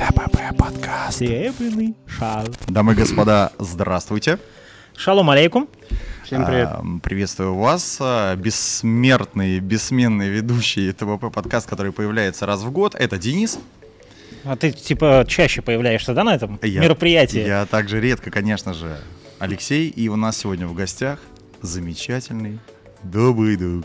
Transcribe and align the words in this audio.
ТПП 0.00 0.56
подкаст. 0.56 1.18
Серебряный 1.18 1.94
шар. 2.06 2.46
Дамы 2.68 2.94
и 2.94 2.96
господа, 2.96 3.52
здравствуйте. 3.58 4.38
Шалом 4.96 5.28
алейкум. 5.28 5.68
Всем 6.24 6.46
привет. 6.46 6.68
А, 6.70 6.82
Приветствую 7.02 7.54
вас. 7.54 7.98
А, 8.00 8.34
Бессмертный, 8.34 9.60
бессменный 9.60 10.30
ведущий 10.30 10.90
ТВП 10.92 11.28
подкаст, 11.30 11.68
который 11.68 11.92
появляется 11.92 12.46
раз 12.46 12.62
в 12.62 12.70
год. 12.70 12.94
Это 12.94 13.18
Денис. 13.18 13.58
А 14.44 14.56
ты 14.56 14.70
типа 14.72 15.26
чаще 15.28 15.60
появляешься, 15.60 16.14
да, 16.14 16.24
на 16.24 16.34
этом 16.34 16.58
Я- 16.62 16.80
мероприятии? 16.80 17.40
Я 17.46 17.66
также 17.66 18.00
редко, 18.00 18.30
конечно 18.30 18.72
же, 18.72 18.96
Алексей. 19.38 19.88
И 19.90 20.08
у 20.08 20.16
нас 20.16 20.38
сегодня 20.38 20.66
в 20.66 20.72
гостях 20.72 21.18
замечательный 21.60 22.58
добрый 23.02 23.56
друг. 23.56 23.84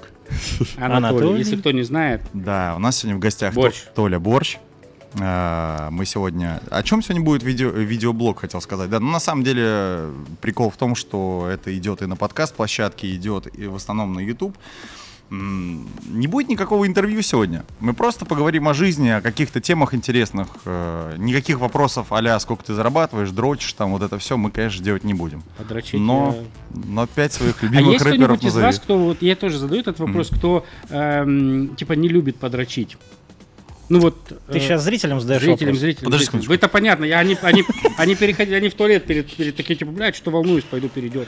Анатолий, 0.78 0.96
Анатолий. 1.10 1.40
если 1.40 1.58
кто 1.58 1.72
не 1.72 1.84
знает, 1.84 2.22
Да, 2.34 2.74
у 2.78 2.80
нас 2.80 2.96
сегодня 3.00 3.18
в 3.18 3.20
гостях 3.20 3.54
Борщ. 3.54 3.82
То- 3.84 3.92
Толя 3.96 4.18
Борщ. 4.18 4.58
А, 5.22 5.90
Мы 5.92 6.06
сегодня... 6.06 6.62
О 6.70 6.84
чем 6.84 7.02
сегодня 7.02 7.24
будет 7.24 7.44
видео, 7.44 7.70
видеоблог, 7.70 8.40
хотел 8.42 8.62
сказать. 8.62 8.90
Да, 8.90 9.00
ну, 9.00 9.12
на 9.12 9.20
самом 9.20 9.44
деле, 9.44 10.10
прикол 10.42 10.70
в 10.70 10.78
том, 10.78 10.96
что 10.96 11.48
это 11.52 11.76
идет 11.78 12.02
и 12.02 12.06
на 12.06 12.16
подкаст-площадке, 12.16 13.14
идет 13.16 13.48
и 13.58 13.68
в 13.68 13.76
основном 13.76 14.14
на 14.14 14.20
YouTube. 14.20 14.58
Не 15.32 16.28
будет 16.28 16.50
никакого 16.50 16.86
интервью 16.86 17.24
сегодня. 17.24 17.66
Мы 17.80 17.94
просто 17.94 18.26
поговорим 18.26 18.68
о 18.68 18.76
жизни, 18.76 19.10
о 19.10 19.22
каких-то 19.22 19.60
темах 19.60 19.96
интересных. 19.96 20.50
Э, 20.66 21.16
Никаких 21.18 21.60
вопросов 21.60 22.08
а 22.12 22.40
сколько 22.40 22.64
ты 22.64 22.76
зарабатываешь, 22.76 23.32
дрочишь, 23.32 23.74
там 23.74 23.92
вот 23.92 24.04
это 24.04 24.20
все 24.20 24.38
мы, 24.38 24.52
конечно, 24.52 24.84
делать 24.84 25.04
не 25.04 25.16
будем. 25.16 25.42
подрочить. 25.58 26.00
Но, 26.00 26.36
я- 26.76 26.82
но 26.86 27.08
пять 27.08 27.34
своих 27.34 27.56
А 27.64 27.66
любимых 27.66 27.94
есть 27.94 28.06
рэперов 28.06 28.38
кто-нибудь 28.38 28.40
из 28.44 28.46
назови. 28.54 28.66
вас, 28.68 28.80
кто 28.80 28.98
вот 29.00 29.22
я 29.24 29.36
тоже 29.36 29.58
задаю 29.58 29.82
этот 29.82 29.98
вопрос, 30.00 30.30
кто 30.30 30.64
эм, 30.90 31.76
типа 31.76 31.94
не 31.94 32.08
любит 32.08 32.36
подрочить? 32.38 32.96
Ну 33.90 34.00
вот. 34.00 34.16
Ты 34.52 34.58
э, 34.58 34.60
сейчас 34.60 34.84
зрителям 34.84 35.22
задаешь 35.22 35.42
Зрителям, 35.42 35.74
вопрос? 35.74 35.80
зрителям. 35.80 36.06
Подожди 36.06 36.26
зрителям. 36.32 36.52
Это 36.54 36.68
понятно. 36.68 37.06
Я, 37.06 37.20
они, 37.20 37.38
они, 37.42 37.64
они 37.98 38.16
переходили, 38.16 38.56
они 38.56 38.70
в 38.70 38.74
туалет 38.74 39.06
перед, 39.06 39.32
перед 39.32 39.56
такие, 39.56 39.76
типа, 39.76 39.92
блядь, 39.92 40.16
что 40.16 40.32
волнуюсь, 40.32 40.64
пойду 40.64 40.90
перейдем. 40.90 41.26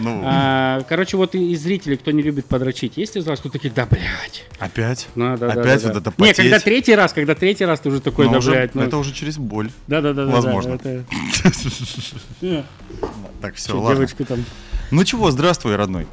Ну, 0.00 0.22
А, 0.24 0.80
короче, 0.88 1.16
вот 1.18 1.34
и- 1.34 1.52
из 1.52 1.62
зрителей, 1.62 1.96
кто 1.98 2.10
не 2.10 2.22
любит 2.22 2.46
подрочить, 2.46 2.96
есть 2.96 3.16
из 3.16 3.26
вас, 3.26 3.38
кто 3.40 3.48
такие, 3.50 3.70
да, 3.72 3.86
блядь. 3.86 4.46
опять? 4.58 5.08
Ну, 5.14 5.36
да, 5.36 5.48
да, 5.48 5.60
Опять 5.60 5.82
да, 5.82 5.92
вот 5.92 6.02
да. 6.02 6.10
это 6.10 6.10
Не, 6.10 6.16
потеть. 6.16 6.36
когда 6.36 6.58
третий 6.58 6.94
раз, 6.94 7.12
когда 7.12 7.34
третий 7.34 7.64
раз 7.66 7.80
ты 7.80 7.90
уже 7.90 8.00
такой, 8.00 8.26
Но 8.26 8.32
да, 8.32 8.38
уже- 8.38 8.50
блядь. 8.52 8.74
ну, 8.74 8.82
Это 8.82 8.96
уже 8.96 9.12
через 9.12 9.36
боль. 9.38 9.70
Да, 9.86 10.00
да, 10.00 10.12
да, 10.14 10.24
да. 10.24 10.32
возможно. 10.32 10.78
Да, 10.82 10.90
это- 10.90 12.64
Так, 13.40 13.54
все, 13.56 13.68
Что, 13.70 13.80
ладно. 13.80 13.96
девочки 13.96 14.24
там. 14.24 14.44
Ну 14.90 15.04
чего, 15.04 15.30
здравствуй, 15.30 15.76
родной. 15.76 16.06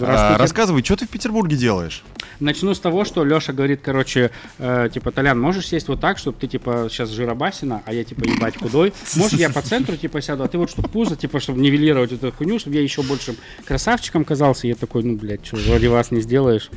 А, 0.00 0.36
рассказывай, 0.36 0.84
что 0.84 0.96
ты 0.96 1.06
в 1.06 1.08
Петербурге 1.08 1.56
делаешь? 1.56 2.04
Начну 2.40 2.74
с 2.74 2.80
того, 2.80 3.04
что 3.04 3.24
Леша 3.24 3.52
говорит, 3.52 3.80
короче, 3.82 4.30
э, 4.58 4.90
типа, 4.92 5.10
Толян, 5.10 5.40
можешь 5.40 5.68
сесть 5.68 5.88
вот 5.88 6.00
так, 6.00 6.18
чтобы 6.18 6.36
ты, 6.38 6.48
типа, 6.48 6.88
сейчас 6.90 7.10
жиробасина, 7.10 7.82
а 7.86 7.94
я, 7.94 8.04
типа, 8.04 8.24
ебать 8.24 8.58
худой. 8.58 8.92
Может, 9.14 9.38
я 9.38 9.48
по 9.48 9.62
центру, 9.62 9.96
типа, 9.96 10.20
сяду, 10.20 10.42
а 10.42 10.48
ты 10.48 10.58
вот, 10.58 10.70
чтобы 10.70 10.88
пузо, 10.88 11.16
типа, 11.16 11.40
чтобы 11.40 11.60
нивелировать 11.60 12.12
эту 12.12 12.32
хуйню, 12.32 12.58
чтобы 12.58 12.76
я 12.76 12.82
еще 12.82 13.02
большим 13.02 13.36
красавчиком 13.64 14.24
казался. 14.24 14.66
Я 14.66 14.74
такой, 14.74 15.02
ну, 15.02 15.16
блядь, 15.16 15.46
что, 15.46 15.56
вроде 15.56 15.88
вас 15.88 16.10
не 16.10 16.20
сделаешь. 16.20 16.70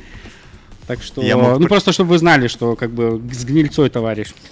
Так 0.86 1.02
что, 1.02 1.22
Я 1.22 1.36
мог 1.36 1.52
ну, 1.52 1.58
пр- 1.60 1.68
просто, 1.68 1.92
чтобы 1.92 2.10
вы 2.10 2.18
знали, 2.18 2.48
что, 2.48 2.74
как 2.74 2.90
бы, 2.90 3.20
с 3.32 3.44
гнильцой, 3.44 3.90
товарищ. 3.90 4.32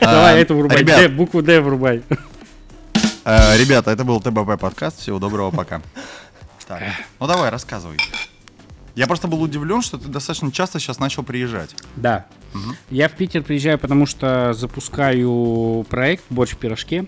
А, 0.00 0.12
Давай 0.12 0.42
это 0.42 0.54
врубай, 0.54 1.08
букву 1.08 1.42
Д 1.42 1.60
врубай. 1.60 2.02
А, 3.28 3.56
ребята, 3.56 3.90
это 3.90 4.04
был 4.04 4.20
ТБП 4.20 4.58
подкаст. 4.58 5.00
Всего 5.00 5.18
доброго, 5.18 5.50
пока. 5.50 5.82
Так, 6.68 6.82
ну 7.18 7.26
давай, 7.26 7.50
рассказывай. 7.50 7.96
Я 8.94 9.06
просто 9.06 9.26
был 9.28 9.42
удивлен, 9.42 9.82
что 9.82 9.98
ты 9.98 10.08
достаточно 10.08 10.50
часто 10.52 10.78
сейчас 10.78 10.98
начал 11.00 11.22
приезжать. 11.22 11.74
Да. 11.96 12.26
Я 12.88 13.08
в 13.08 13.12
Питер 13.12 13.42
приезжаю, 13.42 13.78
потому 13.78 14.06
что 14.06 14.54
запускаю 14.54 15.84
проект 15.90 16.24
«Борщ 16.30 16.52
в 16.52 16.56
пирожке». 16.56 17.06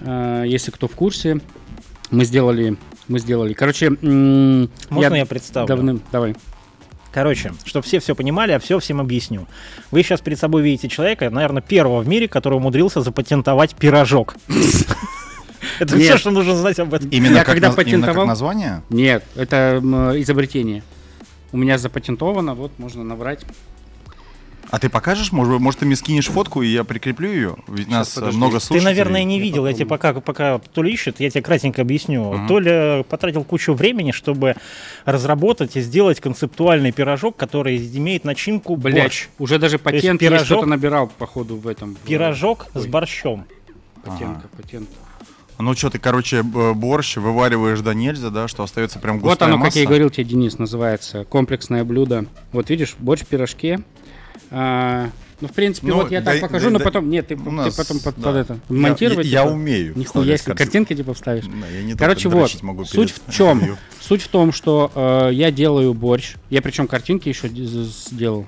Э, 0.00 0.44
Если 0.46 0.70
кто 0.70 0.86
в 0.86 0.94
курсе, 0.94 1.40
мы 2.10 2.24
сделали... 2.24 2.76
Мы 3.08 3.18
сделали... 3.18 3.54
Короче, 3.54 3.90
Можно 3.90 5.14
я 5.14 5.26
представлю? 5.26 5.66
Давным... 5.66 6.02
Давай. 6.12 6.36
Короче, 7.10 7.54
чтобы 7.64 7.84
все 7.86 8.00
все 8.00 8.14
понимали, 8.14 8.52
а 8.52 8.58
все 8.58 8.78
всем 8.78 9.00
объясню. 9.00 9.48
Вы 9.90 10.02
сейчас 10.02 10.20
перед 10.20 10.38
собой 10.38 10.62
видите 10.62 10.88
человека, 10.88 11.30
наверное, 11.30 11.62
первого 11.62 12.00
в 12.02 12.06
мире, 12.08 12.28
который 12.28 12.56
умудрился 12.56 13.00
запатентовать 13.00 13.74
пирожок. 13.74 14.36
Это 15.80 15.96
Нет. 15.96 16.06
все, 16.08 16.18
что 16.18 16.30
нужно 16.30 16.54
знать 16.56 16.78
об 16.78 16.92
этом. 16.94 17.08
Именно, 17.10 17.36
Я 17.36 17.44
как, 17.44 17.54
когда 17.54 17.68
наз- 17.68 17.82
именно 17.86 18.06
как 18.06 18.16
патентовал- 18.16 18.26
название? 18.26 18.82
Нет, 18.90 19.24
это 19.36 19.80
изобретение. 20.16 20.82
У 21.52 21.56
меня 21.56 21.78
запатентовано, 21.78 22.54
вот 22.54 22.72
можно 22.78 23.04
набрать. 23.04 23.44
А 24.70 24.78
ты 24.78 24.90
покажешь? 24.90 25.32
Может, 25.32 25.60
может, 25.60 25.80
ты 25.80 25.86
мне 25.86 25.96
скинешь 25.96 26.26
фотку, 26.26 26.60
и 26.60 26.66
я 26.68 26.84
прикреплю 26.84 27.32
ее? 27.32 27.56
Ведь 27.68 27.88
нас 27.88 28.12
э, 28.12 28.14
подожди. 28.16 28.36
много 28.36 28.60
слушателей. 28.60 28.80
Ты, 28.80 28.84
наверное, 28.84 29.24
не 29.24 29.36
Я 29.38 29.42
видел. 29.42 29.66
Я 29.66 29.72
тебе 29.72 29.86
попробую. 29.86 30.20
пока, 30.22 30.58
пока 30.58 30.70
Толя 30.74 30.90
ищет, 30.90 31.20
я 31.20 31.30
тебе 31.30 31.40
кратенько 31.40 31.80
объясню. 31.80 32.22
Мгм. 32.34 32.48
Толя 32.48 33.02
потратил 33.08 33.44
кучу 33.44 33.72
времени, 33.72 34.12
чтобы 34.12 34.56
разработать 35.06 35.76
и 35.76 35.80
сделать 35.80 36.20
концептуальный 36.20 36.92
пирожок, 36.92 37.36
который 37.36 37.78
имеет 37.78 38.24
начинку 38.24 38.76
Блять, 38.76 39.02
борщ. 39.04 39.28
уже 39.38 39.58
даже 39.58 39.78
патент 39.78 40.20
есть, 40.20 40.34
пирожок- 40.34 40.44
кто-то 40.58 40.66
набирал, 40.66 41.06
походу, 41.16 41.56
в 41.56 41.66
этом. 41.66 41.96
Пирожок 42.06 42.66
с 42.74 42.82
Ой. 42.82 42.88
борщом. 42.88 43.46
Патент, 44.04 44.36
Ага. 44.36 44.48
патент. 44.54 44.88
Ну 45.58 45.74
что, 45.74 45.90
ты, 45.90 45.98
короче, 45.98 46.42
борщ 46.42 47.16
вывариваешь 47.16 47.80
до 47.80 47.92
нельзя, 47.94 48.30
да, 48.30 48.46
что 48.46 48.62
остается 48.62 48.98
прям 49.00 49.18
Вот 49.18 49.30
густая 49.30 49.48
оно, 49.52 49.62
как 49.62 49.74
я 49.74 49.80
и 49.82 49.84
масса? 49.84 49.88
говорил 49.88 50.10
тебе, 50.10 50.24
Денис, 50.24 50.58
называется 50.58 51.24
комплексное 51.24 51.82
блюдо. 51.84 52.26
Вот 52.52 52.70
видишь, 52.70 52.94
борщ 52.98 53.22
в 53.22 53.26
пирожке. 53.26 53.80
А, 54.50 55.10
ну, 55.40 55.48
в 55.48 55.52
принципе, 55.52 55.88
Ну, 55.88 55.96
вот 55.96 56.10
я 56.12 56.20
дай- 56.20 56.40
так 56.40 56.48
покажу, 56.48 56.66
дай- 56.66 56.72
но 56.74 56.78
дай- 56.78 56.84
потом... 56.86 57.10
Нет, 57.10 57.26
ты, 57.28 57.36
ты 57.36 57.50
нас, 57.50 57.74
потом 57.74 57.98
под, 57.98 58.16
да. 58.16 58.22
под 58.22 58.36
это... 58.36 58.58
Я- 58.68 58.76
Монтировать. 58.76 59.26
Я, 59.26 59.40
я 59.40 59.44
типа? 59.46 59.52
умею. 59.54 59.92
Нихуя 59.96 60.38
скажи. 60.38 60.56
картинки 60.56 60.94
типа 60.94 61.12
вставишь. 61.14 61.44
Да, 61.46 61.66
я 61.68 61.82
не 61.82 61.94
Короче, 61.94 62.28
вот, 62.28 62.62
могу 62.62 62.84
суть 62.84 63.12
в 63.26 63.32
чем? 63.32 63.76
Суть 64.00 64.22
в 64.22 64.28
том, 64.28 64.52
что 64.52 64.90
э, 64.94 65.30
я 65.34 65.50
делаю 65.50 65.92
борщ. 65.92 66.34
Я 66.50 66.62
причем 66.62 66.86
картинки 66.86 67.28
еще 67.28 67.48
сделал. 67.48 68.46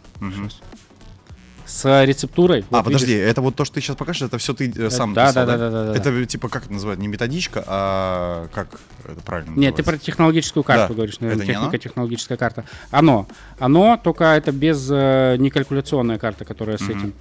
С 1.71 2.05
рецептурой. 2.05 2.65
А, 2.71 2.77
Вот 2.79 2.85
подожди, 2.87 3.15
видишь? 3.15 3.29
это 3.31 3.41
вот 3.43 3.55
то, 3.55 3.65
что 3.65 3.75
ты 3.77 3.81
сейчас 3.81 3.95
покажешь, 3.95 4.23
это 4.23 4.39
все 4.39 4.55
ты 4.55 4.73
э, 4.77 4.91
сам 4.91 5.15
да, 5.15 5.27
написал, 5.27 5.47
да, 5.47 5.57
да, 5.57 5.71
да, 5.71 5.85
да, 5.87 5.93
да. 5.93 5.97
Это 5.99 6.27
типа 6.27 6.49
как 6.49 6.65
это 6.65 6.73
называют? 6.73 7.01
Не 7.01 7.07
методичка, 7.07 7.63
а 7.65 8.49
как 8.53 8.81
это 9.05 9.21
правильно 9.21 9.51
Нет, 9.55 9.77
ты 9.77 9.83
про 9.85 9.93
называется? 9.93 10.07
технологическую 10.07 10.65
карту 10.65 10.89
Да. 10.89 10.95
говоришь, 10.95 11.21
наверное, 11.21 11.45
Это 11.45 11.53
техника, 11.53 11.79
технологическая 11.79 12.37
карта. 12.37 12.65
Оно. 12.91 13.29
Оно, 13.61 13.97
только 14.03 14.25
это 14.25 14.51
без 14.51 14.89
э, 14.91 15.37
не 15.39 15.51
калькуляционная 15.51 16.19
карта, 16.19 16.45
которая 16.45 16.77
с 16.77 16.81
Мгм. 16.81 16.91
этим. 16.99 17.13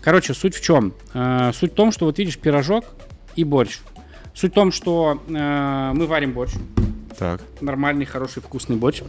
Короче, 0.00 0.32
суть 0.32 0.54
в 0.56 0.62
чем? 0.62 0.94
Э, 1.12 1.52
суть 1.54 1.72
в 1.72 1.74
том, 1.74 1.92
что 1.92 2.06
вот 2.06 2.18
видишь 2.18 2.38
пирожок 2.38 2.86
и 3.36 3.44
борщ. 3.44 3.80
Суть 4.32 4.52
в 4.52 4.54
том, 4.54 4.72
что 4.72 5.22
э, 5.28 5.90
мы 5.94 6.06
варим 6.06 6.32
борщ, 6.32 6.54
Так. 7.18 7.42
нормальный, 7.60 8.06
хороший, 8.06 8.40
вкусный 8.42 8.76
борщ, 8.76 9.02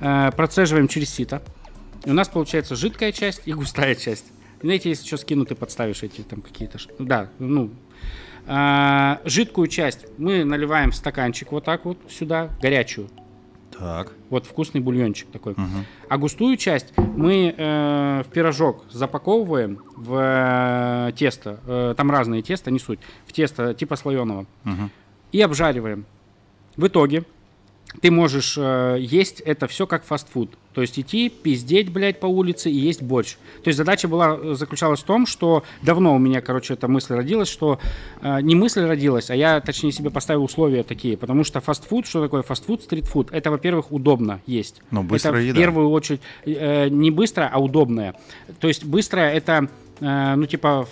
э, 0.00 0.30
процеживаем 0.36 0.86
через 0.88 1.08
сито. 1.08 1.40
И 2.04 2.10
у 2.10 2.14
нас 2.14 2.28
получается 2.28 2.76
жидкая 2.76 3.12
часть 3.12 3.42
и 3.46 3.52
густая 3.52 3.94
часть. 3.94 4.26
Знаете, 4.60 4.90
если 4.90 5.06
что 5.06 5.16
скину, 5.16 5.44
ты 5.44 5.54
подставишь 5.54 6.02
эти 6.02 6.22
там 6.22 6.42
какие-то... 6.42 6.78
Да, 6.98 7.28
ну... 7.38 7.70
А, 8.46 9.22
жидкую 9.24 9.68
часть 9.68 10.06
мы 10.18 10.44
наливаем 10.44 10.90
в 10.90 10.94
стаканчик 10.94 11.50
вот 11.52 11.64
так 11.64 11.86
вот 11.86 11.98
сюда, 12.10 12.50
горячую. 12.60 13.08
Так. 13.78 14.12
Вот 14.30 14.46
вкусный 14.46 14.80
бульончик 14.80 15.30
такой. 15.30 15.54
Мгм. 15.56 15.86
А 16.08 16.18
густую 16.18 16.56
часть 16.56 16.96
мы 16.96 17.54
э, 17.56 18.22
в 18.24 18.30
пирожок 18.30 18.84
запаковываем 18.90 19.82
в 19.96 21.08
э, 21.08 21.12
тесто. 21.16 21.60
Э, 21.66 21.94
там 21.96 22.10
разные 22.10 22.42
теста, 22.42 22.70
не 22.70 22.78
суть. 22.78 23.00
В 23.26 23.32
тесто 23.32 23.74
типа 23.74 23.96
слоеного. 23.96 24.46
Мгм. 24.64 24.90
И 25.32 25.40
обжариваем. 25.40 26.06
В 26.76 26.86
итоге 26.86 27.24
ты 28.00 28.10
можешь 28.10 28.56
э, 28.58 28.96
есть 29.00 29.40
это 29.40 29.66
все 29.66 29.86
как 29.86 30.04
фастфуд. 30.04 30.50
То 30.74 30.80
есть 30.80 30.98
идти, 30.98 31.28
пиздеть, 31.28 31.90
блядь, 31.90 32.18
по 32.18 32.26
улице 32.26 32.68
и 32.70 32.74
есть 32.74 33.00
борщ. 33.00 33.36
То 33.62 33.68
есть 33.68 33.78
задача 33.78 34.08
была, 34.08 34.36
э, 34.36 34.54
заключалась 34.54 35.00
в 35.00 35.04
том, 35.04 35.24
что 35.24 35.62
давно 35.82 36.14
у 36.14 36.18
меня, 36.18 36.40
короче, 36.40 36.74
эта 36.74 36.88
мысль 36.88 37.14
родилась, 37.14 37.48
что 37.48 37.78
э, 38.20 38.40
не 38.40 38.56
мысль 38.56 38.84
родилась, 38.84 39.30
а 39.30 39.36
я, 39.36 39.60
точнее, 39.60 39.92
себе 39.92 40.10
поставил 40.10 40.42
условия 40.42 40.82
такие. 40.82 41.16
Потому 41.16 41.44
что 41.44 41.60
фастфуд, 41.60 42.06
что 42.06 42.22
такое 42.22 42.42
фастфуд, 42.42 42.82
стритфуд? 42.82 43.30
Это, 43.30 43.50
во-первых, 43.50 43.92
удобно 43.92 44.40
есть. 44.46 44.82
Ну, 44.90 45.04
быстрая 45.04 45.36
это 45.36 45.46
еда. 45.46 45.54
в 45.54 45.58
первую 45.58 45.90
очередь 45.90 46.20
э, 46.44 46.88
не 46.88 47.10
быстро, 47.12 47.48
а 47.52 47.60
удобное. 47.60 48.16
То 48.58 48.66
есть 48.66 48.84
быстрое 48.84 49.32
это, 49.32 49.68
ну, 50.00 50.46
типа, 50.46 50.86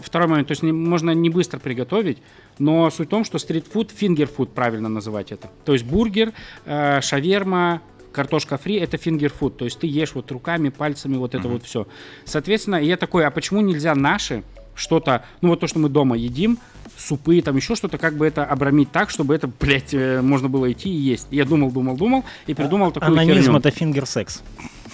второй 0.00 0.28
момент, 0.28 0.48
то 0.48 0.52
есть 0.52 0.62
можно 0.62 1.10
не 1.10 1.30
быстро 1.30 1.58
приготовить, 1.58 2.18
но 2.58 2.90
суть 2.90 3.08
в 3.08 3.10
том, 3.10 3.24
что 3.24 3.38
стритфуд, 3.38 3.90
фингерфуд 3.90 4.52
правильно 4.54 4.88
называть 4.88 5.32
это. 5.32 5.50
То 5.64 5.72
есть 5.72 5.84
бургер, 5.84 6.32
э, 6.64 7.00
шаверма, 7.00 7.82
картошка 8.12 8.56
фри 8.56 8.76
это 8.76 8.96
фингерфуд, 8.96 9.56
то 9.56 9.64
есть 9.64 9.78
ты 9.80 9.86
ешь 9.86 10.14
вот 10.14 10.30
руками, 10.30 10.68
пальцами, 10.68 11.16
вот 11.16 11.34
это 11.34 11.48
вот 11.48 11.64
все. 11.64 11.86
Соответственно, 12.24 12.76
я 12.76 12.96
такой, 12.96 13.26
а 13.26 13.30
почему 13.30 13.60
нельзя 13.60 13.94
наши 13.94 14.44
что-то, 14.74 15.24
ну 15.40 15.50
вот 15.50 15.60
то, 15.60 15.66
что 15.66 15.78
мы 15.78 15.88
дома 15.88 16.16
едим, 16.16 16.58
супы, 16.96 17.40
там 17.42 17.56
еще 17.56 17.74
что-то, 17.74 17.98
как 17.98 18.16
бы 18.16 18.26
это 18.26 18.44
обрамить 18.44 18.90
так, 18.92 19.10
чтобы 19.10 19.34
это, 19.34 19.48
блядь, 19.48 19.94
э, 19.94 20.22
можно 20.22 20.48
было 20.48 20.70
идти 20.70 20.90
и 20.90 20.96
есть. 20.96 21.26
Я 21.30 21.44
думал, 21.44 21.70
думал, 21.70 21.96
думал, 21.96 22.24
и 22.46 22.54
придумал 22.54 22.92
такую 22.92 23.12
Анонизм 23.12 23.42
херню. 23.42 23.58
это 23.58 23.70
фингер-секс. 23.70 24.42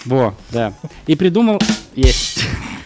Во, 0.05 0.33
да. 0.51 0.73
И 1.07 1.15
придумал... 1.15 1.59
Есть. 1.95 2.43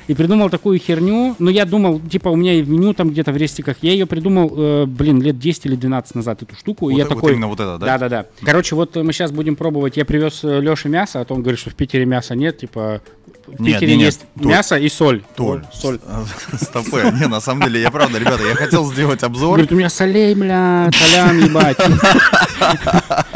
И 0.08 0.14
придумал 0.14 0.50
такую 0.50 0.80
херню. 0.80 1.36
Но 1.40 1.50
я 1.50 1.66
думал, 1.66 2.00
типа, 2.00 2.30
у 2.30 2.36
меня 2.36 2.54
и 2.54 2.62
в 2.62 2.70
меню 2.70 2.94
там 2.94 3.10
где-то 3.10 3.32
в 3.32 3.38
рестиках. 3.38 3.78
Я 3.82 3.92
ее 3.92 4.06
придумал, 4.06 4.54
э, 4.56 4.86
блин, 4.86 5.22
лет 5.22 5.40
10 5.40 5.66
или 5.66 5.76
12 5.76 6.16
назад, 6.16 6.44
эту 6.44 6.56
штуку. 6.56 6.90
и 6.90 6.94
Вот, 6.94 6.98
я 7.00 7.06
вот 7.06 7.16
такой... 7.16 7.34
именно 7.34 7.48
вот 7.48 7.60
это, 7.60 7.78
да? 7.78 7.86
Да-да-да. 7.86 8.26
Короче, 8.44 8.76
вот 8.76 8.96
мы 8.96 9.14
сейчас 9.14 9.32
будем 9.32 9.56
пробовать. 9.56 9.98
Я 9.98 10.06
привез 10.06 10.42
Леше 10.44 10.90
мясо, 10.90 11.22
а 11.22 11.26
то 11.26 11.34
он 11.34 11.42
говорит, 11.42 11.60
что 11.60 11.72
в 11.72 11.76
Питере 11.76 12.06
мяса 12.06 12.36
нет. 12.36 12.60
Типа, 12.60 13.02
в 13.48 13.62
Нет, 13.62 13.76
Питере 13.76 13.92
не, 13.94 13.98
нет, 13.98 14.06
есть 14.06 14.22
Толь. 14.36 14.48
мясо 14.48 14.76
и 14.76 14.90
соль. 14.90 15.24
Толь, 15.36 15.64
Соль. 15.72 16.00
Стопэ. 16.60 17.12
Не, 17.20 17.28
на 17.28 17.40
самом 17.40 17.68
деле, 17.68 17.82
я 17.82 17.92
правда, 17.92 18.18
ребята, 18.18 18.44
я 18.44 18.56
хотел 18.56 18.92
сделать 18.92 19.22
обзор. 19.22 19.52
Говорит, 19.52 19.72
у 19.72 19.76
меня 19.76 19.90
солей, 19.90 20.34
бля, 20.34 20.90
толян, 20.92 21.40
ебать. 21.40 21.78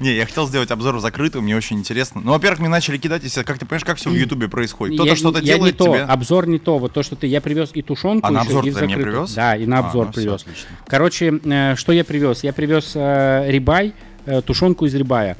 Не, 0.00 0.14
я 0.14 0.26
хотел 0.26 0.48
сделать 0.48 0.70
обзор 0.72 0.96
в 0.96 1.00
закрытую, 1.00 1.42
мне 1.42 1.56
очень 1.56 1.78
интересно. 1.78 2.20
Ну, 2.24 2.32
во-первых, 2.32 2.60
мне 2.60 2.68
начали 2.68 2.98
кидать, 2.98 3.13
если 3.22 3.42
как 3.42 3.58
ты 3.58 3.66
понимаешь, 3.66 3.84
как 3.84 3.96
все 3.98 4.10
в 4.10 4.14
Ютубе 4.14 4.48
происходит. 4.48 4.96
Кто-то 4.96 5.14
что-то 5.16 5.38
я 5.38 5.54
делает 5.56 5.74
не 5.74 5.78
то, 5.78 5.92
тебе. 5.92 6.02
обзор 6.02 6.46
не 6.48 6.58
то. 6.58 6.78
Вот 6.78 6.92
то, 6.92 7.02
что 7.02 7.16
ты, 7.16 7.26
я 7.26 7.40
привез 7.40 7.70
и 7.74 7.82
тушенку 7.82 8.26
А 8.26 8.30
на 8.30 8.40
обзор 8.40 8.66
и 8.66 8.72
ты 8.72 8.84
мне 8.84 8.96
привез? 8.96 9.32
Да, 9.34 9.56
и 9.56 9.66
на 9.66 9.78
А, 9.78 9.86
обзор 9.86 10.06
ну 10.06 10.12
всё, 10.12 10.20
привез. 10.22 10.42
отлично. 10.42 10.68
Короче, 10.86 11.40
э, 11.44 11.76
что 11.76 11.92
я 11.92 12.04
привез? 12.04 12.42
Я 12.42 12.52
привез 12.52 12.92
э, 12.94 13.44
рибай, 13.48 13.94
э, 14.26 14.42
тушенку 14.42 14.86
из 14.86 14.94
рибая. 14.94 15.36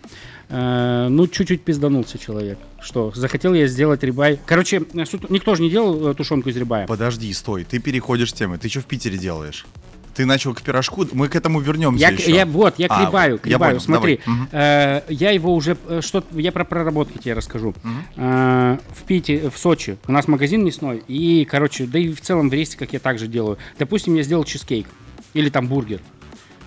Э, 0.48 1.08
ну, 1.08 1.26
чуть-чуть 1.26 1.62
пизданулся 1.62 2.18
человек. 2.18 2.58
Что, 2.80 3.12
захотел 3.14 3.54
я 3.54 3.66
сделать 3.66 4.02
рибай. 4.02 4.38
Короче, 4.46 4.82
э, 4.92 5.04
никто 5.30 5.54
же 5.54 5.62
не 5.62 5.70
делал 5.70 6.08
э, 6.08 6.14
тушенку 6.14 6.50
из 6.50 6.56
рибая. 6.56 6.86
Подожди, 6.86 7.32
стой, 7.32 7.64
ты 7.64 7.78
переходишь 7.78 8.32
темы. 8.32 8.58
Ты 8.58 8.68
что 8.68 8.80
в 8.80 8.84
Питере 8.84 9.16
делаешь? 9.18 9.64
Ты 10.14 10.26
начал 10.26 10.54
к 10.54 10.62
пирожку, 10.62 11.06
мы 11.12 11.28
к 11.28 11.36
этому 11.36 11.60
вернемся 11.60 12.00
Я, 12.00 12.10
еще. 12.10 12.30
я 12.30 12.46
вот, 12.46 12.78
я 12.78 12.88
к 12.88 12.92
А, 12.92 13.06
рибаю, 13.06 13.38
к 13.38 13.46
я 13.46 13.58
понял, 13.58 13.80
Смотри, 13.80 14.20
давай. 14.24 14.48
Э, 14.52 15.02
я 15.08 15.30
его 15.32 15.54
уже, 15.54 15.76
э, 15.88 16.00
что, 16.02 16.24
я 16.32 16.52
про 16.52 16.64
проработки 16.64 17.18
тебе 17.18 17.34
расскажу. 17.34 17.74
Э, 18.16 18.78
в 18.94 19.02
Пите, 19.04 19.50
в 19.50 19.58
Сочи 19.58 19.96
у 20.06 20.12
нас 20.12 20.28
магазин 20.28 20.64
мясной, 20.64 21.02
и, 21.08 21.44
короче, 21.44 21.86
да 21.86 21.98
и 21.98 22.12
в 22.12 22.20
целом 22.20 22.48
в 22.48 22.52
Ресте, 22.54 22.78
как 22.78 22.92
я 22.92 23.00
также 23.00 23.26
делаю. 23.26 23.58
Допустим, 23.78 24.14
я 24.14 24.22
сделал 24.22 24.44
чизкейк 24.44 24.86
или 25.34 25.48
там 25.48 25.66
бургер. 25.66 26.00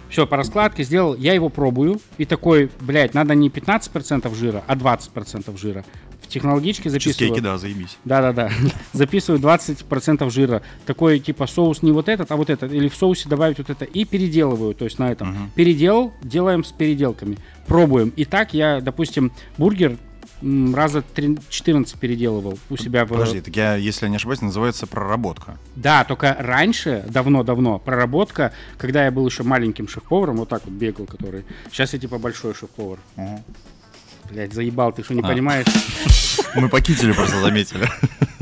Все, 0.10 0.26
по 0.26 0.38
раскладке 0.38 0.84
сделал, 0.84 1.16
я 1.16 1.34
его 1.34 1.50
пробую, 1.50 2.00
и 2.18 2.26
такой, 2.26 2.70
блядь, 2.80 3.14
надо 3.14 3.36
не 3.36 3.50
15% 3.50 4.34
жира, 4.36 4.64
а 4.68 4.76
20% 4.76 5.58
жира. 5.58 5.84
В 6.28 6.30
технологичке 6.30 6.90
записываю. 6.90 7.14
Чизкейки, 7.14 7.40
да, 7.40 7.58
заебись. 7.58 7.98
Да-да-да. 8.04 8.52
Записываю 8.94 9.40
20% 9.40 10.30
жира. 10.30 10.62
Такой 10.86 11.20
типа 11.20 11.48
соус 11.48 11.82
не 11.82 11.92
вот 11.92 12.10
этот, 12.10 12.32
а 12.32 12.36
вот 12.36 12.50
этот. 12.50 12.74
Или 12.74 12.90
в 12.90 12.96
соусе 12.96 13.30
добавить 13.30 13.60
вот 13.60 13.70
это. 13.70 13.86
И 13.86 14.04
переделываю. 14.04 14.74
То 14.74 14.86
есть 14.86 15.00
на 15.00 15.12
этом. 15.12 15.52
Переделал, 15.56 16.14
делаем 16.22 16.64
с 16.66 16.72
переделками. 16.72 17.38
Пробуем. 17.66 18.10
И 18.10 18.26
так 18.26 18.54
я, 18.54 18.82
допустим, 18.82 19.32
бургер 19.58 19.98
раза 20.42 21.02
три- 21.02 21.38
14 21.50 22.00
переделывал 22.00 22.60
у 22.70 22.78
себя 22.78 23.06
в... 23.06 23.10
Подожди, 23.10 23.42
так 23.42 23.56
я, 23.56 23.76
если 23.76 24.06
я 24.06 24.10
не 24.10 24.18
ошибаюсь, 24.18 24.42
называется 24.42 24.86
проработка. 24.86 25.58
Да, 25.76 26.04
только 26.04 26.36
раньше, 26.40 27.06
давно-давно, 27.10 27.80
проработка, 27.80 28.52
когда 28.78 29.06
я 29.06 29.12
был 29.12 29.26
еще 29.26 29.44
маленьким 29.44 29.88
шеф-поваром, 29.88 30.38
вот 30.38 30.50
так 30.50 30.64
вот 30.66 30.74
бегал, 30.74 31.06
который. 31.06 31.44
Сейчас 31.72 31.94
я 31.94 32.00
типа 32.00 32.20
большой 32.20 32.54
шеф-повар. 32.54 33.00
Блять, 34.30 34.54
заебал, 34.54 34.92
ты 34.92 35.04
что, 35.04 35.14
не 35.14 35.22
А. 35.22 35.28
понимаешь? 35.28 35.68
Мы 36.56 36.70
по 36.70 36.82
кителю 36.82 37.14
просто 37.16 37.40
заметили. 37.40 37.88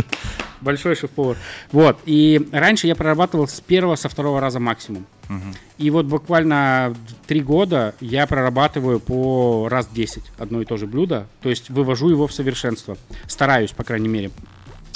Большой 0.61 0.95
шеф-повар. 0.95 1.37
Вот. 1.71 1.99
И 2.05 2.47
раньше 2.51 2.87
я 2.87 2.95
прорабатывал 2.95 3.47
с 3.47 3.61
первого, 3.61 3.95
со 3.95 4.09
второго 4.09 4.39
раза 4.41 4.59
максимум. 4.59 5.05
И 5.77 5.89
вот 5.89 6.05
буквально 6.05 6.95
три 7.27 7.41
года 7.41 7.95
я 7.99 8.25
прорабатываю 8.27 8.99
по 8.99 9.67
раз 9.69 9.87
10 9.87 10.23
одно 10.37 10.61
и 10.61 10.65
то 10.65 10.77
же 10.77 10.85
блюдо. 10.87 11.27
То 11.41 11.49
есть 11.49 11.69
вывожу 11.69 12.09
его 12.09 12.27
в 12.27 12.33
совершенство. 12.33 12.97
Стараюсь, 13.27 13.71
по 13.71 13.83
крайней 13.83 14.07
мере. 14.07 14.31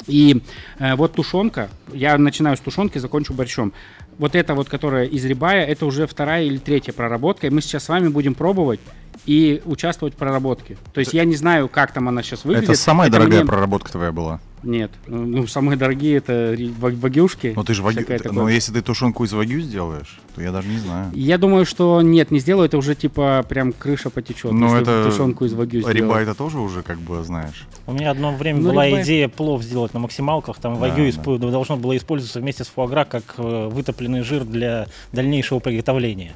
И 0.06 0.42
э, 0.78 0.94
вот 0.94 1.14
тушенка, 1.14 1.68
я 1.92 2.16
начинаю 2.18 2.56
с 2.56 2.60
тушенки, 2.60 2.98
закончу 2.98 3.32
борщом. 3.34 3.72
Вот 4.18 4.34
это 4.34 4.54
вот, 4.54 4.68
которая 4.68 5.06
из 5.06 5.24
рибая, 5.24 5.66
это 5.66 5.86
уже 5.86 6.06
вторая 6.06 6.44
или 6.44 6.58
третья 6.58 6.92
проработка. 6.92 7.46
И 7.46 7.50
мы 7.50 7.60
сейчас 7.60 7.84
с 7.84 7.88
вами 7.88 8.08
будем 8.08 8.34
пробовать 8.34 8.80
и 9.30 9.62
участвовать 9.64 10.14
в 10.14 10.16
проработке. 10.16 10.76
То 10.92 10.98
есть 10.98 11.14
я 11.14 11.24
не 11.24 11.36
знаю, 11.36 11.68
как 11.68 11.92
там 11.92 12.08
она 12.08 12.20
сейчас 12.24 12.44
выглядит. 12.44 12.70
Это 12.70 12.76
самая 12.78 13.08
дорогая 13.10 13.42
мне- 13.42 13.46
проработка 13.48 13.92
твоя 13.92 14.10
была. 14.10 14.40
Нет, 14.64 14.90
ну 15.06 15.46
самые 15.46 15.76
дорогие 15.78 16.16
это 16.16 16.54
вагюшки. 16.80 17.52
Ну 17.54 17.62
ты 17.62 17.72
же 17.72 17.82
вагю... 17.82 18.04
Но 18.32 18.48
если 18.48 18.72
ты 18.72 18.82
тушенку 18.82 19.24
из 19.24 19.32
вагю 19.32 19.60
сделаешь, 19.60 20.18
то 20.34 20.42
я 20.42 20.50
даже 20.50 20.66
не 20.68 20.78
знаю. 20.78 21.12
Я 21.14 21.38
думаю, 21.38 21.64
что 21.64 22.02
нет, 22.02 22.32
не 22.32 22.40
сделаю, 22.40 22.66
это 22.66 22.76
уже 22.76 22.94
типа 22.96 23.46
прям 23.48 23.72
крыша 23.72 24.10
потечет. 24.10 24.50
Ну 24.52 24.66
если 24.66 24.82
это... 24.82 25.04
тушенку 25.08 25.44
из 25.44 25.52
вагю 25.54 25.78
Риба 25.88 25.92
сделать. 25.92 26.22
это 26.24 26.34
тоже 26.34 26.58
уже 26.58 26.82
как 26.82 26.98
бы 26.98 27.22
знаешь. 27.22 27.68
У 27.86 27.92
меня 27.92 28.10
одно 28.10 28.34
время 28.34 28.58
Ну, 28.60 28.70
была 28.70 28.86
либо- 28.86 29.00
идея 29.02 29.28
плов 29.28 29.62
сделать 29.62 29.94
на 29.94 30.00
максималках. 30.00 30.58
Там 30.58 30.74
Да, 30.74 30.80
вагю 30.80 31.04
да. 31.04 31.08
испо- 31.08 31.38
должно 31.38 31.76
было 31.76 31.96
использоваться 31.96 32.40
вместе 32.40 32.64
с 32.64 32.66
фуагра 32.66 33.04
как 33.04 33.34
э, 33.38 33.68
вытопленный 33.68 34.22
жир 34.22 34.44
для 34.44 34.88
дальнейшего 35.12 35.60
приготовления. 35.60 36.32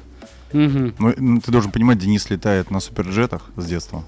Ну, 0.53 1.13
ну, 1.17 1.41
ты 1.41 1.51
должен 1.51 1.71
понимать, 1.71 1.97
Денис 1.97 2.29
летает 2.29 2.71
на 2.71 2.79
суперджетах 2.79 3.49
с 3.57 3.65
детства. 3.65 4.05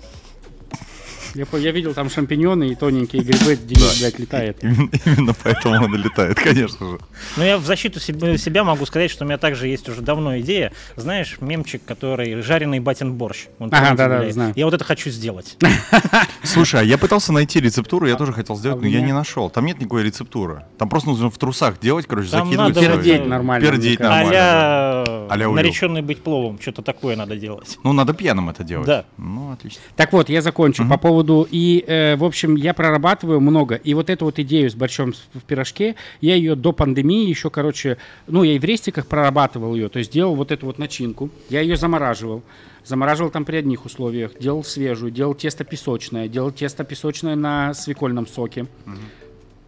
Я, 1.38 1.46
я 1.60 1.72
видел 1.72 1.94
там 1.94 2.10
шампиньоны 2.10 2.70
и 2.70 2.76
тоненькие 2.76 3.22
грибы, 3.22 3.56
Денис, 3.56 4.00
блядь, 4.00 4.18
летает. 4.20 4.58
Именно, 4.64 4.90
именно 5.06 5.34
поэтому 5.44 5.76
он 5.86 5.94
и 5.96 5.98
летает, 6.00 6.36
конечно 6.40 6.92
же. 6.92 7.00
Но 7.38 7.44
я 7.46 7.58
в 7.60 7.66
защиту 7.66 8.00
себе- 8.00 8.38
себя 8.40 8.64
могу 8.64 8.86
сказать, 8.88 9.12
что 9.12 9.24
у 9.24 9.28
меня 9.28 9.38
также 9.38 9.68
есть 9.68 9.88
уже 9.88 10.02
давно 10.02 10.40
идея. 10.40 10.72
Знаешь, 10.96 11.38
мемчик, 11.40 11.82
который 11.86 12.42
жареный 12.42 12.80
батин 12.80 13.14
борщ. 13.14 13.46
Он 13.60 13.70
Ага, 13.72 13.90
да-да, 13.92 14.06
удивляет. 14.16 14.34
знаю. 14.34 14.54
Я 14.56 14.66
вот 14.66 14.74
это 14.74 14.84
хочу 14.84 15.10
сделать. 15.12 15.58
Слушай, 16.44 16.82
а 16.82 16.84
я 16.84 16.98
пытался 16.98 17.32
найти 17.32 17.60
рецептуру, 17.60 18.08
я 18.08 18.16
тоже 18.16 18.34
хотел 18.34 18.56
сделать, 18.56 18.80
а 18.80 18.82
но 18.82 18.88
я 18.88 19.02
не 19.02 19.14
нашел. 19.14 19.50
Там 19.50 19.66
нет 19.66 19.80
никакой 19.80 20.04
рецептуры. 20.04 20.64
Там 20.78 20.90
просто 20.90 21.10
нужно 21.10 21.30
в 21.30 21.38
трусах 21.38 21.80
делать, 21.80 22.06
короче, 22.08 22.30
Там 22.32 22.48
закидывать 22.48 22.76
надо. 22.76 22.88
Пердеть 22.88 23.26
нормально. 23.26 23.68
Пердеть 23.70 24.00
нормально. 24.00 24.32
да. 24.32 25.04
А-ля 25.04 25.28
А-ля 25.30 25.50
Улю. 25.50 25.56
нареченный 25.56 26.02
быть 26.02 26.24
пловом. 26.24 26.60
Что-то 26.60 26.82
такое 26.82 27.16
надо 27.16 27.36
делать. 27.36 27.78
Ну, 27.84 27.94
надо 27.94 28.14
пьяным 28.14 28.50
это 28.50 28.64
делать. 28.64 28.88
Да. 28.88 29.06
Ну, 29.18 29.52
отлично. 29.52 29.82
Так 29.96 30.14
вот, 30.14 30.30
я 30.30 30.42
закончу 30.42 30.88
по 30.88 30.98
поводу 30.98 31.27
и, 31.50 31.84
э, 31.88 32.16
в 32.16 32.24
общем, 32.24 32.56
я 32.56 32.74
прорабатываю 32.74 33.42
много. 33.42 33.76
И 33.76 33.94
вот 33.94 34.10
эту 34.10 34.26
вот 34.26 34.40
идею 34.40 34.70
с 34.70 34.76
борщом 34.76 35.14
в 35.34 35.42
пирожке, 35.42 35.96
я 36.22 36.36
ее 36.36 36.56
до 36.56 36.72
пандемии 36.72 37.28
еще, 37.28 37.50
короче, 37.50 37.98
ну, 38.28 38.44
я 38.44 38.54
и 38.54 38.60
в 38.60 38.64
рестиках 38.64 39.08
прорабатывал 39.08 39.76
ее, 39.76 39.90
то 39.90 40.00
есть 40.00 40.12
делал 40.12 40.36
вот 40.36 40.52
эту 40.52 40.66
вот 40.66 40.78
начинку, 40.78 41.30
я 41.50 41.62
ее 41.62 41.76
замораживал. 41.76 42.44
Замораживал 42.84 43.32
там 43.32 43.44
при 43.44 43.58
одних 43.58 43.86
условиях, 43.86 44.40
делал 44.40 44.64
свежую, 44.64 45.12
делал 45.12 45.34
тесто 45.34 45.66
песочное, 45.66 46.30
делал 46.30 46.52
тесто 46.52 46.86
песочное 46.86 47.36
на 47.36 47.74
свекольном 47.74 48.28
соке. 48.28 48.66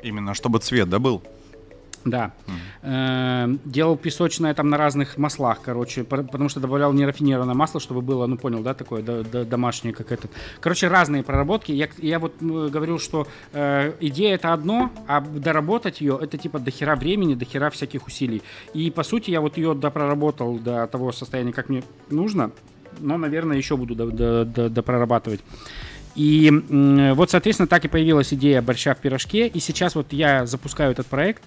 Именно, 0.02 0.34
чтобы 0.34 0.60
цвет, 0.60 0.90
да, 0.90 1.00
был? 1.00 1.22
Да. 2.06 2.32
Э, 2.82 3.48
Делал 3.66 3.98
песочное 3.98 4.54
там 4.54 4.70
на 4.70 4.78
разных 4.78 5.18
маслах, 5.18 5.60
короче, 5.62 6.04
потому 6.04 6.48
что 6.50 6.60
добавлял 6.60 6.94
нерафинированное 6.94 7.54
масло, 7.56 7.80
чтобы 7.80 8.02
было, 8.02 8.26
ну 8.26 8.38
понял, 8.38 8.62
да, 8.64 8.74
такое 8.74 9.02
до- 9.02 9.24
до- 9.24 9.44
домашнее, 9.46 9.94
как 9.94 10.12
этот. 10.12 10.32
Короче, 10.62 10.88
разные 10.88 11.24
проработки. 11.24 11.72
Я, 11.74 11.90
я 11.98 12.20
вот 12.20 12.42
говорю, 12.42 13.00
что 13.00 13.28
э, 13.54 13.94
идея 14.00 14.36
это 14.36 14.54
одно, 14.54 14.92
а 15.08 15.20
доработать 15.22 16.00
ее 16.02 16.18
это 16.22 16.38
типа 16.38 16.60
до 16.60 16.72
хера 16.72 16.96
времени, 16.96 17.36
до 17.36 17.46
хера 17.46 17.70
всяких 17.70 18.08
усилий. 18.08 18.42
И 18.74 18.92
по 18.92 19.04
сути 19.04 19.32
я 19.32 19.42
вот 19.42 19.58
ее 19.58 19.74
допроработал 19.76 20.58
до 20.58 20.88
того 20.88 21.12
состояния, 21.12 21.52
как 21.52 21.68
мне 21.70 21.84
нужно, 22.10 22.52
но, 23.00 23.18
наверное, 23.18 23.58
еще 23.58 23.76
буду 23.76 23.94
до- 23.96 24.12
до- 24.12 24.46
до- 24.46 24.70
допрорабатывать. 24.70 25.42
И 26.16 26.52
вот, 27.16 27.30
соответственно, 27.30 27.68
так 27.68 27.86
и 27.86 27.88
появилась 27.88 28.34
идея 28.34 28.62
борща 28.62 28.94
в 28.94 28.98
пирожке. 28.98 29.48
И 29.48 29.60
сейчас 29.60 29.96
вот 29.96 30.08
я 30.12 30.46
запускаю 30.46 30.92
этот 30.92 31.08
проект. 31.08 31.44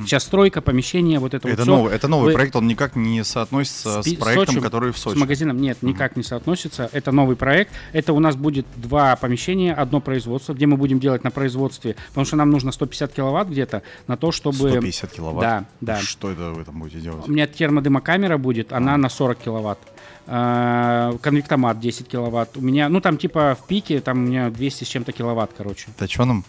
Сейчас 0.00 0.24
стройка, 0.24 0.60
помещение, 0.60 1.20
вот 1.20 1.34
это, 1.34 1.48
Это, 1.48 1.58
вот 1.58 1.62
всё. 1.62 1.76
новый, 1.76 1.94
это 1.94 2.08
новый 2.08 2.26
Вы- 2.26 2.32
проект, 2.32 2.56
он 2.56 2.66
никак 2.66 2.96
не 2.96 3.22
соотносится 3.22 4.02
С 4.02 4.06
с 4.06 4.14
проектом, 4.14 4.54
Сочи, 4.56 4.60
который 4.60 4.92
в 4.92 4.98
Сочи. 4.98 5.16
С 5.16 5.20
магазином 5.20 5.60
нет, 5.60 5.80
никак 5.82 6.16
не 6.16 6.24
соотносится. 6.24 6.90
Это 6.92 7.12
новый 7.12 7.36
проект. 7.36 7.72
Это 7.92 8.12
у 8.12 8.18
нас 8.18 8.34
будет 8.34 8.66
два 8.76 9.14
помещения, 9.14 9.72
одно 9.72 10.00
производство, 10.00 10.54
где 10.54 10.66
мы 10.66 10.76
будем 10.76 10.98
делать 10.98 11.22
на 11.22 11.30
производстве, 11.30 11.94
потому 12.08 12.24
что 12.24 12.34
нам 12.36 12.50
нужно 12.50 12.72
150 12.72 13.12
киловатт 13.12 13.48
где-то 13.48 13.82
на 14.08 14.16
то, 14.16 14.32
чтобы... 14.32 14.70
150 14.70 15.12
киловатт. 15.12 15.40
Да, 15.40 15.64
да. 15.80 16.00
Что 16.00 16.32
это 16.32 16.50
вы 16.50 16.64
там 16.64 16.80
будете 16.80 16.98
делать? 16.98 17.28
У 17.28 17.30
меня 17.30 17.46
термодымокамера 17.46 18.38
будет, 18.38 18.72
она 18.72 18.96
на 18.96 19.08
40 19.08 19.38
киловатт. 19.38 19.78
А, 20.26 21.16
Конвектомат 21.22 21.78
10 21.78 22.08
киловатт. 22.08 22.56
У 22.56 22.60
меня, 22.60 22.88
ну 22.88 23.00
там 23.00 23.16
типа 23.18 23.56
в 23.60 23.66
пике, 23.68 24.00
там 24.00 24.18
у 24.18 24.26
меня 24.26 24.50
200 24.50 24.82
с 24.82 24.88
чем-то 24.88 25.12
киловатт, 25.12 25.52
короче. 25.56 25.86
Точеным? 25.96 26.44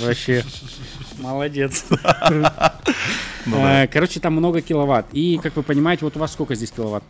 Вообще. 0.00 0.44
Молодец. 1.18 1.84
Ну. 3.46 3.56
Э, 3.66 3.86
Короче, 3.86 4.20
там 4.20 4.34
много 4.34 4.60
киловатт. 4.60 5.06
И, 5.12 5.38
как 5.42 5.56
вы 5.56 5.62
понимаете, 5.62 6.04
вот 6.04 6.16
у 6.16 6.18
вас 6.18 6.32
сколько 6.32 6.54
здесь 6.54 6.70
киловатт? 6.70 7.04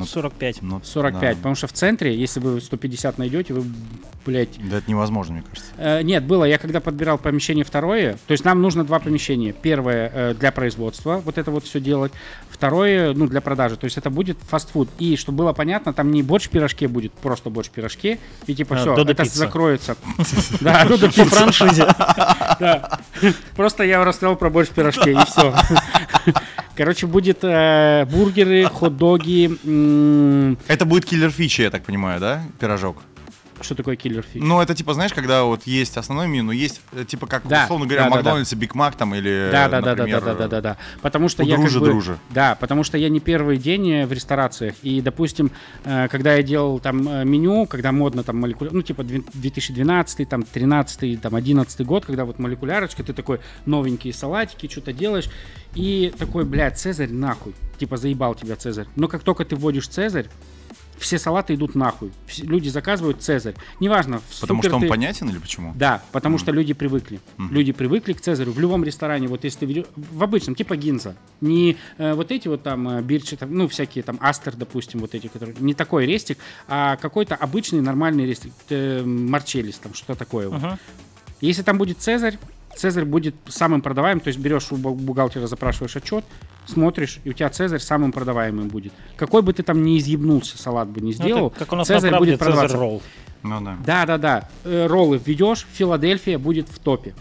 Ну, 0.00 0.06
45. 0.06 0.62
Ну, 0.62 0.80
45. 0.84 1.20
да. 1.20 1.36
Потому 1.36 1.54
что 1.54 1.66
в 1.66 1.72
центре, 1.72 2.14
если 2.16 2.40
вы 2.40 2.60
150 2.60 3.18
найдете, 3.18 3.54
вы, 3.54 3.64
блядь, 4.26 4.50
Да 4.68 4.78
это 4.78 4.90
невозможно, 4.90 5.34
мне 5.34 5.42
кажется. 5.42 5.70
Э, 5.78 6.02
Нет, 6.02 6.24
было. 6.24 6.44
Я 6.44 6.58
когда 6.58 6.80
подбирал 6.80 7.18
помещение 7.18 7.64
второе, 7.64 8.14
то 8.26 8.32
есть 8.32 8.44
нам 8.44 8.60
нужно 8.62 8.84
два 8.84 8.98
помещения. 8.98 9.52
Первое 9.52 10.10
э, 10.12 10.34
для 10.34 10.52
производства, 10.52 11.22
вот 11.24 11.38
это 11.38 11.50
вот 11.50 11.64
все 11.64 11.80
делать. 11.80 12.12
Второе, 12.50 13.14
ну, 13.14 13.26
для 13.26 13.40
продажи. 13.40 13.76
То 13.76 13.84
есть 13.86 13.96
это 13.96 14.10
будет 14.10 14.36
фастфуд. 14.48 14.88
И 14.98 15.16
чтобы 15.16 15.38
было 15.38 15.52
понятно, 15.54 15.92
там 15.94 16.10
не 16.10 16.22
борщ 16.22 16.46
в 16.46 16.50
пирожке 16.50 16.88
будет, 16.88 17.12
просто 17.12 17.48
борщ 17.48 17.68
в 17.68 17.70
пирожке. 17.70 18.18
И 18.46 18.54
типа 18.54 18.74
А, 18.76 18.78
все, 18.78 18.94
Додо 18.96 19.12
это 19.12 19.22
пицца. 19.22 19.38
закроется. 19.38 19.96
Да, 20.60 20.84
Додо 20.84 21.06
По 21.08 21.12
пицца. 21.12 21.24
франшизе. 21.36 21.86
Да. 22.60 23.00
Просто 23.56 23.84
я 23.84 24.04
рассказал 24.04 24.36
про 24.36 24.50
борщ 24.50 24.68
в 24.68 24.72
пирожке, 24.72 25.12
и 25.12 25.16
все. 25.24 25.54
Короче, 26.80 27.06
будет 27.06 27.40
э, 27.42 28.06
бургеры, 28.10 28.64
хот-доги. 28.64 29.50
Это 30.66 30.86
будет 30.86 31.04
killer 31.04 31.30
feature, 31.30 31.60
я 31.60 31.70
так 31.70 31.82
понимаю, 31.82 32.20
да? 32.20 32.42
Пирожок. 32.58 32.96
Что 33.60 33.74
такое 33.74 33.96
killer 33.96 34.22
feature? 34.22 34.42
Ну, 34.42 34.60
это 34.60 34.74
типа, 34.74 34.94
знаешь, 34.94 35.12
когда 35.12 35.44
вот 35.44 35.66
есть 35.66 35.96
основное 35.96 36.26
меню, 36.26 36.52
есть, 36.52 36.80
э, 36.92 37.04
типа, 37.04 37.26
как, 37.26 37.46
Да, 37.46 37.64
условно 37.64 37.86
говоря, 37.86 38.04
да, 38.04 38.20
в 38.20 38.22
да, 38.22 38.34
да. 38.36 38.56
Биг 38.56 38.74
Мак 38.74 38.94
там 38.96 39.14
или, 39.14 39.48
Да, 39.52 39.68
да, 39.68 39.80
да, 39.80 39.94
да, 39.94 39.96
например, 39.96 40.20
да, 40.20 40.26
да, 40.26 40.34
да, 40.34 40.48
да, 40.48 40.60
да. 40.60 40.76
Потому 41.02 41.28
что 41.28 41.42
я 41.42 41.56
как 41.56 41.64
дружи 41.64 41.80
бы- 41.80 41.86
дружи. 41.86 42.18
Да, 42.30 42.54
потому 42.54 42.84
что 42.84 42.96
я 42.98 43.08
не 43.08 43.20
первый 43.20 43.58
день 43.58 43.90
э, 43.90 44.06
в 44.06 44.12
ресторациях. 44.12 44.74
И, 44.82 45.00
допустим, 45.00 45.50
э, 45.84 46.08
когда 46.08 46.34
я 46.34 46.42
делал 46.42 46.80
там 46.80 47.06
э, 47.08 47.24
меню, 47.24 47.66
когда 47.66 47.92
модно 47.92 48.22
там 48.22 48.38
молекуляр, 48.38 48.72
ну, 48.72 48.82
типа 48.82 49.02
две- 49.04 49.22
2012, 49.34 50.24
там, 50.28 50.42
13, 50.42 51.16
там, 51.20 51.34
11 51.34 51.84
год, 51.84 52.06
когда 52.06 52.24
вот 52.24 52.38
молекулярочка, 52.38 53.02
ты 53.04 53.12
такой 53.12 53.40
новенькие 53.66 54.14
салатики, 54.14 54.68
что-то 54.70 54.92
делаешь, 54.92 55.28
и 55.74 56.12
такой, 56.18 56.44
блядь, 56.44 56.78
Цезарь 56.78 57.10
нахуй. 57.10 57.54
Типа 57.78 57.96
заебал 57.96 58.34
тебя 58.34 58.56
Цезарь. 58.56 58.86
Но 58.96 59.06
как 59.08 59.22
только 59.22 59.44
ты 59.44 59.56
вводишь 59.56 59.88
Цезарь, 59.88 60.26
все 61.00 61.18
салаты 61.18 61.54
идут 61.54 61.74
нахуй. 61.74 62.12
Все- 62.26 62.44
люди 62.44 62.68
заказывают 62.68 63.22
Цезарь. 63.22 63.54
Неважно, 63.80 64.20
Потому 64.40 64.62
что 64.62 64.76
он 64.76 64.82
ты- 64.82 64.88
понятен 64.88 65.28
или 65.28 65.38
почему? 65.38 65.72
да, 65.74 66.02
потому 66.12 66.38
что 66.38 66.52
люди 66.52 66.72
привыкли. 66.74 67.20
Мгм. 67.38 67.52
Люди 67.54 67.72
привыкли 67.72 68.12
к 68.12 68.20
Цезарю. 68.20 68.52
В 68.52 68.60
любом 68.60 68.84
ресторане, 68.84 69.26
вот 69.26 69.42
если 69.44 69.60
ты 69.60 69.66
ведешь, 69.66 69.86
в 69.96 70.22
обычном, 70.22 70.54
типа 70.54 70.76
Гинза, 70.76 71.16
не 71.40 71.76
э, 71.98 72.14
вот 72.14 72.30
эти 72.30 72.48
вот 72.48 72.62
там 72.62 72.88
э, 72.88 73.02
бирчи, 73.02 73.36
там, 73.36 73.52
ну, 73.54 73.66
всякие 73.68 74.04
там 74.04 74.18
Астер, 74.20 74.54
допустим, 74.56 75.00
вот 75.00 75.14
эти, 75.14 75.26
которые, 75.26 75.56
не 75.58 75.74
такой 75.74 76.06
рестик, 76.06 76.38
а 76.68 76.96
какой-то 76.96 77.34
обычный 77.34 77.80
нормальный 77.80 78.26
рестик, 78.26 78.52
э, 78.68 79.02
Марчеллис, 79.02 79.76
там, 79.78 79.94
что 79.94 80.14
такое. 80.14 80.48
вот. 80.48 80.56
Ага. 80.62 80.78
Если 81.40 81.62
там 81.62 81.78
будет 81.78 81.98
Цезарь, 81.98 82.38
Цезарь 82.76 83.04
будет 83.04 83.34
самым 83.48 83.82
продаваемым, 83.82 84.20
то 84.20 84.28
есть 84.28 84.38
берешь 84.40 84.72
у 84.72 84.76
бу- 84.76 84.94
бухгалтера, 84.94 85.46
запрашиваешь 85.46 85.96
отчет, 85.96 86.24
смотришь, 86.66 87.20
и 87.24 87.30
у 87.30 87.32
тебя 87.32 87.50
Цезарь 87.50 87.80
самым 87.80 88.12
продаваемым 88.12 88.68
будет. 88.68 88.92
Какой 89.16 89.42
бы 89.42 89.52
ты 89.52 89.62
там 89.62 89.82
ни 89.82 89.98
изъебнулся, 89.98 90.56
салат 90.56 90.88
бы 90.88 91.00
не 91.00 91.08
Ну, 91.08 91.12
сделал, 91.12 91.46
это 91.48 91.58
как 91.58 91.72
у 91.72 91.76
нас 91.76 91.86
Цезарь 91.88 92.10
на 92.10 92.16
правде 92.18 92.30
будет 92.32 92.38
продаваться. 92.38 92.68
Цезарь 92.68 92.80
ролл. 92.80 93.02
Ну 93.42 93.60
да. 93.62 93.76
Да, 93.84 94.06
да, 94.06 94.18
да. 94.18 94.48
Э, 94.64 94.86
Роллы 94.86 95.18
введешь, 95.24 95.66
Филадельфия 95.72 96.38
будет 96.38 96.68
в 96.68 96.78
топе. 96.78 97.14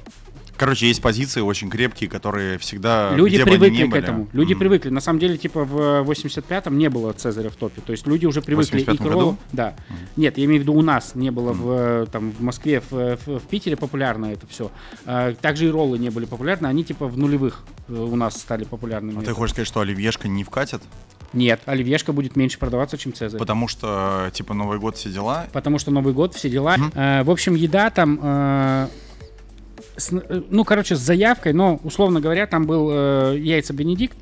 Короче, 0.60 0.88
есть 0.88 1.02
позиции 1.02 1.40
очень 1.42 1.70
крепкие, 1.70 2.10
которые 2.10 2.58
всегда 2.58 3.14
Люди 3.16 3.36
где 3.36 3.46
бы 3.46 3.52
они 3.52 3.60
привыкли 3.60 3.82
ни 3.84 3.88
к 3.88 3.92
были. 3.92 4.04
этому. 4.04 4.28
Люди 4.34 4.52
Мгм. 4.54 4.60
привыкли. 4.60 4.90
На 4.90 5.00
самом 5.00 5.20
деле, 5.20 5.38
типа 5.38 5.64
в 5.64 6.04
85-м 6.04 6.78
не 6.78 6.90
было 6.90 7.14
Цезаря 7.14 7.50
в 7.50 7.56
топе. 7.56 7.82
То 7.82 7.94
есть 7.94 8.06
люди 8.06 8.26
уже 8.26 8.42
привыкли 8.42 8.84
к 8.84 8.88
85-м 8.90 9.08
роллу. 9.10 9.26
году? 9.32 9.38
Да. 9.54 9.76
Нет, 10.18 10.38
я 10.38 10.44
имею 10.46 10.60
в 10.60 10.64
виду 10.64 10.74
у 10.74 10.82
нас 10.82 11.16
не 11.16 11.32
было 11.32 11.54
в, 11.54 11.72
э, 11.72 12.06
там, 12.12 12.32
в 12.32 12.42
Москве, 12.42 12.82
в, 12.90 13.18
в- 13.26 13.40
в 13.40 13.44
Питере 13.44 13.78
популярно 13.78 14.28
это 14.28 14.46
все. 14.48 14.70
Также 15.42 15.68
и 15.68 15.70
роллы 15.70 15.98
не 15.98 16.10
были 16.10 16.26
популярны. 16.26 16.68
Они 16.68 16.84
типа 16.84 17.08
в 17.08 17.18
нулевых 17.18 17.64
э, 17.88 17.94
у 17.94 18.16
нас 18.18 18.36
стали 18.40 18.66
популярными. 18.66 19.20
А 19.20 19.22
ты 19.24 19.34
хочешь 19.34 19.54
сказать, 19.54 19.68
что 19.68 19.80
оливьешка 19.80 20.28
не 20.28 20.44
вкатит? 20.44 20.82
Нет, 21.32 21.62
оливьешка 21.66 22.12
будет 22.12 22.36
меньше 22.36 22.58
продаваться, 22.60 22.98
чем 22.98 23.14
Цезарь. 23.14 23.40
Потому 23.40 23.68
что, 23.68 24.30
типа, 24.34 24.54
Новый 24.56 24.80
год 24.80 24.98
все 24.98 25.10
дела. 25.12 25.46
потому 25.54 25.78
что 25.80 25.92
Новый 25.92 26.12
год, 26.14 26.34
все 26.36 26.50
дела. 26.50 26.76
Э, 26.96 27.24
в 27.24 27.30
общем, 27.30 27.54
еда 27.56 27.90
там, 27.92 28.20
э, 28.22 28.88
с- 30.00 30.12
э, 30.14 30.42
ну, 30.50 30.64
короче, 30.64 30.96
с 30.96 31.00
заявкой, 31.00 31.54
но, 31.54 31.80
условно 31.84 32.20
говоря, 32.22 32.48
там 32.48 32.66
был 32.66 32.90
э, 32.92 33.38
яйца 33.40 33.74
Бенедикт, 33.74 34.18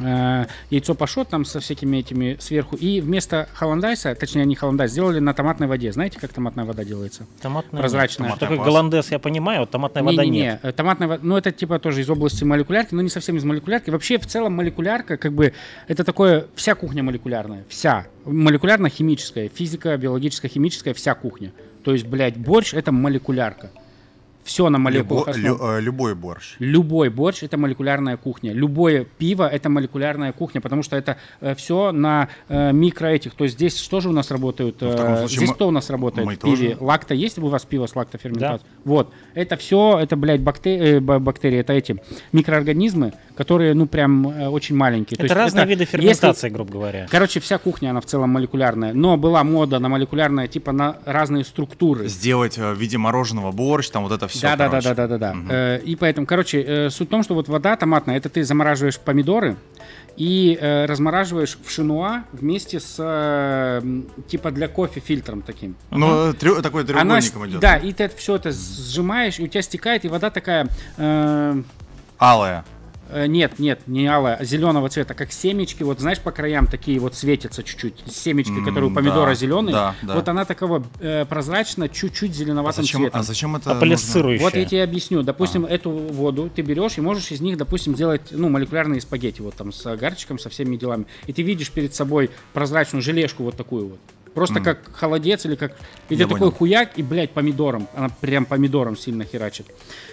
э, 0.00 0.46
яйцо 0.70 0.94
пашот 0.94 1.28
там 1.28 1.44
со 1.44 1.60
всякими 1.60 1.98
этими 1.98 2.36
сверху, 2.40 2.74
и 2.76 3.00
вместо 3.00 3.48
холландайса, 3.54 4.14
точнее, 4.14 4.44
не 4.44 4.54
холландайс, 4.56 4.90
сделали 4.90 5.20
на 5.20 5.34
томатной 5.34 5.68
воде. 5.68 5.92
Знаете, 5.92 6.18
как 6.20 6.32
томатная 6.32 6.64
вода 6.64 6.84
делается? 6.84 7.26
Томатная. 7.40 7.80
Прозрачная. 7.80 8.30
Томатная 8.36 8.58
голландес, 8.64 9.10
я 9.12 9.18
понимаю, 9.20 9.60
вот 9.60 9.70
томатная 9.70 10.02
вода 10.02 10.24
Не-не-не, 10.24 10.42
нет. 10.46 10.60
э, 10.62 10.72
Томатная 10.72 11.06
вода, 11.08 11.20
ну 11.24 11.36
это 11.36 11.52
типа 11.52 11.78
тоже 11.78 12.00
из 12.00 12.10
области 12.10 12.42
молекулярки, 12.44 12.94
но 12.94 13.02
не 13.02 13.08
совсем 13.08 13.36
из 13.36 13.44
молекулярки. 13.44 13.90
Вообще 13.90 14.18
в 14.18 14.26
целом 14.26 14.54
молекулярка, 14.54 15.16
как 15.16 15.32
бы, 15.32 15.52
это 15.86 16.02
такое, 16.02 16.46
вся 16.56 16.74
кухня 16.74 17.02
молекулярная, 17.02 17.64
вся. 17.68 18.06
Молекулярно-химическая, 18.24 19.48
физика, 19.54 19.96
биологическая, 19.96 20.50
химическая, 20.50 20.94
вся 20.94 21.14
кухня. 21.14 21.52
То 21.84 21.92
есть, 21.92 22.06
блядь, 22.06 22.36
борщ 22.36 22.74
это 22.74 22.90
молекулярка. 22.92 23.70
Все 24.44 24.68
на 24.68 24.78
молекулах 24.78 25.26
Любо- 25.28 25.30
основано. 25.30 25.62
лю- 25.74 25.78
э, 25.78 25.80
любой 25.80 26.14
борщ. 26.14 26.56
Любой 26.58 27.08
борщ 27.08 27.42
это 27.42 27.56
молекулярная 27.56 28.16
кухня. 28.18 28.52
Любое 28.52 29.04
пиво 29.04 29.48
это 29.48 29.70
молекулярная 29.70 30.32
кухня, 30.32 30.60
потому 30.60 30.82
что 30.82 30.96
это 30.96 31.16
все 31.56 31.92
на 31.92 32.28
э, 32.48 32.72
микро 32.72 33.06
этих. 33.06 33.34
То 33.34 33.44
есть 33.44 33.56
здесь 33.56 33.78
что 33.80 34.00
же 34.00 34.10
у 34.10 34.12
нас 34.12 34.30
работают? 34.30 34.80
Ну, 34.82 34.88
э, 34.90 35.16
случае 35.18 35.36
здесь 35.38 35.48
мы- 35.48 35.54
кто 35.54 35.68
у 35.68 35.70
нас 35.70 35.88
работает 35.90 36.26
мы 36.26 36.34
в 36.34 36.38
пиве? 36.38 36.74
тоже. 36.74 36.84
Лакта 36.84 37.14
есть 37.14 37.38
у 37.38 37.46
вас 37.48 37.64
пиво 37.64 37.86
с 37.86 37.96
лактоферментацией? 37.96 38.70
Вот. 38.84 39.12
Это 39.34 39.56
все, 39.56 39.98
это, 39.98 40.14
блядь, 40.16 40.42
бакте- 40.42 40.78
э, 40.78 41.00
б- 41.00 41.18
бактерии, 41.18 41.58
это 41.58 41.72
эти 41.72 41.96
микроорганизмы, 42.32 43.14
которые, 43.36 43.74
ну, 43.74 43.86
прям 43.86 44.28
э, 44.28 44.48
очень 44.48 44.76
маленькие. 44.76 45.16
То 45.16 45.24
Это 45.24 45.34
есть 45.34 45.34
разные 45.36 45.66
виды 45.66 45.82
если- 45.82 45.96
ферментации, 45.96 46.48
грубо 46.48 46.72
говоря. 46.72 47.06
Короче, 47.10 47.40
вся 47.40 47.58
кухня, 47.58 47.90
она 47.90 48.00
в 48.00 48.06
целом 48.06 48.30
молекулярная. 48.30 48.92
Но 48.92 49.16
была 49.16 49.42
мода 49.44 49.78
на 49.78 49.88
молекулярное, 49.88 50.46
типа 50.48 50.72
на 50.72 50.96
разные 51.04 51.44
структуры. 51.44 52.08
Сделать 52.08 52.58
э, 52.58 52.72
в 52.72 52.78
виде 52.78 52.96
мороженого 52.98 53.52
борщ, 53.52 53.88
там 53.90 54.04
вот 54.04 54.12
это 54.12 54.28
все. 54.28 54.42
Да, 54.42 54.56
да, 54.56 54.68
да, 54.68 54.80
да, 54.80 54.94
да, 54.94 55.06
да, 55.06 55.18
да. 55.18 55.34
Э, 55.50 55.80
И 55.84 55.96
поэтому, 55.96 56.26
короче, 56.26 56.62
э, 56.62 56.90
суть 56.90 57.08
в 57.08 57.10
том, 57.10 57.22
что 57.22 57.34
вот 57.34 57.48
вода 57.48 57.76
томатная, 57.76 58.16
это 58.16 58.28
ты 58.28 58.44
замораживаешь 58.44 58.98
помидоры 58.98 59.56
и 60.16 60.56
э, 60.60 60.84
размораживаешь 60.86 61.58
в 61.64 61.68
шинуа 61.70 62.22
вместе 62.32 62.78
с 62.78 62.96
э, 62.98 63.82
типа 64.28 64.52
для 64.52 64.68
кофе 64.68 65.00
фильтром 65.00 65.42
таким. 65.42 65.74
Ну, 65.90 66.30
трё- 66.30 66.62
такой 66.62 66.82
Она 66.84 67.20
треугольником 67.20 67.46
идет. 67.48 67.60
да, 67.60 67.76
и 67.76 67.92
ты 67.92 68.08
все 68.16 68.36
это 68.36 68.52
сжимаешь, 68.52 69.40
и 69.40 69.42
у 69.44 69.48
тебя 69.48 69.62
стекает, 69.62 70.04
и 70.04 70.08
вода 70.08 70.30
такая. 70.30 70.68
э, 70.98 71.62
Алая. 72.18 72.64
Э, 73.14 73.26
нет, 73.26 73.58
нет, 73.58 73.80
не 73.86 74.06
алая, 74.06 74.36
а 74.36 74.44
зеленого 74.44 74.88
цвета, 74.88 75.14
как 75.14 75.32
семечки, 75.32 75.82
вот 75.82 76.00
знаешь, 76.00 76.20
по 76.20 76.32
краям 76.32 76.66
такие 76.66 76.98
вот 76.98 77.14
светятся 77.14 77.62
чуть-чуть, 77.62 77.94
семечки, 78.08 78.50
М, 78.52 78.64
которые 78.64 78.90
у 78.90 78.94
помидора 78.94 79.28
да, 79.30 79.34
зеленые, 79.34 79.72
да, 79.72 79.94
да. 80.02 80.14
вот 80.14 80.28
она 80.28 80.44
такого 80.44 80.84
э, 81.00 81.24
прозрачно, 81.24 81.88
чуть-чуть 81.88 82.30
А 82.32 82.34
зеленоватым 82.34 82.84
зачем, 82.84 83.00
цветом. 83.02 83.20
а 83.20 83.22
зачем 83.22 83.56
это 83.56 83.68
нужно? 83.70 83.78
Аполисцирующая. 83.78 84.44
Вот 84.44 84.54
я 84.54 84.64
тебе 84.64 84.82
объясню. 84.82 85.22
Допустим, 85.22 85.64
эту 85.64 85.90
воду 85.90 86.50
ты 86.54 86.62
берешь 86.62 86.98
и 86.98 87.00
можешь 87.00 87.30
из 87.30 87.40
них, 87.40 87.56
допустим, 87.56 87.94
делать 87.94 88.22
ну, 88.30 88.48
молекулярные 88.48 89.00
спагетти, 89.00 89.40
вот 89.40 89.54
там 89.54 89.72
с 89.72 89.86
агарчиком, 89.86 90.38
со 90.38 90.48
всеми 90.50 90.76
делами. 90.76 91.06
И 91.26 91.32
ты 91.32 91.42
видишь 91.42 91.70
перед 91.70 91.94
собой 91.94 92.30
прозрачную 92.52 93.02
желешку 93.02 93.44
вот 93.44 93.56
такую 93.56 93.88
вот. 93.88 93.98
Просто 94.34 94.60
как 94.60 94.92
холодец 94.94 95.44
или 95.46 95.54
как... 95.54 95.72
И 96.08 96.14
Я 96.14 96.18
ты 96.18 96.24
такой 96.24 96.38
понял. 96.40 96.52
хуяк, 96.52 96.98
и, 96.98 97.02
блядь, 97.02 97.30
помидором. 97.30 97.86
Она 97.94 98.08
прям 98.20 98.44
помидором 98.44 98.96
сильно 98.96 99.24
херачит. 99.24 99.66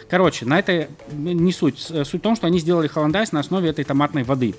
Короче, 0.10 0.46
на 0.46 0.60
это 0.60 0.88
не 1.12 1.52
суть. 1.52 1.80
С- 1.80 2.06
Суть 2.06 2.22
в 2.22 2.24
том, 2.24 2.36
что 2.36 2.48
они 2.48 2.60
сделали 2.60 2.88
холодайс 2.88 3.32
на 3.32 3.40
основе 3.40 3.70
этой 3.70 3.84
томатной 3.84 4.24
воды. 4.24 4.54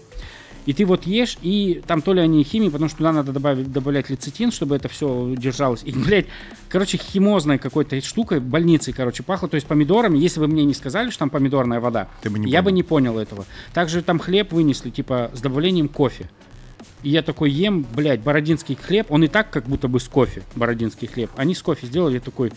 И 0.65 0.73
ты 0.73 0.85
вот 0.85 1.07
ешь, 1.07 1.39
и 1.43 1.83
там 1.89 2.03
то 2.03 2.13
ли 2.13 2.21
они 2.21 2.45
химии, 2.45 2.69
потому 2.69 2.89
что 2.89 2.99
туда 2.99 3.13
надо 3.13 3.33
добавить, 3.33 3.73
добавлять 3.73 4.11
лецитин, 4.11 4.53
чтобы 4.53 4.77
это 4.77 4.89
все 4.89 5.35
держалось. 5.37 5.83
И, 5.85 5.91
блядь, 5.97 6.27
короче, 6.69 6.99
химозной 6.99 7.59
какой-то 7.59 8.01
штукой, 8.01 8.39
больницей, 8.41 8.93
короче, 8.93 9.23
пахло. 9.25 9.49
То 9.49 9.57
есть 9.57 9.67
помидорами, 9.67 10.19
если 10.19 10.39
бы 10.41 10.47
мне 10.47 10.65
не 10.65 10.75
сказали, 10.75 11.11
что 11.11 11.21
там 11.21 11.31
помидорная 11.31 11.81
вода, 11.81 12.09
бы 12.25 12.31
я 12.39 12.39
понял. 12.39 12.63
бы 12.63 12.73
не 12.73 12.83
понял 12.85 13.19
этого. 13.19 13.45
Также 13.75 14.03
там 14.03 14.19
хлеб 14.21 14.53
вынесли, 14.53 14.91
типа, 14.91 15.31
с 15.35 15.41
добавлением 15.41 15.89
кофе. 15.89 16.29
И 17.03 17.11
я 17.11 17.23
такой 17.23 17.51
ем, 17.51 17.85
блядь, 17.95 18.21
бородинский 18.21 18.75
хлеб. 18.77 19.07
Он 19.11 19.25
и 19.25 19.29
так 19.29 19.51
как 19.51 19.65
будто 19.65 19.89
бы 19.89 20.01
с 20.01 20.09
кофе, 20.09 20.43
бородинский 20.55 21.09
хлеб. 21.09 21.31
Они 21.37 21.55
с 21.55 21.63
кофе 21.63 21.87
сделали, 21.87 22.19
такой, 22.19 22.53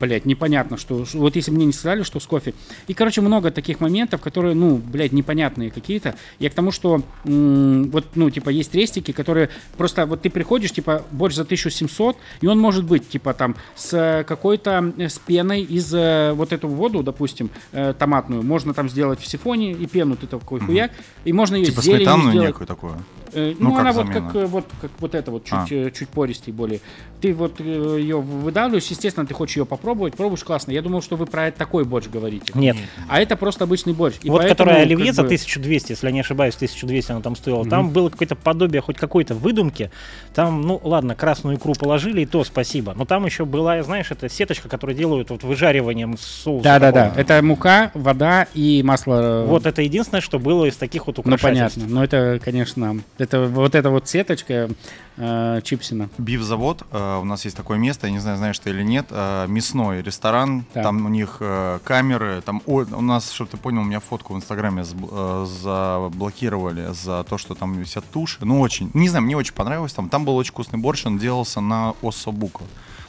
блядь, 0.00 0.24
непонятно, 0.26 0.76
что... 0.76 1.04
Вот 1.14 1.36
если 1.36 1.50
мне 1.50 1.66
не 1.66 1.72
сказали, 1.72 2.02
что 2.02 2.20
с 2.20 2.26
кофе. 2.26 2.54
И, 2.86 2.94
короче, 2.94 3.20
много 3.20 3.50
таких 3.50 3.80
моментов, 3.80 4.20
которые, 4.20 4.54
ну, 4.54 4.76
блядь, 4.76 5.12
непонятные 5.12 5.70
какие-то. 5.70 6.14
Я 6.38 6.50
к 6.50 6.54
тому, 6.54 6.70
что 6.72 7.02
м, 7.24 7.90
вот, 7.90 8.04
ну, 8.14 8.30
типа, 8.30 8.50
есть 8.50 8.74
рестики, 8.74 9.12
которые 9.12 9.50
просто... 9.76 10.06
Вот 10.06 10.22
ты 10.22 10.30
приходишь, 10.30 10.72
типа, 10.72 11.04
борщ 11.10 11.34
за 11.34 11.42
1700, 11.42 12.16
и 12.40 12.46
он 12.46 12.58
может 12.58 12.84
быть, 12.84 13.08
типа, 13.08 13.34
там, 13.34 13.56
с 13.76 13.92
э, 13.92 14.24
какой-то... 14.24 14.92
э, 14.96 15.08
с 15.08 15.18
пеной 15.18 15.62
из 15.62 15.92
э, 15.92 16.32
вот 16.34 16.52
эту 16.52 16.68
воду, 16.68 17.02
допустим, 17.02 17.50
э, 17.72 17.94
томатную, 17.98 18.42
можно 18.42 18.74
там 18.74 18.88
сделать 18.88 19.20
в 19.20 19.26
сифоне 19.26 19.72
и 19.72 19.86
пену, 19.86 20.16
ты 20.16 20.26
такой 20.26 20.60
хуяк, 20.60 20.92
и 21.24 21.32
можно 21.32 21.56
ее 21.56 21.66
Типа 21.66 21.82
зеленью 21.82 22.04
сметанную 22.06 22.30
сделать. 22.30 22.48
некую 22.48 22.66
такую. 22.66 22.94
Э, 23.32 23.54
Ну, 23.58 23.68
Ну, 23.68 23.70
как 23.72 23.80
она 23.80 23.92
вот 23.92 24.06
замена? 24.06 24.20
как, 24.30 24.36
э, 24.36 24.46
вот 24.46 24.64
как 24.80 24.90
вот 24.98 25.14
это 25.14 25.30
вот 25.30 25.44
чуть, 25.44 25.52
А. 25.54 25.66
э, 25.70 25.90
чуть 25.90 26.08
пористей 26.08 26.52
более. 26.52 26.80
Ты 27.20 27.34
вот 27.34 27.58
ее 27.60 28.20
выдавливаешь, 28.20 28.86
естественно, 28.86 29.26
ты 29.26 29.34
хочешь 29.34 29.56
ее 29.56 29.66
попробовать, 29.66 30.14
пробуешь 30.14 30.44
классно. 30.44 30.70
Я 30.70 30.82
думал, 30.82 31.02
что 31.02 31.16
вы 31.16 31.26
про 31.26 31.50
такой 31.50 31.84
борщ 31.84 32.06
говорите. 32.08 32.52
Нет. 32.54 32.76
А 33.08 33.20
это 33.20 33.36
просто 33.36 33.64
обычный 33.64 33.92
борщ. 33.92 34.16
И 34.22 34.30
вот 34.30 34.38
поэтому, 34.38 34.48
которая 34.56 34.76
как 34.76 34.86
оливье 34.86 35.12
за 35.12 35.22
бы, 35.22 35.26
1200, 35.28 35.92
если 35.92 36.06
я 36.06 36.12
не 36.12 36.20
ошибаюсь, 36.20 36.54
1200 36.54 37.10
она 37.12 37.20
там 37.20 37.34
стоила. 37.36 37.64
Там 37.68 37.90
было 37.90 38.08
какое-то 38.08 38.36
подобие 38.36 38.80
хоть 38.82 38.96
какой-то 38.98 39.34
выдумки. 39.34 39.90
Там, 40.34 40.62
ну 40.62 40.80
ладно, 40.84 41.14
красную 41.16 41.56
икру 41.56 41.74
положили, 41.74 42.20
и 42.22 42.26
то 42.26 42.44
спасибо. 42.44 42.94
Но 42.96 43.04
там 43.04 43.26
еще 43.26 43.44
была, 43.44 43.82
знаешь, 43.82 44.10
эта 44.10 44.28
сеточка, 44.28 44.68
которую 44.68 44.96
делают 44.96 45.30
вот 45.30 45.42
выжариванием 45.42 46.16
соуса. 46.18 46.62
Да-да-да, 46.64 47.12
это 47.16 47.42
мука, 47.42 47.90
вода 47.94 48.46
и 48.54 48.82
масло. 48.84 49.42
э, 49.42 49.46
Вот 49.46 49.66
это 49.66 49.82
единственное, 49.82 50.20
что 50.20 50.38
было 50.38 50.66
из 50.66 50.76
таких 50.76 51.06
вот 51.08 51.16
Ну, 51.16 51.22
украшательств. 51.22 51.74
понятно. 51.76 51.94
Но 51.94 52.04
это, 52.04 52.40
конечно, 52.44 52.98
это 53.20 53.46
вот 53.48 53.74
эта 53.74 53.90
вот 53.90 54.08
сеточка 54.08 54.68
э, 55.16 55.60
Чипсина. 55.64 56.08
Бифзавод, 56.18 56.82
э, 56.92 57.18
у 57.20 57.24
нас 57.24 57.44
есть 57.44 57.56
такое 57.56 57.78
место, 57.78 58.06
я 58.06 58.12
не 58.12 58.18
знаю, 58.18 58.36
знаешь 58.36 58.58
ты 58.58 58.70
или 58.70 58.82
нет, 58.82 59.06
э, 59.10 59.46
мясной 59.48 60.02
ресторан, 60.02 60.64
Так. 60.72 60.82
там 60.84 61.04
у 61.04 61.08
них 61.08 61.38
э, 61.40 61.78
камеры, 61.84 62.40
там 62.44 62.62
о- 62.66 62.84
у 62.90 63.00
нас, 63.00 63.30
чтобы 63.30 63.50
ты 63.50 63.56
понял, 63.56 63.80
у 63.82 63.84
меня 63.84 64.00
фотку 64.00 64.34
в 64.34 64.36
Инстаграме 64.36 64.82
сб- 64.82 65.08
э, 65.10 65.46
заблокировали 65.46 66.92
за 66.92 67.24
то, 67.24 67.38
что 67.38 67.54
там 67.54 67.74
висят 67.78 68.04
туши, 68.12 68.38
ну 68.42 68.60
очень, 68.60 68.90
не 68.94 69.08
знаю, 69.08 69.24
мне 69.24 69.36
очень 69.36 69.54
понравилось, 69.54 69.92
там, 69.92 70.08
там 70.08 70.24
был 70.24 70.36
очень 70.36 70.52
вкусный 70.52 70.78
борщ, 70.78 71.06
он 71.06 71.18
делался 71.18 71.60
на 71.60 71.94
особуко. 72.02 72.62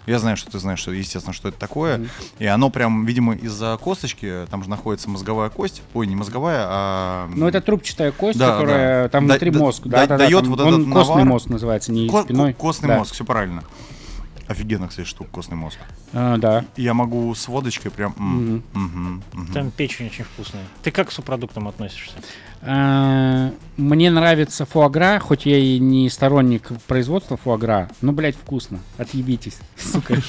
Я 0.10 0.18
знаю, 0.18 0.38
что 0.38 0.50
ты 0.50 0.58
знаешь, 0.58 0.80
что, 0.80 0.92
естественно, 0.92 1.34
что 1.34 1.50
это 1.50 1.60
такое. 1.60 2.08
И 2.40 2.46
оно 2.48 2.72
прям, 2.72 3.06
видимо, 3.06 3.36
из-за 3.36 3.78
косточки, 3.80 4.48
там 4.50 4.64
же 4.64 4.70
находится 4.70 5.08
мозговая 5.08 5.50
кость. 5.52 5.84
Ой, 5.94 6.08
не 6.08 6.16
мозговая, 6.16 6.66
а... 6.68 7.30
Ну, 7.36 7.48
это 7.48 7.62
трубчатая 7.62 8.12
кость, 8.12 8.40
Да, 8.40 8.54
которая 8.54 9.04
да. 9.04 9.10
там 9.10 9.28
Да- 9.28 9.34
внутри 9.36 9.52
да- 9.52 9.60
мозг. 9.60 9.84
да- 9.86 9.90
Да, 9.90 9.98
да, 10.08 10.18
да, 10.18 10.26
дает 10.26 10.42
там 10.42 10.50
вот 10.50 10.60
этот 10.62 10.92
костный 10.92 11.16
навар. 11.16 11.26
мозг 11.26 11.50
называется, 11.50 11.92
не 11.92 12.10
ко- 12.10 12.24
спиной. 12.24 12.54
ко- 12.54 12.60
костный 12.60 12.88
Да. 12.90 12.98
мозг, 12.98 13.14
все 13.14 13.24
правильно. 13.24 13.64
Офигенно, 14.50 14.88
кстати, 14.88 15.08
штука, 15.08 15.30
костный 15.32 15.56
мозг. 15.56 15.78
А, 16.12 16.38
да. 16.38 16.66
Я 16.76 16.94
могу 16.96 17.34
с 17.36 17.48
водочкой 17.48 17.92
прям... 17.92 18.16
м, 18.18 18.64
мгм, 18.74 19.24
мгм. 19.32 19.54
Там 19.54 19.70
печень 19.72 20.08
очень 20.08 20.24
вкусная. 20.24 20.64
Ты 20.82 20.90
как 20.90 21.10
к 21.10 21.12
субпродуктам 21.12 21.68
относишься? 21.68 22.16
А, 22.64 23.52
Мне 23.78 24.10
нравится 24.10 24.66
фуагра, 24.66 25.20
хоть 25.20 25.46
я 25.46 25.58
и 25.58 25.78
не 25.80 26.10
сторонник 26.10 26.68
производства 26.88 27.38
фуагра, 27.38 27.90
но, 28.02 28.12
блядь, 28.12 28.36
вкусно. 28.36 28.80
Отъебитесь, 28.98 29.60
сука. 29.78 30.16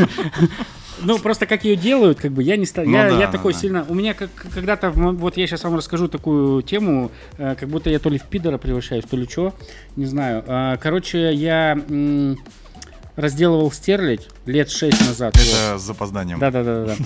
Ну, 1.02 1.18
просто 1.18 1.46
как 1.46 1.64
ее 1.64 1.76
делают, 1.76 2.20
как 2.20 2.30
бы 2.32 2.42
я 2.42 2.58
не 2.58 2.66
ста- 2.66 2.82
Ну 2.84 2.90
я, 2.94 3.08
да, 3.08 3.18
я 3.18 3.26
да, 3.26 3.32
такой 3.32 3.54
да. 3.54 3.58
сильно. 3.58 3.86
У 3.88 3.94
меня 3.94 4.12
как 4.12 4.28
когда-то, 4.34 4.90
в 4.90 4.98
мо- 4.98 5.12
вот 5.12 5.38
я 5.38 5.46
сейчас 5.46 5.64
вам 5.64 5.74
расскажу 5.76 6.08
такую 6.08 6.60
тему, 6.60 7.10
э, 7.38 7.54
как 7.58 7.70
будто 7.70 7.88
я 7.88 7.98
то 7.98 8.10
ли 8.10 8.18
в 8.18 8.24
пидора 8.24 8.58
превращаюсь, 8.58 9.04
то 9.06 9.16
ли 9.16 9.26
что, 9.26 9.54
не 9.96 10.04
знаю. 10.04 10.44
А, 10.46 10.76
Короче, 10.76 11.32
я 11.32 11.72
м, 11.88 12.36
разделывал 13.20 13.70
стерлядь 13.72 14.28
лет 14.46 14.70
6 14.70 15.00
назад. 15.06 15.36
вот. 15.36 15.46
Это 15.46 15.78
с 15.78 15.82
запозданием. 15.82 16.38
Да, 16.38 16.50
да, 16.50 16.62
да, 16.64 16.84
да. 16.84 16.94
да. 16.96 17.04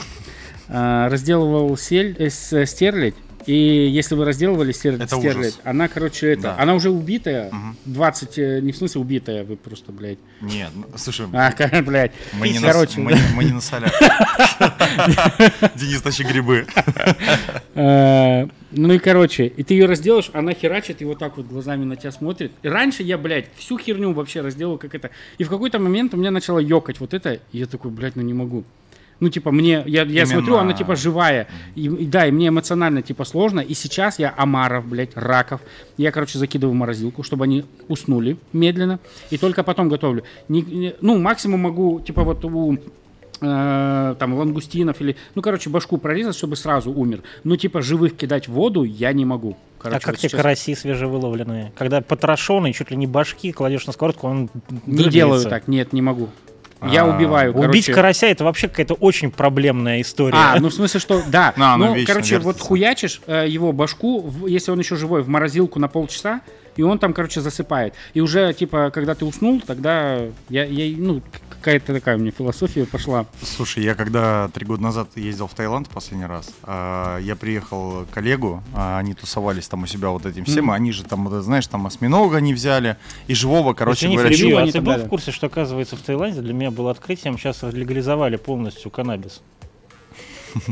А, 0.68 1.08
Разделывал 1.10 1.76
сель, 1.76 2.16
э, 2.18 2.28
э, 2.28 2.66
стерлядь. 2.66 3.14
И 3.46 3.52
если 3.92 4.14
вы 4.14 4.24
разделывали 4.24 4.72
стер- 4.72 4.94
Это 4.94 5.06
стерлядь, 5.18 5.36
ужас. 5.36 5.60
она, 5.64 5.86
короче, 5.88 6.28
это, 6.32 6.42
Да. 6.42 6.56
она 6.58 6.72
уже 6.74 6.88
убитая, 6.88 7.50
Мгм. 7.52 7.76
20, 7.84 8.38
э, 8.38 8.60
не 8.62 8.72
в 8.72 8.76
смысле 8.78 9.02
убитая, 9.02 9.44
вы 9.44 9.56
просто, 9.56 9.92
блядь. 9.92 10.16
Нет, 10.40 10.70
ну, 10.74 10.86
слушай, 10.96 11.26
А, 11.34 11.52
блядь. 11.82 12.12
мы, 12.32 12.48
не 12.48 12.58
короче, 12.58 13.00
на, 13.00 13.10
мы, 13.10 13.18
мы 13.34 13.44
не 13.44 13.52
на 13.52 13.60
солях. 13.60 13.92
Денис, 15.74 16.00
тащи 16.00 16.24
грибы. 16.24 16.66
Ну 18.76 18.92
и 18.92 18.98
короче, 18.98 19.46
и 19.46 19.62
ты 19.62 19.74
ее 19.74 19.86
разделаешь, 19.86 20.30
она 20.32 20.52
херачит 20.52 21.00
и 21.00 21.04
вот 21.04 21.18
так 21.18 21.36
вот 21.36 21.46
глазами 21.46 21.84
на 21.84 21.96
тебя 21.96 22.10
смотрит. 22.12 22.52
И 22.62 22.68
раньше 22.68 23.02
я, 23.02 23.16
блядь, 23.18 23.46
всю 23.56 23.78
херню 23.78 24.12
вообще 24.12 24.40
разделал, 24.40 24.78
как 24.78 24.94
это. 24.94 25.10
И 25.38 25.44
в 25.44 25.48
какой-то 25.48 25.78
момент 25.78 26.14
у 26.14 26.16
меня 26.16 26.30
начало 26.30 26.58
ёкать 26.58 27.00
вот 27.00 27.14
это, 27.14 27.34
и 27.52 27.58
я 27.58 27.66
такой, 27.66 27.90
блядь, 27.90 28.16
ну 28.16 28.22
не 28.22 28.34
могу. 28.34 28.64
Ну, 29.20 29.28
типа, 29.28 29.52
мне, 29.52 29.84
я, 29.86 30.02
я 30.02 30.02
Именно- 30.02 30.26
смотрю, 30.26 30.56
она, 30.56 30.72
типа, 30.72 30.96
живая. 30.96 31.46
И, 31.76 31.84
и 31.86 32.04
да, 32.06 32.26
и 32.26 32.32
мне 32.32 32.48
эмоционально, 32.48 33.00
типа, 33.00 33.24
сложно. 33.24 33.60
И 33.60 33.72
сейчас 33.72 34.18
я 34.18 34.34
омаров, 34.36 34.86
блядь, 34.86 35.12
раков. 35.14 35.60
Я, 35.96 36.10
короче, 36.10 36.36
закидываю 36.38 36.72
в 36.74 36.76
морозилку, 36.76 37.22
чтобы 37.22 37.44
они 37.44 37.64
уснули 37.86 38.36
медленно. 38.52 38.98
И 39.30 39.38
только 39.38 39.62
потом 39.62 39.88
готовлю. 39.88 40.24
Не- 40.48 40.62
не- 40.62 40.94
ну, 41.00 41.16
максимум 41.18 41.60
могу, 41.60 42.00
типа, 42.00 42.24
вот 42.24 42.44
у 42.44 42.78
э, 43.44 44.14
там 44.18 44.34
лангустинов 44.34 45.00
или, 45.00 45.16
ну, 45.34 45.42
короче, 45.42 45.70
башку 45.70 45.98
прорезать, 45.98 46.36
чтобы 46.36 46.56
сразу 46.56 46.90
умер. 46.90 47.22
Ну, 47.44 47.56
типа, 47.56 47.82
живых 47.82 48.16
кидать 48.16 48.48
в 48.48 48.52
воду 48.52 48.82
я 48.84 49.12
не 49.12 49.24
могу. 49.24 49.56
Короче, 49.78 49.96
а 49.98 50.00
как 50.00 50.14
вот 50.14 50.20
те 50.20 50.28
сейчас 50.28 50.40
караси 50.40 50.74
свежевыловленные? 50.74 51.72
Когда 51.76 52.00
потрошенные, 52.00 52.72
чуть 52.72 52.90
ли 52.90 52.96
не 52.96 53.06
башки, 53.06 53.52
кладешь 53.52 53.86
на 53.86 53.92
сковородку, 53.92 54.26
он 54.28 54.50
Не 54.86 55.04
делаю 55.10 55.44
так, 55.48 55.68
нет, 55.68 55.92
не 55.92 56.02
могу. 56.02 56.28
Я 56.90 57.02
А, 57.04 57.16
убиваю, 57.16 57.52
Убить 57.54 57.86
короче. 57.86 57.92
карася 57.94 58.26
это 58.26 58.44
вообще 58.44 58.68
какая-то 58.68 58.94
очень 58.94 59.30
проблемная 59.30 60.02
история. 60.02 60.36
А, 60.36 60.60
ну 60.60 60.68
в 60.68 60.74
смысле, 60.74 61.00
что 61.00 61.22
да. 61.28 61.54
Ну, 61.78 61.94
вечно 61.94 62.14
короче, 62.14 62.38
вот 62.38 62.60
хуячишь 62.60 63.22
э, 63.26 63.46
его 63.48 63.72
башку, 63.72 64.20
в- 64.20 64.46
если 64.46 64.70
он 64.70 64.78
еще 64.80 64.96
живой, 64.96 65.22
в 65.22 65.28
морозилку 65.28 65.78
на 65.78 65.88
полчаса, 65.88 66.42
и 66.76 66.82
он 66.82 66.98
там, 66.98 67.12
короче, 67.12 67.40
засыпает. 67.40 67.94
И 68.14 68.20
уже, 68.20 68.52
типа, 68.52 68.90
когда 68.92 69.14
ты 69.14 69.24
уснул, 69.24 69.60
тогда 69.60 70.20
я, 70.48 70.64
я 70.64 70.96
ну, 70.96 71.22
какая-то 71.50 71.94
такая 71.94 72.16
у 72.16 72.20
меня 72.20 72.30
философия 72.30 72.84
пошла. 72.84 73.26
Слушай, 73.42 73.84
я 73.84 73.94
когда 73.94 74.48
три 74.52 74.66
года 74.66 74.82
назад 74.82 75.08
ездил 75.16 75.46
в 75.46 75.54
Таиланд 75.54 75.88
последний 75.88 76.26
раз, 76.26 76.50
а, 76.62 77.18
я 77.20 77.36
приехал 77.36 78.04
к 78.06 78.10
коллегу, 78.14 78.62
а, 78.74 78.98
они 78.98 79.14
тусовались 79.14 79.68
там 79.68 79.82
у 79.84 79.86
себя 79.86 80.08
вот 80.10 80.26
этим 80.26 80.44
всем, 80.44 80.64
Мгм. 80.66 80.72
они 80.72 80.92
же 80.92 81.04
там, 81.04 81.26
вот, 81.28 81.42
знаешь, 81.42 81.66
там 81.66 81.86
осьминога 81.86 82.36
они 82.38 82.52
взяли, 82.54 82.96
и 83.28 83.34
живого, 83.34 83.72
короче 83.74 84.00
Извини, 84.06 84.16
говоря, 84.16 84.34
чего 84.34 84.58
а 84.58 84.62
они 84.62 84.72
ты 84.72 84.80
был 84.80 84.92
дали? 84.92 85.04
в 85.04 85.08
курсе, 85.08 85.30
что, 85.30 85.46
оказывается, 85.46 85.96
в 85.96 86.00
Таиланде 86.00 86.40
для 86.40 86.52
меня 86.52 86.70
было 86.70 86.90
открытием, 86.90 87.38
сейчас 87.38 87.62
легализовали 87.62 88.36
полностью 88.36 88.90
каннабис? 88.90 89.40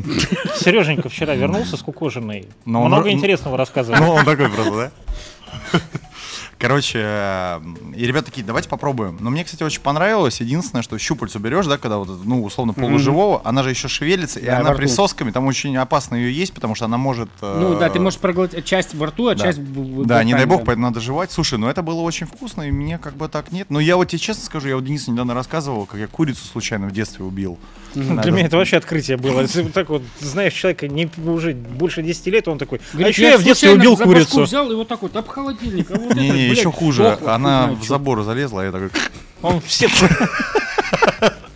Сереженька 0.61 1.09
вчера 1.09 1.35
вернулся 1.35 1.77
скукоженный. 1.77 2.49
Но 2.65 2.83
он 2.83 2.89
Много 2.89 3.09
р- 3.09 3.15
интересного 3.15 3.57
рассказывал. 3.57 3.99
Ну, 3.99 4.11
он 4.13 4.25
такой 4.25 4.49
просто, 4.49 4.73
да? 4.77 4.91
Короче, 6.59 7.01
э, 7.03 7.61
и 7.97 8.07
ребята 8.07 8.27
такие, 8.27 8.47
давайте 8.47 8.69
попробуем. 8.69 9.17
Но 9.19 9.31
мне, 9.31 9.43
кстати, 9.43 9.65
очень 9.65 9.81
понравилось. 9.81 10.41
Единственное, 10.41 10.83
что 10.83 10.97
щупальцу 10.97 11.41
берешь, 11.41 11.67
да, 11.67 11.77
когда 11.77 11.99
вот, 11.99 12.25
ну, 12.25 12.45
условно, 12.45 12.73
полуживого, 12.73 13.41
она 13.45 13.65
же 13.65 13.71
еще 13.71 13.89
шевелится, 13.89 14.39
и 14.39 14.47
Да, 14.47 14.59
она 14.59 14.71
присосками, 14.73 15.33
там 15.33 15.47
очень 15.47 15.77
опасно 15.77 16.15
ее 16.15 16.33
есть, 16.33 16.53
потому 16.53 16.77
что 16.77 16.85
она 16.85 16.99
может... 16.99 17.29
э, 17.41 17.59
Ну 17.61 17.77
да, 17.79 17.91
ты 17.91 17.99
можешь 17.99 18.21
проглотить 18.21 18.65
часть 18.65 18.95
во 18.95 19.07
рту, 19.07 19.27
а 19.29 19.35
Да. 19.35 19.43
часть... 19.43 19.59
Да, 20.05 20.23
не 20.23 20.35
дай 20.35 20.47
бог, 20.47 20.65
поэтому 20.65 20.87
надо 20.87 21.01
жевать. 21.01 21.33
Слушай, 21.33 21.59
ну 21.59 21.67
это 21.67 21.83
было 21.83 22.01
очень 22.01 22.27
вкусно, 22.29 22.63
и 22.63 22.71
мне 22.71 22.97
как 22.99 23.17
бы 23.17 23.27
так 23.29 23.51
нет. 23.51 23.67
Но 23.69 23.81
я 23.81 23.97
вот 23.97 24.09
тебе 24.09 24.21
честно 24.21 24.45
скажу, 24.45 24.69
я 24.69 24.77
вот 24.77 24.85
Денису 24.85 25.11
недавно 25.11 25.35
рассказывал, 25.35 25.87
как 25.87 25.99
я 25.99 26.07
курицу 26.07 26.45
случайно 26.47 26.87
в 26.87 26.93
детстве 26.93 27.25
убил. 27.25 27.59
Для 27.95 28.31
меня 28.33 28.47
это 28.47 28.57
вообще 28.57 28.77
открытие 28.77 29.17
было. 29.17 29.47
Так 29.75 29.91
вот 29.91 30.03
знаешь 30.21 30.53
человека 30.53 30.89
не, 30.89 31.11
уже 31.25 31.55
больше 31.55 32.03
10 32.03 32.27
лет, 32.29 32.49
он 32.49 32.59
такой, 32.59 32.81
а 32.95 33.09
еще 33.09 33.23
я 33.23 33.39
в 33.39 33.45
детстве 33.45 33.71
убил 33.71 33.97
курицу. 33.97 34.43
взял 34.43 34.71
и 34.71 34.75
вот 34.75 34.89
так 34.89 35.03
вот 35.03 35.15
об 35.17 35.29
холодильник. 35.29 35.91
а 35.91 35.95
вот 35.95 36.13
это, 36.13 36.21
Не-не, 36.21 36.47
блядь, 36.47 36.59
еще 36.59 36.73
хуже. 36.73 37.19
Она 37.27 37.69
в 37.69 37.85
забор 37.85 38.23
залезла, 38.23 38.63
а 38.63 38.65
я 38.65 38.73
такой... 38.73 38.91
Он 39.43 39.61
все... 39.61 39.89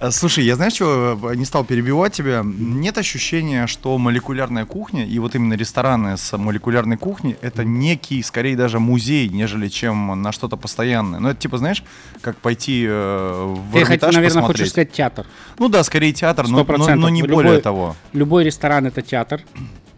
А, 0.00 0.10
Слушай, 0.10 0.44
я 0.44 0.56
знаешь, 0.56 0.74
что 0.74 1.18
не 1.34 1.44
стал 1.44 1.64
перебивать 1.64 2.12
тебя. 2.12 2.42
Нет 2.44 2.98
ощущения, 2.98 3.66
что 3.66 3.96
молекулярная 3.98 4.64
кухня 4.64 5.06
и 5.06 5.18
вот 5.18 5.34
именно 5.34 5.54
рестораны 5.54 6.16
с 6.16 6.36
молекулярной 6.36 6.96
кухней 6.96 7.36
это 7.40 7.64
некий, 7.64 8.22
скорее 8.22 8.56
даже 8.56 8.78
музей, 8.80 9.28
нежели 9.28 9.68
чем 9.68 10.20
на 10.22 10.32
что-то 10.32 10.56
постоянное. 10.56 11.20
Ну 11.20 11.28
это 11.28 11.40
типа, 11.40 11.58
знаешь, 11.58 11.82
как 12.20 12.36
пойти 12.36 12.84
э, 12.88 13.54
в 13.70 13.72
Ты, 13.72 13.84
хоть, 13.84 14.02
наверное, 14.02 14.24
посмотреть. 14.24 14.56
хочешь 14.58 14.70
сказать 14.70 14.92
театр. 14.92 15.26
Ну 15.58 15.68
да, 15.68 15.82
скорее 15.84 16.12
театр, 16.12 16.48
но, 16.48 16.64
но- 16.64 16.94
но 16.94 17.08
не 17.08 17.22
Любой- 17.22 17.44
более 17.44 17.60
того. 17.60 17.96
Любой 18.12 18.44
ресторан 18.44 18.86
это 18.86 19.02
театр. 19.02 19.42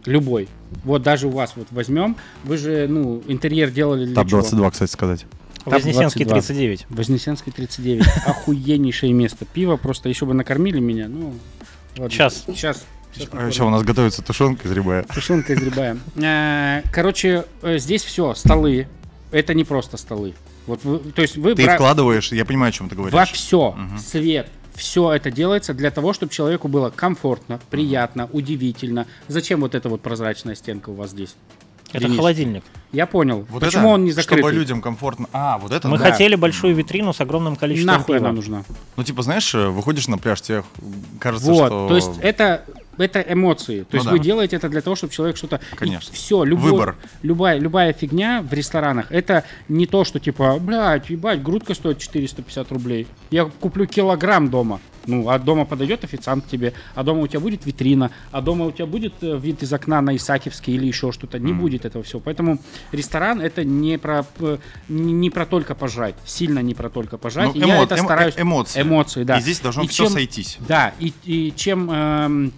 Любой. 0.05 0.47
Вот 0.85 1.03
даже 1.03 1.27
у 1.27 1.31
вас 1.31 1.53
вот 1.57 1.67
возьмем. 1.71 2.15
Вы 2.45 2.57
же, 2.57 2.87
ну, 2.87 3.21
интерьер 3.27 3.71
делали 3.71 4.05
для 4.05 4.15
чего? 4.23 4.69
кстати 4.71 4.91
сказать. 4.91 5.25
Вознесенский 5.71 6.25
22. 6.25 6.33
39. 6.41 6.85
Вознесенский 6.89 7.51
39. 7.51 8.03
Охуеннейшее 8.25 9.13
место. 9.13 9.45
Пиво 9.45 9.77
просто, 9.77 10.09
еще 10.09 10.25
бы 10.25 10.33
накормили 10.33 10.79
меня. 10.79 11.07
Ну, 11.07 11.33
ладно. 11.97 12.09
Сейчас. 12.09 12.45
Сейчас 12.47 12.85
А 13.31 13.47
еще 13.47 13.63
у 13.63 13.69
нас 13.69 13.83
готовится 13.83 14.21
тушенка 14.21 14.67
из 14.67 14.71
рябая. 14.71 15.03
Тушенка 15.03 15.53
из 15.53 15.61
рябая. 15.61 15.97
Э, 16.15 16.81
Короче, 16.91 17.45
э, 17.61 17.77
здесь 17.79 18.03
все, 18.03 18.33
столы. 18.35 18.87
Это 19.31 19.53
не 19.53 19.63
просто 19.63 19.97
столы. 19.97 20.33
Вот 20.67 20.83
вы, 20.83 20.99
то 20.99 21.21
есть 21.21 21.37
вы 21.37 21.55
Ты 21.55 21.63
бра- 21.65 21.75
вкладываешь, 21.75 22.31
я 22.31 22.43
понимаю, 22.45 22.69
о 22.69 22.71
чем 22.73 22.89
ты 22.89 22.95
во 22.95 23.09
говоришь. 23.09 23.31
все, 23.31 23.71
Мгм. 23.71 23.97
свет, 23.97 24.47
все 24.75 25.11
это 25.13 25.31
делается 25.31 25.73
для 25.73 25.91
того, 25.91 26.11
чтобы 26.13 26.31
человеку 26.31 26.67
было 26.67 26.89
комфортно, 26.89 27.59
приятно, 27.69 28.29
удивительно. 28.31 29.07
Зачем 29.29 29.61
вот 29.61 29.75
эта 29.75 29.89
вот 29.89 30.01
прозрачная 30.01 30.55
стенка 30.55 30.89
у 30.89 30.93
вас 30.93 31.11
здесь? 31.11 31.35
Это 31.91 32.05
Денис? 32.05 32.17
холодильник. 32.17 32.63
Я 32.91 33.05
понял. 33.05 33.45
Вот 33.49 33.63
Почему 33.63 33.87
это, 33.89 33.93
он 33.95 34.05
не 34.05 34.11
закрытый? 34.11 34.43
Чтобы 34.43 34.53
людям 34.53 34.81
комфортно. 34.81 35.27
А, 35.33 35.57
вот 35.57 35.71
это 35.71 35.87
Мы 35.87 35.97
да. 35.97 36.11
хотели 36.11 36.35
большую 36.35 36.75
витрину 36.75 37.13
с 37.13 37.21
огромным 37.21 37.55
количеством 37.55 37.95
Нахуй 37.95 38.15
пива. 38.15 38.27
она 38.27 38.35
нужна? 38.35 38.63
Ну, 38.95 39.03
типа, 39.03 39.21
знаешь, 39.21 39.53
э, 39.55 39.67
выходишь 39.67 40.07
на 40.07 40.17
пляж, 40.17 40.41
тебе 40.41 40.63
кажется, 41.19 41.51
Вот, 41.51 41.67
что... 41.67 41.87
то 41.87 41.95
есть 41.95 42.11
это 42.21 42.63
это 42.97 43.21
эмоции. 43.21 43.81
То 43.81 43.87
Ну 43.91 43.97
есть 43.97 44.05
да. 44.05 44.11
вы 44.11 44.19
делаете 44.19 44.55
это 44.55 44.69
для 44.69 44.81
того, 44.81 44.95
чтобы 44.95 45.13
человек 45.13 45.37
что-то... 45.37 45.59
Конечно. 45.75 46.13
Все, 46.13 46.43
любой, 46.43 46.71
Выбор. 46.71 46.95
Любая, 47.23 47.59
любая 47.59 47.93
фигня 47.93 48.41
в 48.41 48.53
ресторанах, 48.53 49.11
это 49.11 49.43
не 49.67 49.85
то, 49.85 50.03
что 50.03 50.19
типа, 50.19 50.57
блядь, 50.59 51.09
ебать, 51.09 51.41
грудка 51.43 51.73
стоит 51.73 51.99
450 51.99 52.71
рублей. 52.71 53.07
Я 53.31 53.45
куплю 53.45 53.85
килограмм 53.85 54.49
дома. 54.49 54.79
Ну, 55.09 55.29
а 55.29 55.39
дома 55.39 55.63
подойдет 55.63 56.03
официант 56.03 56.43
к 56.45 56.49
тебе, 56.49 56.73
а 56.93 57.01
дома 57.01 57.21
у 57.21 57.27
тебя 57.27 57.39
будет 57.39 57.65
витрина, 57.65 58.11
а 58.33 58.41
дома 58.41 58.65
у 58.65 58.71
тебя 58.73 58.85
будет 58.85 59.13
э, 59.21 59.37
вид 59.37 59.63
из 59.63 59.71
окна 59.71 60.01
на 60.01 60.13
Исаакиевский 60.17 60.73
или 60.75 60.85
еще 60.85 61.13
что-то. 61.13 61.39
Не 61.39 61.53
будет 61.53 61.85
этого 61.85 62.03
всего. 62.03 62.19
Поэтому 62.19 62.59
ресторан 62.91 63.39
это 63.39 63.63
не 63.63 63.97
про, 63.97 64.25
э, 64.39 64.57
не 64.89 65.29
про 65.29 65.45
только 65.45 65.75
пожрать. 65.75 66.15
Сильно 66.25 66.59
не 66.59 66.73
про 66.73 66.89
только 66.89 67.17
пожрать. 67.17 67.55
Ну, 67.55 67.61
И 67.61 67.65
я 67.65 67.79
эмо- 67.79 67.83
это 67.85 67.95
эмо- 67.95 68.03
стараюсь... 68.03 68.33
э- 68.35 68.41
эмоции. 68.41 68.81
Эмоции, 68.81 69.23
да. 69.23 69.37
И 69.37 69.41
здесь 69.41 69.61
должно 69.61 69.83
И 69.83 69.87
все 69.87 70.03
чем- 70.03 70.11
сойтись. 70.11 70.57
да, 70.67 70.93
и, 70.99 71.13
и 71.23 71.53
чем, 71.55 71.89
эм, 71.89 72.53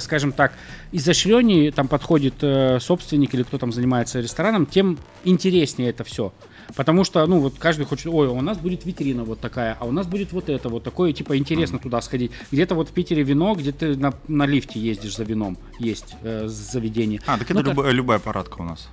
скажем 0.00 0.32
так, 0.32 0.52
изощреннее 0.92 1.70
там 1.72 1.88
подходит 1.88 2.34
э, 2.42 2.78
собственник 2.80 3.34
или 3.34 3.42
кто 3.42 3.58
там 3.58 3.72
занимается 3.72 4.20
рестораном, 4.20 4.66
тем 4.66 4.98
интереснее 5.24 5.90
это 5.90 6.04
все. 6.04 6.32
Потому 6.76 7.04
что, 7.04 7.26
ну, 7.26 7.40
вот 7.40 7.54
каждый 7.58 7.86
хочет, 7.86 8.06
ой, 8.06 8.28
у 8.28 8.40
нас 8.42 8.58
будет 8.58 8.84
витрина 8.84 9.24
вот 9.24 9.40
такая, 9.40 9.76
а 9.80 9.86
у 9.86 9.92
нас 9.92 10.06
будет 10.06 10.32
вот 10.32 10.48
это, 10.50 10.68
вот 10.68 10.82
такое, 10.84 11.12
типа, 11.12 11.36
интересно 11.38 11.78
туда 11.78 12.00
сходить. 12.02 12.30
Где-то 12.52 12.74
вот 12.74 12.90
в 12.90 12.92
Питере 12.92 13.22
вино, 13.22 13.54
где 13.54 13.72
ты 13.72 13.96
на, 13.96 14.12
на 14.28 14.46
лифте 14.46 14.78
ездишь 14.78 15.16
за 15.16 15.24
вином, 15.24 15.56
есть 15.78 16.14
э, 16.22 16.46
заведение. 16.46 17.20
А, 17.26 17.38
так 17.38 17.50
это 17.50 17.54
Ну, 17.54 17.60
как- 17.60 17.70
любая, 17.70 17.92
любая 17.92 18.18
парадка 18.18 18.60
у 18.60 18.64
нас. 18.64 18.88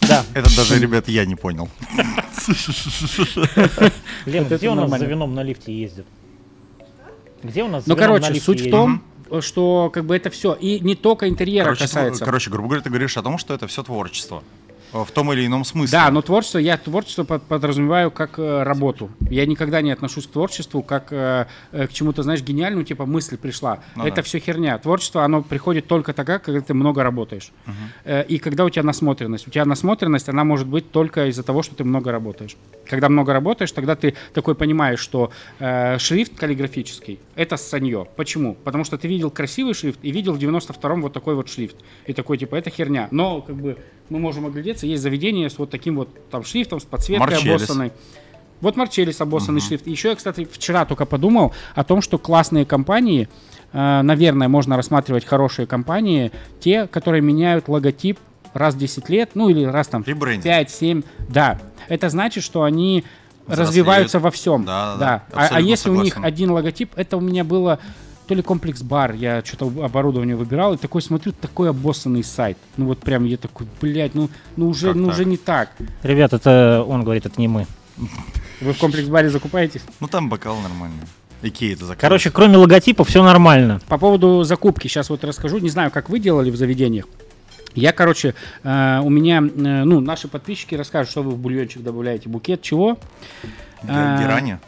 Да. 0.00 0.24
Это 0.34 0.54
даже, 0.56 0.78
ребят, 0.78 1.08
я 1.08 1.24
не 1.26 1.34
понял. 1.36 1.68
Лен, 4.26 4.44
это 4.44 4.56
где 4.56 4.70
у 4.70 4.74
нас 4.74 4.90
за 4.90 5.04
вином 5.04 5.34
на 5.34 5.42
лифте 5.42 5.72
ездят? 5.78 6.06
Где 7.42 7.62
у 7.64 7.68
нас 7.68 7.86
Ну, 7.86 7.96
короче, 7.96 8.34
суть 8.40 8.60
в 8.60 8.64
ездят? 8.64 8.70
том, 8.70 9.02
что 9.40 9.90
как 9.92 10.04
бы 10.04 10.16
это 10.16 10.30
все. 10.30 10.54
И 10.54 10.80
не 10.80 10.94
только 10.94 11.28
интерьера 11.28 11.64
Короче, 11.64 11.82
касается. 11.82 12.24
короче, 12.24 12.50
грубо 12.50 12.68
говоря, 12.68 12.82
ты 12.82 12.90
говоришь 12.90 13.16
о 13.16 13.22
том, 13.22 13.38
что 13.38 13.54
это 13.54 13.66
все 13.66 13.82
творчество. 13.82 14.42
Э, 14.92 15.04
В 15.04 15.10
том 15.10 15.32
или 15.32 15.46
ином 15.46 15.64
смысле. 15.64 15.92
Да, 15.98 16.10
но 16.10 16.22
творчество, 16.22 16.58
я 16.58 16.76
творчество 16.76 17.24
под- 17.24 17.42
подразумеваю 17.42 18.10
как 18.10 18.38
э, 18.38 18.62
работу. 18.62 19.10
Я 19.30 19.44
никогда 19.46 19.82
не 19.82 19.90
отношусь 19.90 20.26
к 20.26 20.30
творчеству 20.30 20.82
как 20.82 21.08
э, 21.12 21.46
к 21.72 21.92
чему-то, 21.92 22.22
знаешь, 22.22 22.42
гениальному, 22.42 22.84
типа 22.84 23.06
мысль 23.06 23.36
пришла. 23.36 23.80
Ну 23.96 24.04
Это 24.06 24.16
да. 24.16 24.22
все 24.22 24.38
херня. 24.38 24.78
Творчество, 24.78 25.24
оно 25.24 25.42
приходит 25.42 25.86
только 25.86 26.12
тогда, 26.12 26.38
когда 26.38 26.60
ты 26.60 26.74
много 26.74 27.02
работаешь. 27.02 27.52
Э, 28.04 28.24
и 28.24 28.38
когда 28.38 28.64
у 28.64 28.70
тебя 28.70 28.82
насмотренность. 28.82 29.46
У 29.46 29.50
тебя 29.50 29.64
насмотренность, 29.64 30.28
она 30.28 30.44
может 30.44 30.66
быть 30.66 30.90
только 30.90 31.26
из-за 31.26 31.42
того, 31.42 31.62
что 31.62 31.74
ты 31.74 31.84
много 31.84 32.12
работаешь. 32.12 32.56
Когда 32.86 33.08
много 33.08 33.32
работаешь, 33.32 33.72
тогда 33.72 33.94
ты 33.96 34.14
такой 34.32 34.54
понимаешь, 34.54 35.00
что 35.00 35.30
э, 35.58 35.98
шрифт 35.98 36.34
каллиграфический— 36.36 37.18
это 37.34 37.56
санье. 37.56 38.06
Почему? 38.16 38.54
Потому 38.64 38.84
что 38.84 38.96
ты 38.96 39.08
видел 39.08 39.30
красивый 39.30 39.74
шрифт 39.74 39.98
и 40.02 40.10
видел 40.10 40.32
в 40.32 40.38
92-м 40.38 41.02
вот 41.02 41.12
такой 41.12 41.34
вот 41.34 41.48
шрифт. 41.48 41.76
И 42.06 42.12
такой, 42.12 42.38
типа, 42.38 42.56
это 42.56 42.70
херня. 42.70 43.08
Но, 43.10 43.42
как 43.42 43.56
бы, 43.56 43.76
мы 44.10 44.18
можем 44.18 44.46
оглядеться, 44.46 44.86
есть 44.86 45.02
заведение 45.02 45.50
с 45.50 45.58
вот 45.58 45.70
таким 45.70 45.96
вот 45.96 46.08
там 46.30 46.44
шрифтом, 46.44 46.80
с 46.80 46.84
подсветкой 46.84 47.26
Марчеллис. 47.34 47.62
обоссанной. 47.62 47.92
Вот 48.60 48.76
Марчеллис 48.76 49.20
обоссанный 49.20 49.60
шрифт. 49.60 49.86
Еще 49.86 50.08
я, 50.08 50.14
кстати, 50.16 50.48
вчера 50.50 50.84
только 50.84 51.06
подумал 51.06 51.52
о 51.74 51.84
том, 51.84 52.02
что 52.02 52.18
классные 52.18 52.64
компании, 52.66 53.28
э, 53.72 54.02
наверное, 54.02 54.48
можно 54.48 54.76
рассматривать 54.76 55.24
хорошие 55.24 55.66
компании, 55.66 56.32
те, 56.60 56.86
которые 56.88 57.22
меняют 57.22 57.68
логотип 57.68 58.18
раз 58.54 58.74
в 58.74 58.78
10 58.78 59.08
лет, 59.10 59.30
ну 59.34 59.48
или 59.48 59.62
раз 59.64 59.86
там 59.88 60.02
Ребрендинг. 60.04 60.44
5-7. 60.46 61.04
Да, 61.28 61.60
это 61.88 62.08
значит, 62.08 62.42
что 62.42 62.64
они 62.64 63.04
развиваются 63.46 64.18
во 64.18 64.30
всем. 64.30 64.64
Да, 64.64 64.96
да, 64.96 65.24
да. 65.32 65.40
А- 65.40 65.48
А, 65.56 65.60
если 65.60 65.90
у 65.90 65.94
них 66.02 66.14
согласен. 66.14 66.24
один 66.34 66.50
логотип, 66.50 66.92
это 66.96 67.16
у 67.16 67.20
меня 67.20 67.44
было 67.44 67.78
то 68.28 68.34
ли 68.34 68.42
комплекс 68.42 68.82
бар, 68.82 69.14
я 69.14 69.42
что-то 69.42 69.66
оборудование 69.84 70.36
выбирал, 70.36 70.74
и 70.74 70.76
такой 70.76 71.00
смотрю, 71.00 71.32
такой 71.32 71.70
обоссанный 71.70 72.22
сайт. 72.22 72.58
Ну 72.76 72.86
вот 72.86 72.98
прям 72.98 73.24
я 73.24 73.38
такой, 73.38 73.66
блядь, 73.80 74.14
ну, 74.14 74.28
ну 74.56 74.68
уже, 74.68 74.88
Как 74.88 74.96
ну 74.96 75.06
так? 75.06 75.14
уже 75.14 75.24
не 75.24 75.36
так. 75.38 75.70
Ребят, 76.02 76.34
это 76.34 76.84
он 76.86 77.02
говорит, 77.04 77.24
это 77.24 77.40
не 77.40 77.48
мы. 77.48 77.66
Вы 78.60 78.72
в 78.74 78.78
комплекс 78.78 79.08
баре 79.08 79.30
закупаетесь? 79.30 79.82
Ну 80.00 80.08
там 80.08 80.28
бокал 80.28 80.58
нормальный. 80.60 81.00
Икея 81.40 81.72
это 81.72 81.86
закрылась. 81.86 82.00
Короче, 82.00 82.30
кроме 82.30 82.56
логотипа, 82.58 83.04
все 83.04 83.22
нормально. 83.22 83.80
По 83.88 83.96
поводу 83.96 84.42
закупки, 84.44 84.88
сейчас 84.88 85.08
вот 85.08 85.24
расскажу. 85.24 85.58
Не 85.58 85.70
знаю, 85.70 85.90
как 85.90 86.10
вы 86.10 86.18
делали 86.18 86.50
в 86.50 86.56
заведениях. 86.56 87.06
Я, 87.74 87.92
короче, 87.92 88.34
э, 88.64 89.00
у 89.02 89.08
меня, 89.08 89.38
э, 89.38 89.84
ну, 89.84 90.00
наши 90.00 90.26
подписчики 90.26 90.74
расскажут, 90.74 91.10
что 91.10 91.22
вы 91.22 91.30
в 91.30 91.38
бульончик 91.38 91.82
добавляете. 91.82 92.28
Букет 92.28 92.60
чего? 92.60 92.98
А, 93.86 94.20
Герани? 94.20 94.58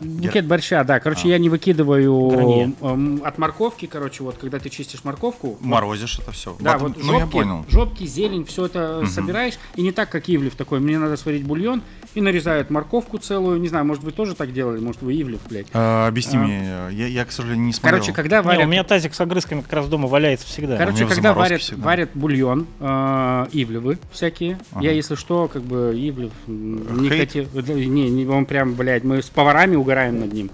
Букет 0.00 0.46
борща, 0.46 0.82
да. 0.84 0.98
Короче, 1.00 1.22
А. 1.26 1.28
я 1.28 1.38
не 1.38 1.48
выкидываю 1.48 2.28
Гранье. 2.28 2.72
эм, 2.80 3.20
от 3.24 3.38
морковки, 3.38 3.86
короче, 3.86 4.22
вот 4.22 4.36
когда 4.38 4.58
ты 4.58 4.68
чистишь 4.70 5.04
морковку. 5.04 5.58
Морозишь 5.60 6.18
это 6.18 6.32
все. 6.32 6.56
Да, 6.60 6.78
вот 6.78 6.96
ну 7.02 7.12
я 7.14 7.20
жопки, 7.20 7.32
понял. 7.32 7.64
жопки, 7.68 8.04
зелень, 8.06 8.44
все 8.44 8.66
это 8.66 9.04
собираешь. 9.06 9.54
И 9.76 9.82
не 9.82 9.92
так, 9.92 10.08
как 10.10 10.28
Ивлев 10.28 10.54
такой. 10.54 10.80
Мне 10.80 10.98
надо 10.98 11.16
сварить 11.16 11.44
бульон 11.44 11.82
и 12.14 12.20
нарезают 12.20 12.70
морковку 12.70 13.18
целую. 13.18 13.60
Не 13.60 13.68
знаю, 13.68 13.84
может, 13.84 14.02
вы 14.02 14.12
тоже 14.12 14.34
так 14.34 14.52
делали? 14.52 14.80
Может, 14.80 15.02
вы 15.02 15.12
Ивлев, 15.20 15.40
блядь. 15.48 15.66
А, 15.72 16.06
объясни 16.08 16.38
А. 16.38 16.40
мне, 16.42 16.64
я, 16.92 17.06
я, 17.06 17.24
к 17.24 17.32
сожалению, 17.32 17.66
не 17.66 17.72
смотрел. 17.72 17.98
Короче, 17.98 18.12
когда 18.12 18.38
Не, 18.40 18.46
варят... 18.46 18.64
у 18.64 18.68
меня 18.68 18.84
тазик 18.84 19.14
с 19.14 19.20
огрызками 19.20 19.60
как 19.60 19.72
раз 19.72 19.88
дома 19.88 20.08
валяется 20.08 20.46
всегда. 20.46 20.76
Кор- 20.76 20.86
Короче, 20.86 21.06
когда 21.06 21.34
варят, 21.34 21.60
всегда. 21.60 21.84
варят 21.84 22.10
бульон, 22.14 22.66
э, 22.80 23.46
ивлевы 23.52 23.98
всякие, 24.12 24.58
Ага. 24.72 24.84
я, 24.84 24.92
если 24.92 25.14
что, 25.14 25.48
как 25.48 25.62
бы 25.62 25.92
ивлев 25.94 26.32
не 26.46 27.08
хотел... 27.10 27.46
Не, 27.54 28.08
не, 28.10 28.26
он 28.26 28.46
прям, 28.46 28.74
блядь, 28.74 29.04
мы 29.04 29.22
с 29.22 29.26
поварами 29.26 29.76
угораем 29.90 30.20
над 30.20 30.32
ним. 30.32 30.50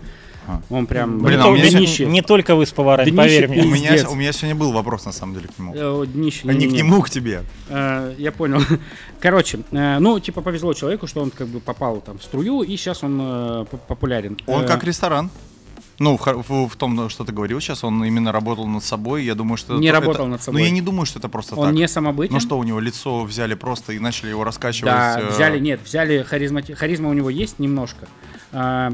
Он 0.70 0.86
прям... 0.86 1.18
Блин, 1.22 1.40
не, 1.40 1.44
а 1.44 1.48
у 1.48 1.54
меня 1.54 1.64
не- 1.64 1.70
днище. 1.70 2.06
не 2.06 2.22
только 2.22 2.54
вы 2.54 2.66
с 2.66 2.70
поварами, 2.72 3.10
Днище 3.10 3.16
поверь 3.18 3.46
у 3.46 3.50
мне. 3.50 3.62
пиздец. 3.72 3.90
меня, 4.02 4.10
у 4.10 4.14
меня 4.14 4.32
сегодня 4.32 4.54
был 4.54 4.70
вопрос, 4.72 5.04
на 5.04 5.10
самом 5.12 5.34
деле, 5.34 5.48
к 5.48 5.58
нему. 5.58 5.72
Э, 5.74 6.06
днище, 6.06 6.42
А 6.44 6.52
не 6.52 6.52
к 6.52 6.70
не-не-не. 6.70 6.78
нему, 6.82 7.02
к 7.02 7.10
тебе. 7.10 7.42
Э, 7.68 8.14
я 8.16 8.30
понял. 8.30 8.60
Короче, 9.20 9.58
э, 9.72 9.98
ну, 9.98 10.20
типа, 10.20 10.42
повезло 10.42 10.72
человеку, 10.74 11.08
что 11.08 11.20
он 11.20 11.30
как 11.30 11.48
бы 11.48 11.58
попал 11.58 12.00
там 12.00 12.18
в 12.18 12.22
струю, 12.22 12.62
и 12.62 12.76
сейчас 12.76 13.02
он 13.02 13.18
э, 13.20 13.64
популярен. 13.88 14.38
Он 14.46 14.62
Э, 14.62 14.66
как 14.68 14.84
ресторан. 14.84 15.30
Ну, 15.98 16.16
в, 16.16 16.24
в- 16.24 16.68
в 16.68 16.76
том, 16.76 17.08
что 17.08 17.24
ты 17.24 17.32
говорил 17.32 17.58
сейчас, 17.58 17.82
он 17.82 18.04
именно 18.04 18.30
работал 18.30 18.66
над 18.68 18.84
собой. 18.84 19.24
Я 19.24 19.34
думаю, 19.34 19.56
что... 19.56 19.76
Не 19.78 19.88
это- 19.88 19.98
работал 20.00 20.26
это- 20.26 20.30
над 20.30 20.42
собой. 20.42 20.60
Ну, 20.60 20.64
я 20.66 20.70
не 20.70 20.80
думаю, 20.82 21.06
что 21.06 21.18
это 21.18 21.28
просто 21.28 21.56
Он 21.56 21.64
так. 21.68 21.74
не 21.74 21.88
самобытен. 21.88 22.34
Ну 22.34 22.38
что, 22.40 22.56
у 22.56 22.62
него 22.62 22.78
лицо 22.78 23.24
взяли 23.24 23.54
просто 23.54 23.94
и 23.94 23.98
начали 23.98 24.28
его 24.30 24.44
раскачивать. 24.44 24.92
Да, 24.92 25.20
взяли, 25.28 25.58
нет, 25.58 25.80
взяли 25.84 26.22
харизмати... 26.22 26.72
харизма 26.74 27.08
у 27.08 27.14
него 27.14 27.30
есть 27.30 27.58
немножко. 27.58 28.06
А, 28.52 28.92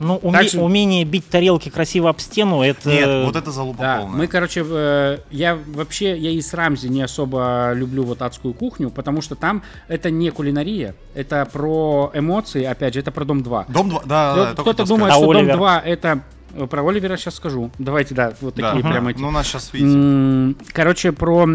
Ну, 0.00 0.16
уме- 0.22 0.32
Также- 0.32 0.60
умение 0.60 1.04
бить 1.04 1.28
тарелки 1.28 1.68
красиво 1.68 2.08
об 2.08 2.18
стену, 2.20 2.62
это... 2.62 2.88
Нет, 2.90 3.26
вот 3.26 3.36
это 3.36 3.50
залупа 3.50 3.82
Да, 3.82 3.98
полная. 3.98 4.16
мы, 4.16 4.26
короче, 4.26 4.64
э, 4.66 5.18
я 5.30 5.56
вообще, 5.74 6.16
я 6.16 6.30
и 6.30 6.40
с 6.40 6.54
Рамзи 6.54 6.88
не 6.88 7.02
особо 7.02 7.72
люблю 7.74 8.04
вот 8.04 8.22
адскую 8.22 8.54
кухню, 8.54 8.88
потому 8.90 9.20
что 9.20 9.34
там 9.34 9.62
это 9.88 10.10
не 10.10 10.30
кулинария, 10.30 10.94
это 11.14 11.46
про 11.52 12.10
эмоции, 12.14 12.64
опять 12.64 12.94
же, 12.94 13.00
это 13.00 13.10
про 13.12 13.24
Дом 13.26 13.42
2. 13.42 13.66
Дом 13.68 13.90
2, 13.90 14.02
да, 14.06 14.54
Кто-то 14.56 14.86
думает, 14.86 15.12
А 15.12 15.16
что 15.16 15.26
Дом 15.26 15.36
Оливер? 15.36 15.56
2 15.56 15.80
это... 15.80 16.20
э, 16.54 16.66
Про 16.66 16.88
Оливера 16.88 17.16
сейчас 17.18 17.34
скажу. 17.34 17.70
Давайте, 17.78 18.14
да, 18.14 18.32
вот 18.40 18.54
такие 18.54 18.82
Да, 18.82 18.88
прям 18.90 19.06
эти. 19.08 19.18
Ну, 19.18 19.30
нас 19.30 19.46
сейчас, 19.46 19.70
видите, 19.74 20.56
Короче, 20.72 21.12
про 21.12 21.46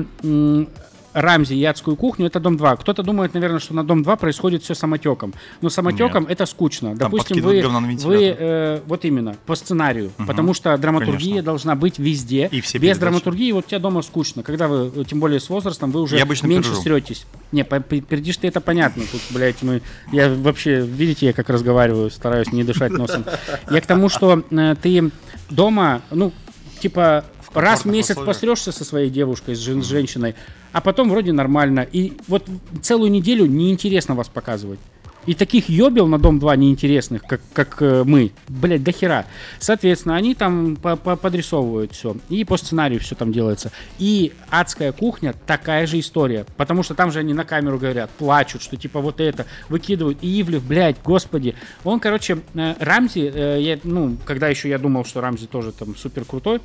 Рамзи 1.16 1.54
и 1.54 1.64
адскую 1.64 1.96
кухню 1.96 2.28
это 2.28 2.42
дом 2.42 2.58
2. 2.58 2.76
Кто-то 2.76 3.02
думает, 3.02 3.34
наверное, 3.34 3.60
что 3.60 3.74
на 3.74 3.86
дом 3.86 4.04
2 4.04 4.16
происходит 4.18 4.64
все 4.64 4.76
самотеком. 4.76 5.34
Но 5.62 5.70
самотеком 5.70 6.26
это 6.28 6.46
скучно. 6.46 6.94
Допустим, 6.94 7.42
вы, 7.42 7.64
вы 8.04 8.36
э, 8.38 8.82
вот 8.86 9.06
именно 9.06 9.38
по 9.46 9.56
сценарию, 9.56 10.12
потому 10.28 10.54
что 10.54 10.78
драматургия 10.78 11.30
Конечно. 11.30 11.44
должна 11.44 11.76
быть 11.76 12.00
везде. 12.00 12.50
И 12.52 12.60
все 12.60 12.78
Без 12.78 12.82
передачи. 12.82 13.00
драматургии 13.00 13.52
вот 13.54 13.68
тебе 13.68 13.80
дома 13.80 14.02
скучно. 14.02 14.44
Когда 14.44 14.68
вы, 14.68 14.92
э, 14.94 15.04
тем 15.06 15.22
более 15.22 15.40
с 15.40 15.50
возрастом, 15.50 15.92
вы 15.92 16.02
уже 16.02 16.18
меньше 16.44 16.76
сретесь. 16.76 17.26
Не, 17.54 17.64
пердишь 17.64 18.38
ты 18.38 18.48
это 18.50 18.60
понятно. 18.60 19.04
Тут, 19.10 19.22
блядь, 19.30 19.64
мы... 19.64 19.82
Я 20.12 20.30
вообще, 20.30 20.82
видите, 20.82 21.28
я 21.28 21.34
как 21.34 21.50
разговариваю, 21.50 22.12
стараюсь 22.12 22.52
не 22.52 22.66
дышать 22.66 22.92
носом. 22.92 23.24
Я 23.72 23.80
к 23.80 23.86
тому, 23.86 24.10
что 24.10 24.44
э, 24.52 24.76
ты 24.82 25.12
дома, 25.50 26.02
ну, 26.12 26.34
типа, 26.80 27.24
раз 27.56 27.82
в 27.84 27.86
месяц 27.86 28.12
условиях. 28.12 28.36
посрешься 28.36 28.72
со 28.72 28.84
своей 28.84 29.10
девушкой, 29.10 29.56
с, 29.56 29.60
жен- 29.60 29.84
женщиной, 29.84 30.36
а 30.72 30.82
потом 30.82 31.10
вроде 31.10 31.32
нормально. 31.32 31.88
И 31.92 32.14
вот 32.28 32.48
целую 32.82 33.12
неделю 33.12 33.46
неинтересно 33.46 34.16
вас 34.16 34.28
показывать. 34.28 34.80
И 35.26 35.34
таких 35.34 35.70
ёбел 35.70 36.06
на 36.06 36.20
Дом 36.20 36.38
2 36.38 36.56
неинтересных, 36.56 37.24
как, 37.24 37.42
как 37.52 37.82
э, 37.82 38.04
мы, 38.06 38.32
блядь, 38.48 38.84
до 38.84 38.92
хера. 38.92 39.26
Соответственно, 39.60 40.16
они 40.18 40.36
там 40.36 40.76
по- 40.76 40.98
по- 40.98 41.16
подрисовывают 41.16 41.94
все. 41.94 42.16
И 42.30 42.44
по 42.46 42.58
сценарию 42.58 43.00
все 43.00 43.16
там 43.16 43.32
делается. 43.32 43.72
И 43.98 44.34
адская 44.52 44.92
кухня 44.92 45.34
такая 45.48 45.88
же 45.88 46.00
история. 46.00 46.46
Потому 46.58 46.84
что 46.84 46.94
там 46.94 47.12
же 47.12 47.18
они 47.18 47.34
на 47.34 47.44
камеру 47.44 47.80
говорят, 47.80 48.12
плачут, 48.12 48.62
что 48.62 48.78
типа 48.78 49.00
вот 49.02 49.20
это, 49.20 49.48
выкидывают. 49.68 50.20
И 50.22 50.42
Ивлев, 50.42 50.64
блядь, 50.64 50.98
господи. 51.04 51.56
Он, 51.84 52.00
короче, 52.00 52.38
э, 52.54 52.76
Рамзи, 52.80 53.32
э, 53.34 53.58
я, 53.62 53.80
ну, 53.84 54.18
когда 54.26 54.48
еще 54.50 54.70
я 54.70 54.78
думал, 54.78 55.06
что 55.06 55.22
Рамзи 55.22 55.48
тоже 55.48 55.72
там 55.72 55.96
супер 55.96 56.24
крутой, 56.26 56.62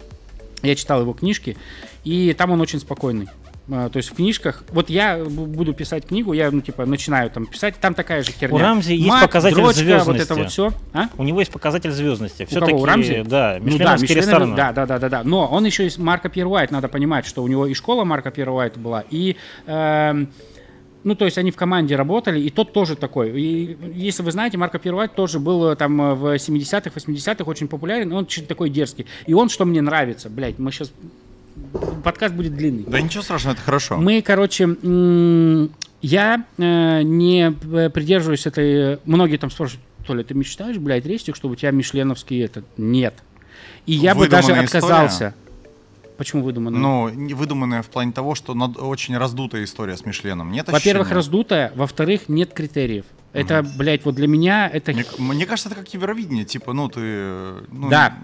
я 0.62 0.74
читал 0.74 1.00
его 1.00 1.12
книжки, 1.12 1.56
и 2.04 2.34
там 2.36 2.50
он 2.50 2.60
очень 2.60 2.80
спокойный. 2.80 3.28
А, 3.72 3.88
То 3.88 3.98
есть 3.98 4.10
в 4.10 4.14
книжках, 4.16 4.64
вот 4.72 4.90
я 4.90 5.18
бу- 5.18 5.46
буду 5.46 5.72
писать 5.72 6.06
книгу, 6.06 6.32
я, 6.32 6.50
ну, 6.50 6.60
типа, 6.60 6.86
начинаю 6.86 7.30
там 7.30 7.46
писать, 7.46 7.76
там 7.80 7.94
такая 7.94 8.22
же 8.24 8.32
херня. 8.32 8.56
У 8.56 8.58
Рамзи 8.58 8.94
есть 8.94 9.20
показатель 9.20 9.54
дрочка, 9.56 9.66
вот 9.66 9.76
звездности. 9.76 10.22
это 10.24 10.34
вот 10.34 10.50
все. 10.50 10.72
А? 10.92 11.08
У 11.16 11.22
него 11.22 11.38
есть 11.38 11.52
показатель 11.52 11.92
звездности. 11.92 12.42
У 12.42 12.46
Все-таки, 12.46 12.72
кого, 12.72 12.82
у 12.82 12.84
Рамзи? 12.84 13.22
да, 13.24 13.58
Ну 13.60 13.78
да, 13.78 13.96
мишленовский. 13.96 14.56
Да, 14.56 14.72
да, 14.72 14.86
да, 14.86 14.98
да, 14.98 15.08
да. 15.08 15.22
Но 15.22 15.46
он 15.46 15.64
еще 15.66 15.86
из 15.86 15.98
Марка 15.98 16.28
Первайт, 16.28 16.72
надо 16.72 16.88
понимать, 16.88 17.26
что 17.26 17.44
у 17.44 17.46
него 17.46 17.66
и 17.66 17.74
школа 17.74 18.02
Марка 18.04 18.32
Первайт 18.32 18.76
была, 18.76 19.04
и 19.08 19.36
эм, 19.66 20.28
ну, 21.02 21.14
то 21.14 21.24
есть 21.24 21.38
они 21.38 21.50
в 21.50 21.56
команде 21.56 21.96
работали, 21.96 22.40
и 22.40 22.50
тот 22.50 22.72
тоже 22.72 22.96
такой. 22.96 23.30
И 23.40 23.76
если 23.94 24.22
вы 24.22 24.32
знаете, 24.32 24.58
Марко 24.58 24.78
Первайт 24.78 25.14
тоже 25.14 25.38
был 25.38 25.68
э, 25.68 25.76
там 25.76 26.00
э, 26.00 26.14
в 26.14 26.34
70-х, 26.34 26.90
80-х 26.94 27.44
очень 27.44 27.68
популярен, 27.68 28.12
он 28.12 28.26
такой 28.46 28.70
дерзкий. 28.70 29.06
И 29.26 29.32
он, 29.32 29.48
что 29.48 29.64
мне 29.64 29.80
нравится, 29.80 30.28
блядь, 30.28 30.58
мы 30.58 30.70
сейчас... 30.72 30.92
Подкаст 32.04 32.34
будет 32.34 32.54
длинный. 32.54 32.84
Да 32.86 33.00
ничего 33.00 33.22
страшного, 33.22 33.54
это 33.54 33.62
хорошо. 33.62 33.96
Мы, 33.96 34.22
короче, 34.22 34.64
я 36.02 36.44
э, 36.58 37.02
не 37.02 37.50
придерживаюсь 37.90 38.46
этой... 38.46 38.98
Многие 39.04 39.36
там 39.36 39.50
спрашивают, 39.50 39.84
Толя, 40.06 40.24
ты 40.24 40.34
мечтаешь, 40.34 40.76
блядь, 40.78 41.06
рестик, 41.06 41.36
чтобы 41.36 41.52
у 41.52 41.56
тебя 41.56 41.70
мишленовский 41.70 42.42
этот? 42.42 42.64
Нет. 42.76 43.14
И 43.86 43.92
я 43.92 44.14
бы 44.14 44.28
даже 44.28 44.48
Выдуманная 44.48 44.66
отказался. 44.66 45.34
Почему 46.20 46.42
выдуманно? 46.42 46.78
Ну, 46.78 47.08
не 47.08 47.32
выдуманная 47.32 47.80
в 47.80 47.86
плане 47.88 48.12
того, 48.12 48.34
что 48.34 48.52
над- 48.52 48.76
очень 48.78 49.16
раздутая 49.16 49.64
история 49.64 49.96
с 49.96 50.04
Мишленом. 50.04 50.52
Нет 50.52 50.68
Во-первых, 50.68 51.12
раздутая, 51.12 51.72
во-вторых, 51.74 52.28
нет 52.28 52.52
критериев. 52.52 53.06
Это, 53.32 53.64
блядь, 53.76 54.04
вот 54.04 54.16
для 54.16 54.26
меня 54.26 54.68
это... 54.68 54.92
Мне, 54.92 55.04
мне 55.18 55.46
кажется, 55.46 55.68
это 55.68 55.78
как 55.78 55.92
Евровидение, 55.94 56.44
типа, 56.44 56.72
ну, 56.72 56.88
ты... 56.88 57.00
ну, 57.70 57.88
Да. 57.88 58.16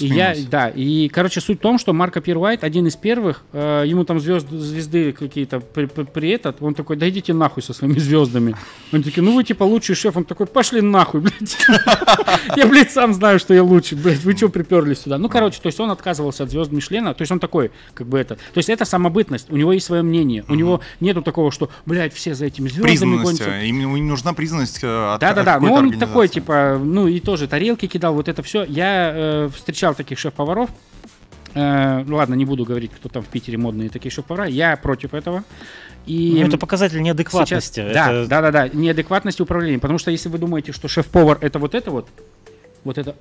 И 0.00 0.06
я, 0.08 0.34
да, 0.50 0.68
и, 0.68 1.08
короче, 1.08 1.40
суть 1.40 1.58
в 1.58 1.62
том, 1.62 1.78
что 1.78 1.92
Марко 1.92 2.20
Первайт 2.20 2.64
один 2.64 2.86
из 2.88 2.96
первых, 2.96 3.44
э, 3.52 3.84
ему 3.86 4.04
там 4.04 4.18
звезд, 4.18 4.50
звезды 4.50 5.12
какие-то 5.12 5.60
при, 5.60 5.86
при- 5.86 6.02
при 6.02 6.30
этот, 6.30 6.60
он 6.60 6.74
такой, 6.74 6.96
да 6.96 7.08
идите 7.08 7.32
нахуй 7.32 7.62
со 7.62 7.72
своими 7.72 7.98
звездами. 8.00 8.56
Он 8.92 9.04
такой, 9.04 9.22
ну 9.22 9.34
вы 9.36 9.44
типа 9.44 9.62
лучший 9.62 9.94
шеф, 9.94 10.16
он 10.16 10.24
такой, 10.24 10.46
пошли 10.46 10.80
нахуй, 10.80 11.20
блядь. 11.20 11.56
Я, 12.56 12.66
блядь, 12.66 12.90
сам 12.90 13.14
знаю, 13.14 13.38
что 13.38 13.54
я 13.54 13.62
лучший, 13.62 13.96
блядь, 13.96 14.24
вы 14.24 14.36
что 14.36 14.48
приперлись 14.48 15.00
сюда? 15.02 15.18
Ну, 15.18 15.28
короче, 15.28 15.60
то 15.60 15.68
есть 15.68 15.78
он 15.78 15.90
отказывался 15.92 16.42
от 16.44 16.50
звезд 16.50 16.72
Мишлена, 16.72 17.14
то 17.14 17.22
есть 17.22 17.30
он 17.30 17.38
такой, 17.38 17.70
как 17.94 18.08
бы 18.08 18.18
это, 18.18 18.34
то 18.34 18.40
есть 18.58 18.68
это 18.68 18.84
самобытность, 18.84 19.50
у 19.50 19.56
него 19.56 19.72
есть 19.72 19.86
свое 19.86 20.02
мнение, 20.02 20.44
у 20.48 20.54
него 20.56 20.80
нету 20.98 21.22
такого, 21.22 21.52
что, 21.52 21.70
блядь, 21.86 22.12
все 22.12 22.34
за 22.34 22.46
этими 22.46 22.66
звездами 22.68 22.88
гонятся. 23.22 23.44
э, 23.50 23.66
Им, 23.68 23.96
им 23.96 24.08
нужна 24.08 24.32
признанность 24.32 24.47
э, 24.82 25.14
от 25.14 25.20
Да, 25.20 25.32
да, 25.34 25.40
от 25.40 25.44
да. 25.46 25.60
Ну 25.60 25.66
какой-то 25.68 25.94
он 25.94 25.98
такой, 25.98 26.28
типа, 26.28 26.80
ну 26.82 27.06
и 27.06 27.20
тоже 27.20 27.46
тарелки 27.48 27.86
кидал, 27.86 28.14
вот 28.14 28.28
это 28.28 28.42
все. 28.42 28.64
Я 28.64 29.12
э, 29.14 29.48
встречал 29.54 29.94
таких 29.94 30.18
шеф-поваров. 30.18 30.70
Э, 31.54 32.02
ну 32.04 32.16
ладно, 32.16 32.34
не 32.34 32.44
буду 32.44 32.64
говорить, 32.64 32.92
кто 32.94 33.08
там 33.08 33.22
в 33.22 33.26
Питере 33.26 33.58
модные 33.58 33.88
такие 33.90 34.10
шеф-повара. 34.10 34.46
Я 34.46 34.76
против 34.76 35.14
этого. 35.14 35.44
И 36.06 36.36
Ну, 36.40 36.46
это 36.46 36.56
показатель 36.58 37.02
неадекватности. 37.02 37.80
сейчас- 37.80 37.92
да, 37.92 38.10
Это- 38.12 38.28
да, 38.28 38.40
да, 38.42 38.50
да, 38.50 38.68
неадекватности 38.68 39.42
управления. 39.42 39.78
Потому 39.78 39.98
что 39.98 40.10
если 40.10 40.28
вы 40.28 40.38
думаете, 40.38 40.72
что 40.72 40.88
шеф-повар 40.88 41.38
это 41.40 41.58
вот 41.58 41.74
это 41.74 41.90
вот, 41.90 42.08
вот 42.84 42.96
это. 42.98 43.14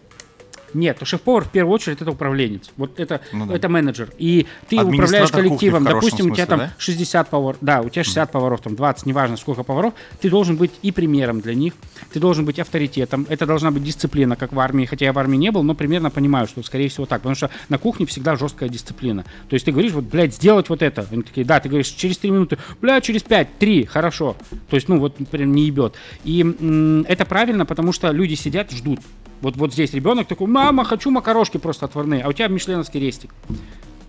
Нет, 0.77 0.99
шеф-повар 1.01 1.43
в 1.43 1.49
первую 1.49 1.73
очередь 1.73 2.01
это 2.01 2.11
управленец. 2.11 2.69
Вот 2.77 2.99
это, 2.99 3.21
Ну 3.33 3.47
да. 3.47 3.55
это 3.55 3.67
менеджер. 3.67 4.09
И 4.19 4.45
ты 4.69 4.79
управляешь 4.79 5.31
коллективом. 5.31 5.83
Допустим, 5.83 6.27
у 6.31 6.35
тебя 6.35 6.45
смысле, 6.45 6.45
там 6.45 6.59
да? 6.59 6.73
60 6.77 7.29
поваров, 7.29 7.57
да, 7.61 7.81
у 7.81 7.89
тебя 7.89 8.03
60 8.03 8.31
поваров, 8.31 8.61
там 8.61 8.75
20, 8.75 9.05
неважно 9.07 9.37
сколько 9.37 9.63
поваров, 9.63 9.93
ты 10.21 10.29
должен 10.29 10.55
быть 10.55 10.71
и 10.83 10.91
примером 10.91 11.41
для 11.41 11.55
них, 11.55 11.73
ты 12.13 12.19
должен 12.19 12.45
быть 12.45 12.59
авторитетом, 12.59 13.25
это 13.27 13.47
должна 13.47 13.71
быть 13.71 13.83
дисциплина, 13.83 14.35
как 14.35 14.53
в 14.53 14.59
армии, 14.59 14.85
хотя 14.85 15.05
я 15.05 15.13
в 15.13 15.19
армии 15.19 15.37
не 15.37 15.51
был, 15.51 15.63
но 15.63 15.73
примерно 15.73 16.11
понимаю, 16.11 16.47
что 16.47 16.61
скорее 16.61 16.89
всего 16.89 17.07
так, 17.07 17.21
потому 17.21 17.35
что 17.35 17.49
на 17.69 17.79
кухне 17.79 18.05
всегда 18.05 18.35
жесткая 18.35 18.69
дисциплина. 18.69 19.23
То 19.49 19.55
есть 19.55 19.65
ты 19.65 19.71
говоришь, 19.71 19.93
вот, 19.93 20.03
блядь, 20.05 20.35
сделать 20.35 20.69
вот 20.69 20.83
это. 20.83 21.07
Они 21.11 21.23
такие, 21.23 21.45
да, 21.45 21.59
ты 21.59 21.69
говоришь, 21.69 21.87
через 21.87 22.19
3 22.19 22.29
минуты, 22.29 22.57
блядь, 22.81 23.03
через 23.03 23.23
5, 23.23 23.57
3, 23.57 23.85
хорошо. 23.85 24.35
То 24.69 24.75
есть, 24.75 24.87
ну, 24.89 24.99
вот 24.99 25.15
прям 25.31 25.53
не 25.53 25.63
ебет. 25.65 25.95
И 26.23 26.41
м, 26.41 27.01
это 27.07 27.25
правильно, 27.25 27.65
потому 27.65 27.91
что 27.93 28.11
люди 28.11 28.35
сидят, 28.35 28.71
ждут. 28.71 28.99
Вот, 29.41 29.55
вот 29.55 29.73
здесь 29.73 29.93
ребенок 29.93 30.27
такой, 30.27 30.47
мама, 30.47 30.83
хочу 30.83 31.11
макарошки 31.11 31.57
просто 31.57 31.85
отварные, 31.85 32.23
а 32.23 32.29
у 32.29 32.33
тебя 32.33 32.47
мишленовский 32.47 32.99
рестик. 32.99 33.31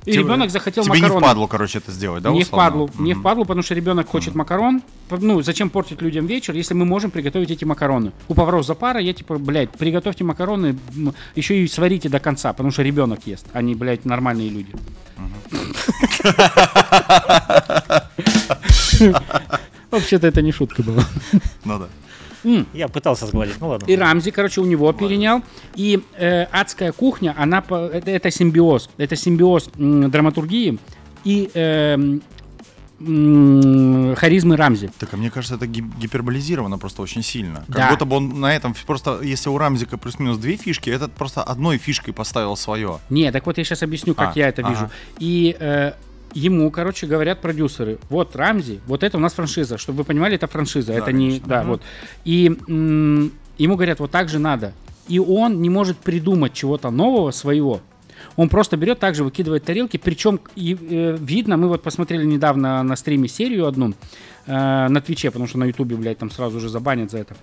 И 0.06 0.12
Тебе- 0.12 0.22
ребенок 0.22 0.50
захотел 0.50 0.84
Тебе 0.84 0.94
макароны. 0.94 1.14
не 1.14 1.20
впадло, 1.20 1.46
короче, 1.48 1.78
это 1.78 1.92
сделать, 1.92 2.22
да, 2.22 2.30
не 2.30 2.40
условно? 2.42 2.68
впадлу, 2.70 2.90
не 3.04 3.12
Мгм. 3.12 3.20
впадлу, 3.20 3.44
потому 3.44 3.62
что 3.62 3.74
ребенок 3.74 4.08
хочет 4.08 4.34
макарон. 4.34 4.80
П- 5.10 5.18
Ну, 5.20 5.42
зачем 5.42 5.68
портить 5.68 6.00
людям 6.00 6.24
вечер, 6.26 6.54
если 6.54 6.72
мы 6.72 6.86
можем 6.86 7.10
приготовить 7.10 7.50
эти 7.50 7.66
макароны? 7.66 8.12
У 8.28 8.34
поваров 8.34 8.64
запара, 8.64 9.00
я 9.00 9.12
типа, 9.12 9.36
блядь, 9.36 9.70
приготовьте 9.70 10.24
макароны, 10.24 10.78
еще 11.34 11.62
и 11.62 11.68
сварите 11.68 12.08
до 12.08 12.20
конца, 12.20 12.52
потому 12.54 12.70
что 12.70 12.82
ребенок 12.82 13.26
ест, 13.26 13.46
а 13.52 13.60
не, 13.60 13.74
блядь, 13.74 14.06
нормальные 14.06 14.48
люди. 14.48 14.72
Вообще-то 19.90 20.26
это 20.26 20.42
не 20.42 20.52
шутка 20.52 20.82
была. 20.82 21.04
Ну 21.64 21.78
да. 21.78 21.88
Я 22.72 22.88
пытался 22.88 23.27
сгладить, 23.27 23.57
ну 23.61 23.68
ладно. 23.68 23.87
И 23.87 23.96
Рамзи, 23.96 24.31
короче, 24.31 24.61
у 24.61 24.64
него 24.64 24.92
перенял. 24.92 25.42
И 25.74 26.01
э, 26.16 26.44
адская 26.44 26.92
кухня, 26.92 27.35
она 27.38 27.59
это, 27.68 28.11
это 28.11 28.31
симбиоз. 28.31 28.90
Это 28.96 29.16
симбиоз 29.16 29.70
м, 29.79 30.11
драматургии 30.11 30.79
и 31.24 31.51
эм, 31.55 32.22
м, 33.01 34.14
харизмы 34.16 34.57
Рамзи. 34.57 34.90
Так, 34.98 35.14
а 35.14 35.16
мне 35.16 35.31
кажется, 35.31 35.55
это 35.57 35.66
ги- 35.66 35.85
гиперболизировано 36.01 36.79
просто 36.79 37.03
очень 37.03 37.22
сильно. 37.22 37.64
Как 37.66 37.77
Да. 37.77 37.90
будто 37.90 38.05
бы 38.05 38.16
он 38.16 38.40
на 38.40 38.55
этом, 38.55 38.74
просто, 38.87 39.20
если 39.22 39.48
у 39.51 39.59
Рамзика 39.59 39.98
плюс-минус 39.98 40.38
две 40.38 40.57
фишки, 40.57 40.90
этот 40.90 41.12
просто 41.12 41.42
одной 41.42 41.79
фишкой 41.79 42.12
поставил 42.14 42.57
свое. 42.57 42.98
Не, 43.11 43.31
так 43.33 43.46
вот 43.46 43.59
я 43.59 43.64
сейчас 43.64 43.83
объясню, 43.83 44.14
как 44.14 44.37
А, 44.37 44.38
я 44.38 44.48
это 44.48 44.62
ага. 44.62 44.70
вижу. 44.70 44.90
И 45.18 45.57
э, 45.59 45.92
ему, 46.34 46.70
короче, 46.70 47.06
говорят 47.06 47.40
продюсеры, 47.40 47.98
вот 48.10 48.36
Рамзи, 48.36 48.80
вот 48.86 49.02
это 49.02 49.16
у 49.16 49.20
нас 49.20 49.32
франшиза, 49.34 49.78
чтобы 49.78 49.98
вы 49.98 50.04
понимали, 50.04 50.34
это 50.36 50.46
франшиза, 50.46 50.92
Да, 50.92 50.98
это 50.98 51.12
не, 51.12 51.26
конечно. 51.28 51.48
да, 51.48 51.60
Мгм. 51.60 51.68
вот. 51.70 51.82
И 52.24 52.56
м, 52.68 53.32
ему 53.58 53.74
говорят, 53.76 54.00
вот 54.00 54.10
так 54.10 54.28
же 54.28 54.38
надо. 54.38 54.72
И 55.08 55.18
он 55.18 55.62
не 55.62 55.70
может 55.70 55.96
придумать 55.98 56.52
чего-то 56.52 56.90
нового 56.90 57.30
своего. 57.30 57.80
Он 58.36 58.48
просто 58.48 58.76
берет, 58.76 58.98
также 58.98 59.24
выкидывает 59.24 59.64
тарелки, 59.64 59.96
причем 59.96 60.40
и, 60.56 60.76
э, 60.78 61.16
видно, 61.20 61.56
мы 61.56 61.68
вот 61.68 61.82
посмотрели 61.82 62.24
недавно 62.24 62.82
на 62.82 62.96
стриме 62.96 63.28
серию 63.28 63.66
одну 63.66 63.94
э, 64.46 64.88
на 64.88 65.00
Твиче, 65.00 65.30
потому 65.30 65.46
что 65.46 65.58
на 65.58 65.64
Ютубе, 65.64 65.96
блядь, 65.96 66.18
там 66.18 66.30
сразу 66.30 66.58
же 66.60 66.68
забанят 66.68 67.10
за 67.10 67.18
это. 67.18 67.36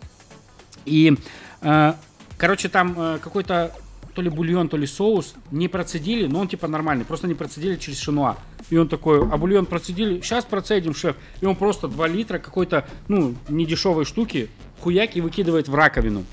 И, 0.86 1.18
э, 1.62 1.94
короче, 2.38 2.70
там 2.70 2.94
э, 2.98 3.18
какой-то 3.22 3.72
то 4.16 4.22
ли 4.22 4.30
бульон, 4.30 4.70
то 4.70 4.78
ли 4.78 4.88
соус 4.88 5.36
не 5.52 5.68
процедили, 5.68 6.26
но 6.26 6.40
он 6.40 6.48
типа 6.48 6.68
нормальный, 6.68 7.04
просто 7.04 7.28
не 7.28 7.36
процедили 7.36 7.76
через 7.76 8.00
шинуа. 8.00 8.38
И 8.70 8.78
он 8.78 8.88
такой, 8.88 9.22
а 9.22 9.38
бульон 9.38 9.66
процедили, 9.66 10.22
сейчас 10.22 10.46
процедим, 10.46 10.96
шеф. 10.96 11.18
И 11.42 11.46
он 11.46 11.56
просто 11.56 11.88
2 11.88 12.08
литра 12.08 12.40
какой-то, 12.40 12.88
ну, 13.10 13.36
недешевой 13.50 14.06
штуки 14.06 14.50
хуяк 14.80 15.16
и 15.16 15.22
выкидывает 15.22 15.68
в 15.68 15.76
раковину. 15.76 16.24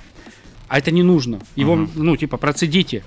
А 0.69 0.79
это 0.79 0.91
не 0.91 1.03
нужно. 1.03 1.41
Его, 1.57 1.89
ну, 1.95 2.17
типа, 2.17 2.39
процедите. 2.39 3.05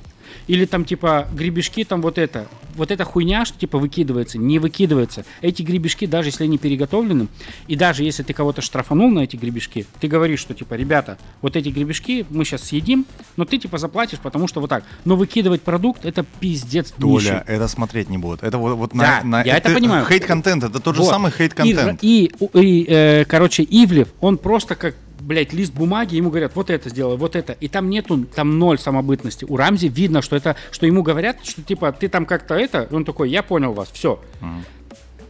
Или 0.48 0.66
там, 0.66 0.86
типа, 0.86 1.28
гребешки, 1.34 1.84
там 1.84 2.02
вот 2.02 2.18
это. 2.18 2.48
Вот 2.76 2.92
эта 2.92 3.04
хуйня, 3.04 3.46
что, 3.46 3.58
типа, 3.58 3.78
выкидывается, 3.80 4.38
не 4.38 4.60
выкидывается. 4.60 5.26
Эти 5.42 5.62
гребешки, 5.62 6.06
даже 6.06 6.30
если 6.30 6.44
они 6.44 6.58
переготовлены, 6.58 7.28
и 7.68 7.76
даже 7.76 8.04
если 8.04 8.22
ты 8.24 8.34
кого-то 8.34 8.62
штрафанул 8.62 9.10
на 9.10 9.22
эти 9.22 9.38
гребешки, 9.38 9.86
ты 10.00 10.08
говоришь, 10.08 10.40
что, 10.42 10.54
типа, 10.54 10.74
ребята, 10.76 11.18
вот 11.42 11.56
эти 11.56 11.70
гребешки 11.70 12.26
мы 12.30 12.44
сейчас 12.46 12.64
съедим, 12.64 13.06
но 13.38 13.46
ты, 13.46 13.58
типа, 13.58 13.78
заплатишь, 13.78 14.20
потому 14.20 14.48
что 14.48 14.60
вот 14.62 14.70
так. 14.70 14.84
Но 15.06 15.16
выкидывать 15.16 15.62
продукт, 15.62 16.06
это 16.06 16.26
пиздец 16.40 16.94
нищий. 16.98 17.28
Толя, 17.30 17.44
это 17.48 17.68
смотреть 17.68 18.10
не 18.10 18.18
будут. 18.18 18.44
Это 18.44 18.58
вот, 18.58 18.76
вот 18.76 18.92
Да, 18.94 19.22
на, 19.24 19.40
на- 19.40 19.44
я 19.44 19.58
это 19.58 19.74
понимаю. 19.74 20.06
Хейт-контент, 20.06 20.64
это 20.66 20.80
тот 20.80 20.96
же 20.96 21.02
Вот. 21.02 21.10
самый 21.10 21.32
хейт-контент. 21.32 22.00
И, 22.04 22.26
и, 22.54 22.60
и, 22.60 22.86
э, 22.88 23.26
короче, 23.26 23.64
Ивлев, 23.64 24.10
он 24.20 24.38
просто 24.38 24.76
как, 24.76 24.96
блядь, 25.26 25.54
лист 25.54 25.74
бумаги, 25.74 26.16
ему 26.16 26.30
говорят, 26.30 26.56
вот 26.56 26.70
это 26.70 26.90
сделай, 26.90 27.18
вот 27.18 27.36
это. 27.36 27.54
И 27.54 27.68
там 27.68 27.90
нету, 27.90 28.26
там 28.26 28.60
ноль 28.60 28.78
самобытности. 28.78 29.46
У 29.46 29.58
Рамзи 29.58 29.88
видно, 29.88 30.22
что 30.22 30.36
это, 30.36 30.56
что 30.72 30.86
ему 30.86 31.04
говорят, 31.04 31.38
что 31.44 31.62
типа, 31.62 31.92
ты 31.92 32.08
там 32.08 32.26
как-то 32.26 32.56
это, 32.56 32.88
он 32.92 33.06
такой, 33.06 33.30
я 33.30 33.44
понял 33.44 33.74
вас, 33.74 33.90
все. 33.92 34.22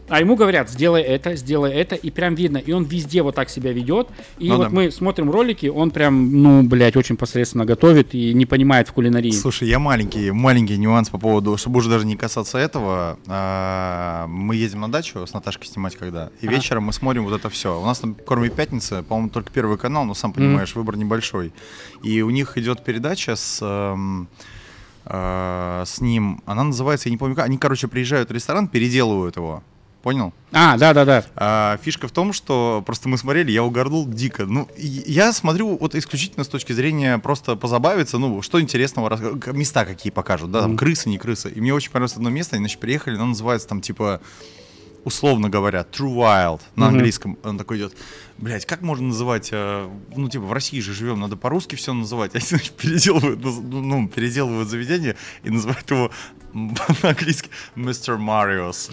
А 0.08 0.20
ему 0.20 0.36
говорят, 0.36 0.70
сделай 0.70 1.02
это, 1.02 1.34
сделай 1.34 1.72
это, 1.72 1.94
и 1.96 2.10
прям 2.10 2.34
видно. 2.34 2.58
И 2.58 2.72
он 2.72 2.84
везде 2.84 3.22
вот 3.22 3.34
так 3.34 3.50
себя 3.50 3.72
ведет. 3.72 4.08
И 4.38 4.48
Ну 4.48 4.56
вот 4.56 4.62
да. 4.64 4.70
мы 4.70 4.90
смотрим 4.90 5.30
ролики, 5.30 5.66
он 5.66 5.90
прям, 5.90 6.42
ну, 6.42 6.62
блядь, 6.62 6.96
очень 6.96 7.16
посредственно 7.16 7.64
готовит 7.64 8.14
и 8.14 8.32
не 8.32 8.46
понимает 8.46 8.88
в 8.88 8.92
кулинарии. 8.92 9.32
Слушай, 9.32 9.68
я 9.68 9.78
маленький, 9.78 10.30
маленький 10.30 10.76
нюанс 10.78 11.10
по 11.10 11.18
поводу, 11.18 11.56
чтобы 11.56 11.78
уже 11.78 11.90
даже 11.90 12.06
не 12.06 12.16
касаться 12.16 12.58
этого. 12.58 13.18
А, 13.26 14.26
Мы 14.28 14.54
едем 14.56 14.80
на 14.80 14.90
дачу 14.90 15.26
с 15.26 15.32
Наташкой 15.32 15.66
снимать 15.66 15.96
когда, 15.96 16.30
и 16.40 16.46
Ага. 16.46 16.56
вечером 16.56 16.84
мы 16.84 16.92
смотрим 16.92 17.24
вот 17.24 17.34
это 17.34 17.48
все. 17.50 17.80
У 17.80 17.84
нас 17.84 17.98
там 17.98 18.14
кроме 18.14 18.48
пятницы, 18.50 19.02
по-моему, 19.02 19.30
только 19.30 19.50
первый 19.52 19.76
канал, 19.78 20.04
но 20.04 20.14
сам 20.14 20.32
понимаешь, 20.32 20.74
выбор 20.74 20.96
небольшой. 20.96 21.52
И 22.02 22.22
у 22.22 22.30
них 22.30 22.56
идет 22.58 22.84
передача 22.84 23.34
с 23.34 23.58
эм, 23.62 24.28
э, 25.04 25.82
с 25.86 26.00
ним, 26.00 26.42
она 26.46 26.64
называется, 26.64 27.08
я 27.08 27.10
не 27.10 27.16
помню 27.16 27.34
как, 27.34 27.46
они, 27.46 27.58
короче, 27.58 27.88
приезжают 27.88 28.28
в 28.30 28.32
ресторан, 28.32 28.68
переделывают 28.68 29.36
его. 29.36 29.62
Понял? 30.06 30.32
А, 30.52 30.76
да-да-да. 30.76 31.24
А, 31.34 31.78
фишка 31.82 32.06
в 32.06 32.12
том, 32.12 32.32
что 32.32 32.80
просто 32.86 33.08
мы 33.08 33.18
смотрели, 33.18 33.50
я 33.50 33.64
угорнул 33.64 34.06
дико. 34.06 34.46
Ну, 34.46 34.68
я 34.76 35.32
смотрю 35.32 35.76
вот 35.78 35.96
исключительно 35.96 36.44
с 36.44 36.48
точки 36.48 36.72
зрения 36.72 37.18
просто 37.18 37.56
позабавиться, 37.56 38.16
ну, 38.18 38.40
что 38.40 38.60
интересного, 38.60 39.08
места 39.52 39.84
какие 39.84 40.12
покажут, 40.12 40.52
да, 40.52 40.60
там 40.60 40.70
Мгм. 40.70 40.78
крысы, 40.78 41.08
не 41.08 41.18
крысы. 41.18 41.50
И 41.50 41.60
мне 41.60 41.74
очень 41.74 41.90
понравилось 41.90 42.14
одно 42.14 42.30
место, 42.30 42.54
они, 42.54 42.66
значит, 42.66 42.78
приехали, 42.78 43.16
оно 43.16 43.26
называется 43.26 43.66
там 43.66 43.80
типа 43.80 44.20
условно 45.02 45.48
говоря, 45.48 45.84
True 45.90 46.14
Wild 46.14 46.60
на 46.76 46.86
Мгм. 46.86 46.94
английском, 46.94 47.38
он 47.42 47.58
такой 47.58 47.78
идет, 47.78 47.92
блядь, 48.38 48.66
как 48.66 48.82
можно 48.82 49.08
называть, 49.08 49.48
э, 49.52 49.88
ну, 50.16 50.28
типа, 50.28 50.44
в 50.44 50.52
России 50.52 50.80
же 50.80 50.92
живем, 50.92 51.20
надо 51.20 51.36
по-русски 51.36 51.74
все 51.76 51.92
называть, 51.92 52.30
они, 52.34 52.44
значит, 52.46 52.72
переделывают, 52.72 53.40
ну, 53.42 53.80
ну, 53.82 54.08
переделывают 54.08 54.68
заведение 54.68 55.16
и 55.44 55.50
называют 55.50 55.90
его 55.90 56.10
м, 56.54 56.74
на-английски 57.02 57.50
Mr. 57.76 58.18
Marios. 58.18 58.90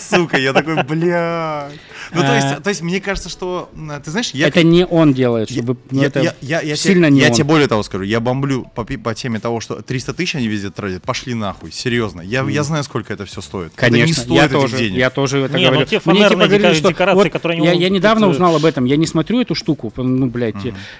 Сука, 0.00 0.36
я 0.38 0.52
такой, 0.52 0.82
блядь. 0.84 1.72
Ну, 2.14 2.20
то 2.20 2.32
А. 2.32 2.34
есть, 2.36 2.62
то 2.62 2.68
есть, 2.70 2.82
мне 2.82 3.00
кажется, 3.00 3.28
что, 3.28 3.70
ты 4.04 4.10
знаешь, 4.10 4.30
я... 4.32 4.48
это 4.48 4.62
не 4.62 4.84
он 4.86 5.12
делает, 5.14 5.50
Я, 5.50 5.56
чтобы... 5.62 5.76
ну, 5.90 6.02
я- 6.02 6.06
это 6.08 6.20
я- 6.20 6.34
я- 6.40 6.60
я 6.60 6.76
сильно 6.76 7.06
не 7.06 7.20
я 7.20 7.28
он. 7.28 7.32
тебе 7.32 7.44
более 7.44 7.68
того 7.68 7.82
скажу, 7.82 8.04
я 8.04 8.20
бомблю 8.20 8.64
по, 8.74 8.84
теме 9.14 9.40
того, 9.40 9.60
что 9.60 9.80
300 9.82 10.14
тысяч 10.14 10.34
они 10.36 10.48
везде 10.48 10.70
тратят, 10.70 11.02
пошли 11.04 11.34
нахуй, 11.34 11.72
серьезно. 11.72 12.20
Я, 12.20 12.42
я 12.48 12.62
знаю, 12.62 12.84
сколько 12.84 13.12
это 13.12 13.24
все 13.24 13.40
стоит. 13.40 13.72
это 13.74 13.86
не 13.90 14.00
Конечно, 14.02 14.22
стоит 14.22 14.36
я 14.38 14.44
этих 14.46 14.52
тоже, 14.52 14.76
денег. 14.78 14.98
я 14.98 15.10
тоже 15.10 15.38
это 15.38 15.56
Не, 15.56 15.64
ну 15.64 15.70
говорю. 15.72 15.86
те 15.86 16.00
Мне 16.04 16.28
типа 16.28 16.46
говорили, 16.46 16.74
что 16.74 16.92
я, 17.74 17.88
недавно 17.88 18.28
узнал 18.32 18.56
об 18.56 18.64
этом, 18.64 18.84
я 18.84 18.96
не 18.96 19.06
смотрю 19.06 19.40
эту 19.40 19.54
штуку, 19.54 19.92
ну, 19.96 20.26
блядь, 20.26 20.54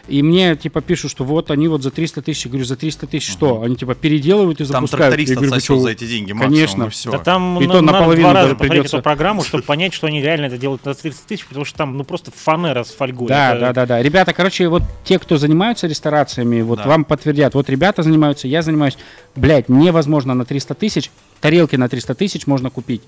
и 0.08 0.22
мне 0.22 0.56
типа 0.56 0.80
пишут, 0.80 1.10
что 1.10 1.24
вот 1.24 1.50
они 1.50 1.68
вот 1.68 1.82
за 1.82 1.90
300 1.90 2.22
тысяч, 2.22 2.44
я 2.46 2.50
говорю, 2.50 2.64
за 2.64 2.76
300 2.76 3.06
тысяч 3.06 3.30
что? 3.30 3.62
Они 3.62 3.76
типа 3.76 3.94
переделывают 3.94 4.60
и 4.60 4.64
Там 4.64 4.86
запускают. 4.86 4.90
тракторист 5.14 5.32
говорю, 5.32 5.50
вы 5.50 5.56
отсосет 5.56 5.80
за 5.82 5.90
эти 5.90 6.06
деньги 6.06 6.32
максимум, 6.32 6.54
Конечно. 6.54 6.84
и 6.84 6.88
все. 6.90 7.10
Да 7.10 7.18
там 7.18 7.60
И 7.60 7.66
на- 7.66 7.72
то 7.74 7.80
наполовину 7.80 8.22
два 8.28 8.32
раза 8.32 8.42
даже 8.48 8.54
повторить 8.56 8.72
придется. 8.72 8.96
эту 8.98 9.04
программу, 9.04 9.42
чтобы 9.42 9.62
понять, 9.64 9.92
что 9.94 10.06
они 10.06 10.20
реально 10.22 10.46
это 10.46 10.58
делают 10.58 10.84
на 10.84 10.94
30 10.94 11.26
тысяч, 11.26 11.46
потому 11.46 11.64
что 11.64 11.78
там 11.78 11.96
ну 11.96 12.04
просто 12.04 12.30
фанера 12.30 12.84
с 12.84 12.90
фольгой. 12.90 13.28
Да, 13.28 13.50
Это- 13.52 13.60
да, 13.60 13.72
да, 13.72 13.86
да. 13.86 14.02
Ребята, 14.02 14.32
короче, 14.32 14.68
вот 14.68 14.82
те, 15.04 15.18
кто 15.18 15.36
занимаются 15.38 15.86
ресторациями, 15.86 16.60
вот 16.62 16.78
Да. 16.78 16.86
вам 16.88 17.04
подтвердят. 17.04 17.54
Вот 17.54 17.68
ребята 17.70 18.02
занимаются, 18.02 18.48
я 18.48 18.62
занимаюсь. 18.62 18.96
Блядь, 19.36 19.68
невозможно 19.68 20.34
на 20.34 20.44
300 20.44 20.74
тысяч. 20.74 21.10
Тарелки 21.40 21.74
на 21.76 21.88
300 21.88 22.14
тысяч 22.14 22.46
можно 22.46 22.70
купить. 22.70 23.02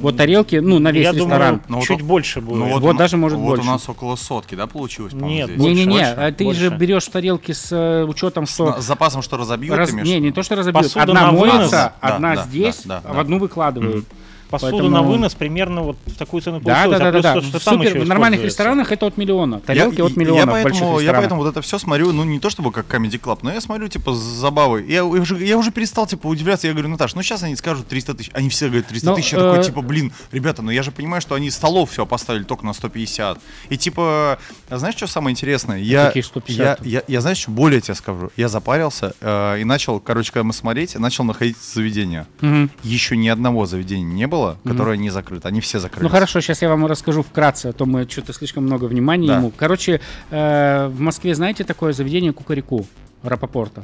Вот 0.00 0.16
тарелки, 0.16 0.56
ну, 0.56 0.78
на 0.78 0.92
весь 0.92 1.04
Я 1.04 1.12
ресторан. 1.12 1.38
думаю, 1.56 1.62
Ну, 1.68 1.76
вот 1.78 1.84
чуть 1.86 2.00
он- 2.02 2.06
больше 2.06 2.40
будет. 2.40 2.58
Ну, 2.58 2.68
Вот 2.72 2.82
у 2.82 2.86
на- 2.92 2.94
даже 2.98 3.16
может 3.16 3.38
вот 3.38 3.44
больше. 3.56 3.62
у 3.62 3.66
нас 3.66 3.88
около 3.88 4.16
сотки, 4.16 4.54
да, 4.54 4.66
получилось, 4.66 5.12
по-моему, 5.12 5.34
Нет, 5.34 5.46
здесь? 5.46 5.58
больше. 5.60 5.74
Не-не-не, 5.74 5.96
Больше? 5.98 6.14
а 6.16 6.32
ты 6.32 6.44
Больше. 6.44 6.60
же 6.60 6.68
берешь 6.70 7.06
тарелки 7.06 7.52
с 7.52 7.68
э, 7.72 8.04
учетом, 8.04 8.46
что... 8.46 8.80
с 8.80 8.84
запасом, 8.84 9.22
что 9.22 9.36
разобьют, 9.36 9.76
раз- 9.76 9.88
ты 9.90 9.94
имеешь 9.96 10.08
Не, 10.08 10.14
виду? 10.16 10.26
не 10.26 10.32
то, 10.32 10.42
что 10.42 10.54
разобьют. 10.56 10.84
Посуда 10.84 11.02
Одна 11.02 11.26
на 11.26 11.32
вынос. 11.32 11.54
моется, 11.56 11.92
Да, 12.00 12.08
одна 12.14 12.34
да, 12.36 12.44
здесь, 12.44 12.82
да, 12.84 13.00
да, 13.00 13.08
а 13.08 13.12
в 13.12 13.14
да. 13.16 13.20
одну 13.22 13.38
выкладывают. 13.38 14.04
Посуда 14.50 14.72
Поэтому- 14.72 14.90
на 14.90 15.02
вынос 15.02 15.34
примерно 15.34 15.82
вот 15.82 15.96
в 16.06 16.16
такую 16.16 16.40
цену 16.42 16.60
Да, 16.60 16.84
получилась. 16.84 16.98
да, 16.98 17.08
а 17.08 17.12
да, 17.12 17.12
плюс 17.12 17.22
да, 17.22 17.34
то, 17.34 17.40
да. 17.40 17.46
что 17.60 17.70
супер, 17.70 17.88
еще 17.90 18.00
в 18.00 18.08
нормальных 18.08 18.42
ресторанах 18.42 18.92
это 18.92 19.06
от 19.06 19.16
миллиона. 19.18 19.60
Тарелки 19.60 19.98
я, 19.98 20.06
от 20.06 20.16
миллиона 20.16 20.38
я 20.38 20.46
поэтому, 20.46 21.00
я 21.00 21.12
поэтому 21.12 21.42
вот 21.42 21.50
это 21.50 21.60
все 21.60 21.78
смотрю, 21.78 22.12
ну 22.12 22.24
не 22.24 22.38
то 22.40 22.48
чтобы 22.48 22.72
как 22.72 22.86
Comedy 22.86 23.20
Club, 23.20 23.40
но 23.42 23.52
я 23.52 23.60
смотрю 23.60 23.88
типа 23.88 24.14
с 24.14 24.18
забавой. 24.18 24.86
Я, 24.86 25.04
уже, 25.04 25.44
я 25.44 25.58
уже 25.58 25.70
перестал 25.70 26.06
типа 26.06 26.26
удивляться. 26.28 26.66
Я 26.66 26.72
говорю, 26.72 26.88
Наташ, 26.88 27.14
ну 27.14 27.22
сейчас 27.22 27.42
они 27.42 27.56
скажут 27.56 27.88
300 27.88 28.14
тысяч. 28.14 28.30
Они 28.32 28.48
все 28.48 28.66
говорят 28.68 28.86
300 28.88 29.06
Ну, 29.10 29.16
тысяч. 29.16 29.32
Я 29.32 29.38
такой 29.38 29.58
э, 29.58 29.62
типа, 29.64 29.82
блин, 29.82 30.12
ребята, 30.32 30.62
ну 30.62 30.70
я 30.70 30.82
же 30.82 30.92
понимаю, 30.92 31.20
что 31.20 31.34
они 31.34 31.50
столов 31.50 31.90
все 31.90 32.06
поставили 32.06 32.44
только 32.44 32.64
на 32.64 32.72
150. 32.72 33.38
И 33.68 33.76
типа, 33.76 34.38
а 34.70 34.78
знаешь, 34.78 34.96
что 34.96 35.06
самое 35.06 35.32
интересное? 35.32 35.78
Я, 35.78 36.06
Каких 36.06 36.24
150? 36.24 36.80
я, 36.86 36.90
я, 36.90 37.02
я, 37.06 37.20
знаешь, 37.20 37.38
что 37.38 37.50
более 37.50 37.80
тебе 37.80 37.94
скажу. 37.94 38.30
Я 38.36 38.48
запарился 38.48 39.14
э, 39.20 39.60
и 39.60 39.64
начал, 39.64 40.00
короче, 40.00 40.32
когда 40.32 40.44
мы 40.44 40.52
смотреть, 40.52 40.94
начал 40.98 41.24
находить 41.24 41.56
заведения. 41.58 42.26
Мгм. 42.40 42.70
Еще 42.82 43.16
ни 43.16 43.28
одного 43.28 43.66
заведения 43.66 44.06
не 44.06 44.26
было, 44.26 44.37
которое 44.64 44.96
не 44.96 45.10
закрыто. 45.10 45.48
Они 45.48 45.60
все 45.60 45.78
закрыты. 45.78 46.02
Ну 46.04 46.08
хорошо, 46.08 46.40
сейчас 46.40 46.62
я 46.62 46.68
вам 46.68 46.86
расскажу 46.86 47.22
вкратце, 47.22 47.66
а 47.66 47.72
то 47.72 47.86
мы 47.86 48.06
что-то 48.08 48.32
слишком 48.32 48.64
много 48.64 48.84
внимания 48.86 49.28
Да. 49.28 49.36
ему. 49.38 49.52
Короче, 49.56 50.00
э, 50.30 50.86
в 50.88 51.00
Москве 51.00 51.34
знаете 51.34 51.64
такое 51.64 51.92
заведение 51.92 52.32
Кукареку 52.32 52.86
Рапопорта? 53.22 53.82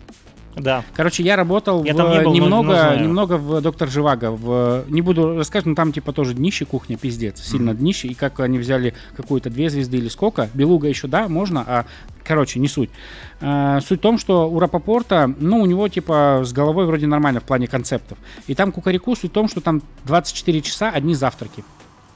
Да. 0.57 0.85
Короче, 0.95 1.23
я 1.23 1.37
работал 1.37 1.85
Я 1.85 1.95
в- 1.95 1.97
там 1.97 2.11
не 2.11 2.21
был, 2.21 2.31
но- 2.31 2.37
немного, 2.37 2.67
но 2.69 2.73
знаю. 2.75 3.03
немного 3.03 3.37
в 3.39 3.61
Доктор 3.61 3.89
Живаго. 3.89 4.31
В, 4.31 4.85
не 4.89 5.01
буду 5.03 5.37
рассказывать, 5.37 5.67
но 5.67 5.75
там 5.75 5.93
типа 5.93 6.13
тоже 6.13 6.35
днище 6.35 6.65
кухня, 6.65 6.97
пиздец, 6.97 7.43
сильно 7.43 7.75
днище. 7.75 8.09
И 8.09 8.15
как 8.15 8.41
они 8.41 8.59
взяли 8.59 8.95
какую-то 9.17 9.51
две 9.51 9.69
звезды 9.71 9.97
или 9.99 10.09
сколько, 10.09 10.49
Белуга 10.55 10.89
еще, 10.89 11.09
да, 11.09 11.29
можно, 11.29 11.65
а 11.67 11.87
короче, 12.25 12.61
не 12.61 12.69
суть. 12.69 12.91
Э, 13.41 13.81
суть 13.87 13.99
в 13.99 14.03
том, 14.03 14.19
что 14.19 14.49
у 14.49 14.59
Рапопорта, 14.59 15.33
ну, 15.39 15.61
у 15.61 15.67
него 15.67 15.89
типа 15.89 16.43
с 16.45 16.53
головой 16.53 16.87
вроде 16.87 17.07
нормально 17.07 17.41
в 17.41 17.45
плане 17.45 17.67
концептов. 17.67 18.17
И 18.47 18.55
там 18.55 18.73
Кукареку, 18.73 19.15
суть 19.17 19.31
в 19.31 19.35
том, 19.35 19.49
что 19.49 19.61
там 19.61 19.83
24 20.05 20.61
часа 20.63 20.91
одни 20.91 21.15
завтраки. 21.15 21.65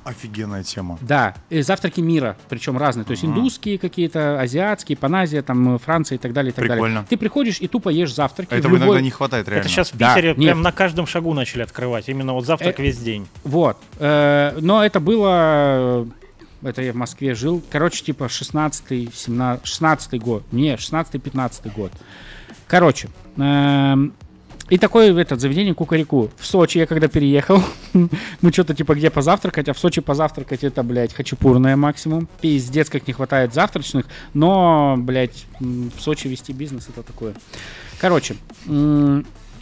Офигенная 0.08 0.62
тема. 0.62 0.98
Да, 1.02 1.34
и 1.50 1.60
завтраки 1.60 2.00
мира, 2.00 2.36
причем 2.48 2.78
разные. 2.78 3.04
То 3.04 3.10
есть 3.10 3.24
Ага. 3.24 3.32
индусские 3.34 3.78
какие-то, 3.78 4.40
азиатские, 4.40 4.96
Паназия, 4.96 5.42
там, 5.42 5.74
э, 5.74 5.78
Франция 5.78 6.16
и 6.16 6.18
так 6.18 6.32
далее, 6.32 6.50
и 6.50 6.54
так 6.54 6.64
Прикольно. 6.64 6.94
далее. 7.00 7.06
Ты 7.10 7.16
приходишь 7.18 7.60
и 7.60 7.68
тупо 7.68 7.90
ешь 7.90 8.14
завтраки. 8.14 8.54
Этого 8.54 8.72
любой- 8.74 8.86
иногда 8.88 9.00
не 9.02 9.10
хватает 9.10 9.46
реально. 9.48 9.60
Это 9.60 9.68
сейчас 9.68 9.92
в 9.92 9.96
Да, 9.98 10.14
Питере 10.14 10.28
нет. 10.30 10.38
прям 10.38 10.62
на 10.62 10.72
каждом 10.72 11.06
шагу 11.06 11.34
начали 11.34 11.62
открывать. 11.62 12.08
Именно 12.08 12.32
вот 12.32 12.46
завтрак 12.46 12.80
Э, 12.80 12.82
весь 12.82 12.98
день. 12.98 13.26
Вот. 13.44 13.76
Э, 13.98 14.56
но 14.60 14.84
это 14.84 14.98
было... 15.00 16.04
э, 16.04 16.06
Это 16.60 16.82
я 16.82 16.92
в 16.92 16.96
Москве 16.96 17.34
жил. 17.36 17.62
Короче, 17.70 18.02
типа 18.02 18.28
16 18.28 19.08
17 19.14 19.64
16 19.64 20.18
год. 20.18 20.42
Не, 20.52 20.76
16-15 20.76 21.70
год. 21.72 21.92
Короче. 22.66 23.08
эм, 23.36 24.12
и 24.70 24.78
такое 24.78 25.16
этот 25.18 25.40
заведение 25.40 25.74
Кукареку. 25.74 26.30
В 26.36 26.46
Сочи 26.46 26.78
я 26.78 26.86
когда 26.86 27.08
переехал, 27.08 27.62
мы 27.92 28.52
что-то 28.52 28.74
типа 28.74 28.94
где 28.94 29.10
позавтракать, 29.10 29.68
а 29.68 29.72
в 29.72 29.78
Сочи 29.78 30.00
позавтракать 30.00 30.64
это, 30.64 30.82
блядь, 30.82 31.14
хачапурное 31.14 31.76
максимум. 31.76 32.28
Пиздец, 32.40 32.90
как 32.90 33.06
не 33.06 33.12
хватает 33.12 33.54
завтрачных, 33.54 34.06
но, 34.34 34.96
блядь, 34.98 35.46
в 35.60 36.00
Сочи 36.00 36.28
вести 36.28 36.52
бизнес 36.52 36.88
это 36.88 37.02
такое. 37.02 37.34
Короче, 38.00 38.36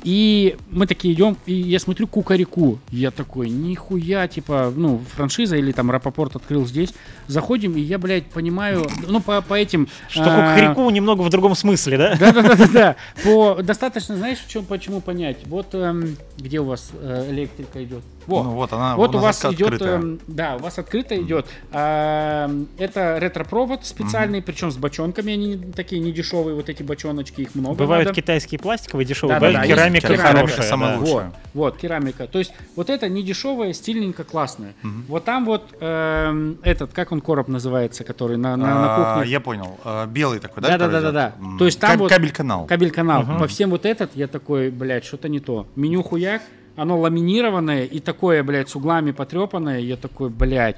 и 0.07 0.57
мы 0.71 0.87
такие 0.87 1.15
идем, 1.15 1.37
и 1.47 1.53
я 1.53 1.81
смотрю 1.81 2.07
Кукареку. 2.07 2.79
Я 2.93 3.11
такой, 3.11 3.51
нихуя, 3.51 4.29
типа, 4.29 4.73
ну, 4.75 5.03
франшиза 5.17 5.57
или 5.57 5.73
там 5.73 5.91
Рапопорт 5.91 6.37
открыл 6.37 6.65
здесь. 6.65 6.95
Заходим, 7.27 7.77
и 7.77 7.81
я, 7.81 7.99
блядь, 7.99 8.27
понимаю, 8.27 8.87
ну, 9.09 9.21
по, 9.21 9.43
по 9.43 9.55
этим... 9.55 9.89
Что 10.09 10.23
а, 10.27 10.55
кукареку 10.55 10.89
немного 10.91 11.23
в 11.23 11.31
другом 11.31 11.57
смысле, 11.57 11.99
да? 11.99 12.17
да, 12.21 12.31
да, 12.31 12.43
да, 12.43 12.55
да, 12.55 12.69
да. 12.69 12.97
По 13.25 13.61
достаточно, 13.61 14.17
знаешь, 14.17 14.39
в 14.39 14.49
чем, 14.49 14.65
почему 14.65 15.01
понять? 15.01 15.39
Вот 15.47 15.75
эм, 15.75 16.17
где 16.39 16.61
у 16.61 16.65
вас 16.67 16.93
э, 17.01 17.27
электрика 17.33 17.83
идет? 17.83 18.05
Во. 18.27 18.43
Ну 18.43 18.51
вот 18.51 18.73
она 18.73 18.97
вот 18.97 19.15
у 19.15 19.21
нас 19.21 19.43
вас 19.43 19.55
идет, 19.55 19.81
эм, 19.83 20.19
да, 20.27 20.57
у 20.57 20.59
вас 20.59 20.79
открыто 20.79 21.21
идет. 21.21 21.47
эм, 21.73 22.69
это 22.77 23.19
ретропровод 23.19 23.87
специальный, 23.87 24.43
причем 24.43 24.73
с 24.73 24.77
бочонками, 24.77 25.33
они 25.33 25.57
такие 25.57 26.01
недешевые, 26.01 26.57
вот 26.57 26.69
эти 26.69 26.83
бочоночки, 26.83 27.43
их 27.43 27.55
много. 27.55 27.77
Бывают 27.77 28.09
надо. 28.09 28.21
китайские 28.21 28.59
пластиковые 28.59 29.07
дешевые, 29.07 29.39
Да-да-да, 29.39 29.61
бывает 29.61 29.71
есть 29.71 29.96
керамика 30.01 30.23
керамика, 30.23 30.47
хорошая. 30.49 30.69
самая 30.69 30.93
да. 30.95 30.99
лучшая. 30.99 31.25
Вот, 31.25 31.35
вот, 31.55 31.77
керамика. 31.79 32.27
То 32.27 32.39
есть 32.39 32.53
вот 32.75 32.91
это 32.91 33.09
не 33.09 33.23
дешевое, 33.23 33.73
стильненько, 33.73 34.25
классное. 34.25 34.75
Вот 35.09 35.25
там 35.25 35.45
вот 35.45 35.75
эм, 35.81 36.59
этот, 36.63 36.93
как 36.93 37.13
он 37.13 37.21
короб 37.21 37.49
называется, 37.49 38.05
который 38.05 38.37
на, 38.37 38.57
на, 38.57 38.67
на 38.67 39.13
А, 39.13 39.15
кухне. 39.17 39.31
Я 39.31 39.41
понял. 39.41 39.79
А, 39.85 40.07
Белый 40.07 40.39
такой, 40.39 40.63
да? 40.63 40.77
Да, 40.79 40.89
да, 40.89 41.01
да, 41.01 41.13
да, 41.13 41.33
То 41.59 41.65
есть 41.67 41.81
там 41.81 41.91
каб- 41.93 42.01
вот- 42.01 42.11
Кабель-канал. 42.11 42.67
Кабель-канал. 42.67 43.23
Мгм. 43.23 43.39
По 43.39 43.47
всем 43.47 43.71
вот 43.71 43.87
этот, 43.87 44.15
я 44.15 44.27
такой, 44.27 44.71
блядь, 44.71 45.05
что-то 45.05 45.29
не 45.29 45.41
то. 45.41 45.67
Меню 45.77 46.03
хуяк, 46.03 46.43
оно 46.77 46.99
ламинированное 46.99 47.85
и 47.85 48.01
такое, 48.01 48.43
блядь, 48.43 48.69
с 48.69 48.77
углами 48.77 49.13
потрепанное. 49.13 49.81
Я 49.81 49.97
такой, 49.97 50.29
блядь. 50.31 50.77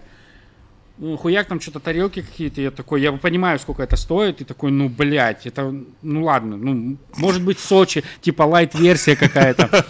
Хуяк 1.19 1.47
там 1.47 1.61
что-то 1.61 1.79
тарелки 1.81 2.23
какие-то, 2.23 2.61
я 2.61 2.71
такой, 2.71 3.01
я 3.03 3.13
понимаю, 3.13 3.59
сколько 3.59 3.83
это 3.83 3.97
стоит, 3.97 4.41
и 4.41 4.45
такой, 4.45 4.71
ну, 4.71 4.89
блядь, 4.89 5.47
это, 5.47 5.73
ну, 6.03 6.25
ладно, 6.25 6.57
ну, 6.57 6.97
может 7.17 7.43
быть, 7.45 7.59
Сочи, 7.61 8.03
типа, 8.21 8.43
лайт-версия 8.43 9.15
какая-то. 9.17 9.85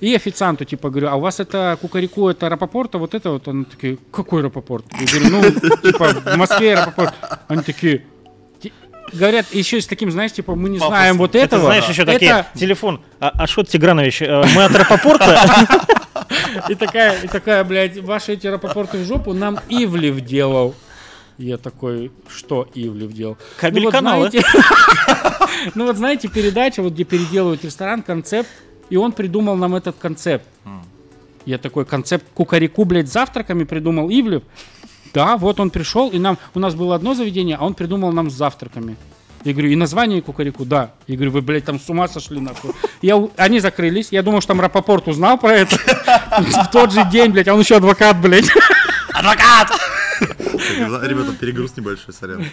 И 0.00 0.14
официанту, 0.14 0.64
типа, 0.64 0.90
говорю, 0.90 1.08
а 1.08 1.14
у 1.16 1.20
вас 1.20 1.40
это 1.40 1.78
кукареку, 1.80 2.28
это 2.28 2.48
Рапопорта, 2.48 2.98
вот 2.98 3.14
это 3.14 3.30
вот? 3.30 3.48
Они 3.48 3.64
такие, 3.64 3.96
какой 4.10 4.42
Рапопорт? 4.42 4.84
Я 5.00 5.06
говорю, 5.06 5.30
ну, 5.30 5.70
типа, 5.82 6.08
в 6.08 6.36
Москве 6.36 6.74
Рапопорт. 6.74 7.14
Они 7.48 7.62
такие, 7.62 7.98
«Ти- 7.98 8.04
говорят, 9.12 9.46
еще 9.52 9.80
с 9.80 9.86
таким, 9.86 10.10
знаешь, 10.10 10.32
типа, 10.32 10.54
мы 10.54 10.68
не 10.68 10.78
Пафосно. 10.78 10.96
знаем 10.96 11.18
вот 11.18 11.34
Это 11.34 11.44
этого. 11.44 11.64
знаешь 11.66 11.88
еще 11.88 12.02
Это- 12.02 12.12
такие, 12.12 12.46
телефон, 12.54 13.00
а, 13.20 13.28
Ашот 13.30 13.68
Тигранович, 13.68 14.22
э, 14.22 14.42
мы 14.54 14.64
от 14.64 14.74
Рапопорта, 14.74 15.38
И 16.68 16.74
такая, 16.74 17.20
и 17.22 17.26
такая, 17.28 17.64
блядь, 17.64 17.98
ваши 17.98 18.32
эти 18.32 18.46
Рапопорты 18.46 18.98
в 18.98 19.04
жопу 19.06 19.32
нам 19.32 19.58
Ивлев 19.68 20.20
делал. 20.20 20.74
Я 21.36 21.58
такой, 21.58 22.12
что 22.28 22.68
Ивлев 22.74 23.12
делал? 23.12 23.36
Ну 23.60 23.80
вот, 23.82 23.94
знаете, 23.96 24.42
ну 25.74 25.86
вот 25.86 25.96
знаете, 25.96 26.28
передача, 26.28 26.80
вот 26.82 26.92
где 26.92 27.02
переделывают 27.04 27.64
ресторан, 27.64 28.02
концепт, 28.02 28.48
и 28.88 28.96
он 28.96 29.10
придумал 29.12 29.56
нам 29.56 29.74
этот 29.74 29.96
концепт. 29.98 30.46
Я 31.44 31.58
такой, 31.58 31.84
концепт 31.84 32.24
кукареку, 32.34 32.84
блядь, 32.84 33.12
завтраками 33.12 33.64
придумал 33.64 34.08
Ивлев. 34.08 34.44
Да, 35.14 35.36
вот 35.36 35.60
он 35.60 35.70
пришел, 35.70 36.10
и 36.10 36.18
нам, 36.18 36.38
у 36.54 36.58
нас 36.58 36.74
было 36.74 36.96
одно 36.96 37.14
заведение, 37.14 37.56
а 37.56 37.64
он 37.64 37.74
придумал 37.74 38.10
нам 38.10 38.30
с 38.30 38.34
завтраками. 38.34 38.96
Я 39.44 39.52
говорю, 39.52 39.70
и 39.70 39.76
название 39.76 40.20
кукареку, 40.22 40.64
да. 40.64 40.90
Я 41.06 41.14
говорю, 41.16 41.30
вы, 41.30 41.42
блядь, 41.42 41.64
там 41.64 41.78
с 41.78 41.88
ума 41.88 42.08
сошли, 42.08 42.40
нахуй. 42.40 42.72
Я, 43.00 43.22
они 43.36 43.60
закрылись, 43.60 44.08
я 44.10 44.22
думал, 44.22 44.40
что 44.40 44.48
там 44.48 44.60
Рапопорт 44.60 45.06
узнал 45.06 45.38
про 45.38 45.52
это. 45.52 45.76
В 46.38 46.70
тот 46.72 46.92
же 46.92 47.04
день, 47.12 47.30
блядь, 47.30 47.46
а 47.46 47.54
он 47.54 47.60
еще 47.60 47.76
адвокат, 47.76 48.20
блядь. 48.20 48.48
Ребята, 50.70 51.32
перегруз 51.38 51.76
небольшой, 51.76 52.14
сорян. 52.14 52.44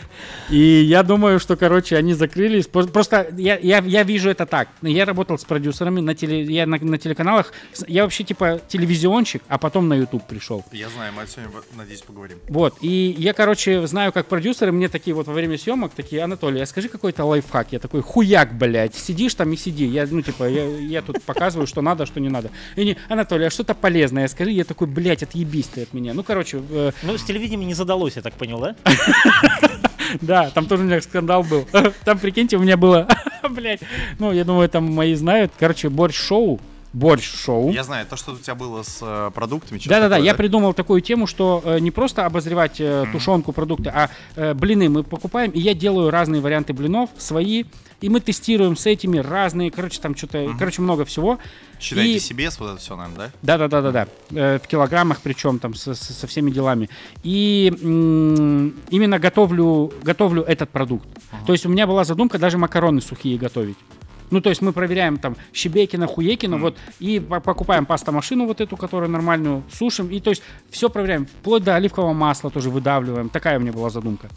И 0.49 0.57
я 0.57 1.03
думаю, 1.03 1.39
что, 1.39 1.55
короче, 1.55 1.95
они 1.95 2.13
закрылись. 2.13 2.67
Про- 2.67 2.87
Просто 2.87 3.27
я, 3.37 3.57
я, 3.57 3.79
я 3.79 4.03
вижу 4.03 4.29
это 4.29 4.45
так. 4.45 4.69
Я 4.81 5.05
работал 5.05 5.37
с 5.37 5.43
продюсерами 5.45 6.01
на, 6.01 6.15
теле, 6.15 6.43
я 6.43 6.65
на, 6.65 6.77
на 6.77 6.97
телеканалах. 6.97 7.53
Я 7.87 8.03
вообще 8.03 8.23
типа 8.23 8.61
телевизионщик, 8.67 9.41
а 9.47 9.57
потом 9.57 9.87
на 9.87 9.93
YouTube 9.95 10.25
пришел. 10.27 10.63
Я 10.71 10.89
знаю, 10.89 11.13
мы 11.13 11.23
сегодня, 11.27 11.51
надеюсь, 11.77 12.01
поговорим. 12.01 12.39
Вот, 12.49 12.75
и 12.81 13.15
я, 13.17 13.33
короче, 13.33 13.85
знаю, 13.87 14.11
как 14.11 14.27
продюсеры 14.27 14.71
мне 14.71 14.89
такие 14.89 15.13
вот 15.13 15.27
во 15.27 15.33
время 15.33 15.57
съемок, 15.57 15.91
такие, 15.95 16.21
Анатолий, 16.23 16.61
а 16.61 16.65
скажи 16.65 16.89
какой-то 16.89 17.23
лайфхак. 17.25 17.67
Я 17.71 17.79
такой, 17.79 18.01
хуяк, 18.01 18.53
блядь, 18.57 18.95
сидишь 18.95 19.35
там 19.35 19.51
и 19.53 19.57
сиди. 19.57 19.85
Я, 19.85 20.07
ну, 20.09 20.21
типа, 20.21 20.49
я, 20.49 20.65
я 20.77 21.01
тут 21.01 21.21
показываю, 21.23 21.67
что 21.67 21.81
надо, 21.81 22.05
что 22.05 22.19
не 22.19 22.29
надо. 22.29 22.51
И 22.75 22.83
не, 22.85 22.97
Анатолий, 23.09 23.45
а 23.45 23.49
что-то 23.49 23.73
полезное 23.73 24.27
скажи. 24.27 24.51
Я 24.51 24.63
такой, 24.63 24.87
блядь, 24.87 25.23
отъебись 25.23 25.67
ты 25.67 25.83
от 25.83 25.93
меня. 25.93 26.13
Ну, 26.13 26.23
короче, 26.23 26.61
э, 26.69 26.91
Ну, 27.03 27.17
с 27.17 27.23
телевидением 27.23 27.67
не 27.67 27.73
задалось, 28.01 28.15
я 28.15 28.21
так 28.21 28.33
понял, 28.33 28.59
да? 28.59 28.75
да, 30.21 30.49
там 30.49 30.65
тоже 30.65 30.83
у 30.83 30.85
меня 30.85 31.01
скандал 31.01 31.43
был. 31.43 31.67
Там, 32.05 32.19
прикиньте, 32.19 32.57
у 32.57 32.61
меня 32.61 32.77
было, 32.77 33.07
блядь, 33.49 33.81
ну, 34.19 34.31
я 34.31 34.43
думаю, 34.43 34.69
там 34.69 34.91
мои 34.91 35.13
знают. 35.15 35.51
Короче, 35.59 35.89
борщ-шоу, 35.89 36.59
борщ-шоу. 36.93 37.71
Я 37.71 37.83
знаю, 37.83 38.05
то, 38.05 38.15
что 38.15 38.33
у 38.33 38.37
тебя 38.37 38.55
было 38.55 38.83
с 38.83 38.99
э, 39.01 39.31
продуктами. 39.33 39.79
Да-да-да, 39.85 40.17
я 40.17 40.33
придумал 40.35 40.73
такую 40.73 41.01
тему, 41.01 41.25
что 41.27 41.61
э, 41.63 41.79
не 41.79 41.91
просто 41.91 42.25
обозревать 42.25 42.79
э, 42.79 43.05
тушенку, 43.11 43.53
продукты, 43.53 43.89
а 43.89 44.09
э, 44.35 44.53
блины 44.53 44.89
мы 44.89 45.03
покупаем, 45.03 45.51
и 45.51 45.59
я 45.59 45.73
делаю 45.73 46.09
разные 46.09 46.41
варианты 46.41 46.73
блинов, 46.73 47.09
свои, 47.17 47.63
и 48.01 48.09
мы 48.09 48.19
тестируем 48.19 48.75
с 48.75 48.85
этими 48.87 49.19
разные, 49.19 49.71
короче, 49.71 50.01
там 50.01 50.15
что-то, 50.17 50.53
короче, 50.57 50.81
много 50.81 51.05
всего. 51.05 51.37
Считайте 51.79 52.15
И- 52.17 52.19
себе 52.19 52.49
вот 52.59 52.71
это 52.71 52.77
все, 52.77 52.95
наверное, 52.95 53.31
да? 53.41 53.57
Да-да-да-да-да, 53.57 54.07
э, 54.31 54.59
в 54.59 54.67
килограммах 54.67 55.21
причем, 55.21 55.59
там, 55.59 55.73
со, 55.75 55.93
со- 55.95 56.27
всеми 56.27 56.51
делами. 56.51 56.89
И 57.23 57.73
м, 57.81 58.75
именно 58.89 59.17
готовлю, 59.19 59.93
готовлю 60.03 60.43
этот 60.43 60.69
продукт. 60.69 61.07
То 61.47 61.53
есть 61.53 61.65
у 61.65 61.69
меня 61.69 61.87
была 61.87 62.03
задумка 62.03 62.37
даже 62.37 62.57
макароны 62.57 63.01
сухие 63.01 63.37
готовить. 63.37 63.77
Ну, 64.31 64.41
то 64.41 64.49
есть 64.49 64.61
мы 64.61 64.71
проверяем 64.73 65.17
там 65.17 65.35
Щебекина, 65.53 66.07
Хуекина, 66.07 66.57
вот, 66.57 66.77
и 66.99 67.19
по- 67.19 67.39
покупаем 67.41 67.85
пастомашину 67.85 68.47
вот 68.47 68.61
эту, 68.61 68.77
которую 68.77 69.09
нормальную, 69.11 69.63
сушим, 69.71 70.07
и 70.09 70.19
то 70.19 70.29
есть 70.31 70.41
все 70.69 70.89
проверяем, 70.89 71.25
вплоть 71.27 71.63
до 71.63 71.75
оливкового 71.75 72.13
масла 72.13 72.49
тоже 72.49 72.69
выдавливаем. 72.69 73.29
Такая 73.29 73.57
у 73.59 73.61
меня 73.61 73.71
была 73.73 73.89
задумка. 73.89 74.29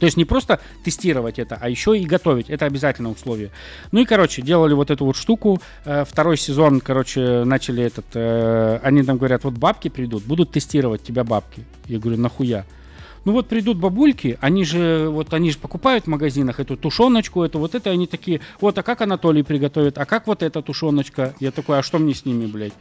То 0.00 0.06
есть 0.06 0.16
не 0.16 0.24
просто 0.24 0.60
тестировать 0.84 1.40
это, 1.40 1.58
а 1.60 1.68
еще 1.68 1.98
и 1.98 2.04
готовить. 2.06 2.48
Это 2.50 2.66
обязательное 2.66 3.10
условие. 3.10 3.50
Ну 3.90 4.00
и, 4.00 4.04
короче, 4.04 4.42
делали 4.42 4.72
вот 4.72 4.90
эту 4.92 5.04
вот 5.04 5.16
штуку. 5.16 5.60
Э, 5.84 6.04
Второй 6.04 6.36
сезон, 6.36 6.80
короче, 6.80 7.42
начали 7.44 7.82
этот... 7.82 8.06
э, 8.14 8.78
Они 8.84 9.02
там 9.02 9.16
говорят, 9.18 9.42
вот 9.42 9.54
бабки 9.54 9.88
придут, 9.88 10.22
будут 10.22 10.52
тестировать 10.52 11.02
тебя 11.02 11.24
бабки. 11.24 11.64
Я 11.86 11.98
говорю, 11.98 12.20
нахуя? 12.20 12.64
Ну 13.28 13.34
вот 13.34 13.46
придут 13.46 13.76
бабульки, 13.76 14.38
они 14.40 14.64
же 14.64 15.10
вот 15.10 15.34
они 15.34 15.50
же 15.50 15.58
покупают 15.58 16.04
в 16.04 16.06
магазинах 16.06 16.60
эту 16.60 16.78
тушеночку, 16.78 17.42
это 17.42 17.58
вот 17.58 17.74
это, 17.74 17.90
они 17.90 18.06
такие, 18.06 18.40
вот, 18.58 18.78
а 18.78 18.82
как 18.82 19.02
Анатолий 19.02 19.42
приготовит, 19.42 19.98
а 19.98 20.06
как 20.06 20.26
вот 20.26 20.42
эта 20.42 20.62
тушеночка? 20.62 21.34
Я 21.38 21.50
такой, 21.50 21.78
а 21.78 21.82
что 21.82 21.98
мне 21.98 22.14
с 22.14 22.24
ними, 22.24 22.46
блядь? 22.46 22.72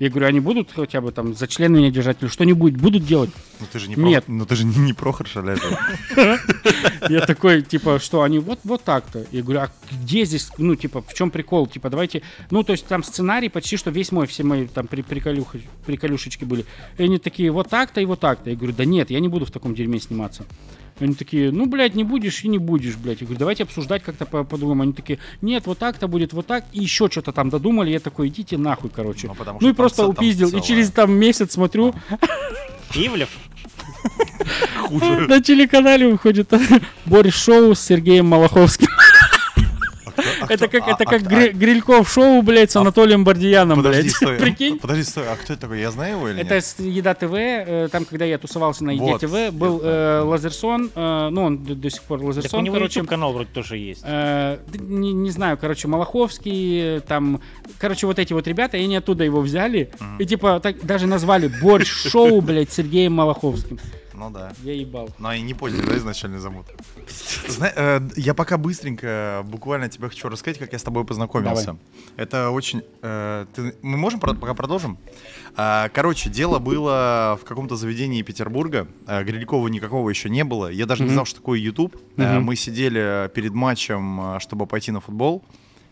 Я 0.00 0.10
говорю, 0.10 0.26
они 0.26 0.40
будут 0.40 0.72
хотя 0.74 1.00
бы 1.00 1.12
там 1.12 1.32
за 1.34 1.46
член 1.46 1.72
меня 1.74 1.92
держать 1.92 2.16
или 2.22 2.28
что-нибудь 2.28 2.74
будут 2.74 3.06
делать? 3.06 3.30
Ну 3.60 3.66
ты 3.70 3.78
же 3.78 3.88
не 3.88 3.94
Нет. 3.94 4.24
Про... 4.24 4.32
Ну 4.32 4.46
ты 4.46 4.56
же 4.56 4.64
не, 4.66 4.76
не 4.78 4.92
Прохор 4.94 5.28
Шаляпин. 5.28 5.76
Я 7.08 7.20
такой, 7.26 7.62
типа, 7.62 7.98
что 7.98 8.22
они 8.22 8.38
вот, 8.38 8.58
вот 8.64 8.82
так-то. 8.84 9.24
Я 9.32 9.42
говорю, 9.42 9.60
а 9.60 9.70
где 9.92 10.24
здесь, 10.24 10.50
ну, 10.58 10.74
типа, 10.76 11.02
в 11.02 11.14
чем 11.14 11.30
прикол? 11.30 11.66
Типа, 11.66 11.90
давайте, 11.90 12.22
ну, 12.50 12.62
то 12.62 12.72
есть 12.72 12.86
там 12.86 13.02
сценарий 13.02 13.48
почти 13.48 13.76
что 13.76 13.90
весь 13.90 14.12
мой, 14.12 14.26
все 14.26 14.42
мои 14.44 14.66
там 14.66 14.86
при, 14.86 15.02
приколюха- 15.02 15.60
приколюшечки 15.86 16.44
были. 16.44 16.64
И 16.98 17.02
они 17.04 17.18
такие, 17.18 17.50
вот 17.50 17.68
так-то 17.68 18.00
и 18.00 18.04
вот 18.04 18.20
так-то. 18.20 18.50
Я 18.50 18.56
говорю, 18.56 18.74
да 18.76 18.84
нет, 18.84 19.10
я 19.10 19.20
не 19.20 19.28
буду 19.28 19.46
в 19.46 19.50
таком 19.50 19.74
дерьме 19.74 19.98
сниматься. 20.00 20.44
Они 21.00 21.14
такие, 21.14 21.50
ну, 21.50 21.66
блядь, 21.66 21.96
не 21.96 22.04
будешь 22.04 22.44
и 22.44 22.48
не 22.48 22.58
будешь, 22.58 22.94
блядь. 22.96 23.20
Я 23.20 23.26
говорю, 23.26 23.38
давайте 23.40 23.64
обсуждать 23.64 24.04
как-то 24.04 24.26
по- 24.26 24.44
по-другому. 24.44 24.84
Они 24.84 24.92
такие, 24.92 25.18
нет, 25.42 25.66
вот 25.66 25.78
так-то 25.78 26.06
будет, 26.06 26.32
вот 26.32 26.46
так. 26.46 26.64
И 26.72 26.80
еще 26.80 27.08
что-то 27.10 27.32
там 27.32 27.50
додумали. 27.50 27.90
Я 27.90 27.98
такой, 27.98 28.28
идите 28.28 28.56
нахуй, 28.58 28.90
короче. 28.94 29.26
Ну, 29.26 29.34
Ну, 29.60 29.70
и 29.70 29.72
просто 29.72 30.02
ц- 30.02 30.08
упиздил. 30.08 30.48
И 30.56 30.62
через 30.62 30.90
там 30.92 31.12
месяц 31.12 31.52
смотрю, 31.54 31.94
Ивлев? 32.94 33.28
на 35.28 35.40
телеканале 35.42 36.08
выходит 36.08 36.50
Борис 37.06 37.34
Шоу 37.34 37.74
с 37.74 37.80
Сергеем 37.80 38.26
Малаховским. 38.26 38.88
А 40.40 40.46
Это 40.48 40.68
кто- 40.68 40.78
как, 40.78 40.88
а- 40.88 40.90
это 40.92 41.04
а- 41.04 41.06
как 41.06 41.22
а- 41.22 41.24
Гри- 41.24 41.50
Грильков 41.52 42.08
шоу, 42.08 42.40
блядь, 42.42 42.70
с 42.70 42.76
Анатолием 42.76 43.24
Бардияном, 43.24 43.78
Подожди, 43.78 44.02
блядь. 44.02 44.14
стой. 44.14 44.36
Прикинь? 44.36 44.78
Подожди, 44.78 45.02
стой. 45.02 45.24
А 45.28 45.34
кто 45.34 45.54
это 45.54 45.62
такой? 45.62 45.80
Я 45.80 45.90
знаю 45.90 46.16
его 46.16 46.28
или 46.28 46.40
Это 46.40 46.54
нет? 46.54 46.64
с 46.64 46.78
Еда 46.78 47.14
ТВ, 47.14 47.32
э, 47.34 47.88
там, 47.90 48.04
когда 48.04 48.24
я 48.24 48.38
тусовался 48.38 48.84
на 48.84 48.90
Еде 48.92 49.02
Вот, 49.02 49.20
ТВ, 49.22 49.52
был 49.52 49.80
э, 49.82 50.20
Лазерсон, 50.20 50.90
э, 50.94 51.28
ну, 51.32 51.42
он 51.42 51.64
до, 51.64 51.74
до 51.74 51.90
сих 51.90 52.02
пор 52.02 52.18
Так 52.18 52.24
у 52.24 52.28
Лазерсон, 52.28 52.62
него 52.62 52.74
короче. 52.74 53.00
YouTube-канал 53.00 53.32
вроде 53.32 53.48
тоже 53.52 53.76
есть. 53.76 54.04
Не, 54.04 55.12
не 55.12 55.30
знаю, 55.30 55.58
короче, 55.58 55.88
Малаховский, 55.88 57.00
там, 57.00 57.40
короче, 57.78 58.06
вот 58.06 58.20
эти 58.20 58.32
вот 58.32 58.46
ребята, 58.46 58.76
и 58.76 58.84
они 58.84 58.96
оттуда 58.96 59.24
его 59.24 59.40
взяли, 59.40 59.90
и 60.20 60.24
типа 60.26 60.60
так 60.62 60.80
даже 60.86 61.08
назвали 61.08 61.48
борщ 61.60 61.88
шоу, 61.88 62.40
блядь, 62.40 62.72
Сергеем 62.72 63.14
Малаховским. 63.14 63.80
Ну 64.16 64.30
да. 64.30 64.52
Я 64.62 64.72
ебал. 64.74 65.10
Но 65.18 65.28
они 65.28 65.42
не 65.42 65.54
поняли, 65.54 65.80
да, 65.84 65.96
изначально 65.96 66.38
замут. 66.38 66.66
Зна- 67.48 67.72
э, 67.74 68.00
я 68.16 68.32
пока 68.34 68.56
быстренько, 68.58 69.42
буквально 69.44 69.88
тебе 69.88 70.08
хочу 70.08 70.28
рассказать, 70.28 70.58
как 70.58 70.72
я 70.72 70.78
с 70.78 70.82
тобой 70.82 71.04
познакомился. 71.04 71.64
Давай. 71.66 71.80
Это 72.16 72.50
очень... 72.50 72.82
э, 73.02 73.46
ты- 73.54 73.74
мы 73.82 73.96
можем 73.96 74.20
про- 74.20 74.34
пока 74.34 74.54
продолжим? 74.54 74.98
А, 75.56 75.88
короче, 75.88 76.30
дело 76.30 76.58
было 76.58 77.38
в 77.40 77.44
каком-то 77.44 77.76
заведении 77.76 78.22
Петербурга. 78.22 78.86
А, 79.06 79.22
Грилькова 79.24 79.66
никакого 79.68 80.08
еще 80.10 80.30
не 80.30 80.44
было. 80.44 80.68
Я 80.70 80.86
даже 80.86 81.02
не 81.02 81.06
Мгм. 81.08 81.14
знал, 81.14 81.24
что 81.26 81.36
такое 81.40 81.58
YouTube. 81.58 81.96
Мгм. 82.16 82.42
мы 82.44 82.56
сидели 82.56 83.28
перед 83.34 83.52
матчем, 83.52 84.20
а, 84.20 84.40
чтобы 84.40 84.66
пойти 84.66 84.92
на 84.92 85.00
футбол. 85.00 85.42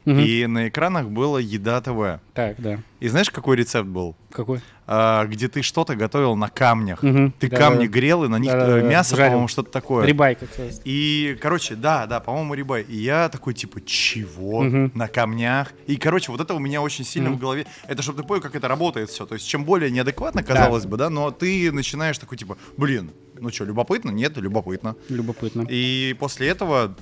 Мгм. 0.04 0.18
И 0.20 0.46
на 0.46 0.68
экранах 0.68 1.08
было 1.08 1.38
Еда 1.38 1.80
ТВ. 1.80 2.20
Так, 2.34 2.56
да. 2.60 2.78
И 3.00 3.08
знаешь, 3.08 3.30
какой 3.30 3.56
рецепт 3.56 3.88
был? 3.88 4.16
Какой? 4.30 4.60
А, 4.86 5.24
где 5.26 5.48
ты 5.48 5.62
что-то 5.62 5.94
готовил 5.94 6.34
на 6.34 6.48
камнях. 6.48 7.02
Мгм. 7.02 7.32
Ты 7.38 7.48
Да, 7.48 7.56
камни 7.56 7.86
да, 7.86 7.92
грел, 7.92 8.24
и 8.24 8.28
на 8.28 8.38
них 8.38 8.52
э, 8.52 8.58
Да-да-да, 8.58 8.82
мясо, 8.88 9.14
жарил. 9.16 9.30
по-моему, 9.30 9.48
что-то 9.48 9.70
такое. 9.70 10.04
Рибай, 10.06 10.34
как 10.34 10.52
сказать. 10.52 10.80
И, 10.84 11.36
короче, 11.40 11.76
да, 11.76 12.06
да, 12.06 12.20
по-моему, 12.20 12.54
рибай. 12.54 12.82
И 12.82 12.96
я 12.96 13.28
такой, 13.28 13.54
типа, 13.54 13.80
чего? 13.84 14.62
Мгм. 14.62 14.92
На 14.94 15.06
камнях? 15.08 15.72
И, 15.86 15.96
короче, 15.96 16.32
вот 16.32 16.40
это 16.40 16.54
у 16.54 16.58
меня 16.58 16.82
очень 16.82 17.04
сильно 17.04 17.28
Мгм. 17.30 17.38
в 17.38 17.40
голове. 17.40 17.66
Это 17.86 18.02
чтобы 18.02 18.22
ты 18.22 18.26
понял, 18.28 18.40
как 18.42 18.56
это 18.56 18.66
работает 18.68 19.08
все. 19.10 19.24
То 19.26 19.34
есть, 19.34 19.46
чем 19.46 19.64
более 19.64 19.90
неадекватно, 19.90 20.42
казалось 20.42 20.84
бы, 20.86 20.96
да, 20.96 21.10
но 21.10 21.30
ты 21.30 21.70
начинаешь 21.70 22.18
такой, 22.18 22.36
типа, 22.38 22.56
блин, 22.76 23.12
ну 23.38 23.50
что, 23.50 23.64
любопытно? 23.64 24.10
Нет, 24.10 24.36
любопытно. 24.36 24.96
Любопытно. 25.08 25.66
И 25.68 26.16
после 26.18 26.48
этого 26.48 26.94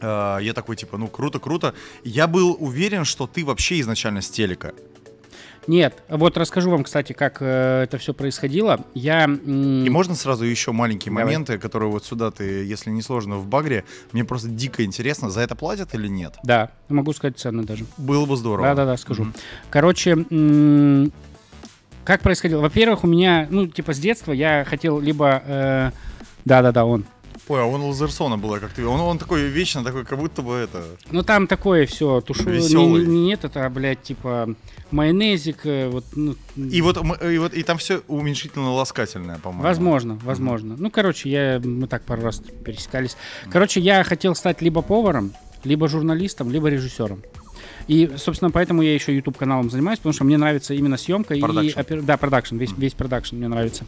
я 0.00 0.52
такой, 0.54 0.76
типа, 0.76 0.96
ну, 0.98 1.08
круто, 1.08 1.38
круто. 1.38 1.74
Я 2.04 2.26
был 2.26 2.56
уверен, 2.58 3.04
что 3.04 3.26
ты 3.26 3.44
вообще 3.44 3.80
изначально 3.80 4.22
с 4.22 4.28
телека. 4.30 4.72
Нет, 5.66 6.02
вот 6.08 6.38
расскажу 6.38 6.70
вам, 6.70 6.82
кстати, 6.82 7.12
как 7.12 7.38
э, 7.42 7.82
это 7.82 7.98
все 7.98 8.14
происходило. 8.14 8.86
Я... 8.94 9.24
м, 9.24 9.84
И 9.84 9.90
можно 9.90 10.14
сразу 10.14 10.46
еще 10.46 10.72
маленькие 10.72 11.10
Давай. 11.12 11.24
моменты, 11.24 11.58
которые 11.58 11.90
вот 11.90 12.06
сюда 12.06 12.30
ты, 12.30 12.64
если 12.64 12.88
не 12.88 13.02
сложно, 13.02 13.36
в 13.36 13.46
багре. 13.46 13.84
Мне 14.12 14.24
просто 14.24 14.48
дико 14.48 14.82
интересно, 14.82 15.28
за 15.28 15.42
это 15.42 15.54
платят 15.56 15.94
или 15.94 16.08
нет? 16.08 16.36
Да, 16.42 16.70
могу 16.88 17.12
сказать 17.12 17.38
цены 17.38 17.64
даже. 17.64 17.84
Было 17.98 18.24
бы 18.24 18.36
здорово. 18.38 18.68
Да-да-да, 18.68 18.96
скажу. 18.96 19.24
Мгм. 19.24 19.34
Короче, 19.68 20.12
м, 20.30 21.12
как 22.04 22.22
происходило? 22.22 22.62
Во-первых, 22.62 23.04
у 23.04 23.06
меня, 23.06 23.46
ну, 23.50 23.66
типа, 23.66 23.92
с 23.92 23.98
детства 23.98 24.32
я 24.32 24.64
хотел 24.64 24.98
либо... 25.00 25.42
э, 25.44 25.90
Да-да-да, 26.46 26.86
он. 26.86 27.04
Ой, 27.48 27.62
а 27.62 27.64
он 27.64 27.80
Лазерсона 27.82 28.36
было, 28.36 28.58
как 28.58 28.72
ты. 28.72 28.84
Он, 28.86 29.00
он 29.00 29.18
такой 29.18 29.42
вечно 29.48 29.82
такой, 29.82 30.04
как 30.04 30.18
будто 30.18 30.42
бы 30.42 30.52
это. 30.54 30.84
Ну, 31.10 31.22
там 31.22 31.46
такое 31.46 31.86
все, 31.86 32.20
тушу... 32.20 32.50
не- 32.50 32.56
Весёлый. 32.56 33.06
не- 33.06 33.26
Нет, 33.28 33.44
это, 33.44 33.68
блядь, 33.70 34.02
типа, 34.02 34.54
майонезик, 34.90 35.64
э, 35.64 35.88
вот, 35.88 36.04
ну, 36.14 36.34
И 36.56 36.82
вот, 36.82 36.98
и 37.22 37.38
вот 37.38 37.54
и 37.54 37.62
там 37.62 37.78
все 37.78 38.02
уменьшительно-ласкательное, 38.08 39.38
по-моему. 39.38 39.62
Возможно, 39.62 40.18
возможно. 40.22 40.76
Ну, 40.78 40.90
короче, 40.90 41.30
я, 41.30 41.60
мы 41.64 41.86
так 41.86 42.02
пару 42.02 42.22
раз 42.22 42.42
пересекались. 42.64 43.16
Короче, 43.50 43.80
я 43.80 44.04
хотел 44.04 44.34
стать 44.34 44.60
либо 44.62 44.82
поваром, 44.82 45.32
либо 45.64 45.88
журналистом, 45.88 46.50
либо 46.50 46.68
режиссером. 46.68 47.22
И, 47.86 48.10
собственно, 48.16 48.50
поэтому 48.50 48.82
я 48.82 48.92
еще 48.92 49.14
YouTube 49.14 49.38
каналом 49.38 49.70
занимаюсь, 49.70 49.98
потому 49.98 50.12
что 50.12 50.24
мне 50.24 50.36
нравится 50.36 50.74
именно 50.74 50.98
съемка 50.98 51.34
и 51.34 51.40
Продакшн. 51.40 51.78
опер- 51.78 52.02
да, 52.02 52.16
продакшн, 52.18 52.56
весь, 52.58 52.72
весь 52.76 52.92
продакшн 52.92 53.36
мне 53.36 53.48
нравится. 53.48 53.86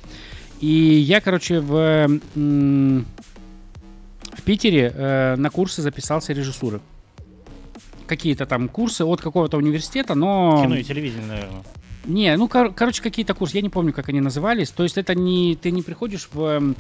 И 0.61 0.67
я, 0.67 1.21
короче, 1.21 1.61
в, 1.61 2.21
м, 2.37 3.05
в 4.33 4.43
Питере 4.43 4.93
э, 4.95 5.37
на 5.37 5.51
курсы 5.51 5.83
записался 5.83 6.33
режиссуры. 6.33 6.81
Какие-то 8.07 8.47
там 8.47 8.68
курсы 8.68 9.05
от 9.05 9.20
какого-то 9.20 9.57
университета, 9.57 10.14
но... 10.14 10.62
Кино 10.62 10.76
и 10.76 10.83
телевидение, 10.83 11.26
наверное. 11.26 11.62
Не, 12.05 12.37
ну, 12.37 12.49
кор- 12.49 12.72
короче, 12.72 13.03
какие-то 13.03 13.35
курсы, 13.35 13.57
я 13.57 13.62
не 13.62 13.68
помню, 13.68 13.93
как 13.93 14.09
они 14.09 14.20
назывались. 14.20 14.70
То 14.70 14.83
есть 14.83 14.99
это 14.99 15.14
не, 15.14 15.55
ты 15.55 15.70
не 15.70 15.83
приходишь 15.83 16.28
в, 16.33 16.74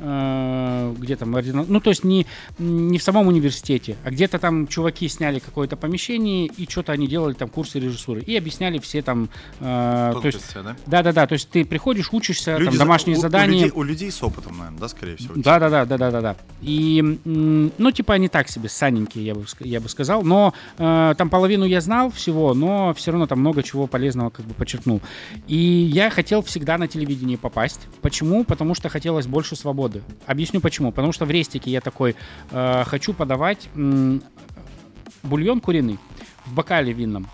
где 0.00 1.16
там, 1.16 1.34
ордина- 1.36 1.64
ну, 1.68 1.80
то 1.80 1.90
есть 1.90 2.04
не, 2.04 2.26
не 2.58 2.98
в 2.98 3.02
самом 3.02 3.28
университете, 3.28 3.96
а 4.04 4.10
где-то 4.10 4.38
там 4.38 4.66
чуваки 4.66 5.08
сняли 5.08 5.38
какое-то 5.38 5.76
помещение, 5.76 6.46
и 6.46 6.68
что-то 6.68 6.92
они 6.92 7.06
делали 7.06 7.34
там 7.34 7.48
курсы 7.48 7.78
режиссуры, 7.78 8.20
и 8.20 8.36
объясняли 8.36 8.78
все 8.78 9.02
там, 9.02 9.28
э, 9.60 10.12
то 10.14 10.20
есть, 10.24 10.52
Тонкости, 10.52 10.58
да? 10.64 10.76
да-да-да, 10.86 11.26
то 11.26 11.32
есть 11.34 11.48
ты 11.50 11.64
приходишь, 11.64 12.08
учишься, 12.12 12.56
там 12.56 12.72
за- 12.72 12.78
домашние 12.78 13.16
у- 13.16 13.20
задания. 13.20 13.54
У 13.54 13.62
людей, 13.64 13.72
у 13.74 13.82
людей 13.82 14.10
с 14.10 14.22
опытом, 14.22 14.58
наверное, 14.58 14.80
да, 14.80 14.88
скорее 14.88 15.16
всего. 15.16 15.34
Да, 15.36 15.58
да, 15.58 15.70
да, 15.70 15.84
да, 15.84 15.98
да, 15.98 16.10
да, 16.10 16.20
да. 16.20 16.36
И, 16.62 17.02
ну, 17.24 17.90
типа, 17.90 18.14
они 18.14 18.28
так 18.28 18.48
себе, 18.48 18.68
саненькие, 18.68 19.24
я 19.26 19.34
бы, 19.34 19.44
я 19.60 19.80
бы 19.80 19.88
сказал. 19.88 20.22
Но 20.22 20.54
э, 20.78 21.14
там 21.16 21.28
половину 21.30 21.64
я 21.64 21.80
знал 21.80 22.10
всего, 22.10 22.54
но 22.54 22.94
все 22.94 23.10
равно 23.10 23.26
там 23.26 23.40
много 23.40 23.62
чего 23.62 23.86
полезного 23.86 24.30
как 24.30 24.44
бы 24.46 24.54
подчеркнул. 24.54 25.00
И 25.46 25.56
я 25.56 26.10
хотел 26.10 26.42
всегда 26.42 26.78
на 26.78 26.88
телевидение 26.88 27.38
попасть. 27.38 27.80
Почему? 28.00 28.44
Потому 28.44 28.74
что 28.74 28.88
хотелось 28.88 29.26
больше 29.26 29.56
свободы. 29.56 29.83
Объясню 30.26 30.60
почему. 30.60 30.90
Потому 30.92 31.12
что 31.12 31.24
в 31.24 31.30
рестике 31.30 31.70
я 31.70 31.80
такой, 31.80 32.16
э, 32.50 32.84
хочу 32.86 33.12
подавать 33.12 33.68
м, 33.74 34.22
бульон 35.22 35.60
куриный 35.60 35.98
в 36.46 36.54
бокале 36.54 36.92
винном. 36.92 37.26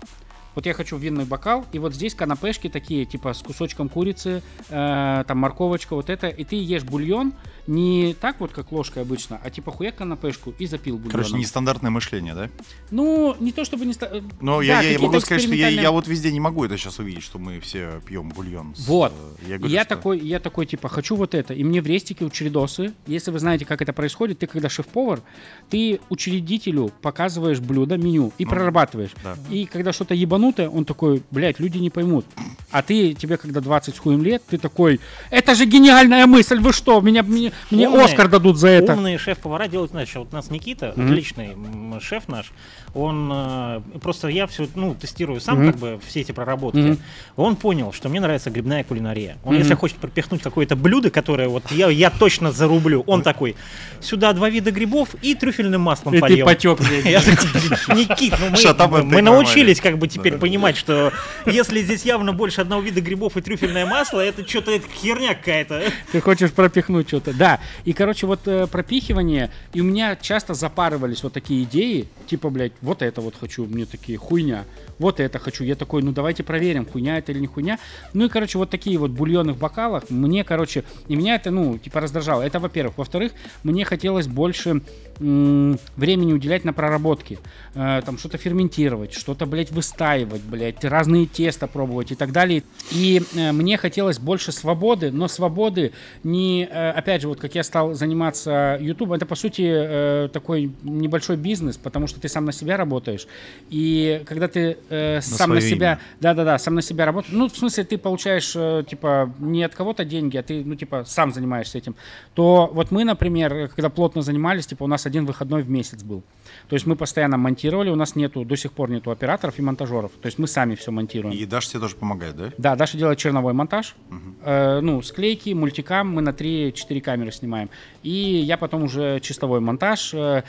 Вот 0.55 0.65
я 0.65 0.73
хочу 0.73 0.97
винный 0.97 1.25
бокал, 1.25 1.65
и 1.71 1.79
вот 1.79 1.93
здесь 1.95 2.13
канапешки 2.13 2.67
такие, 2.67 3.05
типа 3.05 3.33
с 3.33 3.41
кусочком 3.41 3.87
курицы, 3.89 4.41
э, 4.69 5.23
там 5.27 5.37
морковочка, 5.37 5.95
вот 5.95 6.09
это, 6.09 6.27
и 6.27 6.43
ты 6.43 6.55
ешь 6.57 6.83
бульон 6.83 7.33
не 7.67 8.13
так 8.19 8.39
вот, 8.39 8.51
как 8.51 8.71
ложкой 8.71 9.03
обычно, 9.03 9.39
а 9.43 9.49
типа 9.49 9.71
хуяк 9.71 9.95
канапешку 9.95 10.53
и 10.59 10.65
запил 10.65 10.95
бульоном. 10.97 11.11
Короче, 11.11 11.35
нестандартное 11.35 11.89
мышление, 11.91 12.33
да? 12.33 12.49
Ну, 12.89 13.35
не 13.39 13.51
то 13.53 13.63
чтобы 13.63 13.85
не... 13.85 13.93
Но 14.41 14.57
да, 14.57 14.63
я, 14.63 14.81
я 14.81 14.99
могу 14.99 15.19
сказать, 15.21 15.43
что 15.43 15.53
я, 15.53 15.69
я 15.69 15.91
вот 15.91 16.07
везде 16.07 16.31
не 16.31 16.39
могу 16.39 16.65
это 16.65 16.77
сейчас 16.77 16.99
увидеть, 16.99 17.23
что 17.23 17.39
мы 17.39 17.59
все 17.61 18.01
пьем 18.05 18.29
бульон. 18.29 18.75
с, 18.75 18.87
Вот. 18.87 19.13
э, 19.45 19.49
Я, 19.51 19.57
говорю, 19.57 19.73
я 19.73 19.81
что- 19.83 19.95
такой, 19.95 20.19
я 20.19 20.39
такой, 20.39 20.65
типа, 20.65 20.89
хочу 20.89 21.15
вот 21.15 21.33
это. 21.33 21.53
И 21.53 21.63
мне 21.63 21.81
в 21.81 21.87
рестике 21.87 22.25
учредосы. 22.25 22.93
Если 23.07 23.31
вы 23.31 23.39
знаете, 23.39 23.65
как 23.65 23.81
это 23.81 23.93
происходит, 23.93 24.39
ты 24.39 24.47
когда 24.47 24.67
шеф-повар, 24.69 25.21
ты 25.69 25.99
учредителю 26.09 26.91
показываешь 27.01 27.59
блюдо, 27.59 27.97
меню 27.97 28.33
и 28.37 28.43
Ну, 28.45 28.49
прорабатываешь. 28.51 29.11
да. 29.23 29.35
И 29.49 29.65
когда 29.65 29.93
что-то 29.93 30.13
ебанутое, 30.41 30.69
он 30.69 30.85
такой, 30.85 31.21
блядь, 31.31 31.59
люди 31.59 31.77
не 31.77 31.89
поймут. 31.89 32.25
А 32.71 32.81
ты, 32.81 33.13
тебе 33.13 33.37
когда 33.37 33.61
20 33.61 33.95
с 33.95 33.99
хуем 33.99 34.23
лет, 34.23 34.41
ты 34.49 34.57
такой, 34.57 34.99
это 35.29 35.55
же 35.55 35.65
гениальная 35.65 36.25
мысль, 36.25 36.59
вы 36.59 36.73
что, 36.73 36.99
меня, 37.01 37.23
мне, 37.23 37.51
мне 37.69 37.87
Умные- 37.87 38.05
Оскар 38.05 38.27
дадут 38.27 38.57
за 38.57 38.69
это. 38.69 38.93
Умные 38.93 39.17
шеф-повара 39.17 39.67
делают 39.67 39.93
иначе. 39.93 40.19
Вот 40.19 40.29
у 40.31 40.35
нас 40.35 40.49
Никита, 40.49 40.93
Мгм. 40.95 41.05
отличный 41.11 41.55
шеф 41.99 42.27
наш, 42.27 42.51
он 42.93 43.29
э, 43.33 43.81
просто 44.01 44.27
я 44.27 44.47
все 44.47 44.67
ну 44.75 44.95
тестирую 44.95 45.39
сам 45.39 45.59
Мгм. 45.61 45.71
как 45.71 45.79
бы 45.79 45.99
все 46.07 46.21
эти 46.21 46.31
проработки. 46.31 46.77
Мгм. 46.79 46.99
Он 47.37 47.55
понял, 47.55 47.93
что 47.93 48.09
мне 48.09 48.19
нравится 48.19 48.49
грибная 48.49 48.83
кулинария. 48.83 49.37
Он 49.43 49.53
Мгм. 49.53 49.61
если 49.61 49.75
хочет 49.75 49.97
пропихнуть 49.97 50.41
какое-то 50.41 50.75
блюдо, 50.75 51.09
которое 51.09 51.47
вот 51.47 51.63
я 51.71 51.89
я 51.89 52.09
точно 52.09 52.51
зарублю, 52.51 53.03
он 53.07 53.21
такой: 53.21 53.55
сюда 54.01 54.33
два 54.33 54.49
вида 54.49 54.71
грибов 54.71 55.15
и 55.21 55.35
трюфельным 55.35 55.81
маслом 55.81 56.15
И 56.15 56.19
польем. 56.19 56.45
потек, 56.45 56.79
блядь. 56.79 57.05
Я 57.05 57.21
такой, 57.21 57.47
блин, 57.53 57.97
Никит, 58.09 58.33
ну 58.39 59.03
мы, 59.03 59.21
научились 59.21 59.79
как 59.79 59.97
бы 59.97 60.07
теперь 60.07 60.37
понимать, 60.37 60.77
что 60.77 61.11
если 61.45 61.81
здесь 61.81 62.03
явно 62.03 62.33
больше 62.33 62.61
одного 62.61 62.81
вида 62.81 63.01
грибов 63.01 63.37
и 63.37 63.41
трюфельное 63.41 63.85
масло, 63.85 64.19
это 64.19 64.47
что-то 64.47 64.71
это 64.71 64.85
херня 64.89 65.33
какая-то. 65.35 65.83
Ты 66.11 66.21
хочешь 66.21 66.51
пропихнуть 66.51 67.07
что-то. 67.07 67.33
Да. 67.33 67.59
И, 67.85 67.93
короче, 67.93 68.27
вот 68.27 68.41
э, 68.47 68.67
пропихивание, 68.67 69.49
и 69.73 69.81
у 69.81 69.83
меня 69.83 70.15
часто 70.15 70.53
запарывались 70.53 71.23
вот 71.23 71.33
такие 71.33 71.63
идеи, 71.63 72.07
типа, 72.27 72.49
блядь, 72.49 72.73
вот 72.81 73.01
это 73.01 73.21
вот 73.21 73.35
хочу, 73.35 73.65
мне 73.65 73.85
такие, 73.85 74.17
хуйня, 74.17 74.65
вот 74.99 75.19
это 75.19 75.39
хочу. 75.39 75.63
Я 75.63 75.75
такой, 75.75 76.01
ну 76.01 76.11
давайте 76.11 76.43
проверим, 76.43 76.85
хуйня 76.85 77.17
это 77.17 77.31
или 77.31 77.39
не 77.39 77.47
хуйня. 77.47 77.79
Ну 78.13 78.25
и, 78.25 78.29
короче, 78.29 78.57
вот 78.57 78.69
такие 78.69 78.97
вот 78.97 79.11
бульоны 79.11 79.53
в 79.53 79.57
бокалах, 79.57 80.09
мне, 80.09 80.43
короче, 80.43 80.83
и 81.07 81.15
меня 81.15 81.35
это, 81.35 81.51
ну, 81.51 81.77
типа, 81.77 81.99
раздражало. 81.99 82.41
Это, 82.41 82.59
во-первых. 82.59 82.97
Во-вторых, 82.97 83.33
мне 83.63 83.85
хотелось 83.85 84.27
больше 84.27 84.81
времени 85.21 86.33
уделять 86.33 86.65
на 86.65 86.73
проработки. 86.73 87.39
Э, 87.75 88.01
там 88.05 88.17
что-то 88.17 88.37
ферментировать, 88.37 89.13
что-то, 89.13 89.45
блядь, 89.45 89.71
выстаивать, 89.71 90.41
блядь, 90.41 90.83
разные 90.83 91.25
теста 91.25 91.67
пробовать 91.67 92.11
и 92.11 92.15
так 92.15 92.31
далее. 92.31 92.63
И 92.91 93.21
э, 93.35 93.51
мне 93.51 93.77
хотелось 93.77 94.19
больше 94.19 94.51
свободы, 94.51 95.11
но 95.11 95.27
свободы 95.27 95.91
не, 96.23 96.67
э, 96.69 96.91
опять 96.91 97.21
же, 97.21 97.27
вот 97.27 97.39
как 97.39 97.55
я 97.55 97.63
стал 97.63 97.93
заниматься 97.93 98.77
YouTube, 98.81 99.11
это, 99.11 99.25
по 99.25 99.35
сути, 99.35 99.63
э, 99.65 100.29
такой 100.33 100.71
небольшой 100.83 101.37
бизнес, 101.37 101.77
потому 101.77 102.07
что 102.07 102.19
ты 102.19 102.27
сам 102.27 102.45
на 102.45 102.51
себя 102.51 102.77
работаешь. 102.77 103.27
И 103.69 104.23
когда 104.25 104.47
ты 104.47 104.77
э, 104.89 105.21
сам 105.21 105.53
на 105.53 105.61
себя, 105.61 105.99
да-да-да, 106.19 106.57
сам 106.57 106.75
на 106.75 106.81
себя 106.81 107.05
работаешь, 107.05 107.33
ну, 107.33 107.47
в 107.47 107.55
смысле, 107.55 107.83
ты 107.83 107.97
получаешь, 107.97 108.53
э, 108.55 108.83
типа, 108.89 109.33
не 109.39 109.63
от 109.63 109.75
кого-то 109.75 110.03
деньги, 110.05 110.37
а 110.37 110.43
ты, 110.43 110.63
ну, 110.63 110.75
типа, 110.75 111.03
сам 111.05 111.31
занимаешься 111.31 111.77
этим, 111.77 111.95
то 112.33 112.69
вот 112.73 112.91
мы, 112.91 113.03
например, 113.03 113.69
когда 113.69 113.89
плотно 113.89 114.21
занимались, 114.21 114.65
типа, 114.67 114.83
у 114.83 114.87
нас 114.87 115.05
один 115.11 115.25
выходной 115.25 115.61
в 115.63 115.69
месяц 115.69 116.03
был. 116.03 116.23
То 116.69 116.75
есть 116.75 116.85
мы 116.87 116.95
постоянно 116.95 117.37
монтировали, 117.37 117.89
у 117.89 117.95
нас 117.95 118.15
нету, 118.15 118.43
до 118.45 118.55
сих 118.55 118.71
пор 118.71 118.89
нету 118.89 119.11
операторов 119.11 119.59
и 119.59 119.61
монтажеров. 119.61 120.11
То 120.21 120.27
есть 120.27 120.39
мы 120.39 120.47
сами 120.47 120.75
все 120.75 120.91
монтируем. 120.91 121.33
И 121.35 121.45
Даша 121.45 121.69
тебе 121.69 121.79
тоже 121.81 121.95
помогает, 121.95 122.35
да? 122.35 122.51
Да, 122.57 122.75
Даша 122.75 122.97
делает 122.97 123.17
черновой 123.19 123.53
монтаж, 123.53 123.95
э, 124.43 124.79
ну, 124.81 125.01
склейки, 125.01 125.53
мультикам, 125.53 126.09
мы 126.13 126.21
на 126.21 126.29
3-4 126.31 127.01
камеры 127.01 127.31
снимаем. 127.31 127.69
И 128.03 128.09
я 128.09 128.57
потом 128.57 128.83
уже 128.83 129.19
чистовой 129.19 129.59
монтаж, 129.59 130.13
э, 130.13 130.43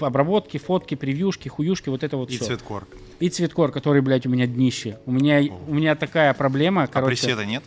обработки, 0.00 0.56
фотки, 0.58 0.94
превьюшки, 0.94 1.48
хуюшки, 1.48 1.88
вот 1.90 2.02
это 2.02 2.16
вот 2.16 2.30
И 2.30 2.36
все. 2.36 2.46
цветкор. 2.46 2.86
И 3.20 3.28
цветкор, 3.28 3.70
который, 3.72 4.00
блядь, 4.00 4.26
у 4.26 4.30
меня 4.30 4.46
днище. 4.46 4.98
У 5.06 5.12
меня, 5.12 5.42
у 5.66 5.74
меня 5.74 5.94
такая 5.96 6.32
проблема, 6.34 6.84
А 6.84 6.86
короче. 6.86 7.22
пресета 7.22 7.44
нет? 7.44 7.62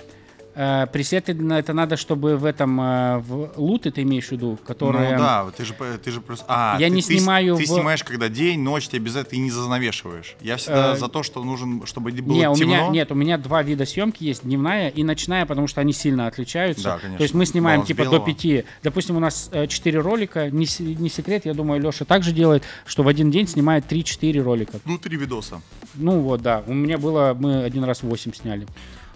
Э, 0.56 0.88
пресеты, 0.92 1.34
на 1.34 1.60
это 1.60 1.74
надо, 1.74 1.98
чтобы 1.98 2.38
в 2.38 2.46
этом, 2.46 2.80
э, 2.82 3.18
в 3.20 3.52
луты 3.58 3.92
ты 3.92 4.02
имеешь 4.04 4.28
в 4.28 4.32
виду, 4.32 4.58
которые... 4.66 5.12
Ну 5.14 5.18
да, 5.20 5.46
ты 5.56 5.66
же, 5.66 5.74
ты 6.04 6.12
же 6.12 6.22
просто... 6.22 6.46
А, 6.48 6.78
Я 6.80 6.88
ты, 6.88 6.94
не 6.96 7.02
ты 7.02 7.18
снимаю 7.18 7.56
Ты, 7.58 7.64
в- 7.64 7.68
снимаешь, 7.68 8.04
когда 8.04 8.30
день, 8.30 8.60
ночь, 8.62 8.88
тебе 8.88 9.00
без 9.00 9.16
этого 9.16 9.36
и 9.36 9.40
не 9.40 9.52
занавешиваешь. 9.52 10.36
Я 10.42 10.58
всегда 10.58 10.94
Э, 10.94 10.98
за 10.98 11.08
то, 11.08 11.24
что 11.24 11.44
нужен, 11.44 11.86
чтобы 11.86 12.12
было 12.12 12.36
Не, 12.36 12.50
у 12.50 12.56
темно. 12.56 12.74
меня 12.76 12.88
нет, 12.90 13.12
у 13.12 13.16
меня 13.16 13.38
два 13.38 13.64
вида 13.64 13.86
съемки 13.86 14.24
есть, 14.24 14.44
дневная 14.44 14.90
и 14.90 15.04
ночная, 15.04 15.46
потому 15.46 15.68
что 15.68 15.82
они 15.82 15.94
сильно 15.94 16.28
отличаются. 16.28 16.84
Да, 16.84 16.98
конечно. 16.98 17.18
То 17.18 17.24
есть 17.24 17.34
мы 17.34 17.46
снимаем 17.46 17.80
Баланс 17.80 17.88
типа 17.88 18.04
до 18.06 18.10
белого. 18.12 18.26
пяти. 18.26 18.64
Допустим, 18.84 19.18
у 19.18 19.20
нас 19.20 19.50
э, 19.52 19.68
четыре 19.68 20.00
ролика, 20.00 20.50
не, 20.50 20.68
не 20.80 21.10
секрет, 21.10 21.46
я 21.46 21.54
думаю, 21.54 21.82
Леша 21.82 22.06
также 22.06 22.32
делает, 22.32 22.64
что 22.86 23.04
в 23.04 23.08
один 23.08 23.32
день 23.32 23.48
снимает 23.48 23.86
3-4 23.92 24.42
ролика. 24.42 24.80
Ну, 24.86 24.98
три 24.98 25.18
видоса. 25.18 25.62
Ну 25.96 26.20
вот, 26.22 26.42
да. 26.42 26.64
У 26.68 26.74
меня 26.74 26.98
было, 26.98 27.36
мы 27.40 27.64
один 27.64 27.84
раз 27.84 28.04
8 28.04 28.34
сняли 28.34 28.66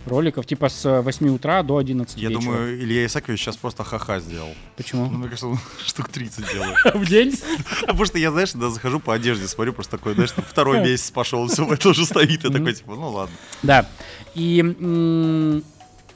роликов, 0.07 0.45
типа 0.45 0.69
с 0.69 1.01
8 1.01 1.29
утра 1.35 1.63
до 1.63 1.77
11 1.77 2.17
Я 2.17 2.29
вечера. 2.29 2.41
думаю, 2.41 2.79
Илья 2.79 3.05
Исакович 3.05 3.39
сейчас 3.41 3.57
просто 3.57 3.83
ха-ха 3.83 4.19
сделал. 4.19 4.53
Почему? 4.75 5.05
Ну, 5.09 5.17
мне 5.17 5.27
кажется, 5.27 5.47
он 5.47 5.59
штук 5.85 6.09
30 6.09 6.51
делает. 6.53 6.77
В 6.93 7.05
день? 7.07 7.33
Потому 7.81 8.05
что 8.05 8.17
я, 8.17 8.31
знаешь, 8.31 8.51
когда 8.51 8.69
захожу 8.69 8.99
по 8.99 9.13
одежде, 9.13 9.47
смотрю, 9.47 9.73
просто 9.73 9.97
такой, 9.97 10.13
знаешь, 10.13 10.31
второй 10.31 10.79
месяц 10.83 11.11
пошел, 11.11 11.47
все, 11.47 11.65
это 11.71 11.89
уже 11.89 12.05
стоит. 12.05 12.43
Я 12.43 12.49
такой, 12.49 12.73
типа, 12.73 12.95
ну 12.95 13.09
ладно. 13.09 13.35
Да. 13.63 13.89
И 14.33 14.61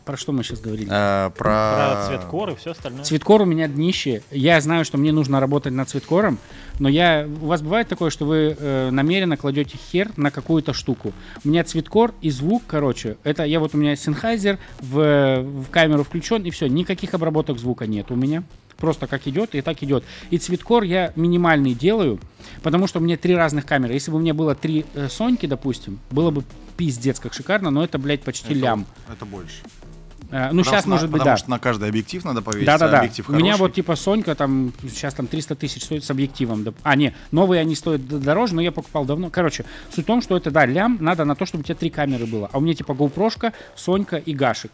про 0.10 0.18
что 0.18 0.32
мы 0.32 0.43
сейчас 0.43 0.60
говорили? 0.60 0.88
Э, 0.89 1.30
Про 1.38 2.07
Про 2.07 2.07
цветкор 2.07 2.49
и 2.49 2.55
все 2.55 2.72
остальное. 2.72 3.03
Цветкор 3.03 3.43
у 3.43 3.45
меня 3.45 3.68
днище. 3.68 4.24
Я 4.32 4.60
знаю, 4.60 4.84
что 4.84 4.97
мне 4.97 5.12
нужно 5.12 5.39
работать 5.39 5.72
над 5.72 5.88
цветкором, 5.88 6.39
но 6.80 6.89
я... 6.89 7.28
У 7.41 7.45
вас 7.45 7.62
бывает 7.62 7.88
такое, 7.89 8.10
что 8.10 8.26
вы 8.26 8.57
э, 8.57 8.89
намеренно 8.89 9.38
кладете 9.38 9.78
хер 9.78 10.10
на 10.18 10.32
какую-то 10.32 10.74
штуку. 10.74 11.14
У 11.45 11.49
меня 11.49 11.64
цветкор 11.64 12.16
и 12.22 12.32
звук, 12.32 12.64
короче, 12.66 13.18
это 13.24 13.43
я 13.43 13.60
вот 13.60 13.76
у 13.76 13.78
меня 13.78 13.95
синхайзер 13.95 14.57
в, 14.80 15.41
в 15.43 15.70
камеру 15.70 16.03
включен, 16.03 16.41
и 16.41 16.49
все, 16.49 16.66
никаких 16.66 17.14
обработок 17.14 17.60
звука 17.60 17.86
нет 17.86 18.10
у 18.10 18.16
меня. 18.16 18.41
Просто 18.78 19.05
как 19.05 19.28
идет, 19.28 19.53
и 19.53 19.62
так 19.62 19.84
идет. 19.84 20.03
И 20.32 20.39
цветкор 20.39 20.82
я 20.84 21.14
минимальный 21.16 21.76
делаю, 21.76 22.18
потому 22.64 22.88
что 22.88 22.97
у 22.97 23.03
меня 23.03 23.16
три 23.16 23.36
разных 23.36 23.68
камеры. 23.68 23.93
Если 23.93 24.10
бы 24.10 24.18
у 24.18 24.22
меня 24.22 24.34
было 24.34 24.55
три 24.55 24.88
э, 24.95 25.07
Соньки, 25.07 25.45
допустим, 25.45 25.99
было 26.10 26.32
бы 26.32 26.43
пиздец 26.78 27.20
как 27.20 27.34
шикарно, 27.34 27.70
но 27.72 27.84
это, 27.84 27.99
блядь, 27.99 28.22
почти 28.22 28.53
Это- 28.53 28.60
лям. 28.60 28.86
Это 29.14 29.26
больше. 29.26 29.57
Э, 30.32 30.49
ну, 30.51 30.63
сейчас, 30.63 30.86
на- 30.86 30.91
может 30.91 31.09
быть, 31.09 31.19
Потому 31.19 31.34
да. 31.36 31.38
что 31.38 31.49
на 31.49 31.59
каждый 31.59 31.89
объектив 31.89 32.23
надо 32.23 32.41
повесить, 32.41 32.65
Да, 32.65 32.77
да, 32.77 32.89
да. 32.89 32.97
объектив 32.99 33.27
У 33.30 33.34
меня 33.34 33.53
хороший. 33.53 33.59
вот 33.61 33.73
типа 33.73 33.95
Сонька 33.95 34.36
там 34.36 34.73
сейчас 34.84 35.13
там 35.13 35.27
300 35.27 35.55
тысяч 35.55 35.84
стоит 35.84 36.03
с 36.03 36.11
объективом. 36.11 36.65
А, 36.84 36.95
не, 36.95 37.15
новые 37.32 37.61
они 37.61 37.75
стоят 37.75 38.07
дороже, 38.07 38.53
но 38.55 38.61
я 38.61 38.71
покупал 38.71 39.05
давно. 39.05 39.30
Короче, 39.30 39.65
суть 39.93 40.05
в 40.05 40.07
том, 40.07 40.21
что 40.21 40.38
это, 40.38 40.51
да, 40.51 40.65
лям 40.65 40.97
надо 41.01 41.25
на 41.25 41.36
то, 41.36 41.45
чтобы 41.45 41.61
у 41.61 41.63
тебя 41.63 41.75
три 41.75 41.89
камеры 41.89 42.25
было. 42.25 42.49
А 42.51 42.57
у 42.57 42.61
меня 42.61 42.73
типа 42.73 42.91
GoPro, 42.91 43.53
Сонька 43.75 44.17
и 44.17 44.34
Гашек. 44.34 44.71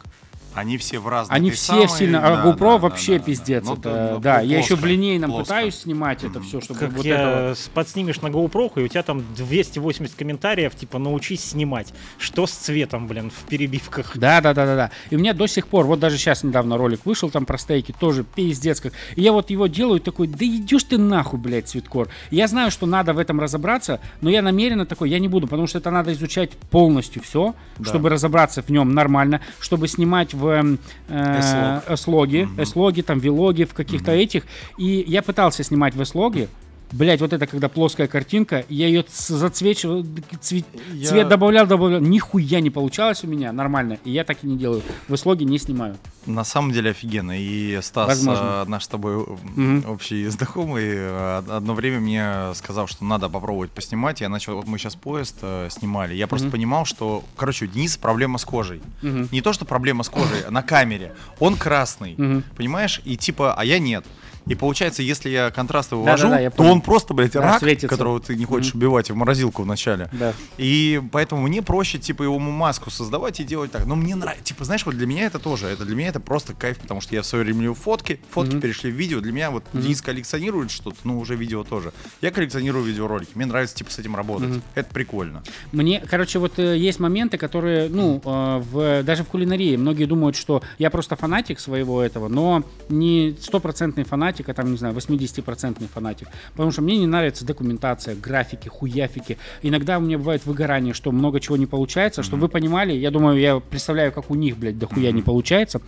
Они 0.55 0.77
все 0.77 0.99
в 0.99 1.07
разных 1.07 1.35
Они 1.35 1.51
все 1.51 1.65
самые, 1.65 1.87
сильно... 1.89 2.21
да, 2.21 2.41
А 2.43 2.45
GoPro 2.47 2.57
да, 2.73 2.77
вообще 2.77 3.13
да, 3.13 3.19
да, 3.19 3.25
пиздец. 3.25 3.63
Ну, 3.65 3.73
это, 3.73 3.81
да, 3.83 4.09
ну, 4.13 4.19
да, 4.19 4.41
я 4.41 4.57
еще 4.57 4.75
в 4.75 4.79
плоско, 4.79 4.87
линейном 4.87 5.29
плоско. 5.31 5.43
пытаюсь 5.53 5.75
снимать 5.75 6.23
это 6.23 6.41
все, 6.41 6.61
чтобы 6.61 6.79
Как 6.79 6.93
вот 6.93 7.05
я 7.05 7.15
это... 7.49 7.55
с- 7.55 7.67
подснимешь 7.69 8.21
на 8.21 8.27
GoPro, 8.27 8.71
и 8.77 8.83
у 8.83 8.87
тебя 8.87 9.03
там 9.03 9.23
280 9.35 10.15
комментариев, 10.15 10.75
типа, 10.75 10.97
научись 10.99 11.43
снимать. 11.43 11.93
Что 12.17 12.47
с 12.47 12.51
цветом, 12.51 13.07
блин, 13.07 13.29
в 13.31 13.47
перебивках? 13.49 14.17
Да, 14.17 14.41
да, 14.41 14.53
да, 14.53 14.65
да, 14.65 14.75
да. 14.75 14.91
И 15.09 15.15
у 15.15 15.19
меня 15.19 15.33
до 15.33 15.47
сих 15.47 15.67
пор, 15.67 15.85
вот 15.85 15.99
даже 15.99 16.17
сейчас 16.17 16.43
недавно 16.43 16.77
ролик 16.77 17.01
вышел 17.05 17.29
там 17.29 17.45
про 17.45 17.57
стейки, 17.57 17.93
тоже 17.99 18.23
пиздец 18.23 18.79
как. 18.79 18.93
И 19.15 19.21
я 19.21 19.31
вот 19.33 19.49
его 19.49 19.67
делаю 19.67 19.99
такой, 19.99 20.27
да 20.27 20.45
идешь 20.45 20.83
ты 20.83 20.97
нахуй, 20.97 21.39
блядь, 21.39 21.67
Цветкор. 21.67 22.07
Я 22.31 22.47
знаю, 22.47 22.71
что 22.71 22.85
надо 22.85 23.13
в 23.13 23.19
этом 23.19 23.39
разобраться, 23.39 23.99
но 24.21 24.29
я 24.29 24.41
намеренно 24.41 24.85
такой, 24.85 25.09
я 25.09 25.19
не 25.19 25.27
буду, 25.27 25.47
потому 25.47 25.67
что 25.67 25.79
это 25.79 25.91
надо 25.91 26.13
изучать 26.13 26.51
полностью 26.51 27.21
все, 27.21 27.55
Да. 27.77 27.85
чтобы 27.89 28.09
разобраться 28.09 28.61
в 28.61 28.69
нем 28.69 28.93
нормально, 28.93 29.41
чтобы 29.59 29.87
снимать 29.87 30.33
в 30.33 30.44
в 30.45 30.77
э. 31.09 31.81
S-логи. 31.93 32.47
S-логи, 32.57 33.01
там, 33.01 33.19
вилоги, 33.19 33.63
в 33.63 33.73
каких-то 33.73 34.11
этих. 34.11 34.43
И 34.77 35.03
я 35.07 35.21
пытался 35.21 35.63
снимать 35.63 35.95
в 35.95 36.01
S-логе. 36.01 36.47
Блять, 36.91 37.19
вот 37.19 37.33
это 37.33 37.45
когда 37.47 37.67
плоская 37.67 38.07
картинка, 38.07 38.63
я 38.69 38.87
ее 38.87 39.03
зацвечивал, 39.09 40.03
цве- 40.41 40.63
Я- 40.93 41.07
цвет 41.09 41.27
добавлял, 41.27 41.65
добавлял, 41.67 41.99
нихуя 41.99 42.61
не 42.61 42.69
получалось 42.69 43.23
у 43.23 43.27
меня 43.27 43.51
нормально, 43.51 43.97
и 44.05 44.11
я 44.11 44.23
так 44.23 44.43
и 44.43 44.47
не 44.47 44.55
делаю. 44.57 44.81
В 45.07 45.13
S-логе 45.13 45.45
не 45.45 45.57
снимаю. 45.57 45.97
На 46.25 46.43
самом 46.43 46.71
деле 46.71 46.91
офигенно. 46.91 47.37
И 47.39 47.79
Стас, 47.81 48.07
Возможно. 48.07 48.63
э, 48.65 48.69
наш 48.69 48.83
с 48.85 48.87
тобой 48.87 49.25
Мгм. 49.55 49.85
общий 49.89 50.25
знакомый, 50.27 50.83
э, 50.85 51.41
одно 51.49 51.73
время 51.73 51.99
мне 51.99 52.53
сказал, 52.55 52.87
что 52.87 53.03
надо 53.03 53.29
попробовать 53.29 53.71
поснимать. 53.71 54.21
Я 54.21 54.29
начал, 54.29 54.55
вот 54.55 54.67
мы 54.67 54.77
сейчас 54.77 54.95
поезд 54.95 55.37
э, 55.41 55.67
снимали. 55.71 56.13
Я 56.15 56.27
просто 56.27 56.47
Мгм. 56.47 56.51
понимал, 56.53 56.85
что, 56.85 57.23
короче, 57.35 57.65
у 57.65 57.67
Дениса 57.67 57.99
проблема 57.99 58.37
с 58.37 58.45
кожей. 58.45 58.81
Мгм. 59.01 59.27
Не 59.31 59.41
то, 59.41 59.53
что 59.53 59.65
проблема 59.65 60.03
с 60.03 60.09
кожей, 60.09 60.41
а 60.47 60.51
на 60.51 60.61
камере. 60.63 61.13
Он 61.39 61.55
красный, 61.57 62.15
Мгм. 62.17 62.43
понимаешь? 62.55 63.01
И 63.05 63.17
типа, 63.17 63.53
а 63.53 63.65
я 63.65 63.79
нет. 63.79 64.05
И 64.47 64.55
получается, 64.55 65.01
если 65.01 65.29
я 65.29 65.49
контрасты 65.51 65.95
вывожу, 65.95 66.23
Да-да-да, 66.25 66.41
я 66.41 66.49
то 66.51 66.57
понял. 66.57 66.71
он 66.73 66.81
просто, 66.81 67.13
блядь, 67.13 67.31
Да, 67.31 67.41
рак, 67.41 67.59
светится. 67.59 67.87
которого 67.87 68.19
ты 68.19 68.35
не 68.35 68.45
хочешь 68.45 68.73
Мгм. 68.73 68.79
убивать 68.83 69.09
в 69.09 69.15
морозилку 69.15 69.63
вначале. 69.63 70.09
Да. 70.11 70.33
И 70.57 71.01
поэтому 71.11 71.41
мне 71.41 71.61
проще, 71.61 71.97
типа, 71.97 72.23
его 72.23 72.37
маску 72.37 72.89
создавать 72.91 73.39
и 73.39 73.43
делать 73.43 73.71
так. 73.71 73.85
Но 73.85 73.95
мне 73.95 74.15
нравится, 74.15 74.43
типа, 74.43 74.63
знаешь, 74.65 74.85
вот 74.85 74.95
для 74.95 75.07
меня 75.07 75.25
это 75.25 75.39
тоже, 75.39 75.67
это 75.67 75.83
для 75.85 75.95
меня 75.95 76.09
это 76.09 76.19
просто 76.19 76.53
кайф, 76.53 76.77
потому 76.79 77.01
что 77.01 77.15
я 77.15 77.21
в 77.23 77.25
свое 77.25 77.43
время 77.43 77.73
фотки, 77.73 78.19
фотки 78.29 78.51
Мгм. 78.53 78.61
перешли 78.61 78.91
в 78.91 78.95
видео. 78.95 79.19
Для 79.19 79.31
меня 79.31 79.49
вот 79.49 79.63
Мгм. 79.73 79.81
Денис 79.81 80.01
коллекционирует 80.01 80.69
что-то, 80.69 80.97
ну, 81.05 81.19
уже 81.19 81.35
видео 81.35 81.63
тоже. 81.63 81.91
Я 82.21 82.29
коллекционирую 82.31 82.83
видеоролики, 82.85 83.31
мне 83.33 83.45
нравится, 83.47 83.75
типа, 83.75 83.89
с 83.91 83.97
этим 83.97 84.15
работать. 84.15 84.49
Мгм. 84.49 84.61
Это 84.75 84.93
прикольно. 84.93 85.41
Мне, 85.71 86.03
короче, 86.07 86.37
вот 86.39 86.59
э, 86.59 86.77
есть 86.77 86.99
моменты, 86.99 87.37
которые, 87.39 87.89
ну, 87.89 88.21
э, 88.23 88.59
в, 88.71 89.03
даже 89.03 89.23
в 89.23 89.27
кулинарии 89.27 89.75
многие 89.75 90.05
думают, 90.05 90.35
что 90.35 90.61
я 90.77 90.89
просто 90.91 91.15
фанатик 91.15 91.59
своего 91.59 92.01
этого, 92.01 92.27
но 92.27 92.63
не 92.89 93.35
стопроцентный 93.41 94.03
фанатик, 94.03 94.34
а 94.43 94.53
там, 94.53 94.71
не 94.71 94.77
знаю, 94.77 94.93
80-процентный 94.93 95.87
фанатик. 95.87 96.27
Потому 96.51 96.71
что 96.71 96.81
мне 96.81 96.97
не 96.97 97.07
нравится 97.07 97.45
документация, 97.45 98.15
графики, 98.15 98.67
хуяфики. 98.67 99.37
Иногда 99.61 99.97
у 99.97 100.01
меня 100.01 100.17
бывает 100.17 100.45
выгорание, 100.45 100.93
что 100.93 101.11
много 101.11 101.39
чего 101.39 101.57
не 101.57 101.65
получается. 101.65 102.23
Чтобы 102.23 102.43
вы 102.43 102.49
понимали, 102.49 102.93
я 102.93 103.11
думаю, 103.11 103.39
я 103.39 103.59
представляю, 103.59 104.11
как 104.11 104.29
у 104.29 104.35
них, 104.35 104.57
блядь, 104.57 104.77
дохуя 104.77 105.11
не 105.11 105.21
получается. 105.21 105.81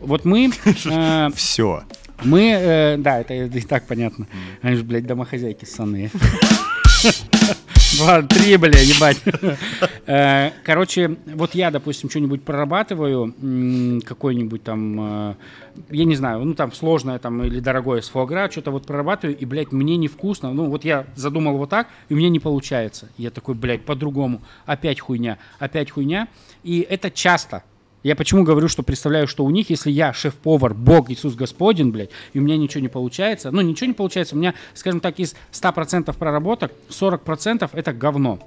Вот 0.00 0.24
мы... 0.24 0.50
э, 0.84 1.28
Все. 1.34 1.82
мы, 2.24 2.50
э, 2.50 2.96
да, 2.98 3.20
это 3.20 3.34
и 3.34 3.60
так 3.60 3.86
понятно. 3.86 4.26
Они 4.60 4.76
же, 4.76 4.84
блядь, 4.84 5.06
домохозяйки 5.06 5.64
ссаные. 5.64 6.10
Два, 7.98 8.22
три, 8.22 8.56
бля, 8.56 8.80
ебать. 8.80 9.22
Э, 10.04 10.50
Короче, 10.64 11.16
вот 11.26 11.54
я, 11.54 11.70
допустим, 11.70 12.10
что-нибудь 12.10 12.42
прорабатываю, 12.42 13.32
какой-нибудь 14.04 14.62
там, 14.64 15.30
э, 15.30 15.34
я 15.90 16.04
не 16.04 16.16
знаю, 16.16 16.44
ну 16.44 16.54
там 16.54 16.72
сложное 16.72 17.20
там 17.20 17.42
или 17.44 17.60
дорогое 17.60 18.00
с 18.00 18.08
фуагра, 18.08 18.50
что-то 18.50 18.72
вот 18.72 18.84
прорабатываю, 18.84 19.36
и, 19.38 19.44
блядь, 19.44 19.70
мне 19.70 19.96
невкусно. 19.96 20.52
Ну 20.52 20.66
вот 20.66 20.84
я 20.84 21.06
задумал 21.14 21.56
вот 21.56 21.70
так, 21.70 21.86
и 22.08 22.14
меня 22.14 22.30
не 22.30 22.40
получается. 22.40 23.08
Я 23.16 23.30
такой, 23.30 23.54
блядь, 23.54 23.84
по-другому. 23.84 24.42
Опять 24.66 24.98
хуйня, 25.00 25.38
опять 25.60 25.90
хуйня. 25.92 26.26
И 26.64 26.80
это 26.80 27.10
часто. 27.10 27.62
Я 28.02 28.16
почему 28.16 28.42
говорю, 28.42 28.68
что 28.68 28.82
представляю, 28.82 29.28
что 29.28 29.44
у 29.44 29.50
них, 29.50 29.70
если 29.70 29.90
я 29.90 30.12
шеф-повар, 30.12 30.74
Бог, 30.74 31.10
Иисус 31.10 31.34
Господин, 31.34 31.92
блядь, 31.92 32.10
и 32.32 32.38
у 32.40 32.42
меня 32.42 32.56
ничего 32.56 32.80
не 32.80 32.88
получается, 32.88 33.50
ну, 33.50 33.60
ничего 33.60 33.86
не 33.86 33.92
получается, 33.94 34.34
у 34.34 34.38
меня, 34.38 34.54
скажем 34.74 35.00
так, 35.00 35.18
из 35.20 35.34
100% 35.52 36.16
проработок 36.16 36.72
40% 36.88 37.70
это 37.72 37.92
говно. 37.92 38.40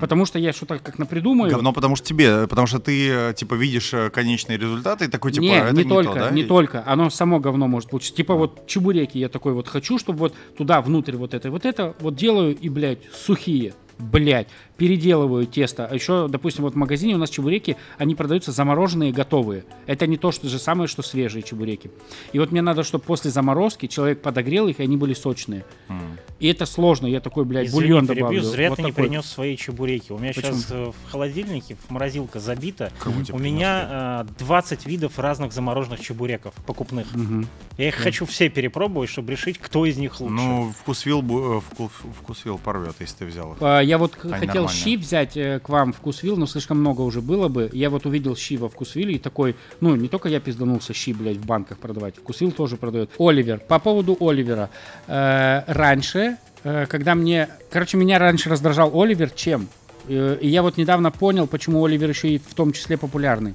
Потому 0.00 0.24
что 0.24 0.38
я 0.38 0.54
что-то 0.54 0.78
как 0.78 0.98
напридумаю. 0.98 1.50
Говно, 1.50 1.72
потому 1.72 1.94
что 1.94 2.06
тебе, 2.06 2.46
потому 2.48 2.66
что 2.66 2.78
ты, 2.78 3.08
э, 3.10 3.34
типа, 3.34 3.54
видишь 3.54 3.92
э, 3.92 4.08
конечные 4.08 4.56
результаты 4.56 5.04
и 5.04 5.08
такой, 5.08 5.30
типа, 5.30 5.42
не, 5.42 5.58
это 5.58 5.72
не, 5.72 5.82
не, 5.82 5.88
только, 5.88 6.12
то, 6.12 6.18
да? 6.20 6.30
не 6.30 6.42
И- 6.42 6.46
только. 6.46 6.82
Оно 6.86 7.10
само 7.10 7.38
говно 7.38 7.68
может 7.68 7.90
получиться. 7.90 8.16
Типа 8.16 8.34
вот 8.34 8.66
чебуреки 8.66 9.18
я 9.18 9.28
такой 9.28 9.52
вот 9.52 9.68
хочу, 9.68 9.98
чтобы 9.98 10.20
вот 10.20 10.34
туда 10.56 10.80
внутрь 10.80 11.16
вот 11.16 11.34
это, 11.34 11.50
вот 11.50 11.66
это 11.66 11.94
вот 12.00 12.16
делаю 12.16 12.56
и, 12.56 12.68
блядь, 12.70 13.00
сухие. 13.12 13.74
Блядь, 13.98 14.48
переделываю 14.76 15.46
тесто. 15.46 15.86
А 15.86 15.94
еще, 15.94 16.26
допустим, 16.28 16.64
вот 16.64 16.74
в 16.74 16.76
магазине 16.76 17.14
у 17.14 17.18
нас 17.18 17.30
чебуреки, 17.30 17.76
они 17.98 18.14
продаются 18.14 18.50
замороженные, 18.52 19.12
готовые. 19.12 19.64
Это 19.86 20.06
не 20.06 20.16
то 20.16 20.32
что 20.32 20.48
же 20.48 20.58
самое, 20.58 20.88
что 20.88 21.02
свежие 21.02 21.42
чебуреки. 21.42 21.90
И 22.32 22.38
вот 22.38 22.50
мне 22.50 22.60
надо, 22.62 22.82
чтобы 22.82 23.04
после 23.04 23.30
заморозки 23.30 23.86
человек 23.86 24.20
подогрел 24.22 24.66
их, 24.68 24.80
и 24.80 24.82
они 24.82 24.96
были 24.96 25.14
сочные. 25.14 25.64
М. 25.88 26.18
И 26.40 26.48
это 26.48 26.66
сложно. 26.66 27.06
Я 27.06 27.20
такой, 27.20 27.44
блядь, 27.44 27.68
Извини, 27.68 27.82
бульон 27.92 28.06
перебью, 28.06 28.20
добавлю. 28.24 28.42
зря 28.42 28.70
Вот 28.70 28.76
ты 28.76 28.82
не 28.82 28.88
такой. 28.90 29.04
принес 29.04 29.24
свои 29.26 29.56
чебуреки. 29.56 30.12
У 30.12 30.18
меня 30.18 30.32
Почему? 30.34 30.54
сейчас 30.54 30.70
в 30.70 31.10
холодильнике 31.10 31.76
в 31.76 31.90
морозилка 31.90 32.40
забита. 32.40 32.92
Кому 32.98 33.22
тебе 33.22 33.34
У 33.34 33.38
меня 33.38 34.24
э, 34.28 34.34
20 34.40 34.86
видов 34.86 35.18
разных 35.18 35.52
замороженных 35.52 36.00
чебуреков 36.00 36.52
покупных. 36.66 37.14
Мгм. 37.14 37.46
Я 37.78 37.88
их 37.88 37.94
хочу 37.94 38.26
все 38.26 38.48
перепробовать, 38.48 39.08
чтобы 39.08 39.30
решить, 39.32 39.58
кто 39.58 39.86
из 39.86 39.96
них 39.96 40.20
лучше. 40.20 40.34
Ну, 40.34 40.72
вкусвил, 40.80 41.20
э, 41.58 41.60
вкус, 41.60 41.92
вкусвил 42.20 42.58
порвет, 42.58 42.96
если 43.00 43.18
ты 43.18 43.26
взял 43.26 43.52
их. 43.52 43.58
А, 43.60 43.80
Я 43.84 43.98
вот 43.98 44.12
Они 44.22 44.32
хотел 44.32 44.64
нормальные. 44.64 44.68
щи 44.68 44.96
взять 44.96 45.36
э, 45.36 45.60
к 45.60 45.68
вам 45.68 45.92
в 45.92 45.96
Вкусвилл, 45.96 46.36
но 46.36 46.46
слишком 46.46 46.80
много 46.80 47.02
уже 47.02 47.20
было 47.20 47.48
бы. 47.48 47.70
Я 47.72 47.90
вот 47.90 48.06
увидел 48.06 48.36
щи 48.36 48.56
во 48.56 48.68
Вкусвилле 48.68 49.14
и 49.14 49.18
такой, 49.18 49.56
ну, 49.80 49.94
не 49.96 50.08
только 50.08 50.28
я 50.28 50.40
пизданулся 50.40 50.92
щи, 50.92 51.12
блядь, 51.12 51.36
в 51.36 51.46
банках 51.46 51.78
продавать. 51.78 52.16
Вкусвилл 52.16 52.52
тоже 52.52 52.76
продает. 52.76 53.10
Оливер. 53.18 53.58
По 53.58 53.78
поводу 53.78 54.16
Оливера. 54.20 54.70
Э, 55.06 55.62
раньше, 55.66 56.36
э, 56.64 56.86
когда 56.86 57.14
мне... 57.14 57.48
Короче, 57.70 57.96
меня 57.96 58.18
раньше 58.18 58.50
раздражал 58.50 59.00
Оливер 59.00 59.30
чем? 59.30 59.68
Э, 60.08 60.38
и 60.40 60.48
я 60.48 60.62
вот 60.62 60.76
недавно 60.76 61.10
понял, 61.10 61.46
почему 61.46 61.84
Оливер 61.84 62.08
еще 62.08 62.28
и 62.28 62.38
в 62.38 62.54
том 62.54 62.72
числе 62.72 62.96
популярный. 62.96 63.54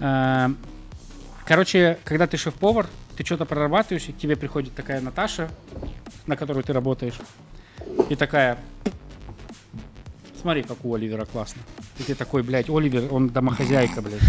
Э, 0.00 0.48
короче, 1.46 1.98
когда 2.04 2.26
ты 2.26 2.36
шеф-повар, 2.36 2.86
ты 3.16 3.24
что-то 3.24 3.44
прорабатываешь, 3.44 4.08
и 4.08 4.12
к 4.12 4.18
тебе 4.18 4.36
приходит 4.36 4.74
такая 4.74 5.00
Наташа, 5.00 5.48
на 6.26 6.36
которую 6.36 6.64
ты 6.64 6.72
работаешь, 6.72 7.18
и 8.08 8.16
такая, 8.16 8.58
Смотри, 10.42 10.64
как 10.64 10.84
у 10.84 10.92
Оливера 10.92 11.24
классно. 11.24 11.62
И 12.00 12.02
ты 12.02 12.16
такой, 12.16 12.42
блядь, 12.42 12.68
Оливер, 12.68 13.04
он 13.12 13.28
домохозяйка, 13.28 14.02
блядь. 14.02 14.20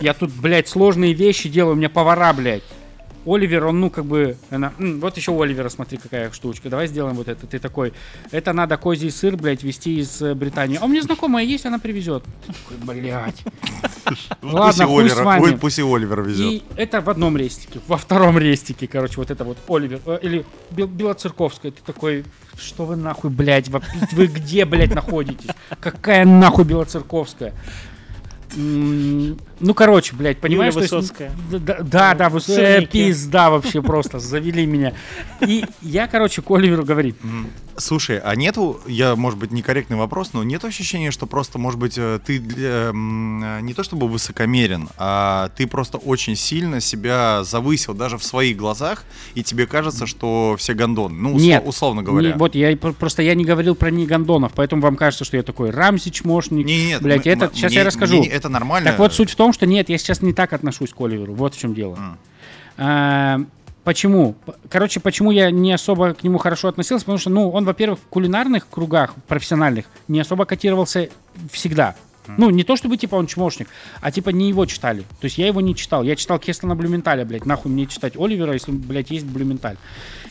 Я 0.00 0.12
тут, 0.12 0.32
блядь, 0.32 0.68
сложные 0.68 1.14
вещи 1.14 1.48
делаю, 1.48 1.74
у 1.74 1.76
меня 1.76 1.88
повара, 1.88 2.32
блядь. 2.32 2.64
Оливер, 3.26 3.66
он, 3.66 3.80
ну, 3.80 3.90
как 3.90 4.04
бы, 4.04 4.36
она, 4.50 4.72
«М, 4.78 5.00
вот 5.00 5.16
еще 5.16 5.32
у 5.32 5.42
Оливера, 5.42 5.68
смотри, 5.68 5.98
какая 5.98 6.30
штучка, 6.30 6.68
давай 6.68 6.86
сделаем 6.86 7.16
вот 7.16 7.28
это. 7.28 7.46
Ты 7.46 7.58
такой, 7.58 7.92
это 8.30 8.52
надо 8.52 8.76
козий 8.76 9.10
сыр, 9.10 9.36
блядь, 9.36 9.62
везти 9.64 9.98
из 10.00 10.22
э, 10.22 10.34
Британии. 10.34 10.78
А 10.80 10.84
у 10.84 10.88
меня 10.88 11.02
знакомая 11.02 11.44
есть, 11.44 11.66
она 11.66 11.78
привезет. 11.78 12.22
Такой, 12.46 12.76
блядь. 13.00 13.42
Ладно, 14.42 14.86
хуй 14.86 15.08
с 15.10 15.12
Оливер- 15.14 15.24
вами. 15.24 15.42
ой, 15.42 15.56
пусть 15.58 15.78
и 15.78 15.82
Оливер 15.82 16.22
везет. 16.22 16.52
И 16.52 16.62
это 16.76 17.00
в 17.00 17.10
одном 17.10 17.36
рестике. 17.36 17.80
Во 17.88 17.96
втором 17.96 18.38
рестике, 18.38 18.86
короче, 18.86 19.14
вот 19.16 19.30
это 19.30 19.42
вот 19.44 19.58
Оливер. 19.68 20.00
э, 20.06 20.18
Или 20.22 20.44
Бел- 20.70 20.86
Белоцерковская. 20.86 21.72
Ты 21.72 21.82
такой, 21.84 22.24
что 22.58 22.84
вы 22.84 22.94
нахуй, 22.96 23.30
блядь, 23.30 23.68
вы 24.12 24.26
где, 24.28 24.64
блядь, 24.64 24.94
находитесь? 24.94 25.50
Какая 25.80 26.24
нахуй 26.24 26.64
Белоцерковская? 26.64 27.52
Ну, 29.58 29.72
короче, 29.74 30.14
блядь, 30.14 30.38
понимаешь, 30.38 30.74
Юля 30.74 30.86
то 30.88 30.96
есть- 30.96 31.10
Высоцкая. 31.16 31.32
Да, 31.50 31.78
да, 31.82 32.14
да, 32.14 32.28
вот, 32.28 32.48
э, 32.48 32.86
пизда 32.86 33.50
вообще 33.50 33.80
просто, 33.82 34.18
завели 34.18 34.66
меня. 34.66 34.92
И 35.40 35.64
я, 35.80 36.06
короче, 36.08 36.42
к 36.42 36.50
Оливеру 36.50 36.84
говорит. 36.84 37.16
Слушай, 37.78 38.18
а 38.20 38.34
нету, 38.36 38.80
я, 38.86 39.16
может 39.16 39.38
быть, 39.38 39.50
некорректный 39.50 39.98
вопрос, 39.98 40.30
но 40.32 40.42
нет 40.42 40.64
ощущения, 40.64 41.10
что 41.10 41.26
просто, 41.26 41.58
может 41.58 41.78
быть, 41.78 41.98
э, 41.98 42.18
ты 42.24 42.42
э, 42.56 42.90
не 43.60 43.74
то 43.74 43.82
чтобы 43.82 44.08
высокомерен, 44.08 44.88
а 44.96 45.50
ты 45.56 45.66
просто 45.66 45.98
очень 45.98 46.36
сильно 46.36 46.80
себя 46.80 47.44
завысил 47.44 47.92
даже 47.92 48.16
в 48.16 48.24
своих 48.24 48.56
глазах, 48.56 49.04
и 49.34 49.42
тебе 49.42 49.66
кажется, 49.66 50.06
что 50.06 50.56
все 50.58 50.72
гондоны. 50.72 51.14
Ну, 51.18 51.38
Нет, 51.38 51.62
условно 51.66 52.02
говоря. 52.02 52.28
Не, 52.30 52.34
вот 52.34 52.54
я 52.54 52.74
просто 52.76 53.22
я 53.22 53.34
не 53.34 53.44
говорил 53.44 53.74
про 53.74 53.90
не 53.90 54.06
гондонов, 54.06 54.52
поэтому 54.54 54.80
вам 54.80 54.96
кажется, 54.96 55.24
что 55.26 55.36
я 55.36 55.42
такой 55.42 55.68
Рамзи 55.70 56.10
чмошник. 56.10 56.64
Не, 56.64 56.86
нет, 56.86 57.02
блядь, 57.02 57.26
м- 57.26 57.32
это 57.34 57.44
м- 57.46 57.54
сейчас 57.54 57.70
мне- 57.72 57.80
я 57.80 57.84
расскажу. 57.84 58.18
мне 58.18 58.28
это 58.28 58.48
нормально. 58.48 58.90
Так 58.90 58.98
вот, 58.98 59.12
суть 59.12 59.30
в 59.30 59.36
том, 59.36 59.45
что 59.52 59.66
нет, 59.66 59.88
я 59.88 59.98
сейчас 59.98 60.22
не 60.22 60.32
так 60.32 60.52
отношусь 60.52 60.92
к 60.92 61.00
Оливеру. 61.00 61.34
Вот 61.34 61.54
в 61.54 61.58
чем 61.58 61.74
дело. 61.74 61.98
А, 62.78 63.40
почему? 63.84 64.34
Короче, 64.68 65.00
почему 65.00 65.30
я 65.30 65.50
не 65.50 65.72
особо 65.72 66.14
к 66.14 66.22
нему 66.22 66.38
хорошо 66.38 66.68
относился? 66.68 67.04
Потому 67.04 67.18
что, 67.18 67.30
ну, 67.30 67.50
он, 67.50 67.64
во-первых, 67.64 67.98
в 67.98 68.06
кулинарных 68.08 68.68
кругах 68.68 69.14
профессиональных 69.28 69.86
не 70.08 70.20
особо 70.20 70.44
котировался 70.44 71.08
всегда. 71.50 71.94
Ну, 72.38 72.50
не 72.50 72.64
то 72.64 72.74
чтобы, 72.74 72.96
типа, 72.96 73.14
он 73.14 73.28
чмошник, 73.28 73.68
а, 74.00 74.10
типа, 74.10 74.30
не 74.30 74.48
его 74.48 74.66
читали. 74.66 75.02
То 75.20 75.26
есть 75.26 75.38
я 75.38 75.46
его 75.46 75.60
не 75.60 75.76
читал. 75.76 76.02
Я 76.02 76.16
читал 76.16 76.40
Кеслана 76.40 76.74
Блюменталя, 76.74 77.24
блядь. 77.24 77.46
Нахуй 77.46 77.70
мне 77.70 77.86
читать 77.86 78.16
Оливера, 78.16 78.52
если, 78.52 78.72
блядь, 78.72 79.12
есть 79.12 79.26
Блюменталь. 79.26 79.76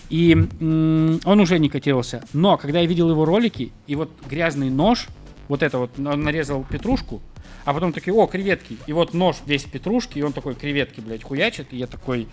И 0.09 0.33
м, 0.33 1.21
он 1.23 1.39
уже 1.39 1.57
не 1.57 1.69
котировался. 1.69 2.21
Но, 2.33 2.57
когда 2.57 2.81
я 2.81 2.85
видел 2.85 3.09
его 3.09 3.23
ролики, 3.23 3.71
и 3.87 3.95
вот 3.95 4.11
грязный 4.29 4.69
нож, 4.69 5.07
Вот 5.47 5.61
это 5.63 5.77
вот, 5.77 5.91
он 5.99 6.23
нарезал 6.23 6.65
петрушку, 6.69 7.21
а 7.65 7.73
потом 7.73 7.93
такие, 7.93 8.13
о, 8.13 8.27
креветки. 8.27 8.77
И 8.87 8.93
вот 8.93 9.13
нож 9.13 9.37
весь 9.45 9.63
в 9.63 9.71
петрушке, 9.71 10.19
и 10.19 10.23
он 10.23 10.33
такой 10.33 10.55
креветки, 10.55 10.99
блядь, 11.01 11.23
хуячит. 11.23 11.67
И 11.71 11.77
я 11.77 11.87
такой, 11.87 12.27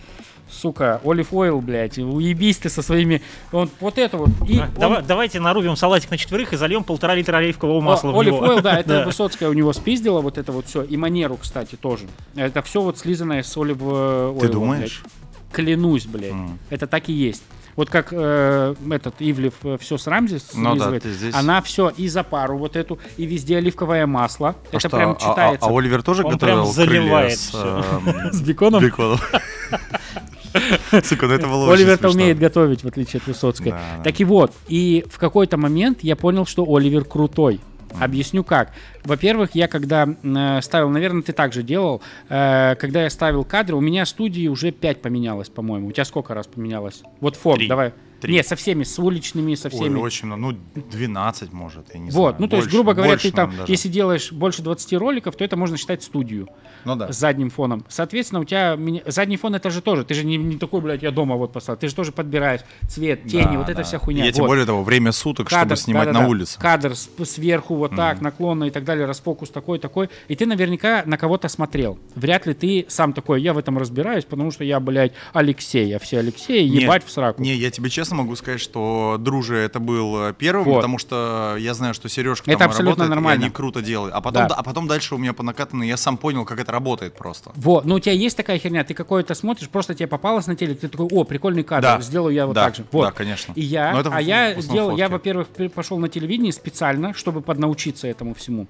сука, 0.49 1.01
олив 1.03 1.33
ойл, 1.33 1.59
блядь, 1.61 1.97
уебись 1.97 2.57
ты 2.57 2.69
со 2.69 2.81
своими... 2.81 3.21
Он, 3.51 3.69
вот 3.79 3.97
это 3.97 4.17
вот. 4.17 4.29
И 4.47 4.59
А, 4.59 4.63
он- 4.65 4.73
давай- 4.79 5.03
давайте 5.03 5.39
нарубим 5.39 5.75
салатик 5.75 6.11
на 6.11 6.17
четверых 6.17 6.53
и 6.53 6.57
зальем 6.57 6.83
полтора 6.83 7.15
литра 7.15 7.37
оливкового 7.37 7.81
масла 7.81 8.11
в 8.11 8.19
Олив 8.19 8.33
него. 8.33 8.45
ойл, 8.45 8.61
да, 8.61 8.79
это 8.79 8.89
Да. 8.99 9.05
Высоцкая 9.05 9.49
у 9.49 9.53
него 9.53 9.73
спиздила 9.73 10.21
вот 10.21 10.37
это 10.37 10.51
вот 10.51 10.67
все. 10.67 10.83
И 10.83 10.97
манеру, 10.97 11.37
кстати, 11.37 11.75
тоже. 11.75 12.05
Это 12.35 12.61
все 12.61 12.81
вот 12.81 12.97
слизанное 12.99 13.41
с 13.43 13.57
олив 13.57 13.81
ойл. 13.81 14.37
Ты 14.39 14.47
думаешь? 14.49 15.03
Клянусь, 15.51 16.05
блядь. 16.05 16.33
Это 16.69 16.87
так 16.87 17.09
и 17.09 17.13
есть. 17.13 17.43
Вот 17.75 17.89
как 17.89 18.09
э, 18.11 18.75
этот 18.91 19.15
Ивлев 19.19 19.53
все 19.79 19.97
с 19.97 20.05
Рамзи 20.07 20.39
Ну 20.55 20.75
да, 20.75 20.97
здесь- 20.99 21.33
она 21.33 21.61
все 21.61 21.89
и 21.89 22.07
за 22.07 22.23
пару 22.23 22.57
вот 22.57 22.75
эту, 22.75 22.99
и 23.17 23.25
везде 23.25 23.57
оливковое 23.57 24.05
масло. 24.05 24.49
А 24.49 24.67
это 24.69 24.79
что, 24.79 24.89
прям 24.89 25.11
а- 25.11 25.13
а- 25.13 25.19
читается. 25.19 25.69
А, 25.69 25.77
Оливер 25.77 26.03
тоже 26.03 26.23
Он 26.23 26.33
готовил 26.33 26.63
прям 26.63 26.71
заливает 26.73 27.37
крылья 27.37 27.37
с, 27.37 27.53
эм, 27.55 28.31
С 28.33 28.41
беконом? 28.41 28.83
беконом? 28.83 29.19
Сука, 31.03 31.27
ну 31.27 31.33
это 31.33 31.47
было 31.47 31.73
Оливер-то 31.73 32.09
умеет 32.09 32.37
готовить, 32.37 32.83
в 32.83 32.87
отличие 32.87 33.19
от 33.19 33.27
Высоцкой. 33.27 33.71
Да, 33.71 33.81
да. 33.97 34.03
Так 34.03 34.19
и 34.19 34.23
вот, 34.25 34.51
и 34.67 35.03
в 35.09 35.17
какой-то 35.17 35.57
момент 35.57 35.99
я 36.03 36.15
понял, 36.15 36.45
что 36.45 36.63
Оливер 36.67 37.05
крутой. 37.05 37.59
Объясню 37.99 38.43
как. 38.43 38.71
Во-первых, 39.03 39.51
я 39.53 39.67
когда 39.67 40.07
э, 40.07 40.61
ставил, 40.61 40.89
наверное, 40.89 41.21
ты 41.21 41.33
так 41.33 41.53
же 41.53 41.63
делал, 41.63 42.01
э, 42.29 42.75
когда 42.79 43.03
я 43.03 43.09
ставил 43.09 43.43
кадры, 43.43 43.75
у 43.75 43.81
меня 43.81 44.05
студии 44.05 44.47
уже 44.47 44.71
5 44.71 45.01
поменялось, 45.01 45.49
по-моему. 45.49 45.87
У 45.87 45.91
тебя 45.91 46.05
сколько 46.05 46.33
раз 46.33 46.47
поменялось? 46.47 47.03
Вот 47.19 47.35
фон, 47.35 47.57
Три. 47.57 47.67
давай. 47.67 47.93
Три. 48.23 48.35
Не, 48.35 48.43
со 48.43 48.55
всеми, 48.55 48.83
с 48.83 48.97
уличными, 48.99 49.53
со 49.55 49.67
Ой, 49.67 49.73
всеми. 49.73 49.97
очень 49.97 50.27
много. 50.27 50.41
Ну, 50.75 50.81
12, 50.91 51.51
может, 51.51 51.93
я 51.93 51.99
не 51.99 52.09
вот, 52.09 52.11
знаю. 52.11 52.35
ну 52.39 52.47
то 52.47 52.55
есть, 52.55 52.67
Больше, 52.67 52.75
грубо 52.77 52.93
говоря, 52.93 53.17
ты 53.17 53.31
там, 53.31 53.51
даже. 53.55 53.71
если 53.71 53.89
делаешь 53.89 54.31
больше 54.31 54.61
20 54.61 54.93
роликов, 54.93 55.35
то 55.35 55.43
это 55.43 55.57
можно 55.57 55.75
считать 55.75 56.03
студию 56.03 56.47
Ну 56.85 56.95
да. 56.95 57.11
с 57.11 57.17
задним 57.17 57.49
фоном. 57.49 57.83
Соответственно, 57.89 58.39
у 58.39 58.45
тебя 58.45 58.79
задний 59.07 59.35
фон 59.35 59.55
это 59.55 59.69
же 59.69 59.81
тоже, 59.81 60.05
ты 60.05 60.13
же 60.13 60.25
не, 60.25 60.37
не 60.37 60.57
такой, 60.57 60.79
блядь, 60.79 61.03
я 61.03 61.11
дома 61.11 61.35
вот 61.35 61.51
поставил, 61.51 61.77
ты 61.77 61.89
же 61.89 61.95
тоже 61.95 62.13
подбираешь 62.13 62.61
цвет, 62.87 63.25
тени, 63.27 63.43
Да, 63.43 63.57
вот 63.57 63.67
эта 63.67 63.77
да. 63.79 63.83
вся 63.83 63.97
хуйня. 63.99 64.23
Я 64.23 64.31
тем 64.31 64.43
Вот. 64.43 64.47
более 64.51 64.65
того, 64.65 64.83
время 64.83 65.11
суток, 65.11 65.49
чтобы 65.49 65.75
снимать 65.75 66.07
на 66.07 66.13
да-да-да. 66.13 66.29
улице. 66.29 66.59
Кадр 66.59 66.95
сверху 66.95 67.75
вот 67.75 67.93
так, 67.95 68.21
наклонно 68.21 68.63
и 68.65 68.69
так 68.69 68.85
далее, 68.85 69.05
расфокус 69.05 69.49
такой, 69.49 69.79
такой. 69.79 70.09
И 70.29 70.35
ты 70.37 70.45
наверняка 70.45 71.03
на 71.05 71.17
кого-то 71.17 71.49
смотрел. 71.49 71.99
Вряд 72.15 72.45
ли 72.45 72.53
ты 72.53 72.85
сам 72.87 73.11
такой, 73.13 73.41
я 73.41 73.53
в 73.53 73.57
этом 73.57 73.77
разбираюсь, 73.77 74.23
потому 74.23 74.51
что 74.51 74.63
я, 74.63 74.79
блядь, 74.79 75.11
Алексей, 75.33 75.93
а 75.95 75.99
все 75.99 76.19
Алексеи, 76.19 76.65
Не, 76.67 76.83
ебать 76.83 77.03
в 77.05 77.11
сраку. 77.11 77.41
Не, 77.41 77.53
я 77.55 77.69
тебе 77.69 77.89
честно 77.89 78.12
могу 78.13 78.35
сказать, 78.35 78.59
что 78.61 79.17
Друже 79.19 79.57
это 79.57 79.79
был 79.79 80.27
э, 80.29 80.33
первым, 80.33 80.65
Вот. 80.65 80.75
потому 80.77 80.97
что 80.97 81.55
я 81.59 81.73
знаю, 81.73 81.93
что 81.93 82.09
Сережка 82.09 82.49
Это 82.51 82.59
там 82.59 82.69
абсолютно 82.69 83.03
работает, 83.05 83.09
нормально. 83.09 83.41
и 83.41 83.45
они 83.45 83.51
круто 83.53 83.81
делают. 83.81 84.13
А 84.13 84.21
потом, 84.21 84.47
Да. 84.47 84.55
а 84.55 84.63
потом 84.63 84.87
дальше 84.87 85.15
у 85.15 85.17
меня 85.17 85.33
по 85.33 85.43
накатанной 85.43 85.87
я 85.87 85.97
сам 85.97 86.17
понял, 86.17 86.45
как 86.45 86.59
это 86.59 86.71
работает 86.71 87.15
просто. 87.15 87.51
Вот, 87.55 87.85
ну 87.85 87.95
у 87.95 87.99
тебя 87.99 88.13
есть 88.13 88.37
такая 88.37 88.57
херня, 88.59 88.83
ты 88.83 88.93
какое-то 88.93 89.33
смотришь, 89.35 89.69
просто 89.69 89.93
тебе 89.95 90.07
попалось 90.07 90.47
на 90.47 90.55
телек, 90.55 90.79
ты 90.79 90.87
такой, 90.87 91.07
о, 91.11 91.23
прикольный 91.23 91.63
кадр, 91.63 91.81
Да. 91.83 92.01
сделаю 92.01 92.33
я 92.33 92.45
вот 92.45 92.53
Да, 92.55 92.65
так 92.65 92.75
же. 92.75 92.85
Вот. 92.91 93.05
да, 93.05 93.11
конечно. 93.11 93.53
И 93.55 93.61
я, 93.61 93.91
а 93.97 94.21
я 94.21 94.59
сделал, 94.61 94.95
я, 94.97 95.05
фотки. 95.05 95.11
во-первых, 95.13 95.47
при- 95.47 95.67
пошел 95.67 95.97
на 95.99 96.09
телевидение 96.09 96.51
специально, 96.53 97.13
чтобы 97.13 97.41
поднаучиться 97.41 98.07
этому 98.07 98.33
всему. 98.33 98.67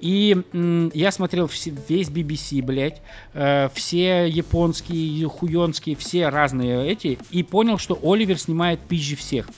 И 0.00 0.36
м, 0.52 0.90
я 0.94 1.10
смотрел 1.12 1.46
все- 1.48 1.74
весь 1.88 2.08
BBC, 2.08 2.60
блядь, 2.62 3.00
э, 3.34 3.68
все 3.74 4.26
японские, 4.28 5.28
хуёнские, 5.28 5.96
все 5.96 6.28
разные 6.28 6.88
эти, 6.90 7.18
и 7.30 7.42
понял, 7.42 7.78
что 7.78 7.98
Оливер 8.02 8.38
снимает 8.38 8.71
пизже 8.76 9.16
всех. 9.16 9.48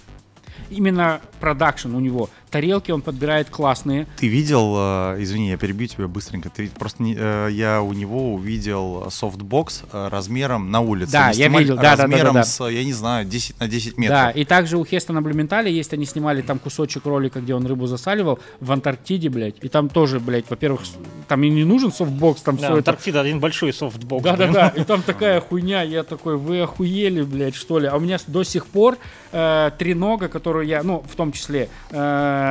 Именно 0.71 1.21
продакшн 1.41 1.95
у 1.95 2.01
него. 2.01 2.31
Тарелки 2.55 2.92
он 2.92 3.02
подбирает 3.02 3.50
классные. 3.50 4.07
Ты 4.16 4.28
видел, 4.28 4.76
э, 4.76 5.16
извини, 5.18 5.48
я 5.50 5.57
перебью 5.57 5.88
тебя 5.88 6.07
быстренько, 6.07 6.50
ты 6.50 6.68
просто 6.68 7.02
не- 7.02 7.16
э, 7.18 7.48
я 7.50 7.82
у 7.82 7.92
него 7.92 8.32
увидел 8.32 9.09
софтбокс 9.11 9.82
э, 9.92 10.09
размером 10.09 10.70
на 10.70 10.78
улице. 10.78 11.11
Да, 11.11 11.26
Они 11.30 11.38
я 11.40 11.48
видел, 11.48 11.74
да, 11.74 11.82
да, 11.82 11.96
да, 11.96 12.02
размером 12.05 12.34
да, 12.34 12.40
да. 12.42 12.44
с, 12.44 12.64
я 12.70 12.84
не 12.84 12.92
знаю, 12.92 13.26
10 13.26 13.59
на 13.59 13.66
10 13.66 13.98
метров. 13.98 14.16
Да, 14.16 14.30
и 14.30 14.44
также 14.44 14.78
у 14.78 14.84
Хестона 14.84 15.20
Блюменталя 15.20 15.68
есть, 15.68 15.92
они 15.94 16.05
снимали 16.07 16.42
там 16.42 16.61
кусочек 16.61 17.07
ролика, 17.07 17.40
где 17.40 17.57
он 17.57 17.66
рыбу 17.66 17.88
засаливал 17.88 18.38
в 18.61 18.70
Антарктиде, 18.70 19.30
блядь. 19.30 19.57
И 19.61 19.68
там 19.68 19.88
тоже, 19.88 20.20
блядь, 20.20 20.48
во-первых, 20.48 20.82
там 21.26 21.42
и 21.42 21.50
не 21.50 21.64
нужен 21.64 21.90
софтбокс, 21.90 22.40
там 22.42 22.55
Да, 22.55 22.59
все 22.68 22.76
это. 22.78 22.92
Антарктида 22.92 23.22
один 23.22 23.40
большой 23.40 23.72
софтбокс. 23.72 24.22
Да, 24.22 24.36
да, 24.36 24.44
блин. 24.44 24.52
да. 24.52 24.68
И 24.68 24.84
там 24.84 25.02
такая 25.02 25.40
хуйня, 25.40 25.82
я 25.82 26.05
такой, 26.05 26.36
вы 26.36 26.61
охуели, 26.61 27.22
блядь, 27.22 27.57
что 27.57 27.80
ли? 27.80 27.88
А 27.88 27.96
у 27.96 28.00
меня 28.00 28.18
до 28.28 28.44
сих 28.44 28.66
пор 28.66 28.96
э, 29.32 29.70
тренога, 29.76 30.28
которую 30.28 30.68
я, 30.68 30.84
ну, 30.84 31.02
в 31.11 31.16
том 31.16 31.32
числе, 31.32 31.68
э, 31.90 32.43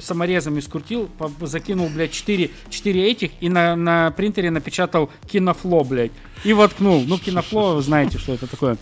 саморезами 0.00 0.60
скрутил, 0.60 1.08
закинул, 1.40 1.88
блядь, 1.88 2.12
4, 2.12 2.50
4 2.70 3.10
этих 3.10 3.30
и 3.40 3.48
на, 3.48 3.76
на 3.76 4.10
принтере 4.10 4.50
напечатал 4.50 5.10
Kino 5.30 5.57
Flo, 5.57 5.84
блядь. 5.84 6.12
И 6.44 6.52
воткнул. 6.52 7.04
Ну, 7.06 7.18
Kino 7.18 7.49
Flo, 7.49 7.80
знаете, 7.82 8.18
что 8.18 8.34
это 8.34 8.46
такое. 8.46 8.76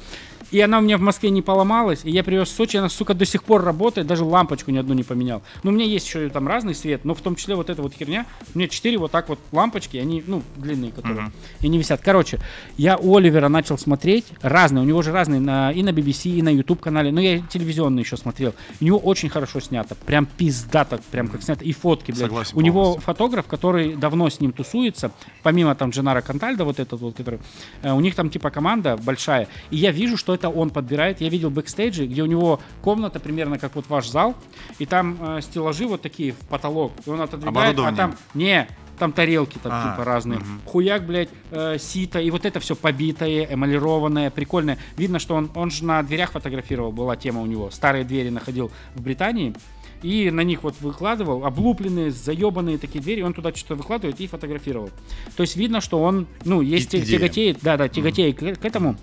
И 0.50 0.60
она 0.60 0.78
у 0.78 0.80
меня 0.80 0.96
в 0.96 1.00
Москве 1.00 1.30
не 1.30 1.42
поломалась, 1.42 2.00
и 2.04 2.10
я 2.10 2.22
привез 2.22 2.48
в 2.48 2.52
Сочи, 2.52 2.76
она, 2.76 2.88
сука, 2.88 3.14
до 3.14 3.24
сих 3.24 3.42
пор 3.42 3.64
работает, 3.64 4.06
даже 4.06 4.24
лампочку 4.24 4.70
ни 4.70 4.78
одну 4.78 4.94
не 4.94 5.02
поменял. 5.02 5.42
Ну, 5.62 5.70
у 5.70 5.74
меня 5.74 5.84
есть 5.84 6.06
еще 6.06 6.28
там 6.28 6.46
разный 6.46 6.74
свет, 6.74 7.04
но 7.04 7.14
в 7.14 7.20
том 7.20 7.34
числе 7.34 7.56
вот 7.56 7.68
эта 7.68 7.82
вот 7.82 7.94
херня, 7.94 8.26
у 8.54 8.58
меня 8.58 8.68
4 8.68 8.98
вот 8.98 9.10
так 9.10 9.28
вот 9.28 9.38
лампочки, 9.52 9.96
они, 9.96 10.22
ну, 10.26 10.42
длинные, 10.56 10.92
которые, 10.92 11.32
и 11.60 11.68
не 11.68 11.78
висят. 11.78 12.00
Короче, 12.02 12.38
я 12.76 12.96
у 12.96 13.16
Оливера 13.16 13.48
начал 13.48 13.76
смотреть, 13.76 14.26
разные, 14.40 14.82
у 14.82 14.86
него 14.86 15.02
же 15.02 15.12
разные 15.12 15.40
на, 15.40 15.72
и 15.72 15.82
на 15.82 15.90
BBC, 15.90 16.30
и 16.30 16.42
на 16.42 16.50
YouTube 16.50 16.80
канале, 16.80 17.10
но 17.10 17.20
я 17.20 17.40
телевизионный 17.40 18.02
еще 18.02 18.16
смотрел. 18.16 18.54
У 18.80 18.84
него 18.84 18.98
очень 18.98 19.28
хорошо 19.28 19.60
снято, 19.60 19.94
прям 19.94 20.26
пиздато, 20.26 21.00
прям 21.10 21.28
как 21.28 21.42
снято, 21.42 21.64
и 21.64 21.72
фотки, 21.72 22.12
блядь. 22.12 22.22
Согласен 22.22 22.56
у 22.56 22.60
него 22.60 22.82
полностью. 22.82 23.02
фотограф, 23.02 23.46
который 23.46 23.96
давно 23.96 24.30
с 24.30 24.40
ним 24.40 24.52
тусуется, 24.52 25.10
помимо 25.42 25.74
там 25.74 25.90
Дженнаро 25.90 26.20
Контальдо, 26.20 26.64
вот 26.64 26.78
этот 26.78 27.00
вот, 27.00 27.16
который, 27.16 27.40
э, 27.82 27.92
у 27.92 28.00
них 28.00 28.14
там 28.14 28.30
типа 28.30 28.50
команда 28.50 28.96
большая, 28.96 29.48
и 29.70 29.76
я 29.76 29.90
вижу, 29.90 30.16
что 30.16 30.35
это 30.36 30.48
он 30.48 30.70
подбирает. 30.70 31.20
Я 31.20 31.28
видел 31.28 31.50
бэкстейджи, 31.50 32.06
где 32.06 32.22
у 32.22 32.26
него 32.26 32.60
комната 32.82 33.18
примерно 33.18 33.58
как 33.58 33.74
вот 33.74 33.86
ваш 33.88 34.08
зал, 34.08 34.34
и 34.78 34.86
там 34.86 35.18
э, 35.20 35.40
стеллажи 35.42 35.86
вот 35.86 36.02
такие 36.02 36.32
в 36.32 36.38
потолок, 36.48 36.92
и 37.04 37.10
он 37.10 37.20
отодвигает, 37.20 37.76
а 37.78 37.92
там, 37.92 38.14
не, 38.34 38.68
там 38.98 39.12
тарелки 39.12 39.58
там 39.62 39.72
А, 39.74 39.90
типа 39.92 40.04
разные. 40.04 40.38
мгм. 40.38 40.60
Хуяк, 40.64 41.04
блядь, 41.06 41.28
э, 41.50 41.76
сито, 41.78 42.20
и 42.20 42.30
вот 42.30 42.44
это 42.46 42.60
все 42.60 42.74
побитое, 42.76 43.48
эмалированное, 43.52 44.30
прикольное. 44.30 44.78
Видно, 44.96 45.18
что 45.18 45.34
он, 45.34 45.50
он 45.54 45.70
же 45.70 45.84
на 45.84 46.02
дверях 46.02 46.32
фотографировал, 46.32 46.92
была 46.92 47.16
тема 47.16 47.42
у 47.42 47.46
него. 47.46 47.70
Старые 47.70 48.04
двери 48.04 48.28
находил 48.30 48.70
в 48.94 49.02
Британии. 49.02 49.54
И 50.02 50.30
на 50.30 50.42
них 50.42 50.62
вот 50.62 50.74
выкладывал, 50.80 51.46
облупленные, 51.46 52.10
заебанные 52.10 52.76
такие 52.76 53.00
двери, 53.02 53.22
он 53.22 53.32
туда 53.32 53.50
что-то 53.54 53.76
выкладывает 53.76 54.20
и 54.20 54.26
фотографировал. 54.26 54.90
То 55.36 55.42
есть 55.42 55.56
видно, 55.56 55.80
что 55.80 56.02
он, 56.02 56.26
ну, 56.44 56.60
есть 56.60 56.92
И- 56.94 57.02
тяготеет, 57.02 57.58
да, 57.62 57.78
да, 57.78 57.88
тяготеет 57.88 58.38
к, 58.38 58.60
к 58.60 58.64
этому. 58.64 58.96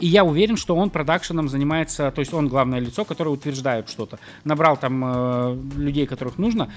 И 0.00 0.06
я 0.06 0.24
уверен, 0.24 0.56
что 0.56 0.76
он 0.76 0.90
продакшеном 0.90 1.48
занимается, 1.48 2.10
то 2.10 2.20
есть 2.20 2.32
он 2.32 2.48
главное 2.48 2.78
лицо, 2.80 3.04
которое 3.04 3.30
утверждает 3.30 3.88
что-то. 3.88 4.18
Набрал 4.44 4.76
там 4.76 5.02
э, 5.04 5.58
людей, 5.76 6.06
которых 6.06 6.38
нужно. 6.38 6.72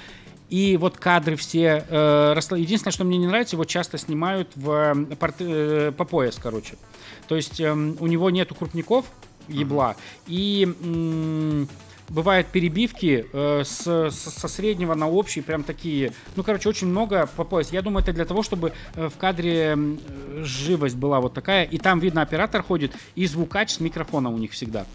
И 0.49 0.77
вот 0.77 0.97
кадры 0.97 1.35
все... 1.35 1.83
э, 1.89 2.35
Единственное, 2.51 2.91
что 2.91 3.03
мне 3.03 3.17
не 3.17 3.27
нравится, 3.27 3.55
его 3.55 3.65
часто 3.65 3.97
снимают 3.97 4.49
в, 4.55 4.69
э, 4.69 5.15
порт- 5.15 5.35
э, 5.39 5.91
по 5.91 6.05
пояс, 6.05 6.37
короче. 6.41 6.75
То 7.27 7.35
есть 7.35 7.59
эм, 7.59 7.97
у 7.99 8.07
него 8.07 8.29
нету 8.29 8.53
крупников, 8.53 9.05
ебла, 9.47 9.95
и 10.27 10.67
бывают 12.09 12.45
перебивки 12.47 13.25
э, 13.33 13.63
с, 13.65 13.81
с- 13.87 14.33
со 14.39 14.47
среднего 14.47 14.93
на 14.93 15.09
общий, 15.09 15.41
прям 15.41 15.63
такие. 15.63 16.11
Ну, 16.35 16.43
короче, 16.43 16.69
очень 16.69 16.85
много 16.85 17.27
по 17.35 17.43
пояс. 17.43 17.71
Я 17.71 17.81
думаю, 17.81 18.03
это 18.03 18.13
для 18.13 18.25
того, 18.25 18.43
чтобы 18.43 18.73
э, 18.93 19.09
в 19.09 19.17
кадре 19.17 19.75
живость 20.43 20.95
была 20.97 21.19
вот 21.19 21.33
такая. 21.33 21.63
И 21.63 21.79
там 21.79 21.99
видно, 21.99 22.21
оператор 22.21 22.61
ходит, 22.61 22.91
и 23.15 23.25
звукач 23.25 23.71
с 23.71 23.79
микрофона 23.79 24.29
у 24.29 24.37
них 24.37 24.51
всегда. 24.51 24.85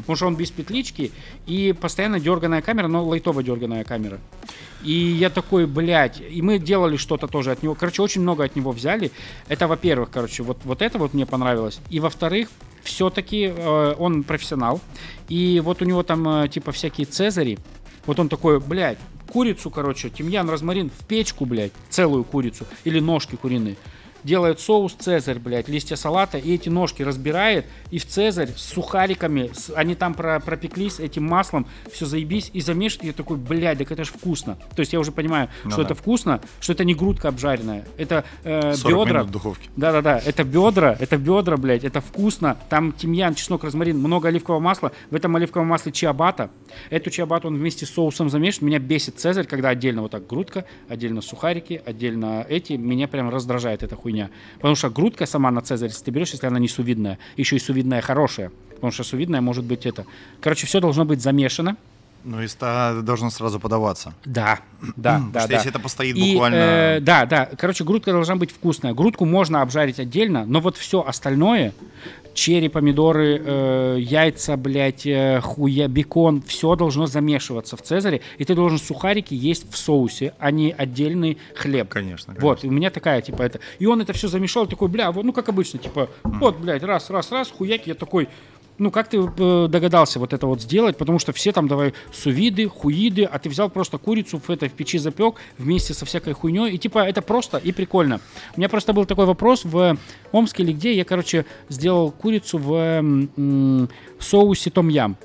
Потому 0.00 0.16
что 0.16 0.26
он 0.26 0.36
без 0.36 0.50
петлички, 0.50 1.10
и 1.46 1.72
постоянно 1.72 2.20
дерганая 2.20 2.60
камера, 2.60 2.86
но 2.86 3.02
лайтово 3.02 3.42
дерганая 3.42 3.84
камера. 3.84 4.18
И 4.84 4.92
я 4.92 5.30
такой, 5.30 5.66
блядь, 5.66 6.20
и 6.20 6.42
мы 6.42 6.58
делали 6.58 6.98
что-то 6.98 7.28
тоже 7.28 7.50
от 7.50 7.62
него. 7.62 7.74
Короче, 7.74 8.02
очень 8.02 8.20
много 8.20 8.44
от 8.44 8.56
него 8.56 8.72
взяли. 8.72 9.10
Это, 9.48 9.66
во-первых, 9.68 10.10
короче, 10.10 10.42
вот, 10.42 10.58
вот 10.64 10.82
это 10.82 10.98
вот 10.98 11.14
мне 11.14 11.24
понравилось. 11.24 11.80
И, 11.88 11.98
во-вторых, 11.98 12.48
все-таки 12.88 13.52
э, 13.54 13.94
он 13.98 14.24
профессионал. 14.24 14.80
И 15.28 15.60
вот 15.64 15.82
у 15.82 15.84
него 15.84 16.02
там, 16.02 16.28
э, 16.28 16.48
типа, 16.48 16.72
всякие 16.72 17.06
цезари. 17.06 17.58
Вот 18.06 18.18
он 18.18 18.28
такой, 18.28 18.58
блядь, 18.58 18.98
курицу, 19.30 19.70
короче, 19.70 20.10
тимьян, 20.10 20.48
розмарин 20.48 20.90
в 20.90 21.06
печку, 21.06 21.44
блядь, 21.44 21.72
целую 21.90 22.24
курицу. 22.24 22.66
Или 22.84 23.00
ножки 23.00 23.36
куриные. 23.36 23.76
Делает 24.28 24.60
соус 24.60 24.92
Цезарь, 24.92 25.38
блядь, 25.38 25.68
листья 25.68 25.96
салата, 25.96 26.36
и 26.36 26.54
эти 26.54 26.68
ножки 26.68 27.02
разбирает, 27.02 27.64
и 27.90 27.98
в 27.98 28.04
Цезарь 28.06 28.50
с 28.54 28.62
сухариками, 28.74 29.50
с- 29.54 29.72
они 29.74 29.94
там 29.94 30.12
про, 30.12 30.38
пропеклись 30.38 31.00
этим 31.00 31.24
маслом, 31.24 31.66
все 31.90 32.04
заебись, 32.04 32.50
и 32.52 32.60
замешивает, 32.60 33.04
и 33.04 33.06
я 33.08 33.12
такой, 33.14 33.38
блядь, 33.38 33.78
так 33.78 33.90
это 33.90 34.04
ж 34.04 34.08
вкусно. 34.08 34.58
То 34.76 34.80
есть 34.80 34.92
я 34.92 35.00
уже 35.00 35.12
понимаю, 35.12 35.48
Ну 35.64 35.70
что 35.70 35.78
да. 35.80 35.86
это 35.86 35.94
вкусно, 35.94 36.40
что 36.60 36.72
это 36.74 36.84
не 36.84 36.94
грудка 36.94 37.28
обжаренная, 37.28 37.84
это 37.96 38.24
э, 38.44 38.74
40 38.74 39.06
бедра. 39.06 39.18
минут 39.20 39.28
в 39.30 39.32
духовке. 39.32 39.68
Да-да-да, 39.76 40.20
это 40.24 40.44
бедра, 40.44 40.94
это 41.00 41.16
бедра, 41.16 41.56
блядь, 41.56 41.84
это 41.84 42.00
вкусно. 42.02 42.58
Там 42.68 42.92
тимьян, 42.92 43.34
чеснок, 43.34 43.64
розмарин, 43.64 43.98
много 43.98 44.28
оливкового 44.28 44.60
масла. 44.60 44.92
В 45.10 45.14
этом 45.14 45.34
оливковом 45.36 45.68
масле 45.68 45.90
чиабата. 45.92 46.50
Эту 46.90 47.08
чиабату 47.08 47.48
он 47.48 47.56
вместе 47.56 47.86
с 47.86 47.90
соусом 47.90 48.28
замешивает. 48.28 48.62
Меня 48.68 48.78
бесит 48.78 49.18
Цезарь, 49.18 49.46
когда 49.46 49.70
отдельно 49.70 50.02
вот 50.02 50.10
так 50.10 50.26
грудка, 50.26 50.66
отдельно 50.88 51.22
сухарики, 51.22 51.80
отдельно 51.86 52.44
эти. 52.48 52.74
Меня 52.74 53.08
прям 53.08 53.30
раздражает 53.30 53.82
эта 53.82 53.96
хуйня. 53.96 54.17
Потому 54.56 54.74
что 54.74 54.90
грудка 54.90 55.26
сама 55.26 55.50
на 55.50 55.60
Цезарь, 55.60 55.90
если 55.90 56.04
ты 56.04 56.10
берешь, 56.10 56.32
если 56.32 56.46
она 56.46 56.58
не 56.58 56.68
сувидная, 56.68 57.18
еще 57.36 57.56
и 57.56 57.58
сувидная 57.58 58.00
хорошая. 58.00 58.50
Потому 58.74 58.92
что 58.92 59.04
сувидная 59.04 59.40
может 59.40 59.64
быть 59.64 59.86
это. 59.86 60.04
Короче, 60.40 60.66
все 60.66 60.80
должно 60.80 61.04
быть 61.04 61.20
замешано. 61.20 61.76
Ну, 62.24 62.42
и 62.42 62.48
ста- 62.48 63.00
должно 63.02 63.30
сразу 63.30 63.60
подаваться. 63.60 64.12
Да, 64.24 64.58
да, 64.96 65.14
Потому 65.14 65.32
да, 65.32 65.40
что 65.40 65.48
да. 65.48 65.54
если 65.54 65.70
это 65.70 65.78
постоит 65.78 66.16
И, 66.16 66.32
буквально... 66.32 66.56
э, 66.56 67.00
да, 67.00 67.26
да. 67.26 67.48
Короче, 67.56 67.84
грудка 67.84 68.12
должна 68.12 68.36
быть 68.36 68.50
вкусная. 68.50 68.92
Грудку 68.92 69.24
можно 69.24 69.62
обжарить 69.62 69.98
отдельно, 69.98 70.44
но 70.44 70.60
вот 70.60 70.76
все 70.76 71.00
остальное, 71.00 71.72
черри, 72.34 72.68
помидоры, 72.68 73.40
э, 73.44 73.96
яйца, 74.00 74.56
блядь, 74.56 75.06
э, 75.06 75.40
хуя, 75.40 75.88
бекон, 75.88 76.42
все 76.42 76.74
должно 76.76 77.06
замешиваться 77.06 77.76
в 77.76 77.82
Цезаре, 77.82 78.20
и 78.36 78.44
ты 78.44 78.54
должен 78.54 78.78
сухарики 78.78 79.34
есть 79.34 79.72
в 79.72 79.76
соусе, 79.76 80.34
а 80.38 80.50
не 80.50 80.72
отдельный 80.72 81.38
хлеб. 81.54 81.88
Конечно, 81.88 82.34
Вот, 82.38 82.64
и 82.64 82.68
у 82.68 82.72
меня 82.72 82.90
такая, 82.90 83.22
типа, 83.22 83.42
это... 83.42 83.60
И 83.78 83.86
он 83.86 84.00
это 84.00 84.12
все 84.12 84.28
замешал, 84.28 84.66
такой, 84.66 84.88
бля, 84.88 85.10
вот, 85.12 85.24
ну, 85.24 85.32
как 85.32 85.48
обычно, 85.48 85.78
типа, 85.78 86.10
вот, 86.24 86.58
блядь, 86.58 86.82
раз, 86.82 87.10
раз, 87.10 87.30
раз, 87.32 87.50
хуяки, 87.50 87.88
я 87.88 87.94
такой... 87.94 88.28
Ну, 88.78 88.90
как 88.92 89.08
ты 89.08 89.18
э, 89.18 89.66
догадался 89.68 90.20
вот 90.20 90.32
это 90.32 90.46
вот 90.46 90.62
сделать? 90.62 90.96
Потому 90.96 91.18
что 91.18 91.32
все 91.32 91.52
там 91.52 91.66
давай 91.66 91.94
сувиды, 92.12 92.68
хуиды, 92.68 93.24
а 93.24 93.38
ты 93.38 93.48
взял 93.48 93.68
просто 93.68 93.98
курицу 93.98 94.38
в 94.38 94.48
это 94.50 94.68
в 94.68 94.72
печи 94.72 94.98
запек 94.98 95.36
вместе 95.58 95.94
со 95.94 96.06
всякой 96.06 96.32
хуйней. 96.34 96.70
И 96.70 96.78
типа 96.78 97.00
это 97.00 97.20
просто 97.20 97.58
и 97.58 97.72
прикольно. 97.72 98.20
У 98.56 98.60
меня 98.60 98.68
просто 98.68 98.92
был 98.92 99.04
такой 99.04 99.26
вопрос 99.26 99.64
в 99.64 99.98
Омске 100.30 100.62
или 100.62 100.72
где. 100.72 100.94
Я, 100.94 101.04
короче, 101.04 101.44
сделал 101.68 102.12
курицу 102.12 102.58
в 102.58 102.72
м, 102.74 103.88
соусе 104.20 104.70
том-ям. 104.70 105.16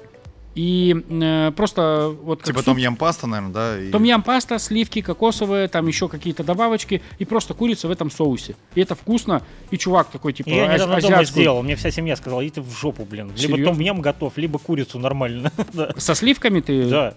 И 0.56 0.96
э, 1.10 1.52
просто 1.56 2.16
вот 2.22 2.44
Типа 2.44 2.60
суп- 2.60 2.66
том 2.66 2.78
ям 2.78 2.96
паста, 2.96 3.26
наверное, 3.26 3.54
да? 3.54 3.80
и- 3.82 3.90
том-ям 3.92 4.22
паста, 4.22 4.60
сливки 4.60 5.02
кокосовые, 5.02 5.68
там 5.68 5.88
еще 5.88 6.08
какие-то 6.08 6.44
добавочки 6.44 7.02
и 7.18 7.26
просто 7.26 7.56
курица 7.56 7.88
в 7.88 7.92
этом 7.92 8.12
соусе. 8.12 8.56
И 8.76 8.82
это 8.82 8.94
вкусно. 8.94 9.42
И 9.72 9.78
чувак 9.78 10.10
такой 10.12 10.32
типа 10.34 10.50
Я 10.50 10.66
аз- 10.68 10.74
недавно 10.76 11.02
дома 11.02 11.18
азиатскую- 11.18 11.42
сделал, 11.42 11.64
мне 11.64 11.76
вся 11.76 11.90
семья 11.90 12.16
сказала, 12.16 12.42
иди 12.44 12.52
ты 12.52 12.62
в 12.62 12.70
жопу, 12.72 13.04
блин. 13.04 13.28
Либо 13.30 13.40
Серьезно? 13.40 13.66
том 13.66 13.80
ям 13.80 14.02
готов, 14.02 14.38
либо 14.38 14.60
курицу 14.60 15.00
нормально. 15.00 15.52
Со 15.98 16.14
сливками 16.14 16.60
ты? 16.60 16.88
Да. 16.88 17.16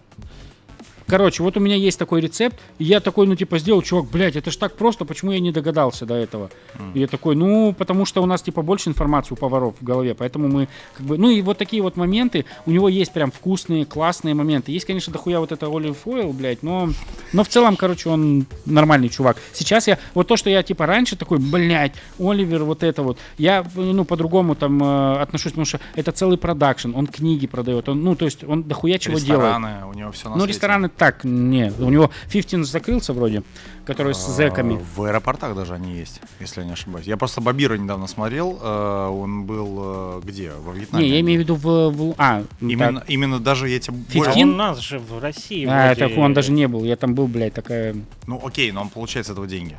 Короче, 1.06 1.42
вот 1.42 1.56
у 1.56 1.60
меня 1.60 1.76
есть 1.76 1.98
такой 1.98 2.20
рецепт, 2.20 2.56
и 2.78 2.84
я 2.84 3.00
такой, 3.00 3.26
ну, 3.26 3.36
типа, 3.36 3.58
сделал, 3.58 3.80
чувак, 3.82 4.06
блядь, 4.10 4.34
это 4.36 4.50
ж 4.50 4.56
так 4.56 4.76
просто, 4.76 5.04
почему 5.04 5.30
я 5.32 5.40
не 5.40 5.52
догадался 5.52 6.04
до 6.06 6.14
этого? 6.14 6.50
И 6.94 7.00
я 7.00 7.06
такой, 7.06 7.36
ну, 7.36 7.72
потому 7.76 8.04
что 8.04 8.22
у 8.22 8.26
нас, 8.26 8.42
типа, 8.42 8.62
больше 8.62 8.88
информации 8.90 9.34
у 9.34 9.36
поваров 9.36 9.74
в 9.80 9.84
голове, 9.84 10.14
поэтому 10.14 10.48
мы, 10.48 10.68
как 10.96 11.06
бы, 11.06 11.16
ну, 11.18 11.30
и 11.30 11.40
вот 11.42 11.58
такие 11.58 11.82
вот 11.82 11.96
моменты, 11.96 12.44
у 12.66 12.70
него 12.70 12.88
есть 12.88 13.12
прям 13.12 13.30
вкусные, 13.30 13.84
классные 13.84 14.34
моменты. 14.34 14.72
Есть, 14.72 14.84
конечно, 14.86 15.12
дохуя 15.12 15.38
вот 15.40 15.52
это 15.52 15.66
olive 15.66 15.96
oil, 16.06 16.32
блядь, 16.32 16.62
но, 16.62 16.88
но 17.32 17.44
в 17.44 17.48
целом, 17.48 17.76
короче, 17.76 18.08
он 18.08 18.46
нормальный 18.64 19.08
чувак. 19.08 19.36
Сейчас 19.52 19.86
я, 19.86 19.98
вот 20.14 20.26
то, 20.26 20.36
что 20.36 20.50
я, 20.50 20.62
типа, 20.62 20.86
раньше 20.86 21.16
такой, 21.16 21.38
блядь, 21.38 21.92
Оливер, 22.18 22.64
вот 22.64 22.82
это 22.82 23.02
вот, 23.02 23.18
я, 23.38 23.64
ну, 23.76 24.04
по-другому 24.04 24.54
там 24.56 24.82
э, 24.82 25.20
отношусь, 25.20 25.52
потому 25.52 25.66
что 25.66 25.80
это 25.94 26.10
целый 26.12 26.36
продакшн, 26.38 26.90
он 26.94 27.06
книги 27.06 27.46
продает, 27.46 27.88
он, 27.88 28.02
ну, 28.02 28.16
то 28.16 28.24
есть 28.24 28.42
он 28.42 28.64
дохуя 28.64 28.98
чего 28.98 29.18
делает. 29.18 29.44
Рестораны, 29.54 29.86
у 29.86 29.92
него 29.94 30.10
все 30.12 30.28
на 30.28 30.34
Ну, 30.36 30.40
свете. 30.42 30.52
рестораны 30.54 30.88
так, 30.96 31.24
не. 31.24 31.72
У 31.78 31.90
него 31.90 32.10
15 32.30 32.70
закрылся 32.70 33.12
вроде, 33.12 33.42
который 33.84 34.14
с 34.14 34.26
А, 34.28 34.32
зэками. 34.32 34.80
В 34.94 35.02
аэропортах 35.04 35.54
даже 35.54 35.74
они 35.74 35.94
есть, 35.96 36.20
если 36.40 36.60
я 36.60 36.66
не 36.66 36.72
ошибаюсь. 36.72 37.06
Я 37.06 37.16
просто 37.16 37.40
Бабира 37.40 37.76
недавно 37.76 38.06
смотрел. 38.06 38.58
э, 38.62 39.08
Он 39.08 39.44
был 39.44 39.76
э, 39.78 40.20
где? 40.24 40.52
Во 40.52 40.72
Вьетнаме. 40.72 41.04
Не, 41.04 41.10
я 41.14 41.20
имею 41.20 41.40
в 41.40 41.42
виду 41.44 41.54
в... 41.54 41.90
в- 41.90 42.14
а, 42.18 42.42
Именно, 42.60 43.00
так. 43.00 43.10
именно 43.10 43.38
даже 43.40 43.68
я 43.68 43.78
тебе... 43.78 43.96
А 43.96 44.12
более- 44.12 44.24
Фифтин? 44.24 44.48
он 44.48 44.54
у 44.54 44.58
нас 44.58 44.78
же 44.80 44.98
в 44.98 45.18
России 45.20 45.66
А, 45.68 45.86
вроде- 45.94 46.08
так 46.08 46.18
он 46.18 46.34
даже 46.34 46.52
не 46.52 46.66
был. 46.68 46.84
Я 46.84 46.96
там 46.96 47.14
был, 47.14 47.26
блядь, 47.28 47.54
такая... 47.54 47.94
Ну 48.26 48.40
окей, 48.44 48.72
но 48.72 48.82
он 48.82 48.88
получает 48.88 49.26
с 49.26 49.30
этого 49.30 49.46
деньги. 49.46 49.76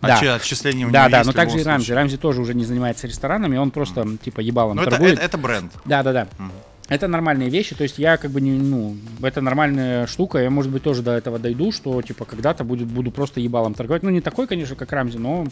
Да. 0.00 0.20
Отчи- 0.20 0.28
Отчисления 0.28 0.86
у 0.86 0.90
Да, 0.90 1.02
него 1.02 1.10
да, 1.10 1.16
есть 1.18 1.26
но 1.26 1.32
также 1.32 1.58
и 1.58 1.62
Рамзи. 1.64 1.92
Рамзи 1.92 2.16
тоже 2.18 2.40
уже 2.40 2.54
не 2.54 2.64
занимается 2.64 3.06
ресторанами, 3.08 3.56
он 3.56 3.72
просто, 3.72 4.06
типа, 4.22 4.38
ебалом 4.40 4.76
Ну 4.76 4.82
это, 4.82 4.92
торгует. 4.92 5.14
это, 5.14 5.22
это 5.22 5.38
бренд. 5.38 5.72
Да, 5.84 6.02
да, 6.04 6.12
да. 6.12 6.28
Мгм. 6.38 6.52
Это 6.88 7.06
нормальные 7.06 7.50
вещи, 7.50 7.74
то 7.74 7.82
есть 7.82 7.98
я 7.98 8.16
как 8.16 8.30
бы 8.30 8.40
не, 8.40 8.52
ну, 8.52 8.96
это 9.22 9.42
нормальная 9.42 10.06
штука, 10.06 10.38
я, 10.38 10.48
может 10.48 10.72
быть, 10.72 10.82
тоже 10.82 11.02
до 11.02 11.12
этого 11.12 11.38
дойду, 11.38 11.70
что, 11.70 12.00
типа, 12.00 12.24
когда-то 12.24 12.64
будет, 12.64 12.88
буду 12.88 13.10
просто 13.10 13.40
ебалом 13.40 13.74
торговать. 13.74 14.02
Ну, 14.02 14.08
не 14.10 14.22
такой, 14.22 14.46
конечно, 14.46 14.74
как 14.74 14.90
Рамзи, 14.92 15.18
но 15.18 15.46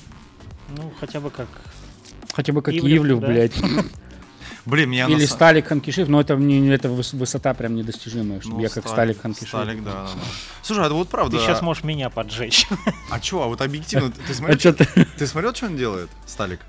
Ну, 0.75 0.93
хотя 0.99 1.21
бы 1.21 1.31
как... 1.31 1.49
хотя 2.33 2.53
бы 2.55 2.63
как 2.63 2.75
Ивлев, 2.75 3.01
Ивлев, 3.01 3.21
да. 3.21 3.27
блядь. 3.27 3.55
Блин, 4.65 4.91
меня 4.91 5.07
на 5.07 5.13
Или 5.13 5.27
са- 5.27 5.29
Сталик 5.35 5.69
Ханкишев, 5.69 6.09
но 6.09 6.21
это, 6.21 6.35
не, 6.35 6.69
это 6.71 6.89
выс- 6.89 7.17
высота 7.17 7.55
прям 7.55 7.77
недостижимая, 7.77 8.41
чтобы 8.41 8.57
Ну, 8.57 8.63
я 8.63 8.69
как 8.69 8.89
Сталик 8.89 9.21
Ханкишев. 9.21 9.49
Сталик, 9.51 9.85
да, 9.85 9.93
да, 9.93 10.03
да. 10.05 10.11
Слушай, 10.63 10.83
а 10.83 10.87
это 10.87 10.95
вот 10.95 11.09
правда. 11.09 11.37
Ты 11.37 11.43
сейчас 11.45 11.63
можешь 11.63 11.85
меня 11.85 12.11
поджечь. 12.11 12.67
А 13.11 13.21
чё, 13.21 13.43
а 13.43 13.47
вот 13.47 13.61
объективно, 13.61 14.11
ты 14.11 14.21
А 14.29 14.35
смотрел, 14.35 14.75
ты 15.19 15.27
смотрел, 15.29 15.55
что 15.55 15.67
он 15.67 15.77
делает, 15.77 16.09
Сталик? 16.27 16.61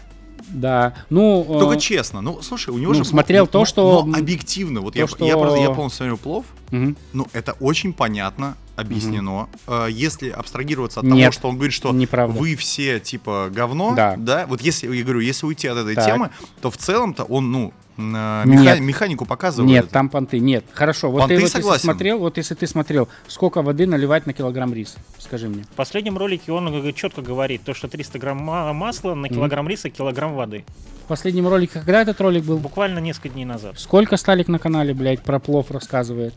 Да, 0.50 0.94
ну... 1.10 1.46
Только 1.48 1.76
э, 1.76 1.80
честно, 1.80 2.22
ну 2.22 2.42
слушай, 2.42 2.70
у 2.70 2.78
него 2.78 2.94
ну, 2.94 2.98
же 3.00 3.06
смотрел 3.06 3.46
ну, 3.46 3.52
то, 3.52 3.60
ну, 3.60 3.66
что- 3.66 4.04
ну, 4.06 4.18
объективно, 4.18 4.82
вот 4.82 4.94
то, 4.94 5.00
я, 5.00 5.08
что- 5.08 5.26
я 5.26 5.38
просто 5.38 5.60
я 5.60 5.70
полностью 5.72 5.98
смотрел 5.98 6.18
плов, 6.18 6.46
мгм. 6.72 6.96
ну 7.14 7.28
это 7.34 7.54
очень 7.60 7.94
понятно 7.94 8.56
объяснено. 8.76 9.50
Э, 9.68 9.88
Если 9.90 10.30
абстрагироваться 10.30 11.00
от 11.00 11.06
того, 11.06 11.16
Нет, 11.16 11.34
что 11.34 11.50
он 11.50 11.56
говорит, 11.56 11.74
что 11.74 11.92
неправда. 11.92 12.40
вы 12.40 12.56
все 12.56 13.00
типа 13.00 13.50
говно, 13.52 13.94
Да. 13.96 14.46
вот 14.48 14.62
если 14.62 14.94
я 14.96 15.04
говорю, 15.04 15.20
если 15.20 15.46
уйти 15.46 15.68
от 15.68 15.78
этой 15.78 15.96
Так. 15.96 16.06
темы, 16.06 16.30
то 16.62 16.70
в 16.70 16.78
целом-то 16.78 17.24
он 17.24 17.52
ну 17.52 17.74
м, 17.98 18.16
э, 18.16 18.44
Нет. 18.46 18.60
меха- 18.62 18.80
механику 18.82 19.26
показывает. 19.26 19.70
Нет, 19.70 19.90
там 19.90 20.10
понты, 20.10 20.40
нет. 20.40 20.66
Хорошо, 20.74 21.10
вот 21.12 21.20
Понты 21.22 21.36
ты 21.36 21.42
вот 21.42 21.46
если 21.48 21.58
согласен. 21.62 21.84
смотрел, 21.84 22.20
вот 22.20 22.38
если 22.38 22.54
ты 22.56 22.68
смотрел, 22.68 23.08
сколько 23.28 23.62
воды 23.62 23.88
наливать 23.88 24.26
на 24.28 24.34
килограмм 24.34 24.74
риса? 24.74 25.00
Скажи 25.18 25.48
мне. 25.50 25.64
В 25.64 25.76
последнем 25.76 26.18
ролике 26.18 26.52
он 26.52 26.94
четко 26.94 27.22
говорит, 27.22 27.64
то, 27.64 27.74
что 27.74 27.88
300 27.88 28.20
грамм 28.20 28.38
ма- 28.38 28.72
масла 28.74 29.16
на 29.16 29.30
килограмм 29.30 29.68
риса, 29.68 29.90
килограмм 29.90 30.36
воды. 30.36 30.64
В 31.06 31.08
последнем 31.08 31.48
ролике, 31.48 31.80
когда 31.80 32.02
этот 32.02 32.20
ролик 32.22 32.44
был? 32.44 32.58
Буквально 32.58 33.00
несколько 33.00 33.30
дней 33.30 33.46
назад. 33.46 33.80
Сколько 33.80 34.18
Сталик 34.18 34.48
на 34.50 34.60
канале, 34.60 34.94
блядь, 34.94 35.22
про 35.24 35.40
плов 35.40 35.72
рассказывает? 35.72 36.34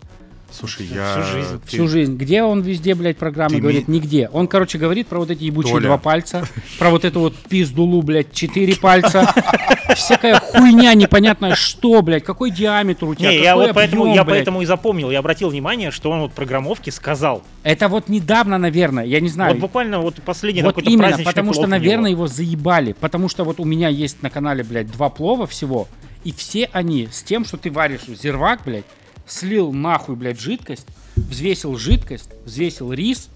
Слушай, 0.53 0.87
Всю 0.87 0.95
я 0.95 1.23
жизнь. 1.23 1.61
ты- 1.63 1.69
Всю 1.69 1.89
жизнь. 1.89 2.17
Где 2.17 2.43
он 2.43 2.61
везде, 2.63 2.95
блядь, 2.95 3.17
программы 3.17 3.57
Ты 3.57 3.61
говорит? 3.61 3.89
ми- 3.89 3.97
Нигде. 3.99 4.29
Он, 4.33 4.47
короче, 4.47 4.79
говорит 4.79 5.07
про 5.07 5.19
вот 5.21 5.31
эти 5.31 5.45
ебучие 5.45 5.73
Толя. 5.73 5.87
два 5.87 5.99
пальца, 5.99 6.45
про 6.79 6.91
вот 6.91 7.05
эту 7.05 7.21
вот 7.21 7.35
пиздулу, 7.37 8.03
блядь, 8.03 8.33
четыре 8.33 8.77
пальца. 8.77 9.33
Всякая 9.97 10.39
хуйня 10.41 10.95
непонятная, 10.95 11.55
что, 11.55 12.03
блядь, 12.03 12.25
какой 12.25 12.51
диаметр 12.51 13.07
у 13.07 13.15
тебя, 13.15 13.31
Не, 13.31 13.41
я 13.43 13.57
вот 13.57 13.73
поэтому, 13.75 14.15
я 14.15 14.25
поэтому 14.25 14.63
и 14.63 14.65
запомнил, 14.65 15.11
я 15.11 15.19
обратил 15.19 15.51
внимание, 15.51 15.91
что 15.91 16.11
он 16.11 16.21
вот 16.21 16.33
программовки 16.33 16.91
сказал. 16.91 17.43
Это 17.63 17.89
вот 17.89 18.09
недавно, 18.09 18.59
наверное, 18.59 19.05
я 19.05 19.21
не 19.21 19.29
знаю. 19.29 19.55
Вот 19.55 19.61
буквально 19.61 20.01
вот 20.01 20.17
последний 20.23 20.63
Вот 20.63 20.77
какой-то 20.77 20.91
именно, 20.91 21.19
потому 21.25 21.53
что, 21.53 21.67
наверное, 21.67 22.11
его 22.11 22.27
заебали. 22.27 22.93
Потому 22.93 23.29
что 23.29 23.45
вот 23.45 23.61
у 23.61 23.65
меня 23.65 23.89
есть 23.89 24.23
на 24.23 24.31
канале, 24.31 24.65
блядь, 24.65 24.91
два 24.91 25.09
плова 25.11 25.47
всего. 25.47 25.89
И 26.25 26.33
все 26.33 26.69
они 26.73 27.09
с 27.11 27.23
тем, 27.23 27.45
что 27.45 27.57
ты 27.57 27.71
варишь 27.71 28.03
зирвак, 28.07 28.61
блядь, 28.65 28.85
слил 29.33 29.73
нахуй, 29.73 30.17
блядь, 30.17 30.41
жидкость, 30.41 30.87
взвесил 31.17 31.77
жидкость, 31.77 32.31
взвесил 32.45 32.93
рис. 32.93 33.29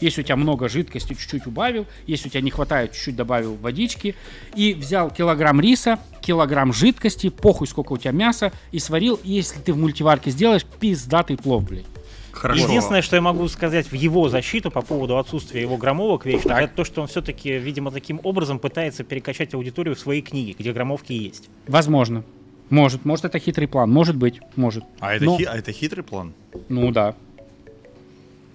Если 0.00 0.22
у 0.22 0.24
тебя 0.24 0.36
много 0.36 0.68
жидкости, 0.68 1.14
чуть-чуть 1.14 1.46
убавил. 1.46 1.86
Если 2.06 2.28
у 2.28 2.30
тебя 2.30 2.40
не 2.40 2.50
хватает, 2.50 2.92
чуть-чуть 2.92 3.14
добавил 3.14 3.54
водички. 3.54 4.16
И 4.56 4.74
взял 4.74 5.10
килограмм 5.10 5.60
риса, 5.60 5.98
килограмм 6.20 6.72
жидкости, 6.72 7.28
похуй 7.28 7.66
сколько 7.68 7.92
у 7.92 7.98
тебя 7.98 8.10
мяса, 8.10 8.52
и 8.72 8.78
сварил. 8.78 9.20
И 9.22 9.30
если 9.30 9.60
ты 9.60 9.72
в 9.72 9.76
мультиварке 9.76 10.30
сделаешь, 10.30 10.64
пиздатый 10.64 11.36
плов, 11.36 11.68
блядь. 11.68 11.84
Хорошо. 12.32 12.66
Единственное, 12.66 13.02
что 13.02 13.14
я 13.16 13.22
могу 13.22 13.46
сказать 13.46 13.86
в 13.86 13.94
его 13.94 14.28
защиту 14.28 14.70
по 14.70 14.80
поводу 14.80 15.18
отсутствия 15.18 15.60
его 15.60 15.76
граммовок 15.76 16.24
вечно, 16.26 16.50
Так. 16.50 16.64
это 16.64 16.74
то, 16.76 16.84
что 16.84 17.02
он 17.02 17.06
все-таки, 17.06 17.58
видимо, 17.58 17.90
таким 17.90 18.20
образом 18.24 18.58
пытается 18.58 19.04
перекачать 19.04 19.54
аудиторию 19.54 19.94
в 19.94 19.98
свои 20.00 20.22
книги, 20.22 20.56
где 20.58 20.72
граммовки 20.72 21.12
есть. 21.12 21.50
Возможно. 21.68 22.24
Может, 22.72 23.04
может 23.04 23.26
это 23.26 23.38
хитрый 23.38 23.68
план, 23.68 23.90
может 23.90 24.16
быть, 24.16 24.40
может. 24.56 24.82
А 24.98 25.12
это, 25.12 25.26
Но- 25.26 25.36
хи- 25.36 25.44
а 25.44 25.58
это 25.58 25.72
хитрый 25.72 26.02
план? 26.02 26.32
Ну 26.70 26.90
да. 26.90 27.14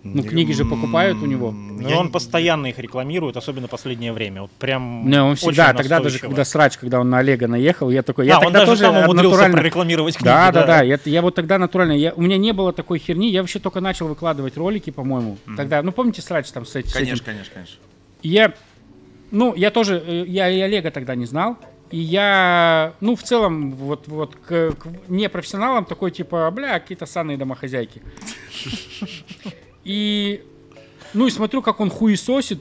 Ну, 0.01 0.24
книги 0.24 0.53
же 0.53 0.65
покупают 0.65 1.18
у 1.22 1.28
него. 1.28 1.51
Но 1.51 1.88
Я 1.88 1.99
он 1.99 2.07
не- 2.07 2.11
постоянно 2.11 2.65
их 2.65 2.80
рекламирует, 2.80 3.38
особенно 3.38 3.68
последнее 3.68 4.13
время. 4.13 4.41
Вот 4.43 4.51
прям 4.51 5.07
Не, 5.07 5.22
он 5.22 5.34
очень 5.34 5.49
всегда, 5.51 5.72
тогда 5.74 5.99
даже 5.99 6.18
когда 6.18 6.45
срач, 6.45 6.78
когда 6.78 6.99
он 6.99 7.11
на 7.11 7.20
Олега 7.20 7.47
наехал, 7.47 7.91
я 7.91 8.01
такой, 8.01 8.26
А, 8.26 8.28
я 8.30 8.38
он 8.39 8.45
тогда 8.45 8.59
даже 8.61 8.72
тоже 8.72 8.84
там 8.86 9.03
умудрился 9.03 9.30
натурально... 9.30 9.57
прорекламировать 9.57 10.15
книги. 10.15 10.26
Да, 10.26 10.51
да, 10.51 10.65
да, 10.65 10.82
я, 10.82 10.97
я 11.05 11.22
вот 11.22 11.36
тогда 11.36 11.59
натурально, 11.59 11.91
я, 11.91 12.11
у 12.15 12.22
меня 12.24 12.38
не 12.39 12.53
было 12.53 12.74
такой 12.74 12.97
херни, 12.97 13.30
я 13.30 13.41
вообще 13.41 13.59
только 13.59 13.82
начал 13.82 14.07
выкладывать 14.07 14.57
ролики, 14.57 14.89
по-моему, 14.89 15.38
тогда, 15.55 15.84
ну 15.84 15.91
помните 15.91 16.24
срач 16.24 16.49
там 16.49 16.65
с, 16.65 16.76
эти- 16.76 16.88
с 16.88 16.95
этим? 16.95 17.05
Конечно, 17.05 17.26
конечно, 17.26 17.53
конечно. 17.53 17.76
Я 18.24 18.53
Ну, 19.30 19.53
я 19.53 19.70
тоже, 19.70 20.01
э, 20.03 20.24
я 20.26 20.49
и 20.49 20.59
Олега 20.59 20.89
тогда 20.89 21.13
не 21.13 21.26
знал. 21.26 21.57
И 21.89 21.99
я, 21.99 22.93
ну, 22.99 23.15
в 23.15 23.23
целом, 23.23 23.71
вот, 23.71 24.07
вот 24.07 24.35
к, 24.35 24.73
к 24.73 24.88
непрофессионалам 25.07 25.85
такой, 25.85 26.11
типа, 26.11 26.49
бля, 26.51 26.79
какие-то 26.79 27.05
санные 27.05 27.38
домохозяйки. 27.38 28.01
И, 29.85 30.43
ну, 31.13 31.27
и 31.27 31.29
смотрю, 31.29 31.61
как 31.61 31.79
он 31.79 31.89
хуесосит. 31.89 32.59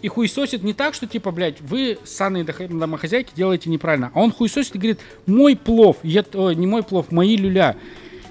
И 0.00 0.06
хуесосит 0.06 0.62
не 0.62 0.74
так, 0.74 0.94
что, 0.94 1.08
типа, 1.08 1.32
блядь, 1.32 1.60
вы 1.60 1.98
санные 2.04 2.44
домохозяйки 2.44 3.32
делаете 3.34 3.68
неправильно. 3.68 4.12
А 4.14 4.20
он 4.20 4.30
хуесосит 4.30 4.76
и 4.76 4.78
говорит, 4.78 5.00
мой 5.26 5.56
плов. 5.56 5.96
Я, 6.04 6.24
ой, 6.34 6.54
не 6.54 6.68
мой 6.68 6.84
плов, 6.84 7.10
мои 7.10 7.36
люля. 7.36 7.76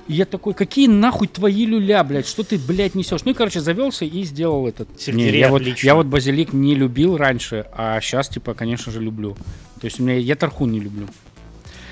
И 0.08 0.14
я 0.14 0.26
такой, 0.26 0.54
какие 0.54 0.88
нахуй 0.88 1.28
твои 1.28 1.66
люля, 1.66 2.04
блядь, 2.04 2.28
что 2.28 2.44
ты, 2.44 2.58
блядь, 2.58 2.96
несешь? 2.96 3.24
Ну 3.26 3.32
и, 3.32 3.34
короче, 3.34 3.60
завелся 3.60 4.06
и 4.06 4.24
сделал 4.24 4.68
этот. 4.68 4.88
Не, 5.08 5.30
я, 5.30 5.50
вот, 5.50 5.64
я 5.64 5.96
вот 5.96 6.06
базилик 6.06 6.54
не 6.54 6.76
любил 6.76 7.18
раньше, 7.18 7.66
а 7.74 8.00
сейчас, 8.00 8.30
типа, 8.30 8.54
конечно 8.54 8.92
же, 8.92 9.02
люблю. 9.02 9.36
То 9.82 9.86
есть 9.86 10.00
у 10.00 10.04
меня 10.04 10.18
я 10.18 10.36
тархун 10.36 10.72
не 10.72 10.80
люблю. 10.80 11.08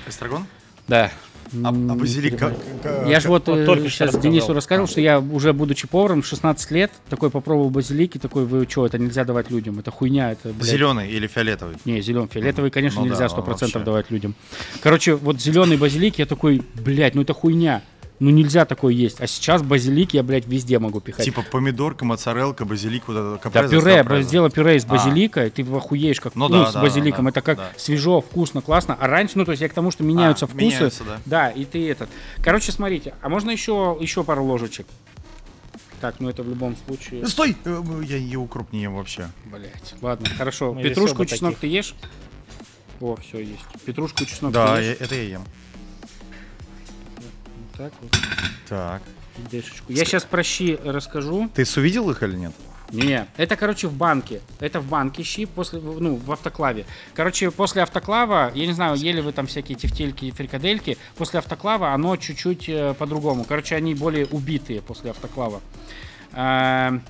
Эстрагон? 0.06 0.46
Да. 0.88 1.10
А, 1.62 1.68
а 1.68 1.72
базилик 1.72 2.38
как? 2.38 2.54
Я 3.06 3.20
же 3.20 3.28
вот, 3.28 3.46
Вот 3.46 3.58
э, 3.58 3.66
только 3.66 3.88
сейчас 3.88 4.08
рассказал. 4.08 4.22
Денису 4.22 4.52
рассказывал, 4.52 4.88
что 4.88 5.00
я 5.00 5.20
уже 5.20 5.52
будучи 5.52 5.86
поваром 5.86 6.22
16 6.22 6.70
лет, 6.72 6.92
такой 7.08 7.30
попробовал 7.30 7.70
базилик 7.70 8.16
и 8.16 8.18
такой, 8.18 8.46
вы 8.46 8.66
что, 8.68 8.86
это 8.86 8.98
нельзя 8.98 9.24
давать 9.24 9.50
людям, 9.50 9.78
это 9.78 9.90
хуйня, 9.90 10.32
это, 10.32 10.48
блядь. 10.48 10.68
Зеленый 10.68 11.10
или 11.10 11.26
фиолетовый? 11.26 11.76
Не, 11.84 12.00
зеленый, 12.00 12.28
фиолетовый, 12.28 12.70
конечно, 12.70 13.00
Ну 13.00 13.06
нельзя 13.06 13.28
да, 13.28 13.36
100% 13.36 13.46
вообще. 13.46 13.78
давать 13.78 14.10
людям. 14.10 14.34
Короче, 14.82 15.14
вот 15.14 15.40
зеленый 15.40 15.76
базилик, 15.76 16.18
я 16.18 16.26
такой, 16.26 16.62
блядь, 16.74 17.14
ну 17.14 17.22
это 17.22 17.32
хуйня. 17.32 17.82
Ну 18.18 18.30
нельзя 18.30 18.64
такое 18.64 18.94
есть. 18.94 19.20
А 19.20 19.26
сейчас 19.26 19.62
базилик 19.62 20.14
я, 20.14 20.22
блядь, 20.22 20.46
везде 20.46 20.78
могу 20.78 21.00
пихать. 21.00 21.24
Типа 21.24 21.42
помидорка, 21.42 22.04
моцарелка, 22.06 22.64
базилик, 22.64 23.08
вот 23.08 23.16
это 23.16 23.30
Да, 23.32 23.38
капреза, 23.38 23.68
пюре, 23.76 23.96
капреза. 23.98 24.22
сделай 24.28 24.50
пюре 24.50 24.76
из 24.76 24.84
А. 24.84 24.88
базилика, 24.88 25.44
и 25.46 25.50
ты 25.50 25.62
охуеешь, 25.62 26.20
как 26.20 26.34
Ну 26.34 26.48
ну, 26.48 26.64
да, 26.64 26.70
с 26.70 26.72
да, 26.72 26.80
базиликом. 26.82 27.24
да, 27.26 27.30
это 27.30 27.40
как 27.42 27.58
да. 27.58 27.70
свежо, 27.76 28.22
вкусно, 28.22 28.62
классно. 28.62 28.96
А 28.98 29.06
раньше, 29.06 29.36
ну, 29.36 29.44
то 29.44 29.50
есть 29.50 29.60
я 29.60 29.68
к 29.68 29.74
тому, 29.74 29.90
что 29.90 30.02
меняются 30.02 30.46
А, 30.46 30.48
вкусы. 30.48 30.64
меняются, 30.64 31.04
да. 31.04 31.20
Да, 31.26 31.50
и 31.50 31.66
ты 31.66 31.90
этот. 31.90 32.08
Короче, 32.42 32.72
смотрите, 32.72 33.14
а 33.20 33.28
можно 33.28 33.50
еще, 33.50 33.96
еще 34.00 34.24
пару 34.24 34.44
ложечек? 34.44 34.86
Так, 36.00 36.16
ну 36.20 36.28
это 36.30 36.42
в 36.42 36.48
любом 36.48 36.74
случае. 36.86 37.22
Э, 37.22 37.26
Стой! 37.26 37.56
Э, 37.64 37.82
Я 38.06 38.16
и 38.16 38.36
укроп 38.36 38.72
не 38.72 38.82
ем 38.82 38.96
вообще. 38.96 39.28
Блять. 39.44 39.94
Ладно, 40.00 40.26
хорошо. 40.36 40.72
Мы 40.74 40.82
Петрушку, 40.82 41.22
весёлые 41.22 41.26
чеснок 41.28 41.54
такие. 41.56 41.82
ты 41.82 41.88
ешь? 41.88 41.94
О, 43.00 43.16
все 43.16 43.40
есть. 43.40 43.60
Петрушку, 43.84 44.24
чеснок 44.24 44.52
Да, 44.52 44.76
ты 44.76 44.82
ешь? 44.82 44.96
это 45.00 45.14
я 45.14 45.22
ем. 45.22 45.42
Так 47.76 47.92
вот, 48.00 48.10
Так. 48.68 49.02
дешечку. 49.50 49.92
Я 49.92 50.04
сейчас 50.04 50.24
про 50.24 50.42
щи 50.42 50.78
расскажу. 50.84 51.50
Ты 51.54 51.64
увидел 51.76 52.10
их 52.10 52.22
или 52.22 52.36
нет? 52.36 52.52
Не, 52.92 53.26
это, 53.36 53.56
короче, 53.56 53.88
в 53.88 53.92
банке. 53.94 54.40
Это 54.60 54.80
в 54.80 54.86
банке 54.86 55.24
щи, 55.24 55.44
после, 55.44 55.80
ну, 55.80 56.16
в 56.16 56.30
автоклаве. 56.30 56.86
Короче, 57.14 57.50
после 57.50 57.82
автоклава, 57.82 58.52
я 58.54 58.66
не 58.66 58.72
знаю, 58.72 58.96
ели 58.96 59.20
вы 59.20 59.32
там 59.32 59.46
всякие 59.48 59.76
тефтельки 59.76 60.26
и 60.26 60.30
фрикадельки, 60.30 60.96
после 61.16 61.40
автоклава 61.40 61.92
оно 61.92 62.16
чуть-чуть 62.16 62.68
э, 62.68 62.94
по-другому. 62.94 63.44
Короче, 63.44 63.74
они 63.74 63.94
более 63.94 64.26
убитые 64.26 64.82
после 64.82 65.10
автоклава. 65.10 65.60
Эм, 66.32 67.02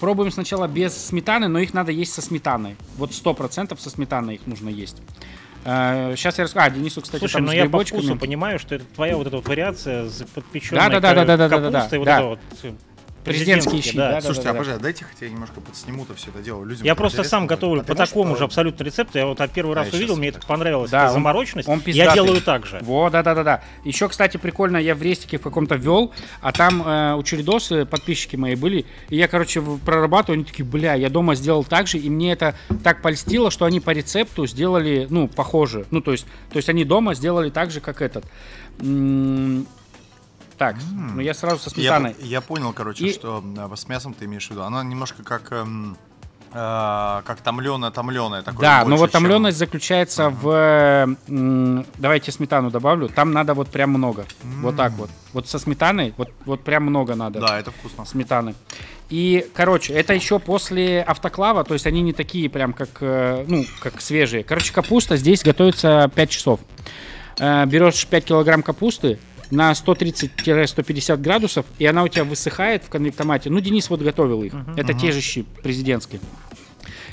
Пробуем 0.00 0.30
сначала 0.30 0.68
без 0.68 0.94
сметаны, 0.94 1.48
но 1.48 1.58
их 1.58 1.72
надо 1.72 1.90
есть 1.90 2.12
со 2.12 2.20
сметаной. 2.20 2.76
Вот 2.96 3.12
100% 3.12 3.78
со 3.80 3.90
сметаной 3.90 4.34
их 4.34 4.46
нужно 4.46 4.68
есть. 4.68 4.98
Сейчас 5.66 6.38
я 6.38 6.44
расскажу. 6.44 6.66
А, 6.66 6.70
Денису, 6.70 7.02
кстати, 7.02 7.20
Слушай, 7.20 7.34
там 7.34 7.44
ну 7.46 7.52
я 7.52 7.68
по 7.68 7.84
вкусу 7.84 8.16
понимаю, 8.16 8.58
что 8.58 8.76
это 8.76 8.84
твоя 8.94 9.16
вот 9.16 9.26
эта 9.26 9.36
вот 9.36 9.48
вариация 9.48 10.08
с 10.08 10.22
подпеченной 10.22 10.80
Да-да-да-да-да-да-да-да, 10.80 11.72
капустой, 11.72 11.98
вот 11.98 12.04
да. 12.04 12.18
это 12.18 12.26
вот 12.26 12.38
Президентские 13.30 13.82
щи, 13.82 13.96
да. 13.96 14.12
да, 14.12 14.20
Слушайте, 14.20 14.48
а 14.48 14.52
да. 14.52 14.58
пожалуйста, 14.58 14.82
дайте 14.82 15.04
хотя 15.04 15.26
я 15.26 15.32
немножко 15.32 15.60
подсниму-то 15.60 16.14
все 16.14 16.30
это 16.30 16.40
дело. 16.42 16.64
Людям 16.64 16.84
Я 16.86 16.94
просто 16.94 17.24
сам 17.24 17.46
готовлю 17.46 17.80
А 17.80 17.84
по 17.84 17.92
можешь 17.94 18.08
такому 18.08 18.32
по- 18.32 18.38
же 18.38 18.44
абсолютно 18.44 18.84
рецепту. 18.84 19.18
Я 19.18 19.26
вот 19.26 19.40
от 19.40 19.50
первый 19.52 19.72
А, 19.72 19.76
раз 19.76 19.88
я 19.92 19.98
увидел, 19.98 20.16
мне 20.16 20.28
это 20.28 20.38
это- 20.38 20.46
понравилось. 20.46 20.90
Да, 20.90 21.06
он- 21.08 21.12
замороченность. 21.12 21.68
он 21.68 21.78
я 21.78 21.84
пиздатый. 21.84 22.14
делаю 22.14 22.40
так 22.40 22.66
же. 22.66 22.78
Вот, 22.82 23.12
да, 23.12 23.22
да, 23.22 23.34
да, 23.34 23.42
да. 23.44 23.62
Еще, 23.84 24.08
кстати, 24.08 24.36
прикольно, 24.36 24.76
я 24.76 24.94
в 24.94 25.02
рестике 25.02 25.38
в 25.38 25.42
каком-то 25.42 25.74
вел, 25.74 26.12
а 26.40 26.52
там 26.52 26.82
э, 26.86 27.14
у 27.14 27.22
Чередосы 27.22 27.84
подписчики 27.84 28.36
мои 28.36 28.54
были, 28.54 28.86
и 29.08 29.16
я, 29.16 29.28
короче, 29.28 29.62
прорабатываю, 29.84 30.36
они 30.36 30.44
такие, 30.44 30.64
бля, 30.64 30.94
я 30.94 31.08
дома 31.10 31.34
сделал 31.34 31.64
так 31.64 31.86
же, 31.86 31.98
и 31.98 32.08
мне 32.08 32.32
это 32.32 32.54
так 32.84 33.02
польстило, 33.02 33.50
что 33.50 33.64
они 33.64 33.80
по 33.80 33.90
рецепту 33.90 34.46
сделали, 34.46 35.06
ну, 35.10 35.28
похоже. 35.28 35.86
Ну, 35.90 36.00
то 36.00 36.12
есть, 36.12 36.26
то 36.50 36.56
есть 36.56 36.68
они 36.68 36.84
дома 36.84 37.14
сделали 37.14 37.50
так 37.50 37.70
же, 37.70 37.80
как 37.80 38.02
этот. 38.02 38.24
Так, 40.58 40.76
ну 40.92 41.20
я 41.20 41.34
сразу 41.34 41.58
со 41.58 41.68
Я, 41.80 41.98
сметаной. 41.98 42.14
по- 42.14 42.20
я 42.24 42.40
понял, 42.40 42.72
короче, 42.72 43.06
И- 43.06 43.12
что 43.12 43.44
э, 43.56 43.76
с 43.76 43.88
мясом 43.88 44.14
ты 44.14 44.24
имеешь 44.24 44.46
в 44.48 44.50
виду. 44.50 44.62
Оно 44.62 44.82
немножко 44.82 45.22
как 45.22 45.52
эм, 45.52 45.96
э, 46.52 47.22
как 47.26 47.40
томленое, 47.42 47.92
томленое 47.92 48.42
такое. 48.42 48.62
Да, 48.62 48.78
но 48.84 48.90
больше, 48.90 49.00
вот 49.00 49.12
чем- 49.12 49.20
томленность 49.22 49.58
заключается 49.58 50.30
в... 50.30 50.48
э, 50.50 51.06
м, 51.28 51.84
Давайте 51.98 52.32
сметану 52.32 52.70
добавлю. 52.70 53.08
Там 53.08 53.32
надо 53.32 53.52
вот 53.52 53.68
прям 53.68 53.90
много. 53.90 54.24
Вот 54.62 54.76
так 54.76 54.92
вот. 54.92 55.10
Вот 55.34 55.46
со 55.46 55.58
сметаной, 55.58 56.14
вот, 56.16 56.30
вот 56.46 56.64
прям 56.64 56.84
много 56.84 57.14
надо. 57.14 57.40
Да, 57.40 57.58
это 57.58 57.70
вкусно. 57.70 58.06
сметаны. 58.06 58.54
И, 59.10 59.46
короче, 59.54 59.92
это 59.92 60.14
еще 60.14 60.38
после 60.38 61.02
автоклава, 61.02 61.64
то 61.64 61.74
есть 61.74 61.86
они 61.86 62.00
не 62.00 62.12
такие 62.14 62.48
прям 62.48 62.72
как, 62.72 62.88
э, 63.00 63.44
ну, 63.46 63.64
как 63.80 64.00
свежие. 64.00 64.42
Короче, 64.42 64.72
капуста 64.72 65.16
здесь 65.16 65.42
готовится 65.42 66.10
5 66.14 66.30
часов. 66.30 66.60
Э, 67.38 67.66
Берешь 67.66 68.06
5 68.06 68.24
килограмм 68.24 68.62
капусты 68.62 69.18
на 69.50 69.72
130-150 69.72 71.16
градусов, 71.18 71.66
и 71.78 71.86
она 71.86 72.02
у 72.02 72.08
тебя 72.08 72.24
высыхает 72.24 72.84
в 72.84 72.88
конвектомате. 72.88 73.50
Ну, 73.50 73.60
Денис 73.60 73.88
вот 73.90 74.00
готовил 74.00 74.42
их. 74.42 74.54
Это 74.76 74.94
те 74.94 75.12
же 75.12 75.20
щи 75.20 75.42
президентские. 75.62 76.20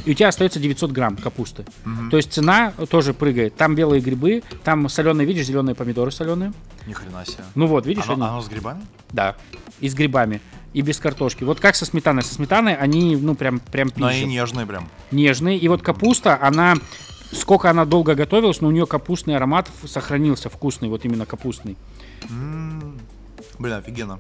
И 0.06 0.12
у 0.12 0.14
тебя 0.14 0.28
остается 0.28 0.60
900 0.60 0.92
грамм 0.92 1.16
капусты. 1.16 1.66
То 2.12 2.18
есть 2.18 2.34
цена 2.34 2.74
тоже 2.90 3.14
прыгает. 3.14 3.56
Там 3.56 3.76
белые 3.76 4.02
грибы, 4.02 4.44
там 4.64 4.90
соленые, 4.90 5.26
видишь, 5.26 5.46
зеленые 5.46 5.76
помидоры 5.76 6.12
соленые. 6.12 6.52
Ни 6.86 6.94
хрена 6.94 7.26
себе. 7.26 7.44
Ну 7.56 7.68
вот, 7.68 7.86
видишь, 7.86 8.04
Оно, 8.06 8.14
они? 8.14 8.24
оно 8.34 8.42
с 8.42 8.50
грибами? 8.50 8.82
Да. 9.12 9.36
И 9.80 9.88
с 9.88 9.94
грибами. 9.94 10.42
И 10.74 10.82
без 10.82 11.00
картошки. 11.00 11.46
Вот 11.46 11.62
как 11.62 11.76
со 11.76 11.86
сметаной. 11.86 12.24
Со 12.24 12.34
сметаной 12.34 12.76
они, 12.76 13.16
ну, 13.16 13.36
прям, 13.36 13.60
прям 13.60 13.92
Но 13.96 14.08
они 14.08 14.18
пищат. 14.18 14.30
нежные 14.30 14.66
прям. 14.66 14.90
Нежные. 15.12 15.58
И 15.58 15.68
вот 15.70 15.82
капуста, 15.82 16.38
она... 16.42 16.76
Сколько 17.32 17.70
она 17.72 17.86
долго 17.86 18.14
готовилась, 18.14 18.62
но 18.62 18.68
у 18.68 18.72
нее 18.72 18.86
капустный 18.86 19.36
аромат 19.36 19.68
сохранился, 19.88 20.50
вкусный, 20.50 20.90
вот 20.90 21.04
именно 21.04 21.26
капустный. 21.26 21.78
М, 22.30 23.00
Блин, 23.60 23.76
офигенно. 23.76 24.20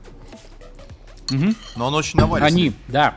Мгм. 1.31 1.55
Но 1.75 1.87
он 1.87 1.95
очень 1.95 2.19
наваристый. 2.19 2.47
Они, 2.47 2.73
да. 2.87 3.15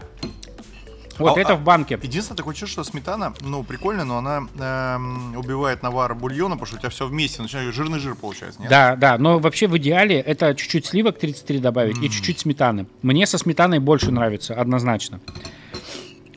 Вот 1.18 1.36
А- 1.36 1.40
это 1.40 1.54
а- 1.54 1.56
в 1.56 1.62
банке. 1.62 1.98
Единственное, 2.02 2.36
такое 2.36 2.54
чувство, 2.54 2.84
что 2.84 2.92
сметана, 2.92 3.32
ну, 3.40 3.62
прикольно, 3.64 4.04
но 4.04 4.18
она 4.18 4.46
эм, 4.58 5.36
убивает 5.36 5.82
навар 5.82 6.14
бульона, 6.14 6.56
потому 6.56 6.66
что 6.66 6.76
у 6.76 6.78
тебя 6.78 6.90
все 6.90 7.06
вместе, 7.06 7.40
начинает 7.42 7.74
жирный 7.74 7.98
жир 7.98 8.14
получается, 8.14 8.60
нет? 8.60 8.70
Да, 8.70 8.96
да, 8.96 9.16
но 9.18 9.38
вообще 9.38 9.66
в 9.66 9.76
идеале 9.78 10.20
это 10.20 10.54
чуть-чуть 10.54 10.84
сливок 10.86 11.18
33 11.18 11.58
добавить 11.58 11.98
и 12.02 12.10
чуть-чуть 12.10 12.40
сметаны. 12.40 12.86
Мне 13.02 13.26
со 13.26 13.38
сметаной 13.38 13.78
больше 13.78 14.10
нравится, 14.12 14.54
однозначно. 14.54 15.20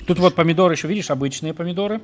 Тут 0.07 0.17
вот 0.19 0.33
помидоры 0.33 0.73
еще, 0.73 0.87
видишь, 0.87 1.11
обычные 1.11 1.53
помидоры. 1.53 2.01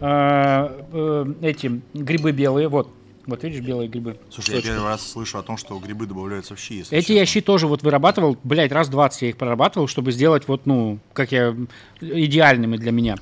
Э, 0.00 0.86
э, 0.92 1.26
Эти 1.42 1.80
грибы 1.94 2.32
белые, 2.32 2.68
вот. 2.68 2.92
Вот 3.26 3.42
видишь, 3.42 3.60
белые 3.60 3.88
грибы. 3.88 4.18
Слушай, 4.30 4.50
я 4.50 4.56
Точно. 4.56 4.70
первый 4.70 4.86
раз 4.86 5.10
слышу 5.10 5.38
о 5.38 5.42
том, 5.42 5.56
что 5.56 5.78
грибы 5.78 6.06
добавляются 6.06 6.56
в 6.56 6.60
щи. 6.60 6.80
Эти 6.80 7.00
честно. 7.06 7.12
я 7.12 7.26
щи 7.26 7.40
тоже 7.40 7.66
вот 7.66 7.82
вырабатывал, 7.82 8.36
блядь, 8.44 8.72
раз 8.72 8.88
20 8.88 9.22
я 9.22 9.28
их 9.30 9.36
прорабатывал, 9.36 9.88
чтобы 9.88 10.12
сделать 10.12 10.46
вот, 10.46 10.66
ну, 10.66 10.98
как 11.12 11.32
я, 11.32 11.56
идеальными 12.00 12.76
для 12.76 12.92
меня. 12.92 13.16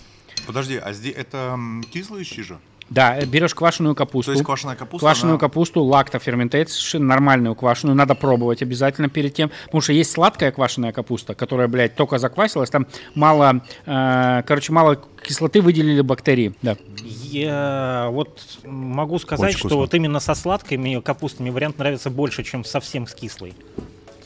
Подожди, 0.47 0.77
а 0.77 0.93
здесь 0.93 1.15
это 1.17 1.59
кислые 1.93 2.25
щи 2.25 2.43
же? 2.43 2.59
Да, 2.93 3.19
э, 3.19 3.25
берешь 3.25 3.55
квашеную 3.55 3.95
капусту. 3.95 4.33
То 4.33 4.35
есть 4.35 4.45
квашеная 4.45 4.77
капуста? 4.77 5.07
Квашеную 5.07 5.35
она- 5.35 5.41
капусту, 5.41 5.83
lacto 5.83 6.19
fermentation, 6.19 6.99
нормальную 7.05 7.55
квашеную, 7.55 7.97
надо 7.97 8.15
пробовать 8.15 8.63
обязательно 8.63 9.09
перед 9.09 9.33
тем, 9.35 9.51
потому 9.67 9.81
что 9.81 9.93
есть 9.93 10.11
сладкая 10.13 10.53
квашеная 10.53 10.93
капуста, 10.93 11.35
которая, 11.35 11.69
блядь, 11.69 11.97
только 11.97 12.19
заквасилась, 12.19 12.69
там 12.71 12.87
мало, 13.15 13.63
э, 13.87 14.43
короче, 14.47 14.73
мало 14.73 15.01
кислоты 15.23 15.63
выделили 15.63 16.03
бактерии, 16.03 16.55
да. 16.63 16.77
Я 17.03 18.09
вот 18.11 18.41
могу 18.65 19.19
сказать, 19.19 19.51
Очень 19.51 19.59
что 19.59 19.69
вкусно. 19.69 19.81
вот 19.83 19.95
именно 19.95 20.21
со 20.21 20.35
сладкими 20.35 21.01
капустами 21.01 21.49
вариант 21.51 21.79
нравится 21.79 22.11
больше, 22.11 22.45
чем 22.45 22.65
совсем 22.65 23.07
с 23.07 23.15
кислой. 23.15 23.55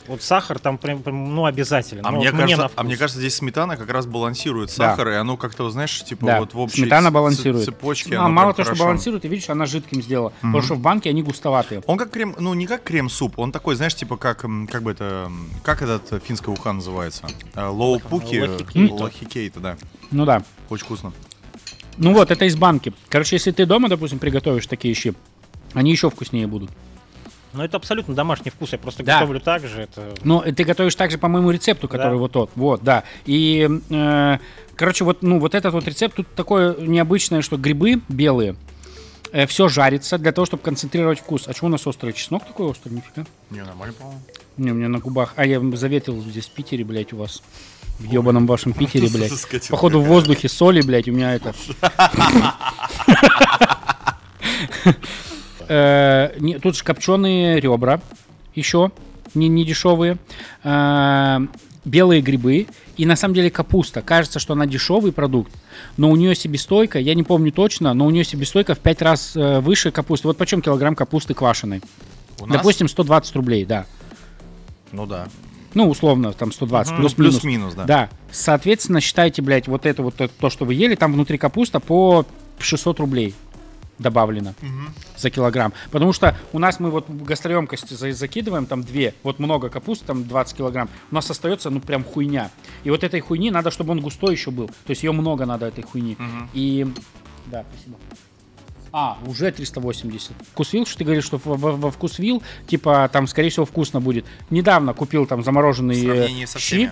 Вот 0.07 0.21
сахар 0.21 0.57
там 0.59 0.77
прям, 0.77 1.03
прям, 1.03 1.35
ну, 1.35 1.45
обязательно. 1.45 2.01
А 2.05 2.11
Ну, 2.11 2.19
мне, 2.19 2.31
вот 2.31 2.39
кажется, 2.39 2.61
на 2.63 2.69
а 2.75 2.83
мне 2.83 2.95
кажется, 2.95 3.19
здесь 3.19 3.35
сметана 3.35 3.75
как 3.75 3.89
раз 3.89 4.05
балансирует 4.05 4.69
Да. 4.69 4.91
сахар, 4.91 5.09
и 5.09 5.13
оно 5.15 5.35
как-то, 5.35 5.69
знаешь, 5.69 6.01
типа 6.03 6.25
Да, 6.25 6.39
вот 6.39 6.53
в 6.53 6.59
общей 6.59 6.81
сметана 6.83 7.11
балансирует. 7.11 7.65
цепочке. 7.65 8.15
А 8.15 8.27
мало 8.29 8.53
того, 8.53 8.63
что 8.63 8.71
хорошо. 8.71 8.83
балансирует, 8.85 9.23
ты 9.23 9.27
видишь, 9.27 9.49
она 9.49 9.65
жидким 9.65 10.01
сделала, 10.01 10.31
потому 10.41 10.61
что 10.61 10.75
в 10.75 10.79
банке 10.79 11.09
они 11.09 11.23
густоватые. 11.23 11.81
Он 11.87 11.97
как 11.97 12.09
крем, 12.11 12.35
ну 12.39 12.53
не 12.53 12.67
как 12.67 12.83
крем-суп, 12.83 13.37
он 13.37 13.51
такой, 13.51 13.75
знаешь, 13.75 13.95
типа 13.95 14.15
как, 14.17 14.45
как 14.69 14.83
бы 14.83 14.91
это, 14.91 15.29
как 15.63 15.81
этот 15.81 16.23
финская 16.23 16.53
уха 16.55 16.71
называется? 16.71 17.27
Э, 17.55 17.67
Лоу-пуки, 17.67 18.91
лохикейто, 18.91 19.59
да. 19.59 19.77
Ну 20.11 20.25
да. 20.25 20.43
Очень 20.69 20.85
вкусно. 20.85 21.11
Ну 21.97 22.13
вот, 22.13 22.31
это 22.31 22.45
из 22.45 22.55
банки. 22.55 22.93
Короче, 23.09 23.35
если 23.35 23.51
ты 23.51 23.65
дома, 23.65 23.89
допустим, 23.89 24.19
приготовишь 24.19 24.67
такие 24.67 24.93
щи, 24.93 25.13
они 25.73 25.91
еще 25.91 26.09
вкуснее 26.09 26.47
будут. 26.47 26.69
Но 27.57 27.65
это 27.65 27.77
абсолютно 27.77 28.13
домашний 28.13 28.51
вкус, 28.51 28.71
я 28.71 28.77
просто 28.77 29.03
Да. 29.03 29.19
готовлю 29.19 29.39
так 29.39 29.67
же. 29.67 29.81
Это... 29.81 30.13
Ну, 30.23 30.41
ты 30.41 30.63
готовишь 30.63 30.95
также 30.95 31.17
по 31.17 31.27
моему 31.27 31.49
рецепту, 31.51 31.87
который 31.87 32.13
Да. 32.13 32.17
вот 32.17 32.31
тот. 32.31 32.51
Вот, 32.55 32.83
да. 32.83 33.03
И, 33.25 33.67
э, 33.89 34.37
короче, 34.75 35.03
вот, 35.03 35.23
ну, 35.23 35.39
вот 35.39 35.55
этот 35.55 35.73
вот 35.73 35.87
рецепт, 35.87 36.15
тут 36.15 36.27
такое 36.35 36.75
необычное, 36.79 37.41
что 37.41 37.57
грибы 37.57 37.99
белые, 38.09 38.55
все 39.47 39.67
жарится 39.67 40.17
для 40.17 40.31
того, 40.31 40.45
чтобы 40.45 40.63
концентрировать 40.63 41.19
вкус. 41.19 41.47
А 41.47 41.53
что 41.53 41.65
у 41.65 41.69
нас 41.69 41.85
острый 41.87 42.13
чеснок 42.13 42.45
такой 42.45 42.67
острый? 42.67 42.93
Нифига. 42.93 43.25
Не, 43.49 43.63
нормально, 43.63 43.93
по-моему. 43.97 44.21
Не, 44.57 44.71
у 44.71 44.75
меня 44.75 44.87
на 44.87 44.99
губах. 44.99 45.33
А 45.35 45.45
я 45.45 45.59
заветил 45.75 46.19
здесь 46.21 46.45
в 46.45 46.51
Питере, 46.51 46.83
блядь, 46.85 47.11
у 47.13 47.17
вас. 47.17 47.41
В 47.99 48.03
ебаном 48.05 48.45
вашем 48.45 48.73
Питере, 48.73 49.09
блядь. 49.13 49.31
Походу 49.69 49.99
в 50.01 50.05
воздухе 50.05 50.47
соли, 50.47 50.81
блядь, 50.81 51.09
у 51.09 51.11
меня 51.11 51.33
это. 51.33 51.53
Э, 55.67 56.33
не, 56.39 56.59
Тут 56.59 56.77
же 56.77 56.83
копченые 56.83 57.59
ребра 57.59 58.01
еще, 58.55 58.91
не, 59.33 59.47
не 59.47 59.65
дешевые. 59.65 60.17
Э, 60.63 61.39
Белые 61.85 62.21
грибы. 62.21 62.67
И 62.97 63.05
на 63.05 63.15
самом 63.15 63.33
деле 63.35 63.49
капуста. 63.49 64.01
Кажется, 64.01 64.39
что 64.39 64.53
она 64.53 64.65
дешевый 64.65 65.13
продукт, 65.13 65.53
но 65.95 66.09
у 66.09 66.15
нее 66.15 66.35
себестойка, 66.35 66.99
я 66.99 67.13
не 67.13 67.23
помню 67.23 67.51
точно, 67.51 67.93
но 67.93 68.05
у 68.05 68.09
нее 68.09 68.25
себестойка 68.25 68.75
в 68.75 68.79
5 68.79 69.01
раз 69.03 69.35
э, 69.37 69.59
выше 69.61 69.91
капусты. 69.91 70.27
Вот 70.27 70.37
почем 70.37 70.61
килограмм 70.61 70.95
капусты 70.95 71.33
квашеной? 71.33 71.81
У 72.41 72.45
нас? 72.45 72.57
Допустим, 72.57 72.89
120 72.89 73.35
рублей, 73.35 73.63
да. 73.65 73.85
Ну 74.91 75.05
да. 75.05 75.27
Ну, 75.75 75.89
условно, 75.89 76.33
там 76.33 76.51
120, 76.51 76.93
Ну, 76.93 76.97
плюс-минус. 76.99 77.33
плюс-минус, 77.35 77.73
да. 77.75 77.83
Да. 77.85 78.09
Соответственно, 78.31 78.99
считайте, 78.99 79.41
блядь, 79.41 79.67
вот 79.67 79.85
это 79.85 80.01
вот 80.01 80.19
э, 80.19 80.27
то, 80.27 80.49
что 80.49 80.65
вы 80.65 80.73
ели, 80.73 80.95
там 80.95 81.13
внутри 81.13 81.37
капуста 81.37 81.79
по 81.79 82.25
600 82.59 82.99
рублей 82.99 83.35
добавлено 83.99 84.53
за 85.17 85.29
килограмм. 85.29 85.73
Потому 85.91 86.13
что 86.13 86.35
у 86.53 86.59
нас 86.59 86.79
мы 86.79 86.91
вот 86.91 87.09
гастроемкости 87.09 87.93
за- 87.93 88.11
закидываем 88.13 88.65
там 88.65 88.83
две, 88.83 89.13
вот 89.23 89.39
много 89.39 89.69
капусты, 89.69 90.05
там 90.05 90.23
20 90.27 90.57
килограмм, 90.57 90.89
у 91.11 91.15
нас 91.15 91.29
остается, 91.31 91.69
ну, 91.69 91.79
прям 91.79 92.03
хуйня. 92.03 92.51
И 92.83 92.89
вот 92.89 93.03
этой 93.03 93.19
хуйни 93.21 93.49
надо, 93.51 93.71
чтобы 93.71 93.91
он 93.91 94.01
густой 94.01 94.33
еще 94.33 94.51
был. 94.51 94.67
То 94.67 94.89
есть 94.91 95.03
ее 95.03 95.11
много 95.11 95.45
надо, 95.45 95.65
этой 95.67 95.83
хуйни. 95.83 96.15
И... 96.53 96.85
Да, 97.47 97.63
спасибо. 97.73 97.97
А, 98.93 99.17
уже 99.25 99.51
380. 99.51 100.31
Вкусвилл, 100.53 100.85
что 100.85 100.97
ты 100.99 101.03
говоришь, 101.03 101.25
что 101.25 101.39
во, 101.43 101.55
во- 101.55 101.73
во 101.75 101.91
вкусвилл, 101.91 102.41
типа, 102.67 103.09
там, 103.11 103.27
скорее 103.27 103.49
всего, 103.49 103.65
вкусно 103.65 103.99
будет. 104.01 104.25
Недавно 104.49 104.93
купил 104.93 105.25
там 105.25 105.43
замороженные 105.43 106.27
щи. 106.59 106.75
всеми. 106.87 106.91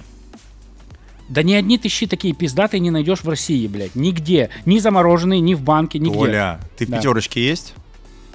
Да 1.30 1.41
ни 1.43 1.53
одни 1.53 1.78
ты 1.78 1.89
щи 1.89 2.07
такие 2.07 2.34
пиздатые 2.34 2.80
не 2.82 2.91
найдешь 2.91 3.23
в 3.23 3.30
России, 3.30 3.65
блядь. 3.67 3.95
Нигде. 3.95 4.49
Ни 4.65 4.80
замороженные, 4.80 5.39
ни 5.39 5.53
в 5.53 5.61
банке, 5.61 5.97
нигде. 5.99 6.17
Толя, 6.17 6.59
ты 6.78 6.86
в 6.86 6.89
Да. 6.89 6.97
пятерочке 6.97 7.45
есть? 7.45 7.73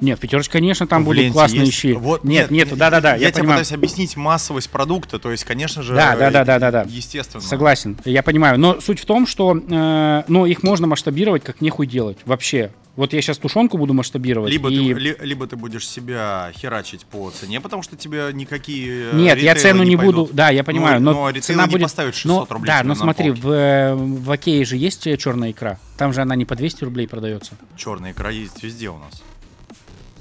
Нет, 0.01 0.19
в 0.19 0.21
пятерочке, 0.23 0.53
конечно, 0.53 0.87
там 0.87 1.03
В 1.03 1.07
будут 1.07 1.33
классные 1.33 1.67
есть? 1.67 1.75
щи. 1.79 1.93
Вот, 1.93 2.25
нет, 2.25 2.51
нету, 2.51 2.77
да-да-да, 2.77 3.11
Я, 3.17 3.27
я, 3.27 3.31
тебе 3.31 3.43
понимаю. 3.43 3.61
пытаюсь 3.61 3.73
объяснить 3.73 4.17
массовость 4.17 4.71
продукта, 4.71 5.19
то 5.19 5.31
есть, 5.31 5.45
конечно 5.45 5.83
же, 5.83 5.95
Да, 5.95 6.17
да, 6.17 6.31
да, 6.31 6.45
да, 6.45 6.59
да, 6.59 6.71
да. 6.71 6.87
естественно. 6.89 7.43
Согласен, 7.43 7.99
я 8.05 8.23
понимаю. 8.23 8.59
Но 8.59 8.81
суть 8.81 9.01
в 9.01 9.05
том, 9.05 9.27
что 9.27 9.57
э, 9.57 10.23
ну, 10.29 10.47
их 10.47 10.63
можно 10.63 10.87
масштабировать, 10.87 11.45
как 11.45 11.61
нехуй 11.61 11.87
делать. 11.87 12.19
Вообще. 12.25 12.71
Вот 12.97 13.13
я 13.13 13.23
сейчас 13.23 13.39
тушенку 13.39 13.79
буду 13.79 13.95
масштабировать. 13.95 14.51
Либо, 14.51 14.69
и- 14.69 14.77
ты, 14.93 15.01
ли- 15.01 15.17
либо 15.21 15.47
ты 15.47 15.57
будешь 15.57 15.89
себя 15.89 16.51
херачить 16.55 17.07
по 17.07 17.31
цене, 17.31 17.61
потому 17.61 17.83
что 17.83 17.97
тебе 17.97 18.29
никакие 18.33 19.11
э, 19.13 19.17
Нет, 19.17 19.39
я 19.41 19.55
цену 19.55 19.85
не, 19.85 19.97
буду. 19.97 20.25
пойдут. 20.27 20.35
Да, 20.35 20.51
я 20.51 20.65
понимаю, 20.65 21.01
но, 21.01 21.13
но, 21.13 21.29
ритейлы 21.31 21.43
цена 21.43 21.67
не 21.67 21.71
будет. 21.73 21.83
поставят 21.85 22.15
600 22.15 22.49
но, 22.51 22.55
рублей 22.55 22.67
Да, 22.67 22.83
но 22.83 22.95
смотри, 22.95 23.29
полке. 23.29 23.41
в, 23.43 23.51
э, 23.53 23.95
в 23.95 24.31
Окее 24.31 24.65
же 24.65 24.77
есть 24.77 25.05
черная 25.19 25.53
икра. 25.53 25.79
Там 25.97 26.13
же 26.13 26.21
она 26.21 26.35
не 26.35 26.45
по 26.45 26.57
200 26.57 26.85
рублей 26.85 27.07
продается. 27.07 27.53
Черная 27.77 28.11
икра 28.13 28.31
есть 28.31 28.63
везде 28.63 28.91
у 28.91 28.99
нас. 28.99 29.23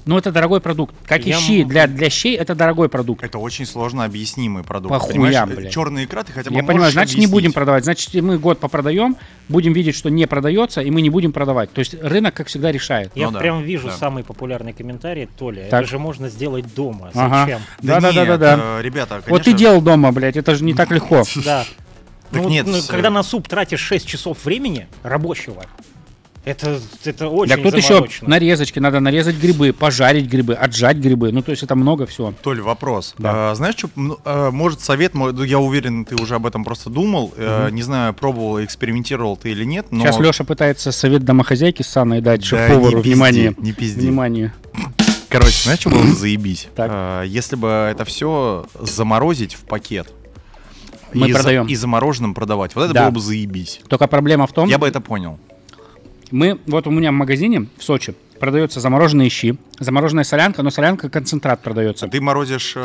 Но 0.06 0.16
это 0.18 0.32
дорогой 0.32 0.60
продукт. 0.60 0.94
Как 1.06 1.26
и 1.26 1.30
Я 1.30 1.38
щи. 1.38 1.62
м- 1.62 1.68
Для, 1.68 1.86
для 1.86 2.08
щей 2.10 2.34
это 2.36 2.54
дорогой 2.54 2.88
продукт. 2.88 3.22
Это 3.22 3.38
очень 3.38 3.66
сложно 3.66 4.04
объяснимый 4.04 4.64
продукт. 4.64 4.92
По 4.94 4.98
хуям, 4.98 5.50
блядь. 5.50 5.72
Черная 5.72 6.04
икра 6.04 6.22
ты 6.24 6.32
хотя 6.32 6.50
бы 6.50 6.56
Я 6.56 6.62
понимаю, 6.62 6.90
значит, 6.90 7.16
не 7.16 7.24
объяснить. 7.24 7.30
будем 7.32 7.52
продавать. 7.52 7.84
Значит, 7.84 8.14
мы 8.14 8.38
год 8.38 8.58
попродаем, 8.60 9.16
будем 9.48 9.72
видеть, 9.72 9.94
что 9.94 10.08
не 10.08 10.26
продается, 10.26 10.80
и 10.80 10.90
мы 10.90 11.02
не 11.02 11.10
будем 11.10 11.32
продавать. 11.32 11.70
То 11.72 11.80
есть 11.80 11.94
рынок, 12.02 12.34
как 12.34 12.46
всегда, 12.48 12.72
решает. 12.72 13.12
Я 13.14 13.26
Ну 13.26 13.32
да, 13.32 13.38
прям 13.40 13.62
вижу 13.62 13.88
да. 13.88 13.96
самый 13.96 14.24
популярный 14.24 14.72
комментарий, 14.72 15.26
Толя, 15.38 15.66
Так. 15.70 15.82
это 15.82 15.90
же 15.90 15.98
можно 15.98 16.28
сделать 16.28 16.74
дома. 16.74 17.10
Ага. 17.14 17.40
Зачем? 17.44 17.60
Да, 17.82 18.00
Да, 18.00 18.12
да, 18.12 18.12
да, 18.12 18.24
да, 18.24 18.36
да. 18.56 18.62
э, 18.78 18.82
ребята, 18.82 19.08
конечно... 19.16 19.30
Вот 19.32 19.42
ты 19.42 19.52
делал 19.52 19.80
дома, 19.82 20.12
блядь, 20.12 20.36
это 20.36 20.54
же 20.54 20.64
не 20.64 20.74
так 20.74 20.90
легко. 20.90 21.24
Да. 21.44 21.64
Так 22.32 22.42
Ну, 22.42 22.48
нет, 22.48 22.64
ну, 22.66 22.76
с- 22.80 22.86
когда 22.86 23.10
на 23.10 23.22
суп 23.24 23.48
тратишь 23.48 23.80
6 23.80 24.06
часов 24.06 24.44
времени 24.44 24.86
рабочего, 25.02 25.64
это, 26.44 26.80
это 27.04 27.28
очень 27.28 27.54
Да 27.56 27.62
тут 27.62 27.76
еще 27.76 28.06
нарезочки, 28.22 28.78
надо 28.78 29.00
нарезать 29.00 29.36
грибы, 29.36 29.72
пожарить 29.72 30.26
грибы, 30.26 30.54
отжать 30.54 30.96
грибы. 30.96 31.32
Ну, 31.32 31.42
то 31.42 31.50
есть 31.50 31.62
это 31.62 31.74
много 31.74 32.06
всего. 32.06 32.32
Толь, 32.42 32.60
вопрос. 32.62 33.14
Да. 33.18 33.50
А, 33.50 33.54
знаешь, 33.54 33.74
что, 33.76 33.90
ну, 33.94 34.18
а, 34.24 34.50
может, 34.50 34.80
совет, 34.80 35.14
ну, 35.14 35.30
я 35.44 35.58
уверен, 35.58 36.04
ты 36.04 36.14
уже 36.16 36.34
об 36.36 36.46
этом 36.46 36.64
просто 36.64 36.88
думал. 36.90 37.32
Э, 37.36 37.68
Не 37.70 37.82
знаю, 37.82 38.14
пробовал, 38.14 38.62
экспериментировал 38.64 39.36
ты 39.36 39.50
или 39.50 39.64
нет, 39.64 39.86
но... 39.90 40.00
Сейчас 40.04 40.18
Леша 40.18 40.44
пытается 40.44 40.92
совет 40.92 41.24
домохозяйки 41.24 41.82
с 41.82 41.88
Саной 41.88 42.20
дать 42.20 42.40
Да 42.40 42.46
шеф-повару. 42.46 42.96
не 42.98 43.02
пизди, 43.02 43.08
Внимание. 43.12 43.54
не 43.58 43.72
пизди. 43.72 44.00
Внимание. 44.00 44.54
Короче, 45.28 45.62
знаешь, 45.64 45.80
что 45.80 45.90
было 45.90 46.02
бы 46.02 46.12
заебись? 46.14 46.68
Так. 46.74 46.90
А, 46.92 47.22
Если 47.22 47.54
бы 47.56 47.68
это 47.68 48.04
все 48.04 48.66
заморозить 48.80 49.54
в 49.54 49.60
пакет. 49.60 50.12
Мы 51.12 51.28
и 51.28 51.32
за- 51.32 51.38
продаем. 51.38 51.66
и 51.66 51.74
замороженным 51.74 52.34
продавать. 52.34 52.74
Вот 52.74 52.84
это 52.84 52.94
Да. 52.94 53.02
было 53.04 53.10
бы 53.16 53.20
заебись. 53.20 53.80
Только 53.88 54.06
проблема 54.06 54.46
в 54.46 54.52
том, 54.52 54.68
Я 54.68 54.78
бы 54.78 54.86
это 54.88 55.00
понял. 55.00 55.38
Мы, 56.30 56.58
вот 56.66 56.86
у 56.86 56.90
меня 56.90 57.10
в 57.10 57.14
магазине 57.14 57.66
в 57.78 57.82
Сочи 57.82 58.14
продается 58.38 58.80
замороженные 58.80 59.28
щи, 59.28 59.56
замороженная 59.78 60.24
солянка, 60.24 60.62
но 60.62 60.70
солянка 60.70 61.10
концентрат 61.10 61.62
продается. 61.62 62.08
Ты 62.08 62.20
морозишь 62.20 62.72
э, 62.74 62.80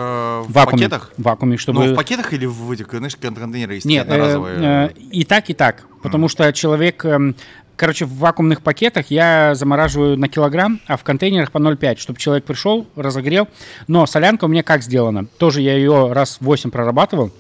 в 0.46 0.52
вакууме. 0.52 0.84
пакетах? 0.84 1.14
В 1.18 1.24
вакууме, 1.24 1.58
чтобы... 1.58 1.86
Ну, 1.86 1.94
в 1.94 1.96
пакетах 1.96 2.34
или 2.34 2.46
в 2.46 2.70
этих, 2.72 2.90
знаешь, 2.90 3.16
кон- 3.16 3.36
контейнеры 3.36 3.76
есть 3.76 3.86
Нет, 3.86 4.06
э, 4.08 4.12
одноразовые? 4.12 4.58
э, 4.62 4.90
и 5.12 5.24
так, 5.24 5.50
и 5.50 5.54
так. 5.54 5.86
Потому 6.04 6.28
что 6.28 6.52
человек... 6.54 7.04
эм, 7.06 7.36
Короче, 7.78 8.06
в 8.06 8.14
вакуумных 8.20 8.62
пакетах 8.62 9.08
я 9.12 9.54
замораживаю 9.54 10.18
на 10.18 10.30
килограмм, 10.30 10.80
а 10.88 10.96
в 10.96 11.04
контейнерах 11.04 11.52
по 11.52 11.58
0,5, 11.58 11.98
чтобы 11.98 12.18
человек 12.18 12.46
пришел, 12.46 12.88
разогрел. 12.96 13.50
Но 13.88 14.06
солянка 14.06 14.46
у 14.46 14.48
меня 14.48 14.64
как 14.64 14.82
сделана? 14.82 15.26
Тоже 15.38 15.60
я 15.60 15.76
ее 15.76 16.14
раз 16.14 16.38
в 16.40 16.46
8 16.46 16.72
прорабатывал. 16.72 17.32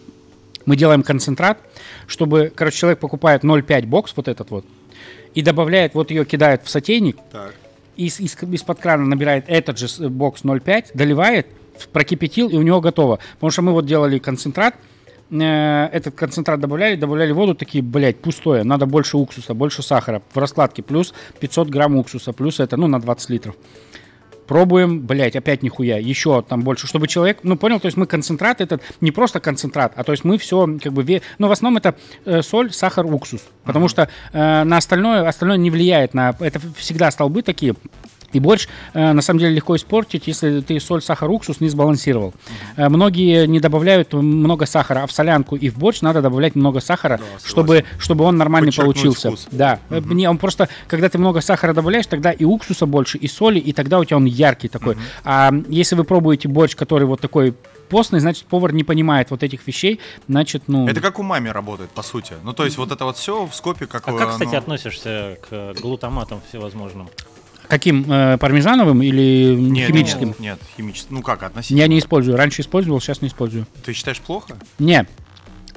Мы 0.66 0.76
делаем 0.76 1.04
концентрат, 1.04 1.60
чтобы, 2.08 2.52
короче, 2.54 2.80
человек 2.80 3.00
покупает 3.00 3.46
0,5 3.46 3.86
бокс, 3.86 4.12
вот 4.18 4.28
этот 4.28 4.50
вот, 4.52 4.66
и 5.36 5.42
добавляет, 5.42 5.94
вот 5.94 6.10
ее 6.12 6.26
кидает 6.26 6.64
в 6.64 6.70
сотейник, 6.70 7.18
Так. 7.32 7.54
из, 7.98 8.20
из, 8.20 8.36
из-под 8.42 8.80
крана 8.80 9.06
набирает 9.06 9.46
этот 9.48 9.78
же 9.78 10.10
бокс 10.10 10.44
0,5, 10.44 10.92
доливает, 10.94 11.48
прокипятил, 11.92 12.50
и 12.50 12.56
у 12.56 12.62
него 12.62 12.82
готово. 12.82 13.20
Потому 13.36 13.52
что 13.52 13.62
мы 13.62 13.74
вот 13.74 13.86
делали 13.86 14.18
концентрат, 14.18 14.76
э, 15.30 15.90
этот 15.92 16.16
концентрат 16.16 16.60
добавляли, 16.60 16.96
добавляли 16.96 17.34
воду, 17.34 17.54
такие, 17.54 17.84
блядь, 17.84 18.18
пустое, 18.18 18.64
надо 18.64 18.86
больше 18.86 19.18
уксуса, 19.18 19.54
больше 19.54 19.84
сахара 19.84 20.22
в 20.34 20.38
раскладке, 20.38 20.82
плюс 20.82 21.14
500 21.40 21.70
грамм 21.70 21.98
уксуса, 21.98 22.32
плюс 22.32 22.60
это, 22.62 22.78
ну, 22.78 22.88
на 22.88 23.00
20 23.00 23.30
литров. 23.30 23.56
Пробуем, 24.48 25.02
блядь, 25.02 25.36
опять 25.36 25.64
нихуя, 25.64 25.98
еще 25.98 26.42
там 26.42 26.62
больше, 26.62 26.88
чтобы 26.88 27.08
человек, 27.08 27.40
ну, 27.44 27.58
понял, 27.58 27.80
то 27.80 27.88
есть 27.88 27.98
мы 27.98 28.06
концентрат 28.06 28.62
этот, 28.62 28.82
не 29.02 29.12
просто 29.12 29.40
концентрат, 29.40 29.94
а 29.96 30.04
то 30.04 30.12
есть 30.12 30.24
мы 30.24 30.38
все, 30.38 30.68
как 30.82 30.94
бы, 30.94 31.04
ве- 31.04 31.22
ну, 31.40 31.48
в 31.48 31.52
основном 31.52 31.78
это 31.78 31.96
э, 32.26 32.42
соль, 32.42 32.72
сахар, 32.72 33.06
уксус, 33.06 33.42
потому 33.64 33.88
что 33.88 34.08
э, 34.34 34.64
на 34.64 34.78
остальное, 34.78 35.28
остальное 35.28 35.58
не 35.58 35.72
влияет 35.72 36.14
на, 36.14 36.36
это 36.40 36.60
всегда 36.78 37.10
столбы 37.12 37.42
такие, 37.42 37.76
и 38.36 38.40
борщ, 38.40 38.68
э, 38.94 39.14
на 39.14 39.22
самом 39.22 39.40
деле, 39.40 39.56
легко 39.56 39.76
испортить, 39.76 40.28
если 40.28 40.62
ты 40.62 40.80
соль, 40.80 41.02
сахар, 41.02 41.30
уксус 41.30 41.62
не 41.62 41.70
сбалансировал. 41.70 42.34
Э, 42.76 42.90
многие 42.90 43.48
не 43.48 43.60
добавляют 43.60 44.14
много 44.14 44.66
сахара, 44.66 45.04
а 45.04 45.08
в 45.08 45.12
солянку 45.12 45.56
и 45.56 45.70
в 45.70 45.78
борщ 45.78 46.02
надо 46.02 46.22
добавлять 46.22 46.56
много 46.56 46.80
сахара, 46.80 47.18
согласен. 47.18 47.48
чтобы, 47.48 47.86
чтобы 48.00 48.26
он 48.26 48.38
нормально 48.38 48.68
Подчеркнуть 48.68 48.96
получился. 48.96 49.30
вкус. 49.30 49.48
Да. 49.52 49.80
Э, 49.90 50.02
Не, 50.02 50.30
он 50.30 50.38
просто, 50.38 50.70
когда 50.88 51.10
ты 51.10 51.18
много 51.18 51.42
сахара 51.42 51.74
добавляешь, 51.74 52.08
тогда 52.08 52.32
и 52.32 52.44
уксуса 52.44 52.86
больше, 52.86 53.18
и 53.18 53.28
соли, 53.28 53.60
и 53.60 53.74
тогда 53.74 54.00
у 54.00 54.06
тебя 54.06 54.18
он 54.18 54.26
яркий 54.26 54.68
такой. 54.68 54.98
А 55.24 55.52
если 55.68 55.96
вы 55.96 56.04
пробуете 56.04 56.48
борщ, 56.48 56.76
который 56.76 57.06
вот 57.08 57.22
такой 57.22 57.56
постный, 57.90 58.20
значит, 58.20 58.46
повар 58.46 58.74
не 58.74 58.84
понимает 58.84 59.32
вот 59.32 59.44
этих 59.44 59.66
вещей, 59.68 60.00
значит, 60.28 60.64
ну... 60.68 60.88
Это 60.88 61.02
как 61.02 61.20
у 61.20 61.24
маме 61.24 61.52
работает, 61.52 61.92
по 61.92 62.04
сути. 62.04 62.34
Ну, 62.44 62.54
то 62.54 62.66
есть 62.66 62.78
вот 62.78 62.92
это 62.92 63.06
вот 63.06 63.18
все 63.18 63.46
в 63.46 63.56
скопе, 63.56 63.86
как... 63.86 64.08
А 64.08 64.14
как, 64.14 64.32
кстати, 64.32 64.52
ну, 64.52 64.58
относишься 64.58 65.38
к 65.50 65.74
глутаматам 65.80 66.42
всевозможным? 66.50 67.10
Каким? 67.68 68.12
э, 68.12 68.38
пармезановым 68.38 69.02
или 69.02 69.56
нет, 69.56 69.88
химическим? 69.88 70.28
Нет, 70.30 70.40
нет, 70.40 70.60
химическим. 70.78 71.16
Ну 71.16 71.22
как, 71.22 71.44
относительно? 71.44 71.80
Я 71.80 71.88
не 71.88 72.00
использую. 72.00 72.38
Раньше 72.38 72.62
использовал, 72.62 73.00
сейчас 73.02 73.22
не 73.22 73.28
использую. 73.28 73.66
Ты 73.84 73.94
считаешь 73.94 74.20
плохо? 74.20 74.58
Не. 74.80 75.08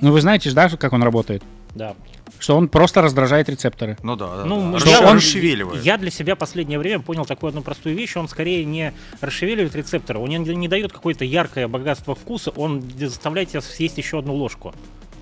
Ну, 0.00 0.12
вы 0.12 0.20
знаете 0.20 0.48
же, 0.48 0.54
да, 0.54 0.68
как 0.68 0.92
он 0.92 1.02
работает? 1.02 1.42
Да. 1.74 1.94
Что 2.38 2.56
он 2.56 2.68
просто 2.68 3.02
раздражает 3.02 3.48
рецепторы. 3.48 3.96
Ну 4.02 4.14
да, 4.14 4.36
да. 4.36 4.44
Ну, 4.44 4.72
да. 4.72 4.78
что 4.78 5.08
он- 5.08 5.16
расшевеливает. 5.16 5.84
Я 5.84 5.98
для 5.98 6.10
себя 6.10 6.36
последнее 6.36 6.78
время 6.78 7.00
понял 7.00 7.24
такую 7.24 7.48
одну 7.48 7.62
простую 7.62 7.96
вещь. 7.96 8.16
Он 8.16 8.28
скорее 8.28 8.64
не 8.64 8.92
расшевеливает 9.20 9.74
рецепторы, 9.74 10.20
он 10.20 10.28
не, 10.28 10.38
не 10.38 10.68
дает 10.68 10.92
какое-то 10.92 11.24
яркое 11.24 11.66
богатство 11.66 12.14
вкуса, 12.14 12.50
он 12.50 12.84
заставляет 12.98 13.50
тебя 13.50 13.60
съесть 13.60 13.98
еще 13.98 14.20
одну 14.20 14.34
ложку. 14.34 14.72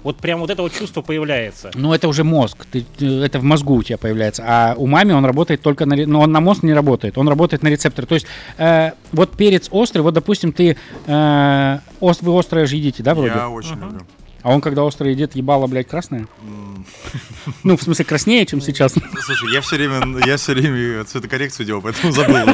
Вот 0.06 0.18
прям 0.18 0.38
вот 0.38 0.50
это 0.50 0.62
вот 0.62 0.72
чувство 0.72 1.02
появляется. 1.02 1.72
Ну, 1.74 1.92
это 1.92 2.06
уже 2.06 2.22
мозг. 2.22 2.64
Ты- 2.70 2.86
это 3.24 3.40
в 3.40 3.42
мозгу 3.42 3.74
у 3.74 3.82
тебя 3.82 3.98
появляется. 3.98 4.44
А 4.46 4.74
у 4.76 4.86
маме 4.86 5.16
он 5.16 5.24
работает 5.24 5.62
только 5.62 5.84
на... 5.84 5.96
ре- 5.96 6.06
Ну, 6.06 6.20
он 6.20 6.30
на 6.30 6.40
мозг 6.40 6.62
не 6.62 6.72
работает. 6.72 7.18
Он 7.18 7.28
работает 7.28 7.64
на 7.64 7.68
рецепторы. 7.68 8.06
То 8.06 8.14
есть, 8.14 8.26
э, 8.56 8.92
вот 9.10 9.32
перец 9.36 9.66
острый, 9.72 10.02
вот, 10.02 10.14
допустим, 10.14 10.52
ты... 10.52 10.76
э, 11.08 11.78
ост- 11.98 12.22
вы 12.22 12.38
острое 12.38 12.66
же 12.66 12.76
едите, 12.76 13.02
да, 13.02 13.16
вроде? 13.16 13.34
Я 13.34 13.48
очень 13.48 13.80
люблю. 13.80 13.98
А 14.44 14.52
он, 14.54 14.60
когда 14.60 14.84
острый 14.84 15.10
едет, 15.10 15.34
ебало, 15.34 15.66
блядь, 15.66 15.88
красное? 15.88 16.28
Ну, 17.64 17.76
в 17.76 17.82
смысле, 17.82 18.04
краснее, 18.04 18.46
чем 18.46 18.60
сейчас. 18.60 18.94
Слушай, 19.24 19.52
я 19.54 19.60
все 19.60 19.74
время, 19.74 20.24
я 20.24 20.36
все 20.36 20.52
время 20.54 21.02
цветокоррекцию 21.02 21.66
делал, 21.66 21.82
поэтому 21.82 22.12
забыл. 22.12 22.46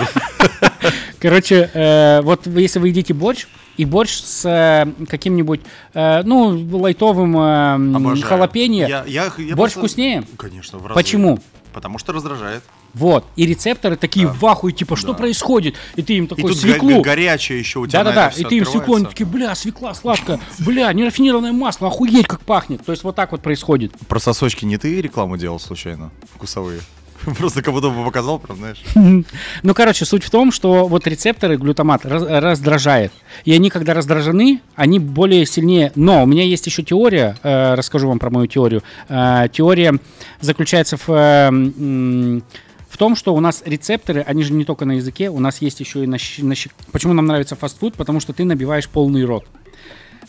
Короче, 1.20 1.70
э, 1.74 2.20
вот 2.22 2.46
если 2.46 2.78
вы 2.78 2.88
едите 2.88 3.12
борщ, 3.12 3.46
и 3.76 3.84
борщ 3.84 4.20
с 4.20 4.44
э, 4.48 4.86
каким-нибудь, 5.06 5.60
э, 5.94 6.22
ну, 6.24 6.48
лайтовым 6.78 7.36
э, 7.36 7.40
м, 7.40 7.96
Обожаю. 7.96 8.26
халапеньо, 8.26 8.86
Я- 8.86 9.04
я- 9.06 9.32
я 9.38 9.56
борщ 9.56 9.74
просто- 9.74 9.78
вкуснее? 9.80 10.24
Конечно, 10.36 10.78
в 10.78 10.86
разы. 10.86 10.94
Почему? 10.94 11.38
Потому 11.72 11.98
что 11.98 12.12
раздражает. 12.12 12.62
Вот. 12.92 13.24
И 13.36 13.46
рецепторы 13.46 13.96
такие 13.96 14.26
в 14.26 14.44
ахуе, 14.44 14.74
типа, 14.74 14.96
что 14.96 15.12
Да. 15.12 15.14
происходит? 15.14 15.76
И 15.96 16.02
ты 16.02 16.12
им 16.18 16.24
И 16.24 16.26
такой 16.26 16.50
тут 16.50 16.58
свеклу. 16.60 16.96
го- 16.96 17.00
горячее 17.00 17.58
еще 17.58 17.78
у 17.78 17.86
тебя 17.86 18.04
Да-да-да, 18.04 18.28
и 18.36 18.44
ты 18.44 18.58
им 18.58 18.66
свеклу, 18.66 18.96
они 18.96 19.06
такие, 19.06 19.24
бля, 19.24 19.54
свекла 19.54 19.94
сладкая, 19.94 20.38
бля, 20.58 20.92
нерафинированное 20.92 21.52
масло, 21.52 21.88
охуеть 21.88 22.26
как 22.26 22.40
пахнет. 22.42 22.84
То 22.84 22.92
есть 22.92 23.02
вот 23.04 23.16
так 23.16 23.32
вот 23.32 23.40
происходит. 23.40 23.92
Про 24.08 24.18
сосочки 24.20 24.66
не 24.66 24.76
ты 24.76 25.00
рекламу 25.00 25.38
делал 25.38 25.58
случайно? 25.58 26.10
Вкусовые? 26.34 26.80
Просто 27.38 27.62
как 27.62 27.72
будто 27.74 27.90
бы 27.90 28.04
показал, 28.04 28.38
прям, 28.38 28.58
знаешь. 28.58 28.82
Ну, 29.62 29.74
короче, 29.74 30.04
суть 30.04 30.24
в 30.24 30.30
том, 30.30 30.50
что 30.52 30.86
вот 30.88 31.06
рецепторы 31.06 31.56
глютамат 31.56 32.04
раз- 32.04 32.26
раздражает. 32.26 33.12
И 33.44 33.52
они, 33.52 33.70
когда 33.70 33.94
раздражены, 33.94 34.60
они 34.74 34.98
более 34.98 35.46
сильнее. 35.46 35.92
Но 35.94 36.22
у 36.22 36.26
меня 36.26 36.42
есть 36.44 36.66
еще 36.66 36.82
теория, 36.82 37.36
э, 37.42 37.74
расскажу 37.74 38.08
вам 38.08 38.18
про 38.18 38.30
мою 38.30 38.46
теорию. 38.46 38.82
Э, 39.08 39.46
теория 39.52 39.98
заключается 40.40 40.96
в, 40.96 41.08
э, 41.08 41.48
м, 41.48 42.42
в 42.88 42.96
том, 42.98 43.16
что 43.16 43.34
у 43.34 43.40
нас 43.40 43.62
рецепторы, 43.64 44.22
они 44.26 44.42
же 44.42 44.52
не 44.52 44.64
только 44.64 44.84
на 44.84 44.92
языке, 44.92 45.30
у 45.30 45.38
нас 45.38 45.62
есть 45.62 45.80
еще 45.80 46.04
и 46.04 46.06
на, 46.06 46.18
на 46.38 46.54
Почему 46.92 47.12
нам 47.12 47.26
нравится 47.26 47.56
фастфуд? 47.56 47.94
Потому 47.94 48.20
что 48.20 48.32
ты 48.32 48.44
набиваешь 48.44 48.88
полный 48.88 49.24
рот. 49.24 49.44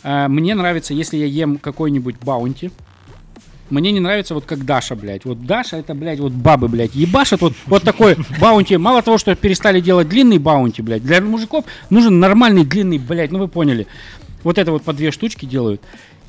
Э, 0.04 0.28
мне 0.28 0.56
нравится, 0.56 0.94
если 0.94 1.18
я 1.18 1.26
ем 1.26 1.58
какой-нибудь 1.58 2.16
Bounty, 2.24 2.72
мне 3.80 3.92
не 3.92 4.00
нравится 4.00 4.34
вот 4.34 4.46
как 4.46 4.66
Даша, 4.66 4.96
блядь. 4.96 5.26
Вот 5.26 5.46
Даша 5.46 5.78
это, 5.78 5.94
блядь, 5.94 6.20
вот 6.20 6.32
бабы, 6.32 6.68
блядь, 6.68 6.96
ебашат 6.96 7.42
вот, 7.42 7.54
вот 7.66 7.84
такой 7.84 8.18
Bounty. 8.40 8.78
Мало 8.78 9.02
того, 9.02 9.18
что 9.18 9.36
перестали 9.36 9.80
делать 9.82 10.08
длинный 10.08 10.38
Bounty, 10.38 10.82
блядь, 10.82 11.04
для 11.04 11.22
мужиков 11.22 11.66
нужен 11.90 12.20
нормальный 12.20 12.66
длинный, 12.66 12.98
блядь, 13.00 13.32
ну 13.32 13.40
вы 13.40 13.48
поняли. 13.48 13.88
Вот 14.44 14.58
это 14.58 14.72
вот 14.72 14.84
по 14.84 14.94
две 14.94 15.12
штучки 15.12 15.46
делают. 15.46 15.82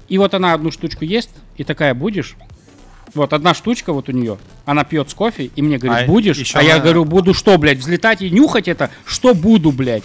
И 0.08 0.18
вот 0.18 0.34
она 0.34 0.54
одну 0.54 0.70
штучку 0.70 1.04
ест, 1.04 1.30
и 1.56 1.64
такая 1.64 1.94
будешь. 1.94 2.36
Вот 3.14 3.32
одна 3.32 3.54
штучка 3.54 3.92
вот 3.92 4.08
у 4.08 4.12
нее. 4.12 4.38
Она 4.64 4.84
пьет 4.84 5.08
с 5.10 5.14
кофе, 5.14 5.50
и 5.54 5.62
мне 5.62 5.78
говорит, 5.78 6.04
А 6.04 6.10
будешь? 6.10 6.54
А 6.56 6.62
я 6.62 6.74
она- 6.76 6.82
говорю, 6.82 7.04
буду 7.04 7.32
что, 7.34 7.56
блядь, 7.58 7.78
взлетать 7.78 8.22
и 8.22 8.30
нюхать 8.30 8.68
это? 8.68 8.90
Что 9.04 9.34
буду, 9.34 9.70
блядь? 9.70 10.02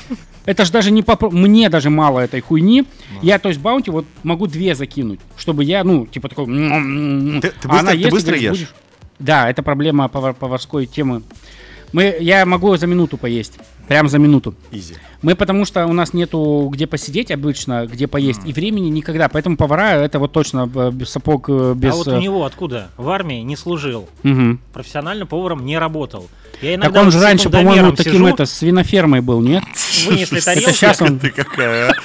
Это 0.49 0.65
ж 0.65 0.71
даже 0.71 0.89
не 0.89 1.03
попро... 1.03 1.29
Мне 1.29 1.69
даже 1.69 1.91
мало 1.91 2.19
этой 2.21 2.41
хуйни. 2.41 2.81
Ну. 2.81 3.19
Я, 3.21 3.37
то 3.37 3.49
есть, 3.49 3.61
баунти 3.61 3.91
вот 3.91 4.05
могу 4.23 4.47
две 4.47 4.73
закинуть, 4.73 5.19
чтобы 5.37 5.63
я, 5.63 5.83
ну, 5.83 6.07
типа 6.07 6.27
такой... 6.27 6.45
Ты- 6.47 7.51
ты 7.51 7.67
А 7.67 7.71
быстро- 7.71 7.91
ты 7.91 7.97
ест 7.97 8.11
быстро 8.11 8.31
говорит, 8.31 8.41
ешь? 8.41 8.51
«Будешь?» 8.57 8.73
Да, 9.19 9.47
это 9.47 9.61
проблема 9.61 10.07
повар- 10.07 10.33
поварской 10.33 10.87
темы. 10.87 11.21
Мы, 11.93 12.17
я 12.19 12.47
могу 12.47 12.75
за 12.77 12.87
минуту 12.87 13.17
поесть. 13.17 13.59
Прям 13.89 14.07
за 14.07 14.19
минуту. 14.19 14.53
Изи. 14.71 14.93
Мы 15.23 15.33
потому 15.33 15.65
что 15.65 15.87
у 15.87 15.93
нас 15.93 16.13
нету 16.13 16.69
где 16.71 16.85
посидеть 16.85 17.31
обычно, 17.31 17.87
где 17.87 18.07
поесть, 18.07 18.41
и 18.45 18.53
времени 18.53 18.87
никогда. 18.89 19.27
Поэтому 19.29 19.57
повара 19.57 19.95
это 19.95 20.19
вот 20.19 20.31
точно 20.31 20.69
э, 20.73 20.91
без 20.91 21.09
сапог 21.09 21.49
э, 21.49 21.73
без. 21.75 21.93
А 21.93 21.95
вот 21.95 22.07
э, 22.07 22.17
у 22.17 22.21
него 22.21 22.45
откуда? 22.45 22.91
В 22.97 23.09
армии 23.09 23.41
не 23.41 23.55
служил. 23.55 24.07
мгм. 24.21 24.61
Профессионально 24.73 25.25
поваром 25.25 25.65
не 25.65 25.79
работал. 25.79 26.29
Я 26.61 26.73
Так 26.73 26.81
иногда 26.81 26.99
он 26.99 27.05
вот 27.05 27.13
же 27.13 27.19
раньше, 27.19 27.49
по-моему, 27.49 27.93
таким 27.93 28.13
сижу, 28.13 28.27
это 28.27 28.45
свинофермой 28.45 29.21
был, 29.21 29.41
нет? 29.41 29.63
вынесли 30.07 30.37
Это 30.37 30.45
тарелки, 30.45 30.71
сейчас 30.71 31.01
он. 31.01 31.17
Ты 31.17 31.31
какая? 31.31 31.95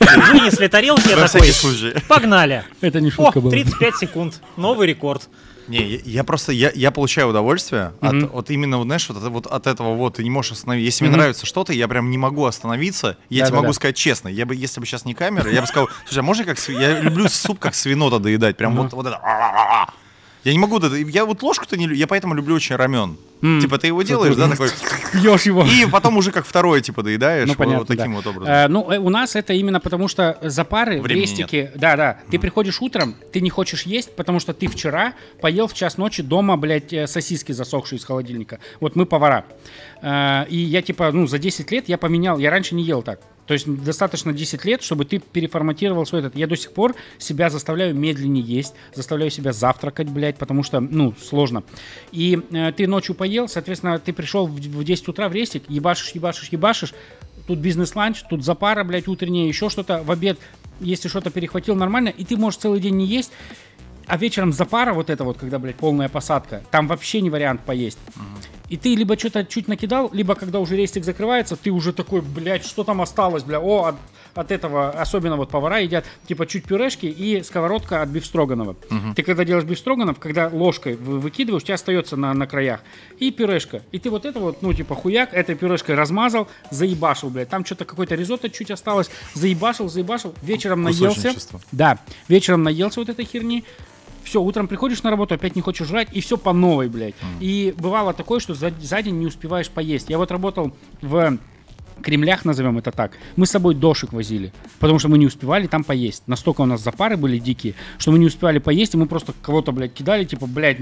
вынесли 0.30 0.66
тарелки, 0.66 1.08
я 1.08 1.26
такой, 1.26 2.02
погнали. 2.06 2.64
Это 2.82 3.00
не 3.00 3.08
О, 3.08 3.12
шутка 3.12 3.40
была. 3.40 3.50
35 3.50 3.96
секунд, 3.96 4.40
новый 4.58 4.88
рекорд. 4.88 5.26
Не, 5.66 5.88
я, 5.88 5.98
я 6.04 6.24
просто, 6.24 6.52
я, 6.52 6.70
я 6.74 6.90
получаю 6.90 7.28
удовольствие 7.28 7.94
Мгм. 8.00 8.24
от, 8.24 8.34
от 8.34 8.50
именно, 8.50 8.82
знаешь, 8.82 9.08
вот, 9.08 9.22
вот 9.22 9.46
от 9.46 9.66
этого 9.66 9.94
вот, 9.94 10.16
ты 10.16 10.22
не 10.24 10.30
можешь 10.30 10.52
остановиться. 10.52 10.84
Если 10.84 11.04
Мгм. 11.04 11.10
мне 11.12 11.16
нравится 11.18 11.46
что-то, 11.46 11.72
я 11.72 11.88
прям 11.88 12.10
не 12.10 12.18
могу 12.18 12.44
остановиться. 12.44 13.16
Я 13.28 13.44
тебе 13.44 13.52
Да-да-да. 13.52 13.62
могу 13.62 13.72
сказать 13.72 13.96
честно, 13.96 14.28
я 14.28 14.46
бы, 14.46 14.54
если 14.54 14.80
бы 14.80 14.86
сейчас 14.86 15.04
не 15.04 15.14
камера, 15.14 15.50
я 15.50 15.60
бы 15.60 15.66
сказал, 15.66 15.88
слушай, 16.04 16.18
а 16.18 16.22
можно 16.22 16.44
как, 16.44 16.58
я 16.68 17.00
люблю 17.00 17.28
суп 17.28 17.58
как 17.58 17.74
свинота 17.74 18.18
доедать, 18.18 18.56
прям 18.56 18.74
вот, 18.76 18.92
вот 18.92 19.06
это. 19.06 19.20
Я 20.44 20.52
не 20.52 20.58
могу, 20.58 20.78
я 20.78 21.24
вот 21.24 21.42
ложку-то 21.42 21.76
не 21.76 21.84
люблю, 21.84 21.96
я 21.98 22.06
поэтому 22.06 22.34
люблю 22.34 22.54
очень 22.54 22.76
рамен. 22.76 23.16
М. 23.40 23.60
Типа 23.60 23.78
ты 23.78 23.88
его 23.88 24.02
делаешь, 24.02 24.36
да, 24.36 24.48
такой, 24.48 24.68
Пьешь 25.12 25.42
его. 25.42 25.64
и 25.64 25.86
потом 25.90 26.16
уже 26.16 26.32
как 26.32 26.46
второе, 26.46 26.80
типа, 26.80 27.02
доедаешь, 27.02 27.48
Ну, 27.48 27.54
понятно, 27.54 27.78
вот 27.80 27.88
таким 27.88 28.12
да. 28.12 28.16
вот 28.16 28.26
образом. 28.26 28.52
Э, 28.54 28.68
ну, 28.68 28.90
э, 28.90 28.98
у 28.98 29.08
нас 29.08 29.36
это 29.36 29.52
именно 29.54 29.80
потому, 29.80 30.08
что 30.08 30.38
запары, 30.42 31.00
Времени 31.00 31.22
рестики, 31.22 31.70
да, 31.74 31.96
да. 31.96 32.18
Ты 32.30 32.38
приходишь 32.38 32.80
утром, 32.80 33.16
ты 33.32 33.40
не 33.40 33.50
хочешь 33.50 33.82
есть, 33.82 34.14
потому 34.16 34.38
что 34.40 34.52
ты 34.52 34.66
вчера 34.68 35.14
поел 35.40 35.66
в 35.66 35.74
час 35.74 35.98
ночи 35.98 36.22
дома, 36.22 36.56
блядь, 36.56 36.92
э, 36.92 37.06
сосиски 37.06 37.52
засохшие 37.52 37.98
из 37.98 38.04
холодильника. 38.04 38.60
Вот 38.80 38.96
мы 38.96 39.06
повара. 39.06 39.44
Э, 40.02 40.44
и 40.48 40.56
я 40.56 40.82
типа, 40.82 41.10
ну, 41.12 41.26
за 41.26 41.38
10 41.38 41.70
лет 41.70 41.88
я 41.88 41.98
поменял, 41.98 42.38
я 42.38 42.50
раньше 42.50 42.74
не 42.74 42.82
ел 42.82 43.02
так. 43.02 43.20
То 43.46 43.54
есть 43.54 43.66
достаточно 43.66 44.32
10 44.32 44.64
лет, 44.64 44.82
чтобы 44.82 45.04
ты 45.04 45.18
переформатировал 45.18 46.06
свой 46.06 46.20
этот. 46.20 46.36
Я 46.36 46.46
до 46.46 46.56
сих 46.56 46.72
пор 46.72 46.94
себя 47.18 47.50
заставляю 47.50 47.94
медленнее 47.94 48.42
есть, 48.42 48.74
заставляю 48.94 49.30
себя 49.30 49.52
завтракать, 49.52 50.08
блядь, 50.08 50.38
потому 50.38 50.62
что, 50.62 50.80
ну, 50.80 51.14
сложно. 51.20 51.62
И 52.12 52.40
э, 52.50 52.72
ты 52.72 52.86
ночью 52.86 53.14
поел, 53.14 53.48
соответственно, 53.48 53.98
ты 53.98 54.12
пришел 54.12 54.46
в, 54.46 54.54
в 54.54 54.84
10 54.84 55.08
утра 55.08 55.28
в 55.28 55.32
рестик, 55.32 55.64
ебашишь, 55.68 56.12
ебашишь, 56.12 56.48
ебашишь, 56.48 56.94
тут 57.46 57.58
бизнес-ланч, 57.58 58.22
тут 58.28 58.44
запара, 58.44 58.84
блядь, 58.84 59.08
утренняя, 59.08 59.46
еще 59.46 59.68
что-то, 59.68 60.02
в 60.02 60.10
обед, 60.10 60.38
если 60.80 61.08
что-то 61.08 61.30
перехватил 61.30 61.74
нормально, 61.74 62.08
и 62.08 62.24
ты 62.24 62.36
можешь 62.36 62.60
целый 62.60 62.80
день 62.80 62.96
не 62.96 63.06
есть, 63.06 63.32
а 64.06 64.16
вечером 64.16 64.52
запара 64.52 64.92
вот 64.92 65.10
это 65.10 65.24
вот, 65.24 65.38
когда, 65.38 65.58
блядь, 65.58 65.76
полная 65.76 66.08
посадка, 66.08 66.62
там 66.70 66.86
вообще 66.86 67.20
не 67.20 67.30
вариант 67.30 67.60
поесть. 67.62 67.98
И 68.70 68.76
ты 68.76 68.94
либо 68.94 69.16
что-то 69.18 69.44
чуть 69.44 69.68
накидал, 69.68 70.08
либо 70.12 70.34
когда 70.34 70.58
уже 70.58 70.74
рестик 70.76 71.04
закрывается, 71.04 71.54
ты 71.54 71.70
уже 71.70 71.92
такой, 71.92 72.22
блядь, 72.22 72.64
что 72.64 72.82
там 72.82 73.02
осталось, 73.02 73.42
бля, 73.44 73.60
о, 73.60 73.84
от, 73.84 73.96
от 74.34 74.50
этого, 74.50 74.88
особенно 74.90 75.36
вот 75.36 75.50
повара 75.50 75.80
едят, 75.80 76.06
типа 76.26 76.46
чуть 76.46 76.64
пюрешки 76.64 77.04
и 77.06 77.42
сковородка 77.42 78.00
от 78.00 78.08
бифстроганова. 78.08 78.74
Ты 79.14 79.22
когда 79.22 79.44
делаешь 79.44 79.66
бифстроганов, 79.66 80.18
когда 80.18 80.48
ложкой 80.48 80.96
вы- 80.96 81.20
выкидываешь, 81.20 81.62
у 81.62 81.66
тебя 81.66 81.74
остается 81.74 82.16
на, 82.16 82.32
на 82.32 82.46
краях, 82.46 82.80
и 83.18 83.30
пюрешка. 83.30 83.82
И 83.92 83.98
ты 83.98 84.08
вот 84.08 84.24
это 84.24 84.40
вот, 84.40 84.62
ну, 84.62 84.72
типа 84.72 84.94
хуяк, 84.94 85.34
этой 85.34 85.54
пюрешкой 85.54 85.94
размазал, 85.94 86.48
заебашил, 86.70 87.28
блядь. 87.28 87.50
Там 87.50 87.66
что-то 87.66 87.84
какой-то 87.84 88.14
ризотто 88.14 88.48
чуть 88.48 88.70
осталось, 88.70 89.10
заебашил, 89.34 89.88
заебашил, 89.90 90.34
вечером 90.42 90.82
наелся. 90.82 91.28
Да, 91.70 91.98
вечером 92.28 92.62
наелся 92.62 92.98
вот 93.00 93.10
этой 93.10 93.26
херни, 93.26 93.64
все, 94.24 94.42
утром 94.42 94.68
приходишь 94.68 95.02
на 95.02 95.10
работу, 95.10 95.34
опять 95.34 95.54
не 95.54 95.62
хочешь 95.62 95.86
жрать, 95.86 96.08
и 96.12 96.20
все 96.20 96.36
по 96.36 96.52
новой, 96.52 96.88
блядь. 96.88 97.14
И 97.40 97.74
бывало 97.78 98.12
такое, 98.14 98.40
что 98.40 98.54
за, 98.54 98.72
за 98.80 99.02
день 99.02 99.18
не 99.18 99.26
успеваешь 99.26 99.70
поесть. 99.70 100.10
Я 100.10 100.18
вот 100.18 100.30
работал 100.30 100.72
в 101.02 101.38
Кремлях, 102.02 102.44
назовем 102.44 102.78
это 102.78 102.90
так, 102.92 103.12
мы 103.36 103.46
с 103.46 103.50
собой 103.50 103.74
дошик 103.74 104.12
возили, 104.12 104.52
потому 104.78 104.98
что 104.98 105.08
мы 105.08 105.18
не 105.18 105.26
успевали 105.26 105.66
там 105.66 105.84
поесть. 105.84 106.22
Настолько 106.26 106.60
у 106.62 106.66
нас 106.66 106.82
запары 106.82 107.16
были 107.16 107.38
дикие, 107.38 107.74
что 107.98 108.12
мы 108.12 108.18
не 108.18 108.26
успевали 108.26 108.58
поесть, 108.58 108.94
и 108.94 108.96
мы 108.96 109.06
просто 109.06 109.32
кого-то, 109.42 109.72
блядь, 109.72 109.94
кидали, 109.94 110.24
типа, 110.24 110.46
блядь, 110.46 110.78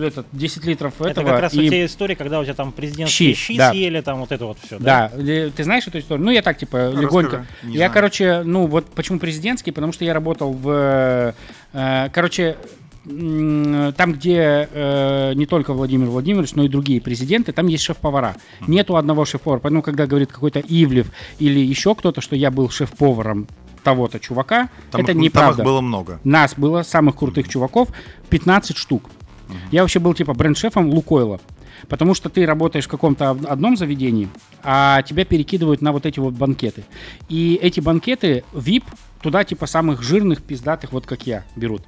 этот, 0.00 0.26
10 0.32 0.64
литров 0.64 0.94
Это 1.00 1.10
этого. 1.10 1.28
как 1.28 1.40
раз 1.40 1.54
и- 1.54 1.60
у 1.60 1.62
тебя 1.66 1.86
история, 1.86 2.16
когда 2.16 2.40
у 2.40 2.44
тебя 2.44 2.54
там 2.54 2.72
президентские 2.72 3.34
Щи, 3.34 3.52
щи, 3.52 3.56
да. 3.56 3.70
съели, 3.70 4.00
там 4.00 4.20
вот 4.20 4.32
это 4.32 4.44
вот 4.46 4.58
все. 4.62 4.78
Да. 4.78 5.10
Да, 5.14 5.22
э, 5.22 5.50
ты 5.54 5.64
знаешь 5.64 5.86
эту 5.86 5.98
историю? 5.98 6.24
Ну, 6.24 6.30
я 6.30 6.42
так, 6.42 6.58
типа, 6.58 6.90
Ну, 6.94 7.00
легонько. 7.02 7.38
расскажи. 7.38 7.48
Не 7.62 7.72
Я, 7.72 7.76
знаю. 7.78 7.92
короче, 7.92 8.42
ну, 8.44 8.66
вот 8.66 8.86
почему 8.94 9.18
президентский, 9.18 9.70
потому 9.72 9.92
что 9.92 10.04
я 10.04 10.12
работал 10.14 10.52
в, 10.52 11.34
э, 11.72 12.08
короче, 12.12 12.42
м, 12.42 12.56
там, 13.04 14.12
где 14.12 14.68
э, 14.72 15.32
не 15.34 15.46
только 15.46 15.72
Владимир 15.72 16.08
Владимирович, 16.08 16.54
но 16.54 16.64
и 16.64 16.68
другие 16.68 17.00
президенты, 17.00 17.52
там 17.52 17.66
есть 17.66 17.82
шеф-повара. 17.84 18.36
Нету 18.66 18.96
одного 18.96 19.24
шеф-повара. 19.24 19.60
Поэтому, 19.60 19.82
когда 19.82 20.06
говорит 20.06 20.30
какой-то 20.32 20.60
Ивлев 20.60 21.10
или 21.38 21.60
еще 21.60 21.94
кто-то, 21.94 22.20
что 22.20 22.36
я 22.36 22.50
был 22.50 22.68
шеф-поваром 22.68 23.46
того-то 23.82 24.20
чувака, 24.20 24.68
Там, 24.90 25.00
это 25.00 25.12
их, 25.12 25.16
там 25.16 25.22
неправда. 25.22 25.62
их 25.62 25.66
было 25.66 25.80
много. 25.80 26.20
Нас 26.24 26.54
было, 26.56 26.82
самых 26.82 27.16
крутых 27.16 27.48
чуваков, 27.48 27.88
15 28.28 28.76
штук. 28.76 29.04
Я 29.72 29.80
вообще 29.82 29.98
был 29.98 30.14
типа 30.14 30.34
бренд-шефом 30.34 30.90
Лукойла. 30.90 31.40
Потому 31.88 32.12
что 32.12 32.28
ты 32.28 32.44
работаешь 32.44 32.84
в 32.84 32.88
каком-то 32.88 33.30
од- 33.30 33.46
одном 33.46 33.74
заведении, 33.78 34.28
а 34.62 35.00
тебя 35.02 35.24
перекидывают 35.24 35.80
на 35.80 35.92
вот 35.92 36.04
эти 36.04 36.20
вот 36.20 36.34
банкеты. 36.34 36.84
И 37.30 37.58
эти 37.62 37.80
банкеты 37.80 38.44
VIP, 38.52 38.84
туда 39.22 39.44
типа 39.44 39.66
самых 39.66 40.02
жирных, 40.02 40.42
пиздатых, 40.42 40.92
вот 40.92 41.06
как 41.06 41.26
я, 41.26 41.44
берут. 41.56 41.82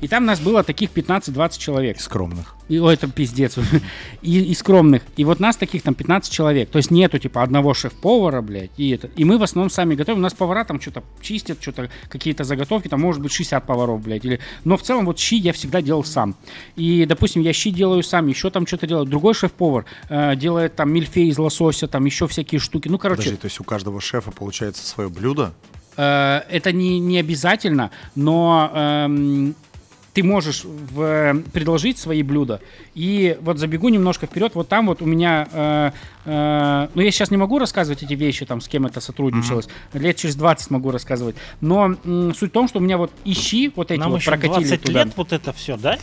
И 0.00 0.08
там 0.08 0.24
нас 0.24 0.40
было 0.40 0.62
таких 0.62 0.90
15-20 0.90 1.58
человек. 1.58 2.00
Скромных. 2.00 2.54
И, 2.68 2.78
о, 2.78 2.90
это 2.90 3.08
пиздец. 3.08 3.56
и, 4.22 4.40
и 4.42 4.54
скромных. 4.54 5.02
И 5.16 5.24
вот 5.24 5.40
нас 5.40 5.56
таких 5.56 5.82
там 5.82 5.94
15 5.94 6.32
человек. 6.32 6.70
То 6.70 6.78
есть 6.78 6.90
нету 6.90 7.18
типа 7.18 7.42
одного 7.42 7.74
шеф-повара, 7.74 8.40
блядь. 8.42 8.70
И, 8.76 8.90
это. 8.90 9.08
и 9.16 9.24
мы 9.24 9.38
в 9.38 9.42
основном 9.42 9.70
сами 9.70 9.94
готовим. 9.94 10.20
У 10.20 10.22
нас 10.22 10.34
повара 10.34 10.64
там 10.64 10.80
что-то 10.80 11.02
чистят, 11.20 11.58
что-то 11.60 11.90
какие-то 12.08 12.44
заготовки. 12.44 12.88
Там 12.88 13.00
может 13.00 13.22
быть 13.22 13.32
60 13.32 13.66
поваров, 13.66 14.02
блядь. 14.02 14.24
Или... 14.24 14.40
Но 14.64 14.76
в 14.76 14.82
целом 14.82 15.06
вот 15.06 15.18
щи 15.18 15.36
я 15.36 15.52
всегда 15.52 15.82
делал 15.82 16.04
сам. 16.04 16.36
И, 16.76 17.04
допустим, 17.06 17.42
я 17.42 17.52
щи 17.52 17.70
делаю 17.70 18.02
сам, 18.02 18.26
еще 18.28 18.50
там 18.50 18.66
что-то 18.66 18.86
делаю. 18.86 19.06
Другой 19.06 19.34
шеф-повар 19.34 19.84
э, 20.08 20.36
делает 20.36 20.76
там 20.76 20.92
мильфей 20.92 21.28
из 21.28 21.38
лосося, 21.38 21.88
там 21.88 22.04
еще 22.04 22.26
всякие 22.28 22.60
штуки. 22.60 22.88
Ну, 22.88 22.98
короче... 22.98 23.22
Подожди, 23.22 23.40
то 23.40 23.46
есть 23.46 23.60
у 23.60 23.64
каждого 23.64 24.00
шефа 24.00 24.30
получается 24.30 24.86
свое 24.86 25.08
блюдо? 25.08 25.52
Э, 25.98 26.42
это 26.48 26.72
не, 26.72 27.00
не 27.00 27.18
обязательно, 27.18 27.90
но 28.14 28.70
эм, 28.72 29.54
ты 30.14 30.22
можешь 30.24 30.64
в, 30.64 31.42
предложить 31.52 31.98
свои 31.98 32.22
блюда. 32.22 32.60
И 32.94 33.36
вот 33.40 33.58
забегу 33.58 33.88
немножко 33.88 34.26
вперед. 34.26 34.52
Вот 34.54 34.68
там 34.68 34.86
вот 34.86 35.02
у 35.02 35.06
меня... 35.06 35.46
Э, 35.52 35.90
э, 36.24 36.88
ну, 36.94 37.02
я 37.02 37.10
сейчас 37.10 37.30
не 37.30 37.36
могу 37.36 37.58
рассказывать 37.58 38.02
эти 38.02 38.14
вещи, 38.14 38.44
там, 38.46 38.60
с 38.60 38.68
кем 38.68 38.86
это 38.86 39.00
сотрудничалось. 39.00 39.66
Mm-hmm. 39.66 39.98
Лет 40.00 40.16
через 40.16 40.34
20 40.34 40.70
могу 40.70 40.90
рассказывать. 40.90 41.36
Но 41.60 41.96
м, 42.04 42.34
суть 42.34 42.50
в 42.50 42.52
том, 42.52 42.68
что 42.68 42.78
у 42.78 42.82
меня 42.82 42.96
вот 42.96 43.12
ищи 43.24 43.72
вот 43.76 43.90
эти 43.90 44.00
Нам 44.00 44.10
вот 44.10 44.20
еще 44.20 44.30
прокатили 44.30 44.66
20 44.66 44.82
туда. 44.82 45.04
лет 45.04 45.12
вот 45.16 45.32
это 45.32 45.52
все, 45.52 45.76
да? 45.76 45.98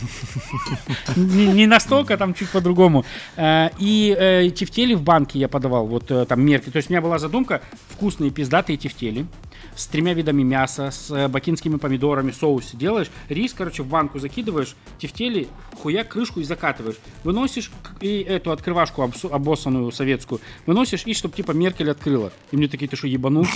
Не, 1.16 1.66
настолько, 1.66 2.16
там 2.16 2.32
чуть 2.32 2.48
по-другому. 2.50 3.04
Э, 3.36 3.68
И 3.78 4.16
э, 4.18 4.50
тефтели 4.50 4.94
в 4.94 5.02
банке 5.02 5.38
я 5.38 5.48
подавал, 5.48 5.86
вот 5.86 6.10
там 6.28 6.40
мерки. 6.42 6.70
То 6.70 6.76
есть 6.78 6.88
у 6.88 6.92
меня 6.92 7.02
была 7.02 7.18
задумка 7.18 7.60
вкусные 7.90 8.30
пиздатые 8.30 8.76
тефтели 8.78 9.26
с 9.76 9.86
тремя 9.86 10.14
видами 10.14 10.42
мяса, 10.42 10.90
с 10.90 11.10
э, 11.10 11.28
бакинскими 11.28 11.76
помидорами, 11.76 12.32
соус 12.32 12.70
делаешь, 12.72 13.10
рис, 13.28 13.52
короче, 13.52 13.82
в 13.82 13.88
банку 13.88 14.18
закидываешь, 14.18 14.74
тефтели, 14.98 15.48
хуя 15.76 16.04
крышку 16.04 16.40
и 16.40 16.44
закатываешь. 16.44 16.96
Выносишь 17.24 17.70
и 18.00 18.20
эту 18.20 18.50
открывашку 18.52 19.02
обсу- 19.02 19.30
обоссанную 19.32 19.90
советскую, 19.92 20.40
выносишь 20.66 21.02
и 21.06 21.14
чтобы 21.14 21.34
типа 21.36 21.52
Меркель 21.52 21.90
открыла. 21.90 22.32
И 22.50 22.56
мне 22.56 22.68
такие, 22.68 22.88
ты 22.88 22.96
что, 22.96 23.06
ебанулся? 23.06 23.52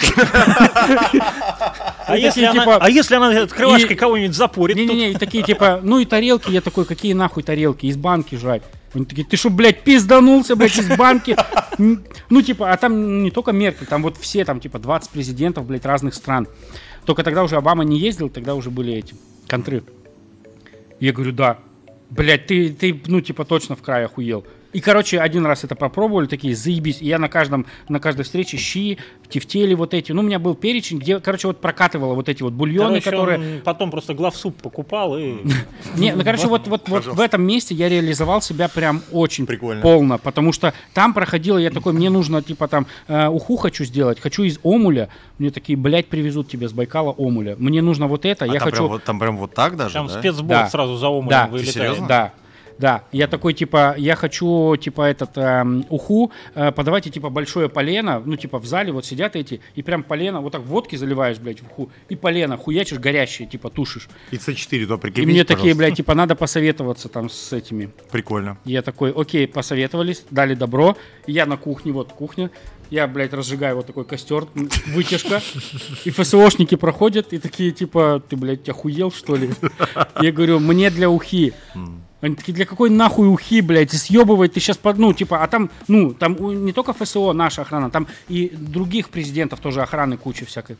А 2.06 2.16
И 2.16 2.20
если 2.22 2.44
такие, 2.44 2.48
она- 2.51 2.60
типа, 2.60 2.76
а 2.84 2.90
если 2.90 3.14
она 3.14 3.42
открывашкой 3.42 3.92
и- 3.92 3.98
кого-нибудь 3.98 4.36
запорит? 4.36 4.76
Не-не-не, 4.76 5.14
такие 5.18 5.44
типа, 5.44 5.80
ну 5.82 5.98
и 5.98 6.05
тарелки, 6.05 6.51
я 6.51 6.60
такой, 6.60 6.84
какие 6.84 7.12
нахуй 7.12 7.42
тарелки, 7.42 7.86
из 7.86 7.97
банки 7.97 8.34
жрать. 8.36 8.62
Они 8.92 9.05
такие, 9.05 9.24
ты 9.26 9.36
что, 9.36 9.51
блядь, 9.51 9.82
пизданулся, 9.84 10.56
блядь, 10.56 10.76
из 10.76 10.88
банки? 10.97 11.36
Ну, 11.78 12.42
типа, 12.42 12.72
а 12.72 12.76
там 12.76 13.22
не 13.22 13.30
только 13.30 13.52
Меркель, 13.52 13.86
там 13.86 14.02
вот 14.02 14.16
все, 14.16 14.44
там, 14.44 14.59
типа, 14.60 14.78
20 14.80 15.10
президентов, 15.10 15.64
блядь, 15.66 15.84
разных 15.86 16.14
стран. 16.14 16.48
Только 17.05 17.22
тогда 17.22 17.44
уже 17.44 17.56
Обама 17.56 17.84
не 17.84 17.98
ездил, 17.98 18.28
тогда 18.28 18.55
уже 18.56 18.70
были 18.70 18.92
эти, 18.92 19.14
контры. 19.48 19.84
Я 20.98 21.12
говорю, 21.12 21.32
да. 21.32 21.59
Блядь, 22.11 22.47
ты, 22.47 22.70
ты, 22.70 23.01
ну, 23.07 23.20
типа, 23.20 23.45
точно 23.45 23.77
в 23.77 23.82
край 23.82 24.05
охуел. 24.05 24.45
И, 24.72 24.80
короче, 24.80 25.20
один 25.20 25.47
раз 25.47 25.64
это 25.64 25.74
попробовали, 25.74 26.26
такие, 26.26 26.55
заебись. 26.55 27.02
И 27.02 27.06
я 27.06 27.18
на 27.18 27.28
каждом, 27.28 27.66
на 27.88 27.98
каждой 27.98 28.22
встрече 28.22 28.56
щи, 28.56 28.98
тефтели 29.28 29.74
вот 29.74 29.94
эти. 29.94 30.12
Ну, 30.12 30.22
у 30.22 30.24
меня 30.24 30.38
был 30.38 30.55
перечень, 30.55 30.98
где, 30.98 31.18
короче, 31.18 31.48
вот 31.48 31.60
прокатывало 31.60 32.14
вот 32.14 32.28
эти 32.28 32.42
вот 32.42 32.52
бульоны, 32.52 33.01
Короче, 33.01 33.10
которые... 33.10 33.38
он 33.38 33.60
потом 33.64 33.90
просто 33.90 34.14
главсуп 34.14 34.56
покупал 34.62 35.18
и... 35.18 35.38
Не, 35.97 36.14
ну 36.14 36.22
короче, 36.24 36.47
вот, 36.47 36.68
вот, 36.68 36.88
вот 36.88 37.06
в 37.06 37.20
этом 37.20 37.42
месте 37.42 37.74
я 37.74 37.88
реализовал 37.88 38.42
себя 38.42 38.68
прям 38.68 39.02
очень 39.10 39.47
полно, 39.80 40.18
потому 40.18 40.52
что 40.52 40.72
там 40.94 41.14
проходило, 41.14 41.59
я 41.59 41.70
такой, 41.70 41.92
мне 41.92 42.10
нужно, 42.10 42.42
типа, 42.42 42.68
там, 42.68 42.86
э, 43.09 43.28
уху 43.28 43.56
хочу 43.56 43.84
сделать, 43.84 44.20
хочу 44.20 44.44
из 44.44 44.59
омуля, 44.62 45.09
мне 45.38 45.51
такие, 45.51 45.76
блядь, 45.76 46.06
привезут 46.06 46.48
тебе 46.48 46.68
с 46.68 46.72
Байкала 46.72 47.10
омуля, 47.10 47.56
мне 47.59 47.82
нужно 47.82 48.06
вот 48.06 48.24
это, 48.24 48.44
А 48.44 48.48
я 48.48 48.60
хочу... 48.60 48.98
там 49.01 49.18
прям 49.18 49.36
вот 49.36 49.55
так 49.55 49.76
даже, 49.76 49.94
Там 49.94 50.09
спецбот 50.09 50.70
сразу 50.70 50.97
за 50.97 51.09
омулем 51.09 51.51
вылетает. 51.51 52.06
Да. 52.06 52.32
Да, 52.81 53.05
я 53.12 53.27
такой, 53.27 53.52
типа, 53.52 53.94
я 53.98 54.16
хочу, 54.16 54.74
типа, 54.77 55.02
этот, 55.02 55.36
эм, 55.36 55.85
уху, 55.90 56.32
э, 56.55 56.73
подавайте, 56.73 57.11
типа, 57.11 57.28
большое 57.28 57.69
полено, 57.69 58.23
ну, 58.24 58.36
типа, 58.36 58.59
в 58.59 58.65
зале 58.65 58.90
вот 58.90 59.05
сидят 59.05 59.36
эти, 59.36 59.61
и 59.74 59.82
прям 59.82 60.02
полено, 60.02 60.40
вот 60.40 60.52
так 60.52 60.62
водки 60.62 60.97
заливаешь, 60.97 61.39
блядь, 61.39 61.61
в 61.61 61.66
уху, 61.66 61.90
и 62.09 62.16
полено 62.16 62.57
хуячишь 62.57 62.98
горящее, 62.98 63.47
типа, 63.47 63.69
тушишь. 63.69 64.09
И 64.31 64.36
С4 64.36 64.85
туда 64.85 64.94
И 64.94 64.98
прикрепить, 64.98 65.28
мне 65.28 65.44
такие, 65.44 65.57
пожалуйста. 65.57 65.78
блядь, 65.78 65.97
типа, 65.97 66.15
надо 66.15 66.36
посоветоваться 66.36 67.11
там 67.11 67.28
с 67.28 67.52
этими, 67.52 67.90
Прикольно. 68.11 68.57
Я 68.65 68.81
такой, 68.81 69.12
окей, 69.12 69.47
посоветовались, 69.47 70.24
дали 70.31 70.55
добро. 70.55 70.97
Я 71.27 71.44
на 71.44 71.59
кухне, 71.59 71.93
вот 71.93 72.12
кухня. 72.12 72.51
Я, 72.89 73.07
блядь, 73.07 73.35
разжигаю 73.35 73.77
вот 73.77 73.86
такой 73.86 74.05
костер, 74.05 74.47
вытяжка. 74.86 75.43
И 76.05 76.11
ФСОшники 76.11 76.74
проходят 76.74 77.32
и 77.32 77.39
такие, 77.39 77.70
типа, 77.70 78.23
ты, 78.27 78.36
блядь, 78.36 78.69
охуел, 78.69 79.12
что 79.12 79.36
ли? 79.36 79.51
Я 80.20 80.32
говорю, 80.32 80.59
мне 80.59 80.90
для 80.90 81.09
ухи. 81.09 81.52
Они 82.20 82.34
такие, 82.34 82.52
для 82.52 82.66
какой 82.66 82.90
нахуй 82.90 83.28
ухи, 83.28 83.62
блядь, 83.62 83.92
съебывай, 83.92 84.48
ты 84.48 84.60
сейчас, 84.60 84.78
ну, 84.82 85.12
типа, 85.14 85.42
а 85.42 85.47
там, 85.48 85.70
ну, 85.88 86.12
там 86.12 86.64
не 86.64 86.72
только 86.72 86.92
ФСО 86.92 87.32
наша 87.32 87.62
охрана, 87.62 87.90
там 87.90 88.06
и 88.28 88.51
других 88.55 89.09
президентов 89.09 89.60
тоже 89.60 89.80
охраны 89.82 90.18
куча 90.18 90.44
всякой. 90.44 90.76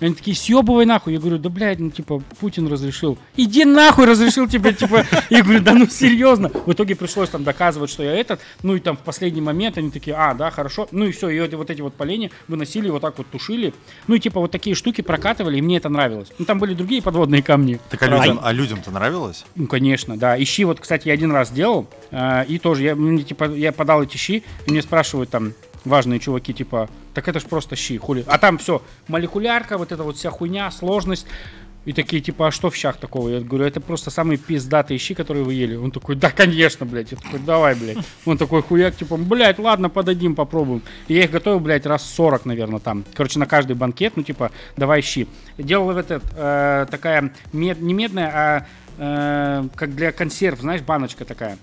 Они 0.00 0.14
такие, 0.14 0.36
съебывай 0.36 0.86
нахуй. 0.86 1.12
Я 1.12 1.20
говорю, 1.20 1.38
да, 1.38 1.48
блядь, 1.48 1.78
ну, 1.78 1.90
типа, 1.90 2.22
Путин 2.40 2.66
разрешил. 2.68 3.18
Иди 3.36 3.64
нахуй, 3.64 4.06
разрешил 4.06 4.48
тебе, 4.48 4.72
типа. 4.72 5.04
Я 5.30 5.42
говорю, 5.42 5.60
да 5.60 5.74
ну, 5.74 5.86
серьезно. 5.86 6.48
В 6.48 6.72
итоге 6.72 6.96
пришлось 6.96 7.28
там 7.28 7.44
доказывать, 7.44 7.90
что 7.90 8.02
я 8.02 8.12
этот. 8.12 8.40
Ну, 8.62 8.74
и 8.76 8.80
там 8.80 8.96
в 8.96 9.00
последний 9.00 9.40
момент 9.40 9.78
они 9.78 9.90
такие, 9.90 10.16
а, 10.16 10.34
да, 10.34 10.50
хорошо. 10.50 10.88
Ну, 10.90 11.06
и 11.06 11.12
все, 11.12 11.28
и 11.28 11.54
вот, 11.54 11.70
эти 11.70 11.80
вот 11.80 11.94
поленья 11.94 12.30
выносили, 12.48 12.88
вот 12.88 13.02
так 13.02 13.18
вот 13.18 13.26
тушили. 13.28 13.74
Ну, 14.06 14.14
и 14.14 14.20
типа 14.20 14.40
вот 14.40 14.50
такие 14.50 14.74
штуки 14.74 15.00
прокатывали, 15.02 15.58
и 15.58 15.62
мне 15.62 15.76
это 15.76 15.88
нравилось. 15.88 16.28
Ну, 16.38 16.44
там 16.44 16.58
были 16.58 16.74
другие 16.74 17.02
подводные 17.02 17.42
камни. 17.42 17.78
Так 17.90 18.02
а 18.02 18.06
людям, 18.06 18.40
а 18.42 18.52
людям-то 18.52 18.90
нравилось? 18.90 19.44
Ну, 19.54 19.66
конечно, 19.66 20.16
да. 20.16 20.40
Ищи, 20.42 20.64
вот, 20.64 20.80
кстати, 20.80 21.08
я 21.08 21.14
один 21.14 21.32
раз 21.32 21.50
делал, 21.50 21.86
э, 22.10 22.44
и 22.46 22.58
тоже, 22.58 22.84
я, 22.84 22.94
мне, 22.94 23.22
типа, 23.22 23.50
я 23.54 23.72
подал 23.72 24.02
эти 24.02 24.16
щи, 24.16 24.42
и 24.66 24.70
мне 24.70 24.82
спрашивают 24.82 25.30
там 25.30 25.52
важные 25.84 26.20
чуваки, 26.20 26.52
типа, 26.52 26.88
так 27.14 27.28
это 27.28 27.40
ж 27.40 27.44
просто 27.44 27.76
щи, 27.76 27.98
хули. 27.98 28.24
А 28.26 28.38
там 28.38 28.58
все, 28.58 28.82
молекулярка, 29.08 29.78
вот 29.78 29.92
эта 29.92 30.02
вот 30.02 30.16
вся 30.16 30.30
хуйня, 30.30 30.70
сложность. 30.70 31.26
И 31.86 31.94
такие, 31.94 32.20
типа, 32.20 32.48
а 32.48 32.50
что 32.50 32.68
в 32.68 32.76
щах 32.76 32.98
такого? 32.98 33.30
Я 33.30 33.40
говорю, 33.40 33.64
это 33.64 33.80
просто 33.80 34.10
самые 34.10 34.36
пиздатые 34.36 34.98
щи, 34.98 35.14
которые 35.14 35.44
вы 35.44 35.54
ели. 35.54 35.76
Он 35.76 35.90
такой, 35.90 36.14
да, 36.14 36.30
конечно, 36.30 36.84
блядь. 36.84 37.10
Я 37.10 37.16
такой, 37.16 37.38
давай, 37.40 37.74
блядь. 37.74 37.96
Он 38.26 38.36
такой 38.36 38.62
хуяк, 38.62 38.96
типа, 38.96 39.16
блядь, 39.16 39.58
ладно, 39.58 39.88
подадим, 39.88 40.34
попробуем. 40.34 40.82
И 41.08 41.14
я 41.14 41.24
их 41.24 41.30
готовил, 41.30 41.58
блядь, 41.58 41.86
раз 41.86 42.04
40, 42.04 42.44
наверное, 42.44 42.80
там. 42.80 43.04
Короче, 43.14 43.38
на 43.38 43.46
каждый 43.46 43.76
банкет, 43.76 44.12
ну, 44.16 44.22
типа, 44.22 44.50
давай 44.76 45.00
щи. 45.00 45.26
Делал 45.56 45.90
этот, 45.92 46.22
э, 46.36 46.86
такая, 46.90 47.32
мед, 47.54 47.80
не 47.80 47.94
медная, 47.94 48.30
а 48.34 48.66
э, 48.98 49.68
как 49.74 49.94
для 49.94 50.12
консерв, 50.12 50.60
знаешь, 50.60 50.82
баночка 50.82 51.24
такая. 51.24 51.56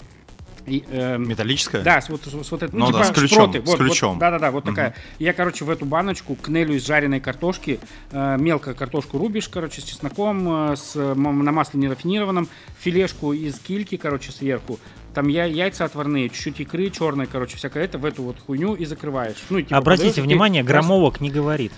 И, 0.67 0.83
эм, 0.91 1.29
Металлическое? 1.29 1.81
да, 1.81 2.01
с 2.01 2.09
вот, 2.09 2.21
с 2.25 2.51
вот 2.51 2.61
это, 2.61 2.75
Ну 2.75 2.87
типа 2.87 2.97
да, 2.99 3.03
с 3.05 3.11
ключом, 3.11 3.43
шпроты. 3.53 3.59
с 3.65 3.69
Вот, 3.69 3.79
вот, 3.79 3.87
ключом. 3.87 4.19
да-да-да, 4.19 4.51
вот 4.51 4.65
такая. 4.65 4.93
Я, 5.17 5.31
короче, 5.31 5.63
в 5.63 5.69
эту 5.69 5.85
баночку 5.85 6.35
кнелю 6.35 6.75
из 6.75 6.85
жареной 6.85 7.21
картошки, 7.21 7.79
э, 8.11 8.35
мелко 8.37 8.73
картошку 8.73 9.17
рубишь, 9.17 9.47
короче, 9.47 9.79
с 9.79 9.85
чесноком, 9.85 10.71
э, 10.71 10.75
с, 10.75 10.93
на 10.95 11.51
масле 11.53 11.79
нерафинированном, 11.79 12.49
филешку 12.79 13.31
из 13.31 13.57
кильки, 13.59 13.95
короче, 13.95 14.31
сверху. 14.33 14.77
Там 15.13 15.29
я, 15.29 15.45
яйца 15.45 15.85
отварные, 15.85 16.29
чуть-чуть 16.29 16.59
икры 16.59 16.89
черной, 16.91 17.25
короче, 17.27 17.55
всякое 17.57 17.85
это 17.85 17.97
в 17.97 18.05
эту 18.05 18.21
вот 18.21 18.35
хуйню 18.45 18.75
и 18.75 18.85
закрываешь. 18.85 19.37
Ну, 19.49 19.59
и, 19.59 19.63
типа, 19.63 19.77
Обратите 19.77 20.19
и 20.19 20.23
внимание, 20.23 20.61
раз- 20.63 20.67
громовок 20.69 21.21
не 21.21 21.31
говорит. 21.31 21.71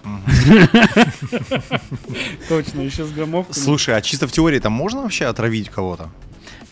Точно, 2.49 2.81
еще 2.81 3.05
с 3.05 3.11
громовками. 3.11 3.53
Слушай, 3.55 3.95
а 3.95 4.01
чисто 4.01 4.27
в 4.27 4.31
теории 4.31 4.59
там 4.59 4.73
можно 4.73 5.03
вообще 5.03 5.25
отравить 5.25 5.69
кого-то? 5.69 6.09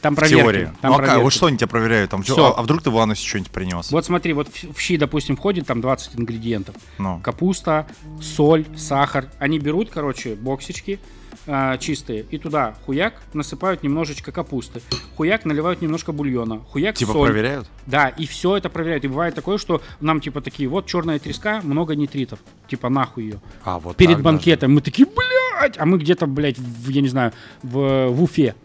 Там 0.08 0.16
проверки. 0.16 0.42
теории. 0.42 0.72
Там 0.82 0.92
ну, 0.92 0.94
а 0.94 0.98
проверки. 1.00 1.24
вот 1.24 1.34
что 1.34 1.48
они 1.48 1.58
тебя 1.58 1.68
проверяют? 1.68 2.12
Там, 2.12 2.24
Всё. 2.24 2.46
а, 2.46 2.60
а 2.60 2.62
вдруг 2.62 2.82
ты 2.82 2.90
в 2.90 2.98
анусе 2.98 3.28
что-нибудь 3.28 3.52
принес? 3.52 3.92
Вот 3.92 4.06
смотри, 4.06 4.32
вот 4.32 4.48
в 4.48 4.80
щи, 4.80 4.96
допустим, 4.96 5.36
входит 5.36 5.68
там 5.68 5.82
20 5.82 6.16
ингредиентов. 6.16 6.76
Ну. 6.98 7.20
Капуста, 7.22 7.88
соль, 8.22 8.66
сахар. 8.78 9.26
Они 9.38 9.60
берут, 9.60 9.90
короче, 9.90 10.36
боксички 10.36 11.00
а, 11.46 11.78
чистые 11.78 12.26
и 12.30 12.38
туда 12.38 12.76
хуяк 12.86 13.22
насыпают 13.34 13.84
немножечко 13.84 14.32
капусты. 14.32 14.82
Хуяк 15.16 15.46
наливают 15.46 15.82
немножко 15.82 16.12
бульона. 16.12 16.60
Хуяк 16.60 16.96
Типа 16.96 17.14
соль. 17.14 17.30
проверяют? 17.30 17.68
Да, 17.86 18.10
и 18.10 18.26
все 18.26 18.58
это 18.58 18.70
проверяют. 18.70 19.06
И 19.06 19.08
бывает 19.08 19.36
такое, 19.36 19.58
что 19.58 19.82
нам 20.02 20.20
типа 20.20 20.42
такие, 20.42 20.68
вот 20.68 20.86
черная 20.86 21.20
треска, 21.20 21.62
много 21.64 21.96
нитритов. 21.96 22.40
Типа 22.68 22.90
нахуй 22.90 23.24
ее. 23.24 23.42
А, 23.64 23.80
вот 23.80 23.98
Перед 23.98 24.22
банкетом 24.22 24.74
мы 24.74 24.82
такие, 24.82 25.08
блядь, 25.08 25.78
а 25.78 25.86
мы 25.86 25.98
где-то, 25.98 26.28
блядь, 26.28 26.58
в, 26.58 26.90
я 26.90 27.02
не 27.02 27.10
знаю, 27.10 27.34
в, 27.64 28.08
в 28.10 28.24
Уфе. 28.24 28.56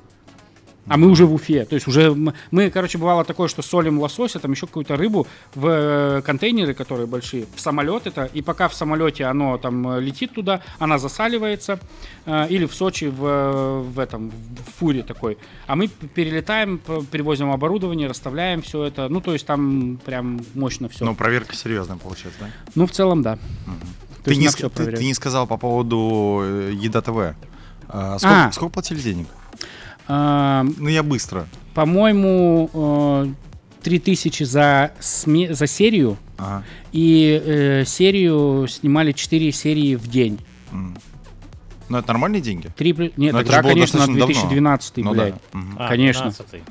А 0.88 0.96
мы 0.96 1.08
уже 1.08 1.26
в 1.26 1.32
Уфе. 1.32 1.64
То 1.64 1.76
есть 1.76 1.86
уже 1.86 2.02
м- 2.10 2.34
мы, 2.50 2.68
короче, 2.70 2.98
бывало 2.98 3.24
такое, 3.24 3.46
что 3.46 3.62
солим 3.62 4.00
лосося, 4.00 4.40
там 4.40 4.50
еще 4.50 4.66
какую-то 4.66 4.96
рыбу 4.96 5.28
в 5.54 5.66
э, 5.68 6.22
контейнеры, 6.22 6.74
которые 6.74 7.06
большие, 7.06 7.46
в 7.54 7.60
самолет 7.60 8.06
это. 8.08 8.24
И 8.34 8.42
пока 8.42 8.66
в 8.68 8.74
самолете 8.74 9.26
оно 9.26 9.58
там 9.58 9.88
э, 9.88 10.00
летит 10.00 10.32
туда, 10.34 10.60
она 10.80 10.98
засаливается. 10.98 11.78
э, 12.26 12.48
или 12.48 12.66
в 12.66 12.74
Сочи 12.74 13.04
в, 13.04 13.82
в 13.82 13.98
этом, 14.00 14.30
в 14.30 14.78
фуре 14.78 15.02
такой. 15.04 15.38
А 15.68 15.76
мы 15.76 15.86
перелетаем, 15.88 16.78
п- 16.78 17.02
перевозим 17.10 17.52
оборудование, 17.52 18.08
расставляем 18.08 18.60
все 18.62 18.82
это. 18.82 19.08
Ну, 19.08 19.20
то 19.20 19.32
есть 19.34 19.46
там 19.46 20.00
прям 20.04 20.40
мощно 20.54 20.88
все. 20.88 21.04
Ну, 21.04 21.14
проверка 21.14 21.54
серьезная 21.54 21.96
получается, 21.96 22.40
да? 22.40 22.46
Ну, 22.74 22.86
в 22.88 22.90
целом, 22.90 23.22
да. 23.22 23.36
То 24.24 24.30
Ты 24.30 24.36
не, 24.36 24.48
ты- 24.48 24.68
ты 24.68 25.04
не 25.04 25.14
сказал 25.14 25.46
по 25.46 25.56
поводу 25.56 26.42
Еда 26.72 27.00
ТВ. 27.02 27.36
А, 27.88 28.18
сколько, 28.18 28.46
А. 28.46 28.52
сколько 28.52 28.72
платили 28.74 29.00
денег? 29.00 29.26
А, 30.08 30.64
Ну, 30.78 30.88
я 30.88 31.02
быстро. 31.02 31.46
По-моему, 31.74 32.70
э, 32.72 33.26
3000 33.82 34.42
за, 34.44 34.92
сме- 35.00 35.52
за 35.52 35.66
серию, 35.66 36.16
Ага. 36.38 36.64
и 36.92 37.42
э, 37.44 37.84
серию 37.86 38.66
снимали 38.68 39.12
4 39.12 39.50
серии 39.52 39.94
в 39.96 40.06
день. 40.08 40.38
Ну, 41.88 41.98
это 41.98 42.08
нормальные 42.08 42.40
деньги? 42.40 42.68
Три, 42.76 42.92
нет, 43.16 43.32
Но 43.34 43.40
это 43.40 43.50
тогда, 43.52 43.68
конечно, 43.70 43.98
на 44.00 44.06
достаточно 44.06 44.18
давно. 44.18 44.26
2012 44.48 44.96
Ну 44.98 45.12
блядь. 45.12 45.34
да. 45.52 45.58
Мгм. 45.58 45.76
А, 45.78 45.88
Конечно. 45.88 46.26
12-й. 46.28 46.62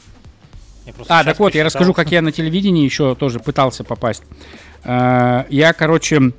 Я 0.87 0.93
просто 0.93 1.13
А, 1.13 1.17
сейчас 1.19 1.25
так 1.25 1.39
вот, 1.39 1.53
я 1.53 1.63
расскажу, 1.63 1.93
как 1.93 2.11
я 2.11 2.21
на 2.23 2.31
телевидении 2.31 2.83
еще 2.83 3.13
тоже 3.13 3.39
пытался 3.39 3.83
попасть. 3.83 4.23
Э, 4.83 5.45
Я, 5.49 5.73
короче, 5.73 6.31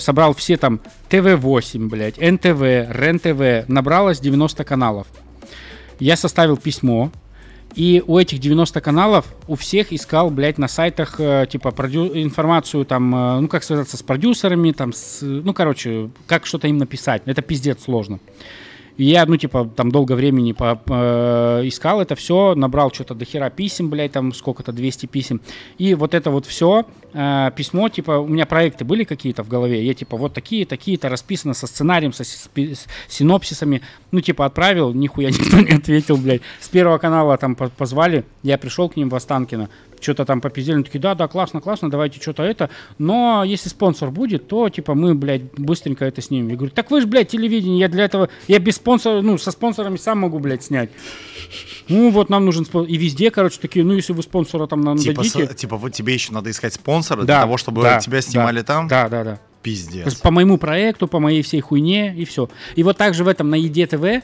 собрал 0.00 0.34
все 0.34 0.56
там 0.56 0.80
ТВ-8, 1.08 1.88
блядь, 1.88 2.18
НТВ, 2.18 2.60
РЕН-ТВ, 2.90 3.68
набралось 3.68 4.18
90 4.18 4.64
каналов. 4.64 5.06
Я 6.00 6.16
составил 6.16 6.56
письмо, 6.56 7.10
и 7.74 8.02
у 8.04 8.18
этих 8.18 8.40
90 8.40 8.80
каналов 8.80 9.26
у 9.46 9.54
всех 9.54 9.92
искал, 9.92 10.30
блядь, 10.30 10.58
на 10.58 10.66
сайтах, 10.66 11.20
э, 11.20 11.46
типа, 11.48 11.70
продю- 11.70 12.10
информацию 12.20 12.84
там, 12.84 13.14
э, 13.14 13.40
ну, 13.40 13.48
как 13.48 13.62
связаться 13.62 13.96
с 13.96 14.02
продюсерами, 14.02 14.72
там, 14.72 14.92
с, 14.92 15.20
ну, 15.22 15.54
короче, 15.54 16.10
как 16.26 16.46
что-то 16.46 16.66
им 16.66 16.78
написать. 16.78 17.22
Это 17.26 17.42
пиздец 17.42 17.84
сложно. 17.84 18.18
Я, 19.02 19.24
ну, 19.26 19.36
типа, 19.36 19.70
там 19.74 19.90
долго 19.90 20.12
времени 20.12 20.52
по, 20.52 20.80
э, 20.86 21.62
искал 21.64 22.00
это 22.00 22.14
все, 22.14 22.54
набрал 22.54 22.92
что-то 22.92 23.14
до 23.14 23.24
хера 23.24 23.50
писем, 23.50 23.88
блядь, 23.88 24.12
там 24.12 24.32
сколько-то, 24.32 24.72
200 24.72 25.06
писем. 25.06 25.40
И 25.78 25.94
вот 25.94 26.14
это 26.14 26.30
вот 26.30 26.46
все, 26.46 26.84
письмо, 27.12 27.88
типа, 27.88 28.18
у 28.18 28.28
меня 28.28 28.46
проекты 28.46 28.84
были 28.84 29.04
какие-то 29.04 29.42
в 29.42 29.48
голове, 29.48 29.84
я, 29.84 29.94
типа, 29.94 30.16
вот 30.16 30.32
такие, 30.32 30.64
такие-то, 30.64 31.08
расписано 31.08 31.54
со 31.54 31.66
сценарием, 31.66 32.12
со 32.12 32.22
с 32.24 32.48
синопсисами, 33.08 33.82
ну, 34.12 34.20
типа, 34.20 34.46
отправил, 34.46 34.92
нихуя 34.94 35.30
никто 35.30 35.58
не 35.58 35.72
ответил, 35.72 36.16
блядь. 36.16 36.42
С 36.60 36.68
первого 36.68 36.98
канала 36.98 37.36
там 37.36 37.56
по- 37.56 37.68
позвали, 37.68 38.24
я 38.42 38.58
пришел 38.58 38.88
к 38.88 38.96
ним 38.96 39.08
в 39.08 39.14
Останкино, 39.14 39.70
что-то 40.00 40.24
там 40.24 40.40
попиздели, 40.40 40.76
они 40.76 40.84
такие, 40.84 41.00
да, 41.00 41.14
да, 41.14 41.28
классно, 41.28 41.60
классно, 41.60 41.90
давайте 41.90 42.20
что-то 42.20 42.42
это, 42.42 42.70
но 42.98 43.44
если 43.46 43.68
спонсор 43.68 44.10
будет, 44.10 44.48
то, 44.48 44.68
типа, 44.68 44.94
мы, 44.94 45.14
блядь, 45.14 45.42
быстренько 45.56 46.04
это 46.04 46.20
снимем. 46.22 46.48
Я 46.48 46.56
говорю, 46.56 46.72
так 46.74 46.90
вы 46.90 47.00
же, 47.00 47.06
блядь, 47.06 47.28
телевидение, 47.28 47.78
я 47.80 47.88
для 47.88 48.04
этого, 48.04 48.28
я 48.48 48.58
без 48.58 48.76
спонсора, 48.76 49.20
ну, 49.22 49.38
со 49.38 49.50
спонсорами 49.50 49.96
сам 49.96 50.18
могу, 50.20 50.38
блядь, 50.38 50.64
снять. 50.64 50.90
Ну, 51.88 52.10
вот 52.10 52.30
нам 52.30 52.44
нужен 52.44 52.64
спонсор. 52.64 52.90
И 52.90 52.96
везде, 52.96 53.30
короче, 53.30 53.58
такие, 53.60 53.84
ну, 53.84 53.94
если 53.94 54.12
вы 54.12 54.22
спонсора 54.22 54.66
там 54.66 54.80
нам 54.82 54.96
Типа, 54.98 55.16
дадите. 55.22 55.46
с- 55.46 55.54
типа, 55.56 55.76
вот 55.76 55.92
тебе 55.92 56.14
еще 56.14 56.32
надо 56.32 56.50
искать 56.50 56.74
спонсора 56.74 57.20
Да, 57.22 57.24
для 57.24 57.40
того, 57.42 57.56
чтобы 57.56 57.82
да, 57.82 57.98
тебя 57.98 58.20
снимали 58.20 58.58
да, 58.60 58.64
там? 58.64 58.88
Да, 58.88 59.08
да, 59.08 59.24
да. 59.24 59.40
Пиздец. 59.62 60.14
по 60.14 60.30
моему 60.30 60.56
проекту, 60.58 61.06
по 61.06 61.20
моей 61.20 61.42
всей 61.42 61.60
хуйне 61.60 62.14
и 62.14 62.24
все. 62.24 62.48
И 62.76 62.82
вот 62.82 62.96
также 62.96 63.24
в 63.24 63.28
этом 63.28 63.50
на 63.50 63.56
Еде 63.56 63.86
ТВ 63.86 64.04
э, 64.04 64.20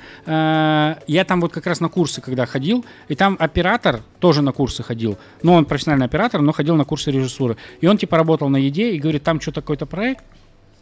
я 1.07 1.25
там 1.25 1.41
вот 1.41 1.53
как 1.53 1.67
раз 1.67 1.81
на 1.81 1.89
курсы 1.89 2.21
когда 2.21 2.47
ходил, 2.47 2.85
и 3.09 3.15
там 3.15 3.37
оператор 3.39 4.01
тоже 4.19 4.43
на 4.43 4.53
курсы 4.53 4.83
ходил. 4.83 5.19
Ну, 5.43 5.53
он 5.53 5.67
профессиональный 5.67 6.07
оператор, 6.07 6.41
но 6.41 6.53
ходил 6.53 6.77
на 6.77 6.85
курсы 6.85 7.11
режиссуры. 7.11 7.57
И 7.81 7.87
он 7.87 7.99
типа 7.99 8.17
работал 8.17 8.49
на 8.49 8.57
Еде 8.57 8.93
и 8.93 8.99
говорит, 8.99 9.23
там 9.23 9.41
что-то 9.41 9.61
какой-то 9.61 9.87
проект. 9.87 10.25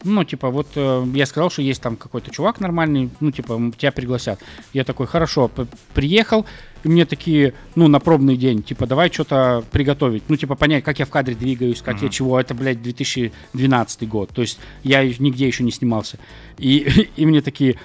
Ну, 0.05 0.23
типа, 0.23 0.51
вот 0.51 0.69
э, 0.75 1.05
я 1.15 1.25
сказал, 1.25 1.51
что 1.51 1.63
есть 1.63 1.81
там 1.81 1.97
какой-то 1.97 2.31
чувак 2.31 2.61
нормальный, 2.61 3.11
ну, 3.21 3.31
типа, 3.31 3.73
тебя 3.79 3.91
пригласят. 3.91 4.39
Я 4.75 4.85
такой, 4.85 5.07
хорошо, 5.07 5.51
приехал, 5.95 6.45
и 6.85 6.89
мне 6.89 7.07
такие, 7.07 7.55
ну, 7.75 7.89
на 7.89 7.99
пробный 7.99 8.37
день, 8.37 8.63
типа, 8.63 8.87
давай 8.87 9.11
что-то 9.11 9.65
приготовить. 9.73 10.23
Ну, 10.29 10.37
типа, 10.37 10.55
понять, 10.55 10.85
как 10.85 10.99
я 10.99 11.07
в 11.07 11.11
кадре 11.11 11.35
двигаюсь, 11.35 11.81
как 11.81 12.03
я 12.03 12.11
чего. 12.11 12.39
Это, 12.39 12.55
блядь, 12.55 12.83
2012 12.83 14.09
год. 14.09 14.31
То 14.31 14.43
есть 14.43 14.59
я 14.83 15.03
нигде 15.03 15.47
еще 15.47 15.65
не 15.65 15.71
снимался. 15.71 16.19
И, 16.59 17.09
и 17.17 17.25
мне 17.25 17.41
такие, 17.41 17.77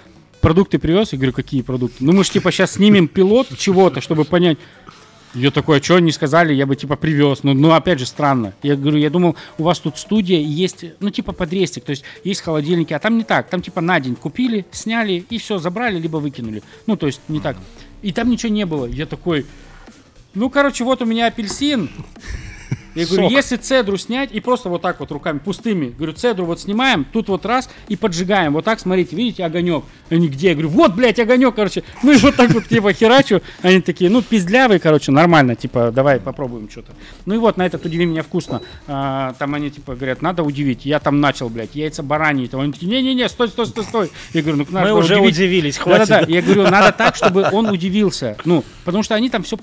продукты 0.41 0.79
привез? 0.79 1.13
Я 1.13 1.17
говорю, 1.17 1.33
какие 1.33 1.61
продукты? 1.61 2.03
Ну, 2.03 2.11
мы 2.11 2.25
же, 2.25 2.31
типа, 2.31 2.51
сейчас 2.51 2.73
снимем 2.73 3.07
пилот 3.07 3.47
чего-то, 3.57 4.01
чтобы 4.01 4.25
понять. 4.25 4.57
Я 5.35 5.51
такой, 5.51 5.77
а 5.77 5.83
что 5.83 5.99
не 5.99 6.11
сказали, 6.11 6.53
я 6.53 6.65
бы 6.65 6.75
типа 6.75 6.95
привез. 6.95 7.43
Ну, 7.43 7.53
ну, 7.53 7.71
опять 7.71 7.99
же, 7.99 8.07
странно. 8.07 8.53
Я 8.63 8.75
говорю, 8.75 8.97
я 8.97 9.11
думал, 9.11 9.35
у 9.59 9.63
вас 9.63 9.79
тут 9.79 9.97
студия 9.97 10.39
есть, 10.39 10.85
ну, 10.99 11.11
типа 11.11 11.33
подрестик, 11.33 11.83
то 11.83 11.91
есть 11.91 12.03
есть 12.23 12.41
холодильники, 12.41 12.93
а 12.93 12.99
там 12.99 13.15
не 13.15 13.23
так. 13.23 13.47
Там 13.47 13.61
типа 13.61 13.79
на 13.79 13.99
день 13.99 14.15
купили, 14.15 14.65
сняли 14.71 15.23
и 15.29 15.37
все, 15.37 15.59
забрали, 15.59 15.99
либо 15.99 16.17
выкинули. 16.17 16.63
Ну, 16.87 16.97
то 16.97 17.05
есть 17.05 17.21
не 17.27 17.39
так. 17.39 17.57
И 18.01 18.11
там 18.11 18.29
ничего 18.29 18.51
не 18.51 18.65
было. 18.65 18.85
Я 18.85 19.05
такой, 19.05 19.45
ну, 20.33 20.49
короче, 20.49 20.83
вот 20.83 21.01
у 21.01 21.05
меня 21.05 21.27
апельсин. 21.27 21.89
Я 22.99 23.05
говорю, 23.05 23.23
Сок. 23.23 23.31
если 23.31 23.55
цедру 23.55 23.97
снять 23.97 24.31
и 24.31 24.39
просто 24.39 24.69
вот 24.69 24.81
так 24.81 24.99
вот 24.99 25.11
руками 25.11 25.39
пустыми, 25.39 25.89
говорю, 25.89 26.13
цедру 26.13 26.45
вот 26.45 26.59
снимаем, 26.59 27.05
тут 27.11 27.29
вот 27.29 27.45
раз 27.45 27.69
и 27.87 27.95
поджигаем. 27.95 28.53
Вот 28.53 28.65
так, 28.65 28.79
смотрите, 28.79 29.15
видите, 29.15 29.45
огонек. 29.45 29.83
Они 30.09 30.27
где? 30.27 30.49
Я 30.49 30.53
говорю, 30.53 30.69
вот, 30.69 30.93
блядь, 30.95 31.19
огонек, 31.19 31.55
короче. 31.55 31.83
Ну 32.03 32.13
и 32.13 32.17
вот 32.17 32.35
так 32.35 32.51
вот 32.51 32.67
типа 32.67 32.93
херачу. 32.93 33.41
Они 33.61 33.81
такие, 33.81 34.09
ну, 34.09 34.21
пиздлявые, 34.21 34.79
короче, 34.79 35.11
нормально, 35.11 35.55
типа, 35.55 35.91
давай 35.93 36.19
попробуем 36.19 36.69
что-то. 36.69 36.93
Ну 37.25 37.35
и 37.35 37.37
вот 37.37 37.57
на 37.57 37.65
этот 37.65 37.85
удиви 37.85 38.05
меня 38.05 38.23
вкусно. 38.23 38.61
А, 38.87 39.33
там 39.39 39.53
они 39.53 39.69
типа 39.69 39.95
говорят, 39.95 40.21
надо 40.21 40.43
удивить. 40.43 40.85
Я 40.85 40.99
там 40.99 41.19
начал, 41.21 41.49
блядь, 41.49 41.75
яйца 41.75 42.03
бараньи. 42.03 42.47
Там 42.47 42.61
они 42.61 42.73
такие, 42.73 42.87
не-не-не, 42.87 43.29
стой, 43.29 43.49
стой, 43.49 43.67
стой, 43.67 43.83
стой. 43.83 44.11
Я 44.33 44.41
говорю, 44.41 44.57
ну 44.59 44.65
надо 44.69 44.89
Мы 44.89 44.99
уже 44.99 45.15
удивить. 45.17 45.35
удивились, 45.35 45.77
хватит. 45.77 46.09
Да-да-да. 46.09 46.31
Я 46.31 46.41
говорю, 46.41 46.63
надо 46.63 46.91
так, 46.91 47.15
чтобы 47.19 47.47
он 47.51 47.69
удивился. 47.69 48.37
Ну, 48.45 48.63
потому 48.85 49.03
что 49.03 49.15
они 49.15 49.29
там 49.29 49.43
все, 49.43 49.57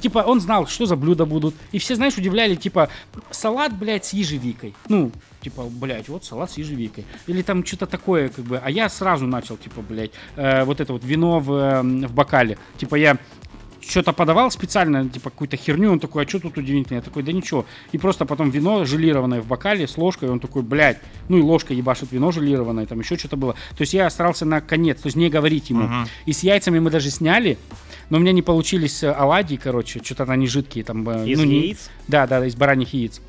типа, 0.00 0.18
он 0.18 0.40
знал, 0.40 0.66
что 0.66 0.86
за 0.86 0.96
блюда 0.96 1.24
будут. 1.24 1.54
И 1.72 1.78
все, 1.78 1.94
знаешь, 1.94 2.14
удивляли, 2.44 2.54
типа, 2.54 2.88
салат, 3.30 3.76
блядь, 3.76 4.04
с 4.04 4.12
ежевикой. 4.12 4.74
Ну, 4.88 5.10
типа, 5.40 5.64
блядь, 5.64 6.08
вот 6.08 6.24
салат 6.24 6.50
с 6.50 6.58
ежевикой. 6.58 7.04
Или 7.26 7.42
там 7.42 7.64
что-то 7.64 7.86
такое, 7.86 8.28
как 8.28 8.44
бы. 8.44 8.60
А 8.62 8.70
я 8.70 8.88
сразу 8.88 9.26
начал, 9.26 9.56
типа, 9.56 9.82
блядь, 9.82 10.12
э, 10.36 10.64
вот 10.64 10.80
это 10.80 10.92
вот 10.92 11.04
вино 11.04 11.40
в, 11.40 11.52
э, 11.52 11.82
в 11.82 12.12
бокале. 12.12 12.58
Типа, 12.76 12.96
я 12.96 13.18
что-то 13.88 14.12
подавал 14.12 14.50
специально, 14.50 15.08
типа 15.08 15.30
какую-то 15.30 15.56
херню, 15.56 15.92
он 15.92 16.00
такой, 16.00 16.24
а 16.24 16.28
что 16.28 16.38
тут 16.40 16.58
удивительно? 16.58 16.96
Я 16.96 17.02
такой, 17.02 17.22
да 17.22 17.32
ничего. 17.32 17.66
И 17.92 17.98
просто 17.98 18.24
потом 18.24 18.50
вино 18.50 18.84
желированное 18.84 19.40
в 19.40 19.46
бокале 19.46 19.86
с 19.86 19.96
ложкой, 19.98 20.30
он 20.30 20.40
такой, 20.40 20.62
блядь, 20.62 20.98
ну 21.28 21.38
и 21.38 21.42
ложка 21.42 21.74
ебашит 21.74 22.12
вино 22.12 22.32
желированное, 22.32 22.86
там 22.86 23.00
еще 23.00 23.16
что-то 23.16 23.36
было. 23.36 23.52
То 23.52 23.80
есть 23.82 23.94
я 23.94 24.08
старался 24.10 24.44
на 24.44 24.60
конец, 24.60 25.00
то 25.00 25.06
есть 25.06 25.16
не 25.16 25.28
говорить 25.28 25.70
ему. 25.70 25.88
И 26.26 26.32
с 26.32 26.42
яйцами 26.42 26.78
мы 26.78 26.90
даже 26.90 27.10
сняли, 27.10 27.58
но 28.10 28.18
у 28.18 28.20
меня 28.20 28.32
не 28.32 28.42
получились 28.42 29.02
э, 29.02 29.10
оладьи, 29.10 29.56
короче, 29.56 30.00
что-то 30.02 30.24
они 30.24 30.46
жидкие 30.46 30.84
там. 30.84 31.08
э, 31.08 31.26
Из 31.26 31.38
ну, 31.38 31.44
не- 31.44 31.60
яиц? 31.60 31.90
Да, 32.06 32.26
да, 32.26 32.44
из 32.46 32.54
бараньих 32.54 32.92
яиц. 32.92 33.20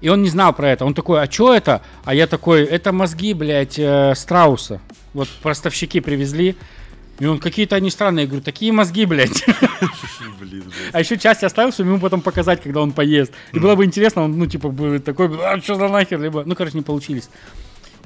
И 0.00 0.08
он 0.08 0.22
не 0.22 0.28
знал 0.28 0.52
про 0.54 0.70
это. 0.70 0.84
Он 0.84 0.94
такой, 0.94 1.22
а 1.22 1.30
что 1.30 1.54
это? 1.54 1.82
А 2.04 2.14
я 2.14 2.26
такой, 2.26 2.64
это 2.64 2.92
мозги, 2.92 3.34
блядь, 3.34 3.78
э, 3.78 4.14
страуса. 4.14 4.80
Вот 5.12 5.28
поставщики 5.42 6.00
привезли. 6.00 6.56
И 7.20 7.26
он, 7.26 7.38
какие-то 7.38 7.76
они 7.76 7.90
странные. 7.90 8.22
Я 8.24 8.28
говорю, 8.28 8.42
такие 8.42 8.72
мозги, 8.72 9.04
блядь. 9.06 9.44
Блин, 10.40 10.64
А 10.92 11.00
еще 11.00 11.18
часть 11.18 11.44
оставил, 11.44 11.70
чтобы 11.72 11.90
ему 11.90 12.00
потом 12.00 12.22
показать, 12.22 12.62
когда 12.62 12.80
он 12.80 12.92
поест. 12.92 13.32
И 13.52 13.58
было 13.58 13.74
бы 13.76 13.84
интересно, 13.84 14.22
он, 14.22 14.38
ну, 14.38 14.46
типа, 14.46 14.68
будет 14.70 15.04
такой, 15.04 15.28
а, 15.44 15.60
что 15.60 15.74
за 15.76 15.88
нахер, 15.88 16.18
либо, 16.20 16.44
ну, 16.44 16.54
короче, 16.54 16.76
не 16.78 16.82
получились. 16.82 17.28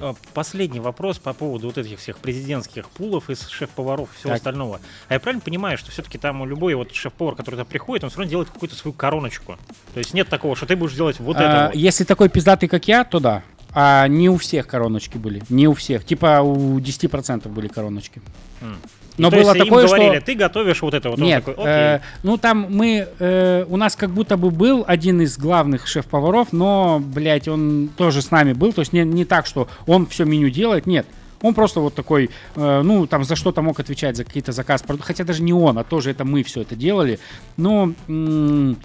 А, 0.01 0.15
Последний 0.35 0.81
вопрос 0.81 1.19
по 1.21 1.33
поводу 1.33 1.69
вот 1.69 1.79
этих 1.79 2.01
всех 2.01 2.19
президентских 2.19 2.89
пулов 2.91 3.31
из 3.31 3.47
шеф-поваров 3.49 4.09
и 4.13 4.17
всего 4.19 4.31
Так. 4.31 4.39
остального. 4.39 4.81
А 5.09 5.15
я 5.15 5.21
правильно 5.21 5.41
понимаю, 5.41 5.79
что 5.79 5.93
все-таки 5.93 6.19
там 6.19 6.41
у 6.41 6.47
любой 6.47 6.75
вот 6.75 6.93
шеф-повар, 6.93 7.37
который 7.37 7.55
туда 7.55 7.65
приходит, 7.65 8.03
он 8.03 8.11
все 8.11 8.19
равно 8.19 8.31
делает 8.31 8.51
какую-то 8.51 8.75
свою 8.75 8.93
короночку. 8.93 9.57
То 9.93 9.99
есть 9.99 10.13
нет 10.13 10.29
такого, 10.29 10.57
что 10.57 10.67
ты 10.67 10.75
будешь 10.75 10.95
делать 10.95 11.21
вот 11.21 11.37
А, 11.37 11.41
это 11.43 11.67
вот. 11.67 11.77
Если 11.77 12.03
такой 12.03 12.29
пиздатый, 12.29 12.69
как 12.69 12.89
я, 12.89 13.05
то 13.05 13.21
да. 13.21 13.43
А 13.77 14.07
не 14.09 14.29
у 14.29 14.37
всех 14.37 14.67
короночки 14.69 15.19
были. 15.19 15.43
Не 15.49 15.67
у 15.69 15.75
всех. 15.75 16.05
Типа 16.05 16.41
у 16.43 16.79
10% 16.79 17.49
были 17.49 17.67
короночки. 17.69 18.21
М. 18.61 18.77
Но 19.17 19.31
То 19.31 19.37
было 19.37 19.47
есть 19.47 19.57
им 19.57 19.65
такое, 19.65 19.87
говорили, 19.87 20.17
что... 20.17 20.27
ты 20.27 20.35
готовишь 20.35 20.83
вот 20.83 20.95
это 20.95 21.11
вот. 21.11 21.19
Нет, 21.19 21.45
такой, 21.45 21.55
окей. 21.55 21.67
э, 21.67 22.01
ну 22.23 22.37
там 22.37 22.67
мы, 22.69 23.09
э, 23.19 23.65
у 23.69 23.77
нас 23.77 23.95
как 23.97 24.11
будто 24.11 24.37
бы 24.37 24.51
был 24.51 24.85
один 24.87 25.21
из 25.21 25.39
главных 25.39 25.87
шеф-поваров, 25.87 26.53
но, 26.53 27.01
блядь, 27.01 27.47
он 27.49 27.91
тоже 27.97 28.23
с 28.23 28.31
нами 28.31 28.53
был, 28.53 28.73
то 28.73 28.81
есть 28.81 28.93
не, 28.93 29.05
не 29.05 29.25
так, 29.25 29.47
что 29.47 29.69
он 29.87 30.07
все 30.07 30.25
меню 30.25 30.51
делает, 30.51 30.87
нет. 30.87 31.07
Он 31.43 31.53
просто 31.53 31.81
вот 31.81 31.95
такой, 31.95 32.31
э, 32.57 32.83
ну, 32.83 33.07
там 33.07 33.23
за 33.23 33.37
что-то 33.37 33.61
мог 33.61 33.79
отвечать, 33.79 34.17
за 34.17 34.25
какие-то 34.25 34.53
заказ, 34.53 34.83
хотя 35.01 35.25
даже 35.25 35.43
не 35.43 35.53
он, 35.53 35.79
а 35.79 35.85
тоже 35.85 36.11
это 36.11 36.25
мы 36.25 36.43
все 36.43 36.63
это 36.63 36.75
делали. 36.75 37.19
Но, 37.57 37.93
м, 38.09 38.79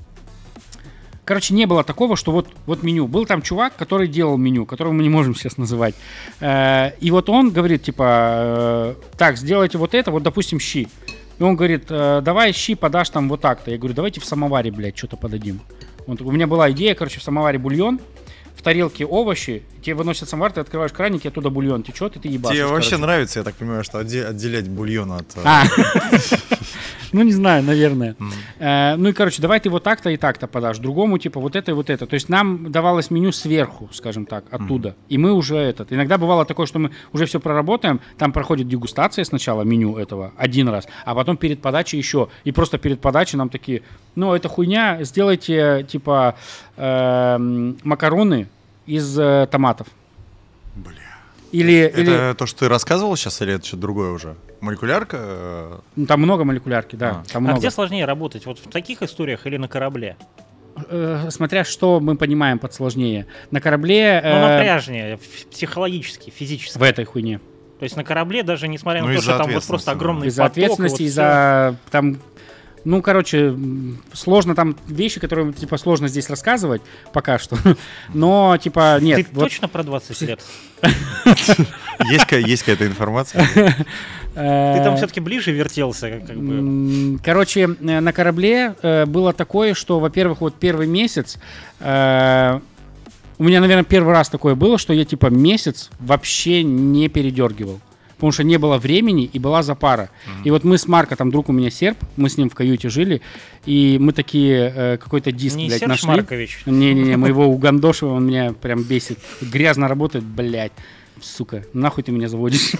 короче, 1.29 1.53
не 1.53 1.67
было 1.67 1.83
такого, 1.83 2.15
что 2.15 2.31
вот, 2.31 2.47
вот 2.65 2.81
меню. 2.81 3.07
Был 3.07 3.27
там 3.27 3.43
чувак, 3.43 3.75
который 3.75 4.07
делал 4.07 4.35
меню, 4.35 4.65
которого 4.65 4.93
мы 4.93 5.03
не 5.03 5.09
можем 5.09 5.35
сейчас 5.35 5.57
называть. 5.57 5.93
Э, 6.39 6.93
и 6.99 7.11
вот 7.11 7.29
он 7.29 7.51
говорит, 7.51 7.83
типа, 7.83 8.05
э, 8.07 8.95
так, 9.15 9.37
сделайте 9.37 9.77
вот 9.77 9.93
это, 9.93 10.09
вот, 10.09 10.23
допустим, 10.23 10.59
щи. 10.59 10.87
И 11.37 11.43
он 11.43 11.55
говорит, 11.55 11.85
«Э, 11.89 12.21
давай 12.23 12.51
щи 12.51 12.73
подашь 12.73 13.11
там 13.11 13.29
вот 13.29 13.41
так-то. 13.41 13.69
Я 13.69 13.77
говорю, 13.77 13.93
давайте 13.93 14.19
в 14.19 14.25
самоваре, 14.25 14.71
блядь, 14.71 14.97
что-то 14.97 15.17
подадим. 15.17 15.61
Он 16.07 16.17
у 16.19 16.31
меня 16.31 16.47
была 16.47 16.71
идея, 16.71 16.95
короче, 16.95 17.19
в 17.19 17.23
самоваре 17.23 17.59
бульон, 17.59 17.99
в 18.59 18.61
тарелке 18.63 19.05
овощи, 19.05 19.61
тебе 19.83 19.95
выносят 19.95 20.27
самовар, 20.27 20.51
ты 20.51 20.61
открываешь 20.61 20.91
краник, 20.91 21.25
и 21.25 21.27
оттуда 21.27 21.49
бульон 21.49 21.83
течет, 21.83 22.17
и 22.17 22.19
ты 22.19 22.27
ебашишь. 22.27 22.57
Тебе 22.57 22.65
вообще 22.65 22.89
короче. 22.89 23.05
нравится, 23.05 23.39
я 23.39 23.45
так 23.45 23.55
понимаю, 23.55 23.83
что 23.83 23.99
отде- 23.99 24.25
отделять 24.25 24.67
бульон 24.67 25.11
от... 25.11 25.27
А. 25.43 25.63
Ну, 27.13 27.23
не 27.23 27.31
знаю, 27.33 27.63
наверное. 27.63 28.15
Э, 28.59 28.95
Ну 28.95 29.09
и, 29.09 29.13
короче, 29.13 29.41
давай 29.41 29.59
ты 29.59 29.69
вот 29.69 29.83
так-то 29.83 30.09
и 30.09 30.17
так-то 30.17 30.47
подашь. 30.47 30.77
Другому, 30.77 31.17
типа, 31.17 31.39
вот 31.39 31.55
это 31.55 31.71
и 31.71 31.73
вот 31.73 31.89
это. 31.89 32.05
То 32.05 32.13
есть 32.13 32.29
нам 32.29 32.71
давалось 32.71 33.11
меню 33.11 33.31
сверху, 33.31 33.89
скажем 33.93 34.25
так, 34.25 34.43
оттуда. 34.51 34.95
И 35.09 35.17
мы 35.17 35.33
уже 35.33 35.57
этот. 35.57 35.91
Иногда 35.91 36.17
бывало 36.17 36.45
такое, 36.45 36.65
что 36.65 36.79
мы 36.79 36.91
уже 37.13 37.25
все 37.25 37.39
проработаем, 37.39 37.99
там 38.17 38.31
проходит 38.31 38.67
дегустация 38.67 39.25
сначала 39.25 39.63
меню 39.63 39.97
этого 39.97 40.31
один 40.37 40.69
раз, 40.69 40.87
а 41.05 41.15
потом 41.15 41.37
перед 41.37 41.61
подачей 41.61 41.97
еще. 41.97 42.27
И 42.45 42.51
просто 42.51 42.77
перед 42.77 42.99
подачей 43.01 43.37
нам 43.37 43.49
такие, 43.49 43.81
ну, 44.15 44.33
это 44.33 44.47
хуйня, 44.49 45.03
сделайте, 45.03 45.85
типа, 45.89 46.35
эм, 46.77 47.77
макароны 47.83 48.47
из 48.85 49.17
э, 49.19 49.47
томатов. 49.51 49.87
Или, 51.51 51.77
Это 51.79 52.01
или 52.01 52.33
то, 52.35 52.45
что 52.45 52.59
ты 52.59 52.69
рассказывал 52.69 53.15
сейчас, 53.15 53.41
или 53.41 53.53
это 53.55 53.65
что-то 53.65 53.81
другое 53.81 54.11
уже? 54.11 54.35
Молекулярка? 54.61 55.17
э, 55.19 55.79
ну, 55.95 56.05
там 56.05 56.21
много 56.21 56.43
молекулярки, 56.43 56.95
да. 56.95 57.09
А. 57.09 57.31
Там 57.31 57.37
А 57.37 57.39
много. 57.39 57.59
где 57.59 57.71
сложнее 57.71 58.05
работать? 58.05 58.45
Вот 58.45 58.59
в 58.59 58.69
таких 58.69 59.01
историях 59.01 59.45
или 59.47 59.57
на 59.57 59.67
корабле? 59.67 60.15
Э, 60.89 61.27
смотря 61.31 61.63
что 61.63 61.99
мы 61.99 62.15
понимаем 62.15 62.59
под 62.59 62.73
сложнее. 62.73 63.25
На 63.51 63.59
корабле 63.61 64.21
Ну, 64.23 64.29
э, 64.29 64.57
напряжнее, 64.57 65.13
ф- 65.15 65.47
психологически, 65.51 66.29
физически. 66.29 66.77
в 66.77 66.83
этой 66.83 67.05
хуйне. 67.05 67.39
То 67.79 67.83
есть 67.83 67.95
на 67.95 68.03
корабле, 68.03 68.43
даже 68.43 68.67
несмотря 68.67 69.01
Ну, 69.01 69.07
на 69.07 69.13
то, 69.13 69.19
из-за 69.19 69.31
что 69.33 69.43
там 69.43 69.51
вот 69.53 69.63
просто 69.65 69.91
огромный 69.91 70.27
Из-за 70.27 70.43
поток, 70.43 70.57
и 70.57 70.61
вот 70.61 70.65
ответственности, 70.65 70.95
всё. 70.97 71.05
из-за 71.05 71.75
там, 71.91 72.17
ну, 72.85 73.01
короче, 73.01 73.55
сложно 74.13 74.55
там 74.55 74.75
вещи, 74.87 75.19
которые, 75.19 75.51
типа, 75.53 75.77
сложно 75.77 76.07
здесь 76.07 76.29
рассказывать 76.29 76.81
пока 77.13 77.37
что. 77.39 77.57
Но, 78.13 78.57
типа, 78.57 78.99
нет. 79.01 79.17
Ты 79.17 79.27
вот, 79.33 79.43
точно 79.45 79.67
про 79.67 79.83
20 79.83 80.21
лет? 80.21 80.41
Есть, 82.09 82.25
ка- 82.27 82.37
есть 82.37 82.63
какая-то 82.63 82.87
информация? 82.87 83.45
э, 84.35 84.75
Ты 84.77 84.83
там 84.83 84.95
все-таки 84.97 85.19
ближе 85.19 85.51
вертелся, 85.51 86.21
как 86.25 86.37
бы. 86.37 87.19
Короче, 87.23 87.61
э, 87.79 87.99
на 87.99 88.13
корабле 88.13 88.73
э, 88.81 89.05
было 89.05 89.33
такое, 89.33 89.73
что, 89.73 89.99
во-первых, 89.99 90.41
вот 90.41 90.55
первый 90.55 90.87
месяц 90.87 91.37
у 91.81 93.43
меня, 93.45 93.61
наверное, 93.61 93.85
первый 93.85 94.13
раз 94.13 94.27
такое 94.29 94.53
было, 94.55 94.77
что 94.77 94.91
я 94.93 95.05
типа 95.05 95.27
месяц 95.27 95.89
вообще 95.99 96.61
не 96.63 97.07
передергивал. 97.07 97.79
Потому 98.19 98.33
что 98.33 98.43
не 98.43 98.57
было 98.57 98.77
времени 98.77 99.23
и 99.23 99.39
была 99.39 99.63
запара. 99.63 100.09
И 100.43 100.51
вот 100.51 100.65
мы 100.65 100.77
с 100.77 100.87
Марко, 100.87 101.15
там 101.15 101.31
друг 101.31 101.47
у 101.47 101.53
меня 101.53 101.69
серб, 101.69 101.97
мы 102.17 102.29
с 102.29 102.37
ним 102.37 102.49
в 102.49 102.53
каюте 102.53 102.89
жили, 102.89 103.21
и 103.65 103.97
мы 103.97 104.11
такие 104.11 104.73
э, 104.75 104.97
какой-то 104.97 105.31
диск, 105.31 105.55
Не 105.55 105.67
блядь, 105.67 105.79
Серж 105.79 105.89
нашли. 105.89 106.07
Маркович. 106.09 106.63
Не-не-не, 106.65 107.15
мы 107.17 107.29
его 107.29 107.45
угандошиваем, 107.45 108.17
он 108.17 108.27
меня 108.27 108.53
прям 108.53 108.83
бесит. 108.83 109.19
Грязно 109.39 109.87
работает, 109.87 110.25
блядь. 110.25 110.73
Сука, 111.21 111.63
нахуй 111.73 112.03
ты 112.03 112.11
меня 112.11 112.27
заводишь. 112.27 112.73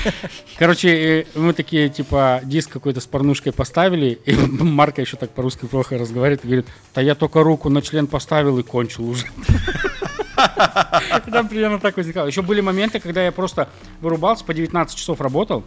Короче, 0.58 0.88
э, 0.88 1.24
мы 1.34 1.52
такие, 1.54 1.88
типа, 1.88 2.40
диск 2.44 2.70
какой-то 2.70 3.00
с 3.00 3.06
порнушкой 3.06 3.52
поставили, 3.52 4.18
и 4.24 4.32
Марка 4.34 5.00
еще 5.00 5.16
так 5.16 5.30
по-русски 5.30 5.66
плохо 5.66 5.98
разговаривает 5.98 6.44
и 6.44 6.46
говорит, 6.46 6.66
да 6.94 7.00
я 7.00 7.16
только 7.16 7.42
руку 7.42 7.68
на 7.68 7.82
член 7.82 8.06
поставил 8.06 8.58
и 8.58 8.62
кончил 8.62 9.08
уже. 9.08 9.26
Там 11.30 11.48
примерно 11.48 11.78
так 11.78 11.96
возникало. 11.96 12.26
Еще 12.26 12.42
были 12.42 12.60
моменты, 12.60 13.00
когда 13.00 13.24
я 13.24 13.32
просто 13.32 13.68
вырубался, 14.00 14.44
по 14.44 14.54
19 14.54 14.96
часов 14.96 15.20
работал, 15.20 15.64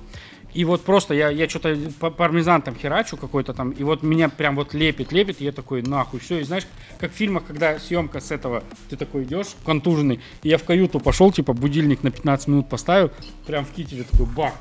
и 0.54 0.66
вот 0.66 0.82
просто 0.82 1.14
я, 1.14 1.30
я 1.30 1.48
что-то 1.48 1.76
пармезан 2.10 2.62
там 2.62 2.76
херачу 2.76 3.18
какой-то 3.18 3.54
там, 3.54 3.72
и 3.72 3.84
вот 3.84 4.02
меня 4.02 4.30
прям 4.30 4.56
вот 4.56 4.74
лепит, 4.74 5.12
лепит, 5.12 5.42
и 5.42 5.46
я 5.46 5.52
такой, 5.52 5.82
нахуй, 5.82 6.20
все. 6.20 6.40
И 6.40 6.44
знаешь, 6.44 6.66
как 7.00 7.12
в 7.12 7.16
фильмах, 7.16 7.44
когда 7.46 7.78
съемка 7.80 8.20
с 8.20 8.32
этого, 8.32 8.64
ты 8.90 8.96
такой 8.96 9.24
идешь, 9.24 9.56
контуженный, 9.66 10.20
и 10.44 10.50
я 10.50 10.58
в 10.58 10.64
каюту 10.64 11.00
пошел, 11.00 11.32
типа, 11.32 11.54
будильник 11.54 12.02
на 12.02 12.12
15 12.12 12.48
минут 12.48 12.70
поставил, 12.70 13.12
прям 13.46 13.66
в 13.66 13.72
кителе 13.72 14.04
такой, 14.04 14.26
бах, 14.26 14.54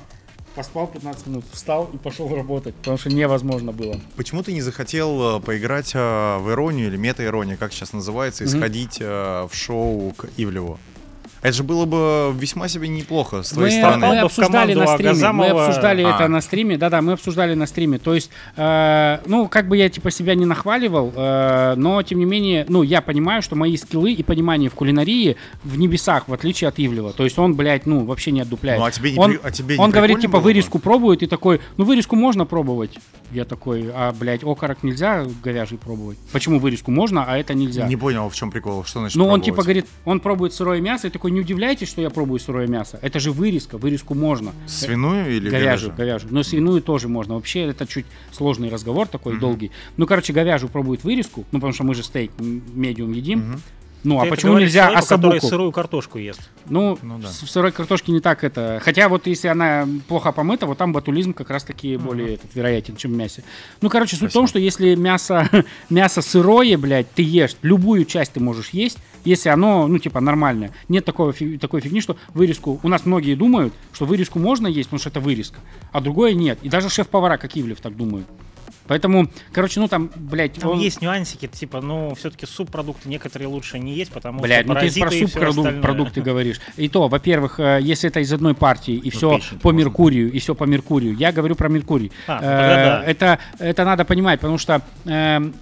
поспал 0.57 0.87
15 0.89 1.27
минут, 1.27 1.45
встал 1.53 1.89
и 1.93 1.99
пошел 1.99 2.35
работать, 2.35 2.75
потому 2.77 2.97
что 2.99 3.11
невозможно 3.11 3.73
было. 3.73 4.01
Почему 4.17 4.43
ты 4.43 4.53
не 4.53 4.63
захотел 4.63 5.37
э, 5.37 5.41
поиграть 5.41 5.93
э, 5.95 6.39
в 6.39 6.51
иронию 6.51 6.89
или 6.89 6.97
мета-иронию, 6.97 7.59
как 7.59 7.73
сейчас 7.73 7.93
называется, 7.93 8.45
и 8.45 8.49
Мгм. 8.49 8.57
сходить 8.59 8.97
э, 9.01 9.47
в 9.49 9.55
шоу 9.55 10.13
к 10.17 10.29
Ивлеву? 10.37 10.79
Это 11.47 11.57
же 11.59 11.63
было 11.63 11.85
бы 11.85 12.35
весьма 12.37 12.67
себе 12.67 12.89
неплохо 12.89 13.45
с 13.45 13.51
твоей 13.51 13.77
Мы, 13.77 13.81
стороны. 13.81 14.07
мы 14.09 14.19
обсуждали 14.19 14.75
на 14.75 14.87
стриме, 14.89 15.11
мы 15.13 15.17
Агазамова. 15.17 15.67
обсуждали 15.67 16.03
А. 16.03 16.11
это 16.17 16.27
на 16.29 16.41
стриме, 16.41 16.77
да-да, 16.77 17.01
мы 17.03 17.13
обсуждали 17.13 17.55
на 17.55 17.67
стриме. 17.67 17.99
То 17.99 18.15
есть, 18.17 18.31
э, 18.57 19.19
ну, 19.27 19.47
как 19.47 19.69
бы 19.69 19.77
я 19.77 19.89
типа 19.89 20.11
себя 20.11 20.35
не 20.35 20.45
нахваливал, 20.45 21.13
э, 21.15 21.75
но 21.77 22.03
тем 22.03 22.19
не 22.19 22.25
менее, 22.25 22.67
ну, 22.69 22.83
я 22.83 23.01
понимаю, 23.01 23.43
что 23.43 23.55
мои 23.55 23.77
скиллы 23.77 24.11
и 24.13 24.25
понимание 24.25 24.69
в 24.71 24.75
кулинарии 24.75 25.37
в 25.63 25.79
небесах, 25.79 26.27
в 26.27 26.33
отличие 26.33 26.67
от 26.67 26.81
Ивлева. 26.81 27.13
То 27.13 27.23
есть 27.23 27.39
он, 27.39 27.55
блядь, 27.55 27.87
ну, 27.87 28.05
вообще 28.05 28.33
не 28.33 28.41
отдупляет. 28.41 28.81
Ну, 28.81 28.85
а 28.87 28.91
тебе 28.91 29.13
не 29.13 29.19
он, 29.21 29.31
при- 29.31 29.41
а 29.41 29.51
тебе 29.53 29.77
не 29.79 29.85
он 29.85 29.93
говорит, 29.93 30.19
типа, 30.19 30.39
бы? 30.39 30.43
вырезку 30.43 30.81
пробует, 30.81 31.23
и 31.23 31.27
такой, 31.29 31.61
ну, 31.77 31.85
вырезку 31.85 32.17
можно 32.17 32.45
пробовать. 32.45 32.99
Я 33.31 33.45
такой, 33.45 33.89
а, 33.95 34.13
блядь, 34.13 34.43
окорок 34.43 34.83
нельзя 34.83 35.27
говяжий 35.45 35.79
пробовать. 35.79 36.19
Почему 36.33 36.59
вырезку 36.59 36.91
можно, 36.91 37.25
а 37.25 37.39
это 37.39 37.55
нельзя? 37.55 37.87
Не 37.87 37.97
понял, 37.97 38.29
в 38.29 38.35
чем 38.35 38.51
прикол, 38.51 38.85
что 38.85 39.01
значит 39.01 39.17
Ну, 39.17 39.25
он 39.25 39.29
пробовать? 39.41 39.45
типа 39.45 39.63
говорит, 39.63 39.87
он 40.05 40.21
пробует 40.21 40.53
сырое 40.55 40.81
мясо, 40.81 41.07
и 41.07 41.11
такой, 41.11 41.36
не 41.37 41.41
удивляйтесь, 41.43 41.89
что 41.89 42.01
я 42.01 42.09
пробую 42.11 42.41
сырое 42.41 42.67
мясо. 42.67 42.99
Это 43.03 43.21
же 43.21 43.31
вырезка, 43.31 43.77
вырезку 43.79 44.15
можно. 44.15 44.53
Свиную 44.67 45.37
или 45.37 45.49
Говяжью, 45.51 45.91
говяжью? 45.91 45.95
говяжью. 45.97 46.29
Но 46.33 46.43
свиную 46.43 46.81
тоже 46.83 47.09
можно. 47.09 47.35
Вообще 47.35 47.67
это 47.67 47.87
чуть 47.87 48.07
сложный 48.33 48.71
разговор 48.71 49.07
такой 49.07 49.39
долгий. 49.39 49.71
Ну, 49.99 50.07
короче, 50.07 50.33
говяжью 50.33 50.69
пробует 50.69 51.05
вырезку, 51.05 51.45
ну, 51.53 51.59
потому 51.59 51.73
что 51.75 51.85
мы 51.85 51.95
же 51.95 52.03
стейк 52.03 52.33
медиум 52.41 53.13
едим. 53.13 53.61
Ну, 54.05 54.19
а 54.19 54.21
Ты 54.21 54.27
это 54.29 54.37
почему 54.37 54.59
нельзя 54.59 54.83
человеку, 54.85 55.03
который 55.09 55.27
осабуку? 55.39 55.47
сырую 55.49 55.73
картошку 55.73 56.19
ест. 56.19 56.49
Ну, 56.69 56.97
Ну 57.03 57.19
да. 57.19 57.27
в 57.27 57.33
сырой 57.51 57.73
картошке 57.73 58.13
не 58.13 58.21
так 58.21 58.45
это. 58.45 58.81
Хотя 58.85 59.09
вот 59.09 59.27
если 59.27 59.49
она 59.49 59.89
плохо 60.07 60.31
помыта, 60.31 60.67
вот 60.67 60.79
там 60.79 60.93
батулизм 60.93 61.33
как 61.33 61.51
раз 61.51 61.65
таки 61.65 61.97
более 61.97 62.35
этот, 62.35 62.55
вероятен, 62.55 62.95
чем 62.95 63.13
в 63.13 63.17
мясе. 63.17 63.43
Ну, 63.81 63.89
короче, 63.91 64.15
суть 64.15 64.31
в 64.31 64.33
том, 64.33 64.47
что 64.47 64.61
если 64.61 64.95
мясо, 64.95 65.49
мясо 65.91 66.23
сырое, 66.23 66.79
блядь, 66.79 67.11
ты 67.11 67.23
ешь, 67.23 67.57
любую 67.63 68.05
часть 68.05 68.33
ты 68.35 68.39
можешь 68.41 68.69
есть, 68.71 68.99
если 69.27 69.49
оно, 69.51 69.87
ну, 69.87 69.99
типа, 69.99 70.21
нормальное. 70.21 70.71
Нет 70.89 71.05
такого, 71.05 71.35
такой 71.61 71.81
фигни, 71.81 72.01
что 72.01 72.17
вырезку... 72.35 72.81
У 72.83 72.89
нас 72.89 73.05
многие 73.05 73.35
думают, 73.35 73.75
что 73.93 74.07
вырезку 74.07 74.39
можно 74.39 74.67
есть, 74.67 74.89
потому 74.89 75.01
что 75.01 75.11
это 75.11 75.21
вырезка, 75.21 75.59
а 75.93 76.01
другое 76.01 76.33
нет. 76.35 76.59
И 76.63 76.69
даже 76.69 76.89
шеф-повара, 76.89 77.37
как 77.37 77.57
Ивлев, 77.57 77.81
так 77.81 77.97
думают. 77.97 78.27
Поэтому, 78.89 79.29
короче, 79.53 79.81
ну 79.81 79.89
там, 79.89 80.11
блядь, 80.15 80.55
Там 80.55 80.71
он- 80.71 80.79
есть 80.79 81.03
нюансики, 81.03 81.49
типа, 81.49 81.81
ну, 81.81 82.15
все-таки 82.15 82.47
субпродукты 82.47 83.09
некоторые 83.09 83.49
лучше 83.49 83.79
не 83.79 83.95
есть, 83.95 84.13
потому 84.13 84.41
Блядь, 84.41 84.65
что 84.65 84.75
ну 84.75 84.81
ты 84.81 85.29
про 85.33 85.53
субпродукты 85.53 86.23
говоришь. 86.23 86.61
И 86.77 86.89
то, 86.89 87.09
во-первых, 87.09 87.59
э, 87.59 87.81
если 87.83 88.09
это 88.09 88.21
из 88.21 88.33
одной 88.33 88.55
партии 88.55 88.95
и 88.95 89.11
все 89.11 89.37
печень-то 89.37 89.59
по 89.59 89.69
можно. 89.73 89.79
Меркурию, 89.79 90.33
и 90.33 90.39
все 90.39 90.55
по 90.55 90.65
Меркурию, 90.65 91.17
я 91.17 91.33
говорю 91.33 91.57
про 91.57 91.69
Меркурий. 91.69 92.13
А, 92.29 92.35
ну 92.41 92.47
Э, 92.47 92.49
да. 92.49 93.05
это, 93.05 93.39
это 93.59 93.85
надо 93.85 94.05
понимать, 94.05 94.39
потому 94.41 94.59
что 94.59 94.81
эм, 95.05 95.55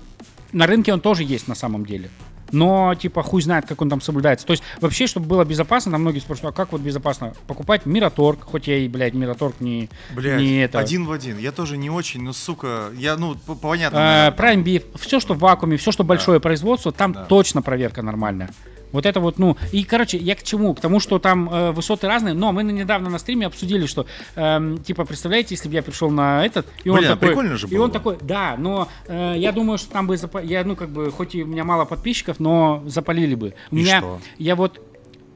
на 0.53 0.67
рынке 0.67 0.93
он 0.93 1.01
тоже 1.01 1.25
есть 1.25 1.49
на 1.49 1.55
самом 1.55 1.87
деле. 1.87 2.11
Но, 2.53 2.95
типа, 2.95 3.23
хуй 3.23 3.43
знает, 3.43 3.67
как 3.67 3.81
он 3.83 3.91
там 3.91 4.01
соблюдается. 4.01 4.47
То 4.47 4.53
есть, 4.53 4.63
вообще, 4.81 5.07
чтобы 5.07 5.27
было 5.27 5.45
безопасно, 5.45 5.93
там 5.93 6.03
многие 6.03 6.21
спрашивают, 6.21 6.55
а 6.55 6.57
как 6.57 6.73
вот 6.73 6.81
безопасно 6.81 7.33
покупать 7.47 7.87
Мираторг, 7.87 8.41
хоть 8.45 8.69
я 8.69 8.79
и, 8.79 8.89
блядь, 8.89 9.15
Мираторг 9.15 9.61
не, 9.61 9.89
Блядь, 10.15 10.41
не 10.41 10.63
это. 10.63 10.79
один 10.79 11.05
в 11.07 11.13
один. 11.13 11.39
Я 11.39 11.53
тоже 11.53 11.77
не 11.77 11.91
очень, 11.91 12.23
но, 12.23 12.33
сука, 12.33 12.91
я, 12.97 13.17
ну, 13.17 13.35
по- 13.35 13.55
понятно. 13.55 13.97
Э, 14.29 14.33
там- 14.37 14.47
Prime 14.47 14.65
Beef, 14.65 14.85
все, 14.99 15.21
что 15.21 15.35
в 15.35 15.39
вакууме, 15.39 15.77
все, 15.77 15.91
что 15.93 16.05
большое 16.05 16.41
производство, 16.41 16.93
там 16.93 17.13
Да. 17.13 17.25
точно 17.25 17.63
проверка 17.63 18.03
нормальная. 18.03 18.51
Вот 18.95 19.07
это 19.07 19.19
вот, 19.19 19.41
ну, 19.41 19.57
и, 19.73 19.83
короче, 19.83 20.17
я 20.19 20.37
к 20.37 20.45
чему? 20.45 20.73
К 20.73 20.81
тому, 20.81 21.01
что 21.01 21.19
там 21.19 21.51
э, 21.53 21.73
высоты 21.73 22.07
разные, 22.07 22.33
но 22.33 22.53
мы 22.53 22.63
недавно 22.63 23.11
на 23.11 23.19
стриме 23.19 23.47
обсудили, 23.49 23.87
что, 23.87 24.07
эм, 24.37 24.79
типа, 24.79 25.05
представляете, 25.05 25.55
если 25.57 25.69
бы 25.69 25.75
я 25.75 25.83
пришел 25.83 26.11
на 26.11 26.47
этот, 26.47 26.67
и 26.85 26.89
он 26.89 26.99
Блин, 26.99 27.11
а 27.11 27.15
такой... 27.15 27.29
прикольно 27.31 27.57
же 27.57 27.67
и 27.67 27.71
было 27.75 27.83
он 27.85 27.89
бы. 27.91 27.93
такой, 27.93 28.19
да, 28.21 28.55
но 28.57 28.87
э, 29.09 29.35
я 29.37 29.51
думаю, 29.51 29.79
что 29.79 29.91
там 29.91 30.07
бы, 30.07 30.15
запа- 30.15 30.47
я, 30.47 30.63
ну, 30.65 30.77
как 30.77 30.91
бы, 30.91 31.11
хоть 31.11 31.35
и 31.35 31.43
у 31.43 31.47
меня 31.47 31.65
мало 31.65 31.85
подписчиков, 31.87 32.39
но 32.39 32.85
запалили 32.87 33.35
бы. 33.35 33.55
У 33.73 33.77
И 33.77 33.81
меня, 33.81 33.99
что? 33.99 34.21
я 34.39 34.55
вот, 34.55 34.81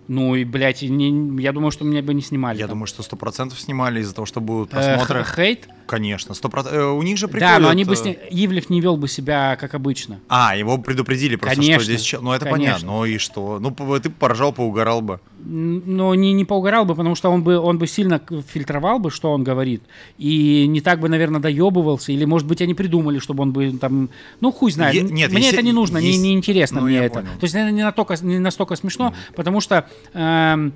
ну, 0.08 0.34
и, 0.34 0.44
блядь, 0.44 0.82
не- 0.82 1.40
я 1.42 1.52
думаю, 1.52 1.70
что 1.70 1.84
меня 1.84 2.02
бы 2.02 2.14
не 2.14 2.22
снимали. 2.22 2.58
Я 2.58 2.64
там. 2.66 2.70
думаю, 2.76 2.86
что 2.86 3.02
сто 3.02 3.14
процентов 3.16 3.60
снимали 3.60 4.00
из-за 4.00 4.14
того, 4.14 4.26
что 4.26 4.40
будут 4.40 4.72
Э, 4.72 4.96
просмотры. 4.96 5.22
х- 5.24 5.34
хейт? 5.36 5.68
Конечно, 5.86 6.34
сто 6.34 6.48
процентов. 6.50 6.94
У 6.98 7.02
них 7.02 7.16
же 7.16 7.26
Да, 7.28 7.32
прикольно. 7.32 7.58
но 7.60 7.68
они 7.68 7.84
бы 7.84 7.96
сни... 7.96 8.18
Ивлев 8.30 8.68
не 8.68 8.80
вел 8.80 8.96
бы 8.96 9.08
себя 9.08 9.56
как 9.56 9.74
обычно. 9.74 10.20
А, 10.28 10.54
его 10.56 10.76
предупредили 10.78 11.36
просто, 11.36 11.56
Конечно, 11.60 11.82
что 11.82 11.92
здесь... 11.94 12.14
Ну, 12.20 12.32
это 12.32 12.44
конечно. 12.44 12.72
понятно. 12.72 12.88
Ну 12.88 13.04
и 13.06 13.16
что? 13.18 13.58
Ну, 13.58 13.70
ты 14.00 14.10
поржал, 14.10 14.52
поугорал 14.52 15.00
бы. 15.00 15.20
Н- 15.46 15.82
но 15.86 16.14
не, 16.14 16.32
не 16.34 16.44
поугорал 16.44 16.84
бы, 16.84 16.94
потому 16.94 17.14
что 17.14 17.30
он 17.30 17.42
бы, 17.42 17.58
он 17.58 17.78
бы 17.78 17.86
сильно 17.86 18.20
фильтровал 18.52 18.98
бы, 18.98 19.10
что 19.10 19.32
он 19.32 19.44
говорит, 19.44 19.82
и 20.18 20.66
не 20.66 20.80
так 20.82 21.00
бы, 21.00 21.08
наверное, 21.08 21.40
доебывался, 21.40 22.12
или, 22.12 22.24
может 22.26 22.46
быть, 22.46 22.60
они 22.60 22.74
придумали, 22.74 23.18
чтобы 23.18 23.42
он 23.42 23.52
бы 23.52 23.70
там, 23.78 24.10
ну, 24.40 24.52
хуй 24.52 24.70
знает. 24.72 24.94
Е- 24.94 25.02
нет, 25.02 25.30
мне 25.32 25.40
если- 25.42 25.54
это 25.58 25.62
не 25.62 25.72
нужно, 25.72 25.98
не, 25.98 26.08
есть- 26.08 26.20
не 26.20 26.32
интересно 26.34 26.80
Ну, 26.80 26.86
мне 26.88 26.98
это. 26.98 27.20
понял. 27.20 27.30
То 27.40 27.44
есть, 27.44 27.54
это 27.54 27.70
не 27.70 27.82
настолько, 27.82 28.14
не 28.22 28.38
настолько 28.38 28.76
смешно, 28.76 29.14
потому 29.36 29.60
что... 29.60 29.88
эм, 30.14 30.72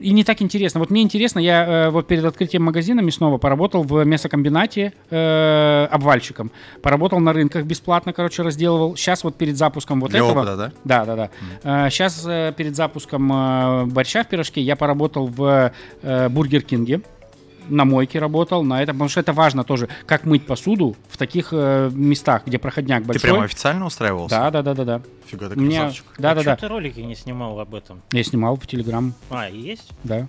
и 0.00 0.10
не 0.12 0.24
так 0.24 0.42
интересно. 0.42 0.80
Вот 0.80 0.90
мне 0.90 1.02
интересно, 1.02 1.38
я 1.38 1.86
э, 1.86 1.90
вот 1.90 2.06
перед 2.06 2.24
открытием 2.24 2.64
магазина 2.64 3.00
мясного 3.00 3.38
поработал 3.38 3.82
в 3.84 4.04
мясокомбинате 4.04 4.92
э, 5.08 5.88
обвальщиком. 5.90 6.50
Поработал 6.82 7.20
на 7.20 7.32
рынках 7.32 7.64
бесплатно, 7.64 8.12
короче, 8.12 8.42
разделывал. 8.42 8.96
Сейчас 8.96 9.24
вот 9.24 9.36
перед 9.36 9.56
запуском 9.56 10.00
вот 10.00 10.10
Для 10.10 10.20
этого... 10.20 10.40
опыта, 10.40 10.56
да? 10.56 10.72
Да, 10.84 11.04
да, 11.04 11.30
да. 11.62 11.90
Сейчас 11.90 12.22
перед 12.54 12.74
запуском 12.76 13.32
э, 13.32 13.84
борща 13.86 14.24
в 14.24 14.28
пирожке 14.28 14.60
я 14.60 14.76
поработал 14.76 15.26
в 15.26 15.72
э, 16.02 16.28
Бургер 16.28 16.62
Кинге. 16.62 17.00
На 17.68 17.84
мойке 17.84 18.18
работал, 18.18 18.62
на 18.64 18.82
этом, 18.82 18.96
потому 18.96 19.08
что 19.08 19.20
это 19.20 19.32
важно 19.32 19.64
тоже, 19.64 19.88
как 20.06 20.24
мыть 20.24 20.46
посуду 20.46 20.96
в 21.08 21.16
таких 21.16 21.48
э, 21.52 21.90
местах, 21.92 22.42
где 22.46 22.58
проходняк 22.58 23.02
Ты 23.02 23.08
большой. 23.08 23.30
прямо 23.30 23.44
официально 23.44 23.86
устраивался? 23.86 24.36
Да, 24.36 24.50
да, 24.50 24.62
да, 24.62 24.74
да, 24.74 24.84
да. 24.84 25.02
Фига 25.26 25.48
ты 25.50 25.56
меня- 25.56 25.80
красавчик. 25.82 26.04
Да, 26.18 26.30
А 26.32 26.34
да, 26.34 26.42
да. 26.42 26.56
ты 26.56 26.68
ролики 26.68 27.00
не 27.00 27.14
снимал 27.14 27.58
об 27.60 27.74
этом? 27.74 28.02
Я 28.12 28.22
снимал 28.24 28.56
в 28.56 28.66
Телеграм, 28.66 29.14
А, 29.30 29.48
есть? 29.48 29.90
да. 30.04 30.26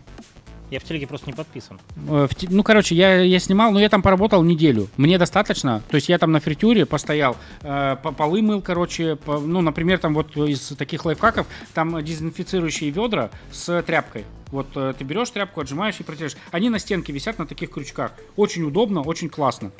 Я 0.71 0.79
в 0.79 0.83
телеге 0.83 1.05
просто 1.05 1.27
не 1.27 1.33
подписан. 1.33 1.79
Э, 2.09 2.27
Ну, 2.49 2.63
короче, 2.63 2.95
я, 2.95 3.21
я 3.21 3.37
снимал, 3.39 3.71
но 3.71 3.79
я 3.79 3.87
там 3.87 4.01
поработал 4.01 4.41
неделю. 4.41 4.87
Мне 4.97 5.19
достаточно. 5.19 5.83
То 5.89 5.95
есть 5.95 6.09
я 6.09 6.17
там 6.17 6.31
на 6.31 6.39
фритюре 6.39 6.87
постоял, 6.87 7.37
э, 7.61 7.95
по- 8.01 8.11
полы 8.11 8.41
мыл, 8.41 8.61
короче. 8.63 9.15
по- 9.15 9.37
ну, 9.39 9.61
например, 9.61 9.99
там 9.99 10.15
вот 10.15 10.35
из 10.35 10.69
таких 10.75 11.05
лайфхаков, 11.05 11.45
там 11.75 12.03
дезинфицирующие 12.03 12.89
ведра 12.89 13.29
с 13.51 13.79
тряпкой. 13.83 14.25
Вот 14.51 14.67
э, 14.75 14.93
ты 14.97 15.03
берешь 15.03 15.29
тряпку, 15.29 15.61
отжимаешь 15.61 15.99
и 15.99 16.03
протираешь. 16.03 16.35
Они 16.51 16.69
на 16.69 16.79
стенке 16.79 17.11
висят 17.11 17.39
на 17.39 17.45
таких 17.45 17.71
крючках. 17.71 18.11
Очень 18.35 18.63
удобно, 18.63 19.01
очень 19.01 19.29
классно. 19.29 19.71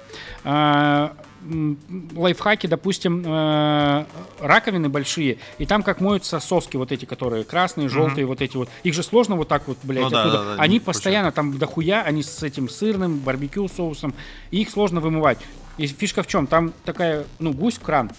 Э, 0.44 1.10
лайфхаки, 2.16 2.68
допустим, 2.68 3.24
э, 3.26 4.06
раковины 4.40 4.90
большие, 4.90 5.38
и 5.58 5.66
там 5.66 5.84
как 5.84 6.02
моются 6.02 6.40
соски 6.40 6.78
вот 6.78 6.92
эти, 6.92 7.06
которые 7.06 7.44
красные, 7.44 7.90
желтые, 7.90 8.26
вот 8.26 8.42
эти 8.42 8.58
вот. 8.58 8.70
Их 8.84 8.94
же 8.94 9.04
сложно 9.04 9.36
вот 9.36 9.48
так 9.48 9.68
вот, 9.68 9.78
блядь, 9.84 10.06
Ну 10.06 10.10
да, 10.10 10.24
оттуда. 10.24 10.38
да, 10.38 10.56
да, 10.56 10.62
Они 10.62 10.80
постоянно 10.80 11.32
там 11.32 11.58
дохуя, 11.58 12.02
они 12.02 12.24
с 12.24 12.42
этим 12.44 12.70
сырным, 12.70 13.20
барбекю 13.20 13.68
соусом, 13.68 14.14
и 14.52 14.62
их 14.62 14.70
сложно 14.70 15.00
вымывать. 15.00 15.38
И 15.78 15.88
фишка 15.88 16.24
в 16.24 16.28
чем? 16.28 16.48
Там 16.48 16.74
такая, 16.86 17.26
ну, 17.40 17.54
гусь-кран. 17.54 18.12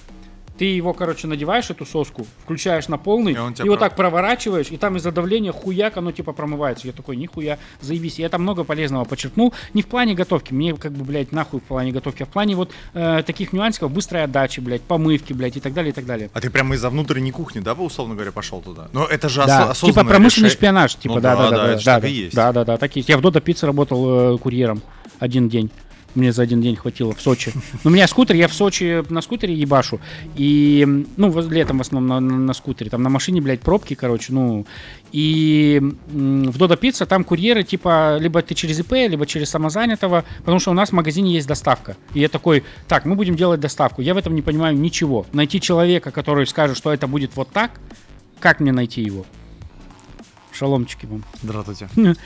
Ты 0.58 0.64
его, 0.64 0.94
короче, 0.94 1.26
надеваешь, 1.26 1.70
эту 1.70 1.84
соску, 1.84 2.26
включаешь 2.42 2.88
на 2.88 2.98
полный, 2.98 3.32
И 3.32 3.38
он 3.38 3.52
и, 3.52 3.68
вот 3.68 3.78
так 3.78 3.94
проворачиваешь, 3.96 4.70
и 4.70 4.76
там 4.76 4.96
из-за 4.96 5.12
давления 5.12 5.52
хуяк 5.52 5.96
оно 5.96 6.12
типа 6.12 6.32
промывается. 6.32 6.86
Я 6.86 6.92
такой, 6.92 7.16
нихуя, 7.16 7.58
заебись. 7.80 8.18
Я 8.18 8.28
там 8.28 8.42
много 8.42 8.64
полезного 8.64 9.04
подчеркнул. 9.04 9.52
Не 9.74 9.82
в 9.82 9.86
плане 9.86 10.14
готовки, 10.14 10.52
мне 10.52 10.74
как 10.74 10.92
бы, 10.92 11.04
блядь, 11.04 11.32
нахуй 11.32 11.60
в 11.60 11.64
плане 11.64 11.92
готовки, 11.92 12.22
а 12.22 12.26
в 12.26 12.28
плане 12.30 12.56
вот 12.56 12.72
э, 12.94 13.22
таких 13.26 13.52
нюансиков, 13.52 13.90
быстрой 13.90 14.24
отдачи, 14.24 14.60
блядь, 14.60 14.82
помывки, 14.82 15.32
блядь, 15.32 15.56
и 15.56 15.60
так 15.60 15.74
далее, 15.74 15.90
и 15.92 15.94
так 15.94 16.06
далее. 16.06 16.30
А 16.32 16.40
ты 16.40 16.50
прямо 16.50 16.74
из-за 16.74 16.90
внутренней 16.90 17.32
кухни, 17.32 17.60
да, 17.60 17.74
условно 17.74 18.14
говоря, 18.14 18.32
пошел 18.32 18.60
туда? 18.62 18.88
Но 18.92 19.04
это 19.06 19.28
же 19.28 19.44
Да, 19.46 19.70
осознанное 19.70 19.92
типа 19.92 20.04
промышленный 20.08 20.48
решение. 20.48 20.50
шпионаж, 20.50 20.94
типа, 20.94 21.14
Ну 21.14 21.20
да, 21.20 21.36
да, 21.36 21.50
да, 21.50 21.56
да, 21.56 21.76
да, 21.76 22.00
да, 22.00 22.30
да, 22.32 22.52
да, 22.52 22.64
да, 22.64 22.76
так 22.78 22.96
и 22.96 23.00
есть. 23.00 23.08
Я 23.08 23.18
в 23.18 23.20
Додо 23.20 23.40
Пицце 23.40 23.66
работал 23.66 24.34
э, 24.34 24.38
курьером 24.38 24.82
один 25.18 25.48
день. 25.48 25.70
Мне 26.16 26.32
за 26.32 26.42
один 26.42 26.62
день 26.62 26.76
хватило 26.76 27.14
в 27.14 27.20
Сочи. 27.20 27.52
Но 27.84 27.90
у 27.90 27.92
меня 27.92 28.08
скутер, 28.08 28.34
я 28.36 28.48
в 28.48 28.54
Сочи 28.54 29.04
на 29.10 29.20
скутере 29.20 29.54
ебашу. 29.54 30.00
И, 30.34 31.04
ну, 31.16 31.40
летом 31.50 31.78
в 31.78 31.82
основном 31.82 32.26
на, 32.26 32.36
на- 32.38 32.54
скутере. 32.54 32.90
Там 32.90 33.02
на 33.02 33.10
машине, 33.10 33.42
блядь, 33.42 33.60
пробки, 33.60 33.94
короче, 33.94 34.32
ну. 34.32 34.66
И 35.12 35.80
в 36.08 36.56
Додо 36.56 36.76
Пицца 36.76 37.04
там 37.04 37.22
курьеры, 37.22 37.64
типа, 37.64 38.16
либо 38.18 38.40
ты 38.40 38.54
через 38.54 38.80
ИП, 38.80 38.92
либо 38.92 39.26
через 39.26 39.50
самозанятого, 39.50 40.24
потому 40.38 40.58
что 40.58 40.70
у 40.70 40.74
нас 40.74 40.88
в 40.88 40.92
магазине 40.92 41.34
есть 41.34 41.46
доставка. 41.46 41.96
И 42.14 42.20
я 42.20 42.28
такой, 42.30 42.64
так, 42.88 43.04
мы 43.04 43.14
будем 43.14 43.36
делать 43.36 43.60
доставку. 43.60 44.00
Я 44.00 44.14
в 44.14 44.16
этом 44.16 44.34
не 44.34 44.42
понимаю 44.42 44.76
ничего. 44.76 45.26
Найти 45.34 45.60
человека, 45.60 46.10
который 46.10 46.46
скажет, 46.46 46.78
что 46.78 46.94
это 46.94 47.06
будет 47.06 47.36
вот 47.36 47.50
так, 47.50 47.72
как 48.40 48.60
мне 48.60 48.72
найти 48.72 49.02
его? 49.02 49.26
Шаломчики 50.56 51.06
вам. 51.06 51.22
Здравствуйте. 51.42 51.88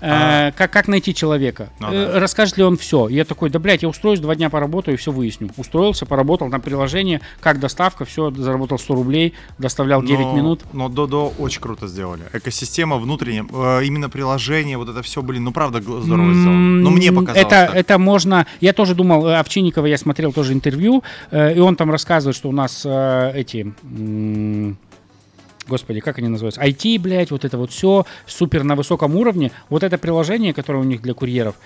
Э, 0.00 0.52
как, 0.52 0.70
как 0.70 0.88
найти 0.88 1.14
человека? 1.14 1.70
Ну 1.80 1.88
Э, 1.90 2.12
да. 2.12 2.20
Расскажет 2.20 2.58
ли 2.58 2.64
он 2.64 2.76
все? 2.76 3.08
Я 3.08 3.24
такой, 3.24 3.48
да, 3.48 3.58
блядь, 3.58 3.82
я 3.82 3.88
устроюсь, 3.88 4.20
два 4.20 4.34
дня 4.34 4.50
поработаю 4.50 4.94
и 4.96 4.98
все 4.98 5.10
выясню. 5.10 5.48
Устроился, 5.56 6.04
поработал 6.04 6.48
на 6.48 6.60
приложение, 6.60 7.22
как 7.40 7.58
доставка, 7.60 8.04
все, 8.04 8.30
заработал 8.30 8.78
100 8.78 8.94
рублей, 8.94 9.32
доставлял 9.58 10.02
9 10.02 10.20
Но- 10.26 10.32
минут. 10.36 10.64
Но 10.74 10.88
Додо 10.90 11.32
очень 11.38 11.62
круто 11.62 11.86
сделали. 11.88 12.24
Экосистема 12.34 12.98
внутренняя, 12.98 13.46
э, 13.50 13.84
именно 13.84 14.10
приложение, 14.10 14.76
вот 14.76 14.90
это 14.90 15.00
все, 15.02 15.22
блин, 15.22 15.44
ну 15.44 15.52
правда 15.52 15.80
здорово 15.80 16.34
сделано. 16.34 16.82
Но 16.82 16.90
мне 16.90 17.08
М, 17.08 17.14
показалось 17.16 17.40
это, 17.46 17.66
так. 17.66 17.74
это 17.74 17.98
можно... 17.98 18.46
Я 18.60 18.74
тоже 18.74 18.94
думал, 18.94 19.26
Овчинникова 19.28 19.86
я 19.86 19.96
смотрел 19.96 20.32
тоже 20.32 20.52
интервью, 20.52 21.02
и 21.32 21.58
он 21.58 21.74
там 21.76 21.90
рассказывает, 21.90 22.36
что 22.36 22.48
у 22.50 22.52
нас 22.52 22.84
эти... 22.84 23.72
Господи, 25.68 26.00
как 26.00 26.18
они 26.18 26.28
называются? 26.28 26.60
IT, 26.62 26.98
блядь, 27.00 27.30
вот 27.30 27.44
это 27.44 27.58
вот 27.58 27.70
все 27.70 28.04
супер 28.26 28.62
на 28.64 28.76
высоком 28.76 29.16
уровне. 29.16 29.50
Вот 29.68 29.82
это 29.82 29.98
приложение, 29.98 30.52
которое 30.54 30.78
у 30.78 30.84
них 30.84 31.02
для 31.02 31.12
курьеров, 31.14 31.56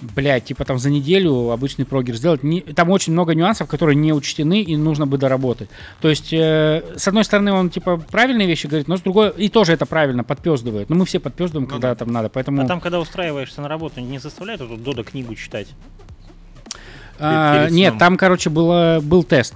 блядь, 0.00 0.44
типа 0.44 0.64
там 0.64 0.78
за 0.78 0.90
неделю 0.90 1.50
обычный 1.50 1.84
прогер 1.84 2.16
сделать. 2.16 2.42
Не- 2.42 2.60
там 2.60 2.90
очень 2.90 3.12
много 3.12 3.34
нюансов, 3.34 3.68
которые 3.68 3.96
не 3.96 4.12
учтены 4.12 4.62
и 4.62 4.76
нужно 4.76 5.06
бы 5.06 5.18
доработать. 5.18 5.68
То 6.00 6.08
есть, 6.08 6.32
э, 6.32 6.82
с 6.96 7.06
одной 7.08 7.24
стороны, 7.24 7.52
он 7.52 7.70
типа 7.70 7.96
правильные 8.10 8.46
вещи 8.46 8.66
говорит, 8.66 8.88
но 8.88 8.96
с 8.96 9.00
другой, 9.00 9.30
и 9.36 9.48
тоже 9.48 9.72
это 9.72 9.86
правильно, 9.86 10.24
подпездывает. 10.24 10.88
Но 10.90 10.96
мы 10.96 11.04
все 11.04 11.18
подпездываем, 11.20 11.64
Ну 11.68 11.70
когда 11.74 11.90
да. 11.90 11.94
там 11.94 12.12
надо. 12.12 12.28
Поэтому... 12.28 12.62
А 12.62 12.66
там, 12.66 12.80
когда 12.80 12.98
устраиваешься 13.00 13.60
на 13.60 13.68
работу, 13.68 14.00
не 14.00 14.18
заставляют 14.18 14.62
эту 14.62 14.76
Додо 14.76 15.04
книгу 15.04 15.34
читать? 15.34 15.68
А, 17.18 17.68
нет, 17.68 17.98
там, 17.98 18.16
короче, 18.16 18.48
было, 18.48 19.00
был 19.02 19.22
тест. 19.24 19.54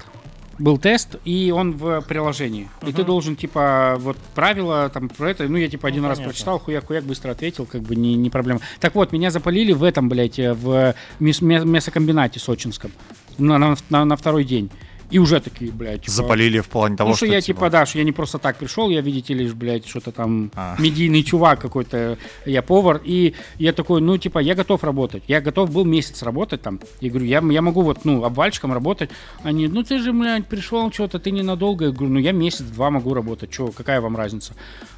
Был 0.58 0.78
тест, 0.78 1.16
и 1.24 1.52
он 1.54 1.72
в 1.72 2.00
приложении. 2.02 2.68
И 2.86 2.92
ты 2.92 3.02
должен, 3.04 3.34
типа, 3.36 3.96
вот 3.98 4.16
правила 4.34 4.88
там 4.88 5.08
про 5.08 5.30
это. 5.30 5.48
Ну, 5.48 5.56
я, 5.56 5.68
типа, 5.68 5.88
один 5.88 6.02
Ну, 6.02 6.08
раз 6.08 6.18
понятно. 6.18 6.32
прочитал, 6.32 6.58
хуяк-хуяк, 6.58 7.02
быстро 7.04 7.32
ответил, 7.32 7.66
как 7.66 7.82
бы 7.82 7.96
не, 7.96 8.14
не 8.14 8.30
проблема. 8.30 8.60
Так 8.80 8.94
вот, 8.94 9.12
меня 9.12 9.30
запалили 9.30 9.72
в 9.72 9.82
этом, 9.82 10.08
блядь, 10.08 10.38
э, 10.38 10.52
в 10.54 10.94
мяс- 11.20 11.40
мя- 11.42 11.64
мясокомбинате 11.64 12.38
сочинском 12.40 12.92
на, 13.38 13.58
на, 13.58 13.74
на- 13.90 14.04
на 14.04 14.16
второй 14.16 14.44
день. 14.44 14.70
И 15.10 15.18
уже 15.18 15.40
такие, 15.40 15.70
блядь, 15.70 16.02
типа, 16.02 16.12
Запалили 16.12 16.60
в 16.60 16.68
плане 16.68 16.96
того, 16.96 17.10
ну, 17.10 17.16
что, 17.16 17.26
что 17.26 17.34
я, 17.34 17.40
типа, 17.40 17.70
да, 17.70 17.86
что 17.86 17.98
я 17.98 18.04
не 18.04 18.12
просто 18.12 18.38
так 18.38 18.56
пришел, 18.56 18.88
я, 18.88 19.00
видите 19.00 19.34
ли, 19.34 19.48
блядь, 19.52 19.86
что-то 19.86 20.12
там 20.12 20.50
А. 20.54 20.76
медийный 20.78 21.22
чувак 21.22 21.60
какой-то, 21.60 22.18
я 22.46 22.62
повар, 22.62 23.00
и 23.04 23.34
я 23.58 23.72
такой, 23.72 24.00
ну, 24.00 24.18
типа, 24.18 24.38
я 24.38 24.54
готов 24.54 24.82
работать, 24.84 25.22
я 25.28 25.40
готов 25.40 25.70
был 25.70 25.84
месяц 25.84 26.22
работать 26.22 26.62
там, 26.62 26.80
и 27.00 27.10
говорю, 27.10 27.26
я, 27.26 27.40
я 27.50 27.62
могу 27.62 27.82
вот, 27.82 28.04
ну, 28.04 28.24
обвальщиком 28.24 28.72
работать, 28.72 29.10
они, 29.42 29.68
ну, 29.68 29.82
ты 29.82 29.98
же, 29.98 30.12
блядь, 30.12 30.46
пришел 30.46 30.90
что-то, 30.92 31.18
ты 31.18 31.30
ненадолго, 31.30 31.86
я 31.86 31.90
говорю, 31.90 32.14
ну, 32.14 32.18
я 32.18 32.32
месяц-два 32.32 32.90
могу 32.90 33.14
работать, 33.14 33.52
что, 33.52 33.68
какая 33.68 34.00
вам 34.00 34.16
разница? 34.16 34.54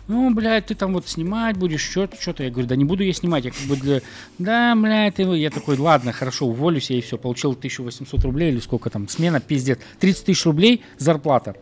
Ну, 0.08 0.32
блядь, 0.32 0.66
ты 0.66 0.74
там 0.74 0.92
вот 0.92 1.08
снимать 1.08 1.56
будешь, 1.56 1.80
что-то, 1.80 2.20
что-то, 2.20 2.44
я 2.44 2.50
говорю, 2.50 2.68
да 2.68 2.76
не 2.76 2.84
буду 2.84 3.02
я 3.02 3.12
снимать, 3.12 3.44
я 3.44 3.50
как 3.50 3.62
бы, 3.62 3.76
для... 3.76 4.00
да, 4.38 4.74
блядь, 4.76 5.16
ты... 5.16 5.22
я 5.22 5.50
такой, 5.50 5.76
ладно, 5.76 6.12
хорошо, 6.12 6.46
уволюсь 6.46 6.90
я 6.90 6.98
и 6.98 7.00
все, 7.00 7.18
получил 7.18 7.52
1800 7.52 8.22
рублей 8.24 8.52
или 8.52 8.60
сколько 8.60 8.88
там, 8.88 9.08
смена, 9.08 9.40
пиздец, 9.40 9.80
30 9.98 10.24
тысяч 10.26 10.44
рублей 10.46 10.84
зарплата. 10.98 11.56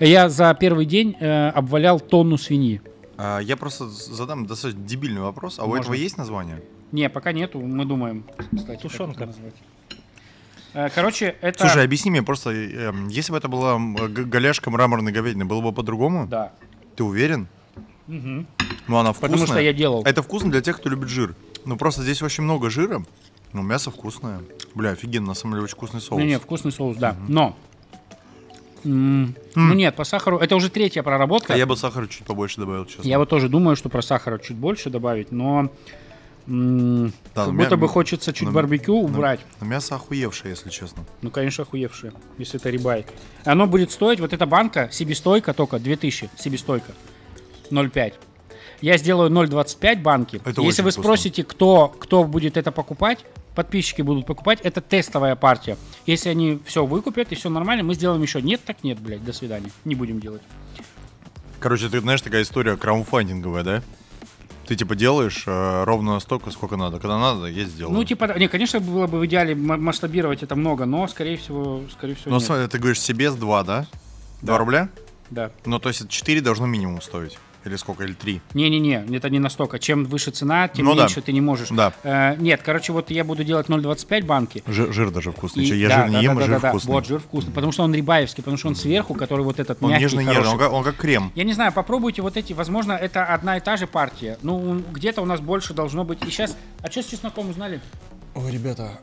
Я 0.00 0.28
за 0.28 0.52
первый 0.58 0.86
день 0.86 1.16
э, 1.20 1.50
обвалял 1.50 2.00
тонну 2.00 2.36
свиньи. 2.36 2.82
А, 3.16 3.38
я 3.38 3.56
просто 3.56 3.88
задам 3.88 4.46
достаточно 4.46 4.82
дебильный 4.82 5.20
вопрос. 5.20 5.60
А 5.60 5.64
у 5.64 5.68
Можно. 5.68 5.82
этого 5.82 5.94
есть 5.94 6.18
название? 6.18 6.62
Не, 6.90 7.08
пока 7.08 7.32
нету, 7.32 7.60
мы 7.60 7.84
думаем. 7.84 8.24
Кстати, 8.56 8.82
Тушенка. 8.82 9.32
Э, 10.74 10.88
Короче, 10.92 11.36
это... 11.40 11.60
Слушай, 11.60 11.84
объясни 11.84 12.10
мне 12.10 12.22
просто, 12.24 12.50
эм, 12.50 13.06
если 13.08 13.30
бы 13.30 13.38
это 13.38 13.46
была 13.46 13.76
м, 13.76 13.94
г- 13.94 14.24
голяшка 14.24 14.70
мраморной 14.70 15.12
говядины, 15.12 15.44
было 15.44 15.60
бы 15.60 15.72
по-другому? 15.72 16.26
Да. 16.26 16.52
Ты 16.96 17.04
уверен? 17.04 17.46
Мгм. 18.06 18.46
Ну, 18.88 18.96
она 18.98 19.12
вкусная. 19.12 19.30
Потому 19.30 19.46
что 19.46 19.60
я 19.60 19.72
делал. 19.72 20.02
Это 20.04 20.22
вкусно 20.22 20.50
для 20.50 20.60
тех, 20.60 20.76
кто 20.76 20.88
любит 20.88 21.08
жир. 21.08 21.34
Ну, 21.64 21.76
просто 21.76 22.02
здесь 22.02 22.20
очень 22.22 22.44
много 22.44 22.68
жира. 22.70 23.02
Ну, 23.52 23.62
мясо 23.62 23.90
вкусное. 23.90 24.40
Бля, 24.74 24.90
офигенно, 24.90 25.28
на 25.28 25.34
самом 25.34 25.54
деле, 25.54 25.64
очень 25.64 25.76
вкусный 25.76 26.00
соус. 26.00 26.20
Не, 26.20 26.26
не, 26.26 26.38
вкусный 26.38 26.72
соус, 26.72 26.96
да. 26.96 27.16
Но... 27.28 27.56
м, 28.84 29.34
Ну 29.54 29.74
нет, 29.74 29.94
по 29.96 30.04
сахару... 30.04 30.38
Это 30.38 30.56
уже 30.56 30.68
третья 30.70 31.02
проработка. 31.02 31.54
А 31.54 31.56
я 31.56 31.64
бы 31.66 31.76
сахара 31.76 32.06
чуть 32.06 32.24
побольше 32.26 32.60
добавил, 32.60 32.84
честно. 32.84 33.08
Я 33.08 33.18
вот 33.18 33.28
тоже 33.28 33.48
думаю, 33.48 33.76
что 33.76 33.88
про 33.88 34.02
сахара 34.02 34.38
чуть 34.38 34.56
больше 34.56 34.90
добавить, 34.90 35.32
но... 35.32 35.70
м, 36.46 37.12
Да, 37.34 37.46
как 37.46 37.54
будто 37.54 37.76
бы 37.76 37.88
хочется 37.88 38.32
чуть 38.32 38.48
ну, 38.48 38.52
барбекю 38.52 38.94
убрать. 39.00 39.40
Но 39.60 39.66
мясо 39.66 39.94
охуевшее, 39.94 40.50
если 40.50 40.68
честно. 40.68 41.04
Ну, 41.22 41.30
конечно, 41.30 41.62
охуевшее, 41.62 42.12
если 42.38 42.60
это 42.60 42.68
рибай. 42.70 43.06
Оно 43.44 43.66
будет 43.66 43.90
стоить, 43.92 44.20
вот 44.20 44.32
эта 44.34 44.44
банка, 44.46 44.88
себестойка 44.92 45.54
только 45.54 45.78
2000, 45.78 46.28
себестойка, 46.36 46.92
0,5. 47.74 48.14
Я 48.80 48.96
сделаю 48.98 49.30
0,25 49.30 50.02
банки. 50.02 50.40
Это 50.44 50.60
Если 50.62 50.82
вы 50.82 50.90
вкусно. 50.90 51.02
спросите, 51.02 51.44
кто, 51.44 51.88
кто 51.88 52.24
будет 52.24 52.56
это 52.56 52.70
покупать, 52.72 53.24
подписчики 53.54 54.02
будут 54.02 54.26
покупать, 54.26 54.60
это 54.62 54.80
тестовая 54.80 55.36
партия. 55.36 55.76
Если 56.06 56.28
они 56.28 56.60
все 56.66 56.84
выкупят 56.84 57.32
и 57.32 57.34
все 57.34 57.48
нормально, 57.48 57.82
мы 57.84 57.94
сделаем 57.94 58.20
еще. 58.22 58.42
Нет, 58.42 58.60
так 58.64 58.82
нет, 58.84 58.98
блядь, 59.00 59.24
до 59.24 59.32
свидания. 59.32 59.70
Не 59.84 59.94
будем 59.94 60.20
делать. 60.20 60.42
Короче, 61.60 61.88
ты 61.88 62.00
знаешь, 62.00 62.20
такая 62.20 62.42
история 62.42 62.76
краунфандинговая, 62.76 63.62
да? 63.62 63.82
Ты 64.66 64.76
типа 64.76 64.94
делаешь 64.94 65.44
э, 65.46 65.84
ровно 65.84 66.18
столько, 66.20 66.50
сколько 66.50 66.76
надо. 66.76 66.98
Когда 66.98 67.18
надо, 67.18 67.46
я 67.46 67.64
сделаю. 67.64 67.94
Ну, 67.94 68.02
типа, 68.04 68.38
не, 68.38 68.48
конечно, 68.48 68.80
было 68.80 69.06
бы 69.06 69.18
в 69.18 69.26
идеале 69.26 69.54
масштабировать 69.54 70.42
это 70.42 70.56
много, 70.56 70.84
но, 70.86 71.06
скорее 71.06 71.36
всего, 71.36 71.82
скорее 71.92 72.14
всего, 72.14 72.30
Но 72.30 72.36
нет. 72.38 72.46
смотри, 72.46 72.66
ты 72.68 72.78
говоришь 72.78 73.00
себе 73.00 73.30
с 73.30 73.34
2, 73.34 73.62
да? 73.62 73.86
2 74.40 74.52
Да. 74.52 74.58
рубля? 74.58 74.88
Да. 75.30 75.50
Ну, 75.66 75.78
то 75.78 75.88
есть 75.90 76.08
4 76.08 76.40
должно 76.40 76.66
минимум 76.66 77.02
стоить. 77.02 77.38
Или 77.64 77.76
сколько, 77.76 78.04
или 78.04 78.12
3? 78.12 78.40
Не-не-не, 78.54 79.06
это 79.16 79.30
не 79.30 79.38
настолько. 79.38 79.78
Чем 79.78 80.04
выше 80.04 80.30
цена, 80.30 80.68
тем 80.68 80.84
Ну 80.84 80.94
да. 80.94 81.02
меньше 81.02 81.22
ты 81.22 81.32
не 81.32 81.40
можешь. 81.40 81.68
Да. 81.70 81.92
Э, 82.02 82.36
нет, 82.36 82.60
короче, 82.62 82.92
вот 82.92 83.10
я 83.10 83.24
буду 83.24 83.42
делать 83.44 83.68
0,25 83.68 84.24
банки. 84.26 84.62
Жир, 84.66 84.92
жир 84.92 85.10
даже 85.10 85.32
вкусный. 85.32 85.64
И- 85.64 85.74
Я 85.74 85.88
да, 85.88 85.94
жир 85.96 86.06
не 86.08 86.12
да, 86.12 86.20
ем, 86.20 86.36
да, 86.36 86.42
а 86.42 86.46
жир 86.46 86.54
да, 86.56 86.60
да. 86.60 86.68
вкусный. 86.68 86.92
Вот, 86.92 87.06
жир 87.06 87.20
вкусный. 87.20 87.52
Потому 87.54 87.72
что 87.72 87.82
он 87.84 87.94
рибаевский, 87.94 88.42
потому 88.42 88.56
что 88.58 88.68
он 88.68 88.76
сверху, 88.76 89.14
который 89.14 89.44
вот 89.44 89.58
этот 89.60 89.82
Он 89.82 89.90
мягкий, 89.90 90.04
нежный-нежный, 90.04 90.34
хороший. 90.42 90.52
он 90.52 90.58
как, 90.58 90.72
он 90.72 90.84
как 90.84 90.96
крем. 90.96 91.32
Я 91.34 91.44
не 91.44 91.52
знаю, 91.54 91.72
попробуйте 91.72 92.20
вот 92.22 92.36
эти, 92.36 92.52
возможно, 92.52 92.92
это 92.92 93.24
одна 93.24 93.56
и 93.56 93.60
та 93.60 93.76
же 93.76 93.86
партия. 93.86 94.38
Ну, 94.42 94.82
где-то 94.92 95.22
у 95.22 95.24
нас 95.26 95.40
больше 95.40 95.72
должно 95.74 96.04
быть. 96.04 96.22
И 96.22 96.30
сейчас, 96.30 96.56
а 96.82 96.90
что 96.90 97.02
с 97.02 97.06
чесноком 97.06 97.48
узнали? 97.48 97.80
Ой, 98.34 98.50
ребята, 98.52 99.00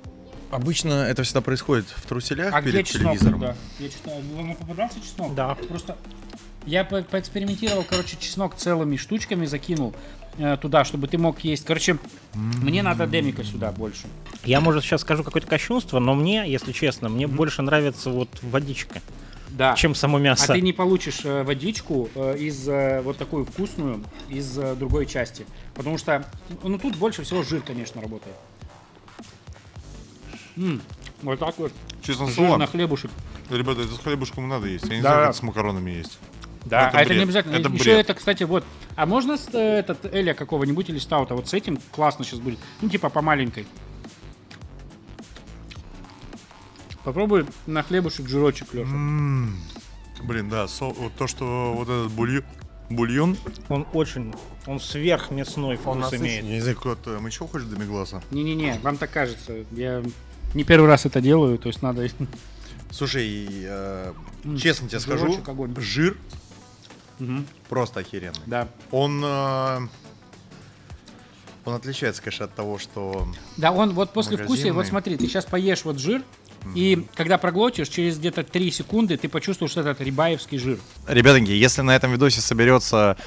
обычно 0.52 0.94
это 0.94 1.24
всегда 1.24 1.42
происходит 1.42 1.86
в 1.88 2.06
труселях 2.06 2.54
А 2.54 2.62
где 2.62 2.74
перед 2.74 2.86
чеснок? 2.86 3.14
телевизором. 3.14 3.40
Да. 3.40 3.56
Я 3.80 3.90
чеснок. 3.90 4.16
Вам 4.36 4.56
попадался 4.56 5.02
чеснок? 5.02 5.34
Да. 5.34 5.56
Просто 5.68 5.98
я 6.66 6.84
по- 6.84 7.02
поэкспериментировал, 7.02 7.84
короче, 7.88 8.18
чеснок 8.20 8.56
целыми 8.56 8.96
штучками 8.98 9.46
закинул 9.46 9.94
э, 10.38 10.58
туда, 10.62 10.86
чтобы 10.86 11.08
ты 11.08 11.18
мог 11.18 11.40
есть. 11.42 11.66
Короче, 11.66 11.98
мне 12.34 12.84
надо 12.84 13.06
демика 13.08 13.44
сюда 13.44 13.72
больше. 13.72 14.08
Я, 14.46 14.62
может, 14.62 14.84
сейчас 14.84 15.02
скажу 15.02 15.24
какое-то 15.24 15.48
кощунство, 15.48 16.00
но 16.00 16.14
мне, 16.16 16.50
если 16.50 16.72
честно, 16.72 17.10
мне 17.10 17.28
больше 17.28 17.62
нравится 17.62 18.10
вот 18.10 18.30
водичка, 18.42 19.02
Да. 19.50 19.76
чем 19.76 19.94
само 19.96 20.18
А 20.18 20.22
мясо. 20.22 20.54
ты 20.54 20.62
не 20.62 20.72
получишь 20.74 21.22
э, 21.26 21.44
водичку 21.44 22.10
э, 22.16 22.38
из 22.38 22.68
э, 22.68 23.02
вот 23.02 23.18
такую 23.18 23.46
вкусную 23.46 24.04
из 24.30 24.58
э, 24.58 24.76
другой 24.76 25.06
части, 25.06 25.46
потому 25.76 25.98
что 25.98 26.26
ну 26.64 26.78
тут 26.80 26.96
больше 26.96 27.24
всего 27.24 27.44
жир, 27.44 27.62
конечно, 27.62 28.02
работает. 28.02 28.36
М, 30.58 30.82
вот 31.22 31.40
так 31.40 31.58
вот. 31.58 31.72
Честно 32.04 32.28
слово, 32.28 32.58
на 32.58 32.68
хлебушек. 32.68 33.12
ребята, 33.50 33.82
это 33.82 33.94
с 33.94 34.00
хлебушком 34.00 34.48
надо 34.48 34.68
есть. 34.68 34.86
Я 34.86 34.96
не 34.96 35.02
Да. 35.02 35.10
знаю, 35.14 35.28
как 35.28 35.36
с 35.36 35.44
макаронами 35.44 35.92
есть. 35.92 36.18
Да, 36.66 36.90
это 36.90 36.98
а 36.98 37.02
это 37.02 37.08
бред. 37.10 37.18
не 37.18 37.24
обязательно. 37.24 37.56
Это 37.56 37.70
Еще 37.70 37.84
бред. 37.86 38.00
это, 38.00 38.14
кстати, 38.14 38.44
вот. 38.44 38.64
А 38.96 39.06
можно 39.06 39.38
с, 39.38 39.48
э, 39.54 39.80
этот 39.80 40.06
Эля 40.14 40.34
какого-нибудь 40.34 40.90
или 40.90 41.00
Стаута? 41.00 41.36
Вот 41.36 41.48
с 41.50 41.54
этим 41.54 41.80
классно 41.92 42.24
сейчас 42.24 42.40
будет. 42.40 42.60
Ну, 42.82 42.90
типа 42.90 43.10
по 43.10 43.22
маленькой. 43.22 43.66
Попробуй 47.04 47.46
на 47.66 47.82
хлебушек 47.84 48.28
жирочек, 48.28 48.74
Леша. 48.74 48.90
М, 48.92 49.56
Блин, 50.24 50.50
да, 50.50 50.68
со- 50.68 50.86
вот 50.86 51.14
то, 51.18 51.26
что 51.26 51.74
вот 51.76 51.90
этот 51.90 52.12
бульон, 52.12 52.44
бульон, 52.92 53.38
Он 53.70 53.88
очень, 53.94 54.36
он 54.68 54.80
сверхмясной 54.80 55.78
вкус 55.78 56.14
имеет. 56.14 56.44
Я 56.44 56.52
не 56.52 56.60
знаю, 56.62 56.76
какой-то 56.76 57.18
мы 57.20 57.30
еще 57.30 57.48
хочешь 57.48 57.68
демигласа? 57.68 58.22
Не-не-не, 58.30 58.78
вам 58.84 58.98
так 58.98 59.10
кажется. 59.12 59.66
Я 59.72 60.04
не 60.54 60.64
первый 60.64 60.86
раз 60.88 61.08
это 61.08 61.22
делаю, 61.22 61.58
то 61.58 61.70
есть 61.70 61.82
надо... 61.82 62.08
Слушай, 62.92 63.48
э, 63.50 64.14
честно 64.60 64.88
тебе 64.90 65.00
скажу, 65.00 65.40
жир 65.78 66.18
Мгм, 67.22 67.46
просто 67.70 68.00
охеренный. 68.00 68.40
Да. 68.48 68.68
Он, 68.90 69.22
э, 69.24 69.80
он 71.66 71.74
отличается, 71.76 72.20
конечно, 72.24 72.46
от 72.46 72.56
того, 72.56 72.80
что... 72.80 73.28
Да, 73.58 73.72
он 73.72 73.92
вот 73.94 74.12
после 74.12 74.38
вкусия, 74.38 74.74
вот 74.74 74.78
Магазинный. 74.78 74.90
смотри, 74.90 75.18
ты 75.18 75.28
сейчас 75.28 75.46
поешь 75.46 75.86
вот 75.86 76.00
жир, 76.00 76.24
и 76.74 77.06
когда 77.14 77.38
проглотишь, 77.38 77.90
через 77.90 78.18
где-то 78.18 78.44
3 78.44 78.72
секунды 78.72 79.18
ты 79.18 79.30
почувствуешь 79.30 79.78
этот 79.78 80.02
рибаевский 80.02 80.58
жир. 80.58 80.80
Ребятоньки, 81.08 81.52
если 81.52 81.82
на 81.82 81.96
этом 81.96 82.12
видосе 82.12 82.42
соберется 82.42 83.18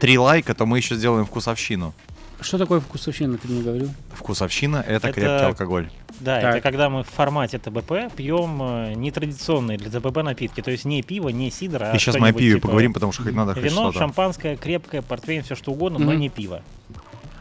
три 0.00 0.18
лайка, 0.18 0.54
то 0.54 0.66
мы 0.66 0.78
еще 0.78 0.96
сделаем 0.96 1.24
вкусовщину. 1.24 1.94
Что 2.40 2.58
такое 2.58 2.80
вкусовщина, 2.80 3.38
ты 3.38 3.46
мне 3.46 3.62
говорил? 3.62 3.90
Вкусовщина— 4.14 4.84
это, 4.88 5.08
Это- 5.08 5.12
крепкий 5.12 5.46
алкоголь. 5.46 5.90
Да, 6.20 6.40
Так. 6.40 6.54
это 6.56 6.60
когда 6.62 6.88
мы 6.90 7.02
в 7.02 7.08
формате 7.08 7.58
ТБП 7.58 8.14
пьем 8.14 8.58
э, 8.62 8.92
нетрадиционные 8.94 9.78
для 9.78 9.90
ТБП 9.90 10.18
напитки. 10.22 10.60
То 10.60 10.70
есть 10.70 10.84
не 10.84 11.02
пиво, 11.02 11.28
не 11.28 11.50
сидр, 11.50 11.82
а 11.82 11.92
И 11.94 11.98
сейчас 11.98 12.16
мы 12.18 12.28
о 12.28 12.32
пиве 12.32 12.54
типа 12.54 12.68
поговорим, 12.68 12.92
потому 12.92 13.12
что 13.12 13.22
хоть 13.22 13.34
надо 13.34 13.54
хоть 13.54 13.62
Вино, 13.64 13.90
что-то. 13.90 13.98
шампанское, 13.98 14.56
крепкое, 14.56 15.02
портвейн, 15.02 15.42
все 15.42 15.54
что 15.54 15.72
угодно, 15.72 15.98
но 15.98 16.10
Мгм. 16.12 16.20
не 16.20 16.28
пиво. 16.28 16.62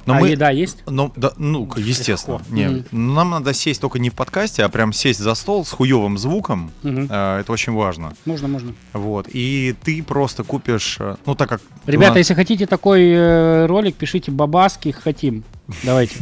Но 0.06 0.16
а 0.16 0.20
мы, 0.20 0.28
еда 0.32 0.50
есть? 0.50 0.84
Ну, 0.86 1.14
да, 1.16 1.32
ну, 1.38 1.66
естественно. 1.78 2.40
Легко. 2.40 2.54
Не, 2.54 2.84
ну, 2.92 3.14
Нам 3.14 3.30
надо 3.30 3.54
сесть 3.54 3.80
только 3.80 4.00
не 4.00 4.10
в 4.10 4.14
подкасте, 4.16 4.66
а 4.66 4.68
прям 4.68 4.92
сесть 4.92 5.20
за 5.22 5.34
стол 5.34 5.64
с 5.64 5.72
хуевым 5.72 6.18
звуком. 6.18 6.72
Мгм. 6.84 7.08
Э, 7.10 7.40
Это 7.40 7.54
очень 7.54 7.72
важно. 7.72 8.12
Можно, 8.26 8.50
можно. 8.50 8.74
Вот. 8.92 9.28
И 9.32 9.74
ты 9.82 10.04
просто 10.04 10.44
купишь, 10.44 10.98
э, 11.00 11.16
ну 11.26 11.36
так 11.36 11.48
как... 11.48 11.62
Ребята, 11.86 12.10
нас- 12.12 12.18
если 12.18 12.34
хотите 12.34 12.66
такой 12.68 13.12
э, 13.12 13.66
ролик, 13.66 13.96
пишите 13.96 14.30
бабаски, 14.30 14.92
хотим. 14.92 15.46
Давайте. 15.84 16.16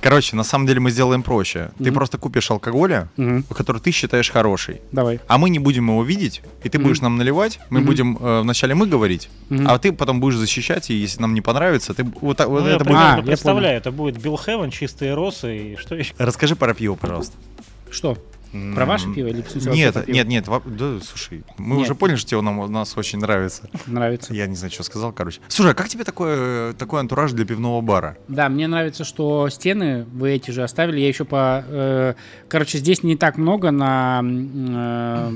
Короче, 0.00 0.34
на 0.34 0.42
самом 0.44 0.66
деле 0.66 0.80
мы 0.80 0.90
сделаем 0.90 1.22
проще. 1.22 1.70
Ты 1.78 1.84
Мгм. 1.84 1.94
просто 1.94 2.18
купишь 2.18 2.50
алкоголя, 2.50 3.08
Мгм. 3.16 3.44
который 3.44 3.80
ты 3.80 3.92
считаешь 3.92 4.28
хороший. 4.30 4.80
Давай. 4.90 5.20
А 5.28 5.38
мы 5.38 5.50
не 5.50 5.60
будем 5.60 5.88
его 5.88 6.02
видеть, 6.02 6.42
и 6.64 6.68
ты 6.68 6.78
Мгм. 6.78 6.88
будешь 6.88 7.00
нам 7.00 7.16
наливать. 7.16 7.60
Мы 7.70 7.80
будем 7.82 8.18
э, 8.20 8.40
вначале 8.40 8.74
мы 8.74 8.86
говорить, 8.86 9.28
а 9.66 9.78
ты 9.78 9.92
потом 9.92 10.18
будешь 10.20 10.36
защищать, 10.36 10.90
и 10.90 10.94
если 10.94 11.20
нам 11.20 11.32
не 11.34 11.40
понравится, 11.40 11.94
ты 11.94 12.04
вот, 12.20 12.36
так- 12.36 12.48
вот 12.48 12.62
Ну, 12.62 12.68
я 12.68 12.74
это 12.76 12.84
будет. 12.84 12.96
А, 12.98 13.16
я 13.18 13.22
представляю, 13.22 13.76
это 13.76 13.92
будет 13.92 14.20
Билл 14.20 14.36
Хевен, 14.36 14.70
чистые 14.70 15.14
росы 15.14 15.56
и 15.56 15.76
что 15.76 15.94
еще? 15.94 16.12
Расскажи 16.18 16.56
про 16.56 16.74
пиво, 16.74 16.96
пожалуйста. 16.96 17.36
Что? 17.90 18.18
Про 18.74 18.84
ваше 18.84 19.12
пиво 19.12 19.28
или 19.28 19.44
Нет, 19.70 19.94
пиво? 19.94 20.04
нет, 20.14 20.28
нет, 20.28 20.44
да, 20.66 20.98
слушай, 21.02 21.42
мы 21.56 21.76
Нет. 21.76 21.84
уже 21.86 21.94
поняли, 21.94 22.16
что 22.16 22.30
тебе 22.30 22.40
нам, 22.42 22.58
у 22.58 22.66
нас 22.68 22.96
очень 22.96 23.18
нравится. 23.18 23.68
Нравится. 23.86 24.34
Я 24.34 24.46
не 24.46 24.56
знаю, 24.56 24.70
что 24.72 24.82
сказал, 24.82 25.12
короче. 25.12 25.40
Слушай, 25.48 25.72
а 25.72 25.74
как 25.74 25.88
тебе 25.88 26.04
такой, 26.04 26.74
такой 26.74 27.00
антураж 27.00 27.32
для 27.32 27.44
пивного 27.46 27.80
бара? 27.80 28.18
Да, 28.28 28.48
мне 28.48 28.66
нравится, 28.66 29.04
что 29.04 29.48
стены 29.48 30.04
вы 30.12 30.32
эти 30.32 30.50
же 30.50 30.62
оставили. 30.62 31.00
Я 31.00 31.08
еще 31.08 31.24
по... 31.24 31.64
э, 31.66 32.14
короче, 32.48 32.78
здесь 32.78 33.02
не 33.02 33.16
так 33.16 33.38
много 33.38 33.70
на... 33.70 34.20
э, 34.22 35.32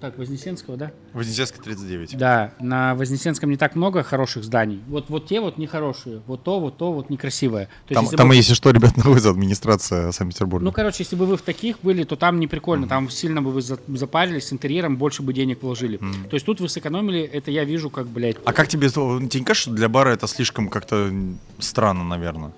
так, 0.00 0.16
Вознесенского, 0.18 0.76
да? 0.76 0.92
Вознесенская 1.12 1.60
39. 1.62 2.16
Да, 2.16 2.52
на 2.58 2.94
Вознесенском 2.94 3.50
не 3.50 3.56
так 3.56 3.76
много 3.76 4.02
хороших 4.02 4.44
зданий. 4.44 4.80
Вот, 4.88 5.10
вот 5.10 5.26
те 5.26 5.40
вот 5.40 5.58
нехорошие, 5.58 6.22
вот 6.26 6.42
то, 6.42 6.58
вот 6.58 6.78
то, 6.78 6.92
вот 6.92 7.10
некрасивое. 7.10 7.66
То 7.66 7.70
есть, 7.90 7.94
Там, 7.94 8.04
если 8.04 8.16
там 8.16 8.28
бы- 8.28 8.34
если 8.34 8.54
что, 8.54 8.70
ребят, 8.70 8.96
находится 8.96 9.30
администрация 9.30 10.10
Санкт-Петербурга. 10.12 10.64
Ну, 10.64 10.72
короче, 10.72 11.02
если 11.02 11.16
бы 11.16 11.26
вы 11.26 11.36
в 11.36 11.42
таких 11.42 11.80
были, 11.82 12.04
то 12.04 12.16
там 12.16 12.40
не 12.40 12.46
прикольно. 12.46 12.88
Там 12.88 13.10
сильно 13.10 13.42
бы 13.42 13.50
вы 13.50 13.60
за- 13.60 13.78
запарились 13.88 14.46
с 14.48 14.52
интерьером, 14.52 14.96
больше 14.96 15.22
бы 15.22 15.32
денег 15.34 15.62
вложили. 15.62 15.98
То 15.98 16.34
есть 16.34 16.46
тут 16.46 16.60
вы 16.60 16.68
сэкономили, 16.68 17.20
это 17.20 17.50
я 17.50 17.64
вижу 17.64 17.90
как, 17.90 18.06
блядь... 18.06 18.36
а 18.44 18.52
как 18.52 18.68
тебе, 18.68 18.88
тебе 18.88 19.40
не 19.40 19.44
кажется, 19.44 19.68
что 19.68 19.72
для 19.72 19.88
бара 19.88 20.10
это 20.10 20.26
слишком 20.26 20.68
как-то 20.68 21.12
странно, 21.58 22.04
наверное? 22.04 22.52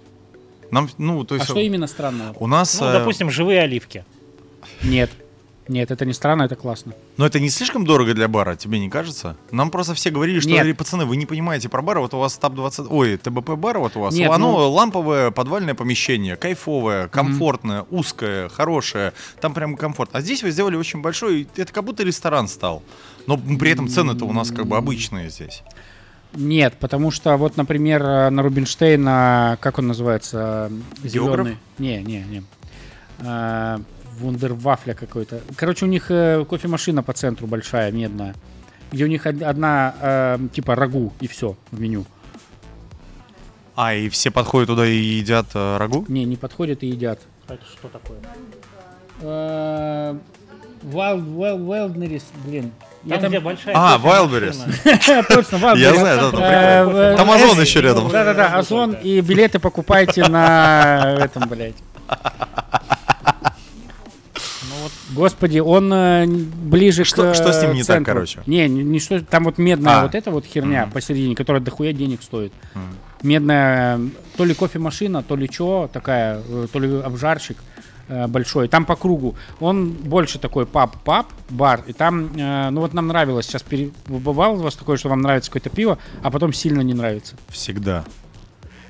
Нам, 0.70 0.88
ну, 0.96 1.24
то 1.24 1.34
А 1.34 1.38
есть... 1.38 1.50
что 1.50 1.58
именно 1.58 1.86
странного? 1.86 2.34
У 2.38 2.46
нас... 2.46 2.80
Ну, 2.80 2.86
э, 2.86 2.92
допустим, 2.92 3.30
живые 3.30 3.60
оливки. 3.60 4.04
Нет. 4.82 5.10
Нет, 5.68 5.90
это 5.92 6.04
не 6.04 6.12
странно, 6.12 6.42
это 6.42 6.56
классно. 6.56 6.92
Но 7.16 7.24
это 7.24 7.38
не 7.38 7.48
слишком 7.48 7.84
дорого 7.84 8.14
для 8.14 8.26
бара, 8.26 8.56
тебе 8.56 8.80
не 8.80 8.90
кажется? 8.90 9.36
Нам 9.52 9.70
просто 9.70 9.94
все 9.94 10.10
говорили, 10.10 10.40
что, 10.40 10.50
Нет. 10.50 10.76
пацаны, 10.76 11.04
вы 11.04 11.16
не 11.16 11.24
понимаете 11.24 11.68
про 11.68 11.82
бар, 11.82 12.00
вот 12.00 12.14
у 12.14 12.18
вас 12.18 12.36
ТАП-20, 12.36 12.88
ой, 12.90 13.16
ТБП 13.16 13.50
бар 13.50 13.78
вот 13.78 13.96
у 13.96 14.00
вас, 14.00 14.14
Нет, 14.14 14.30
оно 14.30 14.52
ну- 14.52 14.70
ламповое 14.70 15.30
подвальное 15.30 15.74
помещение, 15.74 16.36
кайфовое, 16.36 17.06
комфортное, 17.08 17.86
узкое, 17.90 18.48
хорошее, 18.48 19.12
там 19.40 19.54
прям 19.54 19.76
комфорт. 19.76 20.10
А 20.12 20.20
здесь 20.20 20.42
вы 20.42 20.50
сделали 20.50 20.76
очень 20.76 21.00
большой, 21.00 21.46
это 21.56 21.72
как 21.72 21.84
будто 21.84 22.02
ресторан 22.02 22.48
стал. 22.48 22.82
Но 23.28 23.38
при 23.38 23.70
этом 23.70 23.88
цены-то 23.88 24.24
у 24.24 24.32
нас 24.32 24.50
как 24.50 24.66
бы 24.66 24.76
обычные 24.76 25.30
здесь. 25.30 25.62
Нет, 26.34 26.74
потому 26.80 27.10
что 27.10 27.36
вот, 27.36 27.56
например, 27.56 28.02
э, 28.02 28.30
на 28.30 28.42
Рубинштейна, 28.42 29.58
как 29.60 29.78
он 29.78 29.88
называется? 29.88 30.72
Географ? 31.04 31.46
Зеленый. 31.46 31.58
Не, 31.78 32.02
не, 32.02 32.24
не. 32.24 32.42
А, 34.22 34.24
Вундервафля 34.24 34.94
какой-то. 34.94 35.40
Короче, 35.56 35.84
у 35.84 35.88
них 35.88 36.06
э, 36.10 36.44
кофемашина 36.48 37.02
по 37.02 37.12
центру 37.12 37.46
большая, 37.46 37.90
медная. 37.92 38.34
Где 38.92 39.04
у 39.04 39.08
них 39.08 39.26
од- 39.26 39.42
одна, 39.42 39.94
э, 40.00 40.38
типа, 40.52 40.74
рагу, 40.74 41.12
и 41.20 41.26
все 41.26 41.56
в 41.70 41.80
меню. 41.80 42.04
А, 43.74 43.94
и 43.94 44.08
все 44.08 44.30
подходят 44.30 44.68
туда 44.68 44.86
и 44.86 44.94
едят 44.96 45.46
э, 45.54 45.76
рагу? 45.78 46.04
Не, 46.08 46.24
не 46.24 46.36
подходят 46.36 46.82
и 46.82 46.86
едят. 46.86 47.20
Это 47.48 47.64
что 47.64 47.88
такое? 47.88 48.18
Э, 49.22 50.14
Wild, 50.84 51.24
Wild, 51.36 51.66
Wildberries, 51.66 52.24
блин. 52.44 52.72
Я 53.04 53.18
Там, 53.18 53.30
где 53.30 53.40
большая 53.40 53.74
А. 53.76 53.98
Wildberries. 53.98 54.56
Точно, 55.28 55.56
Wildberries. 55.56 55.78
Я 55.78 55.94
знаю, 55.94 56.20
да, 56.20 56.30
там 56.30 56.40
Э, 56.42 56.84
прикольно. 56.84 56.98
э, 56.98 57.16
Там 57.16 57.30
Озон 57.30 57.60
еще 57.60 57.80
рядом. 57.80 58.08
Да-да-да, 58.10 58.58
Озон 58.58 58.92
и 58.92 59.20
билеты 59.20 59.58
покупайте 59.58 60.24
на 60.28 61.16
этом, 61.18 61.48
блядь. 61.48 61.74
Господи, 65.14 65.58
он 65.58 65.92
э, 65.92 66.26
ближе 66.26 67.04
Что- 67.04 67.32
к 67.32 67.34
что 67.34 67.52
с 67.52 67.62
ним 67.62 67.72
не 67.74 67.80
так, 67.80 67.96
центру. 67.96 68.14
короче? 68.14 68.40
Не, 68.46 68.68
не, 68.68 68.82
не 68.82 68.98
что, 68.98 69.20
там 69.24 69.44
вот 69.44 69.58
медная 69.58 70.00
А. 70.00 70.02
вот 70.02 70.14
эта 70.14 70.30
вот 70.30 70.44
херня 70.46 70.88
посередине, 70.92 71.34
которая 71.34 71.62
дохуя 71.62 71.92
денег 71.92 72.22
стоит. 72.22 72.52
Мгм. 72.74 72.82
Медная, 73.22 73.98
э, 73.98 74.08
то 74.36 74.44
ли 74.44 74.54
кофемашина, 74.54 75.22
то 75.22 75.36
ли 75.36 75.48
чё, 75.48 75.88
такая, 75.92 76.40
э, 76.48 76.66
то 76.72 76.78
ли 76.78 77.00
обжарщик 77.00 77.58
большой. 78.28 78.68
Там 78.68 78.84
по 78.84 78.94
кругу. 78.96 79.36
Он 79.60 79.90
больше 79.92 80.38
такой 80.38 80.66
паб-паб, 80.66 81.28
бар. 81.48 81.82
И 81.86 81.92
там, 81.94 82.30
э, 82.36 82.68
ну 82.70 82.80
вот 82.80 82.92
нам 82.92 83.06
нравилось, 83.06 83.46
сейчас 83.46 83.62
пере... 83.62 83.90
бывало 84.06 84.54
у 84.54 84.62
вас 84.62 84.74
такое, 84.74 84.96
что 84.98 85.08
вам 85.08 85.22
нравится 85.22 85.50
какое-то 85.50 85.70
пиво, 85.70 85.98
а 86.22 86.30
потом 86.30 86.52
сильно 86.52 86.80
не 86.82 86.94
нравится. 86.94 87.36
Всегда. 87.48 88.04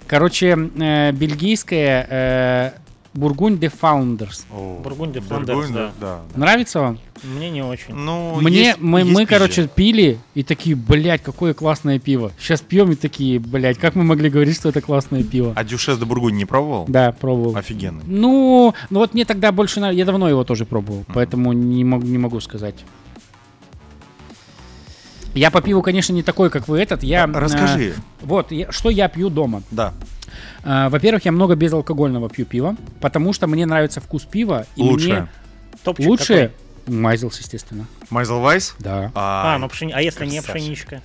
Короче, 0.09 0.57
э, 0.77 1.13
бельгийское, 1.13 2.07
э, 2.11 2.71
Бургунь 3.15 3.59
де 3.59 3.67
Founders. 3.67 4.45
О, 4.51 4.81
Бургундия, 4.83 5.21
Фландерс, 5.21 5.69
да. 5.69 5.91
да. 6.01 6.21
Нравится 6.35 6.81
вам? 6.81 6.99
Мне 7.23 7.51
не 7.51 7.63
очень. 7.63 7.95
Ну, 7.95 8.37
Мне, 8.41 8.65
есть- 8.69 8.81
мы, 8.81 9.01
есть 9.01 9.13
мы 9.13 9.27
короче, 9.27 9.69
пили 9.69 10.19
и 10.35 10.43
такие, 10.43 10.75
блядь, 10.75 11.23
какое 11.23 11.53
классное 11.53 11.99
пиво. 11.99 12.33
Сейчас 12.39 12.63
пьем 12.63 12.91
и 12.93 12.95
такие, 12.95 13.39
блядь, 13.39 13.77
как 13.79 13.97
мы 13.97 14.05
могли 14.05 14.31
говорить, 14.31 14.57
что 14.57 14.71
это 14.71 14.81
классное 14.81 15.23
пиво? 15.23 15.53
А 15.55 15.63
Дюшес 15.63 15.99
де 15.99 16.07
Бургунь 16.07 16.37
не 16.37 16.47
пробовал? 16.47 16.87
Да, 16.89 17.13
пробовал. 17.13 17.55
Офигенный. 17.57 18.03
Ну, 18.07 18.75
ну 18.89 18.99
вот 19.01 19.13
мне 19.13 19.27
тогда 19.27 19.53
больше 19.53 19.81
нрав- 19.81 19.95
Я 19.95 20.07
давно 20.07 20.29
его 20.31 20.43
тоже 20.45 20.65
пробовал, 20.65 21.05
поэтому 21.13 21.53
не, 21.53 21.85
мог- 21.85 22.03
не 22.03 22.17
могу 22.17 22.41
сказать. 22.41 22.77
Я 25.35 25.51
по 25.51 25.63
пиву, 25.63 25.81
конечно, 25.83 26.13
не 26.13 26.23
такой, 26.23 26.51
как 26.51 26.69
вы 26.69 26.79
этот. 26.81 27.03
Я, 27.03 27.27
Расскажи. 27.27 27.91
э, 27.91 27.95
вот, 28.23 28.53
я- 28.53 28.71
что 28.71 28.91
я 28.91 29.09
пью 29.09 29.31
дома. 29.31 29.63
Да. 29.71 29.95
А, 30.65 30.89
во-первых, 30.89 31.25
я 31.25 31.33
много 31.33 31.55
безалкогольного 31.57 32.29
пью 32.29 32.47
пива, 32.47 32.77
потому 33.01 33.33
что 33.33 33.47
мне 33.47 33.67
нравится 33.67 34.01
вкус 34.01 34.25
пива. 34.25 34.67
И 34.77 34.83
Лучшее. 34.83 35.15
мне 35.23 35.29
Топчик 35.83 36.07
лучше 36.07 36.53
Майзелс, 36.87 37.39
естественно. 37.39 37.87
Майзел 38.11 38.41
Вайс? 38.41 38.75
Да. 38.79 39.03
какой? 39.07 39.11
А, 39.15 39.59
ну 39.59 39.69
пшени... 39.69 39.93
А 39.93 40.01
если 40.01 40.25
не 40.27 40.39
красавчик. 40.41 40.55
пшеничка? 40.63 41.03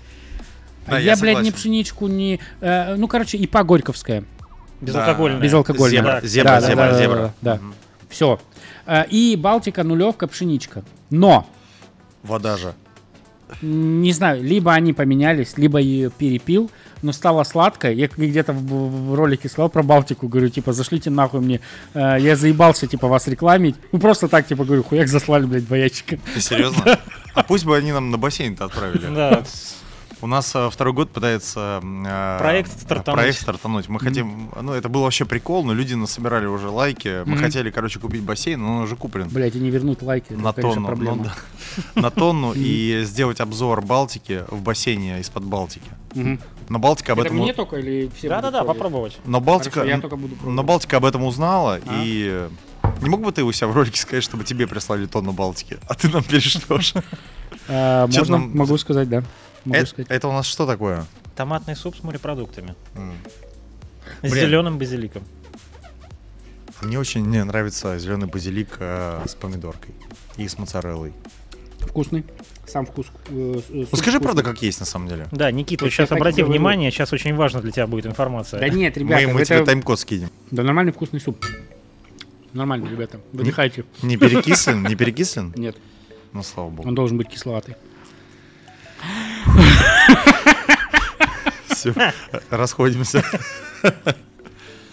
Да, 0.87 0.99
я, 0.99 1.13
я 1.13 1.17
блядь, 1.17 1.37
согласен. 1.37 1.53
пшеничку, 1.53 2.07
ни... 2.07 2.39
э, 2.61 2.95
ну, 2.95 3.07
короче, 3.07 3.37
ИПА 3.37 3.63
Горьковская. 3.63 4.23
Безалкогольная. 4.79 5.41
Безалкогольная. 5.41 5.89
Зебра, 5.89 6.21
Да. 6.21 6.27
зебра, 6.27 6.49
Да, 6.49 6.61
да, 6.61 6.67
зебра, 6.67 6.83
да, 6.85 6.91
да, 6.91 6.97
зебра. 6.97 7.17
да, 7.17 7.33
да. 7.41 7.55
Мгм. 7.55 7.73
Все. 8.09 8.39
И 9.09 9.35
Балтика, 9.39 9.83
нулевка, 9.83 10.27
пшеничка. 10.27 10.83
Но, 11.09 11.45
Вода 12.23 12.57
же. 12.57 12.73
Не 13.61 14.11
знаю, 14.11 14.43
либо 14.43 14.73
они 14.73 14.93
поменялись, 14.93 15.57
либо 15.57 15.79
ее 15.79 16.09
перепил, 16.09 16.69
но 17.01 17.11
стало 17.11 17.43
сладко. 17.43 17.91
Я 17.91 18.07
где-то 18.07 18.53
в, 18.53 19.11
в 19.11 19.15
ролике 19.15 19.49
сказал 19.49 19.69
про 19.69 19.83
Балтику, 19.83 20.27
говорю, 20.27 20.49
типа, 20.49 20.73
зашлите 20.73 21.09
нахуй 21.09 21.41
мне. 21.41 21.61
Э, 21.93 22.17
я 22.19 22.35
заебался, 22.35 22.87
типа, 22.87 23.07
вас 23.07 23.27
рекламить. 23.27 23.75
Ну, 23.91 23.99
просто 23.99 24.27
так, 24.27 24.47
типа, 24.47 24.65
говорю, 24.65 24.83
хуяк 24.83 25.07
заслали, 25.07 25.45
блядь, 25.45 25.65
два 25.65 25.77
ящика. 25.77 26.19
Ты 26.33 26.41
серьезно? 26.41 26.99
А 27.33 27.43
пусть 27.43 27.65
бы 27.65 27.77
они 27.77 27.91
нам 27.91 28.09
на 28.09 28.17
бассейн-то 28.17 28.65
отправили. 28.65 29.13
Да. 29.13 29.43
У 30.19 30.25
нас 30.25 30.51
э, 30.55 30.69
второй 30.71 30.93
год 30.93 31.11
пытается 31.11 31.79
э, 31.83 32.37
Проект 32.39 32.71
стартануть. 32.81 33.19
проект 33.19 33.39
стартануть. 33.39 33.87
Мы 33.87 33.99
хотим, 33.99 34.49
ну 34.59 34.73
это 34.73 34.89
был 34.89 35.03
вообще 35.03 35.25
прикол, 35.25 35.63
но 35.63 35.73
люди 35.73 35.93
насобирали 35.93 36.47
уже 36.47 36.69
лайки. 36.69 37.23
Мы 37.25 37.37
хотели, 37.37 37.69
короче, 37.69 37.99
купить 37.99 38.23
бассейн, 38.23 38.59
но 38.59 38.77
он 38.77 38.83
уже 38.83 38.95
куплен 38.95 39.27
Блядь, 39.29 39.55
и 39.55 39.59
не 39.59 39.69
вернуть 39.69 40.01
лайки. 40.01 40.33
на 40.33 40.53
тонну, 40.53 40.95
ну 40.95 41.23
да. 41.23 41.35
на 42.01 42.09
тонну 42.09 42.53
и 42.55 43.03
сделать 43.03 43.39
обзор 43.39 43.81
Балтики 43.85 44.43
в 44.49 44.61
бассейне 44.61 45.19
из-под 45.19 45.43
Балтики. 45.43 45.89
Но 46.69 46.79
Балтика 46.79 47.13
об 47.13 47.19
Это 47.19 47.27
этом, 47.27 47.37
мне 47.37 47.53
только 47.53 47.77
или 47.77 48.09
все 48.17 48.27
Да-да-да, 48.27 48.63
попробовать. 48.63 49.17
но 49.25 49.39
Балтика, 49.39 49.81
Хорошо, 49.81 49.89
я 49.95 50.01
только 50.01 50.15
буду 50.17 50.33
но 50.35 50.41
пробовать. 50.41 50.65
Балтика 50.65 50.97
об 50.97 51.05
этом 51.05 51.23
узнала 51.23 51.75
А? 51.75 52.01
и 52.03 52.49
не 53.01 53.09
мог 53.09 53.21
бы 53.21 53.31
ты 53.31 53.43
у 53.43 53.51
себя 53.51 53.67
в 53.67 53.73
ролике 53.75 54.01
сказать, 54.01 54.23
чтобы 54.23 54.43
тебе 54.43 54.67
прислали 54.67 55.05
тонну 55.05 55.31
Балтики, 55.31 55.77
а 55.87 55.93
ты 55.93 56.09
нам 56.09 56.23
перешлешь? 56.23 56.93
А, 57.69 58.07
можно, 58.07 58.37
могу 58.37 58.77
сказать, 58.77 59.07
да. 59.09 59.23
Могу 59.67 59.75
Это 59.81 59.85
сказать. 59.89 60.07
это 60.09 60.27
у 60.27 60.31
нас 60.31 60.45
что 60.45 60.65
такое? 60.65 61.05
Томатный 61.35 61.75
суп 61.75 61.95
с 61.97 62.03
морепродуктами. 62.03 62.73
М. 62.95 63.13
С 64.23 64.31
Блин. 64.31 64.45
зеленым 64.45 64.77
базиликом. 64.77 65.23
Мне 66.81 66.97
очень 66.99 67.25
не 67.25 67.43
нравится 67.43 67.97
зеленый 67.99 68.27
базилик 68.27 68.69
э, 68.79 69.23
с 69.27 69.35
помидоркой 69.35 69.93
и 70.37 70.47
с 70.47 70.57
моцареллой. 70.57 71.11
Вкусный. 71.81 72.23
Сам 72.65 72.85
вкус. 72.85 73.07
э, 73.29 73.31
э, 73.31 73.61
Ну 73.69 73.85
скажи 73.87 74.01
вкусный. 74.01 74.19
правда, 74.21 74.43
как 74.43 74.61
есть 74.61 74.79
на 74.79 74.85
самом 74.85 75.07
деле. 75.09 75.27
Да, 75.31 75.51
Никита, 75.51 75.83
Вот 75.85 75.91
сейчас 75.91 76.11
обрати 76.11 76.43
внимание, 76.43 76.91
сейчас 76.91 77.11
очень 77.13 77.35
важно 77.35 77.61
для 77.61 77.71
тебя 77.71 77.87
будет 77.87 78.05
информация. 78.05 78.59
Да 78.59 78.69
нет, 78.69 78.95
Мы, 78.95 79.01
ребята, 79.03 79.27
мы 79.33 79.41
это... 79.41 79.45
тебе 79.55 79.65
тайм-код 79.65 79.99
скинем. 79.99 80.29
Да 80.51 80.63
нормальный 80.63 80.93
вкусный 80.93 81.19
суп. 81.19 81.45
Нормально, 82.53 82.89
ребята. 82.89 83.19
Выдыхайте. 83.33 83.83
Не 84.01 84.15
перекислен? 84.17 84.83
Не 84.83 84.95
перекислен? 84.95 85.53
Нет, 85.57 85.75
Ну, 86.31 86.43
слава 86.43 86.69
богу. 86.69 86.87
он 86.87 86.95
должен 86.95 87.17
быть 87.17 87.27
кисловатый. 87.29 87.75
Все, 91.69 91.93
расходимся. 92.49 93.23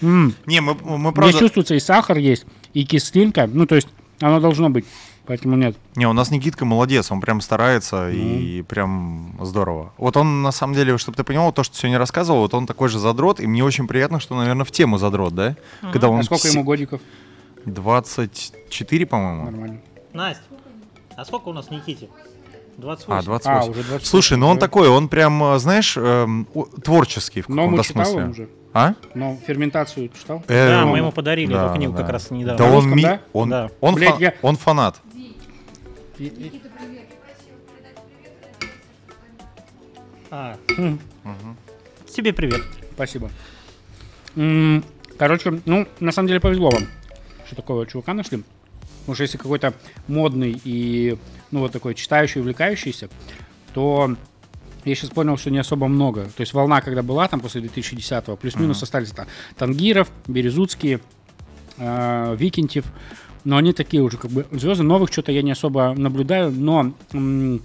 Не, 0.01 0.61
мы, 0.61 0.74
мы 0.74 0.98
Здесь 0.98 1.15
правда... 1.15 1.39
чувствуется 1.39 1.74
и 1.74 1.81
сахар 1.81 2.19
есть, 2.19 2.44
и 2.74 2.85
кислинка. 2.85 3.47
Ну, 3.47 3.66
то 3.66 3.74
есть, 3.74 3.89
оно 4.20 4.40
должно 4.40 4.69
быть. 4.70 4.85
Поэтому 5.27 5.56
нет. 5.56 5.74
Не, 5.97 6.06
у 6.06 6.12
нас 6.12 6.31
Никитка 6.31 6.66
молодец, 6.66 7.11
он 7.11 7.23
прям 7.23 7.40
старается 7.40 8.11
и 8.11 8.59
Ну. 8.59 8.65
прям 8.65 9.35
здорово. 9.40 9.94
Вот 9.97 10.19
он, 10.19 10.43
на 10.43 10.52
самом 10.52 10.74
деле, 10.74 10.98
чтобы 10.98 11.16
ты 11.16 11.24
понимал, 11.24 11.51
то, 11.51 11.62
что 11.62 11.74
сегодня 11.78 11.98
рассказывал, 11.98 12.40
вот 12.40 12.52
он 12.52 12.66
такой 12.66 12.90
же 12.90 12.98
задрот, 12.98 13.40
и 13.40 13.47
мне 13.47 13.65
очень 13.65 13.86
приятно, 13.86 14.20
что, 14.20 14.35
наверное, 14.36 14.66
в 14.66 14.70
тему 14.70 14.98
задрот, 14.98 15.35
да? 15.35 15.56
Когда 15.93 16.11
он 16.11 16.20
А 16.20 16.23
сколько 16.24 16.48
ему 16.48 16.62
годиков? 16.62 17.01
24, 17.65 19.06
по-моему. 19.06 19.44
Нормально. 19.44 19.81
Настя, 20.12 20.43
а 21.16 21.24
сколько 21.24 21.48
у 21.48 21.52
нас 21.55 21.70
Никите? 21.70 22.11
28. 22.77 23.13
А, 23.13 23.19
А, 23.19 23.23
28. 23.23 23.71
уже 23.71 23.83
20. 23.85 24.07
Слушай, 24.07 24.39
ну 24.39 24.49
он 24.49 24.59
такой, 24.59 24.89
он 24.89 25.09
прям, 25.09 25.43
э, 25.43 25.59
знаешь, 25.59 25.97
эм, 25.97 26.47
творческий 26.83 27.43
в 27.43 27.47
каком-то 27.47 27.83
читал 27.85 28.05
смысле. 28.05 28.23
он 28.25 28.31
уже? 28.31 28.49
А? 28.73 28.95
Но 29.15 29.37
ферментацию 29.47 30.09
читал? 30.19 30.43
Э, 30.49 30.69
Да, 30.81 30.87
мы 30.87 30.99
ему 30.99 31.13
подарили 31.13 31.53
да, 31.53 31.67
эту 31.67 31.75
книгу 31.77 31.93
да. 31.93 32.03
как 32.03 32.11
раз 32.11 32.31
недавно. 32.31 32.59
Да 32.59 32.73
он, 32.77 32.91
ми- 32.91 33.19
он, 33.33 33.49
Да. 33.51 33.71
он, 33.81 33.95
Блядь, 33.95 34.15
фа- 34.15 34.21
я- 34.21 34.35
он 34.43 34.57
фанат. 34.57 35.01
А, 40.31 40.57
М, 40.77 40.99
тебе 42.09 42.33
привет. 42.33 42.63
Спасибо. 42.95 43.31
Короче, 45.17 45.61
ну, 45.65 45.87
на 46.01 46.13
самом 46.13 46.27
деле 46.29 46.41
повезло 46.41 46.71
вам, 46.71 46.85
что 47.47 47.55
такого 47.57 47.87
чувака 47.87 48.15
нашли. 48.15 48.43
Потому 49.01 49.15
что 49.15 49.23
если 49.23 49.37
какой-то 49.39 49.75
модный 50.09 50.61
и, 50.65 51.17
ну, 51.51 51.61
вот 51.61 51.73
такой 51.73 51.95
читающий, 51.95 52.41
увлекающийся, 52.41 53.09
то 53.73 54.16
я 54.85 54.95
сейчас 54.95 55.11
понял, 55.11 55.37
что 55.37 55.51
не 55.51 55.59
особо 55.59 55.89
много. 55.89 56.25
То 56.25 56.41
есть 56.41 56.53
волна, 56.53 56.81
когда 56.81 57.03
была 57.03 57.27
там 57.29 57.41
после 57.41 57.61
2010-го, 57.62 58.37
плюс-минус 58.37 58.83
остались 58.83 59.11
там 59.11 59.27
Тангиров, 59.57 60.11
Березуцкие, 60.27 61.01
э, 61.79 62.37
Викентьев. 62.39 62.85
Но 63.45 63.57
они 63.59 63.73
такие 63.73 64.03
уже 64.03 64.16
как 64.16 64.31
бы 64.31 64.47
звезды. 64.53 64.85
Новых 64.85 65.12
что-то 65.12 65.31
я 65.33 65.43
не 65.43 65.51
особо 65.53 65.93
наблюдаю, 65.95 66.51
но 66.51 66.93
м, 67.12 67.61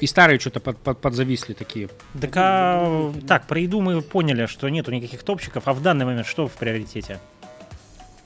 и 0.00 0.06
старые 0.06 0.40
что-то 0.40 0.58
под- 0.60 0.78
под- 0.78 0.98
подзависли 1.00 1.52
такие. 1.52 1.88
Так, 2.20 2.30
а, 2.34 3.12
так, 3.28 3.46
про 3.46 3.60
еду 3.60 3.80
мы 3.80 4.00
поняли, 4.02 4.46
что 4.46 4.68
нету 4.68 4.90
никаких 4.90 5.22
топчиков, 5.22 5.64
а 5.66 5.74
в 5.74 5.82
данный 5.82 6.06
момент 6.06 6.26
что 6.26 6.48
в 6.48 6.52
приоритете? 6.52 7.20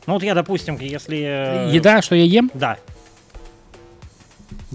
Ну 0.06 0.14
вот 0.14 0.22
я, 0.22 0.34
допустим, 0.34 0.78
если... 0.80 1.18
э, 1.18 1.70
Еда, 1.74 2.00
что 2.02 2.14
я 2.14 2.24
ем, 2.24 2.50
Да. 2.54 2.78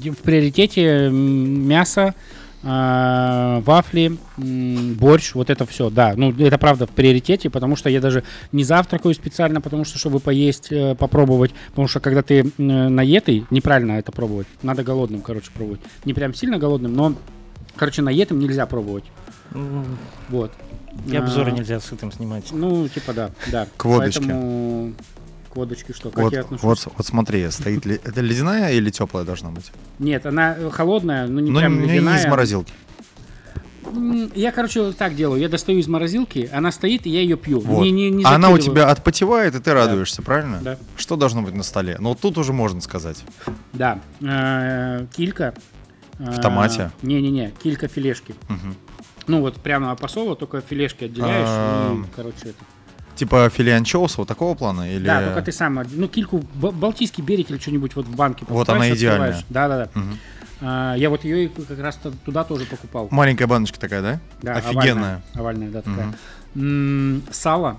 В 0.08 0.18
приоритете 0.18 1.10
мясо, 1.10 2.14
а, 2.62 3.62
вафли, 3.62 4.18
м, 4.38 4.94
борщ, 4.96 5.34
вот 5.34 5.50
это 5.50 5.66
все, 5.66 5.90
да. 5.90 6.14
Ну, 6.16 6.32
это 6.38 6.58
правда 6.58 6.88
в 6.88 6.90
приоритете, 6.90 7.50
потому 7.50 7.78
что 7.78 7.90
я 7.90 8.02
даже 8.02 8.24
не 8.52 8.66
завтракаю 8.66 9.16
специально, 9.16 9.62
потому 9.62 9.86
что, 9.86 9.98
чтобы 9.98 10.20
поесть, 10.20 10.68
э, 10.72 10.94
попробовать. 10.96 11.52
Потому 11.70 11.88
что, 11.88 12.02
когда 12.02 12.22
ты 12.22 12.42
э, 12.42 12.62
наетый, 12.62 13.46
неправильно 13.50 13.94
это 13.94 14.12
пробовать. 14.12 14.48
Надо 14.62 14.84
голодным, 14.84 15.22
короче, 15.22 15.52
пробовать. 15.54 15.80
Не 16.04 16.14
прям 16.14 16.34
сильно 16.34 16.58
голодным, 16.58 16.94
но, 16.94 17.16
короче, 17.78 18.02
наетым 18.02 18.40
нельзя 18.40 18.66
пробовать. 18.66 19.06
Вот. 20.28 20.52
И 21.08 21.16
обзоры 21.16 21.52
А, 21.52 21.56
нельзя 21.56 21.80
сытым 21.80 22.12
снимать. 22.12 22.52
Ну, 22.52 22.88
типа, 22.90 23.14
да, 23.14 23.32
да. 23.48 23.68
К 23.78 23.86
водочке. 23.86 24.20
Поэтому... 24.20 24.94
К 25.52 25.56
водочке 25.56 25.94
что? 25.94 26.10
Как 26.12 26.24
Вот, 26.24 26.34
я 26.34 26.42
отношусь? 26.42 26.64
вот, 26.64 26.88
вот 26.98 27.06
смотри, 27.08 27.50
стоит 27.50 27.86
ли... 27.86 27.96
Это 28.04 28.22
ледяная 28.22 28.72
или 28.74 28.90
теплая 28.92 29.26
должна 29.26 29.50
быть? 29.50 29.72
Нет, 29.98 30.26
она 30.26 30.56
э, 30.58 30.70
холодная, 30.70 31.26
но 31.28 31.40
не 31.40 31.50
Ну, 31.52 31.60
прям 31.60 31.82
не 31.82 31.88
ледяная. 31.94 32.20
из 32.22 32.28
морозилки. 32.28 32.72
Я, 34.36 34.52
короче, 34.52 34.92
так 34.92 35.16
делаю. 35.16 35.42
Я 35.42 35.50
достаю 35.50 35.80
из 35.80 35.88
морозилки, 35.88 36.48
она 36.54 36.72
стоит, 36.72 37.08
и 37.08 37.10
я 37.10 37.22
ее 37.22 37.38
пью. 37.38 37.60
Вот. 37.60 37.82
Не, 37.84 37.90
не, 37.92 38.12
не 38.12 38.24
А 38.24 38.36
она 38.36 38.52
у 38.52 38.58
тебя 38.60 38.88
отпотевает, 38.90 39.56
и 39.56 39.60
ты 39.60 39.74
радуешься, 39.74 40.22
правильно? 40.22 40.60
Да. 40.62 40.78
Что 40.96 41.16
должно 41.16 41.42
быть 41.42 41.56
на 41.56 41.64
столе? 41.64 41.98
Ну, 42.00 42.14
тут 42.14 42.38
уже 42.38 42.54
можно 42.54 42.82
сказать. 42.82 43.24
Да. 43.74 44.00
Э, 44.22 45.08
Килька. 45.16 45.56
В 46.20 46.40
томате? 46.42 46.92
Не-не-не, 47.02 47.52
килька 47.64 47.88
филешки. 47.88 48.36
Мгм. 48.50 48.76
Ну 49.28 49.40
вот 49.40 49.56
прямо 49.56 49.96
посола, 49.96 50.36
только 50.36 50.60
филешки 50.60 51.06
отделяешь 51.06 51.48
А, 51.48 51.96
и, 51.96 52.04
короче, 52.16 52.38
это. 52.50 52.66
Типа 53.20 53.50
филе 53.50 53.76
анчоуса 53.76 54.20
вот 54.20 54.30
такого 54.30 54.56
плана? 54.56 54.90
Или... 54.90 55.04
Да, 55.04 55.22
только 55.26 55.42
ты 55.42 55.52
сам, 55.52 55.84
ну 55.92 56.08
кильку, 56.08 56.42
балтийский 56.56 57.22
берег 57.22 57.52
или 57.52 57.58
что-нибудь 57.58 57.94
вот 57.98 58.06
в 58.06 58.16
банке 58.16 58.46
Вот 58.48 58.70
она 58.70 58.90
идеальная. 58.92 59.44
Да-да-да. 59.50 59.90
А, 60.62 60.96
Я 60.96 61.10
вот 61.10 61.26
ее 61.26 61.50
как 61.50 61.80
раз 61.80 62.00
туда 62.24 62.46
тоже 62.46 62.66
покупал. 62.66 63.10
Маленькая 63.12 63.46
баночка 63.48 63.78
такая, 63.78 64.02
да? 64.02 64.20
Да, 64.42 64.54
Офигенная. 64.54 64.82
Овальная, 64.86 65.22
овальная, 65.34 65.70
да, 65.70 65.82
такая. 65.82 66.14
Мгм. 66.56 67.16
М, 67.16 67.24
Сало. 67.30 67.78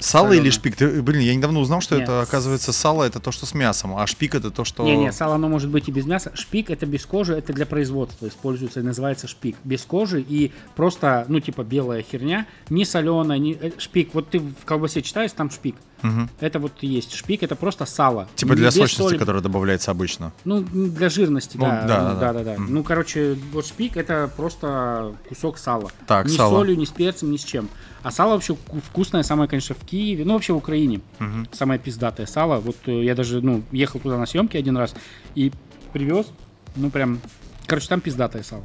Сало 0.00 0.28
Солёное. 0.28 0.42
или 0.44 0.50
шпик? 0.50 0.76
Ты- 0.76 1.02
блин, 1.02 1.20
я 1.20 1.34
недавно 1.34 1.60
узнал, 1.60 1.80
что 1.80 1.94
Нет. 1.94 2.04
это, 2.04 2.22
оказывается, 2.22 2.72
сало 2.72 3.04
это 3.04 3.20
то, 3.20 3.30
что 3.32 3.46
с 3.46 3.54
мясом, 3.54 3.96
а 3.96 4.06
шпик 4.06 4.34
это 4.34 4.50
то, 4.50 4.64
что... 4.64 4.84
Не-не, 4.84 5.12
сало 5.12 5.34
оно 5.36 5.48
может 5.48 5.68
быть 5.70 5.88
и 5.88 5.92
без 5.92 6.06
мяса. 6.06 6.32
Шпик 6.34 6.70
это 6.70 6.86
без 6.86 7.04
кожи, 7.06 7.34
это 7.34 7.52
для 7.52 7.66
производства 7.66 8.26
используется 8.26 8.80
и 8.80 8.82
называется 8.82 9.28
шпик. 9.28 9.56
Без 9.64 9.82
кожи 9.82 10.20
и 10.20 10.52
просто, 10.74 11.26
ну, 11.28 11.40
типа 11.40 11.62
белая 11.62 12.02
херня, 12.02 12.46
не 12.70 12.84
соленая, 12.84 13.38
не... 13.38 13.52
э, 13.52 13.72
шпик. 13.78 14.14
Вот 14.14 14.30
ты 14.30 14.38
в 14.40 14.64
колбасе 14.64 15.02
читаешь, 15.02 15.32
там 15.32 15.50
шпик. 15.50 15.76
Мгм. 16.02 16.30
Это 16.40 16.58
вот 16.58 16.72
и 16.80 16.86
есть 16.86 17.12
шпик, 17.14 17.42
это 17.42 17.54
просто 17.56 17.84
сало. 17.84 18.26
Типа 18.34 18.54
для 18.54 18.70
сочности, 18.70 19.02
соли. 19.02 19.18
которая 19.18 19.42
добавляется 19.42 19.90
обычно. 19.90 20.32
Ну, 20.46 20.60
для 20.62 21.10
жирности, 21.10 21.58
Ну, 21.58 21.64
да. 21.66 21.84
да, 21.86 22.14
ну, 22.14 22.20
да, 22.20 22.32
да. 22.32 22.54
Ну, 22.58 22.82
короче, 22.82 23.36
вот 23.52 23.66
шпик 23.66 23.98
это 23.98 24.30
просто 24.34 25.14
кусок 25.28 25.58
сала. 25.58 25.90
Так, 26.06 26.26
ни 26.26 26.30
сало. 26.36 26.48
с 26.48 26.52
солью, 26.52 26.78
ни 26.78 26.86
с 26.86 26.90
перцем, 26.90 27.30
ни 27.30 27.36
с 27.36 27.44
чем. 27.44 27.68
А 28.02 28.10
сало 28.10 28.32
вообще 28.32 28.54
вку- 28.54 28.80
вкусное, 28.82 29.22
самое, 29.22 29.48
конечно, 29.48 29.74
в 29.74 29.84
Киеве, 29.86 30.24
ну, 30.24 30.34
вообще 30.34 30.52
в 30.52 30.56
Украине. 30.56 31.00
Мгм. 31.18 31.48
Самое 31.52 31.78
пиздатое 31.78 32.26
сало. 32.26 32.58
Вот 32.60 32.76
э, 32.86 33.04
я 33.04 33.14
даже, 33.14 33.40
ну, 33.42 33.62
ехал 33.72 34.00
туда 34.00 34.16
на 34.16 34.26
съемки 34.26 34.56
один 34.56 34.76
раз 34.76 34.94
и 35.34 35.52
привез, 35.92 36.26
ну, 36.76 36.90
прям, 36.90 37.20
короче, 37.66 37.88
там 37.88 38.00
пиздатое 38.00 38.42
сало. 38.42 38.64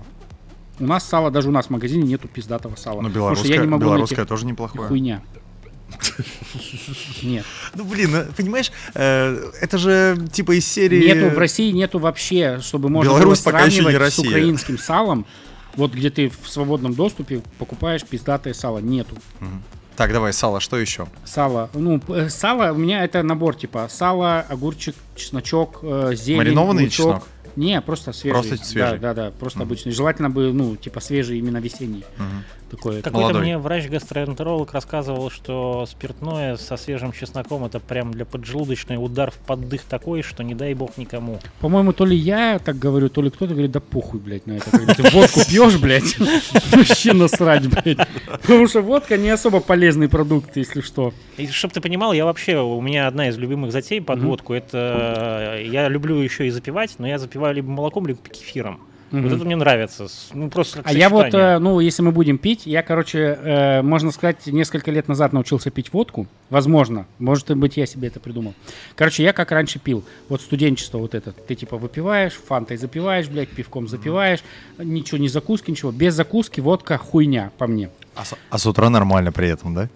У 0.79 0.85
нас 0.85 1.07
сало, 1.07 1.31
даже 1.31 1.49
у 1.49 1.51
нас 1.51 1.67
в 1.67 1.69
магазине 1.69 2.03
нету 2.03 2.27
пиздатого 2.27 2.75
сала. 2.75 3.01
Ну, 3.01 3.09
белорусское, 3.09 3.53
я 3.53 3.61
не 3.61 3.67
могу 3.67 3.83
белорусское 3.83 4.19
найти. 4.19 4.29
тоже 4.29 4.45
неплохое. 4.45 4.87
Хуйня. 4.87 5.21
Нет. 7.23 7.45
Ну, 7.75 7.85
блин, 7.85 8.11
ну, 8.11 8.23
понимаешь, 8.35 8.71
э, 8.93 9.51
это 9.61 9.77
же 9.77 10.17
типа 10.31 10.57
из 10.57 10.65
серии... 10.65 11.05
Нету 11.13 11.33
в 11.33 11.37
России 11.37 11.71
нету 11.71 11.99
вообще, 11.99 12.59
чтобы 12.61 12.89
можно 12.89 13.09
Беларусь 13.09 13.41
было 13.43 13.51
пока 13.53 13.65
еще 13.65 13.77
не 13.77 13.83
сравнивать 13.83 14.13
с 14.13 14.19
украинским 14.19 14.77
салом. 14.77 15.25
Вот 15.77 15.93
где 15.93 16.09
ты 16.09 16.29
в 16.29 16.47
свободном 16.49 16.93
доступе 16.93 17.41
покупаешь 17.59 18.03
пиздатое 18.03 18.53
сало. 18.53 18.79
Нету. 18.79 19.15
Так, 19.95 20.11
давай, 20.11 20.33
сало, 20.33 20.59
что 20.59 20.77
еще? 20.77 21.07
Сало. 21.23 21.69
Ну, 21.73 22.01
п- 22.01 22.13
э, 22.13 22.29
сало 22.29 22.73
у 22.73 22.75
меня 22.77 23.05
это 23.05 23.23
набор 23.23 23.55
типа 23.55 23.87
сало, 23.89 24.41
огурчик, 24.41 24.93
чесночок, 25.15 25.79
э, 25.83 26.11
зелень, 26.15 26.37
Маринованный 26.39 26.83
лучок. 26.83 26.91
чеснок? 27.15 27.27
Не, 27.55 27.79
просто 27.79 28.11
свежий. 28.11 28.33
Просто 28.49 28.65
свежий. 28.65 28.99
Да, 28.99 29.13
да, 29.13 29.29
да, 29.29 29.31
просто 29.31 29.61
обычный. 29.61 29.93
Желательно 29.93 30.29
бы, 30.29 30.51
ну, 30.51 30.75
типа 30.75 30.99
свежий, 30.99 31.37
именно 31.39 31.57
весенний. 31.59 32.03
Мгм. 32.17 32.43
Какой-то 32.75 33.11
Молодой. 33.11 33.41
мне 33.41 33.57
врач-гастроэнтеролог 33.57 34.73
рассказывал, 34.73 35.29
что 35.29 35.85
спиртное 35.85 36.57
со 36.57 36.77
свежим 36.77 37.11
чесноком 37.11 37.65
это 37.65 37.79
прям 37.79 38.11
для 38.11 38.25
поджелудочной 38.25 38.97
удар 38.97 39.31
в 39.31 39.35
поддых 39.35 39.81
такой, 39.83 40.21
что 40.21 40.43
не 40.43 40.55
дай 40.55 40.73
бог 40.73 40.97
никому. 40.97 41.39
По-моему, 41.59 41.93
то 41.93 42.05
ли 42.05 42.15
я 42.15 42.59
так 42.59 42.77
говорю, 42.77 43.09
то 43.09 43.21
ли 43.21 43.29
кто-то 43.29 43.53
говорит, 43.53 43.71
да 43.71 43.79
похуй, 43.79 44.19
блядь, 44.19 44.45
на 44.45 44.53
это. 44.53 44.71
Когда 44.71 44.93
ты 44.93 45.03
водку 45.11 45.41
пьешь, 45.47 45.77
блядь, 45.77 46.17
вообще 46.71 47.13
насрать, 47.13 47.67
блядь. 47.67 48.07
Потому 48.25 48.67
что 48.67 48.81
водка 48.81 49.17
не 49.17 49.29
особо 49.29 49.59
полезный 49.59 50.09
продукт, 50.09 50.55
если 50.57 50.81
что. 50.81 51.13
И 51.37 51.47
чтобы 51.47 51.73
ты 51.73 51.81
понимал, 51.81 52.13
я 52.13 52.25
вообще, 52.25 52.57
у 52.57 52.81
меня 52.81 53.07
одна 53.07 53.29
из 53.29 53.37
любимых 53.37 53.71
затей 53.71 54.01
под 54.01 54.21
водку, 54.21 54.53
это 54.53 55.57
э, 55.57 55.65
я 55.67 55.87
люблю 55.87 56.17
еще 56.17 56.47
и 56.47 56.49
запивать, 56.49 56.95
но 56.97 57.07
я 57.07 57.19
запиваю 57.19 57.55
либо 57.55 57.69
молоком, 57.69 58.07
либо 58.07 58.19
кефиром. 58.29 58.81
Вот 59.11 59.19
Мгм. 59.21 59.35
это 59.35 59.45
мне 59.45 59.55
нравится. 59.55 60.07
Ну, 60.33 60.49
просто 60.49 60.77
как 60.77 60.87
А 60.87 60.91
я 60.93 61.09
вот, 61.09 61.33
э, 61.33 61.59
ну, 61.59 61.79
если 61.79 62.01
мы 62.01 62.11
будем 62.11 62.37
пить, 62.37 62.65
я, 62.65 62.81
короче, 62.81 63.19
э, 63.19 63.81
можно 63.81 64.11
сказать, 64.11 64.47
несколько 64.47 64.91
лет 64.91 65.07
назад 65.07 65.31
научился 65.31 65.69
пить 65.69 65.93
водку. 65.93 66.27
Возможно. 66.49 67.05
Может 67.19 67.55
быть, 67.55 67.77
я 67.77 67.85
себе 67.85 68.07
это 68.07 68.19
придумал. 68.19 68.53
Короче, 68.95 69.23
я 69.23 69.31
как 69.31 69.51
раньше 69.51 69.79
пил. 69.79 70.03
Вот 70.27 70.41
студенчество 70.41 70.97
вот 70.97 71.13
это. 71.15 71.31
Ты 71.31 71.55
типа 71.55 71.77
выпиваешь, 71.77 72.33
фантой 72.33 72.77
запиваешь, 72.77 73.27
блядь, 73.27 73.49
пивком 73.49 73.87
запиваешь. 73.87 74.39
Ничего, 74.79 75.17
не 75.19 75.29
закуски, 75.29 75.71
ничего. 75.71 75.91
Без 75.91 76.13
закуски 76.15 76.59
водка 76.59 76.97
хуйня, 76.97 77.51
по 77.57 77.67
мне. 77.67 77.89
А, 78.15 78.25
с- 78.25 78.35
а 78.49 78.57
с 78.57 78.65
утра 78.65 78.89
нормально 78.89 79.31
при 79.31 79.47
этом, 79.49 79.73
да? 79.75 79.87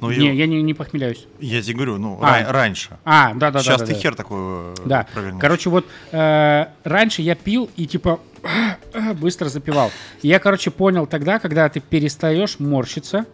Ну, 0.00 0.10
не, 0.10 0.26
я, 0.26 0.32
я 0.32 0.46
не, 0.46 0.62
не 0.62 0.74
похмеляюсь. 0.74 1.26
я 1.40 1.60
тебе 1.62 1.74
говорю, 1.76 1.98
ну, 1.98 2.18
А. 2.22 2.40
ра- 2.40 2.50
раньше. 2.52 2.98
А, 3.04 3.32
да, 3.34 3.50
да, 3.50 3.58
да. 3.58 3.62
Сейчас 3.62 3.80
да, 3.80 3.86
ты 3.86 3.92
да. 3.94 3.98
хер 4.00 4.14
такой 4.14 4.38
э, 4.38 4.74
Да. 4.86 5.06
провернешь. 5.12 5.40
Короче, 5.40 5.68
вот 5.70 5.86
э, 6.12 6.66
раньше 6.84 7.22
я 7.22 7.34
пил 7.34 7.68
и 7.76 7.86
типа 7.86 8.20
быстро 9.20 9.48
запивал. 9.48 9.90
И 10.22 10.28
я, 10.28 10.38
короче, 10.38 10.70
понял 10.70 11.06
тогда, 11.06 11.38
когда 11.38 11.68
ты 11.68 11.80
перестаешь 11.80 12.58
морщиться, 12.58 13.26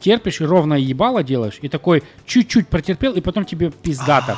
терпишь 0.00 0.40
и 0.40 0.44
ровно 0.44 0.74
ебало 0.74 1.22
делаешь, 1.22 1.58
и 1.62 1.68
такой 1.68 2.02
чуть-чуть 2.26 2.68
протерпел, 2.68 3.12
и 3.14 3.20
потом 3.20 3.44
тебе 3.44 3.70
пиздато. 3.70 4.36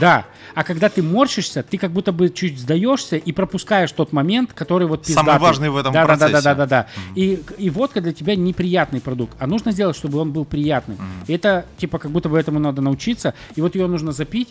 Да. 0.00 0.24
А 0.54 0.64
когда 0.64 0.88
ты 0.88 1.02
морщишься, 1.02 1.62
ты 1.62 1.78
как 1.78 1.90
будто 1.90 2.12
бы 2.12 2.30
чуть 2.30 2.58
сдаешься 2.58 3.16
и 3.16 3.32
пропускаешь 3.32 3.90
тот 3.92 4.12
момент, 4.12 4.52
который 4.52 4.86
вот 4.86 5.04
Самый 5.06 5.16
пиздатый. 5.26 5.40
важный 5.40 5.70
в 5.70 5.76
этом 5.76 5.92
да, 5.92 6.06
Да, 6.06 6.14
да, 6.14 6.18
процессе. 6.18 6.42
да, 6.44 6.54
да, 6.54 6.66
да. 6.66 6.86
И, 7.14 7.42
и 7.58 7.70
водка 7.70 8.00
для 8.00 8.12
тебя 8.12 8.36
неприятный 8.36 9.00
продукт. 9.00 9.36
А 9.40 9.46
нужно 9.46 9.72
сделать, 9.72 9.96
чтобы 9.96 10.18
он 10.18 10.32
был 10.32 10.44
приятным. 10.44 10.98
И 11.26 11.32
это, 11.32 11.66
типа, 11.78 11.98
как 11.98 12.10
будто 12.10 12.28
бы 12.28 12.38
этому 12.38 12.58
надо 12.60 12.80
научиться. 12.82 13.34
И 13.56 13.60
вот 13.60 13.74
ее 13.74 13.86
нужно 13.86 14.12
запить, 14.12 14.48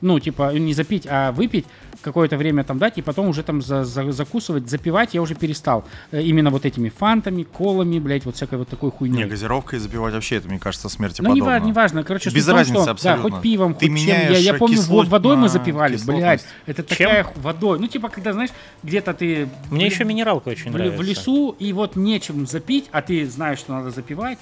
ну, 0.00 0.18
типа, 0.20 0.52
не 0.58 0.74
запить, 0.74 1.06
а 1.08 1.32
выпить, 1.32 1.64
какое-то 2.04 2.36
время 2.36 2.62
там 2.62 2.78
дать, 2.78 2.98
и 2.98 3.02
потом 3.02 3.28
уже 3.28 3.42
там 3.42 3.62
за- 3.62 3.84
за- 3.84 4.12
закусывать, 4.12 4.68
запивать 4.70 5.14
я 5.14 5.22
уже 5.22 5.34
перестал. 5.34 5.84
Э, 6.12 6.22
Именно 6.22 6.50
вот 6.50 6.64
этими 6.66 6.90
фантами, 6.90 7.42
колами, 7.42 7.98
блядь, 7.98 8.24
вот 8.24 8.36
всякой 8.36 8.58
вот 8.58 8.68
такой 8.68 8.90
Не, 8.90 8.96
хуйней. 8.96 9.24
газировкой 9.24 9.78
запивать 9.78 10.14
вообще, 10.14 10.36
это, 10.36 10.48
мне 10.48 10.58
кажется, 10.58 10.88
смерти 10.88 11.22
Ну, 11.22 11.32
не, 11.34 11.40
подобно. 11.40 11.58
ва- 11.60 11.64
не 11.64 11.72
важно, 11.72 12.04
короче, 12.04 12.30
Без 12.30 12.44
том, 12.46 12.56
разницы 12.56 12.82
что, 12.82 12.90
абсолютно. 12.92 13.28
Да, 13.30 13.34
хоть 13.34 13.42
пивом, 13.42 13.74
Ты 13.74 13.88
хоть 13.88 13.98
чем. 13.98 14.08
Я, 14.08 14.18
меняешь 14.28 14.38
я 14.44 14.54
помню, 14.54 14.76
кислот 14.76 15.04
вот 15.06 15.08
водой 15.08 15.36
мы 15.36 15.48
запивали, 15.48 15.98
блядь. 16.06 16.44
Это 16.66 16.82
Чем? 16.84 17.08
такая 17.08 17.26
водой. 17.36 17.78
Ну, 17.80 17.86
типа, 17.88 18.08
когда, 18.08 18.32
знаешь, 18.32 18.50
где-то 18.82 19.14
ты... 19.14 19.48
Мне 19.70 19.88
в- 19.88 19.92
еще 19.92 20.04
минералка 20.04 20.50
очень 20.50 20.70
в, 20.70 20.74
нравится. 20.74 20.98
в 20.98 21.02
лесу, 21.02 21.56
и 21.58 21.72
вот 21.72 21.96
нечем 21.96 22.46
запить, 22.46 22.86
а 22.92 23.00
ты 23.02 23.26
знаешь, 23.26 23.58
что 23.58 23.72
надо 23.72 23.90
запивать. 23.90 24.38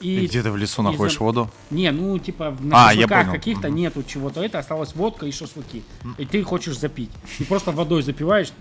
И, 0.00 0.20
И 0.20 0.26
где 0.26 0.42
ты 0.42 0.50
в 0.50 0.56
лесу 0.56 0.82
находишь 0.82 1.14
за- 1.18 1.24
воду? 1.24 1.50
Не, 1.70 1.90
ну, 1.90 2.18
типа, 2.18 2.56
на 2.60 2.86
А, 2.88 2.92
шашлыках 2.92 3.30
каких-то 3.32 3.68
Мгм. 3.68 3.76
нету 3.76 4.02
чего-то. 4.04 4.42
Это 4.44 4.58
осталась 4.60 4.94
водка 4.94 5.26
и 5.26 5.32
шашлыки. 5.32 5.82
И 6.18 6.24
ты 6.24 6.42
хочешь 6.44 6.78
запить. 6.78 7.10
И 7.40 7.44
просто 7.44 7.72
водой 7.72 8.02
запиваешь. 8.02 8.52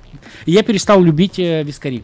И 0.47 0.51
я 0.51 0.64
перестал 0.64 1.01
любить 1.01 1.38
э, 1.38 1.61
вискари. 1.64 2.03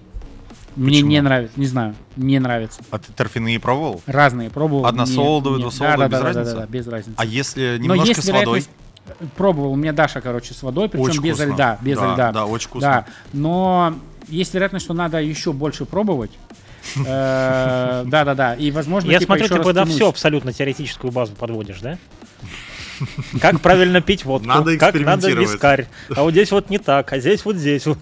Мне 0.75 0.89
Почему? 0.97 1.09
не 1.11 1.21
нравится, 1.21 1.59
не 1.59 1.65
знаю, 1.67 1.95
не 2.15 2.39
нравится. 2.39 2.81
А 2.89 2.97
ты 2.97 3.11
торфяные 3.13 3.59
пробовал? 3.59 4.01
Разные 4.07 4.49
пробовал. 4.49 4.85
Односолодовые, 4.87 5.61
двусолодовые, 5.61 6.09
да, 6.09 6.17
без 6.17 6.17
да, 6.17 6.19
да, 6.19 6.25
разницы? 6.39 6.55
Да, 6.55 6.61
да, 6.61 6.67
без 6.67 6.87
разницы. 6.87 7.15
А 7.17 7.25
если 7.25 7.77
Но 7.79 7.83
немножко 7.95 8.07
есть 8.07 8.23
с 8.23 8.27
водой? 8.27 8.41
вероятность- 8.61 8.69
Пробовал, 9.35 9.73
у 9.73 9.75
меня 9.75 9.91
Даша, 9.93 10.21
короче, 10.21 10.53
с 10.53 10.63
водой, 10.63 10.87
причем 10.89 11.03
Очень 11.03 11.21
без 11.21 11.35
вкусно. 11.35 11.53
льда, 11.53 11.77
без 11.81 11.97
Да, 11.97 12.13
льда. 12.13 12.31
да, 12.31 12.45
очень 12.45 12.67
вкусно. 12.69 12.87
Да, 12.87 13.05
но 13.33 13.95
есть 14.29 14.53
вероятность, 14.53 14.85
что 14.85 14.93
надо 14.93 15.19
еще 15.21 15.51
больше 15.53 15.85
пробовать. 15.85 16.31
Э, 17.05 18.03
Да-да-да, 18.05 18.55
и 18.55 18.71
возможно, 18.71 19.11
Я 19.11 19.19
типа, 19.19 19.37
смотрю, 19.37 19.47
ты 19.47 19.63
под 19.63 19.75
растянуть. 19.77 19.95
все 19.95 20.09
абсолютно 20.09 20.53
теоретическую 20.53 21.11
базу 21.11 21.33
подводишь, 21.33 21.79
да? 21.79 21.97
Как 23.41 23.59
правильно 23.61 24.01
пить 24.01 24.23
водку, 24.23 24.47
Надо 24.47 24.77
как 24.77 24.95
надо 24.95 25.31
вискарь. 25.31 25.87
А 26.15 26.23
вот 26.23 26.31
здесь 26.31 26.51
вот 26.51 26.69
не 26.69 26.77
так, 26.77 27.11
а 27.11 27.19
здесь 27.19 27.43
вот 27.45 27.55
здесь 27.55 27.85
вот. 27.85 27.97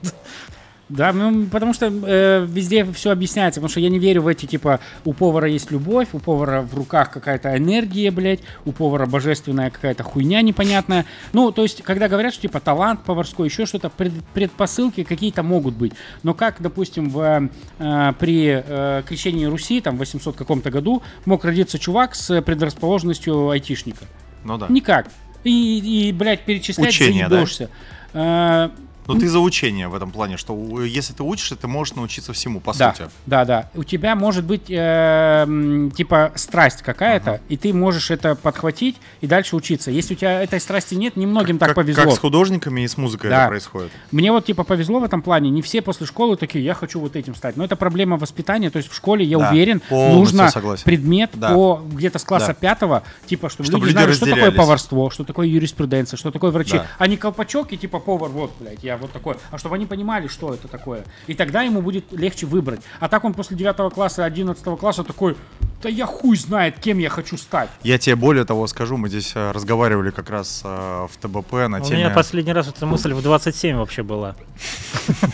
Да, 0.92 1.14
ну, 1.14 1.46
потому 1.46 1.74
что 1.74 1.86
э, 1.88 2.46
везде 2.46 2.84
все 2.92 3.12
объясняется, 3.12 3.62
потому 3.62 3.72
что 3.72 3.80
я 3.80 3.90
не 3.90 3.98
верю 3.98 4.24
в 4.24 4.28
эти, 4.28 4.46
типа, 4.46 4.82
у 5.06 5.14
повара 5.14 5.48
есть 5.48 5.72
любовь, 5.72 6.10
у 6.12 6.20
повара 6.20 6.62
в 6.62 6.76
руках 6.76 7.12
какая-то 7.12 7.58
энергия, 7.58 8.12
блядь, 8.12 8.42
у 8.66 8.74
повара 8.74 9.06
божественная 9.06 9.70
какая-то 9.70 10.04
хуйня 10.04 10.42
непонятная. 10.42 11.06
Ну, 11.32 11.52
то 11.54 11.64
есть, 11.64 11.82
когда 11.82 12.10
говорят, 12.10 12.34
что, 12.34 12.42
типа, 12.42 12.60
талант 12.60 13.04
поварской, 13.04 13.48
еще 13.48 13.66
что-то, 13.66 13.90
пред- 13.90 14.24
предпосылки 14.34 15.04
какие-то 15.04 15.44
могут 15.44 15.76
быть. 15.76 15.94
Но 16.24 16.34
как, 16.34 16.62
допустим, 16.62 17.10
в, 17.10 17.50
э, 17.80 18.14
при 18.20 18.64
э, 18.66 19.04
крещении 19.08 19.46
Руси, 19.46 19.80
там, 19.80 19.96
в 19.96 20.00
800 20.00 20.36
каком-то 20.36 20.72
году, 20.72 21.04
мог 21.24 21.46
родиться 21.46 21.80
чувак 21.80 22.16
с 22.16 22.42
предрасположенностью 22.42 23.50
айтишника? 23.50 24.04
Ну 24.44 24.58
да. 24.58 24.68
Никак. 24.68 25.08
И, 25.46 26.10
и 26.10 26.12
блядь, 26.12 26.42
перечислять 26.42 26.90
Учение, 26.90 27.30
да? 27.30 27.36
заебешься. 27.36 27.70
Э, 28.14 28.70
Но 29.08 29.16
ты 29.16 29.28
за 29.28 29.40
учение 29.40 29.88
в 29.88 29.96
этом 29.96 30.12
плане, 30.12 30.38
что 30.38 30.84
если 30.84 31.14
ты 31.14 31.24
учишься, 31.24 31.56
ты 31.56 31.68
можешь 31.68 31.96
научиться 31.96 32.34
всему, 32.34 32.60
по 32.60 32.74
да, 32.74 32.94
сути. 32.94 33.10
Да, 33.26 33.46
да. 33.46 33.70
У 33.76 33.84
тебя 33.84 34.16
может 34.16 34.46
быть 34.46 34.70
э, 34.70 35.90
типа 35.96 36.32
страсть 36.36 36.82
какая-то, 36.82 37.42
и 37.50 37.58
ты 37.58 37.74
можешь 37.74 38.12
это 38.12 38.36
подхватить 38.36 38.98
и 39.22 39.28
дальше 39.28 39.56
учиться. 39.56 39.92
Если 39.92 40.14
у 40.14 40.18
тебя 40.18 40.42
этой 40.42 40.60
страсти 40.60 40.96
нет, 40.96 41.16
немногим 41.18 41.58
так 41.58 41.70
как, 41.70 41.76
повезло. 41.76 42.04
как 42.04 42.14
с 42.14 42.20
художниками 42.20 42.82
и 42.82 42.88
с 42.88 42.98
музыкой 42.98 43.30
Да. 43.30 43.42
это 43.42 43.48
происходит. 43.50 43.92
Мне 44.12 44.32
вот 44.32 44.46
типа 44.46 44.64
повезло 44.64 45.00
в 45.00 45.04
этом 45.04 45.22
плане. 45.22 45.50
Не 45.50 45.62
все 45.62 45.82
после 45.82 46.06
школы 46.06 46.38
такие, 46.38 46.64
я 46.64 46.74
хочу 46.74 47.00
вот 47.00 47.16
этим 47.16 47.36
стать. 47.36 47.58
Но 47.58 47.64
это 47.66 47.76
проблема 47.76 48.18
воспитания. 48.18 48.70
То 48.70 48.78
есть 48.78 48.90
в 48.90 48.96
школе, 48.96 49.26
я 49.26 49.38
Да, 49.38 49.50
уверен, 49.50 49.82
нужно 49.90 50.50
согласен. 50.50 50.84
предмет 50.86 51.32
Да. 51.34 51.54
по 51.54 51.82
где-то 51.92 52.20
с 52.20 52.24
класса 52.24 52.48
Да. 52.48 52.54
пятого, 52.54 53.04
типа, 53.26 53.50
чтобы, 53.50 53.66
Чтобы 53.68 53.86
люди 53.88 53.98
люди 53.98 54.04
знали, 54.04 54.16
что 54.16 54.26
такое 54.26 54.52
поварство, 54.52 55.12
что 55.12 55.24
такое 55.24 55.48
юриспруденция, 55.48 56.18
что 56.18 56.32
такое 56.32 56.52
врачи. 56.52 56.78
Да. 56.78 56.88
А 56.98 57.08
не 57.08 57.18
колпачок 57.18 57.74
и 57.74 57.78
типа 57.78 58.00
повар, 58.00 58.30
вот, 58.30 58.52
блядь, 58.60 58.84
я 58.84 58.98
вот 59.02 59.12
такой. 59.12 59.36
А 59.52 59.58
чтобы 59.58 59.76
они 59.76 59.86
понимали, 59.86 60.28
что 60.28 60.54
это 60.54 60.68
такое. 60.68 61.04
И 61.28 61.34
тогда 61.34 61.62
ему 61.64 61.82
будет 61.82 62.12
легче 62.12 62.46
выбрать. 62.46 62.82
А 63.00 63.10
так 63.10 63.24
он 63.24 63.34
после 63.34 63.58
9 63.58 63.94
класса, 63.94 64.26
11 64.26 64.64
класса 64.80 65.04
такой, 65.04 65.36
да 65.82 65.90
я 65.90 66.06
хуй 66.06 66.38
знает, 66.38 66.80
кем 66.80 67.00
я 67.00 67.10
хочу 67.10 67.38
стать. 67.38 67.70
Я 67.84 67.98
тебе 67.98 68.16
более 68.16 68.46
того 68.46 68.68
скажу, 68.68 68.98
мы 68.98 69.10
здесь 69.10 69.32
э, 69.36 69.52
разговаривали 69.52 70.12
как 70.12 70.30
раз 70.30 70.62
э, 70.64 71.08
в 71.12 71.18
ТБП 71.18 71.54
на 71.68 71.80
У 71.80 71.84
теме... 71.84 72.00
меня 72.00 72.10
последний 72.12 72.54
раз 72.54 72.68
эта 72.68 72.86
мысль 72.86 73.14
в 73.14 73.22
27 73.22 73.78
вообще 73.78 74.04
была. 74.04 74.36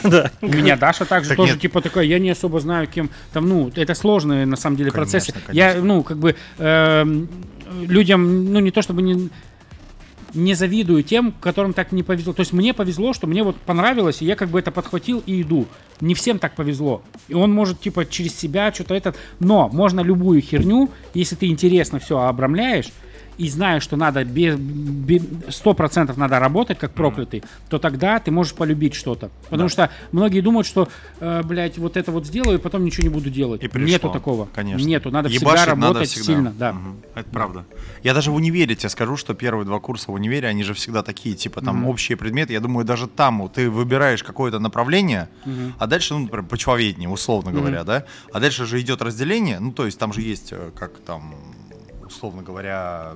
У 0.42 0.48
меня 0.48 0.78
Даша 0.78 1.06
также 1.06 1.30
Так 1.30 1.38
тоже 1.38 1.58
типа 1.58 1.82
такая, 1.82 2.06
я 2.06 2.20
не 2.20 2.30
особо 2.30 2.60
знаю, 2.60 2.88
кем 2.88 3.10
там, 3.34 3.48
ну, 3.48 3.72
это 3.76 3.94
сложные 3.94 4.46
на 4.46 4.56
самом 4.56 4.78
деле 4.78 4.92
процессы. 4.92 5.34
Я, 5.52 5.76
ну, 5.76 6.04
как 6.04 6.18
бы 6.18 6.36
эм, 6.60 7.28
людям, 7.82 8.54
ну, 8.54 8.60
не 8.60 8.72
то 8.72 8.82
чтобы 8.82 9.02
не 9.02 9.30
не 10.38 10.54
завидую 10.54 11.04
тем, 11.04 11.34
которым 11.42 11.74
так 11.74 11.92
не 11.92 12.04
повезло. 12.04 12.34
То 12.34 12.42
есть 12.42 12.54
мне 12.54 12.74
повезло, 12.74 13.14
что 13.14 13.28
мне 13.28 13.44
вот 13.44 13.58
понравилось, 13.58 14.22
и 14.22 14.26
я 14.26 14.36
как 14.36 14.50
бы 14.50 14.60
это 14.60 14.72
подхватил 14.72 15.22
и 15.26 15.42
иду. 15.42 15.68
Не 16.00 16.14
всем 16.14 16.40
так 16.40 16.56
повезло. 16.56 17.02
И 17.28 17.34
он 17.34 17.54
может 17.54 17.82
типа 17.82 18.06
через 18.06 18.36
себя 18.36 18.72
что-то 18.72 18.94
это... 18.94 19.16
Но 19.40 19.68
можно 19.70 20.02
любую 20.02 20.42
херню, 20.42 20.90
если 21.14 21.36
ты 21.36 21.48
интересно 21.48 22.00
все 22.00 22.20
обрамляешь, 22.20 22.88
и 23.38 23.50
знаешь, 23.50 23.84
что 23.84 23.96
надо 23.98 24.24
без, 24.24 24.56
бе- 24.58 25.18
100% 25.20 26.18
надо 26.18 26.40
работать 26.40 26.78
как 26.80 26.94
проклятый, 26.94 27.44
то 27.70 27.78
тогда 27.80 28.20
ты 28.20 28.32
можешь 28.32 28.54
полюбить 28.54 28.96
что-то. 28.96 29.30
Потому 29.46 29.64
Да. 29.64 29.70
что 29.70 29.90
многие 30.12 30.42
думают, 30.42 30.66
что, 30.68 30.88
э, 31.20 31.44
блядь, 31.44 31.78
вот 31.78 31.98
это 31.98 32.12
вот 32.12 32.26
сделаю, 32.26 32.58
и 32.58 32.62
потом 32.62 32.84
ничего 32.84 33.04
не 33.08 33.14
буду 33.14 33.30
делать. 33.30 33.64
И 33.64 33.68
пришло. 33.68 33.88
Нету 33.88 34.10
такого. 34.10 34.48
Конечно. 34.54 34.86
Нету. 34.86 35.12
Надо 35.12 35.30
Ебашить 35.30 35.60
всегда 35.60 35.76
надо 35.76 35.88
работать 35.88 36.10
всегда. 36.10 36.26
сильно. 36.26 36.52
Да. 36.52 36.74
Мгм. 36.74 36.98
Это 37.16 37.30
правда. 37.30 37.66
Я 38.04 38.14
даже 38.14 38.32
в 38.32 38.36
универе 38.36 38.76
тебе 38.76 38.90
скажу, 38.90 39.18
что 39.18 39.34
первые 39.34 39.66
два 39.66 39.80
курса 39.80 40.12
в 40.12 40.14
универе, 40.14 40.48
они 40.48 40.64
же 40.64 40.74
всегда 40.74 41.04
такие, 41.04 41.36
типа 41.36 41.62
там 41.62 41.78
Мгм. 41.78 41.88
общие 41.90 42.18
предметы. 42.18 42.54
Я 42.54 42.60
думаю, 42.60 42.86
даже 42.86 43.08
там 43.08 43.50
ты 43.54 43.70
выбираешь 43.70 44.24
какое-то 44.24 44.60
направление, 44.60 45.30
Мгм. 45.46 45.76
а 45.78 45.88
дальше, 45.88 46.14
ну, 46.14 46.22
например, 46.22 46.46
почвоведение, 46.46 47.10
условно 47.10 47.52
Мгм. 47.52 47.60
говоря, 47.60 47.84
да? 47.84 48.04
А 48.34 48.40
дальше 48.40 48.66
же 48.66 48.80
идет 48.82 49.02
разделение, 49.02 49.60
ну, 49.60 49.72
то 49.72 49.86
есть 49.86 50.00
там 50.00 50.12
же 50.14 50.22
есть, 50.22 50.50
э, 50.52 50.72
как 50.76 50.98
там, 51.06 51.34
условно 52.18 52.42
говоря, 52.42 53.16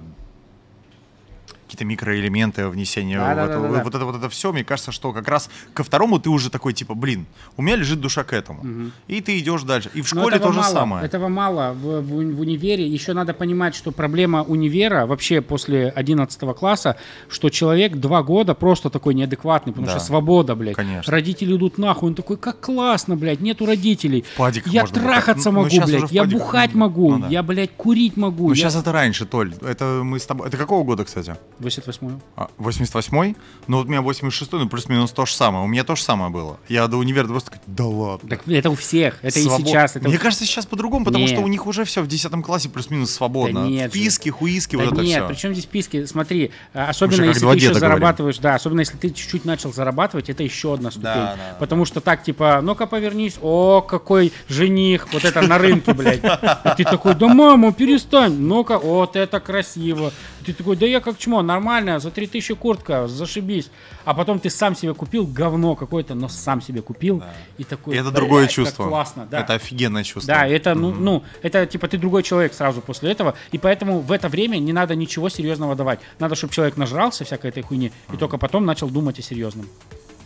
какие-то 1.71 1.85
микроэлементы 1.85 2.67
внесения 2.67 3.17
Да, 3.17 3.31
в 3.33 3.35
да, 3.35 3.43
это, 3.45 3.53
да, 3.53 3.61
да, 3.61 3.73
да. 3.77 3.83
вот 3.83 3.95
это 3.95 4.05
вот 4.05 4.15
это 4.17 4.29
все, 4.29 4.51
мне 4.51 4.63
кажется, 4.65 4.91
что 4.91 5.13
как 5.13 5.27
раз 5.29 5.49
ко 5.73 5.83
второму 5.83 6.19
ты 6.19 6.29
уже 6.29 6.49
такой 6.49 6.73
типа, 6.73 6.95
блин, 6.95 7.25
у 7.55 7.61
меня 7.61 7.77
лежит 7.77 8.01
душа 8.01 8.23
к 8.23 8.33
этому, 8.33 8.59
Мгм. 8.63 8.91
и 9.07 9.21
ты 9.21 9.39
идешь 9.39 9.63
дальше. 9.63 9.89
И 9.93 10.01
в 10.01 10.07
школе 10.07 10.37
то 10.39 10.51
же 10.51 10.59
мало, 10.59 10.73
самое. 10.73 11.05
Этого 11.05 11.29
мало 11.29 11.71
в, 11.73 12.01
в 12.01 12.31
в 12.35 12.39
универе. 12.41 12.85
Еще 12.87 13.13
надо 13.13 13.33
понимать, 13.33 13.73
что 13.75 13.91
проблема 13.91 14.43
универа 14.43 15.05
вообще 15.05 15.41
после 15.41 15.89
11 15.89 16.53
класса, 16.57 16.97
что 17.29 17.49
человек 17.49 17.95
два 17.95 18.21
года 18.23 18.53
просто 18.53 18.89
такой 18.89 19.13
неадекватный, 19.13 19.71
потому 19.71 19.87
Да. 19.87 19.97
что 19.97 20.05
свобода, 20.05 20.55
блядь. 20.55 20.75
Конечно. 20.75 21.11
Родители 21.11 21.55
идут 21.55 21.77
нахуй, 21.77 22.09
он 22.09 22.15
такой, 22.15 22.35
как 22.37 22.59
классно, 22.59 23.15
блядь, 23.15 23.39
нету 23.41 23.65
родителей. 23.65 24.23
В 24.33 24.37
падиках 24.37 24.73
Я 24.73 24.85
трахаться 24.85 25.51
Ну, 25.51 25.59
ну, 25.59 25.63
могу, 25.63 25.67
уже 25.77 25.85
блядь, 25.85 26.11
я 26.11 26.23
бухать 26.25 26.73
могу, 26.73 27.11
Ну 27.11 27.19
да. 27.19 27.27
я, 27.27 27.43
блядь, 27.43 27.71
курить 27.77 28.17
могу. 28.17 28.49
Ну, 28.49 28.53
я... 28.53 28.55
сейчас 28.55 28.75
это 28.75 28.91
раньше, 28.91 29.25
Толь. 29.25 29.53
Это 29.61 30.01
мы 30.03 30.19
с 30.19 30.25
тобой... 30.25 30.47
Это 30.47 30.57
какого 30.57 30.83
года, 30.83 31.05
кстати? 31.05 31.35
88 31.61 32.19
А, 32.35 32.49
88-й? 32.57 33.35
Ну, 33.67 33.77
вот 33.77 33.87
у 33.87 33.89
меня 33.89 34.01
86-й, 34.01 34.59
ну, 34.59 34.69
плюс-минус 34.69 35.11
то 35.11 35.25
же 35.25 35.33
самое. 35.33 35.63
У 35.63 35.67
меня 35.67 35.83
то 35.83 35.95
же 35.95 36.03
самое 36.03 36.31
было. 36.31 36.57
Я 36.67 36.87
до 36.87 36.97
универа 36.97 37.27
просто 37.27 37.51
такой, 37.51 37.63
да 37.67 37.85
ладно. 37.85 38.29
Так 38.29 38.47
это 38.47 38.69
у 38.69 38.75
всех, 38.75 39.19
это 39.21 39.39
Свобод- 39.39 39.61
и 39.61 39.65
сейчас. 39.65 39.95
Это 39.95 40.07
Мне 40.07 40.17
у- 40.17 40.19
кажется, 40.19 40.45
сейчас 40.45 40.65
по-другому, 40.65 41.05
потому 41.05 41.23
Нет. 41.25 41.33
что 41.33 41.41
у 41.41 41.47
них 41.47 41.65
уже 41.67 41.83
все 41.85 42.01
в 42.01 42.07
10 42.07 42.43
классе 42.43 42.69
плюс-минус 42.69 43.11
свободно. 43.11 43.63
Да 43.63 43.67
нет 43.69 43.93
же. 43.93 43.99
Вписки, 43.99 44.29
хуиски, 44.29 44.75
Да 44.75 44.83
вот 44.85 44.93
это 44.93 45.01
нет, 45.03 45.19
все. 45.23 45.27
причем 45.27 45.51
здесь 45.53 45.63
списки? 45.65 46.05
Смотри, 46.05 46.51
а, 46.73 46.89
особенно 46.89 47.25
если 47.25 47.41
ты 47.47 47.55
еще 47.55 47.67
говорим. 47.69 47.79
зарабатываешь, 47.79 48.37
да, 48.39 48.55
особенно 48.55 48.79
если 48.81 48.97
ты 48.97 49.09
чуть-чуть 49.11 49.45
начал 49.45 49.71
зарабатывать, 49.73 50.29
это 50.29 50.43
еще 50.43 50.73
одна 50.73 50.89
ступень. 50.91 51.05
Да, 51.05 51.35
да, 51.37 51.55
Потому 51.59 51.85
что 51.85 52.01
так, 52.01 52.23
типа, 52.23 52.59
ну-ка 52.63 52.87
повернись, 52.87 53.37
о, 53.41 53.81
какой 53.81 54.33
жених, 54.49 55.07
вот 55.13 55.23
это 55.25 55.41
на 55.41 55.57
рынке, 55.57 55.93
блядь. 55.93 56.23
И 56.23 56.75
ты 56.77 56.83
такой, 56.83 57.15
да 57.15 57.27
мама, 57.27 57.71
перестань, 57.73 58.33
ну-ка, 58.33 58.77
вот 58.79 59.15
это 59.15 59.39
красиво. 59.39 60.11
Ты 60.45 60.53
такой, 60.53 60.75
да 60.75 60.85
я 60.85 60.99
как 60.99 61.17
чмо, 61.17 61.41
нормально, 61.41 61.99
за 61.99 62.11
3000 62.11 62.55
куртка, 62.55 63.07
зашибись. 63.07 63.69
А 64.05 64.13
потом 64.13 64.39
ты 64.39 64.49
сам 64.49 64.75
себе 64.75 64.93
купил 64.93 65.27
говно 65.27 65.75
какое-то, 65.75 66.15
но 66.15 66.27
сам 66.29 66.61
себе 66.61 66.81
купил. 66.81 67.23
И 67.57 67.63
такой, 67.63 67.95
И 67.95 67.97
это 67.97 68.05
«Блядь, 68.09 68.15
другое 68.15 68.47
чувство. 68.47 68.87
классно, 68.87 69.27
да. 69.29 69.39
Это 69.39 69.53
офигенное 69.53 70.03
чувство. 70.03 70.33
Да, 70.33 70.47
это, 70.47 70.73
ну, 70.73 70.91
ну, 70.91 71.23
это 71.41 71.65
типа 71.65 71.87
ты 71.87 71.97
другой 71.97 72.23
человек 72.23 72.53
сразу 72.53 72.81
после 72.81 73.11
этого, 73.11 73.35
и 73.51 73.57
поэтому 73.57 73.99
в 73.99 74.11
это 74.11 74.29
время 74.29 74.57
не 74.57 74.73
надо 74.73 74.95
ничего 74.95 75.29
серьезного 75.29 75.75
давать. 75.75 75.99
Надо, 76.19 76.35
чтобы 76.35 76.53
человек 76.53 76.77
нажрался 76.77 77.23
всякой 77.23 77.51
этой 77.51 77.63
хуйни, 77.63 77.91
и 78.13 78.17
только 78.17 78.37
потом 78.37 78.65
начал 78.65 78.89
думать 78.89 79.19
о 79.19 79.21
серьезном. 79.21 79.67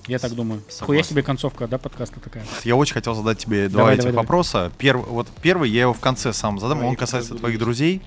Я 0.07 0.19
так 0.19 0.33
думаю. 0.33 0.61
Согласен. 0.69 0.85
Хуя 0.85 1.03
себе 1.03 1.23
концовка, 1.23 1.67
да, 1.67 1.77
подкаста 1.79 2.19
такая. 2.19 2.45
Я 2.63 2.75
очень 2.75 2.93
хотел 2.93 3.15
задать 3.15 3.39
тебе 3.39 3.69
два 3.69 3.79
Давай, 3.79 3.93
этих 3.95 4.03
давай, 4.05 4.17
вопроса. 4.17 4.71
Первый, 4.77 5.05
вот 5.05 5.27
первый 5.41 5.69
я 5.69 5.81
его 5.81 5.93
в 5.93 5.99
конце 5.99 6.31
сам 6.31 6.59
задам, 6.59 6.83
он 6.83 6.95
касается 6.95 7.33
твоих 7.35 7.57
друзей. 7.57 8.01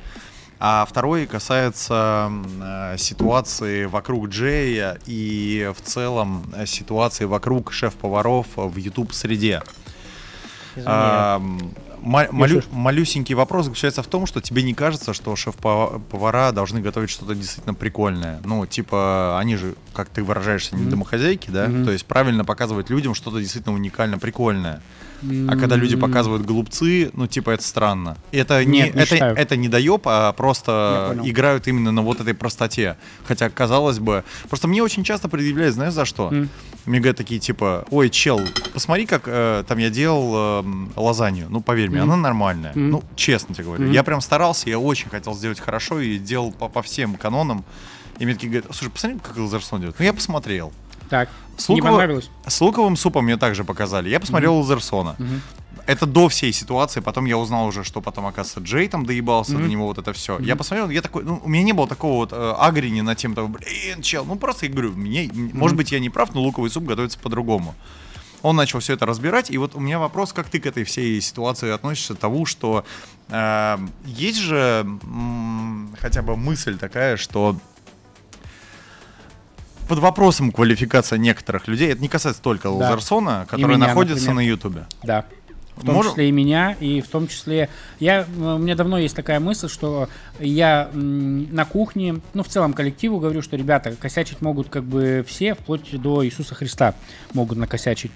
А 0.61 0.85
второй 0.87 1.27
касается 1.27 2.31
э, 2.61 2.97
ситуации 2.99 3.85
вокруг 3.85 4.29
Джея 4.29 4.99
и 5.07 5.71
в 5.77 5.81
целом 5.83 6.45
э, 6.55 6.67
ситуации 6.67 7.27
вокруг 7.27 7.73
шеф-поваров 7.73 8.47
в 8.57 8.77
YouTube-среде. 8.77 9.63
А, 10.85 11.41
малю- 12.01 12.63
малюсенький 12.73 13.35
вопрос 13.35 13.67
заключается 13.67 14.03
в 14.03 14.07
том, 14.09 14.27
что 14.27 14.41
тебе 14.41 14.63
не 14.63 14.75
кажется, 14.75 15.13
что 15.15 15.35
шеф-повара 15.37 16.53
должны 16.53 16.81
готовить 16.81 17.11
что-то 17.11 17.35
действительно 17.35 17.75
прикольное? 17.75 18.41
Ну, 18.45 18.67
типа, 18.67 19.39
они 19.41 19.57
же, 19.57 19.75
как 19.93 20.09
ты 20.09 20.23
выражаешься, 20.25 20.75
не 20.75 20.83
Мгм. 20.83 20.91
домохозяйки, 20.91 21.51
да? 21.51 21.69
Мгм. 21.69 21.85
То 21.85 21.93
есть 21.93 22.05
правильно 22.05 22.45
показывать 22.45 22.91
людям 22.91 23.15
что-то 23.15 23.39
действительно 23.41 23.75
уникально 23.75 24.19
прикольное. 24.19 24.83
А 25.23 25.57
когда 25.57 25.77
люди 25.77 25.97
показывают 25.97 26.45
голубцы, 26.47 27.11
ну, 27.15 27.27
типа, 27.27 27.51
это 27.51 27.63
странно. 27.63 28.17
Это 28.31 28.65
не, 28.65 28.83
Нет, 28.83 28.95
не 28.95 29.03
это, 29.03 29.15
считаю. 29.15 29.37
это 29.37 29.57
не 29.57 29.69
доеб, 29.69 30.03
а 30.07 30.33
просто 30.33 31.19
играют 31.25 31.67
именно 31.67 31.91
на 31.93 32.03
вот 32.03 32.21
этой 32.21 32.35
простоте. 32.35 32.97
Хотя, 33.27 33.51
казалось 33.51 33.99
бы... 33.99 34.25
Просто 34.49 34.69
мне 34.69 34.83
очень 34.83 35.05
часто 35.05 35.29
предъявляют, 35.29 35.75
знаешь, 35.75 35.93
за 35.93 36.05
что? 36.05 36.29
М. 36.33 36.49
Мне 36.87 37.01
говорят 37.01 37.17
такие, 37.17 37.41
типа, 37.41 37.85
ой, 37.91 38.09
чел, 38.11 38.41
посмотри, 38.73 39.05
как 39.07 39.23
э, 39.27 39.65
там 39.67 39.77
я 39.79 39.91
делал 39.91 40.61
эм, 40.63 40.93
лазанью. 40.97 41.47
Ну, 41.51 41.61
поверь 41.61 41.91
мне, 41.91 42.01
Мгм. 42.03 42.13
она 42.13 42.23
нормальная. 42.23 42.71
Мгм. 42.75 42.91
Ну, 42.91 43.05
честно 43.17 43.55
тебе 43.55 43.65
говорю. 43.65 43.85
Мгм. 43.85 43.93
Я 43.93 44.03
прям 44.05 44.21
старался, 44.21 44.71
я 44.71 44.79
очень 44.79 45.11
хотел 45.11 45.35
сделать 45.35 45.61
хорошо 45.61 46.01
и 46.01 46.17
делал 46.19 46.53
по, 46.53 46.69
по 46.69 46.81
всем 46.83 47.17
канонам. 47.17 47.65
И 48.19 48.25
мне 48.25 48.35
такие 48.35 48.51
говорят, 48.51 48.75
слушай, 48.75 48.91
посмотри, 48.91 49.19
как 49.19 49.37
Лазерсон 49.37 49.81
делает. 49.81 49.97
Ну, 49.99 50.05
я 50.05 50.13
посмотрел. 50.13 50.73
Так, 51.11 51.29
С, 51.57 51.69
не 51.69 51.77
луково- 51.81 51.91
понравилось? 51.91 52.31
с 52.47 52.61
луковым 52.61 52.97
супом 52.97 53.25
мне 53.25 53.37
также 53.37 53.65
показали. 53.65 54.09
Я 54.09 54.21
посмотрел 54.21 54.57
Лазерсона. 54.59 55.17
Мгм. 55.19 55.41
Это 55.87 56.05
до 56.05 56.29
всей 56.29 56.53
ситуации. 56.53 57.01
Потом 57.01 57.25
я 57.25 57.39
узнал 57.39 57.67
уже, 57.67 57.83
что 57.83 58.03
потом, 58.03 58.27
оказывается, 58.27 58.61
Джей 58.61 58.89
там 58.89 59.07
доебался 59.07 59.53
Мгм. 59.55 59.63
до 59.63 59.69
него, 59.69 59.87
вот 59.87 59.97
это 59.99 60.13
все. 60.13 60.39
Я 60.39 60.55
посмотрел, 60.55 60.91
я 60.91 61.01
такой, 61.01 61.25
ну, 61.25 61.41
у 61.43 61.49
меня 61.49 61.63
не 61.65 61.73
было 61.73 61.89
такого 61.89 62.17
вот 62.17 62.33
э, 62.33 62.55
агрени 62.59 63.01
на 63.01 63.15
тем, 63.15 63.35
того, 63.35 63.49
блин, 63.49 64.03
чел, 64.03 64.25
ну 64.27 64.37
просто 64.37 64.67
я 64.67 64.73
говорю, 64.73 64.93
мне, 64.93 65.27
м- 65.29 65.51
может 65.55 65.77
быть, 65.79 65.91
я 65.93 65.99
не 66.01 66.11
прав, 66.11 66.35
но 66.35 66.43
луковый 66.43 66.71
суп 66.71 66.85
готовится 66.85 67.19
по-другому. 67.19 67.75
Он 68.43 68.55
начал 68.55 68.79
все 68.81 68.93
это 68.93 69.07
разбирать, 69.07 69.51
и 69.51 69.57
вот 69.59 69.75
у 69.75 69.81
меня 69.81 69.99
вопрос, 69.99 70.33
как 70.35 70.49
ты 70.51 70.61
к 70.61 70.67
этой 70.67 70.85
всей 70.85 71.21
ситуации 71.23 71.71
относишься, 71.73 72.15
того, 72.15 72.45
что 72.45 72.85
э, 73.31 73.79
есть 74.05 74.39
же 74.39 74.87
м, 75.03 75.95
хотя 76.01 76.21
бы 76.23 76.37
мысль 76.37 76.77
такая, 76.79 77.17
что 77.17 77.57
под 79.89 79.99
вопросом 79.99 80.53
квалификация 80.53 81.19
некоторых 81.19 81.67
людей, 81.69 81.91
это 81.93 82.01
не 82.03 82.09
касается 82.09 82.43
только 82.43 82.69
Лазерсона, 82.69 83.47
который 83.49 83.77
меня, 83.77 83.89
находится 83.89 84.27
например. 84.31 84.37
на 84.37 84.41
Ютубе. 84.49 84.87
Да. 85.03 85.25
В 85.77 85.85
том 85.87 85.95
Можем- 85.95 86.11
числе 86.13 86.29
и 86.29 86.33
меня, 86.33 86.73
и 86.81 87.01
в 87.01 87.07
том 87.09 87.29
числе... 87.29 87.69
Я, 88.01 88.27
у 88.37 88.59
меня 88.59 88.75
давно 88.75 88.99
есть 88.99 89.15
такая 89.15 89.39
мысль, 89.39 89.69
что 89.69 90.09
я 90.41 90.91
на 90.93 91.65
кухне, 91.65 92.21
ну, 92.35 92.43
в 92.43 92.49
целом 92.49 92.73
коллективу 92.73 93.21
говорю, 93.21 93.43
что, 93.43 93.57
ребята, 93.57 93.95
косячить 93.95 94.41
могут 94.41 94.69
как 94.69 94.83
бы 94.83 95.25
все, 95.27 95.55
вплоть 95.55 95.89
до 96.01 96.27
Иисуса 96.27 96.57
Христа 96.57 96.95
могут 97.33 97.59
накосячить. 97.59 98.11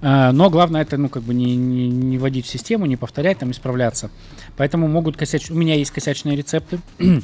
Э, 0.00 0.32
Но 0.32 0.50
главное 0.50 0.82
это, 0.82 0.96
ну, 0.96 1.08
как 1.08 1.22
бы 1.22 1.34
не, 1.34 1.54
не, 1.54 1.88
не 1.88 2.18
вводить 2.18 2.46
в 2.46 2.48
систему, 2.48 2.86
не 2.86 2.96
повторять, 2.96 3.38
там, 3.38 3.52
исправляться. 3.52 4.10
Поэтому 4.56 4.88
могут 4.88 5.16
косячить. 5.16 5.52
У 5.52 5.54
меня 5.54 5.76
есть 5.76 5.92
косячные 5.92 6.36
рецепты. 6.36 6.80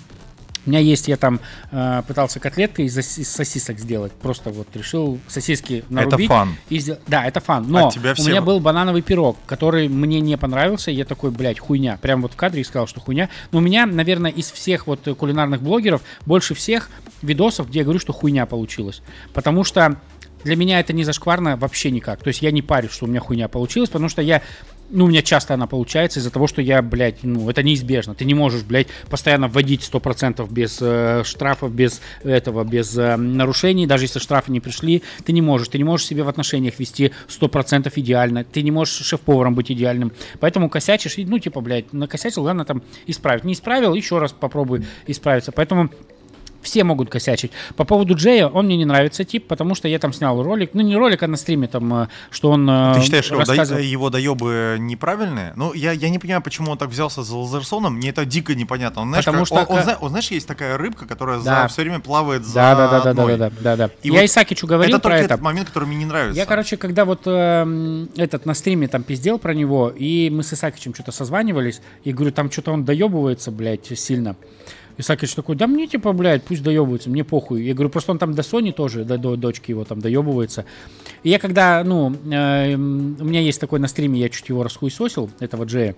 У 0.67 0.71
меня 0.71 0.81
есть, 0.81 1.07
я 1.09 1.17
там 1.17 1.41
э, 1.71 2.03
пытался 2.09 2.41
котлетки 2.41 2.83
из, 2.83 2.99
из 2.99 3.29
сосисок 3.31 3.79
сделать. 3.79 4.13
Просто 4.13 4.51
вот 4.51 4.67
решил 4.75 5.19
сосиски 5.29 5.85
нарубить. 5.89 6.27
Это 6.27 6.35
фан. 6.35 6.57
и 6.69 6.79
сдел- 6.79 6.99
Да, 7.07 7.25
это 7.25 7.41
фан. 7.41 7.67
Но 7.69 7.91
тебя 7.91 8.13
у 8.13 8.15
все- 8.15 8.31
меня 8.31 8.43
был 8.43 8.59
банановый 8.61 9.03
пирог, 9.03 9.37
который 9.47 9.89
мне 9.89 10.21
не 10.21 10.37
понравился. 10.37 10.91
Я 10.91 11.05
такой, 11.05 11.31
блядь, 11.31 11.61
хуйня. 11.61 11.99
Прям 12.03 12.21
вот 12.23 12.33
в 12.33 12.37
кадре 12.37 12.65
сказал, 12.65 12.87
что 12.89 13.01
хуйня. 13.01 13.29
Но 13.53 13.59
у 13.59 13.63
меня, 13.63 13.87
наверное, 13.87 14.31
из 14.31 14.51
всех 14.51 14.87
вот 14.89 15.07
кулинарных 15.19 15.63
блогеров 15.63 16.03
больше 16.27 16.55
всех 16.55 16.91
видосов, 17.23 17.69
где 17.69 17.79
я 17.81 17.85
говорю, 17.85 18.01
что 18.01 18.13
хуйня 18.13 18.45
получилась. 18.47 19.03
Потому 19.33 19.63
что 19.65 19.97
для 20.45 20.57
меня 20.57 20.81
это 20.81 20.93
не 20.93 21.05
зашкварно 21.05 21.57
вообще 21.57 21.91
никак. 21.91 22.21
То 22.23 22.29
есть 22.29 22.43
я 22.43 22.51
не 22.51 22.63
парюсь, 22.63 22.91
что 22.93 23.07
у 23.07 23.09
меня 23.09 23.21
хуйня 23.21 23.49
получилась, 23.49 23.89
потому 23.91 24.09
что 24.09 24.23
я 24.23 24.43
ну, 24.91 25.05
у 25.05 25.09
меня 25.09 25.23
часто 25.23 25.55
она 25.55 25.67
получается 25.67 26.21
из-за 26.21 26.31
того, 26.31 26.47
что 26.47 26.63
я, 26.63 26.83
блядь, 26.83 27.23
ну, 27.23 27.49
это 27.51 27.63
неизбежно. 27.63 28.15
Ты 28.15 28.25
не 28.25 28.35
можешь, 28.35 28.63
блядь, 28.63 28.89
постоянно 29.11 29.49
вводить 29.49 29.89
100% 29.91 30.47
без 30.51 30.79
э, 30.81 31.23
штрафов, 31.25 31.73
без 31.73 32.01
этого, 32.23 32.65
без 32.65 32.97
э, 32.97 33.17
нарушений. 33.17 33.87
Даже 33.87 34.05
если 34.05 34.19
штрафы 34.19 34.53
не 34.53 34.61
пришли, 34.61 35.03
ты 35.25 35.33
не 35.33 35.43
можешь. 35.43 35.69
Ты 35.69 35.79
не 35.79 35.85
можешь 35.85 36.07
себе 36.07 36.23
в 36.23 36.29
отношениях 36.29 36.79
вести 36.79 37.13
100% 37.29 37.93
идеально. 37.97 38.45
Ты 38.45 38.63
не 38.63 38.71
можешь 38.71 38.95
шеф-поваром 38.95 39.55
быть 39.55 39.71
идеальным. 39.71 40.13
Поэтому 40.41 40.69
косячишь, 40.69 41.19
и, 41.19 41.25
ну, 41.25 41.39
типа, 41.39 41.61
блядь, 41.61 41.93
накосячил, 41.93 42.43
главное 42.43 42.65
там 42.65 42.83
исправить. 43.07 43.45
Не 43.45 43.55
исправил, 43.55 43.95
еще 43.95 44.19
раз 44.19 44.33
попробуй 44.33 44.87
исправиться. 45.07 45.53
Поэтому 45.53 45.91
все 46.67 46.85
могут 46.85 47.09
косячить. 47.09 47.53
По 47.77 47.85
поводу 47.85 48.15
Джея, 48.17 48.49
он 48.49 48.67
мне 48.67 48.77
не 48.77 48.85
нравится 48.85 49.25
тип, 49.25 49.47
потому 49.47 49.75
что 49.75 49.89
я 49.89 49.99
там 49.99 50.13
снял 50.13 50.43
ролик, 50.43 50.71
ну 50.75 50.83
не 50.83 50.97
ролик, 50.97 51.23
а 51.23 51.27
на 51.29 51.37
стриме 51.37 51.69
там, 51.69 51.95
э, 52.03 52.09
что 52.31 52.51
он 52.51 52.69
э, 52.69 52.95
Ты 52.97 53.03
считаешь, 53.03 53.31
рассказывал- 53.31 53.81
его 53.81 54.11
доебы 54.11 54.77
неправильные? 54.79 55.53
Ну, 55.57 55.73
я, 55.73 55.93
я 55.93 56.09
не 56.11 56.19
понимаю, 56.19 56.43
почему 56.43 56.71
он 56.73 56.79
так 56.79 56.89
взялся 56.91 57.23
за 57.23 57.37
Лазерсоном. 57.37 57.95
Мне 57.95 58.11
это 58.11 58.25
дико 58.25 58.55
непонятно. 58.55 59.03
Он, 59.03 59.09
знаешь, 59.09 59.25
Потому 59.25 59.45
как- 59.45 59.47
что 59.47 59.73
он, 59.73 59.79
он 59.79 59.83
зна- 59.85 59.99
он, 60.01 60.09
знаешь, 60.11 60.31
есть 60.31 60.47
такая 60.47 60.77
рыбка, 60.77 61.07
которая 61.07 61.41
Да. 61.41 61.69
все 61.69 61.83
время 61.83 62.01
плавает 62.01 62.45
за 62.45 62.55
Да, 62.55 62.75
да, 62.75 62.89
да, 62.89 62.99
да, 62.99 63.05
да, 63.05 63.11
одной. 63.11 63.37
да, 63.39 63.51
да, 63.51 63.57
да, 63.61 63.77
да. 63.77 63.91
И 64.03 64.09
Я 64.09 64.15
вот 64.21 64.25
Исакичу 64.25 64.67
говорил 64.67 64.97
это 64.97 65.03
про 65.09 65.17
это. 65.17 65.25
этот 65.27 65.41
момент, 65.41 65.69
который 65.69 65.85
мне 65.87 65.97
не 65.99 66.05
нравится. 66.07 66.37
Я, 66.39 66.47
короче, 66.47 66.77
когда 66.77 67.05
вот 67.05 67.23
эм, 67.27 68.09
этот 68.17 68.45
на 68.47 68.55
стриме 68.55 68.89
там 68.89 69.03
пиздел 69.05 69.39
про 69.39 69.55
него, 69.55 69.89
и 69.97 70.31
мы 70.31 70.43
с 70.43 70.53
Исакичем 70.53 70.95
что-то 70.95 71.13
созванивались, 71.13 71.81
и 72.05 72.13
говорю, 72.13 72.33
там 72.33 72.51
что-то 72.51 72.73
он 72.73 72.85
доебывается, 72.85 73.51
блядь, 73.51 73.87
сильно. 73.99 74.37
И 74.97 75.03
Сакич 75.03 75.35
такой, 75.35 75.57
да 75.57 75.67
мне 75.67 75.87
типа, 75.87 76.13
блядь, 76.13 76.43
пусть 76.43 76.63
доебываются, 76.63 77.11
мне 77.11 77.25
похуй. 77.25 77.63
Я 77.63 77.75
говорю, 77.75 77.91
просто 77.91 78.13
он 78.13 78.19
там 78.19 78.35
до 78.35 78.43
Sony 78.43 78.73
тоже, 78.73 79.05
до, 79.05 79.19
до 79.19 79.37
дочки 79.37 79.71
его 79.71 79.85
там 79.85 80.01
доебывается. 80.01 80.65
И 81.23 81.31
я 81.31 81.39
когда, 81.39 81.83
ну, 81.85 82.13
э, 82.13 82.75
у 82.75 82.79
меня 82.79 83.41
есть 83.41 83.61
такой 83.61 83.79
на 83.79 83.89
стриме, 83.89 84.21
я 84.21 84.29
чуть 84.29 84.49
его 84.49 84.63
расхуесосил, 84.63 85.31
этого 85.41 85.65
Джея. 85.65 85.95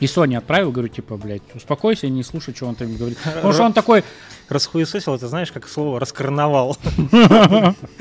И 0.00 0.06
Соне 0.08 0.38
отправил, 0.38 0.72
говорю, 0.72 0.88
типа, 0.88 1.16
блядь, 1.16 1.42
успокойся, 1.54 2.08
не 2.08 2.24
слушай, 2.24 2.52
что 2.54 2.66
он 2.66 2.74
там 2.74 2.96
говорит. 2.96 3.18
Потому 3.22 3.52
что 3.52 3.62
он 3.62 3.72
такой, 3.72 4.02
Расхуесосил, 4.52 5.14
это 5.14 5.28
знаешь, 5.28 5.50
как 5.52 5.68
слово 5.68 5.98
раскарнавал. 6.00 6.76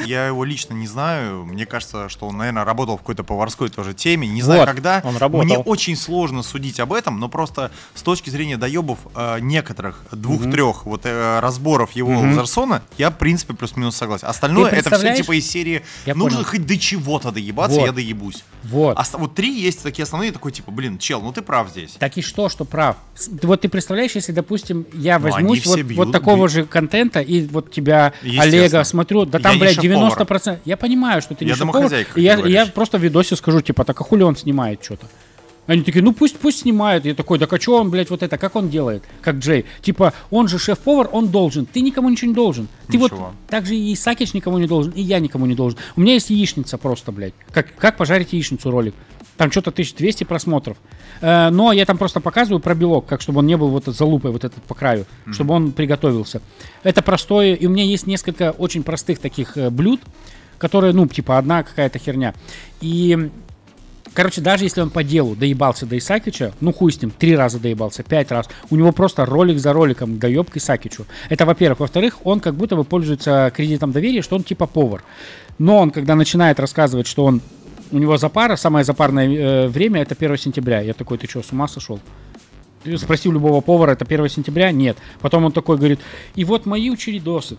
Я 0.05 0.27
его 0.27 0.43
лично 0.43 0.73
не 0.73 0.87
знаю. 0.87 1.45
Мне 1.45 1.65
кажется, 1.65 2.09
что 2.09 2.27
он, 2.27 2.37
наверное, 2.37 2.63
работал 2.65 2.97
в 2.97 2.99
какой-то 2.99 3.23
поварской 3.23 3.69
тоже 3.69 3.93
теме. 3.93 4.27
Не 4.27 4.41
знаю, 4.41 4.61
Вот, 4.61 4.67
когда. 4.67 5.01
он 5.03 5.17
работал. 5.17 5.45
Мне 5.45 5.57
очень 5.57 5.95
сложно 5.95 6.43
судить 6.43 6.79
об 6.79 6.93
этом, 6.93 7.19
но 7.19 7.29
просто 7.29 7.71
с 7.95 8.01
точки 8.01 8.29
зрения 8.29 8.57
доебов 8.57 8.99
э, 9.15 9.39
некоторых, 9.39 10.03
двух-трех 10.11 10.85
вот 10.85 11.01
э, 11.05 11.39
разборов 11.39 11.91
его 11.91 12.11
Мгм. 12.11 12.31
Лазерсона, 12.31 12.81
я, 12.97 13.09
в 13.09 13.17
принципе, 13.17 13.53
плюс-минус 13.53 13.95
согласен. 13.95 14.27
Остальное, 14.27 14.71
это 14.71 14.97
все 14.97 15.15
типа 15.15 15.37
из 15.37 15.49
серии 15.49 15.83
«Нужно 16.05 16.43
хоть 16.43 16.65
до 16.65 16.77
чего-то 16.77 17.31
доебаться, 17.31 17.79
я 17.79 17.91
доебусь». 17.91 18.43
вот. 18.63 18.97
Вот 19.13 19.35
три 19.35 19.51
есть 19.51 19.83
такие 19.83 20.03
основные, 20.03 20.31
такой 20.31 20.51
типа, 20.51 20.71
блин, 20.71 20.97
чел, 20.97 21.21
ну 21.21 21.31
ты 21.31 21.41
прав 21.41 21.69
здесь. 21.69 21.91
Так 21.99 22.17
и 22.17 22.21
что, 22.21 22.49
что 22.49 22.65
прав? 22.65 22.95
Вот 23.43 23.61
ты 23.61 23.69
представляешь, 23.69 24.13
если, 24.15 24.31
допустим, 24.31 24.85
я 24.93 25.19
Ну, 25.19 25.29
возьмусь 25.29 25.65
вот 25.95 26.11
такого 26.11 26.40
бьют. 26.47 26.51
же 26.51 26.65
контента 26.65 27.19
и 27.21 27.45
вот 27.47 27.71
тебя. 27.71 28.13
Олега, 28.37 28.83
смотрю, 28.83 29.25
да 29.25 29.37
Я 29.37 29.43
там, 29.43 29.53
не 29.53 29.59
блядь, 29.59 29.75
шеф-повар. 29.75 30.21
90%. 30.21 30.59
Я 30.65 30.77
понимаю, 30.77 31.21
что 31.21 31.35
ты 31.35 31.45
не 31.45 31.49
Я 31.49 31.55
шеф-повар, 31.55 31.93
и 32.15 32.21
я, 32.21 32.35
я 32.45 32.65
просто 32.65 32.97
в 32.97 33.01
видосе 33.01 33.35
скажу, 33.35 33.61
типа, 33.61 33.83
так 33.83 33.99
а 33.99 34.03
хули 34.03 34.23
он 34.23 34.35
снимает 34.35 34.83
что-то? 34.83 35.07
Они 35.67 35.83
такие, 35.83 36.03
ну 36.03 36.11
пусть, 36.11 36.37
пусть 36.37 36.61
снимает. 36.61 37.05
Я 37.05 37.13
такой, 37.13 37.39
так 37.39 37.53
а 37.53 37.59
что 37.59 37.77
он, 37.77 37.91
блядь, 37.91 38.09
вот 38.09 38.23
это, 38.23 38.37
как 38.37 38.55
он 38.55 38.69
делает? 38.69 39.03
Как 39.21 39.35
Джей. 39.35 39.65
Типа, 39.81 40.13
он 40.29 40.47
же 40.47 40.57
шеф-повар, 40.57 41.09
он 41.11 41.29
должен. 41.29 41.65
Ты 41.65 41.81
никому 41.81 42.09
ничего 42.09 42.29
не 42.29 42.35
должен. 42.35 42.67
Ты 42.87 42.97
Ничего. 42.97 43.17
вот 43.17 43.33
так 43.47 43.65
же 43.65 43.75
и 43.75 43.95
Сакич 43.95 44.33
никому 44.33 44.57
не 44.57 44.67
должен, 44.67 44.91
и 44.91 45.01
я 45.01 45.19
никому 45.19 45.45
не 45.45 45.55
должен. 45.55 45.77
У 45.95 46.01
меня 46.01 46.13
есть 46.13 46.29
яичница 46.29 46.77
просто, 46.77 47.11
блядь. 47.11 47.33
Как, 47.51 47.73
как 47.75 47.97
пожарить 47.97 48.33
яичницу 48.33 48.71
ролик. 48.71 48.95
Там 49.41 49.49
что-то 49.51 49.71
1200 49.71 50.23
просмотров. 50.25 50.77
Э, 51.19 51.49
но 51.49 51.71
я 51.71 51.83
там 51.87 51.97
просто 51.97 52.19
показываю 52.19 52.59
про 52.59 52.75
белок, 52.75 53.07
как 53.07 53.21
чтобы 53.21 53.39
он 53.39 53.47
не 53.47 53.57
был 53.57 53.69
вот 53.69 53.81
этот 53.81 53.97
залупой 53.97 54.29
вот 54.29 54.43
этот 54.43 54.61
по 54.61 54.75
краю, 54.75 55.07
чтобы 55.31 55.55
он 55.55 55.71
приготовился. 55.71 56.43
Это 56.83 57.01
простое, 57.01 57.55
и 57.55 57.65
у 57.65 57.71
меня 57.71 57.83
есть 57.83 58.05
несколько 58.05 58.51
очень 58.51 58.83
простых 58.83 59.17
таких 59.17 59.57
э, 59.57 59.71
блюд, 59.71 59.99
которые, 60.59 60.93
ну, 60.93 61.07
типа 61.07 61.39
одна 61.39 61.63
какая-то 61.63 61.97
херня. 61.97 62.35
И 62.81 63.31
Короче, 64.13 64.41
даже 64.41 64.65
если 64.65 64.81
он 64.81 64.89
по 64.89 65.03
делу 65.03 65.35
доебался 65.35 65.85
до 65.85 65.97
Исакича, 65.97 66.53
ну 66.59 66.73
хуй 66.73 66.91
с 66.91 67.01
ним, 67.01 67.11
три 67.11 67.35
раза 67.35 67.59
доебался, 67.59 68.03
пять 68.03 68.29
раз, 68.29 68.47
у 68.69 68.75
него 68.75 68.91
просто 68.91 69.25
ролик 69.25 69.57
за 69.57 69.73
роликом 69.73 70.19
доеб 70.19 70.51
к 70.51 70.57
Исакичу. 70.57 71.05
Это 71.29 71.45
во-первых. 71.45 71.79
Во-вторых, 71.79 72.17
он 72.25 72.41
как 72.41 72.55
будто 72.55 72.75
бы 72.75 72.83
пользуется 72.83 73.51
кредитом 73.55 73.91
доверия, 73.91 74.21
что 74.21 74.35
он 74.35 74.43
типа 74.43 74.67
повар. 74.67 75.01
Но 75.57 75.77
он, 75.77 75.91
когда 75.91 76.15
начинает 76.15 76.59
рассказывать, 76.59 77.07
что 77.07 77.23
он 77.23 77.41
у 77.91 77.97
него 77.97 78.17
запара, 78.17 78.55
самое 78.55 78.85
запарное 78.85 79.27
э, 79.27 79.67
время 79.67 80.01
это 80.01 80.15
1 80.17 80.37
сентября. 80.37 80.81
Я 80.81 80.93
такой, 80.93 81.17
ты 81.17 81.27
что, 81.27 81.43
с 81.43 81.51
ума 81.51 81.67
сошел? 81.67 81.99
Ты 82.83 82.97
Спроси 82.97 83.29
у 83.29 83.31
любого 83.31 83.61
повара, 83.61 83.91
это 83.91 84.05
1 84.05 84.29
сентября? 84.29 84.71
Нет. 84.71 84.97
Потом 85.19 85.45
он 85.45 85.51
такой 85.51 85.77
говорит, 85.77 85.99
и 86.35 86.43
вот 86.43 86.65
мои 86.65 86.89
учредосы. 86.89 87.57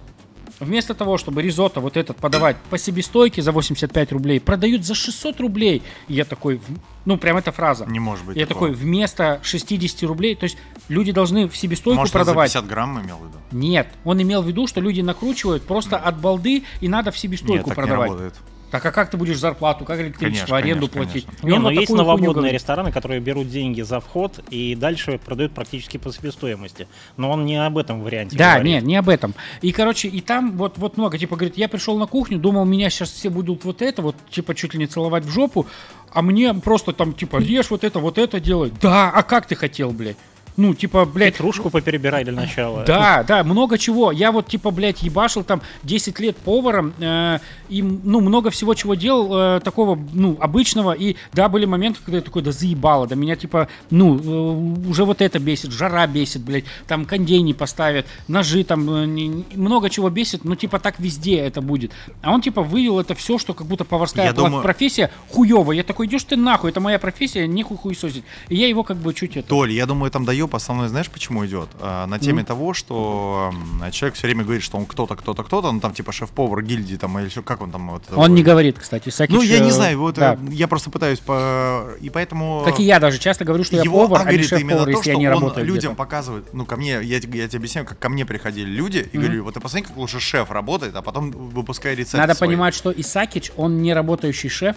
Вместо 0.60 0.94
того, 0.94 1.18
чтобы 1.18 1.42
ризотто 1.42 1.80
вот 1.80 1.96
этот 1.96 2.18
подавать 2.18 2.56
по 2.70 2.78
себестойке 2.78 3.42
за 3.42 3.50
85 3.50 4.12
рублей, 4.12 4.40
продают 4.40 4.84
за 4.84 4.94
600 4.94 5.40
рублей. 5.40 5.82
И 6.06 6.14
я 6.14 6.24
такой, 6.24 6.60
ну 7.04 7.16
прям 7.16 7.36
эта 7.36 7.50
фраза. 7.50 7.84
Не 7.86 7.98
может 7.98 8.24
быть 8.24 8.36
Я 8.36 8.46
такого. 8.46 8.68
такой, 8.70 8.80
вместо 8.80 9.40
60 9.42 10.02
рублей, 10.04 10.36
то 10.36 10.44
есть 10.44 10.56
люди 10.88 11.10
должны 11.10 11.48
в 11.48 11.56
себестойку 11.56 11.98
Может, 12.00 12.12
продавать. 12.12 12.52
50 12.52 12.68
грамм 12.68 13.00
имел 13.02 13.16
в 13.16 13.26
виду? 13.26 13.38
Нет, 13.50 13.88
он 14.04 14.22
имел 14.22 14.42
в 14.42 14.46
виду, 14.46 14.68
что 14.68 14.80
люди 14.80 15.00
накручивают 15.00 15.64
просто 15.64 15.96
от 15.96 16.20
балды 16.20 16.62
и 16.80 16.86
надо 16.86 17.10
в 17.10 17.18
себестойку 17.18 17.54
Нет, 17.54 17.64
так 17.64 17.76
не 17.76 17.82
продавать. 17.82 18.10
работает. 18.10 18.34
Так 18.72 18.86
а 18.86 18.90
как 18.90 19.10
ты 19.10 19.18
будешь 19.18 19.38
зарплату, 19.38 19.84
как 19.84 20.00
электричество, 20.00 20.46
Конечно, 20.46 20.56
аренду 20.56 20.88
конечно, 20.88 21.04
платить? 21.12 21.26
конечно. 21.26 21.46
Не, 21.46 21.58
но 21.58 21.64
вот 21.64 21.78
есть 21.78 21.92
говорит. 21.92 22.54
рестораны, 22.54 22.90
которые 22.90 23.20
берут 23.20 23.50
деньги 23.50 23.82
за 23.82 24.00
вход 24.00 24.42
и 24.48 24.74
дальше 24.74 25.20
продают 25.22 25.52
практически 25.52 25.98
по 25.98 26.10
себестоимости. 26.10 26.88
Но 27.18 27.30
он 27.30 27.44
не 27.44 27.62
об 27.62 27.76
этом 27.76 28.02
варианте 28.02 28.34
Да, 28.38 28.54
говорит. 28.54 28.72
нет, 28.72 28.84
не 28.84 28.96
об 28.96 29.10
этом. 29.10 29.34
И, 29.60 29.72
короче, 29.72 30.08
и 30.08 30.22
там 30.22 30.56
вот, 30.56 30.78
вот 30.78 30.96
много, 30.96 31.18
типа, 31.18 31.36
говорит, 31.36 31.58
я 31.58 31.68
пришел 31.68 31.98
на 31.98 32.06
кухню, 32.06 32.38
думал, 32.38 32.64
меня 32.64 32.88
сейчас 32.88 33.10
все 33.10 33.28
будут 33.28 33.62
вот 33.66 33.82
это, 33.82 34.00
вот, 34.00 34.16
типа, 34.30 34.54
чуть 34.54 34.72
ли 34.72 34.80
не 34.80 34.86
целовать 34.86 35.26
в 35.26 35.30
жопу, 35.30 35.66
а 36.10 36.22
мне 36.22 36.54
просто 36.54 36.94
там, 36.94 37.12
типа, 37.12 37.36
режь 37.42 37.68
вот 37.68 37.84
это, 37.84 37.98
вот 37.98 38.16
это 38.16 38.40
делай. 38.40 38.72
Да, 38.80 39.10
а 39.14 39.22
как 39.22 39.44
ты 39.46 39.54
хотел, 39.54 39.90
блядь? 39.90 40.16
Ну, 40.56 40.74
типа, 40.74 41.04
блядь, 41.06 41.34
Петрушку 41.34 41.70
поперебирай 41.70 42.24
для 42.24 42.32
начала. 42.32 42.82
да, 42.86 43.22
да, 43.22 43.42
много 43.44 43.78
чего. 43.78 44.12
Я 44.12 44.32
вот, 44.32 44.48
типа, 44.48 44.70
блядь, 44.70 45.02
ебашил 45.02 45.44
там 45.44 45.62
10 45.82 46.18
лет 46.20 46.36
поваром, 46.36 46.92
э, 46.98 47.38
и, 47.68 47.82
ну, 47.82 48.20
много 48.20 48.50
всего 48.50 48.74
чего 48.74 48.94
делал, 48.94 49.56
э, 49.56 49.60
такого, 49.60 49.98
ну, 50.12 50.36
обычного, 50.40 50.92
и, 50.92 51.16
да, 51.32 51.48
были 51.48 51.64
моменты, 51.64 52.00
когда 52.04 52.18
я 52.18 52.22
такой, 52.22 52.42
да 52.42 52.52
заебало, 52.52 53.06
да 53.06 53.14
меня, 53.14 53.34
типа, 53.36 53.68
ну, 53.90 54.18
э, 54.18 54.88
уже 54.88 55.04
вот 55.04 55.22
это 55.22 55.38
бесит, 55.38 55.72
жара 55.72 56.06
бесит, 56.06 56.42
блядь, 56.42 56.64
там 56.86 57.06
кондей 57.06 57.40
не 57.40 57.54
поставят, 57.54 58.06
ножи 58.28 58.62
там, 58.64 58.88
э, 58.90 59.06
не- 59.06 59.44
много 59.54 59.88
чего 59.88 60.10
бесит, 60.10 60.44
ну, 60.44 60.54
типа, 60.54 60.78
так 60.78 60.98
везде 61.00 61.36
это 61.36 61.62
будет. 61.62 61.92
А 62.20 62.32
он, 62.32 62.42
типа, 62.42 62.62
вывел 62.62 63.00
это 63.00 63.14
все, 63.14 63.38
что 63.38 63.54
как 63.54 63.66
будто 63.66 63.84
поварская 63.84 64.26
Я 64.26 64.32
думаю- 64.32 64.62
профессия 64.62 65.10
хуёвая. 65.30 65.76
Я 65.76 65.82
такой, 65.82 66.06
идешь 66.06 66.24
ты 66.24 66.36
нахуй, 66.36 66.70
это 66.70 66.80
моя 66.80 66.98
профессия, 66.98 67.46
нехуй 67.46 67.76
хуесосить. 67.76 68.24
И 68.48 68.56
я 68.56 68.68
его 68.68 68.82
как 68.82 68.98
бы 68.98 69.14
чуть 69.14 69.36
это... 69.36 69.48
Толь, 69.48 69.72
я 69.72 69.86
думаю, 69.86 70.10
там 70.10 70.24
доеб 70.42 70.54
основной, 70.54 70.88
знаешь, 70.88 71.08
почему 71.10 71.44
идет? 71.46 71.68
А, 71.80 72.06
на 72.06 72.18
теме 72.18 72.44
того, 72.44 72.74
что 72.74 73.52
человек 73.92 74.16
все 74.16 74.26
время 74.26 74.44
говорит, 74.44 74.62
что 74.62 74.76
он 74.76 74.86
кто-то, 74.86 75.16
кто-то, 75.16 75.42
кто-то, 75.42 75.72
ну 75.72 75.80
там 75.80 75.92
типа 75.92 76.12
шеф-повар 76.12 76.62
гильдии, 76.62 76.96
там, 76.96 77.18
или 77.18 77.28
что, 77.28 77.42
как 77.42 77.62
он 77.62 77.70
там 77.70 77.90
вот. 77.90 78.04
Он 78.14 78.34
не 78.34 78.42
говорит, 78.42 78.78
кстати, 78.78 79.08
Сакич, 79.08 79.34
Ну, 79.34 79.42
я 79.42 79.60
не 79.60 79.70
знаю, 79.70 79.98
вот 79.98 80.16
да. 80.16 80.34
э, 80.34 80.52
я 80.52 80.68
просто 80.68 80.90
пытаюсь 80.90 81.20
по... 81.20 81.88
И 82.00 82.10
поэтому... 82.10 82.62
Как 82.64 82.80
и 82.80 82.82
я 82.82 82.98
даже 83.00 83.18
часто 83.18 83.44
говорю, 83.44 83.64
что 83.64 83.76
я 83.76 83.82
его 83.82 84.06
повар, 84.06 84.26
а 84.26 84.32
не 84.32 84.42
шеф-повар, 84.42 84.84
то, 84.84 84.90
если 84.90 85.10
я 85.10 85.14
что 85.14 85.20
не 85.20 85.28
он 85.28 85.34
работаю 85.34 85.66
людям 85.66 85.96
показывает, 85.96 86.52
ну, 86.52 86.64
ко 86.64 86.76
мне, 86.76 87.00
я, 87.02 87.18
я 87.18 87.20
тебе 87.20 87.44
объясняю, 87.44 87.86
как 87.86 87.98
ко 87.98 88.08
мне 88.08 88.26
приходили 88.26 88.68
люди, 88.68 89.08
и 89.12 89.18
говорю, 89.18 89.44
вот 89.44 89.54
ты 89.54 89.60
посмотри, 89.60 89.86
как 89.86 89.96
лучше 89.96 90.20
шеф 90.20 90.50
работает, 90.50 90.94
а 90.96 91.02
потом 91.02 91.30
выпускай 91.30 91.94
рецепт 91.94 92.14
Надо 92.14 92.34
свой. 92.34 92.48
понимать, 92.48 92.74
что 92.74 92.92
Исакич, 92.92 93.52
он 93.56 93.82
не 93.82 93.94
работающий 93.94 94.48
шеф, 94.48 94.76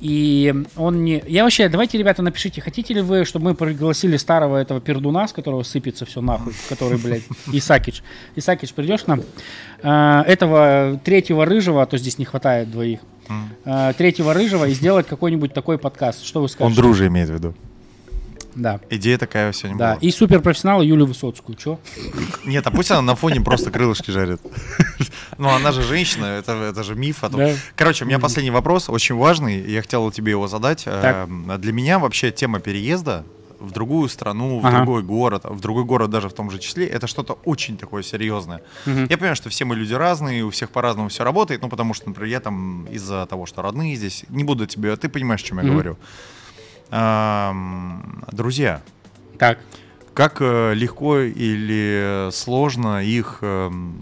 и 0.00 0.54
он 0.76 1.04
не... 1.04 1.22
Я 1.26 1.44
вообще, 1.44 1.68
давайте, 1.68 1.98
ребята, 1.98 2.22
напишите, 2.22 2.60
хотите 2.60 2.94
ли 2.94 3.02
вы, 3.02 3.24
чтобы 3.24 3.46
мы 3.50 3.54
пригласили 3.54 4.16
старого 4.16 4.56
этого 4.56 4.80
пердуна, 4.80 5.28
с 5.28 5.32
которого 5.32 5.62
сыпется 5.62 6.06
все 6.06 6.20
нахуй, 6.20 6.54
который, 6.68 6.98
блядь, 6.98 7.22
Исакич. 7.52 8.02
Исакич, 8.36 8.72
придешь 8.72 9.02
к 9.02 9.06
нам? 9.08 9.22
А, 9.82 10.22
Этого 10.26 10.98
третьего 11.04 11.44
рыжего, 11.44 11.82
а 11.82 11.86
то 11.86 11.98
здесь 11.98 12.18
не 12.18 12.24
хватает 12.24 12.70
двоих, 12.70 13.00
а, 13.64 13.92
третьего 13.92 14.32
рыжего 14.34 14.66
и 14.66 14.72
сделать 14.72 15.06
какой-нибудь 15.06 15.52
такой 15.52 15.76
подкаст. 15.78 16.24
Что 16.24 16.40
вы 16.40 16.44
Он 16.44 16.48
скажете? 16.48 16.80
дружи 16.80 17.06
имеет 17.08 17.28
в 17.28 17.34
виду. 17.34 17.54
Да. 18.54 18.80
Идея 18.90 19.16
такая 19.18 19.52
сегодня 19.52 19.78
Да, 19.78 19.90
была. 19.92 19.98
и 20.00 20.10
суперпрофессионала 20.10 20.82
Юлию 20.82 21.06
Высоцкую. 21.06 21.56
Чё? 21.56 21.78
Нет, 22.44 22.66
а 22.66 22.70
пусть 22.70 22.90
она 22.90 23.02
на 23.02 23.14
фоне 23.14 23.40
просто 23.40 23.70
крылышки 23.70 24.10
жарит. 24.10 24.40
Ну, 25.38 25.48
она 25.48 25.72
же 25.72 25.82
женщина, 25.82 26.24
это, 26.26 26.52
это 26.52 26.82
же 26.82 26.94
миф. 26.94 27.22
о 27.24 27.30
том- 27.30 27.40
Да. 27.40 27.52
Короче, 27.76 28.04
у 28.04 28.08
меня 28.08 28.18
последний 28.18 28.50
вопрос, 28.50 28.88
очень 28.88 29.14
важный, 29.14 29.60
я 29.70 29.80
хотел 29.82 30.10
тебе 30.10 30.32
его 30.32 30.48
задать. 30.48 30.84
Так. 30.84 31.28
Э, 31.28 31.58
Для 31.58 31.72
меня 31.72 31.98
вообще 31.98 32.30
тема 32.30 32.60
переезда 32.60 33.24
в 33.58 33.72
другую 33.72 34.08
страну, 34.08 34.58
в 34.58 34.66
Ага. 34.66 34.78
другой 34.78 35.02
город, 35.02 35.42
в 35.44 35.60
другой 35.60 35.84
город 35.84 36.08
даже 36.10 36.28
в 36.28 36.32
том 36.32 36.50
же 36.50 36.58
числе, 36.58 36.86
это 36.86 37.06
что-то 37.06 37.34
очень 37.44 37.76
такое 37.76 38.02
серьезное. 38.02 38.62
Мгм. 38.86 39.06
Я 39.10 39.16
понимаю, 39.18 39.36
что 39.36 39.48
все 39.50 39.64
мы 39.66 39.76
люди 39.76 39.92
разные, 39.94 40.42
у 40.44 40.50
всех 40.50 40.70
по-разному 40.70 41.08
все 41.10 41.24
работает, 41.24 41.60
ну, 41.62 41.68
потому 41.68 41.92
что, 41.94 42.08
например, 42.08 42.30
я 42.30 42.40
там 42.40 42.86
из-за 42.86 43.26
того, 43.26 43.44
что 43.46 43.60
родные 43.62 43.96
здесь, 43.96 44.24
не 44.30 44.44
буду 44.44 44.66
тебе, 44.66 44.96
ты 44.96 45.08
понимаешь, 45.10 45.42
о 45.42 45.44
чем 45.44 45.58
я 45.58 45.64
Мгм. 45.64 45.72
говорю. 45.72 45.98
Друзья, 48.32 48.80
Так. 49.38 49.58
как 50.14 50.36
э, 50.40 50.74
легко 50.74 51.18
или 51.20 52.28
сложно 52.32 53.02
их... 53.04 53.38
эм, 53.42 53.94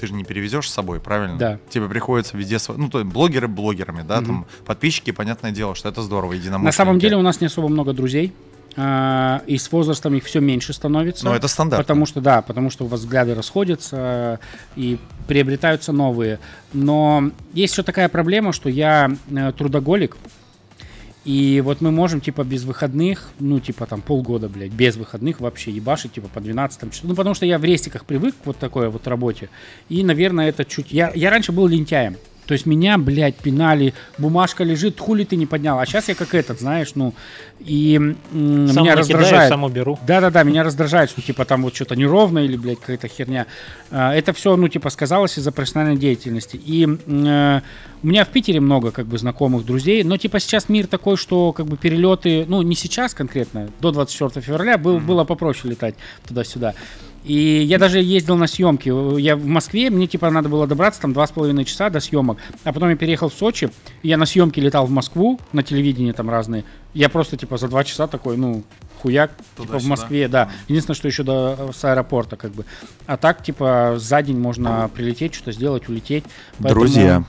ты 0.00 0.06
же 0.06 0.12
не 0.14 0.22
перевезешь 0.24 0.70
с 0.70 0.72
собой, 0.72 1.00
правильно? 1.00 1.36
Да. 1.38 1.58
Тебе 1.70 1.88
приходится 1.88 2.36
везде... 2.36 2.58
Ну, 2.76 2.88
то 2.88 3.00
есть 3.00 3.10
блогеры 3.12 3.48
блогерами, 3.48 4.02
да, 4.02 4.18
Мгм. 4.20 4.26
там 4.26 4.46
подписчики, 4.64 5.10
понятное 5.10 5.50
дело, 5.50 5.74
что 5.74 5.88
это 5.88 6.02
здорово, 6.02 6.34
единомышленники. 6.34 6.66
На 6.66 6.72
самом 6.72 6.98
деле 7.00 7.16
у 7.16 7.22
нас 7.22 7.40
не 7.40 7.46
особо 7.48 7.68
много 7.68 7.92
друзей. 7.92 8.32
а, 8.76 9.42
И 9.48 9.58
с 9.58 9.72
возрастом 9.72 10.14
их 10.14 10.24
все 10.24 10.38
меньше 10.40 10.72
становится. 10.72 11.24
Но 11.24 11.34
это 11.34 11.48
стандарт. 11.48 11.84
Потому 11.84 12.06
что, 12.06 12.20
да, 12.20 12.42
потому 12.42 12.70
что 12.70 12.84
у 12.84 12.86
вас 12.86 13.00
взгляды 13.00 13.34
расходятся 13.34 14.38
и 14.76 14.98
приобретаются 15.26 15.92
новые. 15.92 16.38
Но 16.72 17.30
есть 17.54 17.72
еще 17.72 17.82
такая 17.82 18.08
проблема, 18.08 18.52
что 18.52 18.68
я 18.68 19.10
э, 19.30 19.52
трудоголик, 19.52 20.16
и 21.28 21.60
вот 21.60 21.82
мы 21.82 21.90
можем, 21.90 22.22
типа, 22.22 22.42
без 22.42 22.64
выходных, 22.64 23.28
ну, 23.38 23.60
типа, 23.60 23.84
там, 23.84 24.00
полгода, 24.00 24.48
блядь, 24.48 24.72
без 24.72 24.96
выходных 24.96 25.40
вообще 25.40 25.70
ебашить, 25.70 26.14
типа, 26.14 26.28
по 26.28 26.40
12 26.40 26.90
часу. 26.90 27.06
Ну, 27.06 27.14
потому 27.14 27.34
что 27.34 27.44
я 27.44 27.58
в 27.58 27.64
рестиках 27.64 28.06
привык 28.06 28.34
к 28.42 28.46
вот 28.46 28.56
такой 28.56 28.88
вот 28.88 29.06
работе. 29.06 29.50
И, 29.90 30.02
наверное, 30.02 30.48
это 30.48 30.64
чуть... 30.64 30.90
Я, 30.90 31.12
я 31.14 31.28
раньше 31.28 31.52
был 31.52 31.66
лентяем. 31.66 32.16
То 32.48 32.54
есть 32.54 32.64
меня, 32.64 32.96
блядь, 32.96 33.36
пинали, 33.36 33.92
бумажка 34.16 34.64
лежит, 34.64 34.98
хули 34.98 35.24
ты 35.24 35.36
не 35.36 35.44
поднял. 35.44 35.78
А 35.78 35.84
сейчас 35.84 36.08
я 36.08 36.14
как 36.14 36.34
этот, 36.34 36.60
знаешь, 36.60 36.92
ну, 36.94 37.12
и 37.60 37.96
м, 37.96 38.16
Сам 38.32 38.84
меня 38.84 38.96
накидаю, 38.96 38.96
раздражает. 38.96 39.48
сам 39.50 39.64
уберу. 39.64 39.98
Да-да-да, 40.06 40.42
меня 40.44 40.62
раздражает, 40.64 41.10
что 41.10 41.20
типа 41.20 41.44
там 41.44 41.62
вот 41.62 41.74
что-то 41.74 41.94
неровно 41.94 42.38
или, 42.38 42.56
блядь, 42.56 42.80
какая-то 42.80 43.06
херня. 43.06 43.46
А, 43.90 44.14
Это 44.14 44.32
все, 44.32 44.56
ну, 44.56 44.68
типа, 44.68 44.88
сказалось 44.88 45.36
из-за 45.38 45.52
профессиональной 45.52 45.98
деятельности. 45.98 46.56
И 46.56 46.84
э, 46.86 47.60
у 48.02 48.06
меня 48.06 48.24
в 48.24 48.28
Питере 48.28 48.60
много, 48.60 48.92
как 48.92 49.04
бы, 49.06 49.18
знакомых, 49.18 49.66
друзей, 49.66 50.02
но, 50.02 50.16
типа, 50.16 50.40
сейчас 50.40 50.70
мир 50.70 50.86
такой, 50.86 51.18
что, 51.18 51.52
как 51.52 51.66
бы, 51.66 51.76
перелеты, 51.76 52.46
ну, 52.48 52.62
не 52.62 52.74
сейчас 52.74 53.12
конкретно, 53.12 53.68
до 53.80 53.90
24 53.90 54.40
февраля 54.40 54.78
был, 54.78 55.00
было 55.00 55.24
попроще 55.24 55.70
летать 55.70 55.96
туда-сюда. 56.26 56.72
И 57.24 57.62
я 57.62 57.78
даже 57.78 58.00
ездил 58.00 58.36
на 58.36 58.46
съемки. 58.46 58.88
Я 59.20 59.36
в 59.36 59.44
Москве, 59.44 59.90
мне 59.90 60.06
типа 60.06 60.30
надо 60.30 60.48
было 60.48 60.66
добраться 60.66 61.00
там 61.00 61.12
два 61.12 61.26
с 61.26 61.30
половиной 61.30 61.64
часа 61.64 61.90
до 61.90 62.00
съемок. 62.00 62.38
А 62.64 62.72
потом 62.72 62.88
я 62.90 62.96
переехал 62.96 63.28
в 63.28 63.34
Сочи. 63.34 63.70
Я 64.02 64.16
на 64.16 64.24
съемки 64.26 64.60
летал 64.60 64.86
в 64.86 64.90
Москву, 64.90 65.38
на 65.52 65.62
телевидении 65.62 66.12
там 66.12 66.30
разные. 66.30 66.64
Я 66.94 67.08
просто 67.08 67.36
типа 67.36 67.56
за 67.58 67.68
два 67.68 67.84
часа 67.84 68.06
такой, 68.06 68.36
ну, 68.36 68.62
хуяк, 69.02 69.32
типа 69.58 69.78
в. 69.78 69.84
Москве, 69.84 70.28
да. 70.28 70.50
Единственное, 70.68 70.96
что 70.96 71.08
еще 71.08 71.22
до 71.22 71.70
с 71.74 71.84
аэропорта, 71.84 72.36
как 72.36 72.52
бы. 72.52 72.64
А 73.06 73.16
так, 73.16 73.42
типа, 73.42 73.94
за 73.98 74.22
день 74.22 74.38
можно 74.38 74.90
прилететь, 74.94 75.34
что-то 75.34 75.52
сделать, 75.52 75.88
улететь. 75.88 76.24
Поэтому- 76.58 76.80
Друзья. 76.80 77.24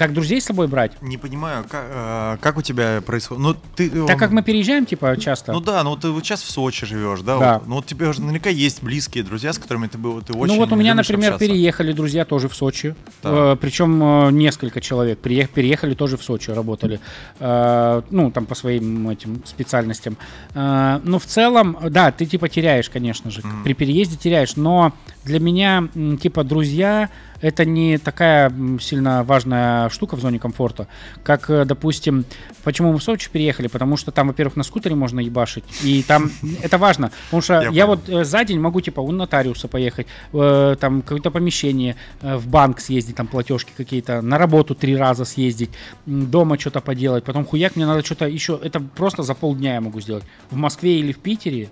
Как 0.00 0.14
друзей 0.14 0.40
с 0.40 0.46
собой 0.46 0.66
брать? 0.66 0.92
Не 1.02 1.18
понимаю, 1.18 1.62
как, 1.68 1.84
э, 1.86 2.36
как 2.40 2.56
у 2.56 2.62
тебя 2.62 3.02
происходит. 3.04 3.42
Ну, 3.42 3.54
ты, 3.76 3.90
Так 4.06 4.18
как 4.18 4.30
мы 4.30 4.42
переезжаем, 4.42 4.86
типа, 4.86 5.14
часто. 5.18 5.52
Ну 5.52 5.60
да, 5.60 5.84
ну 5.84 5.94
ты 5.94 6.08
вот 6.08 6.24
сейчас 6.24 6.40
в 6.40 6.50
Сочи 6.50 6.86
живешь, 6.86 7.20
да? 7.20 7.38
Да. 7.38 7.58
Вот, 7.58 7.66
ну 7.68 7.74
вот 7.74 7.84
тебе 7.84 8.08
уже 8.08 8.22
наверняка 8.22 8.48
есть 8.48 8.82
близкие 8.82 9.24
друзья, 9.24 9.52
с 9.52 9.58
которыми 9.58 9.88
ты 9.88 9.98
был, 9.98 10.22
ты 10.22 10.32
очень 10.32 10.54
Ну 10.54 10.58
вот 10.58 10.72
у 10.72 10.76
меня, 10.76 10.94
например, 10.94 11.34
общаться. 11.34 11.46
переехали 11.46 11.92
друзья 11.92 12.24
тоже 12.24 12.48
в 12.48 12.54
Сочи. 12.54 12.94
Так. 13.20 13.32
Э, 13.34 13.56
причем 13.60 14.02
э, 14.02 14.30
несколько 14.32 14.80
человек 14.80 15.18
приех- 15.20 15.50
переехали 15.50 15.92
тоже 15.92 16.16
в 16.16 16.22
Сочи, 16.22 16.50
работали. 16.50 16.98
Э, 17.38 18.00
ну, 18.08 18.30
там 18.30 18.46
по 18.46 18.54
своим 18.54 19.06
этим 19.10 19.42
специальностям. 19.44 20.16
Э, 20.54 21.00
ну, 21.04 21.18
в 21.18 21.26
целом, 21.26 21.76
да, 21.90 22.10
ты 22.10 22.24
типа 22.24 22.48
теряешь, 22.48 22.88
конечно 22.88 23.30
же. 23.30 23.42
Мгм. 23.44 23.64
При 23.64 23.74
переезде 23.74 24.16
теряешь. 24.16 24.56
Но 24.56 24.94
для 25.24 25.40
меня, 25.40 25.88
типа, 26.22 26.42
друзья 26.42 27.10
это 27.40 27.64
не 27.64 27.98
такая 27.98 28.52
сильно 28.80 29.24
важная 29.24 29.88
штука 29.88 30.16
в 30.16 30.20
зоне 30.20 30.38
комфорта, 30.38 30.86
как, 31.22 31.50
э, 31.50 31.64
допустим, 31.64 32.24
почему 32.64 32.92
мы 32.92 32.98
в 32.98 33.02
Сочи 33.02 33.30
переехали, 33.30 33.68
потому 33.68 33.96
что 33.96 34.10
там, 34.10 34.28
во-первых, 34.28 34.56
на 34.56 34.62
скутере 34.62 34.94
можно 34.94 35.20
ебашить, 35.20 35.64
и 35.82 36.02
там 36.02 36.30
это 36.62 36.78
важно, 36.78 37.10
потому 37.26 37.42
что 37.42 37.60
Я 37.70 37.86
вот 37.86 38.08
э, 38.08 38.24
за 38.24 38.44
день 38.44 38.60
могу, 38.60 38.80
типа, 38.80 39.00
у 39.00 39.12
нотариуса 39.12 39.68
поехать, 39.68 40.06
э, 40.32 40.76
там, 40.80 41.02
какое-то 41.02 41.30
помещение, 41.30 41.96
э, 42.22 42.36
в 42.36 42.46
банк 42.46 42.80
съездить, 42.80 43.16
там, 43.16 43.26
платежки 43.26 43.72
какие-то, 43.76 44.22
на 44.22 44.38
работу 44.38 44.74
три 44.74 44.96
раза 44.96 45.24
съездить, 45.24 45.70
дома 46.06 46.58
что-то 46.58 46.80
поделать, 46.80 47.24
потом 47.24 47.44
хуяк, 47.44 47.76
мне 47.76 47.86
надо 47.86 48.04
что-то 48.04 48.26
еще, 48.26 48.58
это 48.62 48.80
просто 48.80 49.22
за 49.22 49.34
полдня 49.34 49.74
я 49.74 49.80
могу 49.80 50.00
сделать. 50.00 50.24
В 50.50 50.56
Москве 50.56 50.98
или 50.98 51.12
в 51.12 51.18
Питере 51.18 51.70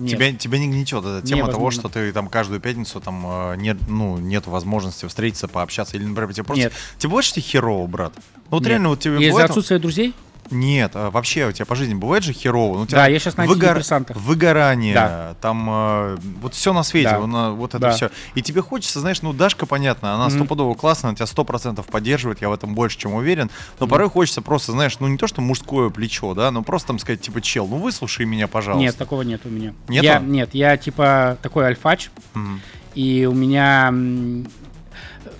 нет. 0.00 0.10
Тебя, 0.10 0.32
тебя 0.32 0.58
не 0.58 0.68
гнетет 0.68 1.04
эта 1.04 1.26
тема 1.26 1.48
того, 1.48 1.70
что 1.70 1.88
ты 1.88 2.12
там 2.12 2.28
каждую 2.28 2.60
пятницу 2.60 3.00
там 3.00 3.24
э, 3.26 3.56
нет, 3.56 3.76
ну, 3.88 4.18
нет 4.18 4.46
возможности 4.46 5.06
встретиться, 5.06 5.46
пообщаться. 5.48 5.96
Или, 5.96 6.04
например, 6.04 6.32
тебе 6.32 6.44
просто. 6.44 6.64
Нет. 6.64 6.72
Тебе 6.98 7.10
бывает, 7.10 7.24
что 7.24 7.40
тебе 7.40 7.48
херово, 7.50 7.86
брат? 7.86 8.12
Ну, 8.16 8.22
вот 8.50 8.60
Нет. 8.60 8.68
реально, 8.70 8.88
вот 8.88 9.00
тебе 9.00 9.16
Из-за 9.18 9.30
бывает. 9.30 9.50
отсутствия 9.50 9.78
друзей? 9.78 10.14
Нет, 10.50 10.92
а 10.94 11.10
вообще 11.10 11.46
у 11.46 11.52
тебя 11.52 11.64
по 11.64 11.74
жизни 11.76 11.94
бывает 11.94 12.24
же 12.24 12.32
херово. 12.32 12.76
Ну, 12.76 12.82
у 12.82 12.86
тебя 12.86 12.98
Да, 12.98 13.06
я 13.06 13.18
сейчас 13.18 13.36
на 13.36 13.44
выгор-. 13.46 13.82
Выгорание, 14.14 14.94
Да. 14.94 15.34
там 15.40 15.66
э, 15.70 16.16
вот 16.42 16.54
все 16.54 16.72
на 16.72 16.82
свете, 16.82 17.10
Да. 17.10 17.18
вот, 17.20 17.26
на- 17.26 17.50
вот 17.52 17.70
это 17.70 17.78
Да. 17.78 17.90
все. 17.92 18.10
И 18.34 18.42
тебе 18.42 18.60
хочется, 18.62 19.00
знаешь, 19.00 19.22
ну 19.22 19.32
Дашка, 19.32 19.66
понятно, 19.66 20.14
она 20.14 20.26
Мгм. 20.28 20.34
стопудово 20.38 20.74
классная, 20.74 21.10
она 21.10 21.16
тебя 21.16 21.26
сто 21.26 21.44
процентов 21.44 21.86
поддерживает, 21.86 22.40
я 22.42 22.48
в 22.48 22.52
этом 22.52 22.74
больше, 22.74 22.98
чем 22.98 23.14
уверен. 23.14 23.50
Но 23.78 23.86
порой 23.86 24.10
хочется 24.10 24.42
просто, 24.42 24.72
знаешь, 24.72 24.98
ну 24.98 25.06
не 25.08 25.16
то, 25.18 25.26
что 25.26 25.40
мужское 25.40 25.88
плечо, 25.90 26.34
да, 26.34 26.50
но 26.50 26.62
просто 26.62 26.88
там 26.88 26.98
сказать, 26.98 27.20
типа, 27.20 27.40
чел, 27.40 27.66
ну 27.68 27.76
выслушай 27.76 28.26
меня, 28.26 28.48
пожалуйста. 28.48 28.82
Нет, 28.82 28.96
такого 28.96 29.22
нет 29.22 29.42
у 29.44 29.48
меня. 29.48 29.72
Нету? 29.88 30.04
Я, 30.04 30.18
нет, 30.18 30.50
я 30.52 30.76
типа 30.76 31.38
такой 31.42 31.66
альфач, 31.66 32.10
Мгм. 32.34 32.60
и 32.94 33.26
у 33.30 33.34
меня... 33.34 33.94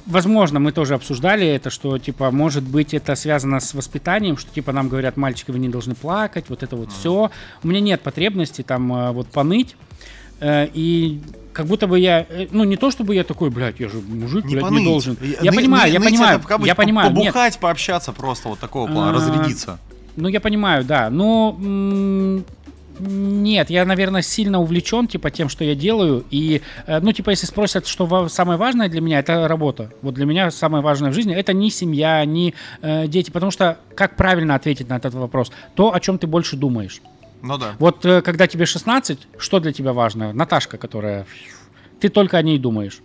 Возможно, 0.07 0.59
мы 0.61 0.73
тоже 0.73 0.95
обсуждали 0.95 1.47
это, 1.47 1.71
что, 1.71 1.99
типа, 1.99 2.31
может 2.31 2.63
быть, 2.65 2.95
это 2.95 3.15
связано 3.15 3.61
с 3.61 3.75
воспитанием, 3.75 4.37
что, 4.37 4.53
типа, 4.53 4.73
нам 4.73 4.89
говорят, 4.89 5.17
мальчики, 5.17 5.51
вы 5.51 5.59
не 5.59 5.69
должны 5.69 5.95
плакать, 5.95 6.47
вот 6.49 6.63
это 6.63 6.77
вот 6.77 6.91
все. 6.93 7.31
У 7.63 7.69
меня 7.69 7.81
нет 7.81 8.01
потребности 8.03 8.63
там 8.63 8.93
э, 8.93 9.11
вот 9.13 9.29
поныть, 9.29 9.77
Э, 10.41 10.67
и 10.73 11.21
как 11.53 11.67
будто 11.67 11.87
бы 11.87 11.99
я, 12.01 12.21
э, 12.29 12.47
ну, 12.51 12.65
не 12.65 12.77
то 12.77 12.91
чтобы 12.91 13.15
я 13.15 13.25
такой, 13.25 13.51
блядь, 13.51 13.79
я 13.79 13.89
же 13.91 14.01
мужик, 14.01 14.47
Не 14.47 14.55
блядь, 14.55 14.65
поныть. 14.65 14.81
не 14.81 14.87
должен. 14.87 15.19
Я 15.43 15.51
ны- 15.51 15.57
понимаю, 15.59 15.91
ны- 15.91 15.93
я 15.93 16.01
понимаю, 16.01 16.41
это 16.41 16.65
я 16.67 16.75
понимаю, 16.75 17.11
нет. 17.13 17.19
Побухать, 17.35 17.59
пообщаться 17.59 18.13
просто 18.13 18.49
вот 18.49 18.59
такого 18.59 18.91
плана, 18.91 19.13
разрядиться. 19.13 19.79
Ну, 20.17 20.29
я 20.29 20.41
понимаю, 20.41 20.83
да. 20.85 21.11
Но 21.11 21.53
нет, 23.01 23.71
я, 23.71 23.85
наверное, 23.85 24.23
сильно 24.23 24.61
увлечен, 24.61 25.07
типа, 25.07 25.31
тем, 25.31 25.49
что 25.49 25.65
я 25.65 25.75
делаю. 25.75 26.25
И, 26.31 26.63
э, 26.87 27.01
ну, 27.01 27.13
типа, 27.13 27.31
если 27.31 27.47
спросят, 27.47 27.87
что 27.87 28.29
самое 28.29 28.59
важное 28.59 28.89
для 28.89 29.01
меня, 29.01 29.19
это 29.19 29.49
работа. 29.49 29.91
Вот 30.03 30.15
для 30.15 30.27
меня 30.27 30.51
самое 30.51 30.83
важное 30.83 31.11
в 31.11 31.15
жизни 31.15 31.35
это 31.35 31.53
не 31.53 31.71
семья, 31.71 32.25
не 32.25 32.55
э, 32.83 33.07
дети. 33.07 33.31
Потому 33.31 33.51
что 33.51 33.79
как 33.95 34.17
правильно 34.17 34.55
ответить 34.55 34.89
на 34.89 34.97
этот 34.97 35.15
вопрос? 35.15 35.51
То, 35.75 35.95
о 35.95 36.01
чем 36.01 36.19
ты 36.19 36.27
больше 36.27 36.57
думаешь. 36.57 37.01
Ну 37.43 37.57
да. 37.57 37.75
Вот 37.79 38.05
э, 38.05 38.23
когда 38.23 38.47
тебе 38.47 38.67
16, 38.67 39.29
что 39.39 39.61
для 39.61 39.73
тебя 39.73 39.93
важно? 39.93 40.33
Наташка, 40.33 40.77
которая... 40.77 41.27
Ты 42.01 42.09
только 42.09 42.39
о 42.39 42.43
ней 42.43 42.59
думаешь. 42.59 43.01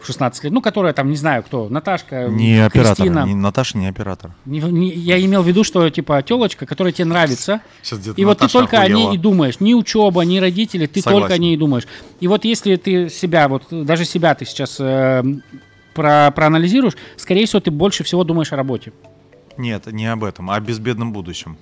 В 0.00 0.06
16 0.06 0.44
лет. 0.44 0.52
Ну, 0.52 0.60
которая 0.60 0.92
там, 0.92 1.08
не 1.10 1.16
знаю 1.16 1.42
кто. 1.42 1.68
Наташка, 1.70 2.28
Не 2.28 2.64
оператор, 2.66 2.96
Кристина. 2.96 3.24
не- 3.24 3.34
Наташа 3.34 3.78
не 3.78 3.86
оператор. 3.88 4.32
Не- 4.44 4.60
не- 4.60 4.90
я 4.92 5.18
имел 5.24 5.42
в 5.42 5.48
виду, 5.48 5.64
что 5.64 5.88
типа 5.88 6.22
телочка, 6.22 6.66
которая 6.66 6.92
тебе 6.92 7.06
нравится, 7.06 7.62
Сейчас 7.82 8.00
и 8.16 8.24
вот 8.24 8.38
ты 8.38 8.48
только 8.48 8.76
о 8.78 8.82
охуела. 8.82 8.98
ней 8.98 9.14
и 9.14 9.18
думаешь. 9.18 9.58
Ни 9.60 9.72
учеба, 9.74 10.20
ни 10.22 10.38
родители, 10.38 10.86
ты 10.86 11.00
Согласен. 11.00 11.20
только 11.22 11.34
о 11.34 11.38
ней 11.38 11.54
и 11.54 11.56
думаешь. 11.56 11.86
И 12.20 12.28
вот 12.28 12.44
если 12.44 12.76
ты 12.76 13.08
себя, 13.08 13.48
вот 13.48 13.64
даже 13.70 14.04
себя 14.04 14.34
ты 14.34 14.44
сейчас 14.44 14.76
э, 14.78 15.24
про- 15.94 16.30
проанализируешь, 16.30 16.94
скорее 17.16 17.46
всего, 17.46 17.60
ты 17.60 17.70
больше 17.70 18.04
всего 18.04 18.22
думаешь 18.22 18.52
о 18.52 18.56
работе. 18.56 18.92
Нет, 19.56 19.86
не 19.86 20.06
об 20.12 20.24
этом, 20.24 20.50
а 20.50 20.56
о 20.56 20.60
безбедном 20.60 21.12
будущем. 21.14 21.56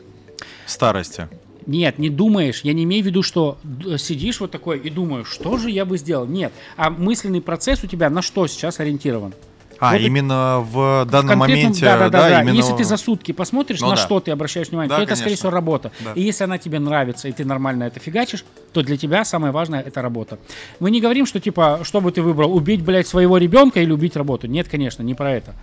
Старости. 0.66 1.28
Нет, 1.66 1.98
не 1.98 2.10
думаешь. 2.10 2.60
Я 2.62 2.72
не 2.74 2.84
имею 2.84 3.02
в 3.02 3.06
виду, 3.06 3.22
что 3.22 3.58
сидишь 3.98 4.40
вот 4.40 4.50
такой 4.50 4.78
и 4.78 4.90
думаешь, 4.90 5.28
что 5.28 5.56
же 5.58 5.70
я 5.70 5.84
бы 5.84 5.96
сделал. 5.98 6.26
Нет. 6.26 6.52
А 6.76 6.90
мысленный 6.90 7.40
процесс 7.40 7.82
у 7.84 7.86
тебя 7.86 8.10
на 8.10 8.22
что 8.22 8.46
сейчас 8.46 8.80
ориентирован? 8.80 9.32
А, 9.80 9.92
Вот 9.92 10.00
именно 10.02 10.60
в 10.60 11.04
данном 11.10 11.40
конкретном- 11.40 11.64
моменте, 11.64 11.84
да, 11.84 11.98
да, 11.98 12.08
да, 12.08 12.28
да. 12.28 12.42
именно... 12.42 12.54
Если 12.54 12.74
ты 12.74 12.84
за 12.84 12.96
сутки 12.96 13.32
посмотришь, 13.32 13.80
Ну 13.80 13.88
на 13.88 13.96
да. 13.96 14.00
что 14.00 14.20
ты 14.20 14.30
обращаешь 14.30 14.68
внимание, 14.68 14.88
Да, 14.88 14.96
то 14.98 15.02
это, 15.02 15.16
скорее 15.16 15.30
конечно. 15.30 15.40
всего, 15.48 15.50
работа. 15.50 15.90
Да. 16.04 16.12
И 16.14 16.22
если 16.22 16.44
она 16.44 16.58
тебе 16.58 16.78
нравится, 16.78 17.26
и 17.28 17.32
ты 17.32 17.44
нормально 17.44 17.84
это 17.84 17.98
фигачишь, 17.98 18.44
то 18.72 18.82
для 18.82 18.96
тебя 18.96 19.24
самое 19.24 19.52
важное 19.52 19.80
это 19.80 20.00
работа. 20.00 20.38
Мы 20.78 20.92
не 20.92 21.00
говорим, 21.00 21.26
что 21.26 21.40
типа, 21.40 21.80
что 21.82 22.00
бы 22.00 22.12
ты 22.12 22.22
выбрал, 22.22 22.54
убить, 22.54 22.82
блядь, 22.82 23.08
своего 23.08 23.36
ребенка 23.36 23.80
или 23.80 23.90
убить 23.90 24.16
работу. 24.16 24.46
Нет, 24.46 24.68
конечно, 24.68 25.02
не 25.02 25.14
про 25.14 25.32
это. 25.32 25.54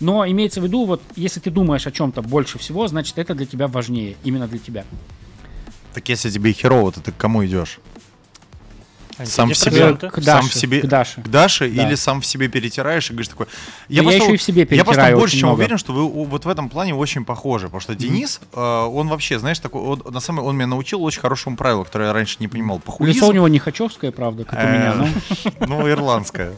Но 0.00 0.26
имеется 0.26 0.60
в 0.60 0.64
виду, 0.64 0.84
вот, 0.84 1.00
если 1.14 1.38
ты 1.38 1.50
думаешь 1.50 1.86
о 1.86 1.92
чем-то 1.92 2.22
больше 2.22 2.58
всего, 2.58 2.88
значит, 2.88 3.18
это 3.18 3.34
для 3.34 3.46
тебя 3.46 3.68
важнее, 3.68 4.16
именно 4.24 4.48
для 4.48 4.58
тебя. 4.58 4.84
Так 5.94 6.08
если 6.08 6.30
тебе 6.30 6.52
херово, 6.52 6.92
то 6.92 7.00
ты 7.00 7.12
к 7.12 7.16
кому 7.16 7.44
идешь? 7.44 7.78
Сам 9.22 9.50
в 9.50 9.54
себе. 9.54 9.94
К 9.96 10.14
сам 10.14 10.22
Даше, 10.24 10.48
в 10.48 10.54
себе, 10.54 10.80
к 10.80 10.86
Даше. 10.86 11.20
к 11.20 11.28
Даше 11.28 11.68
Да. 11.70 11.82
или 11.86 11.94
сам 11.94 12.22
в 12.22 12.26
себе 12.26 12.48
перетираешь 12.48 13.10
и 13.10 13.12
говоришь 13.12 13.28
такой. 13.28 13.48
я 13.88 14.00
еще 14.02 14.32
и 14.32 14.36
в 14.38 14.42
себе 14.42 14.62
я 14.62 14.66
просто 14.66 14.84
перетираю 14.84 15.18
больше 15.18 15.36
чем 15.36 15.48
много. 15.48 15.58
уверен, 15.60 15.76
что 15.76 15.92
вы 15.92 16.24
вот 16.24 16.46
в 16.46 16.48
этом 16.48 16.70
плане 16.70 16.94
очень 16.94 17.26
похожи, 17.26 17.66
потому 17.66 17.80
что 17.82 17.94
Денис, 17.94 18.40
э, 18.54 18.58
он 18.58 19.08
вообще, 19.08 19.38
знаешь, 19.38 19.58
такой, 19.58 19.82
он, 19.82 20.02
на 20.10 20.20
самом 20.20 20.46
он 20.46 20.56
меня 20.56 20.68
научил 20.68 21.02
очень 21.04 21.20
хорошему 21.20 21.58
правилу, 21.58 21.84
которое 21.84 22.06
я 22.06 22.12
раньше 22.14 22.36
не 22.40 22.48
понимал. 22.48 22.78
Лицо 22.78 22.84
у 22.88 22.92
Похуизм, 22.92 23.32
него 23.32 23.48
не 23.48 23.58
хачевское, 23.58 24.10
правда, 24.10 24.44
как 24.44 24.54
у 24.58 24.62
меня. 24.62 25.06
Э, 25.44 25.50
Ну, 25.66 25.86
ирландское. 25.86 26.54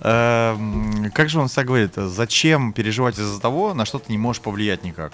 Эм, 0.00 1.10
Как 1.12 1.28
же 1.28 1.40
он 1.40 1.48
всегда 1.48 1.64
говорит, 1.64 1.92
зачем 1.96 2.72
переживать 2.72 3.18
из-за 3.18 3.38
того, 3.38 3.74
на 3.74 3.84
что 3.84 3.98
ты 3.98 4.10
не 4.12 4.18
можешь 4.18 4.40
повлиять 4.40 4.82
никак? 4.82 5.12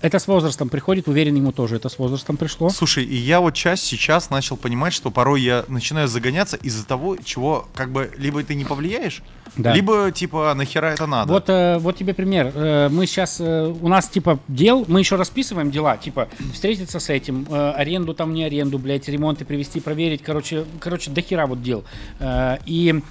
Это 0.00 0.18
с 0.18 0.26
возрастом 0.26 0.68
приходит, 0.68 1.08
уверен, 1.08 1.34
ему 1.34 1.52
тоже 1.52 1.76
это 1.76 1.88
с 1.88 1.98
возрастом 1.98 2.36
пришло. 2.36 2.70
Слушай, 2.70 3.04
и 3.04 3.14
я 3.16 3.40
вот 3.40 3.54
часть 3.54 3.84
сейчас 3.84 4.30
начал 4.30 4.56
понимать, 4.56 4.92
что 4.92 5.10
порой 5.10 5.42
я 5.42 5.64
начинаю 5.68 6.08
загоняться 6.08 6.56
из-за 6.56 6.86
того, 6.86 7.16
чего 7.22 7.66
как 7.74 7.90
бы 7.90 8.10
либо 8.16 8.42
ты 8.42 8.54
не 8.54 8.64
повлияешь, 8.64 9.22
Да. 9.56 9.72
либо 9.74 10.10
типа 10.12 10.54
нахера 10.54 10.86
это 10.86 11.06
надо. 11.06 11.32
Вот, 11.32 11.48
э, 11.48 11.78
вот 11.78 11.96
тебе 11.96 12.14
пример. 12.14 12.52
Э, 12.54 12.88
мы 12.90 13.06
сейчас, 13.06 13.38
э, 13.40 13.74
у 13.80 13.88
нас 13.88 14.08
типа 14.08 14.38
дел, 14.48 14.84
мы 14.88 15.00
еще 15.00 15.16
расписываем 15.16 15.70
дела, 15.70 15.96
типа 15.96 16.28
встретиться 16.54 17.00
с 17.00 17.10
этим, 17.10 17.46
э, 17.50 17.70
аренду 17.72 18.14
там 18.14 18.32
не 18.34 18.44
аренду, 18.44 18.78
блядь, 18.78 19.08
ремонты 19.08 19.44
привести, 19.44 19.80
проверить, 19.80 20.22
короче, 20.22 20.64
короче, 20.80 21.10
до 21.10 21.20
хера 21.22 21.46
вот 21.46 21.62
дел. 21.62 21.84
Э, 22.20 22.58
и 22.66 23.02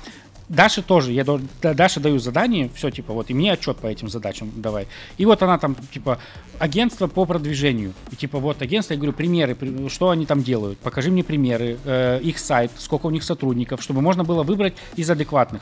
Даше 0.51 0.81
тоже, 0.81 1.13
я 1.13 1.25
Даше 1.61 2.01
даю 2.01 2.19
задание, 2.19 2.69
все, 2.75 2.91
типа, 2.91 3.13
вот, 3.13 3.29
и 3.29 3.33
мне 3.33 3.53
отчет 3.53 3.77
по 3.77 3.87
этим 3.87 4.09
задачам 4.09 4.51
давай. 4.53 4.87
И 5.17 5.25
вот 5.25 5.41
она 5.43 5.57
там, 5.57 5.75
типа, 5.93 6.19
агентство 6.59 7.07
по 7.07 7.25
продвижению. 7.25 7.93
И 8.11 8.17
типа, 8.17 8.37
вот 8.37 8.61
агентство, 8.61 8.93
я 8.93 8.97
говорю, 8.97 9.13
примеры, 9.13 9.55
при- 9.55 9.87
что 9.87 10.09
они 10.09 10.25
там 10.25 10.43
делают, 10.43 10.77
покажи 10.79 11.09
мне 11.09 11.23
примеры, 11.23 11.77
э, 11.85 12.19
их 12.21 12.37
сайт, 12.37 12.71
сколько 12.77 13.05
у 13.05 13.11
них 13.11 13.23
сотрудников, 13.23 13.81
чтобы 13.81 14.01
можно 14.01 14.25
было 14.25 14.43
выбрать 14.43 14.73
из 14.97 15.09
адекватных. 15.09 15.61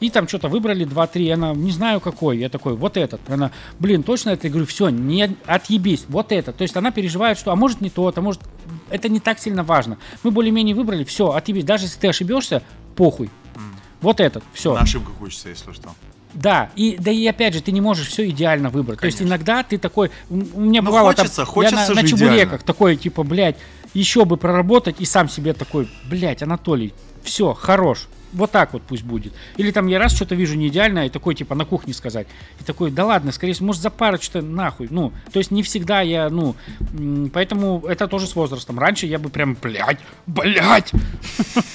И 0.00 0.10
там 0.10 0.28
что-то 0.28 0.48
выбрали 0.48 0.84
2-3, 0.84 1.32
она, 1.32 1.54
не 1.54 1.70
знаю 1.70 1.98
какой, 1.98 2.36
я 2.36 2.50
такой, 2.50 2.74
вот 2.76 2.98
этот. 2.98 3.22
Она, 3.30 3.50
блин, 3.78 4.02
точно 4.02 4.30
это? 4.30 4.46
Я 4.46 4.50
говорю, 4.50 4.66
все, 4.66 4.90
не 4.90 5.34
отъебись, 5.46 6.04
вот 6.08 6.32
это. 6.32 6.52
То 6.52 6.62
есть 6.62 6.76
она 6.76 6.90
переживает, 6.90 7.38
что, 7.38 7.50
а 7.50 7.56
может 7.56 7.80
не 7.80 7.88
то, 7.88 8.12
а 8.14 8.20
может, 8.20 8.42
это 8.90 9.08
не 9.08 9.20
так 9.20 9.38
сильно 9.38 9.64
важно. 9.64 9.96
Мы 10.22 10.30
более-менее 10.32 10.74
выбрали, 10.74 11.02
все, 11.04 11.30
отъебись. 11.30 11.64
Даже 11.64 11.86
если 11.86 11.98
ты 11.98 12.08
ошибешься, 12.08 12.62
похуй. 12.94 13.30
Вот 14.00 14.20
этот, 14.20 14.44
все. 14.52 14.74
На 14.74 14.82
ошибках 14.82 15.20
учится, 15.20 15.48
если 15.48 15.72
что. 15.72 15.90
Да, 16.34 16.70
и 16.76 16.96
да 16.98 17.10
и 17.10 17.26
опять 17.26 17.54
же, 17.54 17.62
ты 17.62 17.72
не 17.72 17.80
можешь 17.80 18.08
все 18.08 18.28
идеально 18.28 18.68
выбрать. 18.70 19.00
То 19.00 19.06
есть 19.06 19.18
Конечно. 19.18 19.34
иногда 19.34 19.62
ты 19.62 19.78
такой, 19.78 20.10
у 20.28 20.60
меня 20.60 20.82
Ну, 20.82 20.88
бывало 20.88 21.12
хочется, 21.14 21.36
там, 21.36 21.46
хочется 21.46 21.80
я 21.80 21.88
на, 21.88 22.02
на 22.02 22.08
чебуреках 22.08 22.36
идеально. 22.36 22.58
такой, 22.58 22.96
типа, 22.96 23.22
блядь, 23.22 23.56
еще 23.94 24.24
бы 24.24 24.36
проработать, 24.36 24.96
и 25.00 25.04
сам 25.04 25.28
себе 25.28 25.54
такой, 25.54 25.88
блядь, 26.08 26.42
Анатолий, 26.42 26.92
все, 27.22 27.54
хорош. 27.54 28.08
Вот 28.32 28.50
так 28.50 28.72
вот 28.72 28.82
пусть 28.82 29.02
будет. 29.04 29.32
Или 29.56 29.70
там 29.70 29.86
я 29.86 29.98
раз 29.98 30.14
что-то 30.14 30.34
вижу 30.34 30.54
не 30.56 30.68
идеальное, 30.68 31.06
и 31.06 31.08
такой, 31.08 31.34
типа, 31.34 31.54
на 31.54 31.64
кухне 31.64 31.94
сказать. 31.94 32.26
И 32.60 32.64
такой, 32.64 32.90
да 32.90 33.06
ладно, 33.06 33.32
скорее 33.32 33.52
всего, 33.54 33.66
может, 33.68 33.82
за 33.82 33.90
пару 33.90 34.18
что-то 34.20 34.42
нахуй. 34.44 34.88
Ну, 34.90 35.12
то 35.32 35.38
есть 35.38 35.50
не 35.50 35.62
всегда 35.62 36.00
я, 36.02 36.28
ну, 36.30 36.54
поэтому 37.32 37.82
это 37.86 38.06
тоже 38.08 38.26
с 38.26 38.34
возрастом. 38.34 38.78
Раньше 38.78 39.06
я 39.06 39.18
бы 39.18 39.28
прям, 39.30 39.56
блядь, 39.60 39.98
блядь, 40.26 40.92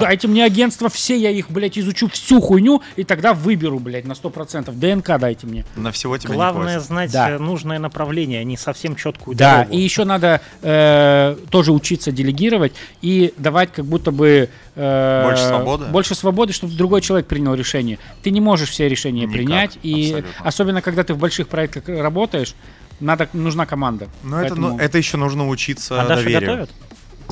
дайте 0.00 0.28
мне 0.28 0.44
агентство 0.44 0.88
все, 0.88 1.16
я 1.16 1.30
их, 1.30 1.50
блядь, 1.50 1.78
изучу 1.78 2.08
всю 2.08 2.40
хуйню, 2.40 2.82
и 2.96 3.04
тогда 3.04 3.32
выберу, 3.34 3.78
блядь, 3.78 4.04
на 4.06 4.12
100%. 4.12 4.72
ДНК 4.74 5.18
дайте 5.18 5.46
мне. 5.46 5.64
На 5.76 5.92
всего 5.92 6.16
тебя 6.18 6.34
Главное 6.34 6.80
знать 6.80 7.12
Да. 7.12 7.30
э, 7.32 7.38
нужное 7.38 7.78
направление, 7.78 8.40
а 8.40 8.44
не 8.44 8.56
совсем 8.56 8.96
четкую 8.96 9.36
Да, 9.36 9.58
дорогу. 9.58 9.74
и 9.76 9.80
еще 9.80 10.04
надо 10.04 10.40
э, 10.62 11.36
тоже 11.50 11.72
учиться 11.72 12.12
делегировать 12.12 12.72
и 13.02 13.32
давать 13.36 13.72
как 13.72 13.84
будто 13.84 14.10
бы... 14.10 14.48
э, 14.74 15.24
Больше 15.24 15.44
свободы? 15.56 15.84
Больше 15.86 16.14
свободы, 16.14 16.52
чтобы 16.52 16.74
другой 16.74 17.00
человек 17.00 17.26
принял 17.26 17.54
решение. 17.54 17.98
Ты 18.22 18.30
не 18.30 18.40
можешь 18.40 18.70
все 18.70 18.88
решения 18.88 19.22
Никак, 19.22 19.32
принять, 19.34 19.78
и 19.82 20.04
абсолютно. 20.14 20.32
особенно 20.48 20.82
когда 20.82 21.04
ты 21.04 21.14
в 21.14 21.18
больших 21.18 21.48
проектах 21.48 21.84
работаешь, 21.88 22.54
надо, 23.00 23.28
нужна 23.32 23.66
команда. 23.66 24.08
Но 24.22 24.38
это, 24.40 24.48
Поэтому- 24.54 24.68
ну, 24.68 24.78
это 24.78 24.98
еще 24.98 25.16
нужно 25.16 25.48
учиться 25.48 26.00
А 26.00 26.06
Даша 26.06 26.22
доверию. 26.22 26.50
готовит? 26.50 26.70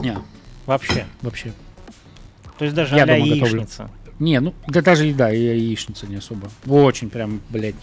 Не, 0.01 0.19
Вообще. 0.66 1.07
вообще. 1.23 1.53
То 2.59 2.65
есть 2.65 2.74
даже 2.77 2.97
Я 2.97 3.03
а-ля 3.05 3.15
дома 3.19 3.27
готовлю. 3.28 3.44
яичница. 3.61 3.90
Не, 4.19 4.40
ну, 4.40 4.55
да 4.69 4.82
даже 4.82 5.07
еда, 5.07 5.32
и 5.32 5.39
яичница 5.40 6.07
не 6.07 6.16
особо. 6.16 6.49
Очень 6.66 7.11
прям, 7.11 7.40
блядь, 7.49 7.74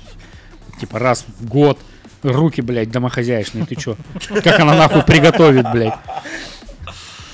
типа 0.79 0.99
раз 0.99 1.25
в 1.39 1.45
год 1.47 1.77
руки, 2.23 2.61
блядь, 2.61 2.91
домохозяйственные, 2.91 3.65
ты 3.65 3.75
чё? 3.75 3.95
Как 4.43 4.59
она 4.59 4.75
нахуй 4.75 5.03
приготовит, 5.03 5.65
блядь? 5.71 5.95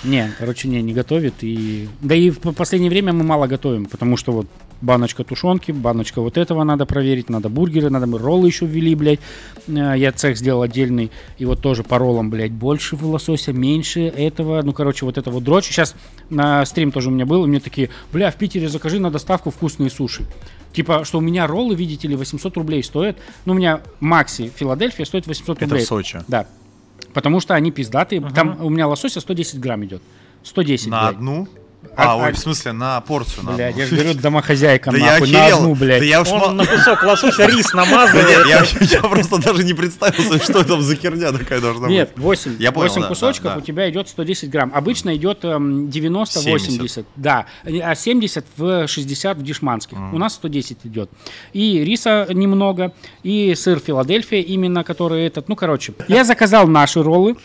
Не, 0.06 0.32
короче, 0.38 0.68
не, 0.68 0.82
не 0.82 0.94
готовит. 0.94 1.36
И... 1.41 1.88
Да 2.02 2.15
и 2.15 2.30
в 2.30 2.40
последнее 2.53 2.90
время 2.90 3.14
мы 3.14 3.23
мало 3.23 3.48
готовим, 3.48 3.86
потому 3.86 4.18
что 4.18 4.32
вот 4.32 4.48
баночка 4.82 5.23
тушенки, 5.23 5.72
баночка 5.72 6.22
вот 6.22 6.38
этого 6.38 6.64
надо 6.64 6.86
проверить, 6.86 7.30
надо 7.30 7.49
бургеры, 7.49 7.90
надо 7.90 8.06
мы 8.07 8.19
роллы 8.19 8.48
еще 8.48 8.65
ввели, 8.65 8.94
блядь. 8.94 9.19
Э, 9.68 9.94
Я 9.98 10.11
цех 10.11 10.38
сделал 10.38 10.61
отдельный, 10.61 11.11
и 11.38 11.45
вот 11.45 11.61
тоже 11.61 11.84
по 11.84 11.98
роллам, 11.98 12.30
блядь, 12.30 12.52
больше 12.52 12.95
лосося, 13.02 13.53
меньше 13.53 14.02
этого, 14.02 14.61
ну, 14.61 14.73
короче, 14.73 15.06
вот 15.06 15.18
это 15.18 15.32
вот 15.32 15.44
дрочь. 15.44 15.65
Сейчас 15.65 15.95
на 16.30 16.65
стрим 16.65 16.91
тоже 16.91 17.10
у 17.10 17.11
меня 17.11 17.26
был, 17.26 17.45
и 17.45 17.48
мне 17.48 17.60
такие, 17.60 17.90
бля, 18.11 18.30
в 18.32 18.36
Питере 18.36 18.69
закажи 18.69 18.99
на 18.99 19.10
доставку 19.11 19.49
вкусные 19.49 19.90
суши. 19.90 20.23
Типа, 20.73 21.06
что 21.06 21.19
у 21.19 21.22
меня 21.22 21.48
роллы, 21.48 21.73
видите 21.73 22.07
ли, 22.10 22.15
800 22.18 22.57
рублей 22.57 22.84
стоят. 22.84 23.18
Ну, 23.45 23.53
у 23.53 23.56
меня 23.56 23.82
Макси 24.02 24.52
Филадельфия 24.56 25.06
стоит 25.06 25.26
800 25.26 25.57
Это 25.57 25.65
рублей. 25.65 25.86
в 25.86 25.88
Сочи. 25.88 26.19
Да. 26.27 26.48
Потому 27.15 27.39
что 27.39 27.55
они 27.55 27.71
пиздатые. 27.71 28.21
Там 28.21 28.57
у 28.63 28.69
меня 28.69 28.87
лосося 28.87 29.21
110 29.21 29.59
грамм 29.61 29.85
идет. 29.85 30.03
110, 30.43 30.87
На 30.89 31.03
блядь. 31.03 31.15
одну? 31.15 31.47
А- 31.97 32.11
А, 32.13 32.17
ой, 32.17 32.30
а- 32.30 32.34
в 32.34 32.38
смысле, 32.38 32.72
на 32.73 32.99
порцию. 33.01 33.45
на 33.45 33.51
Блядь, 33.53 33.77
я 33.77 33.85
же 33.85 33.95
говорю, 33.95 34.13
домохозяйка, 34.15 34.91
Да 34.91 34.97
я 34.97 35.05
нахуй, 35.13 35.31
на 35.31 35.39
охерел. 35.39 35.57
одну, 35.57 35.76
блядь. 35.76 35.99
Да 35.99 36.05
я 36.05 36.22
уж 36.22 36.27
Он 36.30 36.57
на 36.57 36.65
кусок 36.65 37.03
лосося 37.03 37.45
рис 37.45 37.67
Да 37.73 37.85
намазывает. 37.85 38.27
нет, 38.47 38.47
я, 38.81 38.97
я 38.97 39.01
просто 39.01 39.38
даже 39.38 39.63
не 39.63 39.73
представился, 39.73 40.43
что 40.43 40.63
там 40.63 40.81
за 40.81 40.95
херня 40.95 41.31
такая 41.31 41.61
должна 41.61 41.88
Нет, 41.88 42.11
быть. 42.15 42.23
8, 42.23 42.55
Я 42.59 42.72
понял, 42.72 42.89
8 42.89 43.01
да, 43.01 43.07
кусочков 43.07 43.43
да, 43.45 43.53
да. 43.53 43.57
у 43.59 43.61
тебя 43.61 43.89
идет 43.89 44.09
110 44.09 44.49
грамм. 44.49 44.72
Обычно 44.73 45.15
идет 45.15 45.43
эм, 45.45 45.88
90-80. 45.88 46.59
70. 46.59 47.05
Да, 47.15 47.45
а 47.63 47.95
70 47.95 48.45
в 48.57 48.88
60 48.88 49.38
в 49.38 49.43
дешманских. 49.43 49.97
У 50.13 50.17
нас 50.17 50.34
110 50.35 50.77
идет. 50.84 51.09
И 51.53 51.84
риса 51.84 52.27
немного, 52.31 52.91
и 53.23 53.55
сыр 53.55 53.80
Филадельфия 53.80 54.41
именно, 54.41 54.84
который 54.84 55.26
этот. 55.26 55.47
Ну, 55.49 55.55
короче. 55.55 55.93
Я 56.07 56.23
заказал 56.23 56.67
наши 56.67 57.01
роллы 57.01 57.35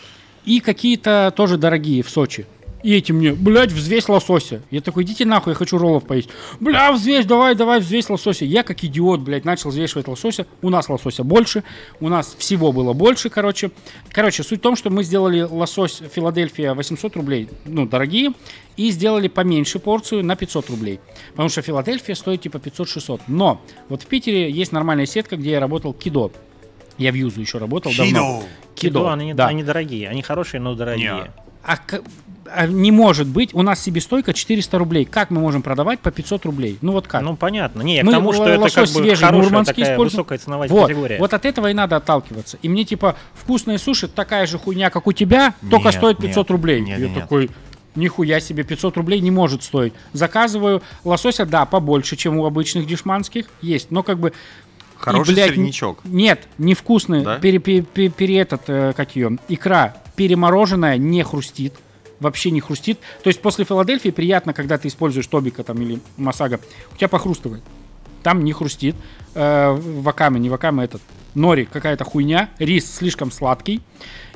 и 0.45 0.59
какие-то 0.59 1.31
тоже 1.35 1.57
дорогие 1.57 2.03
в 2.03 2.09
Сочи. 2.09 2.45
И 2.83 2.95
эти 2.95 3.11
мне, 3.11 3.33
блядь, 3.33 3.71
взвесь 3.71 4.09
лосося. 4.09 4.61
Я 4.71 4.81
такой, 4.81 5.03
идите 5.03 5.25
нахуй, 5.25 5.51
я 5.51 5.55
хочу 5.55 5.77
роллов 5.77 6.05
поесть. 6.05 6.29
Бля, 6.59 6.91
взвесь, 6.91 7.25
давай, 7.25 7.55
давай, 7.55 7.79
взвесь 7.79 8.09
лосося. 8.09 8.45
Я 8.45 8.63
как 8.63 8.83
идиот, 8.83 9.21
блядь, 9.21 9.45
начал 9.45 9.69
взвешивать 9.69 10.07
лосося. 10.07 10.45
У 10.61 10.69
нас 10.69 10.89
лосося 10.89 11.23
больше, 11.23 11.63
у 11.99 12.09
нас 12.09 12.35
всего 12.37 12.71
было 12.71 12.93
больше, 12.93 13.29
короче. 13.29 13.71
Короче, 14.09 14.43
суть 14.43 14.59
в 14.59 14.61
том, 14.61 14.75
что 14.75 14.89
мы 14.89 15.03
сделали 15.03 15.41
лосось 15.41 16.01
Филадельфия 16.13 16.73
800 16.73 17.15
рублей, 17.15 17.49
ну, 17.65 17.85
дорогие, 17.85 18.31
и 18.77 18.89
сделали 18.91 19.27
поменьше 19.27 19.79
порцию 19.79 20.25
на 20.25 20.35
500 20.35 20.69
рублей. 20.69 20.99
Потому 21.31 21.49
что 21.49 21.61
Филадельфия 21.61 22.15
стоит 22.15 22.41
типа 22.41 22.57
500-600. 22.57 23.21
Но 23.27 23.61
вот 23.89 24.03
в 24.03 24.07
Питере 24.07 24.49
есть 24.49 24.71
нормальная 24.71 25.05
сетка, 25.05 25.37
где 25.37 25.51
я 25.51 25.59
работал, 25.59 25.93
Кидо. 25.93 26.31
Я 26.97 27.11
в 27.11 27.15
Юзу 27.15 27.41
еще 27.41 27.57
работал 27.57 27.91
давно. 27.95 28.43
Кидо. 28.75 28.99
Кидо, 28.99 29.11
они, 29.11 29.33
да. 29.33 29.47
они 29.47 29.63
дорогие. 29.63 30.09
Они 30.09 30.21
хорошие, 30.21 30.61
но 30.61 30.75
дорогие. 30.75 31.13
Не. 31.13 31.31
А, 31.63 31.77
к- 31.77 32.01
а 32.01 32.01
не 32.67 32.91
может 32.91 33.27
быть, 33.27 33.53
у 33.53 33.61
нас 33.61 33.81
себестойка 33.81 34.33
400 34.33 34.77
рублей. 34.77 35.05
Как 35.05 35.29
мы 35.29 35.39
можем 35.41 35.61
продавать 35.61 35.99
по 35.99 36.11
500 36.11 36.45
рублей? 36.45 36.77
Ну 36.81 36.91
вот 36.91 37.07
как? 37.07 37.21
Ну, 37.21 37.35
понятно. 37.35 37.81
Не, 37.81 37.95
я 37.95 38.01
к 38.01 38.05
Мы 38.05 38.11
тому, 38.11 38.33
что 38.33 38.47
это 38.47 38.59
лосось 38.61 38.73
как 38.73 38.95
бы 38.95 39.03
свежий, 39.03 39.23
хорошая 39.25 39.43
мурманский 39.43 39.83
такая 39.83 39.97
высокая 39.97 40.37
ценовая 40.37 40.69
вот, 40.69 40.87
категория. 40.87 41.17
вот 41.19 41.33
от 41.33 41.45
этого 41.45 41.69
и 41.69 41.73
надо 41.73 41.95
отталкиваться. 41.97 42.57
И 42.61 42.69
мне 42.69 42.83
типа 42.83 43.15
вкусные 43.33 43.77
суши 43.77 44.07
такая 44.07 44.45
же 44.47 44.57
хуйня, 44.57 44.89
как 44.89 45.07
у 45.07 45.11
тебя, 45.13 45.53
только 45.69 45.89
Нет, 45.89 45.95
стоит 45.95 46.17
500 46.17 46.35
нет, 46.37 46.51
рублей. 46.51 46.81
нет, 46.81 46.99
Я 46.99 47.07
нет. 47.09 47.19
такой, 47.19 47.49
нихуя 47.95 48.39
себе, 48.39 48.63
500 48.63 48.97
рублей 48.97 49.19
не 49.21 49.31
может 49.31 49.63
стоить. 49.63 49.93
Заказываю 50.13 50.81
лосося, 51.03 51.45
да, 51.45 51.65
побольше, 51.65 52.15
чем 52.15 52.37
у 52.37 52.45
обычных 52.45 52.85
дешманских, 52.87 53.45
есть, 53.61 53.91
но 53.91 54.03
как 54.03 54.19
бы... 54.19 54.29
и, 54.29 54.33
Хороший 54.97 55.33
блядь, 55.33 55.49
среднячок. 55.49 55.99
Нет, 56.03 56.47
невкусный. 56.57 57.23
Да? 57.23 57.37
Пере, 57.39 57.59
пере- 57.59 57.81
пере- 57.81 58.09
пере- 58.09 58.39
этот, 58.39 58.61
э, 58.67 58.93
как 58.95 59.15
ее, 59.15 59.37
икра 59.47 59.95
перемороженная 60.15 60.97
не 60.97 61.23
хрустит. 61.23 61.73
Вообще 62.21 62.51
не 62.51 62.61
хрустит. 62.61 62.99
То 63.23 63.27
есть 63.29 63.41
после 63.41 63.65
Филадельфии 63.65 64.09
приятно, 64.09 64.53
когда 64.53 64.77
ты 64.77 64.87
используешь 64.87 65.25
Тобика 65.25 65.63
там 65.63 65.81
или 65.81 65.99
Масага, 66.17 66.59
у 66.93 66.95
тебя 66.95 67.07
похрустывает. 67.07 67.63
Там 68.21 68.43
не 68.43 68.53
хрустит. 68.53 68.95
Э, 69.33 69.71
ваками, 69.71 70.37
не 70.37 70.49
ваками, 70.49 70.83
этот. 70.83 71.01
Нори 71.33 71.65
какая-то 71.65 72.03
хуйня. 72.03 72.51
Рис 72.59 72.95
слишком 72.95 73.31
сладкий. 73.31 73.81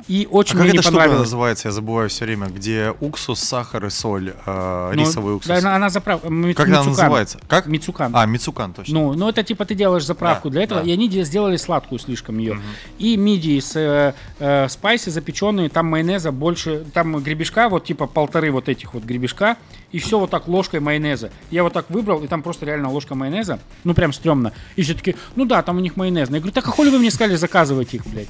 И 0.08 0.28
А 0.30 0.34
очень 0.36 0.52
как 0.52 0.62
мне 0.62 0.70
не 0.72 0.74
эта 0.78 0.82
штука 0.82 0.96
понравилось. 0.98 1.20
называется? 1.26 1.68
Я 1.68 1.72
забываю 1.72 2.08
все 2.08 2.24
время. 2.26 2.46
Где 2.46 2.94
уксус, 3.00 3.40
сахар 3.40 3.86
и 3.86 3.90
соль. 3.90 4.34
э, 4.46 4.92
Ну, 4.94 5.00
рисовый 5.02 5.34
уксус. 5.34 5.48
Да, 5.48 5.58
она, 5.58 5.74
она 5.74 5.88
заправ... 5.90 6.22
ми- 6.30 6.54
Как 6.54 6.68
она 6.68 6.84
называется? 6.84 7.40
Как? 7.48 7.66
Мицукан. 7.66 8.12
А, 8.14 8.24
Мицукан, 8.26 8.72
точно. 8.72 8.94
Ну, 8.94 9.14
ну 9.14 9.28
это 9.28 9.42
типа 9.42 9.64
ты 9.64 9.74
делаешь 9.74 10.04
заправку 10.06 10.48
Да, 10.48 10.52
для 10.52 10.62
этого, 10.62 10.80
да. 10.82 10.86
и 10.88 10.92
они 10.92 11.08
де- 11.08 11.24
сделали 11.24 11.56
сладкую 11.56 11.98
слишком 11.98 12.38
ее. 12.38 12.60
И 12.98 13.16
мидии 13.16 13.58
с 13.58 13.74
э, 13.74 14.14
э, 14.38 14.68
спайси 14.68 15.10
запеченные, 15.10 15.68
там 15.70 15.86
майонеза 15.86 16.30
больше, 16.30 16.84
там 16.94 17.16
гребешка, 17.18 17.68
вот 17.68 17.84
типа 17.84 18.06
полторы 18.06 18.52
вот 18.52 18.68
этих 18.68 18.94
вот 18.94 19.02
гребешка, 19.02 19.56
и 19.90 19.98
все 19.98 20.18
вот 20.20 20.30
так 20.30 20.46
ложкой 20.46 20.78
майонеза. 20.80 21.30
Я 21.50 21.64
вот 21.64 21.72
так 21.72 21.90
выбрал, 21.90 22.22
и 22.22 22.28
там 22.28 22.42
просто 22.42 22.64
реально 22.66 22.90
ложка 22.90 23.14
майонеза, 23.16 23.58
ну 23.82 23.92
прям 23.94 24.12
стрёмно. 24.12 24.52
И 24.76 24.82
все 24.82 24.94
таки 24.94 25.16
ну 25.34 25.46
да, 25.46 25.62
там 25.62 25.78
у 25.78 25.80
них 25.80 25.96
майонез. 25.96 26.28
Я 26.30 26.36
говорю, 26.38 26.52
так 26.52 26.68
а 26.68 26.70
хули 26.70 26.90
вы 26.90 26.98
мне 27.00 27.10
сказали 27.10 27.34
заказывать 27.36 27.92
их, 27.94 28.06
блядь? 28.06 28.28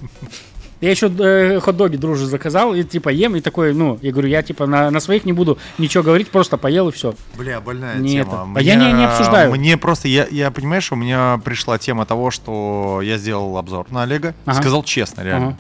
Я 0.81 0.91
еще 0.91 1.07
э, 1.09 1.59
хот-доги 1.61 1.97
дружи 1.97 2.27
заказал, 2.27 2.75
и 2.75 2.85
типа 2.85 3.09
ем, 3.09 3.35
и 3.37 3.41
такой, 3.41 3.73
ну, 3.73 3.99
я 4.03 4.13
говорю, 4.13 4.29
я 4.29 4.43
типа 4.43 4.67
на, 4.67 4.91
на 4.91 5.01
своих 5.01 5.25
не 5.25 5.33
буду 5.33 5.57
ничего 5.79 6.05
говорить, 6.05 6.29
просто 6.31 6.59
поел 6.59 6.89
и 6.91 6.93
все. 6.93 7.15
Бля, 7.37 7.61
больная 7.63 7.97
Не 7.97 8.11
тема. 8.11 8.33
это. 8.33 8.47
А 8.57 8.61
я 8.61 8.75
не- 8.75 8.93
не 8.93 9.07
обсуждаю. 9.07 9.51
Мне 9.53 9.79
просто, 9.79 10.09
я, 10.09 10.27
я 10.31 10.51
понимаешь, 10.51 10.93
у 10.93 10.97
меня 10.97 11.41
пришла 11.43 11.79
тема 11.79 12.05
того, 12.05 12.31
что 12.31 13.01
я 13.03 13.17
сделал 13.17 13.57
обзор 13.57 13.91
на 13.91 14.03
Олега. 14.03 14.35
Ага. 14.45 14.61
Сказал 14.61 14.83
честно, 14.83 15.23
реально. 15.23 15.47
Ага. 15.49 15.59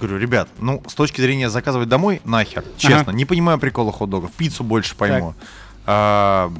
Говорю, 0.00 0.18
ребят, 0.18 0.48
ну, 0.58 0.82
с 0.86 0.94
точки 0.94 1.20
зрения 1.22 1.48
заказывать 1.50 1.88
домой, 1.88 2.20
нахер. 2.24 2.64
Честно, 2.76 3.10
не 3.12 3.24
понимаю 3.24 3.58
прикола 3.58 3.90
хот-догов. 3.92 4.30
Пиццу 4.32 4.64
больше 4.64 4.96
пойму. 4.96 5.34
А, 5.86 6.52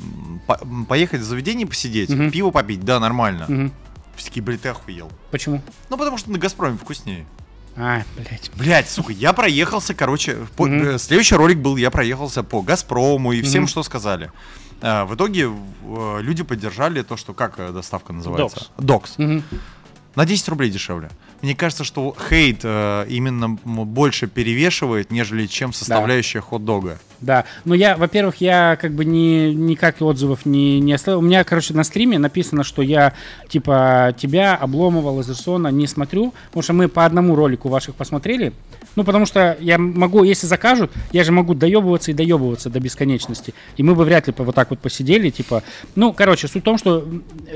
по- 0.47 0.61
поехать 0.89 1.21
в 1.21 1.25
заведение 1.25 1.67
посидеть, 1.67 2.09
Мгм. 2.11 2.31
пиво 2.31 2.51
попить, 2.51 2.85
да, 2.85 2.99
нормально. 3.01 3.45
Мгм. 3.49 3.73
Все 4.17 4.29
такие, 4.29 4.43
блядь, 4.43 4.63
ты 4.63 4.71
охуел. 4.71 5.11
Почему? 5.31 5.63
Ну, 5.89 5.97
потому 5.99 6.17
что 6.19 6.31
на 6.31 6.39
Газпроме 6.39 6.77
вкуснее. 6.79 7.27
А, 7.83 8.03
блядь. 8.17 8.51
Блять, 8.57 8.91
сука, 8.91 9.13
я 9.13 9.33
проехался, 9.33 9.95
короче, 9.95 10.37
по- 10.57 10.69
э, 10.69 10.99
следующий 10.99 11.35
ролик 11.35 11.59
был, 11.59 11.77
я 11.77 11.91
проехался 11.91 12.43
по 12.43 12.61
Газпрому 12.63 13.33
и 13.33 13.41
всем, 13.43 13.63
Мгм. 13.63 13.69
что 13.69 13.83
сказали. 13.83 14.31
А, 14.83 15.05
в 15.07 15.15
итоге 15.15 15.49
э, 15.51 16.19
люди 16.21 16.43
поддержали 16.43 17.03
то, 17.03 17.17
что 17.17 17.33
как 17.35 17.57
доставка 17.73 18.13
называется? 18.13 18.69
Докс. 18.79 19.15
Докс. 19.17 19.19
Мгм. 19.19 19.45
На 20.17 20.27
10 20.27 20.49
рублей 20.49 20.71
дешевле. 20.71 21.09
Мне 21.41 21.55
кажется, 21.55 21.85
что 21.85 22.15
хейт 22.29 22.61
э, 22.65 23.07
именно 23.09 23.49
больше 23.49 24.27
перевешивает, 24.27 25.11
нежели 25.11 25.47
чем 25.47 25.73
составляющая 25.73 26.41
хот-дога. 26.41 26.99
Да, 27.21 27.45
но 27.65 27.75
я, 27.75 27.97
во-первых, 27.97 28.37
я 28.41 28.77
как 28.81 28.93
бы 28.93 29.05
не, 29.05 29.55
никак 29.55 30.03
отзывов 30.03 30.45
не, 30.45 30.81
не 30.81 30.93
оставил. 30.93 31.21
У 31.21 31.23
меня, 31.23 31.45
короче, 31.45 31.73
на 31.75 31.85
стриме 31.85 32.19
написано, 32.19 32.65
что 32.65 32.83
я, 32.83 33.15
типа, 33.49 34.15
тебя, 34.19 34.57
Обломова, 34.57 35.11
Лазерсона 35.11 35.69
не 35.69 35.87
смотрю, 35.87 36.35
потому 36.47 36.63
что 36.63 36.73
мы 36.73 36.89
по 36.89 37.07
одному 37.07 37.35
ролику 37.35 37.69
ваших 37.69 37.95
посмотрели. 37.95 38.53
Ну, 38.97 39.05
потому 39.05 39.27
что 39.27 39.57
я 39.61 39.79
могу, 39.79 40.25
если 40.25 40.47
закажут, 40.47 40.91
я 41.13 41.25
же 41.25 41.33
могу 41.33 41.55
доебываться 41.55 42.11
и 42.11 42.15
доебываться 42.15 42.71
до 42.71 42.81
бесконечности. 42.81 43.55
И 43.77 43.83
мы 43.83 43.95
бы 43.95 44.05
вряд 44.05 44.27
ли 44.27 44.35
вот 44.37 44.55
так 44.55 44.71
вот 44.71 44.81
посидели, 44.81 45.31
типа... 45.31 45.63
Ну, 45.95 46.13
короче, 46.13 46.49
суть 46.49 46.63
в 46.63 46.65
том, 46.65 46.79
что, 46.79 47.07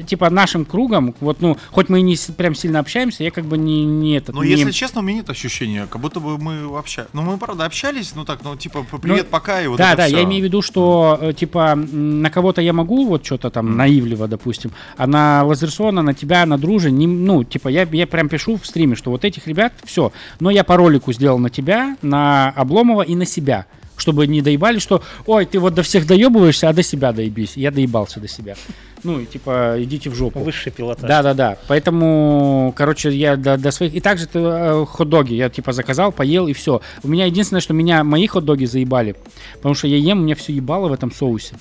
типа, 0.06 0.30
нашим 0.30 0.64
кругом, 0.64 1.14
вот, 1.20 1.40
ну, 1.40 1.56
хоть 1.70 1.88
мы 1.88 2.00
и 2.00 2.02
не 2.02 2.16
прям 2.36 2.54
сильно 2.54 2.78
общаемся, 2.78 3.24
я 3.24 3.30
как 3.30 3.44
бы 3.44 3.58
не, 3.58 3.84
не 3.84 4.16
этот... 4.16 4.34
Но 4.34 4.44
не- 4.44 4.50
если 4.50 4.70
честно, 4.70 5.00
у 5.00 5.04
меня 5.04 5.18
нет 5.18 5.30
ощущения, 5.30 5.86
как 5.90 6.00
будто 6.00 6.20
бы 6.20 6.38
мы 6.38 6.76
общались. 6.78 7.08
Ну, 7.12 7.22
мы, 7.22 7.36
правда, 7.36 7.64
общались, 7.64 8.14
ну 8.14 8.24
так, 8.24 8.40
ну, 8.44 8.56
типа, 8.56 8.86
привет, 9.00 9.28
пока, 9.28 9.60
и 9.60 9.66
вот 9.66 9.78
да, 9.78 9.88
это 9.88 10.02
да, 10.02 10.06
всё. 10.06 10.18
я 10.18 10.24
имею 10.24 10.42
в 10.42 10.44
виду, 10.44 10.62
что 10.62 11.18
э, 11.20 11.32
типа 11.32 11.74
на 11.74 12.30
кого-то 12.30 12.60
я 12.60 12.72
могу 12.72 13.06
вот 13.06 13.24
что-то 13.24 13.50
там 13.50 13.76
наивливо, 13.76 14.28
допустим, 14.28 14.70
а 14.96 15.06
на 15.06 15.44
Лазерсона, 15.44 16.02
на 16.02 16.14
тебя, 16.14 16.46
на 16.46 16.58
друже, 16.58 16.90
не, 16.90 17.06
ну, 17.06 17.44
типа 17.44 17.68
я, 17.68 17.82
я 17.90 18.06
прям 18.06 18.28
пишу 18.28 18.56
в 18.56 18.66
стриме, 18.66 18.96
что 18.96 19.10
вот 19.10 19.24
этих 19.24 19.46
ребят, 19.46 19.72
все. 19.84 20.12
Но 20.40 20.50
я 20.50 20.64
по 20.64 20.76
ролику 20.76 21.12
сделал 21.12 21.23
на 21.38 21.50
тебя, 21.50 21.96
на 22.02 22.50
Обломова 22.50 23.02
и 23.02 23.14
на 23.14 23.24
себя. 23.24 23.66
Чтобы 23.96 24.26
не 24.26 24.42
доебали, 24.42 24.80
что 24.80 25.02
ой, 25.24 25.46
ты 25.46 25.60
вот 25.60 25.74
до 25.74 25.82
всех 25.82 26.06
доебываешься, 26.06 26.68
а 26.68 26.72
до 26.72 26.82
себя 26.82 27.12
доебись. 27.12 27.56
Я 27.56 27.70
доебался 27.70 28.18
до 28.18 28.26
себя. 28.26 28.56
Ну, 29.04 29.20
и 29.20 29.26
типа, 29.26 29.76
идите 29.78 30.08
в 30.10 30.14
жопу. 30.14 30.40
Высший 30.40 30.72
пилотаж. 30.72 31.06
Да, 31.06 31.22
да, 31.22 31.34
да. 31.34 31.58
Поэтому, 31.68 32.72
короче, 32.74 33.10
я 33.10 33.36
до, 33.36 33.58
до 33.58 33.70
своих. 33.70 33.94
И 33.94 34.00
также 34.00 34.26
э, 34.32 34.84
хот-доги 34.88 35.34
я 35.34 35.50
типа 35.50 35.72
заказал, 35.72 36.10
поел 36.10 36.48
и 36.48 36.54
все. 36.54 36.80
У 37.02 37.08
меня 37.08 37.26
единственное, 37.26 37.60
что 37.60 37.74
меня 37.74 38.02
мои 38.02 38.26
хот-доги 38.26 38.64
заебали, 38.64 39.14
потому 39.56 39.74
что 39.74 39.86
я 39.86 39.98
ем, 39.98 40.20
у 40.20 40.22
меня 40.22 40.34
все 40.34 40.54
ебало 40.54 40.88
в 40.88 40.92
этом 40.92 41.12
соусе. 41.12 41.54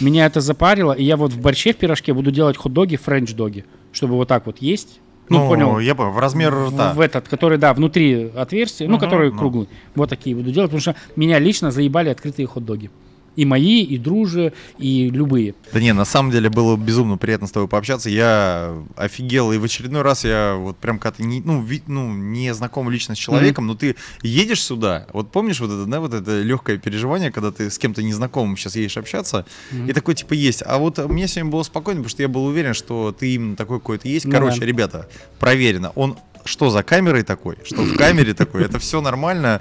Меня 0.00 0.26
это 0.26 0.40
запарило, 0.40 0.92
и 0.92 1.04
я 1.04 1.16
вот 1.16 1.32
в 1.32 1.40
борще 1.40 1.74
в 1.74 1.76
пирожке 1.76 2.14
буду 2.14 2.30
делать 2.30 2.56
хот-доги, 2.56 2.96
френч-доги, 2.96 3.66
чтобы 3.92 4.14
вот 4.14 4.28
так 4.28 4.46
вот 4.46 4.58
есть. 4.58 5.00
Ну, 5.30 5.48
понял. 5.48 5.78
я 5.78 5.94
понял, 5.94 6.10
в 6.12 6.18
размер 6.18 6.54
рта. 6.54 6.92
В 6.94 7.00
этот, 7.00 7.28
который, 7.28 7.58
да, 7.58 7.74
внутри 7.74 8.30
отверстия, 8.34 8.86
ну, 8.88 8.94
Мгм. 8.96 9.00
который 9.04 9.30
Ну. 9.30 9.38
круглый. 9.38 9.68
Вот 9.94 10.08
такие 10.10 10.34
буду 10.36 10.50
делать, 10.52 10.70
потому 10.70 10.80
что 10.80 10.94
меня 11.16 11.38
лично 11.38 11.70
заебали 11.70 12.08
открытые 12.08 12.46
хот-доги. 12.46 12.90
И 13.38 13.44
мои, 13.44 13.82
и 13.84 13.98
дружи, 13.98 14.52
и 14.78 15.10
любые. 15.10 15.54
Да 15.72 15.80
не, 15.80 15.92
на 15.92 16.04
самом 16.04 16.32
деле 16.32 16.50
было 16.50 16.76
безумно 16.76 17.18
приятно 17.18 17.46
с 17.46 17.52
тобой 17.52 17.68
пообщаться. 17.68 18.10
Я 18.10 18.74
офигел, 18.96 19.52
и 19.52 19.58
в 19.58 19.64
очередной 19.64 20.02
раз 20.02 20.24
я 20.24 20.56
вот 20.58 20.76
прям 20.78 20.98
ты 20.98 21.22
не, 21.22 21.40
ну, 21.40 21.62
ви- 21.62 21.84
ну, 21.86 22.12
не 22.12 22.52
знаком 22.52 22.90
лично 22.90 23.14
с 23.14 23.18
человеком, 23.18 23.66
но 23.68 23.74
ты 23.76 23.94
едешь 24.22 24.62
сюда, 24.62 25.06
вот 25.12 25.30
помнишь 25.30 25.60
вот 25.60 25.70
это, 25.70 25.86
да, 25.86 26.00
вот 26.00 26.14
это 26.14 26.42
легкое 26.42 26.78
переживание, 26.78 27.30
когда 27.30 27.52
ты 27.52 27.70
с 27.70 27.78
кем-то 27.78 28.02
незнакомым 28.02 28.56
сейчас 28.56 28.74
едешь 28.74 28.96
общаться, 28.96 29.46
и 29.86 29.92
такой 29.92 30.16
типа 30.16 30.34
есть. 30.34 30.62
А 30.66 30.78
вот 30.78 30.98
мне 31.08 31.28
сегодня 31.28 31.52
было 31.52 31.62
спокойно, 31.62 32.00
потому 32.00 32.10
что 32.10 32.22
я 32.22 32.28
был 32.28 32.44
уверен, 32.44 32.74
что 32.74 33.14
ты 33.16 33.34
именно 33.34 33.54
такой 33.54 33.78
какой-то 33.78 34.08
есть. 34.08 34.28
Короче, 34.28 34.60
да. 34.60 34.66
ребята, 34.66 35.08
проверено. 35.38 35.90
Он 35.94 36.16
что 36.44 36.70
за 36.70 36.82
камерой 36.82 37.24
такой, 37.24 37.58
что 37.64 37.82
в 37.82 37.94
камере 37.96 38.32
такой, 38.32 38.64
это 38.64 38.78
все 38.78 39.02
нормально, 39.02 39.60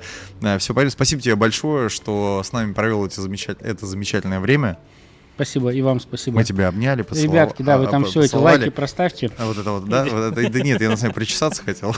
все 0.60 0.74
понятно. 0.74 0.92
Спасибо 0.92 1.22
тебе 1.22 1.36
большое, 1.36 1.90
что 1.90 2.42
с 2.46 2.54
нами 2.54 2.72
провел 2.72 3.06
эти 3.06 3.20
замечат- 3.20 3.62
это 3.68 3.86
замечательное 3.86 4.40
время. 4.40 4.78
Спасибо, 5.36 5.70
и 5.70 5.82
вам 5.84 6.00
спасибо. 6.00 6.38
Мы 6.38 6.44
тебя 6.44 6.68
обняли, 6.68 7.04
поцеловали. 7.04 7.42
Ребятки, 7.42 7.62
да, 7.62 7.78
вы 7.78 7.86
там 7.86 8.04
а, 8.04 8.08
все 8.08 8.24
эти 8.24 8.34
лайки 8.34 8.70
проставьте. 8.70 9.30
А 9.38 9.46
вот 9.46 9.58
это 9.60 9.72
вот, 9.72 9.88
да? 9.88 10.04
Вот 10.06 10.36
это, 10.36 10.50
да 10.50 10.60
нет, 10.62 10.82
я 10.82 10.90
на 10.90 10.98
самом 10.98 11.14
деле 11.14 11.14
причесаться 11.14 11.64
хотел. 11.64 11.96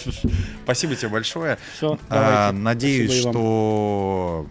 Спасибо 0.64 0.96
тебе 0.96 1.10
большое. 1.10 1.58
Все, 1.76 1.98
А, 2.08 2.48
давайте. 2.48 2.58
Надеюсь, 2.62 3.12
что 3.12 4.46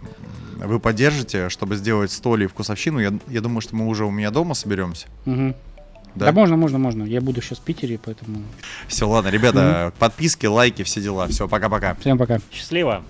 вы 0.58 0.78
поддержите, 0.78 1.48
чтобы 1.48 1.74
сделать 1.74 2.12
столе 2.12 2.44
и 2.44 2.48
вкусовщину. 2.48 3.00
Я, 3.00 3.12
я 3.26 3.40
думаю, 3.40 3.62
что 3.62 3.74
мы 3.74 3.88
уже 3.88 4.04
у 4.04 4.12
меня 4.12 4.30
дома 4.30 4.54
соберемся. 4.54 5.08
Да? 6.14 6.26
Да? 6.26 6.32
можно, 6.32 6.56
можно, 6.56 6.78
можно. 6.78 7.02
Я 7.02 7.20
буду 7.20 7.42
сейчас 7.42 7.58
в 7.58 7.62
Питере, 7.62 7.98
поэтому 8.04 8.42
Все, 8.86 9.08
ладно, 9.08 9.28
ребята, 9.28 9.92
подписки, 9.98 10.46
лайки, 10.46 10.84
все 10.84 11.00
дела. 11.00 11.26
Все, 11.26 11.48
пока-пока. 11.48 11.96
всем 11.96 12.16
пока. 12.16 12.38
Счастливо. 12.52 13.02